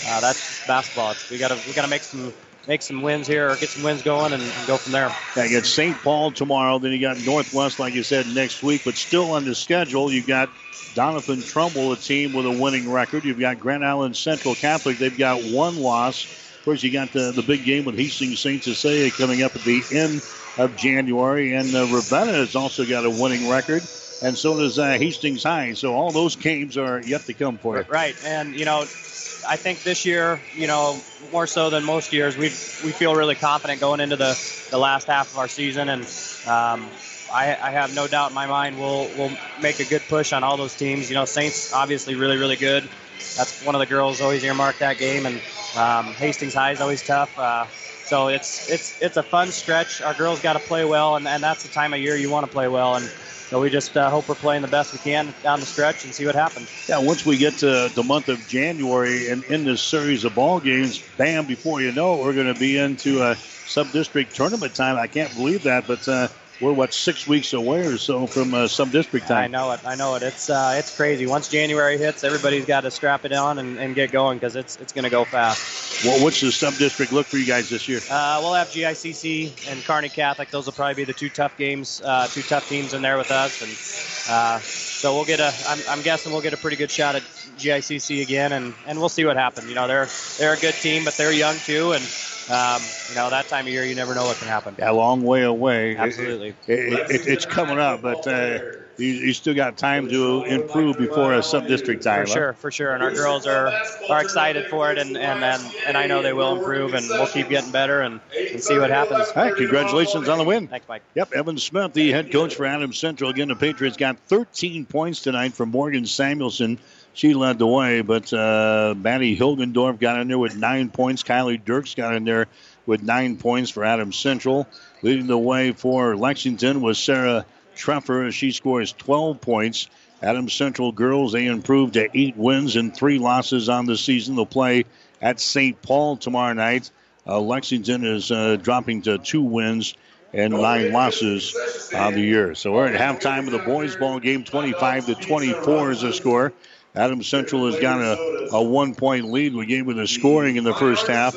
uh, 0.06 0.20
that's 0.20 0.66
basketball. 0.66 1.12
It's, 1.12 1.30
we 1.30 1.38
got 1.38 1.48
to 1.48 1.68
we 1.68 1.74
got 1.74 1.82
to 1.82 1.88
make 1.88 2.02
some 2.02 2.32
make 2.66 2.82
some 2.82 3.02
wins 3.02 3.26
here 3.26 3.50
or 3.50 3.56
get 3.56 3.68
some 3.68 3.82
wins 3.82 4.02
going 4.02 4.32
and, 4.32 4.42
and 4.42 4.66
go 4.66 4.76
from 4.76 4.92
there. 4.92 5.10
Yeah, 5.36 5.44
you 5.44 5.58
got 5.58 5.66
St. 5.66 5.96
Paul 5.98 6.30
tomorrow. 6.30 6.78
Then 6.78 6.92
you 6.92 7.00
got 7.00 7.24
Northwest, 7.24 7.78
like 7.78 7.94
you 7.94 8.02
said, 8.02 8.26
next 8.34 8.62
week. 8.62 8.82
But 8.84 8.96
still 8.96 9.32
on 9.32 9.44
the 9.44 9.54
schedule, 9.54 10.12
you've 10.12 10.26
got 10.26 10.48
Doniphan 10.94 11.46
Trumbull, 11.46 11.92
a 11.92 11.96
team 11.96 12.32
with 12.32 12.46
a 12.46 12.52
winning 12.52 12.90
record. 12.90 13.24
You've 13.24 13.40
got 13.40 13.58
Grand 13.58 13.84
Island 13.84 14.16
Central 14.16 14.54
Catholic. 14.54 14.98
They've 14.98 15.16
got 15.16 15.42
one 15.42 15.76
loss. 15.76 16.26
Of 16.26 16.64
course, 16.64 16.82
you 16.82 16.92
got 16.92 17.12
the, 17.12 17.32
the 17.32 17.42
big 17.42 17.64
game 17.64 17.84
with 17.84 17.96
Hastings 17.96 18.40
St. 18.40 18.62
Cecilia 18.62 19.10
coming 19.10 19.42
up 19.42 19.56
at 19.56 19.64
the 19.64 19.82
end 19.90 20.22
of 20.58 20.76
January. 20.76 21.54
And 21.54 21.74
uh, 21.74 21.86
Ravenna 21.86 22.32
has 22.32 22.56
also 22.56 22.84
got 22.84 23.04
a 23.04 23.10
winning 23.10 23.48
record 23.48 23.82
and 24.22 24.38
so 24.38 24.58
does 24.58 24.78
uh, 24.78 24.92
Hastings 24.92 25.42
High. 25.42 25.74
So 25.74 25.94
all 25.94 26.10
those 26.10 26.36
games 26.36 26.78
are 26.78 27.02
yet 27.02 27.22
to 27.26 27.34
come 27.34 27.58
for 27.58 27.78
you. 27.78 27.84
Right, 27.88 28.16
and 28.24 28.54
you 28.54 28.64
know, 28.64 28.80
I 28.80 29.56
think 29.56 29.82
this 29.82 30.06
year, 30.06 30.40
you 30.54 30.66
know, 30.66 30.98
more 31.32 31.46
so 31.46 31.70
than 31.70 31.84
most 31.84 32.12
years, 32.12 32.36
we 32.36 32.44
we 32.44 32.92
feel 32.92 33.14
really 33.14 33.34
confident 33.34 33.80
going 33.80 34.00
into 34.00 34.16
the, 34.16 34.38
the 34.70 34.78
last 34.78 35.08
half 35.08 35.32
of 35.32 35.38
our 35.38 35.48
season, 35.48 35.88
and 35.88 36.02
um, 36.46 36.88
I, 37.32 37.56
I, 37.60 37.70
have 37.70 37.94
no 37.94 38.06
doubt 38.06 38.30
in 38.30 38.34
my 38.34 38.46
mind 38.46 38.78
we'll 38.78 39.10
we'll 39.16 39.32
make 39.60 39.80
a 39.80 39.84
good 39.84 40.02
push 40.08 40.32
on 40.32 40.44
all 40.44 40.56
those 40.56 40.76
teams. 40.76 41.10
You 41.10 41.16
know, 41.16 41.24
Saints 41.24 41.72
obviously 41.72 42.14
really 42.14 42.36
really 42.36 42.56
good. 42.56 42.88
That's 43.36 43.64
one 43.64 43.74
of 43.74 43.80
the 43.80 43.86
girls 43.86 44.20
always 44.20 44.44
earmarked 44.44 44.78
that 44.80 44.98
game, 44.98 45.26
and 45.26 45.40
um, 45.76 46.14
Hastings 46.14 46.54
High 46.54 46.72
is 46.72 46.80
always 46.80 47.02
tough. 47.02 47.36
Uh, 47.36 47.66
so 48.04 48.28
it's 48.28 48.70
it's 48.70 49.00
it's 49.00 49.16
a 49.16 49.22
fun 49.22 49.48
stretch. 49.48 50.02
Our 50.02 50.14
girls 50.14 50.40
got 50.40 50.54
to 50.54 50.58
play 50.60 50.84
well, 50.84 51.16
and, 51.16 51.26
and 51.26 51.42
that's 51.42 51.62
the 51.62 51.68
time 51.68 51.94
of 51.94 52.00
year 52.00 52.16
you 52.16 52.30
want 52.30 52.46
to 52.46 52.52
play 52.52 52.68
well. 52.68 52.96
And 52.96 53.04
so 53.04 53.60
we 53.60 53.70
just 53.70 53.96
uh, 53.96 54.10
hope 54.10 54.28
we're 54.28 54.34
playing 54.34 54.62
the 54.62 54.68
best 54.68 54.92
we 54.92 54.98
can 54.98 55.34
down 55.42 55.60
the 55.60 55.66
stretch 55.66 56.04
and 56.04 56.14
see 56.14 56.24
what 56.24 56.34
happens. 56.34 56.68
Yeah, 56.88 56.98
once 56.98 57.26
we 57.26 57.36
get 57.36 57.58
to 57.58 57.90
the 57.94 58.02
month 58.02 58.28
of 58.28 58.46
January 58.46 59.28
and 59.28 59.44
in 59.44 59.64
this 59.64 59.82
series 59.82 60.24
of 60.24 60.34
ball 60.34 60.58
games, 60.58 61.00
bam! 61.16 61.46
Before 61.46 61.80
you 61.80 61.92
know, 61.92 62.14
it, 62.14 62.24
we're 62.24 62.34
going 62.34 62.52
to 62.52 62.58
be 62.58 62.78
into 62.78 63.22
a 63.22 63.36
sub-district 63.66 64.34
tournament 64.34 64.74
time. 64.74 64.96
I 64.96 65.06
can't 65.06 65.34
believe 65.34 65.62
that, 65.64 65.86
but 65.86 66.08
uh, 66.08 66.28
we're 66.62 66.72
what 66.72 66.94
six 66.94 67.26
weeks 67.26 67.52
away 67.52 67.84
or 67.84 67.98
so 67.98 68.26
from 68.26 68.54
uh, 68.54 68.68
sub-district 68.68 69.26
time. 69.26 69.44
I 69.44 69.46
know 69.48 69.72
it. 69.72 69.80
I 69.84 69.96
know 69.96 70.14
it. 70.14 70.22
It's 70.22 70.48
uh, 70.48 70.76
it's 70.78 70.96
crazy. 70.96 71.26
Once 71.26 71.48
January 71.48 71.98
hits, 71.98 72.22
everybody's 72.22 72.64
got 72.64 72.82
to 72.82 72.90
strap 72.90 73.24
it 73.24 73.32
on 73.32 73.58
and, 73.58 73.78
and 73.78 73.94
get 73.94 74.12
going 74.12 74.38
because 74.38 74.54
it's 74.54 74.76
it's 74.76 74.92
going 74.92 75.04
to 75.04 75.10
go 75.10 75.24
fast. 75.24 76.04
Well, 76.04 76.22
what's 76.22 76.40
the 76.40 76.52
sub-district 76.52 77.12
look 77.12 77.26
for 77.26 77.36
you 77.36 77.46
guys 77.46 77.68
this 77.68 77.88
year? 77.88 78.00
Uh, 78.08 78.38
we'll 78.42 78.54
have 78.54 78.68
GICC 78.68 79.70
and 79.70 79.84
Kearney 79.84 80.08
Catholic. 80.08 80.50
Those 80.50 80.66
will 80.66 80.72
probably 80.72 80.94
be 80.94 81.04
the 81.04 81.12
two 81.12 81.28
tough 81.28 81.56
games, 81.56 82.00
uh, 82.04 82.28
two 82.28 82.42
tough 82.42 82.68
teams 82.68 82.94
in 82.94 83.02
there 83.02 83.18
with 83.18 83.30
us, 83.30 83.60
and 83.60 84.32
uh, 84.32 84.58
so 84.60 85.14
we'll 85.14 85.24
get 85.24 85.40
a. 85.40 85.52
I'm, 85.68 85.80
I'm 85.88 86.02
guessing 86.02 86.32
we'll 86.32 86.42
get 86.42 86.54
a 86.54 86.56
pretty 86.56 86.76
good 86.76 86.90
shot 86.90 87.16
at 87.16 87.22
GICC 87.58 88.22
again, 88.22 88.52
and, 88.52 88.72
and 88.86 88.98
we'll 88.98 89.08
see 89.08 89.24
what 89.24 89.36
happens. 89.36 89.68
You 89.68 89.74
know, 89.74 89.88
they're 89.88 90.08
they're 90.38 90.54
a 90.54 90.58
good 90.58 90.74
team, 90.74 91.04
but 91.04 91.16
they're 91.16 91.32
young 91.32 91.56
too, 91.56 91.92
and 91.92 92.02
um, 92.50 92.82
you 93.08 93.14
know 93.14 93.30
that 93.30 93.46
time 93.48 93.66
of 93.66 93.72
year 93.72 93.84
you 93.84 93.94
never 93.94 94.14
know 94.14 94.24
what 94.24 94.36
can 94.36 94.48
happen. 94.48 94.74
Yeah, 94.78 94.90
a 94.90 94.92
long 94.92 95.22
way 95.22 95.42
away. 95.42 95.96
Absolutely, 95.96 96.54
it, 96.66 96.78
it, 96.78 97.10
it, 97.10 97.26
it's 97.26 97.46
coming 97.46 97.78
up, 97.78 98.02
but 98.02 98.26
uh, 98.26 98.58
you, 98.98 99.08
you, 99.08 99.32
still 99.32 99.54
got 99.54 99.76
time 99.78 100.08
to 100.08 100.44
improve 100.44 100.98
before 100.98 101.34
a 101.34 101.42
sub-district 101.42 102.02
time. 102.02 102.26
For 102.26 102.32
sure, 102.32 102.52
for 102.54 102.70
sure, 102.70 102.94
and 102.94 103.02
our 103.02 103.12
girls 103.12 103.46
are 103.46 103.72
are 104.10 104.22
excited 104.22 104.66
for 104.66 104.90
it, 104.90 104.98
and 104.98 105.16
and 105.16 105.44
and, 105.44 105.62
and 105.86 105.96
I 105.96 106.06
know 106.06 106.22
they 106.22 106.32
will 106.32 106.56
improve, 106.56 106.94
and 106.94 107.06
we'll 107.08 107.26
keep 107.26 107.48
getting 107.48 107.70
better, 107.70 108.00
and, 108.00 108.20
and 108.36 108.62
see 108.62 108.78
what 108.78 108.90
happens. 108.90 109.28
All 109.34 109.44
right, 109.44 109.54
congratulations 109.54 110.28
on 110.28 110.38
the 110.38 110.44
win. 110.44 110.68
Thanks, 110.68 110.88
Mike. 110.88 111.02
Yep, 111.14 111.32
Evan 111.32 111.58
Smith, 111.58 111.92
the 111.92 112.10
head 112.10 112.32
coach 112.32 112.54
for 112.54 112.66
Adams 112.66 112.98
Central. 112.98 113.30
Again, 113.30 113.48
the 113.48 113.56
Patriots 113.56 113.96
got 113.96 114.18
13 114.18 114.86
points 114.86 115.20
tonight 115.20 115.52
from 115.52 115.70
Morgan 115.70 116.06
Samuelson. 116.06 116.78
She 117.14 117.34
led 117.34 117.58
the 117.58 117.66
way, 117.66 118.00
but 118.00 118.32
uh, 118.32 118.94
Maddie 118.96 119.36
Hilgendorf 119.36 120.00
got 120.00 120.20
in 120.20 120.28
there 120.28 120.38
with 120.38 120.56
nine 120.56 120.90
points. 120.90 121.22
Kylie 121.22 121.62
Dirks 121.62 121.94
got 121.94 122.14
in 122.14 122.24
there 122.24 122.46
with 122.86 123.02
nine 123.02 123.36
points 123.36 123.70
for 123.70 123.84
Adams 123.84 124.16
Central. 124.16 124.66
Leading 125.02 125.26
the 125.26 125.38
way 125.38 125.72
for 125.72 126.16
Lexington 126.16 126.80
was 126.80 126.98
Sarah 126.98 127.44
Treffer. 127.76 128.32
She 128.32 128.52
scores 128.52 128.92
12 128.92 129.40
points. 129.40 129.88
Adams 130.22 130.54
Central 130.54 130.92
girls, 130.92 131.32
they 131.32 131.46
improved 131.46 131.94
to 131.94 132.08
eight 132.16 132.36
wins 132.36 132.76
and 132.76 132.94
three 132.94 133.18
losses 133.18 133.68
on 133.68 133.86
the 133.86 133.96
season. 133.96 134.36
They'll 134.36 134.46
play 134.46 134.84
at 135.20 135.40
St. 135.40 135.80
Paul 135.82 136.16
tomorrow 136.16 136.52
night. 136.52 136.90
Uh, 137.26 137.40
Lexington 137.40 138.04
is 138.04 138.30
uh, 138.30 138.56
dropping 138.56 139.02
to 139.02 139.18
two 139.18 139.42
wins 139.42 139.94
and 140.32 140.54
nine 140.54 140.92
losses 140.92 141.54
on 141.94 142.14
the 142.14 142.20
year. 142.20 142.54
So 142.54 142.72
we're 142.72 142.86
at 142.86 142.98
halftime 142.98 143.46
of 143.46 143.52
the 143.52 143.58
boys' 143.58 143.96
ball 143.96 144.18
game. 144.18 144.44
25 144.44 145.06
to 145.06 145.14
24 145.14 145.90
is 145.90 146.00
the 146.02 146.12
score. 146.12 146.52
Adams 146.94 147.26
Central 147.26 147.70
has 147.70 147.80
got 147.80 148.00
a, 148.00 148.48
a 148.52 148.62
one 148.62 148.94
point 148.94 149.30
lead. 149.30 149.54
We 149.54 149.66
gave 149.66 149.86
with 149.86 149.96
the 149.96 150.06
scoring 150.06 150.56
in 150.56 150.64
the 150.64 150.74
first 150.74 151.06
half. 151.06 151.34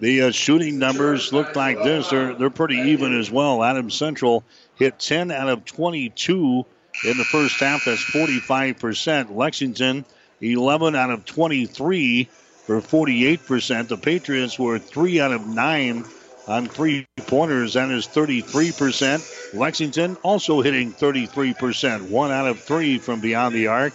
The 0.00 0.22
uh, 0.22 0.30
shooting 0.32 0.78
numbers 0.78 1.32
look 1.32 1.54
like 1.54 1.82
this. 1.82 2.10
They're, 2.10 2.34
they're 2.34 2.50
pretty 2.50 2.76
even 2.76 3.18
as 3.18 3.30
well. 3.30 3.62
Adams 3.62 3.94
Central 3.94 4.44
hit 4.76 4.98
10 4.98 5.30
out 5.30 5.48
of 5.48 5.64
22 5.64 6.64
in 7.04 7.18
the 7.18 7.24
first 7.24 7.60
half. 7.60 7.84
That's 7.84 8.02
45%. 8.04 9.34
Lexington, 9.34 10.04
11 10.40 10.96
out 10.96 11.10
of 11.10 11.24
23 11.24 12.24
for 12.24 12.80
48%. 12.80 13.88
The 13.88 13.96
Patriots 13.96 14.58
were 14.58 14.78
3 14.78 15.20
out 15.20 15.32
of 15.32 15.46
9 15.46 16.04
on 16.46 16.66
three 16.66 17.06
pointers. 17.26 17.74
That 17.74 17.90
is 17.90 18.06
33%. 18.06 19.54
Lexington 19.54 20.16
also 20.22 20.60
hitting 20.60 20.92
33%. 20.92 22.10
1 22.10 22.30
out 22.30 22.46
of 22.46 22.60
3 22.60 22.98
from 22.98 23.20
beyond 23.20 23.54
the 23.54 23.68
arc. 23.68 23.92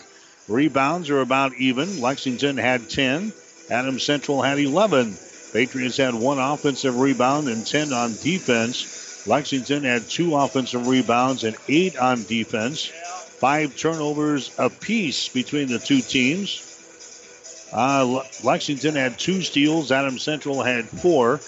Rebounds 0.49 1.11
are 1.11 1.21
about 1.21 1.53
even. 1.55 2.01
Lexington 2.01 2.57
had 2.57 2.89
10. 2.89 3.31
Adams 3.69 4.03
Central 4.03 4.41
had 4.41 4.57
11. 4.57 5.15
Patriots 5.53 5.97
had 5.97 6.15
one 6.15 6.39
offensive 6.39 6.97
rebound 6.97 7.47
and 7.47 7.65
10 7.65 7.93
on 7.93 8.15
defense. 8.15 9.27
Lexington 9.27 9.83
had 9.83 10.09
two 10.09 10.35
offensive 10.35 10.87
rebounds 10.87 11.43
and 11.43 11.55
eight 11.67 11.97
on 11.97 12.23
defense. 12.23 12.85
Five 12.85 13.77
turnovers 13.77 14.51
apiece 14.57 15.29
between 15.29 15.67
the 15.67 15.77
two 15.77 16.01
teams. 16.01 16.65
Uh, 17.71 18.23
Lexington 18.43 18.95
had 18.95 19.19
two 19.19 19.43
steals. 19.43 19.91
Adams 19.91 20.23
Central 20.23 20.63
had 20.63 20.89
four. 20.89 21.39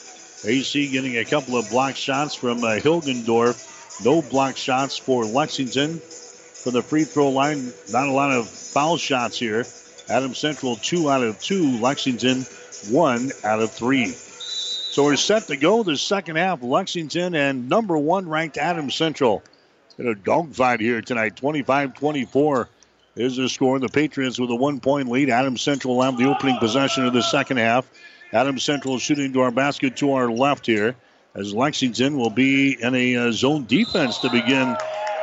AC 0.45 0.89
getting 0.89 1.17
a 1.17 1.25
couple 1.25 1.57
of 1.57 1.69
block 1.69 1.95
shots 1.95 2.35
from 2.35 2.63
uh, 2.63 2.77
Hilgendorf. 2.77 4.03
No 4.05 4.21
block 4.21 4.57
shots 4.57 4.97
for 4.97 5.25
Lexington. 5.25 5.99
For 5.99 6.69
the 6.69 6.83
free 6.83 7.05
throw 7.05 7.29
line, 7.29 7.73
not 7.89 8.07
a 8.07 8.11
lot 8.11 8.31
of 8.31 8.47
foul 8.71 8.97
shots 8.97 9.37
here. 9.37 9.65
Adam 10.09 10.33
Central 10.33 10.77
two 10.77 11.09
out 11.09 11.23
of 11.23 11.39
two. 11.39 11.77
Lexington 11.79 12.45
one 12.89 13.31
out 13.43 13.61
of 13.61 13.71
three. 13.71 14.07
So 14.07 15.03
we're 15.05 15.15
set 15.15 15.43
to 15.47 15.57
go 15.57 15.83
the 15.83 15.97
second 15.97 16.37
half. 16.37 16.63
Lexington 16.63 17.35
and 17.35 17.69
number 17.69 17.97
one 17.97 18.27
ranked 18.27 18.57
Adam 18.57 18.89
Central. 18.89 19.43
In 19.97 20.07
a 20.07 20.15
dogfight 20.15 20.79
here 20.79 21.01
tonight, 21.01 21.35
25 21.35 21.93
24 21.93 22.69
is 23.15 23.35
the 23.35 23.49
score. 23.49 23.77
The 23.79 23.89
Patriots 23.89 24.39
with 24.39 24.49
a 24.49 24.55
one 24.55 24.79
point 24.79 25.09
lead. 25.09 25.29
Adam 25.29 25.57
Central 25.57 25.95
will 25.95 26.03
have 26.03 26.17
the 26.17 26.29
opening 26.29 26.57
possession 26.57 27.05
of 27.05 27.13
the 27.13 27.21
second 27.21 27.57
half. 27.57 27.89
Adam 28.33 28.57
Central 28.57 28.97
shooting 28.97 29.33
to 29.33 29.41
our 29.41 29.51
basket 29.51 29.97
to 29.97 30.13
our 30.13 30.31
left 30.31 30.65
here 30.65 30.95
as 31.35 31.53
Lexington 31.53 32.17
will 32.17 32.29
be 32.29 32.81
in 32.81 32.95
a 32.95 33.15
uh, 33.15 33.31
zone 33.31 33.65
defense 33.65 34.19
to 34.19 34.29
begin 34.29 34.75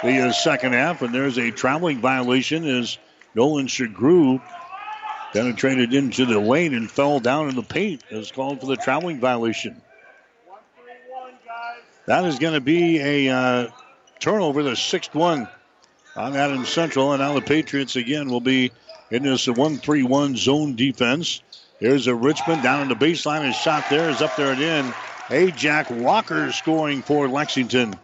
the 0.03 0.29
uh, 0.29 0.33
second 0.33 0.75
half. 0.75 1.03
And 1.03 1.15
there's 1.15 1.39
a 1.39 1.51
traveling 1.51 2.01
violation 2.01 2.67
as 2.67 2.99
Nolan 3.35 3.67
Shagru 3.67 4.41
penetrated 5.33 5.93
into 5.93 6.25
the 6.25 6.39
lane 6.39 6.75
and 6.75 6.91
fell 6.91 7.21
down 7.21 7.49
in 7.49 7.55
the 7.55 7.63
paint 7.63 8.03
as 8.11 8.33
called 8.33 8.61
for 8.61 8.67
the 8.67 8.77
traveling 8.77 9.21
violation. 9.21 9.81
That 12.07 12.25
is 12.25 12.39
going 12.39 12.55
to 12.55 12.61
be 12.61 12.99
a 13.01 13.35
uh, 13.35 13.69
turnover, 14.19 14.63
the 14.63 14.77
sixth 14.77 15.15
one 15.15 15.47
on 16.17 16.37
Adams 16.37 16.71
Central. 16.71 17.13
And 17.13 17.21
now 17.21 17.35
the 17.35 17.43
Patriots 17.43 17.97
again 17.97 18.31
will 18.31 18.41
be 18.41 18.73
in 19.11 19.23
this 19.23 19.47
1 19.47 19.77
3 19.77 20.03
1 20.03 20.37
zone 20.37 20.75
defense. 20.75 21.43
There's 21.81 22.07
a 22.07 22.15
Richmond 22.15 22.63
down 22.63 22.83
in 22.83 22.89
the 22.89 22.97
baseline. 22.97 23.45
His 23.47 23.57
shot 23.57 23.85
there 23.91 24.11
is 24.11 24.23
up 24.23 24.37
there 24.37 24.53
and 24.53 24.61
in. 24.61 24.95
Ajak 25.29 25.91
Walker 25.91 26.51
scoring 26.53 27.03
for 27.03 27.29
Lexington. 27.29 27.95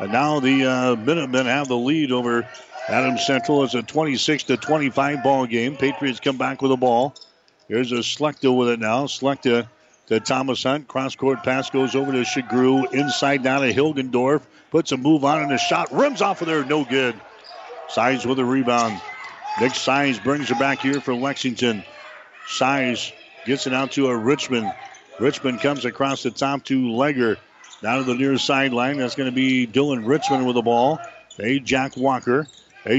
And 0.00 0.12
now 0.12 0.40
the 0.40 0.66
uh, 0.66 0.96
Minutemen 0.96 1.46
have 1.46 1.68
the 1.68 1.76
lead 1.76 2.10
over 2.10 2.48
Adams 2.90 3.24
Central. 3.24 3.62
is 3.62 3.76
a 3.76 3.84
26 3.84 4.44
to 4.44 4.56
25 4.56 5.22
ball 5.22 5.46
game. 5.46 5.76
Patriots 5.76 6.18
come 6.18 6.36
back 6.36 6.60
with 6.60 6.72
the 6.72 6.76
ball. 6.76 7.14
Here's 7.68 7.92
a 7.92 7.96
Slechta 7.96 8.54
with 8.54 8.68
it 8.68 8.80
now. 8.80 9.04
Slechta 9.04 9.68
to 10.08 10.18
Thomas 10.18 10.64
Hunt. 10.64 10.88
Cross 10.88 11.14
court 11.14 11.44
pass 11.44 11.70
goes 11.70 11.94
over 11.94 12.10
to 12.10 12.22
Shagru. 12.22 12.92
Inside 12.92 13.44
down 13.44 13.60
to 13.60 13.72
Hilgendorf. 13.72 14.42
Puts 14.72 14.90
a 14.90 14.96
move 14.96 15.24
on 15.24 15.40
and 15.40 15.52
a 15.52 15.58
shot. 15.58 15.92
Rims 15.92 16.20
off 16.20 16.42
of 16.42 16.48
there. 16.48 16.64
No 16.64 16.84
good. 16.84 17.14
Size 17.88 18.26
with 18.26 18.40
a 18.40 18.44
rebound. 18.44 19.00
Nick 19.60 19.76
Size 19.76 20.18
brings 20.18 20.48
her 20.48 20.56
back 20.56 20.80
here 20.80 21.00
for 21.00 21.14
Lexington. 21.14 21.84
Size 22.48 23.12
gets 23.46 23.68
it 23.68 23.72
out 23.72 23.92
to 23.92 24.08
a 24.08 24.16
Richmond. 24.16 24.72
Richmond 25.20 25.60
comes 25.60 25.84
across 25.84 26.24
the 26.24 26.32
top 26.32 26.64
to 26.64 26.80
Legger. 26.80 27.36
Down 27.82 27.98
to 27.98 28.04
the 28.04 28.18
near 28.18 28.36
sideline. 28.36 28.98
That's 28.98 29.14
going 29.14 29.30
to 29.30 29.34
be 29.34 29.68
Dylan 29.68 30.08
Richmond 30.08 30.44
with 30.44 30.56
the 30.56 30.62
ball. 30.62 30.98
Ajak 31.38 31.96
Walker. 31.96 32.48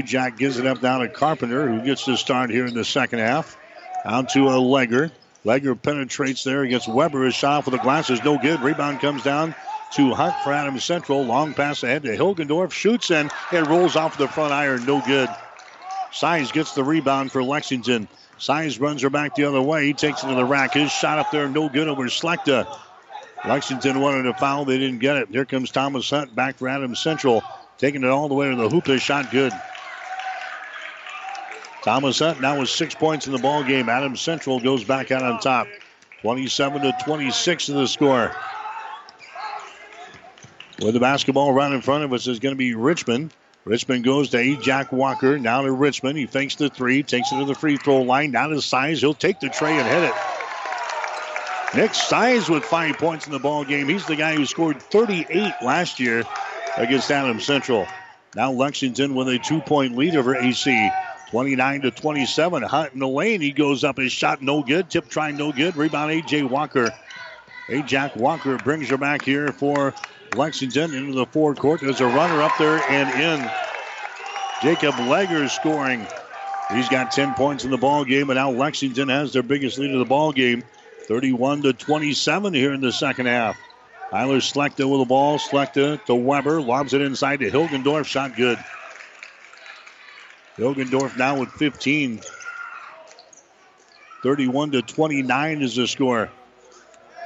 Jack 0.04 0.38
gives 0.38 0.58
it 0.58 0.66
up 0.66 0.80
down 0.80 1.00
to 1.00 1.08
Carpenter, 1.08 1.68
who 1.68 1.84
gets 1.84 2.04
to 2.04 2.16
start 2.16 2.50
here 2.50 2.66
in 2.66 2.74
the 2.74 2.84
second 2.84 3.18
half. 3.18 3.56
Out 4.04 4.30
to 4.30 4.48
a 4.48 4.52
Legger. 4.52 5.10
Legger 5.44 5.80
penetrates 5.80 6.44
there 6.44 6.62
against 6.62 6.88
Weber. 6.88 7.24
His 7.24 7.34
shot 7.34 7.64
for 7.64 7.70
the 7.70 7.78
glasses, 7.78 8.22
no 8.22 8.38
good. 8.38 8.60
Rebound 8.60 9.00
comes 9.00 9.22
down 9.22 9.54
to 9.94 10.14
Hunt 10.14 10.34
for 10.44 10.52
Adams 10.52 10.84
Central. 10.84 11.24
Long 11.24 11.52
pass 11.52 11.82
ahead 11.82 12.04
to 12.04 12.16
Hilgendorf. 12.16 12.72
Shoots 12.72 13.10
and 13.10 13.30
it 13.52 13.66
rolls 13.66 13.96
off 13.96 14.16
the 14.18 14.28
front 14.28 14.52
iron. 14.52 14.84
No 14.86 15.00
good. 15.00 15.28
Size 16.12 16.52
gets 16.52 16.74
the 16.74 16.84
rebound 16.84 17.32
for 17.32 17.42
Lexington. 17.42 18.06
Size 18.38 18.78
runs 18.78 19.02
her 19.02 19.10
back 19.10 19.34
the 19.34 19.44
other 19.44 19.62
way. 19.62 19.86
He 19.86 19.94
takes 19.94 20.22
it 20.22 20.28
to 20.28 20.34
the 20.34 20.44
rack. 20.44 20.74
His 20.74 20.90
shot 20.90 21.18
up 21.18 21.30
there, 21.30 21.48
no 21.48 21.68
good 21.68 21.88
over 21.88 22.04
Slechta. 22.04 22.66
Lexington 23.44 24.00
wanted 24.00 24.26
a 24.26 24.34
foul. 24.34 24.64
They 24.64 24.78
didn't 24.78 25.00
get 25.00 25.16
it. 25.16 25.28
Here 25.30 25.44
comes 25.44 25.70
Thomas 25.70 26.08
Hunt 26.08 26.34
back 26.34 26.56
for 26.58 26.68
Adams 26.68 27.00
Central. 27.00 27.42
Taking 27.78 28.04
it 28.04 28.10
all 28.10 28.28
the 28.28 28.34
way 28.34 28.48
to 28.48 28.56
the 28.56 28.68
hoop. 28.68 28.86
His 28.86 29.02
shot 29.02 29.30
good. 29.30 29.52
Thomas 31.82 32.20
Hunt 32.20 32.40
now 32.40 32.60
with 32.60 32.68
six 32.68 32.94
points 32.94 33.26
in 33.26 33.32
the 33.32 33.38
ball 33.38 33.64
game. 33.64 33.88
Adams 33.88 34.20
Central 34.20 34.60
goes 34.60 34.84
back 34.84 35.10
out 35.10 35.22
on 35.22 35.40
top. 35.40 35.66
27 36.20 36.82
to 36.82 36.92
26 37.04 37.68
in 37.68 37.74
the 37.74 37.88
score. 37.88 38.32
With 40.80 40.94
the 40.94 41.00
basketball 41.00 41.52
right 41.52 41.72
in 41.72 41.80
front 41.80 42.04
of 42.04 42.12
us 42.12 42.26
is 42.26 42.38
going 42.38 42.54
to 42.54 42.58
be 42.58 42.74
Richmond. 42.74 43.34
Richmond 43.64 44.04
goes 44.04 44.30
to 44.30 44.36
Ajak 44.38 44.92
Walker. 44.92 45.38
Now 45.38 45.62
to 45.62 45.72
Richmond. 45.72 46.18
He 46.18 46.26
fakes 46.26 46.56
the 46.56 46.68
three, 46.68 47.02
takes 47.02 47.32
it 47.32 47.38
to 47.38 47.44
the 47.44 47.54
free 47.54 47.76
throw 47.76 48.02
line. 48.02 48.32
Down 48.32 48.50
to 48.50 48.62
size. 48.62 49.00
He'll 49.00 49.14
take 49.14 49.40
the 49.40 49.48
tray 49.48 49.76
and 49.76 49.86
hit 49.86 50.04
it. 50.04 50.14
Nick 51.74 51.94
Size 51.94 52.50
with 52.50 52.64
five 52.64 52.98
points 52.98 53.26
in 53.26 53.32
the 53.32 53.38
ball 53.38 53.64
game. 53.64 53.88
He's 53.88 54.04
the 54.04 54.16
guy 54.16 54.34
who 54.34 54.44
scored 54.44 54.80
38 54.82 55.54
last 55.62 55.98
year 55.98 56.22
against 56.76 57.10
Adams 57.10 57.46
Central. 57.46 57.86
Now 58.36 58.52
Lexington 58.52 59.14
with 59.14 59.28
a 59.28 59.38
two-point 59.38 59.96
lead 59.96 60.16
over 60.16 60.36
AC. 60.36 60.90
29 61.32 61.80
to 61.80 61.90
27. 61.90 62.62
Hunt 62.62 62.92
in 62.92 62.98
the 62.98 63.08
lane. 63.08 63.40
He 63.40 63.52
goes 63.52 63.84
up. 63.84 63.96
His 63.96 64.12
shot 64.12 64.42
no 64.42 64.62
good. 64.62 64.90
Tip 64.90 65.08
try 65.08 65.30
no 65.30 65.50
good. 65.50 65.76
Rebound 65.76 66.12
Ajak 66.12 66.50
Walker. 66.50 66.90
Ajak 67.68 68.14
Walker 68.18 68.58
brings 68.58 68.90
her 68.90 68.98
back 68.98 69.22
here 69.22 69.50
for 69.50 69.94
Lexington 70.34 70.92
into 70.92 71.14
the 71.14 71.24
forecourt. 71.24 71.80
There's 71.80 72.02
a 72.02 72.06
runner 72.06 72.42
up 72.42 72.52
there 72.58 72.82
and 72.90 73.08
in. 73.18 73.50
Jacob 74.60 74.94
Legger 74.96 75.48
scoring. 75.48 76.06
He's 76.70 76.90
got 76.90 77.10
10 77.10 77.32
points 77.32 77.64
in 77.64 77.70
the 77.70 77.78
ball 77.78 78.04
game, 78.04 78.28
and 78.28 78.36
now 78.36 78.50
Lexington 78.50 79.08
has 79.08 79.32
their 79.32 79.42
biggest 79.42 79.78
lead 79.78 79.92
of 79.92 80.00
the 80.00 80.04
ball 80.04 80.32
game, 80.32 80.62
31 81.08 81.62
to 81.62 81.72
27 81.72 82.52
here 82.52 82.74
in 82.74 82.82
the 82.82 82.92
second 82.92 83.24
half. 83.24 83.58
Tyler 84.10 84.40
Slechta 84.40 84.86
with 84.86 85.00
the 85.00 85.06
ball. 85.06 85.38
Slechta 85.38 86.04
to 86.04 86.14
Weber. 86.14 86.60
Lobs 86.60 86.92
it 86.92 87.00
inside 87.00 87.38
to 87.38 87.50
Hilgendorf. 87.50 88.04
Shot 88.04 88.36
good. 88.36 88.58
Hilgendorf 90.56 91.16
now 91.16 91.38
with 91.38 91.50
15. 91.50 92.20
31 94.22 94.70
to 94.72 94.82
29 94.82 95.62
is 95.62 95.76
the 95.76 95.88
score. 95.88 96.30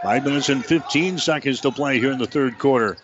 Five 0.03 0.25
minutes 0.25 0.49
and 0.49 0.65
15 0.65 1.19
seconds 1.19 1.61
to 1.63 1.73
play 1.73 1.99
here 1.99 2.13
in 2.13 2.19
the 2.19 2.27
third 2.27 2.59
quarter. 2.59 2.97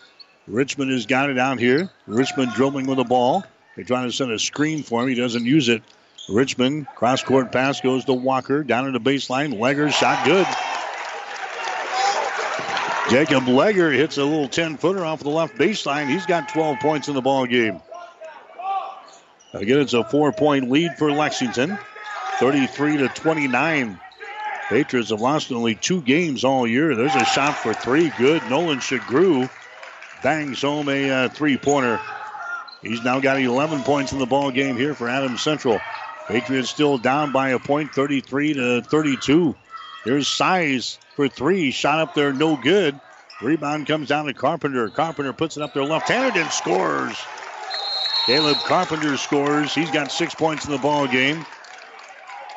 Richmond 0.47 0.91
has 0.91 1.05
got 1.05 1.29
it 1.29 1.37
out 1.37 1.59
here. 1.59 1.89
Richmond 2.07 2.53
dribbling 2.53 2.87
with 2.87 2.97
the 2.97 3.03
ball. 3.03 3.43
They're 3.75 3.85
trying 3.85 4.07
to 4.07 4.15
send 4.15 4.31
a 4.31 4.39
screen 4.39 4.83
for 4.83 5.01
him. 5.01 5.09
He 5.09 5.15
doesn't 5.15 5.45
use 5.45 5.69
it. 5.69 5.83
Richmond 6.29 6.87
cross 6.95 7.21
court 7.23 7.51
pass 7.51 7.81
goes 7.81 8.05
to 8.05 8.13
Walker 8.13 8.63
down 8.63 8.87
in 8.87 8.93
the 8.93 8.99
baseline. 8.99 9.57
Legger 9.57 9.91
shot 9.91 10.25
good. 10.25 10.47
Jacob 13.09 13.43
Legger 13.43 13.93
hits 13.93 14.17
a 14.17 14.23
little 14.23 14.47
10 14.47 14.77
footer 14.77 15.03
off 15.03 15.19
the 15.19 15.29
left 15.29 15.55
baseline. 15.55 16.07
He's 16.07 16.25
got 16.25 16.49
12 16.49 16.79
points 16.79 17.09
in 17.09 17.15
the 17.15 17.21
ball 17.21 17.45
game. 17.45 17.81
Again, 19.53 19.79
it's 19.79 19.93
a 19.93 20.03
four 20.03 20.31
point 20.31 20.69
lead 20.69 20.97
for 20.97 21.11
Lexington. 21.11 21.77
33 22.39 22.97
to 22.97 23.07
29. 23.09 23.99
Patriots 24.69 25.09
have 25.11 25.21
lost 25.21 25.51
only 25.51 25.75
two 25.75 26.01
games 26.01 26.43
all 26.43 26.65
year. 26.65 26.95
There's 26.95 27.15
a 27.15 27.25
shot 27.25 27.55
for 27.55 27.73
three. 27.73 28.11
Good. 28.17 28.41
Nolan 28.49 28.79
Shagru 28.79 29.49
bangs 30.23 30.61
home 30.61 30.89
a 30.89 31.09
uh, 31.09 31.29
three 31.29 31.57
pointer. 31.57 31.99
He's 32.81 33.03
now 33.03 33.19
got 33.19 33.39
11 33.39 33.83
points 33.83 34.11
in 34.11 34.19
the 34.19 34.25
ball 34.25 34.51
game 34.51 34.75
here 34.75 34.95
for 34.95 35.07
Adams 35.07 35.41
Central. 35.41 35.79
Patriots 36.27 36.69
still 36.69 36.97
down 36.97 37.31
by 37.31 37.49
a 37.49 37.59
point, 37.59 37.93
33 37.93 38.53
to 38.55 38.81
32. 38.81 39.55
Here's 40.03 40.27
Size 40.27 40.97
for 41.15 41.27
three. 41.27 41.71
Shot 41.71 41.99
up 41.99 42.13
there, 42.13 42.33
no 42.33 42.55
good. 42.55 42.99
Rebound 43.41 43.87
comes 43.87 44.09
down 44.09 44.25
to 44.25 44.33
Carpenter. 44.33 44.89
Carpenter 44.89 45.33
puts 45.33 45.57
it 45.57 45.63
up 45.63 45.73
there 45.73 45.83
left-handed 45.83 46.41
and 46.41 46.51
scores. 46.51 47.17
Caleb 48.25 48.57
Carpenter 48.59 49.17
scores. 49.17 49.75
He's 49.75 49.91
got 49.91 50.09
six 50.09 50.33
points 50.33 50.65
in 50.65 50.71
the 50.71 50.77
ball 50.77 51.07
game. 51.07 51.45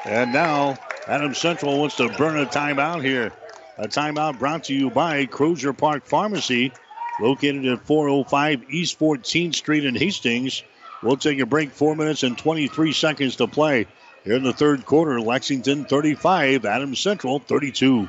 And 0.05 0.33
now 0.33 0.79
Adam 1.09 1.35
Central 1.35 1.81
wants 1.81 1.97
to 1.97 2.09
burn 2.11 2.39
a 2.39 2.47
timeout 2.47 3.03
here. 3.03 3.33
A 3.77 3.89
timeout 3.89 4.39
brought 4.39 4.65
to 4.65 4.75
you 4.75 4.91
by 4.91 5.27
Crozier 5.27 5.73
Park 5.73 6.07
Pharmacy, 6.07 6.73
located 7.21 7.67
at 7.67 7.85
405 7.85 8.71
East 8.71 8.99
14th 8.99 9.57
Street 9.57 9.85
in 9.85 9.97
Hastings. 9.97 10.63
We'll 11.03 11.17
take 11.17 11.41
a 11.41 11.47
break, 11.47 11.73
four 11.73 11.97
minutes 11.97 12.23
and 12.23 12.39
23 12.39 12.93
seconds 12.93 13.37
to 13.37 13.49
play. 13.49 13.89
Here 14.25 14.37
in 14.37 14.45
the 14.45 14.53
third 14.53 14.87
quarter, 14.87 15.21
Lexington 15.21 15.85
35, 15.85 16.65
Adams 16.65 17.01
Central 17.01 17.41
32. 17.41 18.09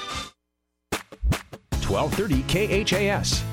1230 1.91 2.85
KHAS. 2.85 3.43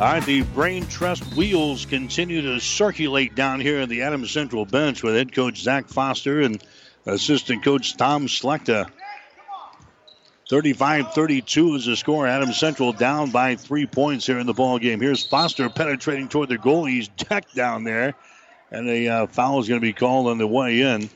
All 0.00 0.06
right, 0.06 0.24
the 0.24 0.40
Brain 0.54 0.86
Trust 0.86 1.36
wheels 1.36 1.84
continue 1.84 2.40
to 2.40 2.58
circulate 2.58 3.34
down 3.34 3.60
here 3.60 3.80
in 3.80 3.90
the 3.90 4.00
Adams 4.00 4.30
Central 4.30 4.64
bench 4.64 5.02
with 5.02 5.14
head 5.14 5.34
coach 5.34 5.60
Zach 5.60 5.88
Foster 5.88 6.40
and 6.40 6.64
assistant 7.04 7.62
coach 7.62 7.98
Tom 7.98 8.28
Slechta. 8.28 8.88
35 10.48 11.12
32 11.12 11.74
is 11.74 11.84
the 11.84 11.96
score. 11.96 12.26
Adams 12.26 12.56
Central 12.58 12.94
down 12.94 13.30
by 13.30 13.56
three 13.56 13.84
points 13.84 14.26
here 14.26 14.38
in 14.38 14.46
the 14.46 14.54
ball 14.54 14.78
game. 14.78 15.02
Here's 15.02 15.26
Foster 15.26 15.68
penetrating 15.68 16.28
toward 16.28 16.48
the 16.48 16.56
goal. 16.56 16.86
He's 16.86 17.08
decked 17.08 17.54
down 17.54 17.84
there, 17.84 18.14
and 18.70 18.88
a 18.88 19.06
uh, 19.06 19.26
foul 19.26 19.60
is 19.60 19.68
going 19.68 19.82
to 19.82 19.86
be 19.86 19.92
called 19.92 20.28
on 20.28 20.38
the 20.38 20.46
way 20.46 20.80
in. 20.80 21.10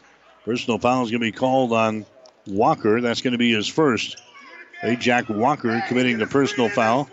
Personal 0.45 0.79
foul 0.79 1.05
is 1.05 1.11
going 1.11 1.23
to 1.23 1.27
be 1.27 1.33
called 1.33 1.73
on 1.73 2.05
Walker. 2.47 3.01
That's 3.01 3.21
going 3.21 3.33
to 3.33 3.39
be 3.39 3.53
his 3.53 3.69
first. 3.69 4.23
Ajak 4.83 5.35
Walker 5.35 5.83
committing 5.89 6.19
the 6.19 6.27
personal 6.27 6.69
foul. 6.69 7.09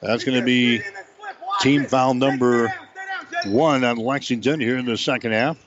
That's 0.00 0.24
going 0.24 0.38
to 0.38 0.44
be 0.44 0.82
team 1.60 1.86
foul 1.86 2.14
number 2.14 2.72
one 3.46 3.84
on 3.84 3.96
Lexington 3.96 4.60
here 4.60 4.76
in 4.76 4.84
the 4.84 4.96
second 4.96 5.32
half. 5.32 5.58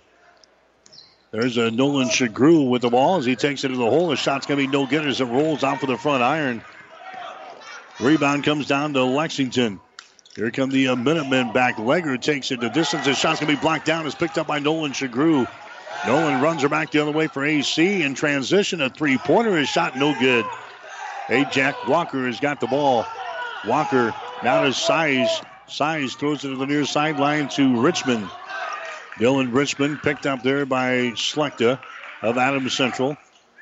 There's 1.32 1.58
a 1.58 1.72
Nolan 1.72 2.10
Shagru 2.10 2.70
with 2.70 2.82
the 2.82 2.90
ball 2.90 3.18
as 3.18 3.26
he 3.26 3.36
takes 3.36 3.64
it 3.64 3.70
to 3.70 3.78
the 3.78 3.90
hole. 3.90 4.08
The 4.08 4.18
shot's 4.18 4.46
going 4.46 4.60
to 4.60 4.68
be 4.68 4.72
no 4.72 4.86
good 4.86 5.08
as 5.08 5.22
it 5.22 5.26
rolls 5.26 5.64
off 5.64 5.82
of 5.82 5.90
the 5.90 5.98
front 5.98 6.22
iron. 6.22 6.62
Rebound 8.02 8.44
comes 8.44 8.68
down 8.68 8.94
to 8.94 9.04
Lexington. 9.04 9.80
Here 10.36 10.52
come 10.52 10.70
the 10.70 10.90
uh, 10.90 10.96
Minutemen 10.96 11.54
back. 11.54 11.78
Legger 11.78 12.20
takes 12.22 12.52
it 12.52 12.60
the 12.60 12.70
distance. 12.70 13.06
The 13.06 13.14
shot's 13.14 13.40
going 13.40 13.52
to 13.52 13.58
be 13.58 13.62
blocked 13.62 13.86
down. 13.86 14.06
It's 14.06 14.16
picked 14.16 14.38
up 14.38 14.48
by 14.48 14.60
Nolan 14.60 14.92
Shagru. 14.92 15.48
Nolan 16.06 16.42
runs 16.42 16.64
her 16.64 16.70
back 16.70 16.92
the 16.92 17.00
other 17.00 17.12
way 17.12 17.28
for 17.28 17.46
AC 17.46 18.02
in 18.02 18.16
transition. 18.16 18.82
A 18.82 18.90
three 18.90 19.18
pointer 19.18 19.58
is 19.58 19.70
shot 19.70 19.96
no 19.96 20.18
good. 20.20 20.46
Ajak 21.28 21.88
Walker 21.88 22.26
has 22.26 22.40
got 22.40 22.60
the 22.60 22.68
ball. 22.68 23.06
Walker 23.66 24.14
now 24.44 24.64
to 24.64 24.74
size. 24.74 25.42
Size 25.68 26.16
throws 26.16 26.44
it 26.44 26.50
to 26.50 26.56
the 26.58 26.66
near 26.66 26.86
sideline 26.86 27.48
to 27.50 27.80
Richmond. 27.80 28.28
Dylan 29.16 29.54
Richmond 29.54 30.02
picked 30.02 30.26
up 30.26 30.42
there 30.44 30.66
by 30.66 31.12
Slechta 31.12 31.80
of 32.22 32.38
Adams 32.38 32.76
Central. 32.76 33.16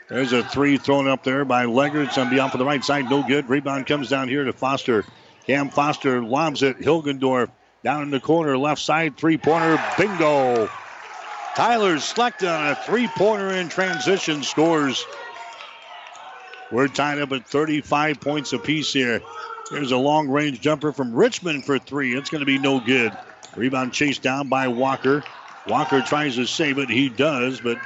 There's 0.08 0.34
a 0.34 0.44
three 0.44 0.78
thrown 0.78 1.08
up 1.08 1.24
there 1.24 1.46
by 1.46 1.66
Legger. 1.66 2.06
It's 2.06 2.30
be 2.30 2.40
off 2.40 2.54
of 2.54 2.60
the 2.60 2.66
right 2.66 2.84
side. 2.84 3.10
No 3.10 3.22
good. 3.22 3.50
Rebound 3.50 3.86
comes 3.86 4.10
down 4.10 4.28
here 4.28 4.46
to 4.46 4.54
Foster. 4.54 5.06
Cam 5.46 5.70
Foster 5.70 6.24
lobs 6.24 6.64
it. 6.64 6.80
Hilgendorf 6.80 7.50
down 7.84 8.04
in 8.04 8.10
the 8.10 8.20
corner, 8.20 8.58
left 8.58 8.82
side, 8.82 9.18
three 9.18 9.38
pointer. 9.38 9.82
Bingo. 9.98 10.70
Tyler 11.56 11.96
Slechta 11.96 12.58
on 12.58 12.68
a 12.68 12.76
three 12.76 13.08
pointer 13.08 13.50
in 13.52 13.70
transition 13.70 14.44
scores. 14.44 15.06
We're 16.72 16.88
tied 16.88 17.20
up 17.20 17.32
at 17.32 17.48
35 17.48 18.22
points 18.22 18.54
apiece 18.54 18.94
here. 18.94 19.22
There's 19.72 19.92
a 19.92 19.98
long 19.98 20.30
range 20.30 20.62
jumper 20.62 20.92
from 20.92 21.14
Richmond 21.14 21.66
for 21.66 21.80
three. 21.80 22.16
It's 22.16 22.30
going 22.30 22.40
to 22.40 22.46
be 22.46 22.60
no 22.60 22.80
good. 22.80 23.12
Rebound 23.56 23.94
chased 23.94 24.22
down 24.22 24.50
by 24.50 24.68
Walker. 24.68 25.24
Walker 25.68 26.02
tries 26.02 26.36
to 26.36 26.46
save 26.46 26.78
it. 26.78 26.90
He 26.90 27.10
does, 27.10 27.60
but 27.60 27.78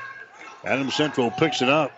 Adam 0.64 0.92
Central 0.92 1.32
picks 1.32 1.62
it 1.62 1.70
up. 1.70 1.92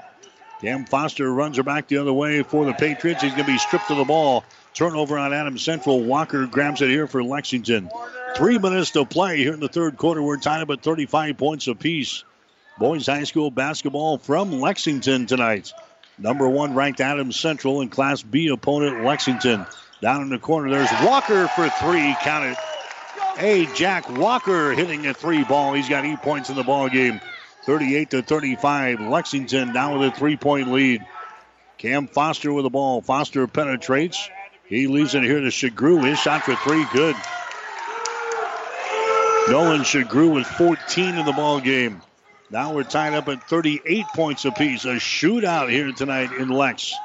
Cam 0.62 0.86
Foster 0.86 1.32
runs 1.32 1.58
her 1.58 1.64
back 1.64 1.88
the 1.88 1.98
other 1.98 2.14
way 2.14 2.42
for 2.42 2.66
the 2.66 2.74
Patriots. 2.74 3.22
He's 3.22 3.32
going 3.34 3.46
to 3.46 3.52
be 3.52 3.58
stripped 3.58 3.92
of 3.92 3.98
the 3.98 4.06
ball. 4.06 4.44
Turnover 4.76 5.18
on 5.18 5.34
Adams 5.34 5.64
Central. 5.64 6.04
Walker 6.04 6.46
grabs 6.46 6.82
it 6.82 6.90
here 6.90 7.08
for 7.08 7.24
Lexington. 7.24 7.90
Three 8.36 8.60
minutes 8.60 8.92
to 8.92 9.06
play 9.06 9.38
here 9.38 9.54
in 9.54 9.62
the 9.62 9.70
third 9.70 9.96
quarter. 9.98 10.22
We're 10.22 10.38
tied 10.38 10.62
up 10.62 10.70
at 10.70 10.84
35 10.84 11.38
points 11.38 11.68
apiece. 11.68 12.26
Boys 12.78 13.06
High 13.06 13.24
School 13.24 13.50
basketball 13.50 14.18
from 14.18 14.60
Lexington 14.60 15.28
tonight. 15.28 15.72
Number 16.18 16.50
one 16.50 16.76
ranked 16.76 17.00
Adams 17.00 17.40
Central 17.40 17.80
and 17.80 17.90
Class 17.90 18.22
B 18.22 18.50
opponent 18.50 19.06
Lexington. 19.06 19.66
Down 20.02 20.22
in 20.22 20.30
the 20.30 20.40
corner, 20.40 20.70
there's 20.70 20.92
Walker 21.06 21.48
for 21.48 21.70
three. 21.70 22.14
Count 22.22 22.46
it. 22.46 22.58
Hey, 23.38 23.66
Jack 23.76 24.10
Walker 24.10 24.74
hitting 24.74 25.08
a 25.08 25.14
three 25.14 25.46
ball. 25.46 25.74
He's 25.74 25.88
got 25.88 26.04
eight 26.04 26.22
points 26.22 26.50
in 26.50 26.58
the 26.58 26.64
ball 26.64 26.90
game. 26.90 27.22
38 27.64 28.10
to 28.12 28.22
35. 28.22 29.00
Lexington 29.00 29.72
now 29.72 29.98
with 29.98 30.14
a 30.14 30.16
three 30.16 30.36
point 30.36 30.72
lead. 30.72 31.06
Cam 31.78 32.08
Foster 32.08 32.52
with 32.52 32.64
the 32.64 32.70
ball. 32.70 33.02
Foster 33.02 33.48
penetrates. 33.48 34.30
He 34.68 34.88
leaves 34.88 35.14
it 35.14 35.24
here 35.24 35.40
to 35.40 35.48
Shagru. 35.48 36.04
His 36.08 36.20
shot 36.20 36.44
for 36.44 36.56
three, 36.56 36.86
good. 36.92 37.16
Nolan 39.48 39.82
Shagru 39.82 40.34
with 40.34 40.48
14 40.48 41.16
in 41.16 41.26
the 41.26 41.32
ball 41.32 41.60
game. 41.60 42.02
Now 42.50 42.74
we're 42.74 42.84
tied 42.84 43.14
up 43.14 43.28
at 43.28 43.48
38 43.48 44.06
points 44.16 44.46
apiece. 44.46 44.86
A 44.86 44.96
shootout 44.96 45.70
here 45.70 45.92
tonight 45.92 46.32
in 46.32 46.50
Lex. 46.50 46.96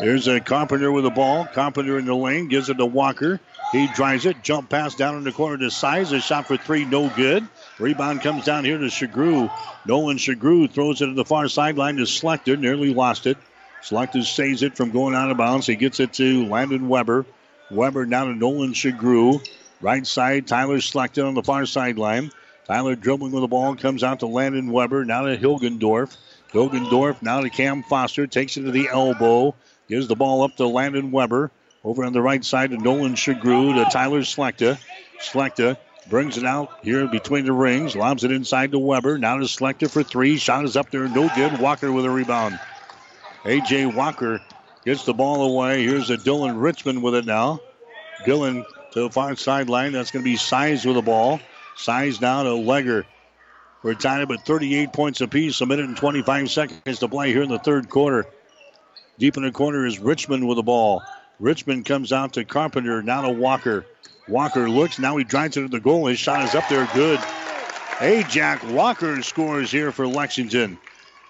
There's 0.00 0.26
a 0.26 0.40
Carpenter 0.40 0.90
with 0.90 1.04
the 1.04 1.10
ball. 1.10 1.46
Carpenter 1.46 1.96
in 1.96 2.06
the 2.06 2.14
lane 2.14 2.48
gives 2.48 2.68
it 2.70 2.78
to 2.78 2.86
Walker. 2.86 3.38
He 3.70 3.86
drives 3.94 4.26
it. 4.26 4.42
Jump 4.42 4.68
pass 4.68 4.96
down 4.96 5.16
in 5.16 5.22
the 5.22 5.30
corner 5.30 5.58
to 5.58 5.70
Size. 5.70 6.10
A 6.10 6.20
shot 6.20 6.48
for 6.48 6.56
three, 6.56 6.84
no 6.84 7.08
good. 7.08 7.46
Rebound 7.78 8.20
comes 8.20 8.44
down 8.44 8.64
here 8.64 8.78
to 8.78 8.86
Shagru. 8.86 9.48
Nolan 9.86 10.16
Shagru 10.16 10.68
throws 10.68 11.02
it 11.02 11.06
to 11.06 11.14
the 11.14 11.24
far 11.24 11.48
sideline 11.48 11.96
to 11.96 12.02
Slechta. 12.02 12.58
Nearly 12.58 12.92
lost 12.92 13.26
it. 13.26 13.38
Slechta 13.82 14.24
saves 14.24 14.62
it 14.62 14.76
from 14.76 14.90
going 14.90 15.14
out 15.14 15.30
of 15.30 15.36
bounds. 15.36 15.66
He 15.66 15.76
gets 15.76 16.00
it 16.00 16.12
to 16.14 16.46
Landon 16.46 16.88
Weber. 16.88 17.26
Weber 17.70 18.06
down 18.06 18.28
to 18.28 18.34
Nolan 18.34 18.72
Shagru. 18.72 19.46
Right 19.80 20.06
side, 20.06 20.46
Tyler 20.46 20.78
Slechta 20.78 21.26
on 21.26 21.34
the 21.34 21.42
far 21.42 21.66
sideline. 21.66 22.30
Tyler 22.66 22.94
dribbling 22.94 23.32
with 23.32 23.42
the 23.42 23.48
ball, 23.48 23.74
comes 23.74 24.04
out 24.04 24.20
to 24.20 24.26
Landon 24.26 24.70
Weber, 24.70 25.04
now 25.04 25.22
to 25.22 25.36
Hilgendorf. 25.36 26.16
Hilgendorf 26.52 27.20
now 27.22 27.40
to 27.40 27.50
Cam 27.50 27.82
Foster, 27.82 28.28
takes 28.28 28.56
it 28.56 28.62
to 28.62 28.70
the 28.70 28.88
elbow, 28.88 29.54
gives 29.88 30.06
the 30.06 30.14
ball 30.14 30.42
up 30.42 30.56
to 30.56 30.66
Landon 30.68 31.10
Weber. 31.10 31.50
Over 31.82 32.04
on 32.04 32.12
the 32.12 32.22
right 32.22 32.44
side 32.44 32.70
to 32.70 32.76
Nolan 32.76 33.14
Shagru 33.14 33.74
to 33.74 33.90
Tyler 33.90 34.20
Slechta. 34.20 34.78
Slechta 35.20 35.76
Brings 36.08 36.36
it 36.36 36.44
out 36.44 36.70
here 36.82 37.06
between 37.06 37.44
the 37.44 37.52
rings. 37.52 37.94
Lobs 37.94 38.24
it 38.24 38.32
inside 38.32 38.72
to 38.72 38.78
Weber. 38.78 39.18
Now 39.18 39.36
to 39.36 39.44
Slechta 39.44 39.88
for 39.88 40.02
three. 40.02 40.36
Shot 40.36 40.64
is 40.64 40.76
up 40.76 40.90
there. 40.90 41.08
No 41.08 41.30
good. 41.34 41.60
Walker 41.60 41.92
with 41.92 42.04
a 42.04 42.10
rebound. 42.10 42.58
Ajak 43.44 43.94
Walker 43.94 44.40
gets 44.84 45.04
the 45.04 45.14
ball 45.14 45.42
away. 45.42 45.84
Here's 45.84 46.10
a 46.10 46.16
Dylan 46.16 46.60
Richmond 46.60 47.02
with 47.02 47.14
it 47.14 47.26
now. 47.26 47.60
Dylan 48.24 48.64
to 48.92 49.00
the 49.00 49.10
far 49.10 49.34
sideline. 49.36 49.92
That's 49.92 50.10
going 50.10 50.24
to 50.24 50.30
be 50.30 50.36
Size 50.36 50.84
with 50.84 50.94
the 50.94 51.02
ball. 51.02 51.40
Size 51.76 52.20
now 52.20 52.44
to 52.44 52.50
Legger. 52.50 53.04
We're 53.82 53.94
tied 53.94 54.22
up 54.22 54.30
at 54.30 54.46
38 54.46 54.92
points 54.92 55.20
apiece. 55.20 55.60
A 55.60 55.66
minute 55.66 55.86
and 55.86 55.96
25 55.96 56.50
seconds 56.50 57.00
to 57.00 57.08
play 57.08 57.32
here 57.32 57.42
in 57.42 57.48
the 57.48 57.58
third 57.58 57.88
quarter. 57.88 58.26
Deep 59.18 59.36
in 59.36 59.42
the 59.42 59.50
corner 59.50 59.86
is 59.86 59.98
Richmond 59.98 60.46
with 60.46 60.56
the 60.56 60.62
ball. 60.62 61.02
Richmond 61.40 61.84
comes 61.84 62.12
out 62.12 62.34
to 62.34 62.44
Carpenter. 62.44 63.02
Now 63.02 63.22
to 63.22 63.30
Walker. 63.30 63.84
Walker 64.28 64.70
looks. 64.70 65.00
Now 65.00 65.16
he 65.16 65.24
drives 65.24 65.56
it 65.56 65.62
to 65.62 65.68
the 65.68 65.80
goal. 65.80 66.06
His 66.06 66.18
shot 66.18 66.44
is 66.44 66.54
up 66.54 66.68
there. 66.68 66.88
Good. 66.94 67.18
Ajak 67.98 68.72
Walker 68.72 69.20
scores 69.22 69.70
here 69.70 69.90
for 69.90 70.06
Lexington. 70.06 70.78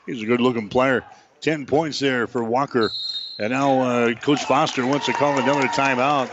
He's 0.04 0.22
a 0.22 0.26
good 0.26 0.40
looking 0.40 0.68
player. 0.68 1.04
10 1.42 1.66
points 1.66 1.98
there 1.98 2.26
for 2.26 2.42
Walker. 2.42 2.90
And 3.38 3.52
now 3.52 3.80
uh, 3.80 4.14
Coach 4.14 4.44
Foster 4.44 4.86
wants 4.86 5.06
to 5.06 5.12
call 5.12 5.38
another 5.38 5.66
timeout. 5.68 6.30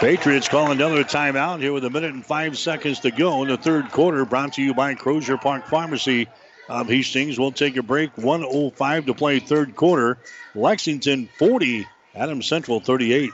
Patriots 0.00 0.48
call 0.48 0.70
another 0.70 1.02
timeout 1.04 1.60
here 1.60 1.72
with 1.72 1.84
a 1.84 1.90
minute 1.90 2.12
and 2.12 2.24
five 2.24 2.58
seconds 2.58 3.00
to 3.00 3.10
go 3.10 3.42
in 3.42 3.48
the 3.48 3.56
third 3.56 3.90
quarter. 3.90 4.24
Brought 4.24 4.52
to 4.54 4.62
you 4.62 4.74
by 4.74 4.94
Crozier 4.94 5.38
Park 5.38 5.66
Pharmacy 5.66 6.28
of 6.68 6.86
Hastings. 6.86 7.38
We'll 7.38 7.52
take 7.52 7.76
a 7.76 7.82
break. 7.82 8.16
105 8.18 9.06
to 9.06 9.14
play 9.14 9.40
third 9.40 9.74
quarter. 9.74 10.18
Lexington 10.54 11.28
40, 11.38 11.86
Adams 12.14 12.46
Central 12.46 12.78
38. 12.78 13.30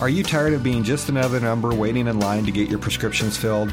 Are 0.00 0.08
you 0.08 0.22
tired 0.22 0.52
of 0.52 0.62
being 0.62 0.84
just 0.84 1.08
another 1.08 1.40
number 1.40 1.74
waiting 1.74 2.06
in 2.06 2.20
line 2.20 2.44
to 2.44 2.52
get 2.52 2.68
your 2.70 2.78
prescriptions 2.78 3.36
filled? 3.36 3.72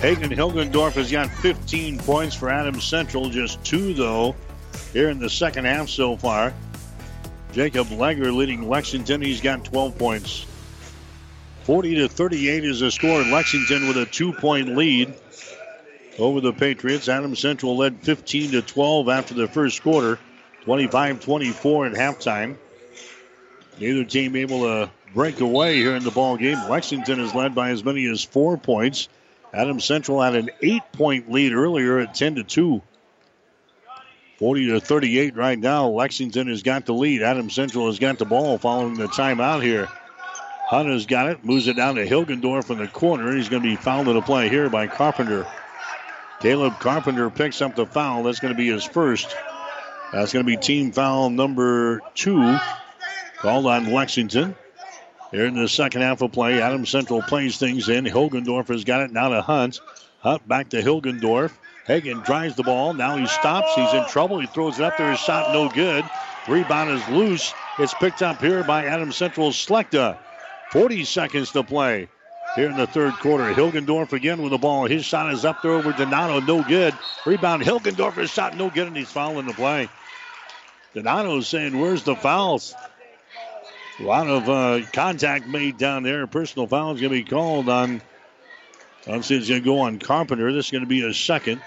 Hagen 0.00 0.30
Hilgendorf 0.30 0.92
has 0.92 1.10
got 1.10 1.30
15 1.30 1.98
points 1.98 2.34
for 2.34 2.50
Adams 2.50 2.84
Central, 2.84 3.30
just 3.30 3.64
two, 3.64 3.94
though, 3.94 4.36
here 4.92 5.08
in 5.08 5.18
the 5.18 5.30
second 5.30 5.64
half 5.64 5.88
so 5.88 6.16
far. 6.16 6.52
Jacob 7.52 7.86
Legger 7.88 8.34
leading 8.34 8.68
Lexington. 8.68 9.22
He's 9.22 9.40
got 9.40 9.64
12 9.64 9.96
points. 9.96 10.44
40 11.64 11.94
to 11.96 12.08
38 12.08 12.64
is 12.64 12.80
the 12.80 12.90
score. 12.90 13.22
Lexington 13.22 13.88
with 13.88 13.96
a 13.96 14.04
two 14.04 14.34
point 14.34 14.76
lead 14.76 15.14
over 16.18 16.42
the 16.42 16.52
Patriots. 16.52 17.08
Adams 17.08 17.40
Central 17.40 17.78
led 17.78 17.98
15 18.02 18.50
to 18.52 18.62
12 18.62 19.08
after 19.08 19.32
the 19.32 19.48
first 19.48 19.82
quarter, 19.82 20.18
25 20.64 21.20
24 21.20 21.86
at 21.86 21.92
halftime. 21.94 22.56
Neither 23.80 24.04
team 24.04 24.36
able 24.36 24.60
to 24.60 24.90
break 25.14 25.40
away 25.40 25.76
here 25.76 25.96
in 25.96 26.04
the 26.04 26.10
ball 26.10 26.36
game. 26.36 26.58
Lexington 26.68 27.18
is 27.18 27.34
led 27.34 27.54
by 27.54 27.70
as 27.70 27.82
many 27.82 28.06
as 28.06 28.22
four 28.22 28.58
points. 28.58 29.08
Adams 29.52 29.84
Central 29.84 30.20
had 30.20 30.34
an 30.34 30.50
eight 30.62 30.82
point 30.92 31.30
lead 31.30 31.52
earlier 31.52 31.98
at 31.98 32.14
10 32.14 32.36
to 32.36 32.44
2. 32.44 32.82
40 34.38 34.66
to 34.68 34.80
38 34.80 35.34
right 35.34 35.58
now. 35.58 35.88
Lexington 35.88 36.48
has 36.48 36.62
got 36.62 36.84
the 36.84 36.92
lead. 36.92 37.22
Adams 37.22 37.54
Central 37.54 37.86
has 37.86 37.98
got 37.98 38.18
the 38.18 38.26
ball 38.26 38.58
following 38.58 38.94
the 38.94 39.06
timeout 39.06 39.62
here. 39.62 39.88
Hunt 40.68 40.88
has 40.88 41.06
got 41.06 41.28
it, 41.28 41.44
moves 41.44 41.68
it 41.68 41.76
down 41.76 41.94
to 41.94 42.06
Hilgendorf 42.06 42.70
in 42.70 42.78
the 42.78 42.88
corner. 42.88 43.34
He's 43.34 43.48
going 43.48 43.62
to 43.62 43.68
be 43.68 43.76
fouled 43.76 44.08
in 44.08 44.16
a 44.16 44.22
play 44.22 44.48
here 44.48 44.68
by 44.68 44.88
Carpenter. 44.88 45.46
Caleb 46.40 46.78
Carpenter 46.80 47.30
picks 47.30 47.62
up 47.62 47.76
the 47.76 47.86
foul. 47.86 48.24
That's 48.24 48.40
going 48.40 48.52
to 48.52 48.58
be 48.58 48.68
his 48.68 48.84
first. 48.84 49.34
That's 50.12 50.32
going 50.32 50.44
to 50.44 50.46
be 50.46 50.56
team 50.56 50.92
foul 50.92 51.30
number 51.30 52.00
two 52.14 52.58
called 53.38 53.66
on 53.66 53.92
Lexington. 53.92 54.54
Here 55.32 55.46
in 55.46 55.54
the 55.54 55.68
second 55.68 56.02
half 56.02 56.22
of 56.22 56.32
play, 56.32 56.62
Adam 56.62 56.86
Central 56.86 57.20
plays 57.20 57.58
things 57.58 57.88
in. 57.88 58.04
Hilgendorf 58.04 58.68
has 58.68 58.84
got 58.84 59.02
it 59.02 59.12
now 59.12 59.28
to 59.30 59.42
Hunt. 59.42 59.80
Hunt 60.20 60.46
back 60.46 60.70
to 60.70 60.82
Hilgendorf. 60.82 61.52
Hagen 61.86 62.20
drives 62.20 62.54
the 62.56 62.62
ball. 62.62 62.94
Now 62.94 63.16
he 63.16 63.26
stops. 63.26 63.74
He's 63.74 63.92
in 63.92 64.06
trouble. 64.06 64.38
He 64.40 64.46
throws 64.46 64.78
it 64.78 64.84
up 64.84 64.96
there. 64.96 65.10
His 65.10 65.20
shot 65.20 65.52
no 65.52 65.68
good. 65.68 66.04
Rebound 66.48 66.90
is 66.90 67.08
loose. 67.08 67.52
It's 67.78 67.94
picked 67.94 68.22
up 68.22 68.40
here 68.40 68.62
by 68.62 68.86
Adam 68.86 69.12
Central's 69.12 69.56
Slechta. 69.56 70.16
40 70.70 71.04
seconds 71.04 71.50
to 71.52 71.62
play 71.62 72.08
here 72.54 72.70
in 72.70 72.76
the 72.76 72.86
third 72.86 73.14
quarter. 73.14 73.52
Hilgendorf 73.52 74.12
again 74.12 74.42
with 74.42 74.50
the 74.52 74.58
ball. 74.58 74.86
His 74.86 75.04
shot 75.04 75.32
is 75.32 75.44
up 75.44 75.62
there 75.62 75.72
over 75.72 75.92
Donato. 75.92 76.40
No 76.40 76.62
good. 76.62 76.94
Rebound. 77.24 77.62
Hilgendorf, 77.62 78.28
shot 78.28 78.56
no 78.56 78.70
good, 78.70 78.86
and 78.86 78.96
he's 78.96 79.10
fouling 79.10 79.46
the 79.46 79.54
play. 79.54 79.88
Donato's 80.94 81.46
saying, 81.46 81.78
Where's 81.78 82.04
the 82.04 82.16
fouls? 82.16 82.74
A 83.98 84.02
lot 84.02 84.28
of 84.28 84.48
uh, 84.48 84.86
contact 84.92 85.46
made 85.46 85.78
down 85.78 86.02
there. 86.02 86.26
Personal 86.26 86.66
foul 86.66 86.92
is 86.92 87.00
going 87.00 87.12
to 87.12 87.24
be 87.24 87.28
called 87.28 87.68
on. 87.68 88.02
Obviously, 89.06 89.36
it's 89.36 89.48
going 89.48 89.62
to 89.62 89.64
go 89.64 89.80
on 89.80 89.98
Carpenter. 89.98 90.52
This 90.52 90.66
is 90.66 90.70
going 90.70 90.84
to 90.84 90.88
be 90.88 91.06
a 91.06 91.14
second. 91.14 91.62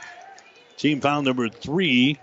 Team 0.78 1.02
foul 1.02 1.24
number 1.24 1.50
three 1.50 2.20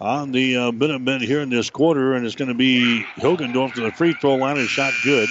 on 0.00 0.32
the 0.32 0.56
uh, 0.56 0.72
Minutemen 0.72 1.20
here 1.20 1.40
in 1.40 1.50
this 1.50 1.68
quarter, 1.68 2.14
and 2.14 2.24
it's 2.24 2.36
going 2.36 2.48
to 2.48 2.54
be 2.54 3.04
Hilgendorf 3.16 3.74
to 3.74 3.82
the 3.82 3.92
free 3.92 4.14
throw 4.14 4.36
line. 4.36 4.56
and 4.56 4.68
shot 4.68 4.92
good. 5.02 5.28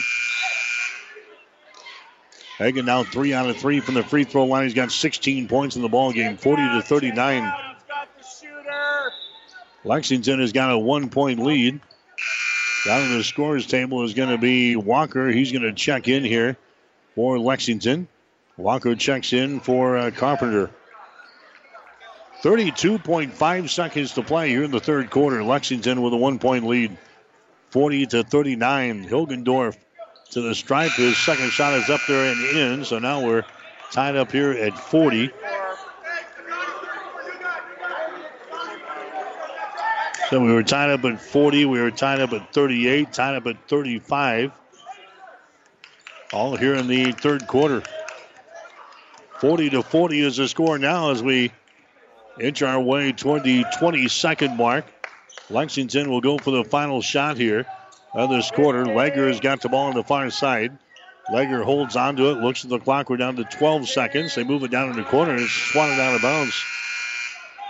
Hagen 2.59 2.85
now 2.85 3.03
three 3.03 3.33
out 3.33 3.50
of 3.50 3.58
three 3.58 3.80
from 3.80 3.95
the 3.95 4.03
free 4.03 4.25
throw 4.25 4.45
line. 4.45 4.64
He's 4.64 4.75
got 4.75 4.92
16 4.92 5.48
points 5.48 5.75
in 5.75 5.82
the 5.82 5.90
ball 5.90 6.14
game, 6.14 6.38
40 6.38 6.61
to 6.61 6.82
39. 6.83 7.51
Lexington 9.83 10.40
has 10.40 10.51
got 10.53 10.72
a 10.72 10.77
one 10.77 11.09
point 11.09 11.40
lead. 11.40 11.82
Down 12.85 13.03
in 13.03 13.17
the 13.17 13.23
scores 13.23 13.65
table 13.65 14.03
is 14.03 14.13
going 14.13 14.29
to 14.29 14.37
be 14.37 14.75
Walker. 14.75 15.29
He's 15.29 15.51
going 15.51 15.61
to 15.61 15.73
check 15.73 16.07
in 16.07 16.23
here 16.25 16.57
for 17.15 17.39
Lexington. 17.39 18.07
Walker 18.57 18.95
checks 18.95 19.31
in 19.31 19.61
for 19.61 19.97
uh, 19.97 20.11
Carpenter. 20.11 20.69
32.5 22.41 23.69
seconds 23.69 24.13
to 24.13 24.21
play 24.21 24.49
here 24.49 24.63
in 24.63 24.71
the 24.71 24.81
third 24.81 25.09
quarter. 25.09 25.43
Lexington 25.43 26.01
with 26.01 26.13
a 26.13 26.17
one 26.17 26.39
point 26.39 26.65
lead. 26.65 26.97
40 27.69 28.05
to 28.07 28.23
39. 28.23 29.07
Hilgendorf 29.07 29.77
to 30.31 30.41
the 30.41 30.53
stripe. 30.53 30.91
His 30.91 31.17
second 31.17 31.51
shot 31.51 31.73
is 31.75 31.89
up 31.89 32.01
there 32.07 32.31
and 32.31 32.57
in. 32.57 32.85
So 32.85 32.99
now 32.99 33.25
we're 33.25 33.45
tied 33.91 34.17
up 34.17 34.31
here 34.31 34.51
at 34.51 34.77
40. 34.77 35.31
So 40.33 40.39
we 40.39 40.51
were 40.51 40.63
tied 40.63 40.89
up 40.89 41.05
at 41.05 41.21
40. 41.21 41.65
We 41.65 41.79
were 41.79 41.91
tied 41.91 42.19
up 42.19 42.33
at 42.33 42.51
38, 42.51 43.13
tied 43.13 43.35
up 43.35 43.45
at 43.45 43.69
35. 43.69 44.51
All 46.33 46.55
here 46.55 46.73
in 46.73 46.87
the 46.87 47.11
third 47.11 47.45
quarter. 47.45 47.83
40 49.37 49.69
to 49.69 49.83
40 49.83 50.21
is 50.21 50.37
the 50.37 50.47
score 50.47 50.79
now 50.79 51.11
as 51.11 51.21
we 51.21 51.51
inch 52.39 52.63
our 52.63 52.81
way 52.81 53.11
toward 53.11 53.43
the 53.43 53.63
20 53.77 54.07
second 54.07 54.57
mark. 54.57 54.85
Lexington 55.51 56.09
will 56.09 56.21
go 56.21 56.39
for 56.39 56.49
the 56.49 56.63
final 56.63 57.03
shot 57.03 57.37
here 57.37 57.67
of 58.15 58.31
this 58.31 58.49
quarter. 58.49 58.85
Legger 58.85 59.27
has 59.27 59.39
got 59.39 59.61
the 59.61 59.69
ball 59.69 59.89
on 59.89 59.93
the 59.93 60.03
far 60.03 60.31
side. 60.31 60.75
Legger 61.29 61.63
holds 61.63 61.95
onto 61.95 62.31
it, 62.31 62.39
looks 62.39 62.63
at 62.63 62.71
the 62.71 62.79
clock. 62.79 63.11
We're 63.11 63.17
down 63.17 63.35
to 63.35 63.43
12 63.43 63.87
seconds. 63.87 64.33
They 64.33 64.43
move 64.43 64.63
it 64.63 64.71
down 64.71 64.89
in 64.89 64.95
the 64.95 65.03
corner. 65.03 65.35
It's 65.35 65.51
swatted 65.51 65.99
out 65.99 66.15
of 66.15 66.23
bounds. 66.23 66.59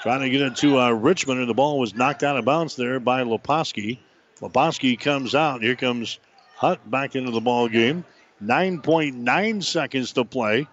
Trying 0.03 0.19
to 0.19 0.29
get 0.29 0.41
it 0.41 0.55
to 0.57 0.79
uh, 0.79 0.91
Richmond, 0.91 1.39
and 1.39 1.49
the 1.49 1.53
ball 1.53 1.79
was 1.79 1.95
knocked 1.95 2.23
out 2.23 2.37
of 2.37 2.43
bounds 2.43 2.75
there 2.75 2.99
by 2.99 3.23
Leposki. 3.23 3.99
Leposki 4.41 4.99
comes 4.99 5.33
out. 5.33 5.63
Here 5.63 5.77
comes 5.77 6.19
Hunt 6.63 6.89
back 6.89 7.15
into 7.15 7.31
the 7.31 7.41
ball 7.41 7.67
game. 7.67 8.05
9.9 8.41 9.63
seconds 9.63 10.13
to 10.13 10.25
play 10.25 10.67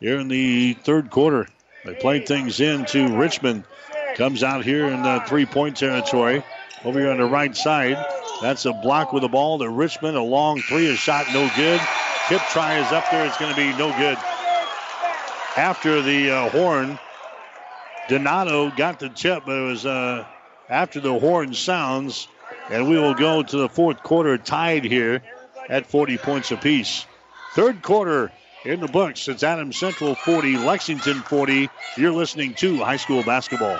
here 0.00 0.18
in 0.18 0.28
the 0.28 0.74
third 0.74 1.10
quarter. 1.10 1.48
They 1.84 1.94
played 1.94 2.26
things 2.26 2.60
into 2.60 3.16
Richmond. 3.16 3.64
Comes 4.14 4.42
out 4.42 4.64
here 4.64 4.86
in 4.86 5.02
the 5.02 5.22
three 5.26 5.46
point 5.46 5.76
territory. 5.76 6.44
Over 6.84 6.98
here 7.00 7.10
on 7.10 7.18
the 7.18 7.24
right 7.24 7.56
side. 7.56 8.04
That's 8.40 8.64
a 8.64 8.72
block 8.72 9.12
with 9.12 9.22
the 9.22 9.28
ball 9.28 9.58
to 9.58 9.68
Richmond. 9.68 10.16
A 10.16 10.22
long 10.22 10.60
three, 10.60 10.92
a 10.92 10.96
shot, 10.96 11.26
no 11.32 11.50
good. 11.56 11.80
Tip 12.28 12.42
try 12.50 12.78
is 12.78 12.90
up 12.92 13.04
there. 13.10 13.26
It's 13.26 13.38
going 13.38 13.52
to 13.52 13.56
be 13.56 13.70
no 13.78 13.96
good. 13.96 14.18
After 15.56 16.02
the 16.02 16.30
uh, 16.30 16.48
horn, 16.50 16.98
Donato 18.08 18.70
got 18.70 18.98
the 18.98 19.08
tip, 19.08 19.44
but 19.46 19.56
it 19.56 19.66
was 19.66 19.86
uh, 19.86 20.26
after 20.68 21.00
the 21.00 21.18
horn 21.18 21.54
sounds. 21.54 22.28
And 22.70 22.88
we 22.88 22.98
will 22.98 23.14
go 23.14 23.42
to 23.42 23.56
the 23.56 23.68
fourth 23.68 24.02
quarter 24.02 24.38
tied 24.38 24.84
here 24.84 25.22
at 25.68 25.86
40 25.86 26.18
points 26.18 26.50
apiece. 26.50 27.06
Third 27.54 27.82
quarter 27.82 28.32
in 28.64 28.80
the 28.80 28.88
books. 28.88 29.28
It's 29.28 29.42
Adams 29.42 29.76
Central 29.76 30.14
40, 30.14 30.58
Lexington 30.58 31.22
40. 31.22 31.68
You're 31.96 32.12
listening 32.12 32.54
to 32.54 32.78
high 32.78 32.96
school 32.96 33.22
basketball. 33.22 33.78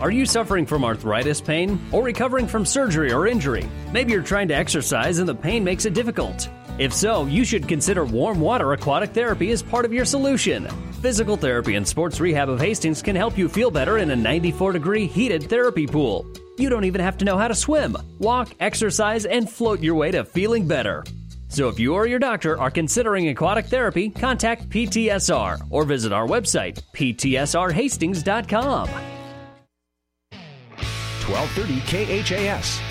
Are 0.00 0.10
you 0.10 0.24
suffering 0.24 0.64
from 0.64 0.82
arthritis 0.82 1.42
pain 1.42 1.78
or 1.92 2.02
recovering 2.02 2.46
from 2.46 2.64
surgery 2.64 3.12
or 3.12 3.26
injury? 3.26 3.68
Maybe 3.92 4.12
you're 4.12 4.22
trying 4.22 4.48
to 4.48 4.54
exercise 4.54 5.18
and 5.18 5.28
the 5.28 5.34
pain 5.34 5.62
makes 5.62 5.84
it 5.84 5.92
difficult. 5.92 6.48
If 6.80 6.94
so, 6.94 7.26
you 7.26 7.44
should 7.44 7.68
consider 7.68 8.06
warm 8.06 8.40
water 8.40 8.72
aquatic 8.72 9.10
therapy 9.10 9.50
as 9.50 9.62
part 9.62 9.84
of 9.84 9.92
your 9.92 10.06
solution. 10.06 10.66
Physical 11.02 11.36
Therapy 11.36 11.74
and 11.74 11.86
Sports 11.86 12.20
Rehab 12.20 12.48
of 12.48 12.58
Hastings 12.58 13.02
can 13.02 13.14
help 13.14 13.36
you 13.36 13.50
feel 13.50 13.70
better 13.70 13.98
in 13.98 14.10
a 14.10 14.16
94 14.16 14.72
degree 14.72 15.06
heated 15.06 15.42
therapy 15.42 15.86
pool. 15.86 16.26
You 16.56 16.70
don't 16.70 16.86
even 16.86 17.02
have 17.02 17.18
to 17.18 17.26
know 17.26 17.36
how 17.36 17.48
to 17.48 17.54
swim, 17.54 17.98
walk, 18.18 18.54
exercise, 18.60 19.26
and 19.26 19.50
float 19.50 19.80
your 19.80 19.94
way 19.94 20.10
to 20.12 20.24
feeling 20.24 20.66
better. 20.66 21.04
So 21.48 21.68
if 21.68 21.78
you 21.78 21.92
or 21.92 22.06
your 22.06 22.18
doctor 22.18 22.58
are 22.58 22.70
considering 22.70 23.28
aquatic 23.28 23.66
therapy, 23.66 24.08
contact 24.08 24.70
PTSR 24.70 25.66
or 25.68 25.84
visit 25.84 26.14
our 26.14 26.26
website, 26.26 26.80
ptsrhastings.com. 26.96 28.88
1230 31.28 32.24
KHAS. 32.24 32.89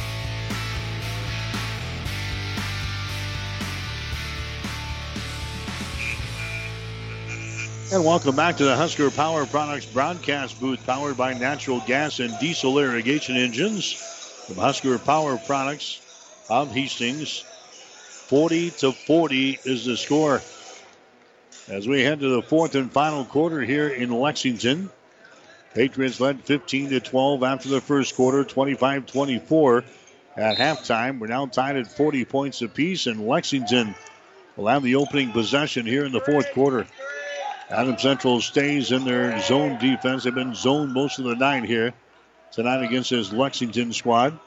And 7.91 8.05
welcome 8.05 8.35
back 8.35 8.57
to 8.57 8.65
the 8.65 8.75
Husker 8.75 9.09
Power 9.09 9.47
Products 9.47 9.87
broadcast 9.87 10.59
booth 10.59 10.85
powered 10.85 11.17
by 11.17 11.33
natural 11.33 11.81
gas 11.87 12.19
and 12.19 12.37
diesel 12.37 12.77
irrigation 12.77 13.35
engines. 13.35 13.93
From 14.45 14.57
Husker 14.57 14.99
Power 14.99 15.37
Products 15.37 15.99
of 16.51 16.71
Hastings, 16.71 17.39
40 18.27 18.69
to 18.71 18.91
40 18.91 19.59
is 19.63 19.85
the 19.85 19.97
score. 19.97 20.39
As 21.67 21.87
we 21.87 22.03
head 22.03 22.19
to 22.19 22.29
the 22.29 22.43
fourth 22.43 22.75
and 22.75 22.91
final 22.91 23.25
quarter 23.25 23.61
here 23.61 23.87
in 23.87 24.11
Lexington, 24.11 24.91
Patriots 25.73 26.19
led 26.19 26.41
15 26.41 26.91
to 26.91 26.99
12 26.99 27.41
after 27.41 27.69
the 27.69 27.81
first 27.81 28.15
quarter, 28.15 28.43
25 28.43 29.07
24 29.07 29.83
at 30.37 30.57
halftime. 30.59 31.17
We're 31.17 31.25
now 31.25 31.47
tied 31.47 31.75
at 31.75 31.87
40 31.87 32.23
points 32.25 32.61
apiece, 32.61 33.07
and 33.07 33.27
Lexington 33.27 33.95
will 34.55 34.67
have 34.67 34.83
the 34.83 34.95
opening 34.95 35.31
possession 35.31 35.87
here 35.87 36.05
in 36.05 36.11
the 36.11 36.21
fourth 36.21 36.51
quarter. 36.53 36.85
Adam 37.71 37.99
Central 37.99 38.41
stays 38.41 38.91
in 38.91 39.05
their 39.05 39.39
zone 39.41 39.77
defense. 39.77 40.23
They've 40.23 40.33
been 40.33 40.55
zoned 40.55 40.91
most 40.91 41.19
of 41.19 41.25
the 41.25 41.35
night 41.35 41.65
here 41.65 41.93
tonight 42.51 42.83
against 42.83 43.11
this 43.11 43.31
Lexington 43.31 43.93
squad. 43.93 44.39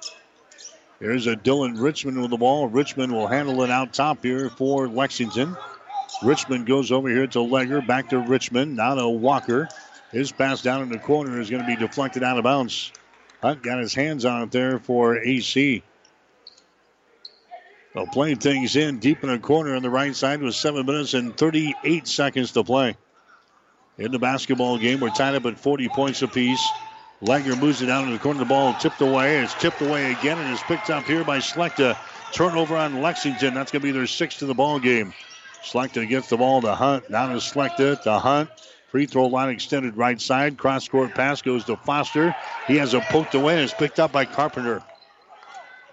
Here's 0.99 1.28
a 1.28 1.36
Dylan 1.36 1.81
Richmond 1.81 2.20
with 2.20 2.31
the 2.31 2.36
ball. 2.36 2.67
Richmond 2.67 3.12
will 3.12 3.28
handle 3.28 3.62
it 3.62 3.70
out 3.70 3.92
top 3.92 4.25
here 4.25 4.51
for 4.51 4.89
Lexington. 4.89 5.57
Richmond 6.25 6.67
goes 6.67 6.91
over 6.91 7.09
here 7.09 7.28
to 7.28 7.39
Legger, 7.39 7.84
back 7.86 8.10
to 8.10 8.18
Richmond, 8.18 8.75
now 8.75 8.97
to 8.97 9.09
Walker. 9.09 9.68
His 10.10 10.33
pass 10.33 10.60
down 10.60 10.83
in 10.83 10.89
the 10.89 10.99
corner 10.99 11.41
is 11.41 11.49
going 11.49 11.62
to 11.62 11.67
be 11.67 11.76
deflected 11.76 12.25
out 12.25 12.39
of 12.39 12.44
bounds. 12.44 12.92
Hunt 13.41 13.62
got 13.62 13.78
his 13.78 13.94
hands 13.94 14.25
on 14.25 14.42
it 14.42 14.51
there 14.51 14.81
for 14.81 15.17
AC. 15.17 15.84
So 17.94 18.07
playing 18.07 18.39
things 18.39 18.75
in 18.75 18.99
deep 18.99 19.23
in 19.23 19.31
the 19.31 19.39
corner 19.39 19.76
on 19.76 19.83
the 19.83 19.91
right 19.91 20.15
side 20.15 20.42
with 20.42 20.57
seven 20.57 20.84
minutes 20.86 21.15
and 21.15 21.36
38 21.36 22.09
seconds 22.09 22.52
to 22.52 22.65
play 22.65 22.97
in 23.98 24.12
the 24.12 24.18
basketball 24.18 24.78
game. 24.78 25.00
We're 25.00 25.10
tied 25.10 25.34
up 25.34 25.46
at 25.46 25.58
40 25.58 25.88
points 25.88 26.22
apiece. 26.22 26.66
Legger 27.22 27.58
moves 27.58 27.82
it 27.82 27.86
down 27.86 28.06
in 28.06 28.12
the 28.12 28.18
corner. 28.18 28.40
The 28.40 28.44
ball 28.44 28.74
tipped 28.74 29.00
away. 29.00 29.38
It's 29.38 29.54
tipped 29.54 29.80
away 29.80 30.10
again 30.12 30.38
and 30.38 30.52
is 30.52 30.62
picked 30.62 30.90
up 30.90 31.04
here 31.04 31.24
by 31.24 31.38
Slechta. 31.38 31.96
Turnover 32.32 32.76
on 32.76 33.00
Lexington. 33.00 33.54
That's 33.54 33.70
going 33.70 33.82
to 33.82 33.86
be 33.86 33.92
their 33.92 34.06
sixth 34.06 34.40
to 34.40 34.46
the 34.46 34.54
ball 34.54 34.80
game. 34.80 35.12
Slechta 35.62 36.08
gets 36.08 36.28
the 36.28 36.36
ball 36.36 36.60
to 36.62 36.74
Hunt. 36.74 37.10
Down 37.10 37.30
to 37.30 37.36
Slechta 37.36 38.02
to 38.02 38.18
Hunt. 38.18 38.50
Free 38.90 39.06
throw 39.06 39.26
line 39.26 39.50
extended 39.50 39.96
right 39.96 40.20
side. 40.20 40.58
Cross 40.58 40.88
court 40.88 41.14
pass 41.14 41.40
goes 41.40 41.64
to 41.64 41.76
Foster. 41.76 42.34
He 42.66 42.76
has 42.76 42.94
a 42.94 43.00
poked 43.00 43.34
away 43.34 43.54
and 43.54 43.62
it's 43.62 43.72
picked 43.72 44.00
up 44.00 44.12
by 44.12 44.24
Carpenter. 44.24 44.82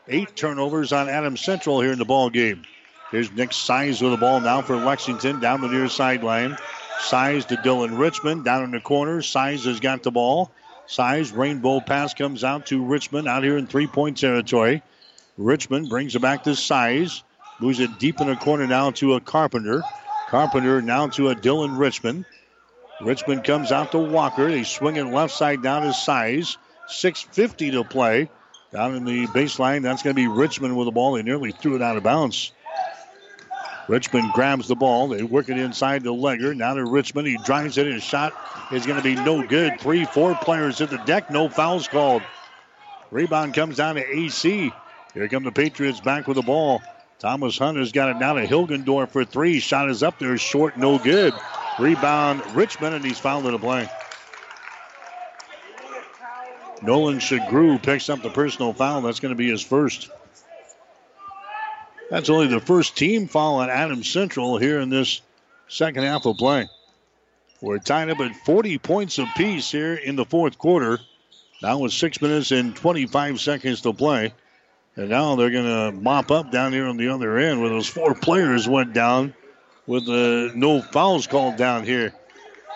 Eight 0.08 0.36
turnovers 0.36 0.92
on 0.92 1.08
Adams 1.08 1.42
Central 1.42 1.80
here 1.80 1.92
in 1.92 2.00
the 2.00 2.06
ball 2.06 2.30
game. 2.30 2.64
Here's 3.12 3.32
Nick 3.32 3.54
Size 3.54 4.02
with 4.02 4.12
the 4.12 4.18
ball 4.18 4.40
now 4.40 4.62
for 4.62 4.76
Lexington 4.76 5.40
down 5.40 5.62
the 5.62 5.68
near 5.68 5.88
sideline. 5.88 6.58
Size 7.00 7.46
to 7.46 7.56
Dylan 7.56 7.98
Richmond 7.98 8.46
down 8.46 8.64
in 8.64 8.72
the 8.72 8.80
corner. 8.80 9.22
Size 9.22 9.66
has 9.66 9.80
got 9.80 10.04
the 10.04 10.12
ball. 10.12 10.52
Size 10.86 11.32
rainbow 11.32 11.80
pass 11.80 12.14
comes 12.14 12.44
out 12.44 12.68
to 12.68 12.84
Richmond 12.84 13.28
out 13.28 13.44
here 13.44 13.58
in 13.58 13.68
three 13.68 13.88
point 13.88 14.18
territory. 14.18 14.84
Richmond 15.38 15.90
brings 15.90 16.16
it 16.16 16.22
back 16.22 16.44
to 16.44 16.56
Size. 16.56 17.24
Moves 17.60 17.80
it 17.80 18.00
deep 18.00 18.20
in 18.22 18.28
the 18.28 18.36
corner 18.36 18.68
now 18.68 18.92
to 18.92 19.16
a 19.16 19.22
Carpenter. 19.22 19.84
Carpenter 20.30 20.82
now 20.82 21.08
to 21.08 21.30
a 21.30 21.36
Dylan 21.36 21.78
Richmond. 21.80 22.26
Richmond 23.02 23.44
comes 23.44 23.72
out 23.72 23.92
to 23.92 24.00
Walker. 24.00 24.50
They 24.50 24.64
swing 24.64 24.98
it 24.98 25.06
left 25.06 25.34
side 25.34 25.64
down 25.64 25.84
to 25.84 25.94
Size. 25.94 26.58
6.50 26.90 27.72
to 27.72 27.84
play. 27.84 28.30
Down 28.72 28.96
in 28.96 29.06
the 29.06 29.26
baseline, 29.28 29.82
that's 29.82 30.04
going 30.04 30.16
to 30.16 30.22
be 30.22 30.28
Richmond 30.28 30.78
with 30.78 30.86
the 30.86 30.92
ball. 30.92 31.14
They 31.14 31.24
nearly 31.24 31.52
threw 31.52 31.76
it 31.76 31.82
out 31.82 31.98
of 31.98 32.04
bounds. 32.04 32.52
Richmond 33.90 34.34
grabs 34.34 34.68
the 34.68 34.76
ball. 34.76 35.08
They 35.08 35.24
work 35.24 35.50
it 35.50 35.58
inside 35.58 36.04
to 36.04 36.12
Legger. 36.12 36.56
Now 36.56 36.76
to 36.76 36.86
Richmond. 36.86 37.28
He 37.28 37.38
drives 37.38 37.80
it. 37.80 37.88
His 37.88 38.04
shot 38.04 38.34
is 38.72 38.86
going 38.86 38.98
to 38.98 39.04
be 39.04 39.16
no 39.16 39.46
good. 39.46 39.82
Three, 39.82 40.06
four 40.06 40.36
players 40.36 40.80
at 40.80 40.92
the 40.92 40.98
deck. 40.98 41.32
No 41.32 41.50
fouls 41.50 41.88
called. 41.88 42.22
Rebound 43.10 43.56
comes 43.56 43.78
down 43.78 43.96
to 43.96 44.06
AC. 44.06 44.72
Here 45.16 45.28
come 45.28 45.44
the 45.44 45.52
Patriots 45.52 46.00
back 46.00 46.28
with 46.28 46.36
the 46.36 46.44
ball. 46.44 46.84
Thomas 47.18 47.58
Hunter's 47.58 47.92
got 47.92 48.16
it 48.16 48.20
down 48.20 48.36
to 48.36 48.46
Hilgendorf 48.46 49.10
for 49.10 49.26
three. 49.26 49.60
Shot 49.60 49.90
is 49.90 50.04
up 50.04 50.20
there, 50.20 50.38
short, 50.38 50.78
no 50.78 51.00
good. 51.00 51.34
Rebound 51.80 52.46
Richmond, 52.56 52.94
and 52.94 53.04
he's 53.04 53.18
fouled 53.18 53.48
in 53.48 53.54
the 53.54 53.60
play. 53.60 53.90
Nolan 56.84 57.18
Shagru 57.18 57.82
picks 57.82 58.08
up 58.08 58.22
the 58.22 58.30
personal 58.30 58.72
foul. 58.72 59.02
That's 59.02 59.20
going 59.20 59.34
to 59.34 59.38
be 59.38 59.50
his 59.50 59.64
first. 59.64 60.12
That's 62.10 62.30
only 62.30 62.48
the 62.48 62.60
first 62.60 62.98
team 62.98 63.28
foul 63.28 63.62
at 63.62 63.70
Adams 63.70 64.10
Central 64.12 64.58
here 64.58 64.80
in 64.80 64.90
this 64.90 65.22
second 65.68 66.04
half 66.04 66.26
of 66.26 66.38
play. 66.38 66.68
We're 67.62 67.78
tied 67.78 68.10
up 68.10 68.20
at 68.20 68.36
40 68.36 68.78
points 68.80 69.20
apiece 69.20 69.72
here 69.72 69.94
in 69.94 70.16
the 70.16 70.26
fourth 70.26 70.58
quarter. 70.58 71.00
Now 71.62 71.80
with 71.80 71.92
six 71.92 72.22
minutes 72.22 72.52
and 72.52 72.76
25 72.76 73.40
seconds 73.40 73.82
to 73.82 73.94
play. 73.94 74.34
And 74.96 75.10
now 75.10 75.36
they're 75.36 75.52
going 75.52 75.66
to 75.66 75.92
mop 75.92 76.32
up 76.32 76.52
down 76.52 76.74
here 76.74 76.88
on 76.88 76.98
the 76.98 77.10
other 77.10 77.38
end 77.38 77.62
where 77.62 77.70
those 77.70 77.88
four 77.88 78.16
players 78.16 78.68
went 78.68 78.94
down 78.94 79.34
with 79.86 80.08
uh, 80.08 80.54
no 80.56 80.82
fouls 80.82 81.28
called 81.28 81.58
down 81.58 81.84
here. 81.84 82.14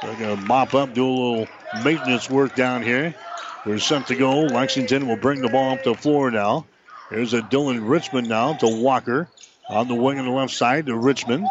They're 0.01 0.17
going 0.17 0.37
to 0.37 0.45
mop 0.45 0.73
up, 0.73 0.93
do 0.93 1.07
a 1.07 1.09
little 1.09 1.47
maintenance 1.83 2.29
work 2.29 2.55
down 2.55 2.83
here. 2.83 3.15
They're 3.65 3.79
set 3.79 4.07
to 4.07 4.15
go. 4.15 4.41
Lexington 4.41 5.07
will 5.07 5.15
bring 5.15 5.41
the 5.41 5.49
ball 5.49 5.73
up 5.73 5.83
to 5.83 5.91
the 5.91 5.97
floor 5.97 6.29
now. 6.29 6.65
There's 7.13 7.35
a 7.35 7.43
Dylan 7.43 7.87
Richmond 7.87 8.27
now 8.27 8.53
to 8.53 8.67
Walker. 8.67 9.29
On 9.69 9.87
the 9.87 9.93
wing 9.93 10.17
on 10.17 10.25
the 10.25 10.31
left 10.31 10.51
side 10.51 10.87
to 10.87 10.97
Richmond. 10.97 11.47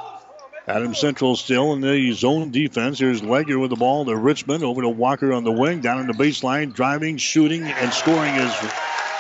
Adam 0.67 0.93
Central 0.93 1.37
still 1.37 1.73
in 1.73 1.81
the 1.81 2.11
zone 2.11 2.51
defense. 2.51 2.99
Here's 2.99 3.23
Legger 3.23 3.61
with 3.61 3.71
the 3.71 3.77
ball 3.77 4.05
to 4.05 4.17
Richmond. 4.17 4.65
Over 4.65 4.83
to 4.83 4.89
Walker 4.89 5.33
on 5.33 5.45
the 5.45 5.53
wing. 5.53 5.81
Down 5.81 6.01
in 6.01 6.09
the 6.09 6.15
baseline. 6.15 6.75
Driving, 6.75 7.17
shooting, 7.17 7.63
and 7.63 7.93
scoring 7.93 8.35
is 8.35 8.53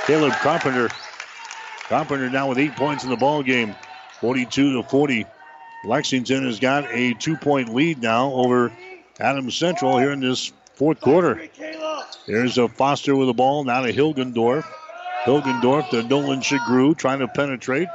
Caleb 0.06 0.32
Carpenter. 0.32 0.88
Carpenter 1.84 2.28
now 2.28 2.48
with 2.48 2.58
eight 2.58 2.74
points 2.74 3.04
in 3.04 3.10
the 3.10 3.16
ball 3.16 3.44
game. 3.44 3.76
42 4.20 4.82
to 4.82 4.88
40. 4.88 5.24
Lexington 5.84 6.44
has 6.44 6.58
got 6.58 6.86
a 6.90 7.14
two 7.14 7.36
point 7.36 7.72
lead 7.72 8.02
now 8.02 8.32
over 8.32 8.72
Adam 9.20 9.48
Central 9.52 9.96
here 9.96 10.10
in 10.10 10.18
this 10.18 10.52
fourth 10.74 11.00
quarter. 11.00 11.48
There's 12.26 12.58
a 12.58 12.68
Foster 12.68 13.14
with 13.14 13.28
the 13.28 13.32
ball. 13.32 13.62
Now 13.62 13.82
to 13.82 13.92
Hilgendorf. 13.92 14.64
Hilgendorf 15.24 15.90
to 15.90 16.02
Nolan 16.02 16.40
Shagru 16.40 16.96
trying 16.96 17.20
to 17.20 17.28
penetrate. 17.28 17.88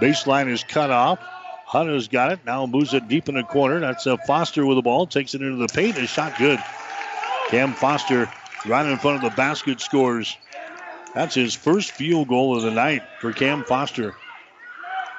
Baseline 0.00 0.48
is 0.48 0.62
cut 0.62 0.90
off. 0.90 1.18
Hunter's 1.66 2.08
got 2.08 2.32
it. 2.32 2.40
Now 2.44 2.66
moves 2.66 2.94
it 2.94 3.08
deep 3.08 3.28
in 3.28 3.34
the 3.34 3.42
corner. 3.42 3.80
That's 3.80 4.06
a 4.06 4.16
Foster 4.18 4.64
with 4.64 4.76
the 4.76 4.82
ball. 4.82 5.06
Takes 5.06 5.34
it 5.34 5.42
into 5.42 5.56
the 5.56 5.72
paint. 5.72 5.98
A 5.98 6.06
shot 6.06 6.38
good. 6.38 6.60
Cam 7.48 7.72
Foster 7.72 8.30
right 8.66 8.86
in 8.86 8.96
front 8.98 9.16
of 9.16 9.30
the 9.30 9.36
basket 9.36 9.80
scores. 9.80 10.36
That's 11.14 11.34
his 11.34 11.54
first 11.54 11.90
field 11.90 12.28
goal 12.28 12.56
of 12.56 12.62
the 12.62 12.70
night 12.70 13.02
for 13.20 13.32
Cam 13.32 13.64
Foster. 13.64 14.14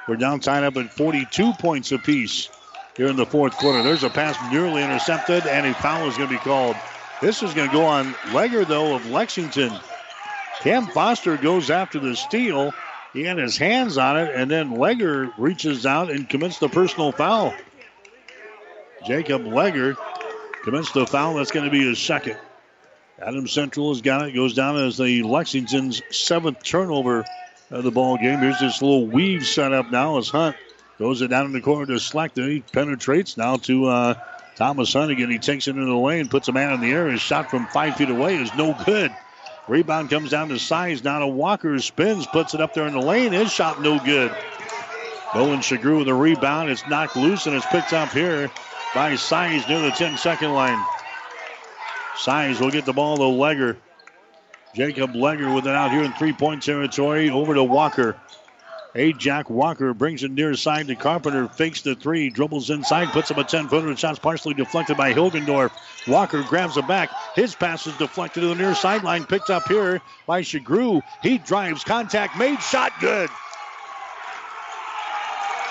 We're 0.08 0.16
down 0.16 0.40
tied 0.40 0.64
up 0.64 0.76
at 0.76 0.92
42 0.92 1.52
points 1.54 1.92
apiece 1.92 2.48
here 2.96 3.08
in 3.08 3.16
the 3.16 3.26
fourth 3.26 3.56
quarter. 3.56 3.82
There's 3.82 4.02
a 4.02 4.10
pass 4.10 4.36
nearly 4.52 4.82
intercepted, 4.82 5.46
and 5.46 5.66
a 5.66 5.74
foul 5.74 6.08
is 6.08 6.16
going 6.16 6.28
to 6.28 6.34
be 6.34 6.40
called. 6.40 6.76
This 7.20 7.42
is 7.42 7.54
going 7.54 7.68
to 7.68 7.74
go 7.74 7.84
on 7.84 8.12
Legger, 8.32 8.66
though, 8.66 8.94
of 8.94 9.08
Lexington. 9.10 9.72
Cam 10.64 10.86
Foster 10.86 11.36
goes 11.36 11.68
after 11.68 12.00
the 12.00 12.16
steal. 12.16 12.72
He 13.12 13.22
had 13.22 13.36
his 13.36 13.58
hands 13.58 13.98
on 13.98 14.18
it, 14.18 14.34
and 14.34 14.50
then 14.50 14.70
Legger 14.70 15.30
reaches 15.36 15.84
out 15.84 16.10
and 16.10 16.26
commits 16.26 16.58
the 16.58 16.70
personal 16.70 17.12
foul. 17.12 17.52
Jacob 19.06 19.42
Legger 19.42 19.94
commits 20.62 20.90
the 20.92 21.06
foul. 21.06 21.34
That's 21.34 21.50
going 21.50 21.66
to 21.66 21.70
be 21.70 21.86
his 21.86 21.98
second. 21.98 22.38
Adams 23.20 23.52
Central 23.52 23.90
has 23.90 24.00
got 24.00 24.26
it. 24.26 24.34
Goes 24.34 24.54
down 24.54 24.78
as 24.78 24.96
the 24.96 25.22
Lexington's 25.22 26.00
seventh 26.10 26.62
turnover 26.62 27.26
of 27.70 27.84
the 27.84 27.90
ball 27.90 28.16
game. 28.16 28.38
Here's 28.38 28.58
this 28.58 28.80
little 28.80 29.06
weave 29.06 29.46
set 29.46 29.74
up 29.74 29.90
now 29.90 30.16
as 30.16 30.30
Hunt 30.30 30.56
goes 30.98 31.20
it 31.20 31.28
down 31.28 31.44
in 31.44 31.52
the 31.52 31.60
corner 31.60 31.84
to 31.84 32.00
Slechta. 32.00 32.48
He 32.48 32.60
penetrates 32.60 33.36
now 33.36 33.58
to 33.58 33.84
uh, 33.84 34.14
Thomas 34.56 34.94
Hunt 34.94 35.10
again. 35.10 35.28
He 35.28 35.38
takes 35.38 35.68
it 35.68 35.72
into 35.76 35.84
the 35.84 35.94
lane, 35.94 36.28
puts 36.28 36.48
a 36.48 36.52
man 36.52 36.72
in 36.72 36.80
the 36.80 36.90
air. 36.90 37.10
His 37.10 37.20
shot 37.20 37.50
from 37.50 37.66
five 37.66 37.96
feet 37.96 38.08
away 38.08 38.36
is 38.36 38.54
no 38.54 38.74
good. 38.86 39.14
Rebound 39.66 40.10
comes 40.10 40.30
down 40.30 40.48
to 40.50 40.58
Size. 40.58 41.02
Now 41.02 41.20
to 41.20 41.26
Walker 41.26 41.78
spins, 41.78 42.26
puts 42.26 42.54
it 42.54 42.60
up 42.60 42.74
there 42.74 42.86
in 42.86 42.92
the 42.92 43.00
lane. 43.00 43.32
His 43.32 43.50
shot 43.50 43.80
no 43.80 43.98
good. 43.98 44.34
Nolan 45.34 45.60
Shagru 45.60 45.98
with 45.98 46.06
the 46.06 46.14
rebound. 46.14 46.70
It's 46.70 46.86
knocked 46.86 47.16
loose 47.16 47.46
and 47.46 47.56
it's 47.56 47.66
picked 47.66 47.92
up 47.92 48.10
here 48.10 48.50
by 48.94 49.16
Size 49.16 49.66
near 49.68 49.80
the 49.80 49.90
10 49.90 50.18
second 50.18 50.52
line. 50.52 50.82
Size 52.16 52.60
will 52.60 52.70
get 52.70 52.84
the 52.84 52.92
ball 52.92 53.16
to 53.16 53.22
Legger. 53.22 53.76
Jacob 54.74 55.12
Legger 55.12 55.54
with 55.54 55.66
it 55.66 55.74
out 55.74 55.90
here 55.90 56.04
in 56.04 56.12
three 56.12 56.32
point 56.32 56.62
territory 56.62 57.30
over 57.30 57.54
to 57.54 57.64
Walker. 57.64 58.16
Ajak 58.94 59.50
Walker 59.50 59.92
brings 59.92 60.22
it 60.22 60.30
near 60.30 60.54
side 60.54 60.86
to 60.86 60.94
Carpenter, 60.94 61.48
fakes 61.48 61.82
the 61.82 61.96
three, 61.96 62.30
dribbles 62.30 62.70
inside, 62.70 63.08
puts 63.08 63.30
up 63.30 63.38
a 63.38 63.44
10 63.44 63.68
footer. 63.68 63.88
The 63.88 63.96
shot's 63.96 64.20
partially 64.20 64.54
deflected 64.54 64.96
by 64.96 65.12
Hilgendorf. 65.12 65.72
Walker 66.06 66.44
grabs 66.44 66.76
it 66.76 66.86
back. 66.86 67.10
His 67.34 67.56
pass 67.56 67.88
is 67.88 67.96
deflected 67.96 68.42
to 68.42 68.48
the 68.48 68.54
near 68.54 68.74
sideline, 68.74 69.24
picked 69.24 69.50
up 69.50 69.66
here 69.66 70.00
by 70.26 70.42
Shagru. 70.42 71.02
He 71.22 71.38
drives, 71.38 71.82
contact 71.82 72.38
made, 72.38 72.62
shot 72.62 72.92
good. 73.00 73.30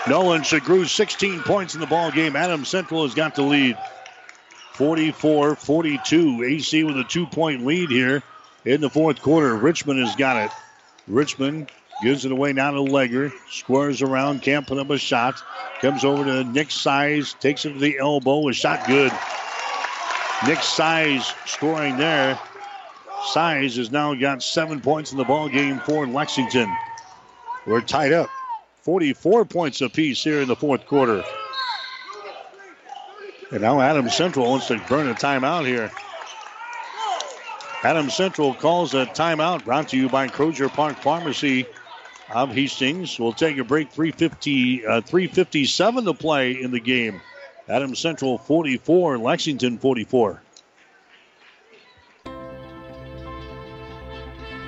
Nolan 0.06 0.42
Shagru, 0.42 0.86
16 0.86 1.44
points 1.44 1.76
in 1.76 1.80
the 1.80 1.88
ball 1.88 2.12
game. 2.12 2.36
Adam 2.36 2.66
Central 2.66 3.04
has 3.04 3.14
got 3.14 3.36
the 3.36 3.42
lead. 3.42 3.78
44 4.74 5.56
42. 5.56 6.44
AC 6.44 6.84
with 6.84 6.98
a 6.98 7.06
two 7.06 7.26
point 7.26 7.66
lead 7.66 7.90
here 7.90 8.22
in 8.66 8.82
the 8.82 8.90
fourth 8.90 9.22
quarter. 9.22 9.56
Richmond 9.56 10.00
has 10.02 10.18
got 10.18 10.44
it. 10.46 10.52
Richmond 11.08 11.70
gives 12.02 12.26
it 12.26 12.32
away 12.32 12.54
now 12.54 12.72
to 12.72 12.80
Legger. 12.80 13.32
Squares 13.50 14.02
around, 14.02 14.42
can't 14.42 14.66
put 14.66 14.78
up 14.78 14.90
a 14.90 14.98
shot. 14.98 15.42
Comes 15.82 16.04
over 16.04 16.24
to 16.24 16.44
Nick 16.44 16.72
Size, 16.72 17.36
takes 17.40 17.66
it 17.66 17.74
to 17.74 17.80
the 17.80 18.00
elbow. 18.00 18.48
A 18.48 18.54
shot 18.54 18.88
good. 18.88 19.12
Nick 20.48 20.62
Size 20.62 21.34
scoring 21.46 21.98
there. 21.98 22.40
Size 23.28 23.78
has 23.78 23.92
now 23.92 24.14
got 24.14 24.44
seven 24.44 24.82
points 24.82 25.12
in 25.12 25.18
the 25.18 25.24
ball 25.24 25.48
game 25.48 25.80
for 25.80 26.06
Lexington. 26.06 26.70
We're 27.66 27.82
tied 27.82 28.12
up. 28.12 28.30
44 28.82 29.46
points 29.46 29.80
apiece 29.80 30.22
here 30.22 30.42
in 30.42 30.48
the 30.50 30.56
fourth 30.58 30.86
quarter. 30.86 31.24
And 33.52 33.62
now 33.62 33.80
Adams 33.80 34.16
Central 34.16 34.50
wants 34.50 34.68
to 34.68 34.82
burn 34.90 35.08
a 35.08 35.14
timeout 35.14 35.66
here. 35.66 35.90
Adams 37.84 38.14
Central 38.14 38.54
calls 38.54 38.94
a 38.94 39.06
timeout 39.06 39.64
brought 39.64 39.90
to 39.90 39.98
you 39.98 40.10
by 40.10 40.28
Crozier 40.28 40.70
Park 40.70 40.98
Pharmacy 40.98 41.66
of 42.30 42.52
Hastings. 42.52 43.20
We'll 43.20 43.34
take 43.34 43.58
a 43.58 43.64
break. 43.64 43.92
350, 43.92 44.86
uh, 44.86 45.02
357 45.02 46.06
to 46.06 46.14
play 46.14 46.62
in 46.62 46.72
the 46.72 46.80
game. 46.80 47.22
Adams 47.68 48.00
Central 48.00 48.38
44, 48.38 49.18
Lexington 49.18 49.78
44. 49.78 50.43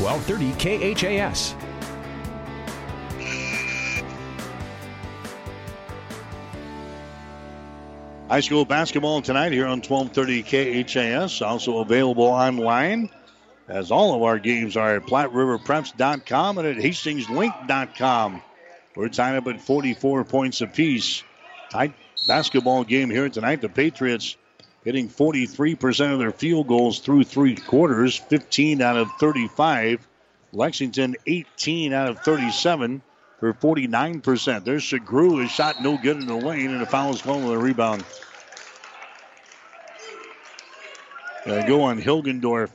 1230 0.00 0.94
KHAS. 0.94 1.54
High 8.28 8.40
school 8.40 8.64
basketball 8.64 9.22
tonight 9.22 9.52
here 9.52 9.66
on 9.66 9.80
1230 9.80 10.84
KHAS. 10.84 11.42
Also 11.42 11.78
available 11.78 12.24
online, 12.24 13.08
as 13.68 13.90
all 13.90 14.14
of 14.14 14.22
our 14.22 14.38
games 14.38 14.76
are 14.76 14.96
at 14.96 15.02
PlatteRiverPreps.com 15.02 16.58
and 16.58 16.68
at 16.68 16.76
HastingsLink.com. 16.76 18.42
We're 18.94 19.08
tied 19.08 19.36
up 19.36 19.46
at 19.46 19.60
44 19.60 20.24
points 20.24 20.60
apiece. 20.60 21.22
Tight 21.70 21.94
basketball 22.26 22.84
game 22.84 23.10
here 23.10 23.28
tonight. 23.28 23.62
The 23.62 23.68
Patriots 23.68 24.36
hitting 24.88 25.06
43% 25.06 26.14
of 26.14 26.18
their 26.18 26.32
field 26.32 26.66
goals 26.66 27.00
through 27.00 27.22
three 27.22 27.54
quarters, 27.54 28.16
15 28.16 28.80
out 28.80 28.96
of 28.96 29.10
35. 29.20 30.08
Lexington, 30.54 31.14
18 31.26 31.92
out 31.92 32.08
of 32.08 32.20
37 32.20 33.02
for 33.38 33.52
49%. 33.52 34.64
There's 34.64 34.82
Shagru. 34.82 35.42
His 35.42 35.50
shot 35.50 35.82
no 35.82 35.98
good 35.98 36.16
in 36.16 36.26
the 36.26 36.34
lane, 36.34 36.70
and 36.70 36.82
a 36.82 36.86
foul 36.86 37.12
is 37.12 37.20
called 37.20 37.44
with 37.44 37.52
a 37.52 37.58
rebound. 37.58 38.02
They 41.44 41.62
go 41.64 41.82
on 41.82 42.00
Hilgendorf. 42.00 42.70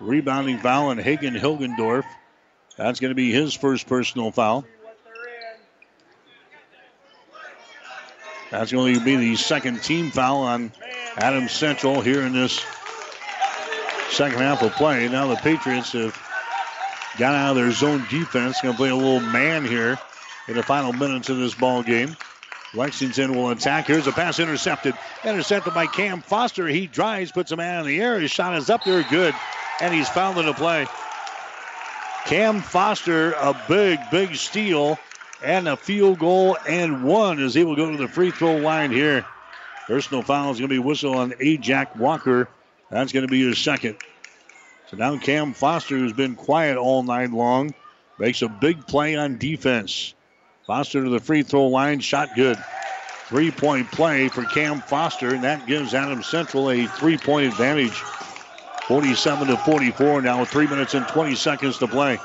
Rebounding 0.00 0.58
foul 0.58 0.88
on 0.88 0.98
Hagen 0.98 1.34
Hilgendorf. 1.34 2.04
That's 2.76 2.98
going 2.98 3.12
to 3.12 3.14
be 3.14 3.30
his 3.30 3.54
first 3.54 3.86
personal 3.86 4.32
foul. 4.32 4.64
That's 8.52 8.70
going 8.70 8.94
to 8.94 9.00
be 9.00 9.16
the 9.16 9.36
second 9.36 9.82
team 9.82 10.10
foul 10.10 10.42
on 10.42 10.72
Adams 11.16 11.52
Central 11.52 12.02
here 12.02 12.20
in 12.20 12.34
this 12.34 12.62
second 14.10 14.40
half 14.40 14.62
of 14.62 14.72
play. 14.72 15.08
Now 15.08 15.26
the 15.26 15.36
Patriots 15.36 15.92
have 15.92 16.14
got 17.16 17.34
out 17.34 17.52
of 17.52 17.56
their 17.56 17.72
zone 17.72 18.04
defense. 18.10 18.60
Going 18.60 18.74
to 18.74 18.76
play 18.76 18.90
a 18.90 18.94
little 18.94 19.20
man 19.20 19.64
here 19.64 19.98
in 20.48 20.54
the 20.54 20.62
final 20.62 20.92
minutes 20.92 21.30
of 21.30 21.38
this 21.38 21.54
ball 21.54 21.82
game. 21.82 22.14
Lexington 22.74 23.34
will 23.34 23.48
attack. 23.48 23.86
Here's 23.86 24.06
a 24.06 24.12
pass 24.12 24.38
intercepted. 24.38 24.94
Intercepted 25.24 25.72
by 25.72 25.86
Cam 25.86 26.20
Foster. 26.20 26.68
He 26.68 26.86
drives, 26.86 27.32
puts 27.32 27.52
a 27.52 27.56
man 27.56 27.80
in 27.80 27.86
the 27.86 28.02
air. 28.02 28.20
His 28.20 28.30
shot 28.30 28.54
is 28.54 28.68
up 28.68 28.84
there 28.84 29.02
good, 29.08 29.34
and 29.80 29.94
he's 29.94 30.10
fouled 30.10 30.36
in 30.36 30.44
the 30.44 30.52
play. 30.52 30.86
Cam 32.26 32.60
Foster, 32.60 33.32
a 33.32 33.58
big, 33.66 33.98
big 34.10 34.34
steal 34.36 34.98
and 35.42 35.68
a 35.68 35.76
field 35.76 36.18
goal 36.18 36.56
and 36.68 37.04
one 37.04 37.40
as 37.40 37.54
he 37.54 37.64
will 37.64 37.76
go 37.76 37.90
to 37.90 37.96
the 37.96 38.08
free 38.08 38.30
throw 38.30 38.56
line 38.56 38.90
here. 38.90 39.24
Personal 39.86 40.22
foul 40.22 40.50
is 40.50 40.58
going 40.58 40.68
to 40.68 40.74
be 40.74 40.78
whistled 40.78 41.16
on 41.16 41.32
Ajak 41.32 41.96
Walker. 41.96 42.48
That's 42.90 43.12
going 43.12 43.26
to 43.26 43.30
be 43.30 43.46
his 43.46 43.58
second. 43.58 43.96
So 44.88 44.96
now 44.96 45.18
Cam 45.18 45.54
Foster, 45.54 45.96
who's 45.96 46.12
been 46.12 46.34
quiet 46.34 46.76
all 46.76 47.02
night 47.02 47.30
long, 47.30 47.74
makes 48.18 48.42
a 48.42 48.48
big 48.48 48.86
play 48.86 49.16
on 49.16 49.38
defense. 49.38 50.14
Foster 50.66 51.02
to 51.02 51.10
the 51.10 51.18
free 51.18 51.42
throw 51.42 51.66
line, 51.68 52.00
shot 52.00 52.28
good. 52.36 52.58
Three 53.26 53.50
point 53.50 53.90
play 53.90 54.28
for 54.28 54.44
Cam 54.44 54.80
Foster, 54.80 55.34
and 55.34 55.44
that 55.44 55.66
gives 55.66 55.94
Adam 55.94 56.22
Central 56.22 56.70
a 56.70 56.86
three 56.86 57.16
point 57.16 57.46
advantage. 57.46 57.98
47 58.88 59.48
to 59.48 59.56
44 59.56 60.22
now 60.22 60.40
with 60.40 60.50
three 60.50 60.66
minutes 60.66 60.94
and 60.94 61.06
20 61.08 61.34
seconds 61.34 61.78
to 61.78 61.86
play. 61.86 62.18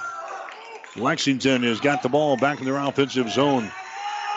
Lexington 0.98 1.64
has 1.64 1.80
got 1.80 2.02
the 2.02 2.10
ball 2.10 2.38
back 2.38 2.60
in 2.60 2.66
their 2.66 2.78
offensive 2.78 3.30
zone. 3.30 3.72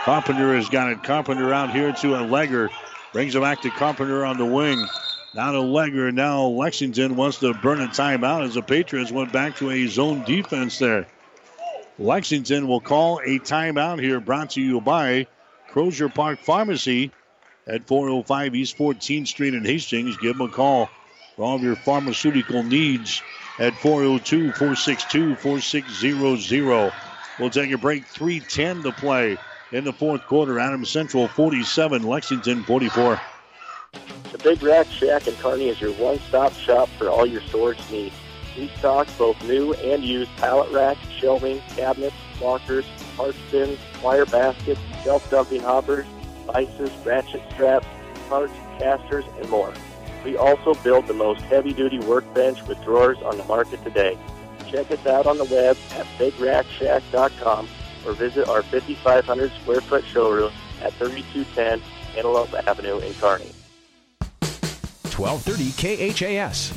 Carpenter 0.04 0.54
has 0.54 0.68
got 0.68 0.90
it. 0.90 1.02
Carpenter 1.02 1.52
out 1.52 1.72
here 1.72 1.92
to 1.92 2.14
a 2.14 2.18
legger. 2.18 2.68
Brings 3.12 3.34
it 3.34 3.40
back 3.40 3.62
to 3.62 3.70
Carpenter 3.70 4.24
on 4.24 4.38
the 4.38 4.44
wing. 4.44 4.86
Now 5.34 5.52
to 5.52 5.58
Legger. 5.58 6.12
Now 6.12 6.44
Lexington 6.44 7.16
wants 7.16 7.38
to 7.38 7.54
burn 7.54 7.80
a 7.80 7.88
timeout 7.88 8.44
as 8.44 8.54
the 8.54 8.62
Patriots 8.62 9.12
went 9.12 9.32
back 9.32 9.56
to 9.56 9.70
a 9.70 9.86
zone 9.86 10.24
defense 10.24 10.78
there. 10.78 11.06
Lexington 11.98 12.66
will 12.66 12.80
call 12.80 13.20
a 13.24 13.38
timeout 13.38 14.00
here 14.00 14.20
brought 14.20 14.50
to 14.50 14.60
you 14.60 14.80
by 14.80 15.26
Crozier 15.68 16.08
Park 16.08 16.40
Pharmacy 16.40 17.10
at 17.66 17.86
405 17.86 18.54
East 18.54 18.78
14th 18.78 19.28
Street 19.28 19.54
in 19.54 19.64
Hastings. 19.64 20.16
Give 20.16 20.36
them 20.36 20.48
a 20.48 20.50
call 20.50 20.88
for 21.36 21.44
all 21.44 21.56
of 21.56 21.62
your 21.62 21.76
pharmaceutical 21.76 22.62
needs 22.62 23.22
at 23.58 23.74
402 23.76 24.52
462 24.52 25.36
4600. 25.36 26.92
We'll 27.38 27.50
take 27.50 27.72
a 27.72 27.78
break. 27.78 28.04
310 28.06 28.82
to 28.82 28.92
play 28.92 29.38
in 29.72 29.84
the 29.84 29.92
fourth 29.92 30.22
quarter. 30.26 30.58
Adams 30.58 30.90
Central 30.90 31.28
47, 31.28 32.02
Lexington 32.02 32.62
44. 32.64 33.20
The 34.32 34.38
Big 34.38 34.62
Rack 34.62 34.86
Shack 34.88 35.26
in 35.26 35.34
Kearney 35.36 35.68
is 35.68 35.80
your 35.80 35.92
one-stop 35.94 36.52
shop 36.52 36.88
for 36.98 37.08
all 37.08 37.26
your 37.26 37.40
storage 37.42 37.78
needs. 37.90 38.14
We 38.56 38.68
stock 38.78 39.08
both 39.18 39.42
new 39.44 39.74
and 39.74 40.04
used 40.04 40.30
pallet 40.36 40.70
racks, 40.70 41.00
shelving, 41.18 41.60
cabinets, 41.76 42.16
lockers, 42.40 42.84
parts 43.16 43.38
bins, 43.50 43.78
wire 44.02 44.26
baskets, 44.26 44.80
shelf 45.02 45.28
dumping 45.30 45.62
hoppers, 45.62 46.06
vices, 46.46 46.90
ratchet 47.04 47.42
straps, 47.52 47.86
parts, 48.28 48.52
casters, 48.78 49.24
and 49.40 49.48
more. 49.48 49.72
We 50.24 50.36
also 50.36 50.74
build 50.74 51.06
the 51.06 51.14
most 51.14 51.40
heavy-duty 51.42 52.00
workbench 52.00 52.62
with 52.66 52.82
drawers 52.84 53.18
on 53.18 53.38
the 53.38 53.44
market 53.44 53.82
today. 53.82 54.18
Check 54.70 54.90
us 54.90 55.04
out 55.06 55.26
on 55.26 55.38
the 55.38 55.44
web 55.44 55.76
at 55.92 56.06
BigRackShack.com 56.18 57.68
or 58.06 58.12
visit 58.12 58.48
our 58.48 58.62
5,500 58.62 59.52
square 59.62 59.80
foot 59.80 60.04
showroom 60.04 60.52
at 60.82 60.92
3210 60.94 61.82
Antelope 62.16 62.52
Avenue 62.66 62.98
in 62.98 63.14
Kearney. 63.14 63.52
1230 65.16 66.12
KHAS. 66.12 66.72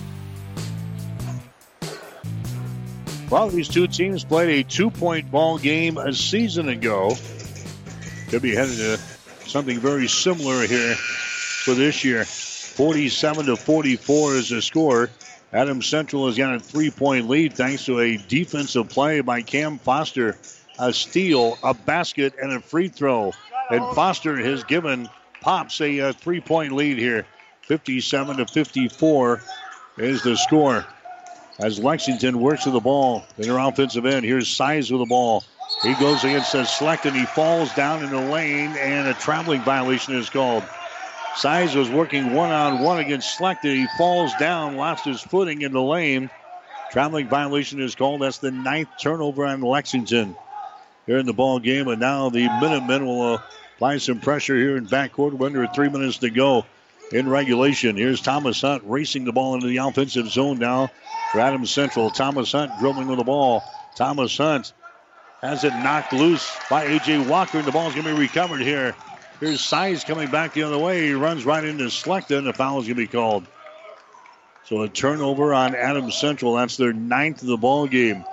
Well, 3.30 3.50
these 3.50 3.68
two 3.68 3.88
teams 3.88 4.24
played 4.24 4.60
a 4.60 4.70
two-point 4.70 5.32
ball 5.32 5.58
game 5.58 5.98
a 5.98 6.14
season 6.14 6.70
ago. 6.70 7.16
Could 8.30 8.42
be 8.42 8.54
headed 8.54 8.78
to 8.78 8.98
something 9.48 9.80
very 9.80 10.08
similar 10.08 10.66
here 10.68 10.96
for 10.96 11.74
this 11.74 12.04
year. 12.04 12.26
47 12.74 13.46
to 13.46 13.56
44 13.56 14.36
is 14.36 14.50
the 14.50 14.62
score. 14.62 15.10
Adams 15.52 15.86
Central 15.86 16.26
has 16.26 16.38
got 16.38 16.56
a 16.56 16.60
three-point 16.60 17.30
lead 17.30 17.54
thanks 17.54 17.86
to 17.86 18.00
a 18.00 18.18
defensive 18.18 18.90
play 18.90 19.22
by 19.22 19.44
Cam 19.44 19.78
Foster, 19.78 20.36
a 20.80 20.92
steal, 20.92 21.58
a 21.64 21.76
basket, 21.76 22.34
and 22.42 22.52
a 22.52 22.60
free 22.60 22.88
throw. 22.88 23.32
And 23.70 23.96
Foster 23.96 24.36
has 24.38 24.64
given 24.64 25.08
Pops 25.42 25.82
a, 25.82 26.00
a 26.00 26.14
three-point 26.14 26.72
lead 26.72 26.98
here. 26.98 27.28
57 27.64 28.38
to 28.38 28.46
54 28.48 29.42
is 29.98 30.24
the 30.24 30.36
score. 30.36 30.84
As 31.60 31.78
Lexington 31.78 32.40
works 32.40 32.66
with 32.66 32.74
the 32.74 32.80
ball 32.80 33.24
in 33.38 33.48
their 33.48 33.60
offensive 33.60 34.08
end, 34.08 34.26
here's 34.26 34.48
Size 34.48 34.92
with 34.92 35.02
the 35.02 35.06
ball. 35.06 35.44
He 35.84 35.94
goes 35.96 36.24
against 36.24 36.54
the 36.54 36.60
Slechta 36.60 37.06
and 37.06 37.16
he 37.16 37.26
falls 37.26 37.74
down 37.76 38.04
in 38.04 38.10
the 38.10 38.32
lane, 38.32 38.76
and 38.78 39.08
a 39.08 39.14
traveling 39.14 39.62
violation 39.62 40.16
is 40.16 40.30
called. 40.30 40.64
Size 41.36 41.76
was 41.76 41.90
working 41.90 42.34
one 42.34 42.52
on 42.52 42.84
one 42.84 43.00
against 43.00 43.40
Slechta. 43.40 43.64
He 43.64 43.88
falls 43.98 44.34
down, 44.36 44.76
lost 44.76 45.06
his 45.06 45.22
footing 45.22 45.62
in 45.62 45.72
the 45.72 45.82
lane. 45.82 46.30
Traveling 46.92 47.28
violation 47.28 47.82
is 47.82 47.96
called. 47.96 48.22
That's 48.22 48.38
the 48.38 48.52
ninth 48.52 48.90
turnover 49.00 49.46
on 49.46 49.62
Lexington 49.62 50.36
here 51.08 51.18
in 51.18 51.26
the 51.26 51.34
ball 51.34 51.60
game. 51.60 51.88
And 51.88 52.00
now 52.00 52.30
the 52.30 52.48
Minutemen 52.48 53.06
will 53.06 53.34
uh, 53.34 53.40
apply 53.76 53.98
some 53.98 54.20
pressure 54.20 54.56
here 54.56 54.78
in 54.78 54.86
backcourt. 54.86 55.34
We're 55.34 55.48
under 55.48 55.66
three 55.68 55.90
minutes 55.90 56.20
to 56.20 56.30
go 56.30 56.66
in 57.12 57.28
regulation. 57.28 57.98
Here's 57.98 58.22
Thomas 58.22 58.62
Hunt 58.62 58.84
racing 58.86 59.26
the 59.26 59.32
ball 59.32 59.56
into 59.56 59.68
the 59.68 59.78
offensive 59.78 60.28
zone 60.28 60.60
now 60.60 60.92
for 61.32 61.40
Adams 61.40 61.72
Central. 61.72 62.12
Thomas 62.12 62.52
Hunt 62.52 62.78
dribbling 62.78 63.08
with 63.08 63.18
the 63.18 63.24
ball. 63.24 63.64
Thomas 63.96 64.38
Hunt 64.38 64.72
has 65.42 65.64
it 65.64 65.74
knocked 65.76 66.14
loose 66.14 66.58
by 66.70 66.88
Ajak 66.88 67.28
Walker, 67.28 67.58
and 67.58 67.68
the 67.68 67.72
ball's 67.72 67.94
going 67.94 68.06
to 68.06 68.14
be 68.14 68.20
recovered 68.20 68.62
here. 68.62 68.96
Here's 69.44 69.60
Size 69.60 70.06
coming 70.06 70.32
back 70.32 70.54
the 70.54 70.64
other 70.64 70.80
way. 70.80 71.06
He 71.06 71.14
runs 71.14 71.44
right 71.44 71.66
into 71.66 71.84
Slechta, 71.86 72.38
and 72.38 72.48
the 72.48 72.54
foul 72.54 72.80
is 72.80 72.86
going 72.86 72.96
to 72.96 73.04
be 73.04 73.08
called. 73.08 73.46
So 74.64 74.84
a 74.84 74.88
turnover 74.88 75.54
on 75.54 75.76
Adams 75.76 76.16
Central. 76.16 76.54
That's 76.54 76.78
their 76.78 76.94
ninth 76.94 77.42
of 77.42 77.50
the 77.50 77.58
ball 77.58 77.86
game. 77.86 78.24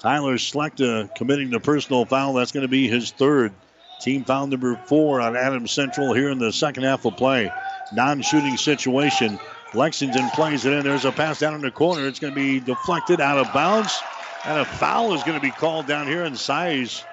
Tyler 0.00 0.38
Slechta 0.38 1.04
uh, 1.04 1.08
committing 1.14 1.50
the 1.50 1.60
personal 1.60 2.04
foul. 2.04 2.32
That's 2.32 2.50
going 2.50 2.62
to 2.62 2.68
be 2.68 2.88
his 2.88 3.12
third. 3.12 3.52
Team 4.00 4.24
foul 4.24 4.48
number 4.48 4.74
four 4.86 5.20
on 5.20 5.36
Adams 5.36 5.70
Central 5.70 6.12
here 6.12 6.30
in 6.30 6.40
the 6.40 6.52
second 6.52 6.82
half 6.82 7.04
of 7.04 7.16
play. 7.16 7.52
Non-shooting 7.94 8.56
situation. 8.56 9.38
Lexington 9.72 10.28
plays 10.30 10.64
it 10.64 10.72
in. 10.72 10.82
There's 10.82 11.04
a 11.04 11.12
pass 11.12 11.38
down 11.38 11.54
in 11.54 11.60
the 11.60 11.70
corner. 11.70 12.08
It's 12.08 12.18
going 12.18 12.34
to 12.34 12.40
be 12.40 12.58
deflected 12.58 13.20
out 13.20 13.38
of 13.38 13.52
bounds. 13.52 13.96
And 14.44 14.58
a 14.58 14.64
foul 14.64 15.14
is 15.14 15.22
going 15.22 15.38
to 15.38 15.46
be 15.46 15.52
called 15.52 15.86
down 15.86 16.08
here 16.08 16.24
in 16.24 16.34
Size. 16.34 17.04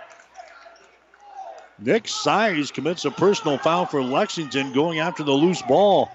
Nick 1.80 2.08
Size 2.08 2.72
commits 2.72 3.06
a 3.06 3.12
personal 3.12 3.58
foul 3.58 3.86
for 3.86 4.04
Lexington 4.04 4.74
going 4.74 5.00
after 5.00 5.24
the 5.24 5.32
loose 5.32 5.62
ball. 5.62 6.12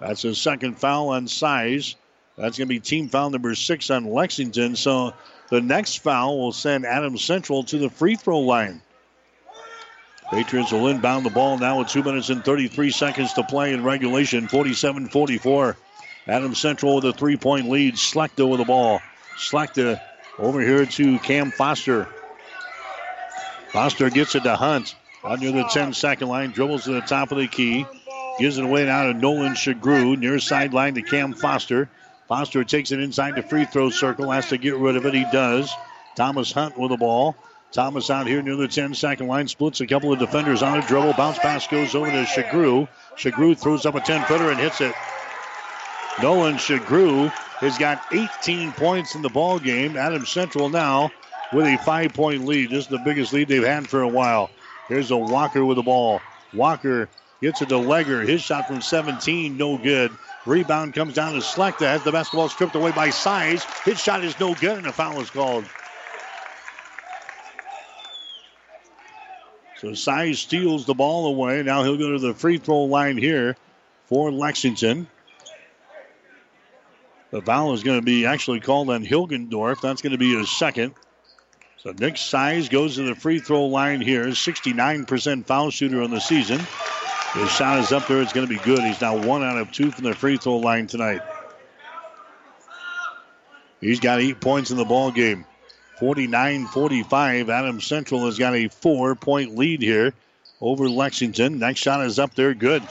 That's 0.00 0.22
his 0.22 0.38
second 0.38 0.78
foul 0.78 1.08
on 1.08 1.26
Size. 1.26 1.96
That's 2.36 2.56
going 2.56 2.68
to 2.68 2.74
be 2.74 2.80
team 2.80 3.08
foul 3.08 3.30
number 3.30 3.54
six 3.54 3.90
on 3.90 4.10
Lexington. 4.10 4.76
So 4.76 5.12
the 5.50 5.60
next 5.60 5.96
foul 5.96 6.38
will 6.38 6.52
send 6.52 6.86
Adams 6.86 7.22
Central 7.22 7.64
to 7.64 7.78
the 7.78 7.90
free 7.90 8.16
throw 8.16 8.40
line. 8.40 8.80
Patriots 10.30 10.70
will 10.70 10.86
inbound 10.86 11.26
the 11.26 11.30
ball 11.30 11.58
now 11.58 11.80
with 11.80 11.88
2 11.88 12.04
minutes 12.04 12.28
and 12.28 12.44
33 12.44 12.90
seconds 12.92 13.32
to 13.32 13.42
play 13.42 13.72
in 13.72 13.82
regulation. 13.82 14.46
47 14.46 15.08
44. 15.08 15.76
Adams 16.28 16.60
Central 16.60 16.94
with 16.94 17.04
a 17.04 17.12
three 17.12 17.36
point 17.36 17.68
lead. 17.68 17.94
Slechta 17.94 18.48
with 18.48 18.60
the 18.60 18.64
ball. 18.64 19.00
Slechta 19.36 20.00
over 20.38 20.60
here 20.60 20.86
to 20.86 21.18
Cam 21.18 21.50
Foster. 21.50 22.08
Foster 23.72 24.08
gets 24.08 24.34
it 24.34 24.44
to 24.44 24.54
Hunt. 24.54 24.94
Under 25.22 25.52
the 25.52 25.64
10 25.64 25.92
second 25.92 26.28
line, 26.28 26.50
dribbles 26.50 26.84
to 26.84 26.92
the 26.92 27.00
top 27.02 27.30
of 27.30 27.38
the 27.38 27.46
key. 27.46 27.84
Gives 28.38 28.56
it 28.56 28.64
away 28.64 28.86
now 28.86 29.04
to 29.04 29.14
Nolan 29.14 29.52
Shagru. 29.52 30.18
Near 30.18 30.38
sideline 30.38 30.94
to 30.94 31.02
Cam 31.02 31.34
Foster. 31.34 31.90
Foster 32.26 32.64
takes 32.64 32.90
it 32.90 33.00
inside 33.00 33.36
the 33.36 33.42
free 33.42 33.66
throw 33.66 33.90
circle. 33.90 34.30
Has 34.30 34.48
to 34.48 34.56
get 34.56 34.76
rid 34.76 34.96
of 34.96 35.04
it. 35.04 35.12
He 35.12 35.26
does. 35.30 35.70
Thomas 36.16 36.52
Hunt 36.52 36.78
with 36.78 36.90
the 36.90 36.96
ball. 36.96 37.36
Thomas 37.72 38.10
out 38.10 38.26
here 38.26 38.42
near 38.42 38.56
the 38.56 38.66
10 38.66 38.94
second 38.94 39.26
line. 39.26 39.46
Splits 39.46 39.80
a 39.80 39.86
couple 39.86 40.12
of 40.12 40.18
defenders 40.18 40.62
on 40.62 40.78
a 40.78 40.86
dribble. 40.86 41.12
Bounce 41.14 41.38
pass 41.38 41.66
goes 41.66 41.94
over 41.94 42.10
to 42.10 42.24
Shagru. 42.24 42.88
Shagru 43.16 43.56
throws 43.56 43.84
up 43.84 43.94
a 43.94 44.00
10 44.00 44.24
footer 44.24 44.50
and 44.50 44.58
hits 44.58 44.80
it. 44.80 44.94
Nolan 46.22 46.54
Shagru 46.54 47.30
has 47.60 47.76
got 47.78 48.02
18 48.12 48.72
points 48.72 49.14
in 49.14 49.22
the 49.22 49.28
ball 49.28 49.58
game. 49.58 49.96
Adams 49.96 50.30
Central 50.30 50.68
now 50.68 51.10
with 51.52 51.66
a 51.66 51.76
five 51.84 52.14
point 52.14 52.46
lead. 52.46 52.70
This 52.70 52.84
is 52.84 52.90
the 52.90 52.98
biggest 52.98 53.32
lead 53.32 53.48
they've 53.48 53.62
had 53.62 53.88
for 53.88 54.00
a 54.00 54.08
while. 54.08 54.50
Here's 54.90 55.12
a 55.12 55.16
Walker 55.16 55.64
with 55.64 55.76
the 55.76 55.84
ball. 55.84 56.20
Walker 56.52 57.08
gets 57.40 57.62
it 57.62 57.68
to 57.68 57.76
Legger. 57.76 58.26
His 58.26 58.42
shot 58.42 58.66
from 58.66 58.82
17, 58.82 59.56
no 59.56 59.78
good. 59.78 60.10
Rebound 60.46 60.94
comes 60.94 61.14
down 61.14 61.34
to 61.34 61.38
Slechta. 61.38 61.86
Has 61.86 62.02
the 62.02 62.10
basketball 62.10 62.48
stripped 62.48 62.74
away 62.74 62.90
by 62.90 63.10
Size. 63.10 63.64
His 63.84 64.02
shot 64.02 64.24
is 64.24 64.38
no 64.40 64.52
good, 64.52 64.78
and 64.78 64.88
a 64.88 64.92
foul 64.92 65.20
is 65.20 65.30
called. 65.30 65.64
So 69.78 69.94
Size 69.94 70.40
steals 70.40 70.86
the 70.86 70.94
ball 70.94 71.28
away. 71.28 71.62
Now 71.62 71.84
he'll 71.84 71.96
go 71.96 72.10
to 72.10 72.18
the 72.18 72.34
free 72.34 72.58
throw 72.58 72.82
line 72.82 73.16
here 73.16 73.56
for 74.06 74.32
Lexington. 74.32 75.06
The 77.30 77.42
foul 77.42 77.74
is 77.74 77.84
going 77.84 78.00
to 78.00 78.04
be 78.04 78.26
actually 78.26 78.58
called 78.58 78.90
on 78.90 79.06
Hilgendorf. 79.06 79.80
That's 79.80 80.02
going 80.02 80.12
to 80.12 80.18
be 80.18 80.34
his 80.34 80.50
second. 80.50 80.94
So 81.82 81.94
Nick 81.98 82.18
Size 82.18 82.68
goes 82.68 82.96
to 82.96 83.04
the 83.04 83.14
free 83.14 83.38
throw 83.38 83.64
line 83.64 84.02
here. 84.02 84.26
69% 84.26 85.46
foul 85.46 85.70
shooter 85.70 86.02
on 86.02 86.10
the 86.10 86.20
season. 86.20 86.60
His 87.32 87.50
shot 87.50 87.78
is 87.78 87.90
up 87.90 88.06
there. 88.06 88.20
It's 88.20 88.34
going 88.34 88.46
to 88.46 88.52
be 88.52 88.62
good. 88.62 88.80
He's 88.80 89.00
now 89.00 89.16
one 89.16 89.42
out 89.42 89.56
of 89.56 89.72
two 89.72 89.90
from 89.90 90.04
the 90.04 90.14
free 90.14 90.36
throw 90.36 90.58
line 90.58 90.88
tonight. 90.88 91.22
He's 93.80 93.98
got 93.98 94.20
eight 94.20 94.42
points 94.42 94.70
in 94.70 94.76
the 94.76 94.84
ball 94.84 95.10
game. 95.10 95.46
49-45. 96.00 97.48
Adams 97.48 97.86
Central 97.86 98.26
has 98.26 98.36
got 98.36 98.54
a 98.54 98.68
four-point 98.68 99.56
lead 99.56 99.80
here 99.80 100.12
over 100.60 100.86
Lexington. 100.86 101.58
Next 101.58 101.80
shot 101.80 102.04
is 102.04 102.18
up 102.18 102.34
there. 102.34 102.52
Good. 102.52 102.82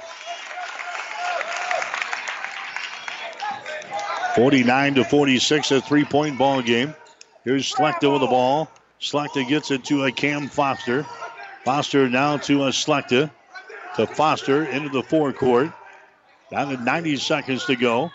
49 4.35 4.95
to 4.95 5.03
46, 5.03 5.71
a 5.71 5.81
three-point 5.81 6.39
ball 6.39 6.63
game. 6.63 6.95
Here's 7.43 7.71
Slechta 7.71 8.11
with 8.11 8.21
the 8.21 8.27
ball. 8.27 8.69
Slechta 9.01 9.47
gets 9.47 9.71
it 9.71 9.85
to 9.85 10.03
a 10.05 10.11
Cam 10.11 10.49
Foster. 10.49 11.05
Foster 11.63 12.09
now 12.09 12.37
to 12.37 12.65
a 12.65 12.69
Slechta. 12.69 13.31
To 13.95 14.07
Foster 14.07 14.65
into 14.65 14.89
the 14.89 15.03
forecourt. 15.03 15.71
Down 16.51 16.75
to 16.75 16.83
90 16.83 17.17
seconds 17.17 17.65
to 17.65 17.75
go. 17.75 18.11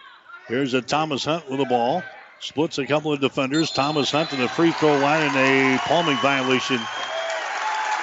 Here's 0.48 0.74
a 0.74 0.82
Thomas 0.82 1.24
Hunt 1.24 1.48
with 1.48 1.58
the 1.58 1.64
ball. 1.64 2.02
Splits 2.40 2.78
a 2.78 2.86
couple 2.86 3.12
of 3.12 3.20
defenders. 3.20 3.70
Thomas 3.70 4.10
Hunt 4.10 4.30
to 4.30 4.36
the 4.36 4.48
free 4.48 4.72
throw 4.72 4.98
line 4.98 5.22
and 5.22 5.36
a 5.36 5.78
palming 5.78 6.18
violation. 6.18 6.78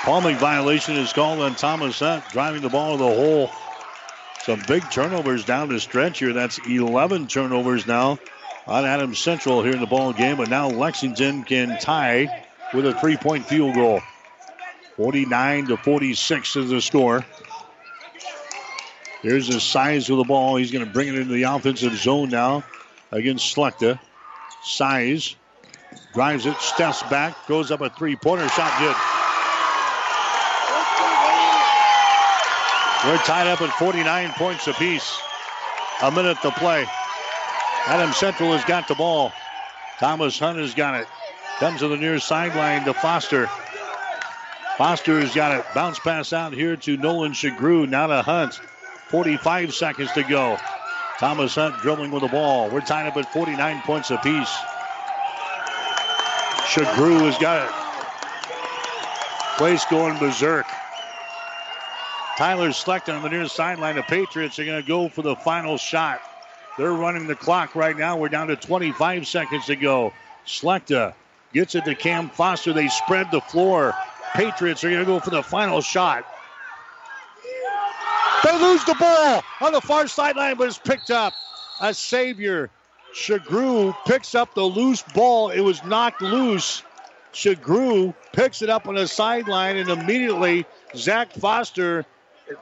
Palming 0.04 0.38
violation 0.38 0.96
is 0.96 1.14
called 1.14 1.40
on 1.40 1.54
Thomas 1.54 2.00
Hunt, 2.00 2.24
driving 2.30 2.64
the 2.64 2.70
ball 2.70 2.98
to 2.98 3.04
the 3.04 3.16
hole. 3.16 3.52
Some 4.40 4.64
big 4.68 4.90
turnovers 4.90 5.46
down 5.46 5.70
the 5.70 5.80
stretch 5.80 6.18
here. 6.18 6.34
That's 6.34 6.58
11 6.68 7.28
turnovers 7.28 7.86
now 7.86 8.18
on 8.66 8.86
Adams 8.86 9.20
Central 9.20 9.62
here 9.62 9.74
in 9.74 9.80
the 9.80 9.86
ball 9.86 10.14
game. 10.14 10.38
But 10.38 10.50
now 10.50 10.70
Lexington 10.70 11.44
can 11.44 11.78
tie 11.78 12.46
with 12.74 12.86
a 12.86 12.94
three-point 13.00 13.46
field 13.46 13.76
goal. 13.76 14.02
49 14.98 15.68
to 15.68 15.78
46 15.78 16.56
is 16.56 16.70
the 16.70 16.82
score. 16.82 17.26
Here's 19.22 19.48
the 19.48 19.60
size 19.60 20.10
of 20.10 20.18
the 20.18 20.24
ball. 20.24 20.56
He's 20.56 20.72
going 20.72 20.86
to 20.86 20.92
bring 20.92 21.08
it 21.08 21.16
into 21.16 21.34
the 21.34 21.44
offensive 21.44 21.96
zone 21.96 22.30
now 22.30 22.64
against 23.12 23.56
Slechta. 23.56 24.00
Size 24.64 25.36
drives 26.14 26.46
it, 26.46 26.58
steps 26.58 27.04
back, 27.04 27.36
goes 27.48 27.72
up 27.72 27.82
a 27.82 27.90
three-pointer 27.90 28.48
shot. 28.50 28.80
Good. 28.80 28.96
We're 33.04 33.18
tied 33.24 33.48
up 33.48 33.62
at 33.62 33.72
49 33.80 34.32
points 34.34 34.68
apiece. 34.68 35.20
A 36.04 36.12
minute 36.12 36.38
to 36.44 36.52
play. 36.52 36.86
Adam 37.88 38.14
Central 38.14 38.52
has 38.52 38.64
got 38.66 38.88
the 38.88 38.96
ball. 38.96 39.32
Thomas 40.00 40.38
Hunt 40.38 40.60
has 40.60 40.76
got 40.76 41.02
it. 41.02 41.08
Comes 41.62 41.82
to 41.82 41.88
the 41.88 41.96
near 41.96 42.18
sideline 42.18 42.86
to 42.86 42.94
Foster. 42.96 43.48
Foster 44.80 45.20
has 45.20 45.36
got 45.36 45.60
it. 45.60 45.64
Bounce 45.76 46.00
pass 46.00 46.34
out 46.34 46.54
here 46.54 46.76
to 46.76 46.98
Nolan 46.98 47.34
Shagru. 47.34 47.88
Now 47.88 48.08
to 48.08 48.24
Hunt. 48.24 48.60
45 49.10 49.72
seconds 49.72 50.12
to 50.14 50.24
go. 50.24 50.58
Thomas 51.20 51.54
Hunt 51.54 51.80
dribbling 51.84 52.10
with 52.10 52.24
the 52.24 52.30
ball. 52.30 52.72
We're 52.72 52.82
tied 52.82 53.06
up 53.06 53.16
at 53.16 53.32
49 53.32 53.84
points 53.84 54.10
apiece. 54.10 54.50
Shagru 56.66 57.22
has 57.30 57.38
got 57.38 57.70
it. 57.70 59.58
Place 59.60 59.86
going 59.86 60.18
berserk. 60.18 60.66
Tyler 62.40 62.70
Slechta 62.70 63.16
on 63.16 63.22
the 63.22 63.30
near 63.30 63.48
sideline. 63.48 63.98
The 63.98 64.02
Patriots 64.02 64.58
are 64.58 64.66
going 64.66 64.82
to 64.82 64.88
go 64.88 65.10
for 65.10 65.22
the 65.22 65.36
final 65.36 65.78
shot. 65.78 66.22
They're 66.80 66.92
running 66.92 67.28
the 67.28 67.36
clock 67.36 67.76
right 67.76 67.96
now. 67.96 68.18
We're 68.18 68.30
down 68.30 68.48
to 68.48 68.56
25 68.56 69.28
seconds 69.28 69.68
to 69.68 69.76
go. 69.76 70.12
Slechta 70.48 71.14
gets 71.54 71.76
it 71.76 71.86
to 71.86 71.96
Cam 71.96 72.30
Foster. 72.30 72.74
They 72.74 72.88
spread 72.88 73.32
the 73.32 73.42
floor. 73.42 73.94
Patriots 74.34 74.84
are 74.84 74.90
going 74.90 75.02
to 75.02 75.06
go 75.06 75.20
for 75.20 75.30
the 75.30 75.44
final 75.44 75.82
shot. 75.82 76.26
They 78.44 78.60
lose 78.60 78.84
the 78.86 78.96
ball 78.96 79.44
on 79.62 79.72
the 79.72 79.82
far 79.82 80.08
sideline, 80.08 80.56
but 80.56 80.68
it's 80.68 80.78
picked 80.78 81.12
up. 81.12 81.34
A 81.80 81.94
savior. 81.94 82.70
Shagru 83.14 83.96
picks 84.06 84.36
up 84.36 84.56
the 84.56 84.64
loose 84.64 85.02
ball. 85.02 85.50
It 85.50 85.60
was 85.60 85.84
knocked 85.84 86.22
loose. 86.22 86.84
Shagru 87.34 88.14
picks 88.34 88.62
it 88.62 88.70
up 88.70 88.88
on 88.88 88.96
the 88.96 89.08
sideline, 89.08 89.78
and 89.78 89.90
immediately 89.90 90.66
Zach 90.96 91.32
Foster, 91.34 92.06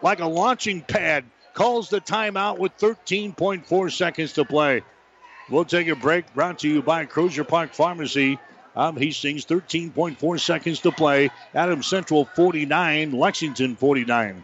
like 0.02 0.20
a 0.20 0.26
launching 0.26 0.82
pad, 0.82 1.26
calls 1.54 1.90
the 1.90 2.02
timeout 2.02 2.58
with 2.58 2.76
13.4 2.78 3.92
seconds 3.92 4.34
to 4.34 4.46
play. 4.46 4.82
We'll 5.50 5.66
take 5.66 5.88
a 5.88 5.96
break. 5.96 6.32
Brought 6.34 6.60
to 6.60 6.70
you 6.70 6.82
by 6.82 7.06
Crozier 7.06 7.44
Park 7.44 7.74
Pharmacy. 7.74 8.40
Um, 8.76 8.96
I'm 8.96 9.02
Hastings, 9.02 9.46
13.4 9.46 10.40
seconds 10.40 10.80
to 10.82 10.92
play. 10.92 11.32
Adams 11.54 11.88
Central 11.88 12.26
49, 12.26 13.12
Lexington 13.12 13.76
49. 13.76 14.44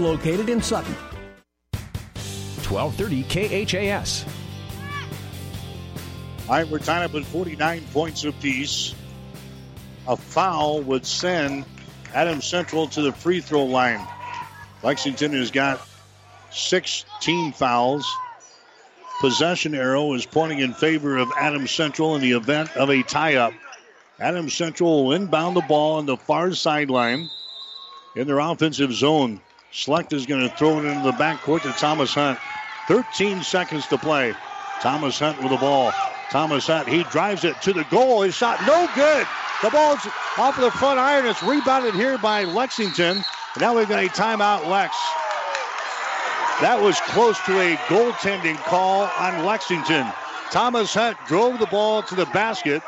located 0.00 0.48
in 0.48 0.60
Sutton. 0.60 0.94
1230 2.68 3.64
KHAS. 3.64 4.24
All 6.48 6.56
right, 6.56 6.66
we're 6.68 6.78
tied 6.78 7.04
up 7.04 7.14
at 7.14 7.24
49 7.24 7.84
points 7.92 8.24
apiece. 8.24 8.94
A 10.08 10.16
foul 10.16 10.82
would 10.82 11.06
send 11.06 11.64
Adams 12.14 12.44
Central 12.44 12.88
to 12.88 13.02
the 13.02 13.12
free 13.12 13.40
throw 13.40 13.64
line. 13.64 14.04
Lexington 14.82 15.32
has 15.32 15.50
got 15.50 15.80
16 16.50 17.52
fouls. 17.52 18.08
Possession 19.20 19.74
arrow 19.74 20.14
is 20.14 20.24
pointing 20.26 20.60
in 20.60 20.72
favor 20.72 21.18
of 21.18 21.30
Adams 21.38 21.70
Central 21.70 22.16
in 22.16 22.22
the 22.22 22.32
event 22.32 22.76
of 22.76 22.90
a 22.90 23.02
tie 23.02 23.36
up. 23.36 23.52
Adams 24.18 24.54
Central 24.54 25.04
will 25.04 25.12
inbound 25.12 25.56
the 25.56 25.62
ball 25.62 25.98
on 25.98 26.06
the 26.06 26.16
far 26.16 26.52
sideline 26.52 27.28
in 28.16 28.26
their 28.26 28.38
offensive 28.38 28.92
zone. 28.92 29.40
Slechta 29.72 30.14
is 30.14 30.26
going 30.26 30.48
to 30.48 30.54
throw 30.56 30.78
it 30.80 30.84
into 30.84 31.02
the 31.02 31.12
backcourt 31.12 31.62
to 31.62 31.72
Thomas 31.72 32.12
Hunt. 32.12 32.38
13 32.88 33.42
seconds 33.42 33.86
to 33.88 33.98
play. 33.98 34.34
Thomas 34.80 35.18
Hunt 35.18 35.38
with 35.38 35.50
the 35.50 35.56
ball. 35.58 35.92
Thomas 36.30 36.66
Hunt, 36.66 36.88
he 36.88 37.04
drives 37.04 37.44
it 37.44 37.60
to 37.62 37.72
the 37.72 37.84
goal. 37.84 38.22
His 38.22 38.34
shot, 38.34 38.60
no 38.66 38.88
good. 38.94 39.26
The 39.62 39.70
ball's 39.70 40.00
off 40.38 40.56
of 40.56 40.64
the 40.64 40.70
front 40.70 40.98
iron. 40.98 41.26
It's 41.26 41.42
rebounded 41.42 41.94
here 41.94 42.18
by 42.18 42.44
Lexington. 42.44 43.22
Now 43.60 43.76
we've 43.76 43.88
got 43.88 44.02
a 44.02 44.08
timeout, 44.08 44.66
Lex. 44.68 44.96
That 46.60 46.78
was 46.80 46.98
close 47.00 47.38
to 47.46 47.58
a 47.60 47.76
goaltending 47.88 48.56
call 48.64 49.10
on 49.18 49.44
Lexington. 49.44 50.06
Thomas 50.50 50.92
Hunt 50.92 51.16
drove 51.26 51.58
the 51.58 51.66
ball 51.66 52.02
to 52.04 52.14
the 52.14 52.26
basket. 52.26 52.82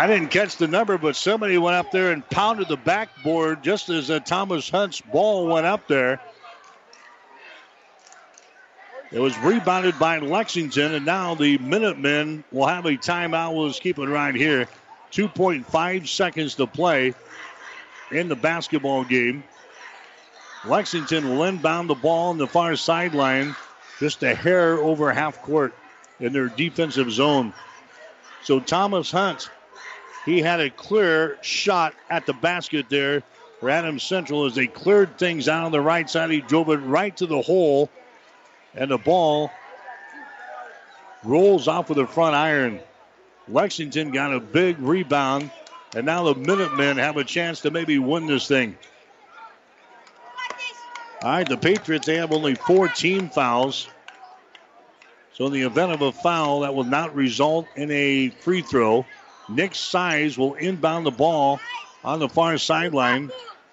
I 0.00 0.06
didn't 0.06 0.30
catch 0.30 0.56
the 0.56 0.66
number, 0.66 0.96
but 0.96 1.14
somebody 1.14 1.58
went 1.58 1.76
up 1.76 1.90
there 1.90 2.10
and 2.10 2.26
pounded 2.30 2.68
the 2.68 2.78
backboard 2.78 3.62
just 3.62 3.90
as 3.90 4.10
uh, 4.10 4.18
Thomas 4.20 4.70
Hunt's 4.70 5.02
ball 5.02 5.46
went 5.46 5.66
up 5.66 5.88
there. 5.88 6.18
It 9.12 9.18
was 9.18 9.38
rebounded 9.40 9.98
by 9.98 10.16
Lexington, 10.16 10.94
and 10.94 11.04
now 11.04 11.34
the 11.34 11.58
Minutemen 11.58 12.44
will 12.50 12.66
have 12.66 12.86
a 12.86 12.92
timeout. 12.92 13.54
We'll 13.54 13.68
just 13.68 13.82
keep 13.82 13.98
it 13.98 14.06
right 14.06 14.34
here. 14.34 14.68
2.5 15.12 16.08
seconds 16.08 16.54
to 16.54 16.66
play 16.66 17.12
in 18.10 18.28
the 18.28 18.36
basketball 18.36 19.04
game. 19.04 19.44
Lexington 20.64 21.28
will 21.28 21.44
inbound 21.44 21.90
the 21.90 21.94
ball 21.94 22.30
on 22.30 22.38
the 22.38 22.46
far 22.46 22.74
sideline, 22.74 23.54
just 23.98 24.22
a 24.22 24.34
hair 24.34 24.78
over 24.78 25.12
half 25.12 25.42
court 25.42 25.74
in 26.20 26.32
their 26.32 26.48
defensive 26.48 27.12
zone. 27.12 27.52
So 28.42 28.60
Thomas 28.60 29.10
Hunt 29.10 29.50
he 30.24 30.40
had 30.40 30.60
a 30.60 30.70
clear 30.70 31.38
shot 31.42 31.94
at 32.10 32.26
the 32.26 32.32
basket 32.32 32.88
there 32.88 33.22
for 33.58 33.70
Adams 33.70 34.02
Central 34.02 34.46
as 34.46 34.54
they 34.54 34.66
cleared 34.66 35.18
things 35.18 35.48
out 35.48 35.64
on 35.64 35.72
the 35.72 35.80
right 35.80 36.08
side. 36.08 36.30
He 36.30 36.40
drove 36.40 36.68
it 36.70 36.76
right 36.76 37.16
to 37.18 37.26
the 37.26 37.40
hole, 37.40 37.90
and 38.74 38.90
the 38.90 38.98
ball 38.98 39.50
rolls 41.24 41.68
off 41.68 41.90
of 41.90 41.96
the 41.96 42.06
front 42.06 42.34
iron. 42.34 42.80
Lexington 43.48 44.10
got 44.10 44.32
a 44.32 44.40
big 44.40 44.78
rebound, 44.78 45.50
and 45.94 46.06
now 46.06 46.24
the 46.24 46.34
Minutemen 46.34 46.98
have 46.98 47.16
a 47.16 47.24
chance 47.24 47.60
to 47.62 47.70
maybe 47.70 47.98
win 47.98 48.26
this 48.26 48.46
thing. 48.46 48.76
All 51.22 51.30
right, 51.30 51.48
the 51.48 51.58
Patriots, 51.58 52.06
they 52.06 52.16
have 52.16 52.32
only 52.32 52.54
four 52.54 52.88
team 52.88 53.28
fouls. 53.28 53.88
So, 55.34 55.46
in 55.46 55.52
the 55.52 55.62
event 55.62 55.92
of 55.92 56.02
a 56.02 56.12
foul, 56.12 56.60
that 56.60 56.74
will 56.74 56.84
not 56.84 57.14
result 57.14 57.66
in 57.76 57.90
a 57.90 58.30
free 58.30 58.62
throw. 58.62 59.04
Nick 59.50 59.74
Size 59.74 60.38
will 60.38 60.54
inbound 60.54 61.04
the 61.04 61.10
ball 61.10 61.60
on 62.04 62.18
the 62.20 62.28
far 62.28 62.56
sideline. 62.56 63.30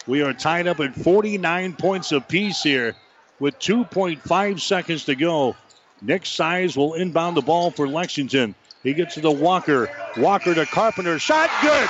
We 0.08 0.22
are 0.22 0.34
tied 0.34 0.68
up 0.68 0.80
at 0.80 0.96
49 0.96 1.74
points 1.74 2.12
apiece 2.12 2.64
here 2.64 2.96
with 3.40 3.60
2.5 3.60 4.60
seconds 4.60 5.06
to 5.06 5.16
go. 5.16 5.56
Nick 6.02 6.26
Size 6.26 6.76
will 6.76 6.96
inbound 6.96 7.38
the 7.38 7.42
ball 7.42 7.72
for 7.72 7.88
Lexington. 7.88 8.56
He 8.84 8.94
gets 8.94 9.16
to 9.16 9.22
the 9.22 9.32
Walker. 9.32 9.90
Walker 10.18 10.56
to 10.56 10.66
Carpenter. 10.66 11.20
Shot 11.20 11.50
good. 11.62 11.90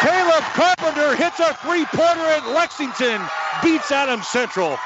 Caleb 0.00 0.44
Carpenter 0.54 1.16
hits 1.16 1.40
a 1.40 1.54
three 1.54 1.84
pointer 1.86 2.20
at 2.20 2.48
Lexington. 2.48 3.20
Beats 3.62 3.90
Adams 3.92 4.28
Central. 4.28 4.78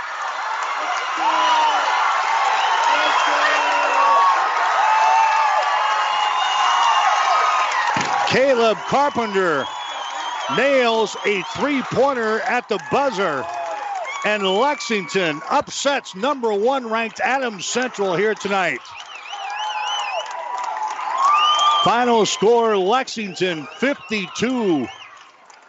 Caleb 8.33 8.79
Carpenter 8.87 9.67
nails 10.57 11.15
a 11.27 11.43
three 11.55 11.83
pointer 11.83 12.41
at 12.41 12.67
the 12.67 12.81
buzzer. 12.91 13.45
And 14.25 14.43
Lexington 14.43 15.43
upsets 15.51 16.15
number 16.15 16.51
one 16.55 16.89
ranked 16.89 17.21
Adams 17.21 17.67
Central 17.67 18.17
here 18.17 18.35
tonight. 18.35 18.81
Final 21.85 22.25
score 22.25 22.79
Lexington 22.79 23.69
52, 23.77 24.87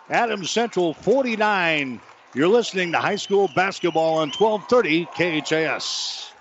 Adams 0.09 0.49
Central 0.49 0.93
49. 0.93 1.99
You're 2.33 2.47
listening 2.47 2.93
to 2.93 2.97
high 2.97 3.17
school 3.17 3.49
basketball 3.53 4.19
on 4.19 4.31
1230 4.31 5.41
KHAS. 5.41 6.31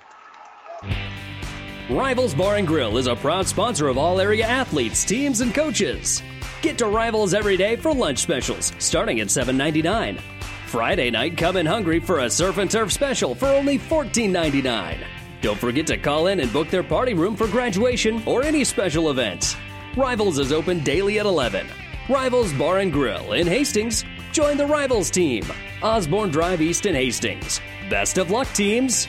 Rivals 1.93 2.35
Bar 2.35 2.57
and 2.57 2.67
Grill 2.67 2.97
is 2.97 3.07
a 3.07 3.15
proud 3.15 3.47
sponsor 3.47 3.89
of 3.89 3.99
all 3.99 4.19
area 4.19 4.47
athletes, 4.47 5.05
teams, 5.05 5.43
and 5.43 5.55
coaches. 5.55 6.23
Get 6.63 6.79
to 6.79 6.87
Rivals 6.87 7.35
every 7.35 7.59
day 7.59 7.77
for 7.77 7.93
lunch 7.93 8.21
specials, 8.21 8.73
starting 8.79 9.21
at 9.21 9.27
$7.99. 9.27 10.19
Friday 10.69 11.11
night, 11.11 11.37
come 11.37 11.59
in 11.59 11.67
hungry 11.67 12.01
for 12.01 12.21
a 12.21 12.31
surf 12.31 12.57
and 12.57 12.71
turf 12.71 12.91
special 12.91 13.35
for 13.35 13.49
only 13.49 13.79
$14.99. 13.79 15.05
Don't 15.43 15.59
forget 15.59 15.87
to 15.89 15.99
call 15.99 16.29
in 16.29 16.41
and 16.41 16.51
book 16.51 16.71
their 16.71 16.83
party 16.83 17.13
room 17.13 17.37
for 17.37 17.47
graduation 17.47 18.23
or 18.25 18.43
any 18.43 18.65
special 18.65 19.11
event. 19.11 19.59
Rivals 19.95 20.39
is 20.39 20.51
open 20.51 20.83
daily 20.83 21.19
at 21.19 21.27
11. 21.27 21.67
Rivals 22.09 22.55
Bar 22.55 22.79
and 22.79 22.91
Grill 22.91 23.35
in 23.35 23.47
Hastings. 23.47 24.03
Join 24.33 24.57
the 24.57 24.67
Rivals 24.67 25.11
team. 25.11 25.45
Osborne 25.83 26.31
Drive 26.31 26.63
East 26.63 26.87
in 26.87 26.95
Hastings. 26.95 27.61
Best 27.91 28.17
of 28.17 28.31
luck, 28.31 28.49
teams. 28.55 29.09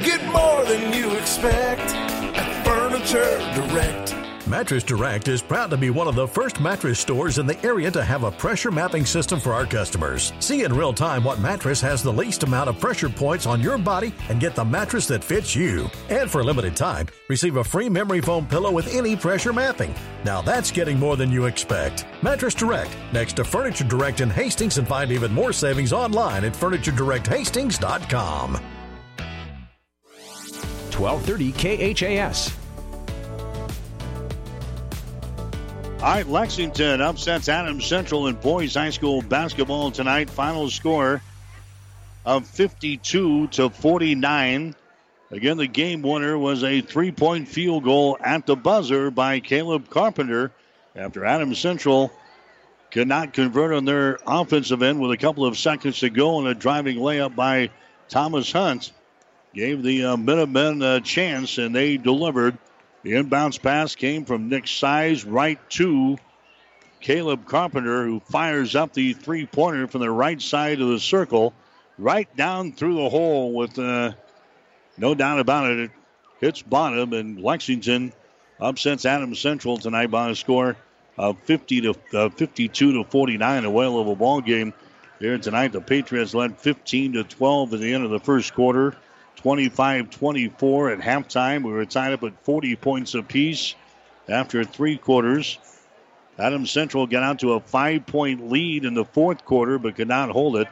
Get 0.00 0.20
more 0.32 0.64
than 0.64 0.92
you 0.92 1.12
expect 1.12 1.94
at 1.94 2.66
Furniture 2.66 3.38
Direct. 3.54 4.16
Mattress 4.48 4.82
Direct 4.82 5.28
is 5.28 5.40
proud 5.40 5.70
to 5.70 5.76
be 5.76 5.90
one 5.90 6.08
of 6.08 6.16
the 6.16 6.26
first 6.26 6.58
mattress 6.58 6.98
stores 6.98 7.38
in 7.38 7.46
the 7.46 7.64
area 7.64 7.88
to 7.92 8.02
have 8.02 8.24
a 8.24 8.32
pressure 8.32 8.72
mapping 8.72 9.06
system 9.06 9.38
for 9.38 9.52
our 9.52 9.64
customers. 9.64 10.32
See 10.40 10.64
in 10.64 10.74
real 10.74 10.92
time 10.92 11.22
what 11.22 11.38
mattress 11.38 11.80
has 11.82 12.02
the 12.02 12.12
least 12.12 12.42
amount 12.42 12.68
of 12.68 12.80
pressure 12.80 13.08
points 13.08 13.46
on 13.46 13.60
your 13.60 13.78
body 13.78 14.12
and 14.28 14.40
get 14.40 14.56
the 14.56 14.64
mattress 14.64 15.06
that 15.06 15.22
fits 15.22 15.54
you. 15.54 15.88
And 16.08 16.28
for 16.28 16.40
a 16.40 16.44
limited 16.44 16.74
time, 16.74 17.06
receive 17.28 17.54
a 17.54 17.62
free 17.62 17.88
memory 17.88 18.20
foam 18.20 18.44
pillow 18.44 18.72
with 18.72 18.92
any 18.92 19.14
pressure 19.14 19.52
mapping. 19.52 19.94
Now 20.24 20.42
that's 20.42 20.72
getting 20.72 20.98
more 20.98 21.16
than 21.16 21.30
you 21.30 21.44
expect. 21.44 22.06
Mattress 22.24 22.54
Direct, 22.54 22.90
next 23.12 23.34
to 23.34 23.44
Furniture 23.44 23.84
Direct 23.84 24.20
in 24.20 24.30
Hastings, 24.30 24.78
and 24.78 24.88
find 24.88 25.12
even 25.12 25.32
more 25.32 25.52
savings 25.52 25.92
online 25.92 26.44
at 26.44 26.54
FurnitureDirectHastings.com. 26.54 28.60
1230 30.98 31.94
KHAS. 31.94 32.56
All 36.06 36.12
right, 36.12 36.26
Lexington 36.26 37.00
upsets 37.00 37.48
Adams 37.48 37.86
Central 37.86 38.28
in 38.28 38.36
boys 38.36 38.74
high 38.74 38.90
school 38.90 39.22
basketball 39.22 39.90
tonight. 39.90 40.30
Final 40.30 40.70
score 40.70 41.20
of 42.24 42.46
52 42.46 43.48
to 43.48 43.70
49. 43.70 44.74
Again, 45.30 45.56
the 45.56 45.66
game 45.66 46.02
winner 46.02 46.38
was 46.38 46.62
a 46.62 46.80
three 46.80 47.10
point 47.10 47.48
field 47.48 47.84
goal 47.84 48.16
at 48.20 48.46
the 48.46 48.54
buzzer 48.54 49.10
by 49.10 49.40
Caleb 49.40 49.90
Carpenter 49.90 50.52
after 50.94 51.24
Adams 51.24 51.58
Central 51.58 52.12
could 52.90 53.08
not 53.08 53.32
convert 53.32 53.74
on 53.74 53.84
their 53.84 54.18
offensive 54.26 54.82
end 54.82 55.00
with 55.00 55.10
a 55.10 55.16
couple 55.16 55.44
of 55.44 55.58
seconds 55.58 55.98
to 56.00 56.10
go 56.10 56.38
and 56.38 56.48
a 56.48 56.54
driving 56.54 56.98
layup 56.98 57.34
by 57.34 57.70
Thomas 58.08 58.52
Hunt. 58.52 58.92
Gave 59.56 59.82
the 59.82 60.04
uh, 60.04 60.16
Minutemen 60.18 60.82
a 60.82 61.00
chance 61.00 61.56
and 61.56 61.74
they 61.74 61.96
delivered. 61.96 62.58
The 63.04 63.12
inbounds 63.12 63.60
pass 63.60 63.94
came 63.94 64.26
from 64.26 64.50
Nick 64.50 64.68
Size 64.68 65.24
right 65.24 65.58
to 65.70 66.18
Caleb 67.00 67.46
Carpenter, 67.46 68.04
who 68.04 68.20
fires 68.20 68.76
up 68.76 68.92
the 68.92 69.14
three 69.14 69.46
pointer 69.46 69.86
from 69.86 70.02
the 70.02 70.10
right 70.10 70.42
side 70.42 70.82
of 70.82 70.88
the 70.88 71.00
circle, 71.00 71.54
right 71.96 72.28
down 72.36 72.72
through 72.72 72.96
the 72.96 73.08
hole 73.08 73.54
with 73.54 73.78
uh, 73.78 74.12
no 74.98 75.14
doubt 75.14 75.40
about 75.40 75.70
it. 75.70 75.78
It 75.80 75.90
hits 76.38 76.60
bottom, 76.60 77.14
and 77.14 77.40
Lexington 77.40 78.12
upsets 78.60 79.06
Adams 79.06 79.40
Central 79.40 79.78
tonight 79.78 80.10
by 80.10 80.28
a 80.28 80.34
score 80.34 80.76
of 81.16 81.38
50 81.44 81.80
to 81.80 81.94
uh, 82.12 82.28
52 82.28 82.92
to 82.92 83.04
49. 83.08 83.64
A 83.64 83.70
well 83.70 83.98
of 83.98 84.08
a 84.08 84.14
ball 84.14 84.42
game 84.42 84.74
here 85.18 85.38
tonight. 85.38 85.72
The 85.72 85.80
Patriots 85.80 86.34
led 86.34 86.58
15 86.58 87.14
to 87.14 87.24
12 87.24 87.72
at 87.72 87.80
the 87.80 87.94
end 87.94 88.04
of 88.04 88.10
the 88.10 88.20
first 88.20 88.52
quarter. 88.52 88.94
25 89.36 90.10
24 90.10 90.90
at 90.90 90.98
halftime. 91.00 91.64
We 91.64 91.72
were 91.72 91.84
tied 91.84 92.12
up 92.12 92.22
at 92.22 92.44
40 92.44 92.76
points 92.76 93.14
apiece 93.14 93.74
after 94.28 94.64
three 94.64 94.96
quarters. 94.96 95.58
Adams 96.38 96.70
Central 96.70 97.06
got 97.06 97.22
out 97.22 97.38
to 97.40 97.52
a 97.52 97.60
five 97.60 98.06
point 98.06 98.50
lead 98.50 98.84
in 98.84 98.94
the 98.94 99.04
fourth 99.04 99.44
quarter, 99.44 99.78
but 99.78 99.96
could 99.96 100.08
not 100.08 100.30
hold 100.30 100.56
it. 100.56 100.68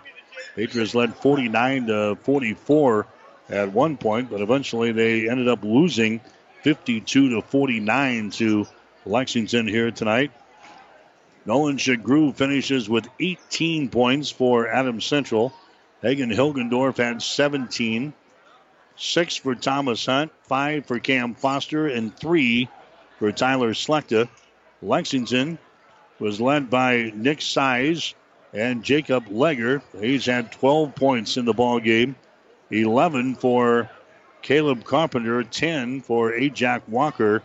Patriots 0.56 0.94
led 0.94 1.14
49 1.16 1.86
to 1.86 2.18
44 2.22 3.06
at 3.48 3.72
one 3.72 3.96
point, 3.96 4.30
but 4.30 4.40
eventually 4.40 4.92
they 4.92 5.28
ended 5.28 5.48
up 5.48 5.64
losing 5.64 6.20
52 6.62 7.30
to 7.30 7.42
49 7.42 8.30
to 8.30 8.66
Lexington 9.06 9.66
here 9.66 9.90
tonight. 9.90 10.32
Nolan 11.46 11.76
Shagru 11.76 12.34
finishes 12.34 12.88
with 12.88 13.06
18 13.20 13.90
points 13.90 14.30
for 14.30 14.66
Adams 14.66 15.04
Central. 15.04 15.52
Hagen 16.00 16.30
Hilgendorf 16.30 16.96
had 16.96 17.20
17. 17.22 18.14
Six 18.96 19.36
for 19.36 19.54
Thomas 19.54 20.06
Hunt, 20.06 20.32
five 20.42 20.86
for 20.86 20.98
Cam 20.98 21.34
Foster, 21.34 21.86
and 21.88 22.16
three 22.16 22.68
for 23.18 23.32
Tyler 23.32 23.72
Slechta. 23.72 24.28
Lexington 24.82 25.58
was 26.18 26.40
led 26.40 26.70
by 26.70 27.12
Nick 27.14 27.42
Size 27.42 28.14
and 28.52 28.84
Jacob 28.84 29.26
Legger. 29.26 29.82
He's 30.00 30.26
had 30.26 30.52
12 30.52 30.94
points 30.94 31.36
in 31.36 31.44
the 31.44 31.52
ball 31.52 31.80
game, 31.80 32.14
11 32.70 33.34
for 33.36 33.90
Caleb 34.42 34.84
Carpenter, 34.84 35.42
10 35.42 36.02
for 36.02 36.32
Ajak 36.32 36.82
Walker, 36.86 37.42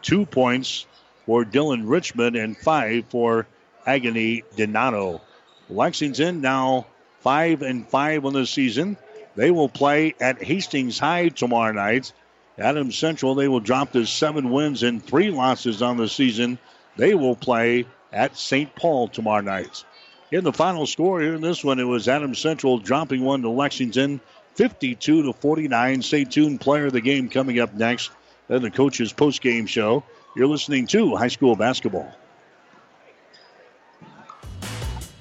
two 0.00 0.24
points 0.24 0.86
for 1.26 1.44
Dylan 1.44 1.82
Richmond, 1.84 2.36
and 2.36 2.56
five 2.56 3.04
for 3.10 3.46
Agony 3.84 4.44
Donato. 4.56 5.20
Lexington 5.68 6.40
now 6.40 6.86
five 7.20 7.62
and 7.62 7.88
five 7.88 8.24
on 8.24 8.32
the 8.32 8.46
season. 8.46 8.96
They 9.36 9.50
will 9.50 9.68
play 9.68 10.14
at 10.20 10.42
Hastings 10.42 10.98
High 10.98 11.28
tomorrow 11.28 11.72
night. 11.72 12.12
Adams 12.58 12.96
Central, 12.96 13.34
they 13.34 13.48
will 13.48 13.60
drop 13.60 13.92
to 13.92 14.06
seven 14.06 14.50
wins 14.50 14.82
and 14.82 15.04
three 15.04 15.30
losses 15.30 15.82
on 15.82 15.98
the 15.98 16.08
season. 16.08 16.58
They 16.96 17.14
will 17.14 17.36
play 17.36 17.84
at 18.12 18.36
St. 18.36 18.74
Paul 18.74 19.08
tomorrow 19.08 19.42
night. 19.42 19.84
In 20.32 20.42
the 20.42 20.52
final 20.52 20.86
score 20.86 21.20
here 21.20 21.34
in 21.34 21.42
this 21.42 21.62
one, 21.62 21.78
it 21.78 21.84
was 21.84 22.08
Adams 22.08 22.38
Central 22.38 22.78
dropping 22.78 23.22
one 23.22 23.42
to 23.42 23.50
Lexington, 23.50 24.20
52 24.54 25.24
to 25.24 25.32
49. 25.34 26.02
Stay 26.02 26.24
tuned. 26.24 26.60
Player 26.60 26.86
of 26.86 26.94
the 26.94 27.02
game 27.02 27.28
coming 27.28 27.60
up 27.60 27.74
next. 27.74 28.10
Then 28.48 28.62
the 28.62 28.70
coach's 28.70 29.12
post 29.12 29.42
game 29.42 29.66
show. 29.66 30.02
You're 30.34 30.46
listening 30.46 30.86
to 30.88 31.14
high 31.14 31.28
school 31.28 31.56
basketball. 31.56 32.10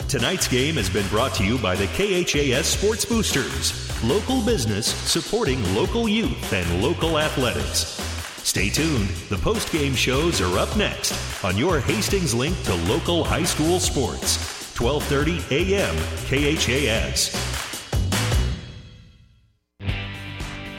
Tonight's 0.07 0.47
game 0.47 0.75
has 0.75 0.87
been 0.87 1.07
brought 1.07 1.33
to 1.33 1.43
you 1.43 1.57
by 1.57 1.75
the 1.75 1.87
KHAS 1.87 2.67
Sports 2.67 3.05
Boosters, 3.05 4.03
local 4.03 4.39
business 4.45 4.85
supporting 4.85 5.61
local 5.73 6.07
youth 6.07 6.53
and 6.53 6.83
local 6.83 7.17
athletics. 7.17 7.99
Stay 8.43 8.69
tuned. 8.69 9.09
The 9.29 9.37
post 9.37 9.71
game 9.71 9.95
shows 9.95 10.41
are 10.41 10.59
up 10.59 10.77
next 10.77 11.43
on 11.43 11.57
your 11.57 11.79
Hastings 11.79 12.35
link 12.35 12.55
to 12.63 12.75
local 12.87 13.23
high 13.23 13.43
school 13.43 13.79
sports. 13.79 14.37
12:30 14.75 15.41
a.m. 15.49 15.95
KHAS. 16.29 17.33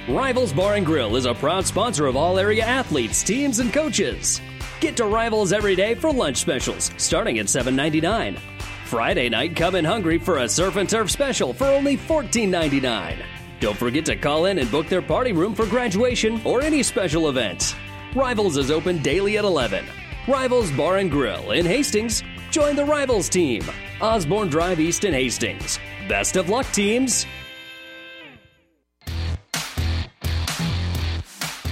Rivals 0.09 0.53
Bar 0.53 0.75
and 0.75 0.87
Grill 0.87 1.17
is 1.17 1.27
a 1.27 1.35
proud 1.35 1.67
sponsor 1.67 2.07
of 2.07 2.15
all 2.15 2.39
area 2.39 2.65
athletes, 2.65 3.25
teams, 3.25 3.59
and 3.59 3.73
coaches. 3.73 4.41
Get 4.79 4.97
to 4.99 5.05
Rivals 5.05 5.53
every 5.53 5.75
day 5.75 5.97
for 5.97 6.13
lunch 6.13 6.37
specials 6.37 6.93
starting 6.97 7.41
at 7.41 7.47
$7.99. 7.47 8.56
Friday 8.87 9.29
night, 9.29 9.57
come 9.57 9.75
in 9.75 9.85
hungry 9.85 10.17
for 10.17 10.39
a 10.39 10.49
surf 10.49 10.77
and 10.77 10.89
turf 10.89 11.11
special 11.11 11.53
for 11.53 11.65
only 11.65 11.97
$14.99. 11.97 13.19
Don't 13.59 13.77
forget 13.77 14.05
to 14.05 14.15
call 14.15 14.45
in 14.45 14.59
and 14.61 14.71
book 14.71 14.89
their 14.89 15.03
party 15.03 15.33
room 15.33 15.57
for 15.57 15.67
graduation 15.67 16.41
or 16.45 16.63
any 16.63 16.85
special 16.85 17.29
event. 17.29 17.75
Rivals 18.15 18.57
is 18.57 18.71
open 18.71 19.03
daily 19.03 19.39
at 19.39 19.45
11. 19.45 19.85
Rivals 20.29 20.71
Bar 20.71 20.99
and 20.99 21.11
Grill 21.11 21.51
in 21.51 21.67
Hastings. 21.67 22.23
Join 22.53 22.77
the 22.77 22.85
Rivals 22.85 23.29
team. 23.29 23.65
Osborne 24.01 24.49
Drive 24.49 24.79
East 24.79 25.03
in 25.03 25.13
Hastings. 25.13 25.81
Best 26.09 26.37
of 26.37 26.49
luck, 26.49 26.67
teams. 26.67 27.27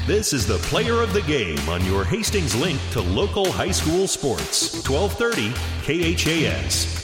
This 0.04 0.32
is 0.32 0.48
the 0.48 0.58
player 0.58 1.00
of 1.00 1.14
the 1.14 1.22
game 1.22 1.68
on 1.68 1.84
your 1.86 2.04
Hastings 2.04 2.56
link 2.56 2.80
to 2.90 3.00
local 3.00 3.52
high 3.52 3.70
school 3.70 4.08
sports. 4.08 4.86
1230 4.86 5.54
KHAS. 6.16 7.03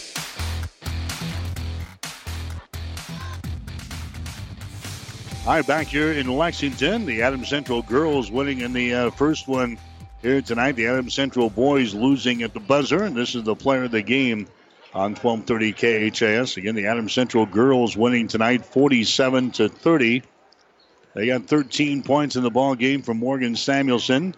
All 5.47 5.55
right, 5.55 5.67
back 5.67 5.87
here 5.87 6.13
in 6.13 6.29
Lexington, 6.29 7.07
the 7.07 7.23
Adams 7.23 7.49
Central 7.49 7.81
girls 7.81 8.31
winning 8.31 8.61
in 8.61 8.75
the 8.75 8.95
uh, 8.95 9.11
first 9.11 9.49
one 9.49 9.79
here 10.21 10.43
tonight. 10.43 10.73
The 10.73 10.87
Adams 10.87 11.15
Central 11.15 11.49
boys 11.49 11.95
losing 11.95 12.43
at 12.43 12.53
the 12.53 12.61
buzzer, 12.61 13.05
and 13.05 13.17
this 13.17 13.35
is 13.35 13.45
the 13.45 13.57
player 13.57 13.85
of 13.85 13.91
the 13.91 14.03
game 14.03 14.49
on 14.93 15.15
1230 15.15 16.11
KHAS. 16.11 16.59
Again, 16.59 16.75
the 16.75 16.89
Adams 16.89 17.15
Central 17.15 17.47
girls 17.47 17.97
winning 17.97 18.29
tonight 18.29 18.67
47 18.67 19.53
to 19.53 19.71
30. 19.71 20.23
They 21.15 21.27
got 21.27 21.47
13 21.47 22.03
points 22.03 22.37
in 22.37 22.43
the 22.43 22.51
ball 22.51 22.75
game 22.75 23.01
from 23.01 23.17
Morgan 23.17 23.57
Samuelson. 23.57 24.35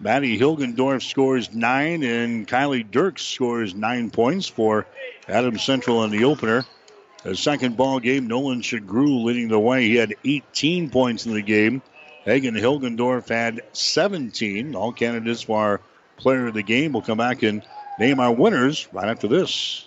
Maddie 0.00 0.38
Hilgendorf 0.38 1.02
scores 1.02 1.54
nine, 1.54 2.02
and 2.04 2.48
Kylie 2.48 2.90
Dirks 2.90 3.22
scores 3.22 3.74
nine 3.74 4.08
points 4.08 4.48
for 4.48 4.86
Adams 5.28 5.62
Central 5.62 6.04
in 6.04 6.10
the 6.10 6.24
opener. 6.24 6.64
The 7.22 7.36
second 7.36 7.76
ball 7.76 8.00
game, 8.00 8.28
Nolan 8.28 8.62
Shagru 8.62 9.24
leading 9.24 9.48
the 9.48 9.60
way. 9.60 9.84
He 9.84 9.96
had 9.96 10.14
18 10.24 10.88
points 10.88 11.26
in 11.26 11.34
the 11.34 11.42
game. 11.42 11.82
Hagen 12.24 12.54
Hilgendorf 12.54 13.28
had 13.28 13.60
17. 13.72 14.74
All 14.74 14.92
candidates 14.92 15.42
for 15.42 15.58
our 15.58 15.80
player 16.16 16.46
of 16.46 16.54
the 16.54 16.62
game 16.62 16.92
will 16.92 17.02
come 17.02 17.18
back 17.18 17.42
and 17.42 17.62
name 17.98 18.20
our 18.20 18.32
winners 18.32 18.88
right 18.92 19.08
after 19.08 19.28
this. 19.28 19.86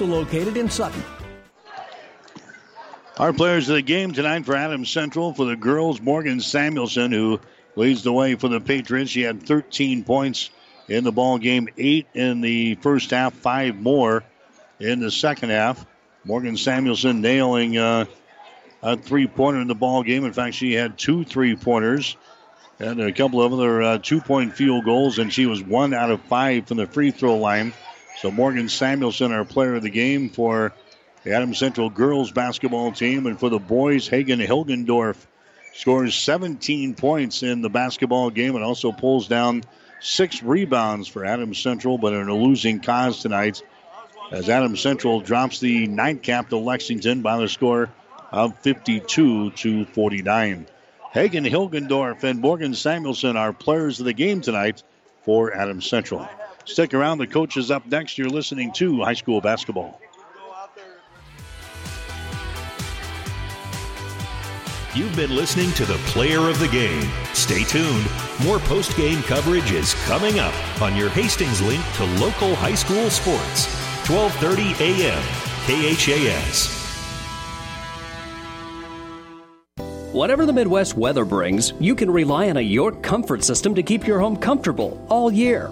located 0.05 0.57
in 0.57 0.69
Sutton. 0.69 1.03
Our 3.17 3.33
players 3.33 3.69
of 3.69 3.75
the 3.75 3.81
game 3.81 4.13
tonight 4.13 4.45
for 4.45 4.55
Adams 4.55 4.89
Central 4.89 5.33
for 5.33 5.45
the 5.45 5.55
girls, 5.55 6.01
Morgan 6.01 6.39
Samuelson, 6.39 7.11
who 7.11 7.39
leads 7.75 8.03
the 8.03 8.11
way 8.11 8.35
for 8.35 8.47
the 8.47 8.59
Patriots. 8.59 9.11
She 9.11 9.21
had 9.21 9.43
13 9.43 10.03
points 10.03 10.49
in 10.87 11.03
the 11.03 11.11
ball 11.11 11.37
game, 11.37 11.67
eight 11.77 12.07
in 12.13 12.41
the 12.41 12.75
first 12.75 13.11
half, 13.11 13.33
five 13.33 13.75
more 13.75 14.23
in 14.79 14.99
the 14.99 15.11
second 15.11 15.49
half. 15.49 15.85
Morgan 16.23 16.57
Samuelson 16.57 17.21
nailing 17.21 17.77
uh, 17.77 18.05
a 18.81 18.97
three-pointer 18.97 19.61
in 19.61 19.67
the 19.67 19.75
ball 19.75 20.03
game. 20.03 20.25
In 20.25 20.33
fact, 20.33 20.55
she 20.55 20.73
had 20.73 20.97
two 20.97 21.23
three-pointers 21.23 22.17
and 22.79 22.99
a 22.99 23.11
couple 23.11 23.41
of 23.41 23.53
other 23.53 23.81
uh, 23.81 23.97
two-point 23.99 24.55
field 24.55 24.85
goals, 24.85 25.19
and 25.19 25.31
she 25.31 25.45
was 25.45 25.61
one 25.61 25.93
out 25.93 26.09
of 26.09 26.21
five 26.21 26.67
from 26.67 26.77
the 26.77 26.87
free 26.87 27.11
throw 27.11 27.37
line. 27.37 27.73
So 28.21 28.29
Morgan 28.29 28.69
Samuelson, 28.69 29.31
our 29.31 29.43
player 29.43 29.73
of 29.73 29.81
the 29.81 29.89
game 29.89 30.29
for 30.29 30.73
the 31.23 31.33
Adams 31.33 31.57
Central 31.57 31.89
girls 31.89 32.31
basketball 32.31 32.91
team, 32.91 33.25
and 33.25 33.39
for 33.39 33.49
the 33.49 33.57
boys, 33.57 34.07
Hagen 34.07 34.39
Hilgendorf 34.39 35.15
scores 35.73 36.13
17 36.13 36.93
points 36.93 37.41
in 37.41 37.63
the 37.63 37.69
basketball 37.69 38.29
game 38.29 38.53
and 38.53 38.63
also 38.63 38.91
pulls 38.91 39.27
down 39.27 39.63
six 40.01 40.43
rebounds 40.43 41.07
for 41.07 41.25
Adams 41.25 41.57
Central, 41.57 41.97
but 41.97 42.13
in 42.13 42.27
a 42.29 42.35
losing 42.35 42.79
cause 42.79 43.23
tonight 43.23 43.63
as 44.31 44.49
Adams 44.49 44.81
Central 44.81 45.21
drops 45.21 45.59
the 45.59 45.87
nightcap 45.87 46.49
to 46.49 46.57
Lexington 46.57 47.23
by 47.23 47.39
the 47.39 47.49
score 47.49 47.89
of 48.31 48.55
52 48.59 49.49
to 49.49 49.85
49. 49.85 50.67
Hagen 51.11 51.43
Hilgendorf 51.43 52.23
and 52.23 52.39
Morgan 52.39 52.75
Samuelson 52.75 53.35
are 53.35 53.51
players 53.51 53.99
of 53.99 54.05
the 54.05 54.13
game 54.13 54.41
tonight 54.41 54.83
for 55.25 55.51
Adams 55.55 55.89
Central. 55.89 56.29
Stick 56.65 56.93
around. 56.93 57.17
The 57.17 57.27
coach 57.27 57.57
is 57.57 57.71
up 57.71 57.85
next. 57.87 58.17
You're 58.17 58.29
listening 58.29 58.71
to 58.73 59.01
high 59.01 59.13
school 59.13 59.41
basketball. 59.41 59.99
You've 64.93 65.15
been 65.15 65.33
listening 65.33 65.71
to 65.73 65.85
the 65.85 65.95
player 66.07 66.49
of 66.49 66.59
the 66.59 66.67
game. 66.67 67.09
Stay 67.33 67.63
tuned. 67.63 68.05
More 68.43 68.59
post 68.59 68.97
game 68.97 69.21
coverage 69.23 69.71
is 69.71 69.93
coming 70.05 70.39
up 70.39 70.53
on 70.81 70.97
your 70.97 71.09
Hastings 71.09 71.61
link 71.61 71.81
to 71.95 72.03
local 72.19 72.55
high 72.55 72.75
school 72.75 73.09
sports. 73.09 73.67
1230 74.09 74.83
a.m. 74.83 75.21
KHAS. 75.65 76.77
Whatever 80.11 80.45
the 80.45 80.51
Midwest 80.51 80.97
weather 80.97 81.23
brings, 81.23 81.71
you 81.79 81.95
can 81.95 82.11
rely 82.11 82.49
on 82.49 82.57
a 82.57 82.61
York 82.61 83.01
comfort 83.01 83.45
system 83.45 83.73
to 83.75 83.81
keep 83.81 84.05
your 84.05 84.19
home 84.19 84.35
comfortable 84.35 85.01
all 85.07 85.31
year. 85.31 85.71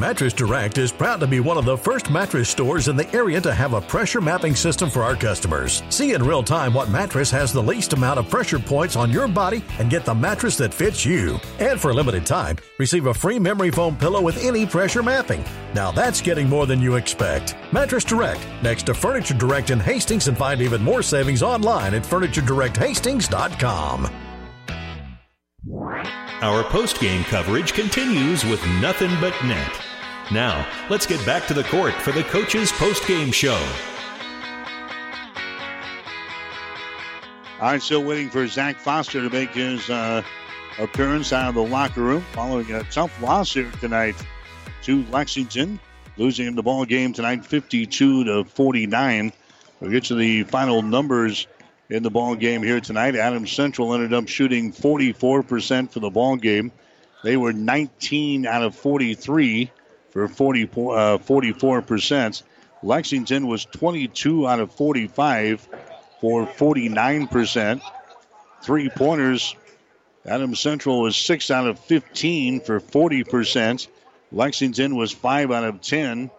Mattress 0.00 0.32
Direct 0.32 0.78
is 0.78 0.90
proud 0.90 1.20
to 1.20 1.26
be 1.26 1.40
one 1.40 1.58
of 1.58 1.66
the 1.66 1.76
first 1.76 2.08
mattress 2.08 2.48
stores 2.48 2.88
in 2.88 2.96
the 2.96 3.14
area 3.14 3.38
to 3.38 3.52
have 3.52 3.74
a 3.74 3.82
pressure 3.82 4.22
mapping 4.22 4.54
system 4.54 4.88
for 4.88 5.02
our 5.02 5.14
customers. 5.14 5.82
See 5.90 6.14
in 6.14 6.22
real 6.22 6.42
time 6.42 6.72
what 6.72 6.88
mattress 6.88 7.30
has 7.32 7.52
the 7.52 7.62
least 7.62 7.92
amount 7.92 8.18
of 8.18 8.30
pressure 8.30 8.58
points 8.58 8.96
on 8.96 9.10
your 9.10 9.28
body 9.28 9.62
and 9.78 9.90
get 9.90 10.06
the 10.06 10.14
mattress 10.14 10.56
that 10.56 10.72
fits 10.72 11.04
you. 11.04 11.38
And 11.58 11.78
for 11.78 11.90
a 11.90 11.94
limited 11.94 12.24
time, 12.24 12.56
receive 12.78 13.08
a 13.08 13.14
free 13.14 13.38
memory 13.38 13.70
foam 13.70 13.94
pillow 13.94 14.22
with 14.22 14.42
any 14.42 14.64
pressure 14.64 15.02
mapping. 15.02 15.44
Now 15.74 15.92
that's 15.92 16.22
getting 16.22 16.48
more 16.48 16.64
than 16.64 16.80
you 16.80 16.94
expect. 16.94 17.54
Mattress 17.70 18.04
Direct, 18.04 18.40
next 18.62 18.86
to 18.86 18.94
Furniture 18.94 19.34
Direct 19.34 19.68
in 19.68 19.80
Hastings, 19.80 20.28
and 20.28 20.38
find 20.38 20.62
even 20.62 20.82
more 20.82 21.02
savings 21.02 21.42
online 21.42 21.92
at 21.92 22.04
FurnitureDirectHastings.com. 22.04 24.10
Our 26.42 26.64
post 26.64 27.00
game 27.00 27.22
coverage 27.24 27.74
continues 27.74 28.46
with 28.46 28.66
nothing 28.80 29.10
but 29.20 29.34
net. 29.44 29.89
Now, 30.32 30.64
let's 30.88 31.06
get 31.06 31.24
back 31.26 31.48
to 31.48 31.54
the 31.54 31.64
court 31.64 31.92
for 31.94 32.12
the 32.12 32.22
coach's 32.22 32.70
post 32.70 33.04
game 33.08 33.32
show. 33.32 33.60
I'm 37.60 37.80
still 37.80 38.04
waiting 38.04 38.30
for 38.30 38.46
Zach 38.46 38.76
Foster 38.76 39.20
to 39.22 39.28
make 39.28 39.50
his 39.50 39.90
uh, 39.90 40.22
appearance 40.78 41.32
out 41.32 41.48
of 41.48 41.54
the 41.56 41.64
locker 41.64 42.00
room 42.00 42.24
following 42.32 42.70
a 42.72 42.84
tough 42.84 43.20
loss 43.20 43.52
here 43.52 43.70
tonight 43.80 44.14
to 44.82 45.04
Lexington, 45.06 45.80
losing 46.16 46.46
in 46.46 46.54
the 46.54 46.62
ball 46.62 46.84
game 46.84 47.12
tonight 47.12 47.44
52 47.44 48.24
to 48.24 48.44
49. 48.44 49.32
We'll 49.80 49.90
get 49.90 50.04
to 50.04 50.14
the 50.14 50.44
final 50.44 50.80
numbers 50.80 51.48
in 51.88 52.04
the 52.04 52.10
ball 52.10 52.36
game 52.36 52.62
here 52.62 52.80
tonight. 52.80 53.16
Adams 53.16 53.50
Central 53.50 53.92
ended 53.94 54.14
up 54.14 54.28
shooting 54.28 54.72
44% 54.72 55.90
for 55.90 55.98
the 55.98 56.10
ball 56.10 56.36
game. 56.36 56.70
They 57.24 57.36
were 57.36 57.52
19 57.52 58.46
out 58.46 58.62
of 58.62 58.76
43 58.76 59.70
for 60.10 60.28
40, 60.28 60.64
uh, 60.64 60.66
44%. 61.18 62.42
Lexington 62.82 63.46
was 63.46 63.64
22 63.66 64.48
out 64.48 64.60
of 64.60 64.72
45 64.72 65.68
for 66.20 66.46
49%. 66.46 67.80
Three 68.62 68.88
pointers. 68.90 69.54
Adams 70.26 70.60
Central 70.60 71.00
was 71.00 71.16
6 71.16 71.50
out 71.50 71.66
of 71.66 71.78
15 71.78 72.60
for 72.60 72.80
40%. 72.80 73.88
Lexington 74.32 74.96
was 74.96 75.12
5 75.12 75.50
out 75.50 75.64
of 75.64 75.80
10 75.80 76.30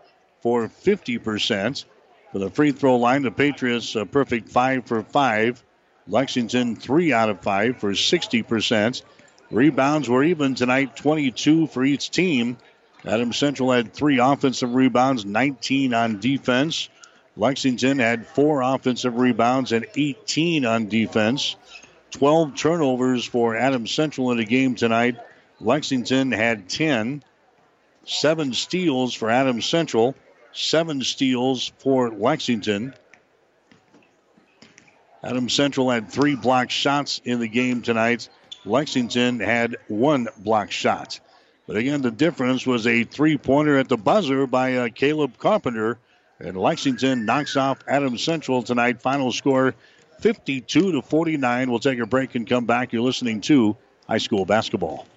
for 0.41 0.67
50%. 0.67 1.85
For 2.31 2.39
the 2.39 2.49
free 2.49 2.71
throw 2.71 2.97
line, 2.97 3.23
the 3.23 3.31
Patriots 3.31 3.95
a 3.95 4.05
perfect 4.05 4.49
5 4.49 4.85
for 4.85 5.03
5. 5.03 5.63
Lexington 6.07 6.75
3 6.75 7.13
out 7.13 7.29
of 7.29 7.41
5 7.41 7.77
for 7.77 7.91
60%. 7.91 9.01
Rebounds 9.49 10.07
were 10.07 10.23
even 10.23 10.55
tonight, 10.55 10.95
22 10.95 11.67
for 11.67 11.83
each 11.83 12.09
team. 12.11 12.57
Adams 13.05 13.37
Central 13.37 13.71
had 13.71 13.93
three 13.93 14.19
offensive 14.19 14.75
rebounds, 14.75 15.25
19 15.25 15.93
on 15.93 16.19
defense. 16.19 16.89
Lexington 17.35 17.99
had 17.99 18.27
four 18.27 18.61
offensive 18.61 19.15
rebounds 19.15 19.71
and 19.71 19.87
18 19.95 20.65
on 20.65 20.87
defense. 20.87 21.55
12 22.11 22.55
turnovers 22.55 23.25
for 23.25 23.55
Adams 23.55 23.91
Central 23.91 24.31
in 24.31 24.37
the 24.37 24.45
game 24.45 24.75
tonight. 24.75 25.17
Lexington 25.59 26.31
had 26.31 26.69
10. 26.69 27.23
Seven 28.05 28.53
steals 28.53 29.13
for 29.13 29.29
Adams 29.29 29.65
Central. 29.65 30.15
Seven 30.53 31.01
steals 31.01 31.71
for 31.77 32.09
Lexington. 32.09 32.93
Adams 35.23 35.53
Central 35.53 35.89
had 35.89 36.11
three 36.11 36.35
block 36.35 36.69
shots 36.71 37.21
in 37.23 37.39
the 37.39 37.47
game 37.47 37.81
tonight. 37.81 38.27
Lexington 38.65 39.39
had 39.39 39.77
one 39.87 40.27
block 40.37 40.71
shot. 40.71 41.19
But 41.71 41.77
again, 41.77 42.01
the 42.01 42.11
difference 42.11 42.67
was 42.67 42.85
a 42.85 43.05
three 43.05 43.37
pointer 43.37 43.77
at 43.77 43.87
the 43.87 43.95
buzzer 43.95 44.45
by 44.45 44.75
uh, 44.75 44.89
Caleb 44.89 45.37
Carpenter. 45.37 45.99
And 46.37 46.57
Lexington 46.57 47.23
knocks 47.23 47.55
off 47.55 47.81
Adams 47.87 48.21
Central 48.21 48.61
tonight. 48.61 49.01
Final 49.01 49.31
score 49.31 49.73
52 50.19 50.91
to 50.91 51.01
49. 51.01 51.71
We'll 51.71 51.79
take 51.79 51.99
a 51.99 52.05
break 52.05 52.35
and 52.35 52.45
come 52.45 52.65
back. 52.65 52.91
You're 52.91 53.03
listening 53.03 53.39
to 53.43 53.77
high 54.05 54.17
school 54.17 54.43
basketball. 54.43 55.07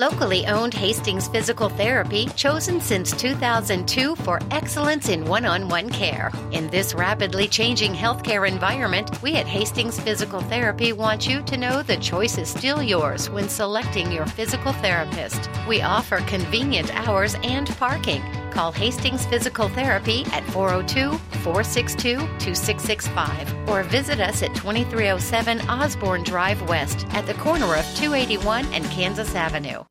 Locally 0.00 0.46
owned 0.46 0.72
Hastings 0.72 1.28
Physical 1.28 1.68
Therapy, 1.68 2.24
chosen 2.34 2.80
since 2.80 3.12
2002 3.12 4.16
for 4.16 4.40
excellence 4.50 5.10
in 5.10 5.26
one 5.26 5.44
on 5.44 5.68
one 5.68 5.90
care. 5.90 6.32
In 6.52 6.68
this 6.68 6.94
rapidly 6.94 7.46
changing 7.46 7.92
healthcare 7.92 8.48
environment, 8.48 9.20
we 9.20 9.36
at 9.36 9.46
Hastings 9.46 10.00
Physical 10.00 10.40
Therapy 10.40 10.94
want 10.94 11.28
you 11.28 11.42
to 11.42 11.58
know 11.58 11.82
the 11.82 11.98
choice 11.98 12.38
is 12.38 12.48
still 12.48 12.82
yours 12.82 13.28
when 13.28 13.46
selecting 13.46 14.10
your 14.10 14.24
physical 14.24 14.72
therapist. 14.72 15.50
We 15.68 15.82
offer 15.82 16.20
convenient 16.20 16.90
hours 17.06 17.36
and 17.42 17.68
parking. 17.76 18.22
Call 18.50 18.72
Hastings 18.72 19.24
Physical 19.26 19.68
Therapy 19.68 20.24
at 20.32 20.44
402 20.50 21.16
462 21.42 22.16
2665 22.16 23.68
or 23.68 23.82
visit 23.84 24.20
us 24.20 24.42
at 24.42 24.54
2307 24.54 25.60
Osborne 25.68 26.22
Drive 26.22 26.60
West 26.68 27.06
at 27.10 27.26
the 27.26 27.34
corner 27.34 27.76
of 27.76 27.84
281 27.96 28.66
and 28.72 28.84
Kansas 28.86 29.34
Avenue. 29.34 29.84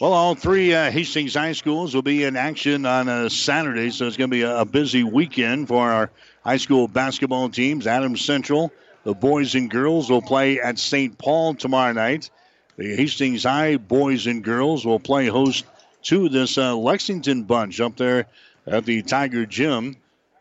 Well, 0.00 0.14
all 0.14 0.34
three 0.34 0.72
uh, 0.72 0.90
Hastings 0.90 1.34
High 1.34 1.52
Schools 1.52 1.94
will 1.94 2.00
be 2.00 2.24
in 2.24 2.34
action 2.34 2.86
on 2.86 3.08
a 3.10 3.28
Saturday, 3.28 3.90
so 3.90 4.06
it's 4.06 4.16
going 4.16 4.30
to 4.30 4.34
be 4.34 4.42
a, 4.42 4.60
a, 4.60 4.64
busy 4.64 5.04
weekend 5.04 5.68
for 5.68 5.90
our 5.90 6.10
high 6.42 6.56
school 6.56 6.88
basketball 6.88 7.50
teams. 7.50 7.86
Adams 7.86 8.24
Central, 8.24 8.72
the 9.04 9.12
boys 9.12 9.54
and 9.54 9.68
girls, 9.70 10.08
will 10.08 10.22
play 10.22 10.58
at 10.58 10.78
St. 10.78 11.18
Paul 11.18 11.54
tomorrow 11.54 11.92
night. 11.92 12.30
The 12.78 12.96
Hastings 12.96 13.44
High 13.44 13.76
boys 13.76 14.26
and 14.26 14.42
girls 14.42 14.86
will 14.86 15.00
play 15.00 15.26
host 15.26 15.66
to 16.02 16.28
this 16.28 16.58
uh, 16.58 16.76
Lexington 16.76 17.44
bunch 17.44 17.80
up 17.80 17.96
there 17.96 18.26
at 18.66 18.84
the 18.84 19.02
Tiger 19.02 19.46
Gym. 19.46 19.96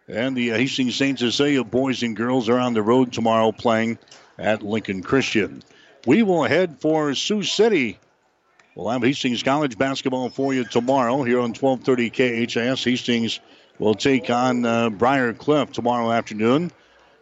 And 0.08 0.36
the 0.36 0.50
Hastings 0.50 0.96
St. 0.96 1.20
Cecilia 1.20 1.64
boys 1.64 2.02
and 2.02 2.16
girls 2.16 2.50
are 2.50 2.58
on 2.58 2.74
the 2.74 2.82
road 2.82 3.14
tomorrow 3.14 3.52
playing 3.52 4.00
at 4.40 4.64
Lincoln 4.64 5.04
Christian. 5.04 5.62
We 6.08 6.24
will 6.24 6.44
head 6.46 6.80
for 6.80 7.14
Sioux 7.14 7.44
City 7.44 8.00
We'll 8.80 8.92
have 8.92 9.04
Hastings 9.04 9.44
College 9.44 9.78
basketball 9.78 10.30
for 10.30 10.54
you 10.54 10.64
tomorrow 10.64 11.24
here 11.24 11.40
on 11.40 11.54
1230 11.54 12.10
KHAS. 12.46 12.82
Hastings 12.82 13.42
will 13.78 13.94
take 13.94 14.30
on 14.30 14.64
uh, 14.64 14.90
Briar 14.90 15.34
Cliff 15.34 15.74
tomorrow 15.74 16.10
afternoon. 16.12 16.72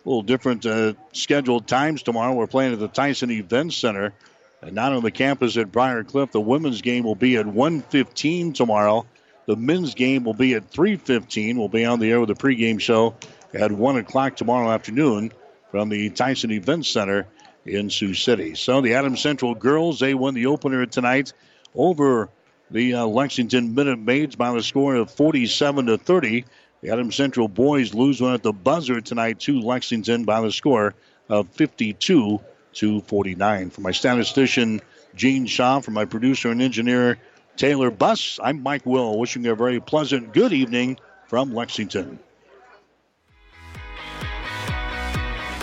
A 0.05 0.07
little 0.07 0.21
different 0.21 0.67
uh, 0.67 0.93
scheduled 1.13 1.65
times 1.65 2.03
tomorrow. 2.03 2.33
We're 2.33 2.45
playing 2.45 2.73
at 2.73 2.79
the 2.79 2.87
Tyson 2.87 3.31
Event 3.31 3.73
Center 3.73 4.13
and 4.61 4.73
not 4.73 4.93
on 4.93 5.03
the 5.03 5.11
campus 5.11 5.57
at 5.57 5.71
Briar 5.71 6.03
Cliff. 6.03 6.31
The 6.31 6.41
women's 6.41 6.81
game 6.81 7.03
will 7.03 7.15
be 7.15 7.37
at 7.37 7.45
1.15 7.45 8.53
tomorrow. 8.53 9.05
The 9.45 9.55
men's 9.55 9.95
game 9.95 10.23
will 10.23 10.33
be 10.33 10.55
at 10.55 10.71
3.15. 10.71 11.57
We'll 11.57 11.69
be 11.69 11.85
on 11.85 11.99
the 11.99 12.11
air 12.11 12.19
with 12.19 12.29
a 12.31 12.35
pregame 12.35 12.79
show 12.79 13.15
at 13.53 13.71
1 13.71 13.97
o'clock 13.97 14.35
tomorrow 14.35 14.69
afternoon 14.71 15.31
from 15.71 15.89
the 15.89 16.09
Tyson 16.09 16.51
Event 16.51 16.85
Center 16.85 17.27
in 17.65 17.89
Sioux 17.89 18.13
City. 18.13 18.55
So 18.55 18.81
the 18.81 18.95
Adams 18.95 19.21
Central 19.21 19.55
girls, 19.55 19.99
they 19.99 20.13
won 20.13 20.33
the 20.33 20.47
opener 20.47 20.85
tonight 20.85 21.33
over 21.75 22.29
the 22.71 22.95
uh, 22.95 23.05
Lexington 23.05 23.75
Minute 23.75 23.99
Maids 23.99 24.35
by 24.35 24.51
the 24.51 24.63
score 24.63 24.95
of 24.95 25.11
47 25.11 25.85
to 25.87 25.97
30. 25.97 26.45
The 26.81 26.89
Adams 26.89 27.15
Central 27.15 27.47
boys 27.47 27.93
lose 27.93 28.21
one 28.21 28.33
at 28.33 28.43
the 28.43 28.53
buzzer 28.53 29.01
tonight 29.01 29.39
to 29.41 29.59
Lexington 29.61 30.25
by 30.25 30.41
the 30.41 30.51
score 30.51 30.93
of 31.29 31.47
52 31.49 32.39
to 32.77 33.01
49. 33.01 33.69
For 33.69 33.81
my 33.81 33.91
statistician 33.91 34.81
Gene 35.15 35.45
Shaw, 35.45 35.79
for 35.79 35.91
my 35.91 36.05
producer 36.05 36.49
and 36.49 36.61
engineer 36.61 37.17
Taylor 37.55 37.89
Buss, 37.91 38.39
I'm 38.43 38.61
Mike 38.61 38.85
Will, 38.85 39.17
wishing 39.17 39.43
you 39.43 39.51
a 39.51 39.55
very 39.55 39.79
pleasant 39.79 40.31
good 40.33 40.53
evening 40.53 40.97
from 41.27 41.53
Lexington. 41.53 42.19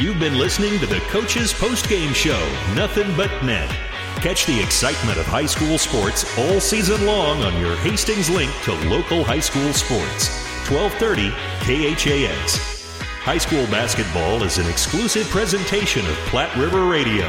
You've 0.01 0.19
been 0.19 0.39
listening 0.39 0.79
to 0.81 0.87
the 0.87 0.99
Coach's 1.09 1.53
Post 1.53 1.89
Game 1.89 2.13
Show, 2.13 2.41
Nothing 2.75 3.17
But 3.17 3.31
Net. 3.45 3.71
Catch 4.17 4.47
the 4.47 4.61
excitement 4.61 5.19
of 5.19 5.27
high 5.27 5.47
school 5.47 5.79
sports 5.79 6.27
all 6.37 6.59
season 6.59 7.07
long 7.07 7.43
on 7.45 7.61
your 7.61 7.77
Hastings 7.77 8.29
link 8.29 8.51
to 8.65 8.73
local 8.89 9.23
high 9.23 9.39
school 9.39 9.73
sports. 9.73 10.31
1230 10.69 11.31
KHAS. 11.63 12.74
High 13.25 13.39
school 13.39 13.67
basketball 13.69 14.43
is 14.43 14.59
an 14.59 14.69
exclusive 14.69 15.27
presentation 15.31 16.05
of 16.05 16.15
Platte 16.27 16.55
River 16.57 16.85
Radio. 16.85 17.25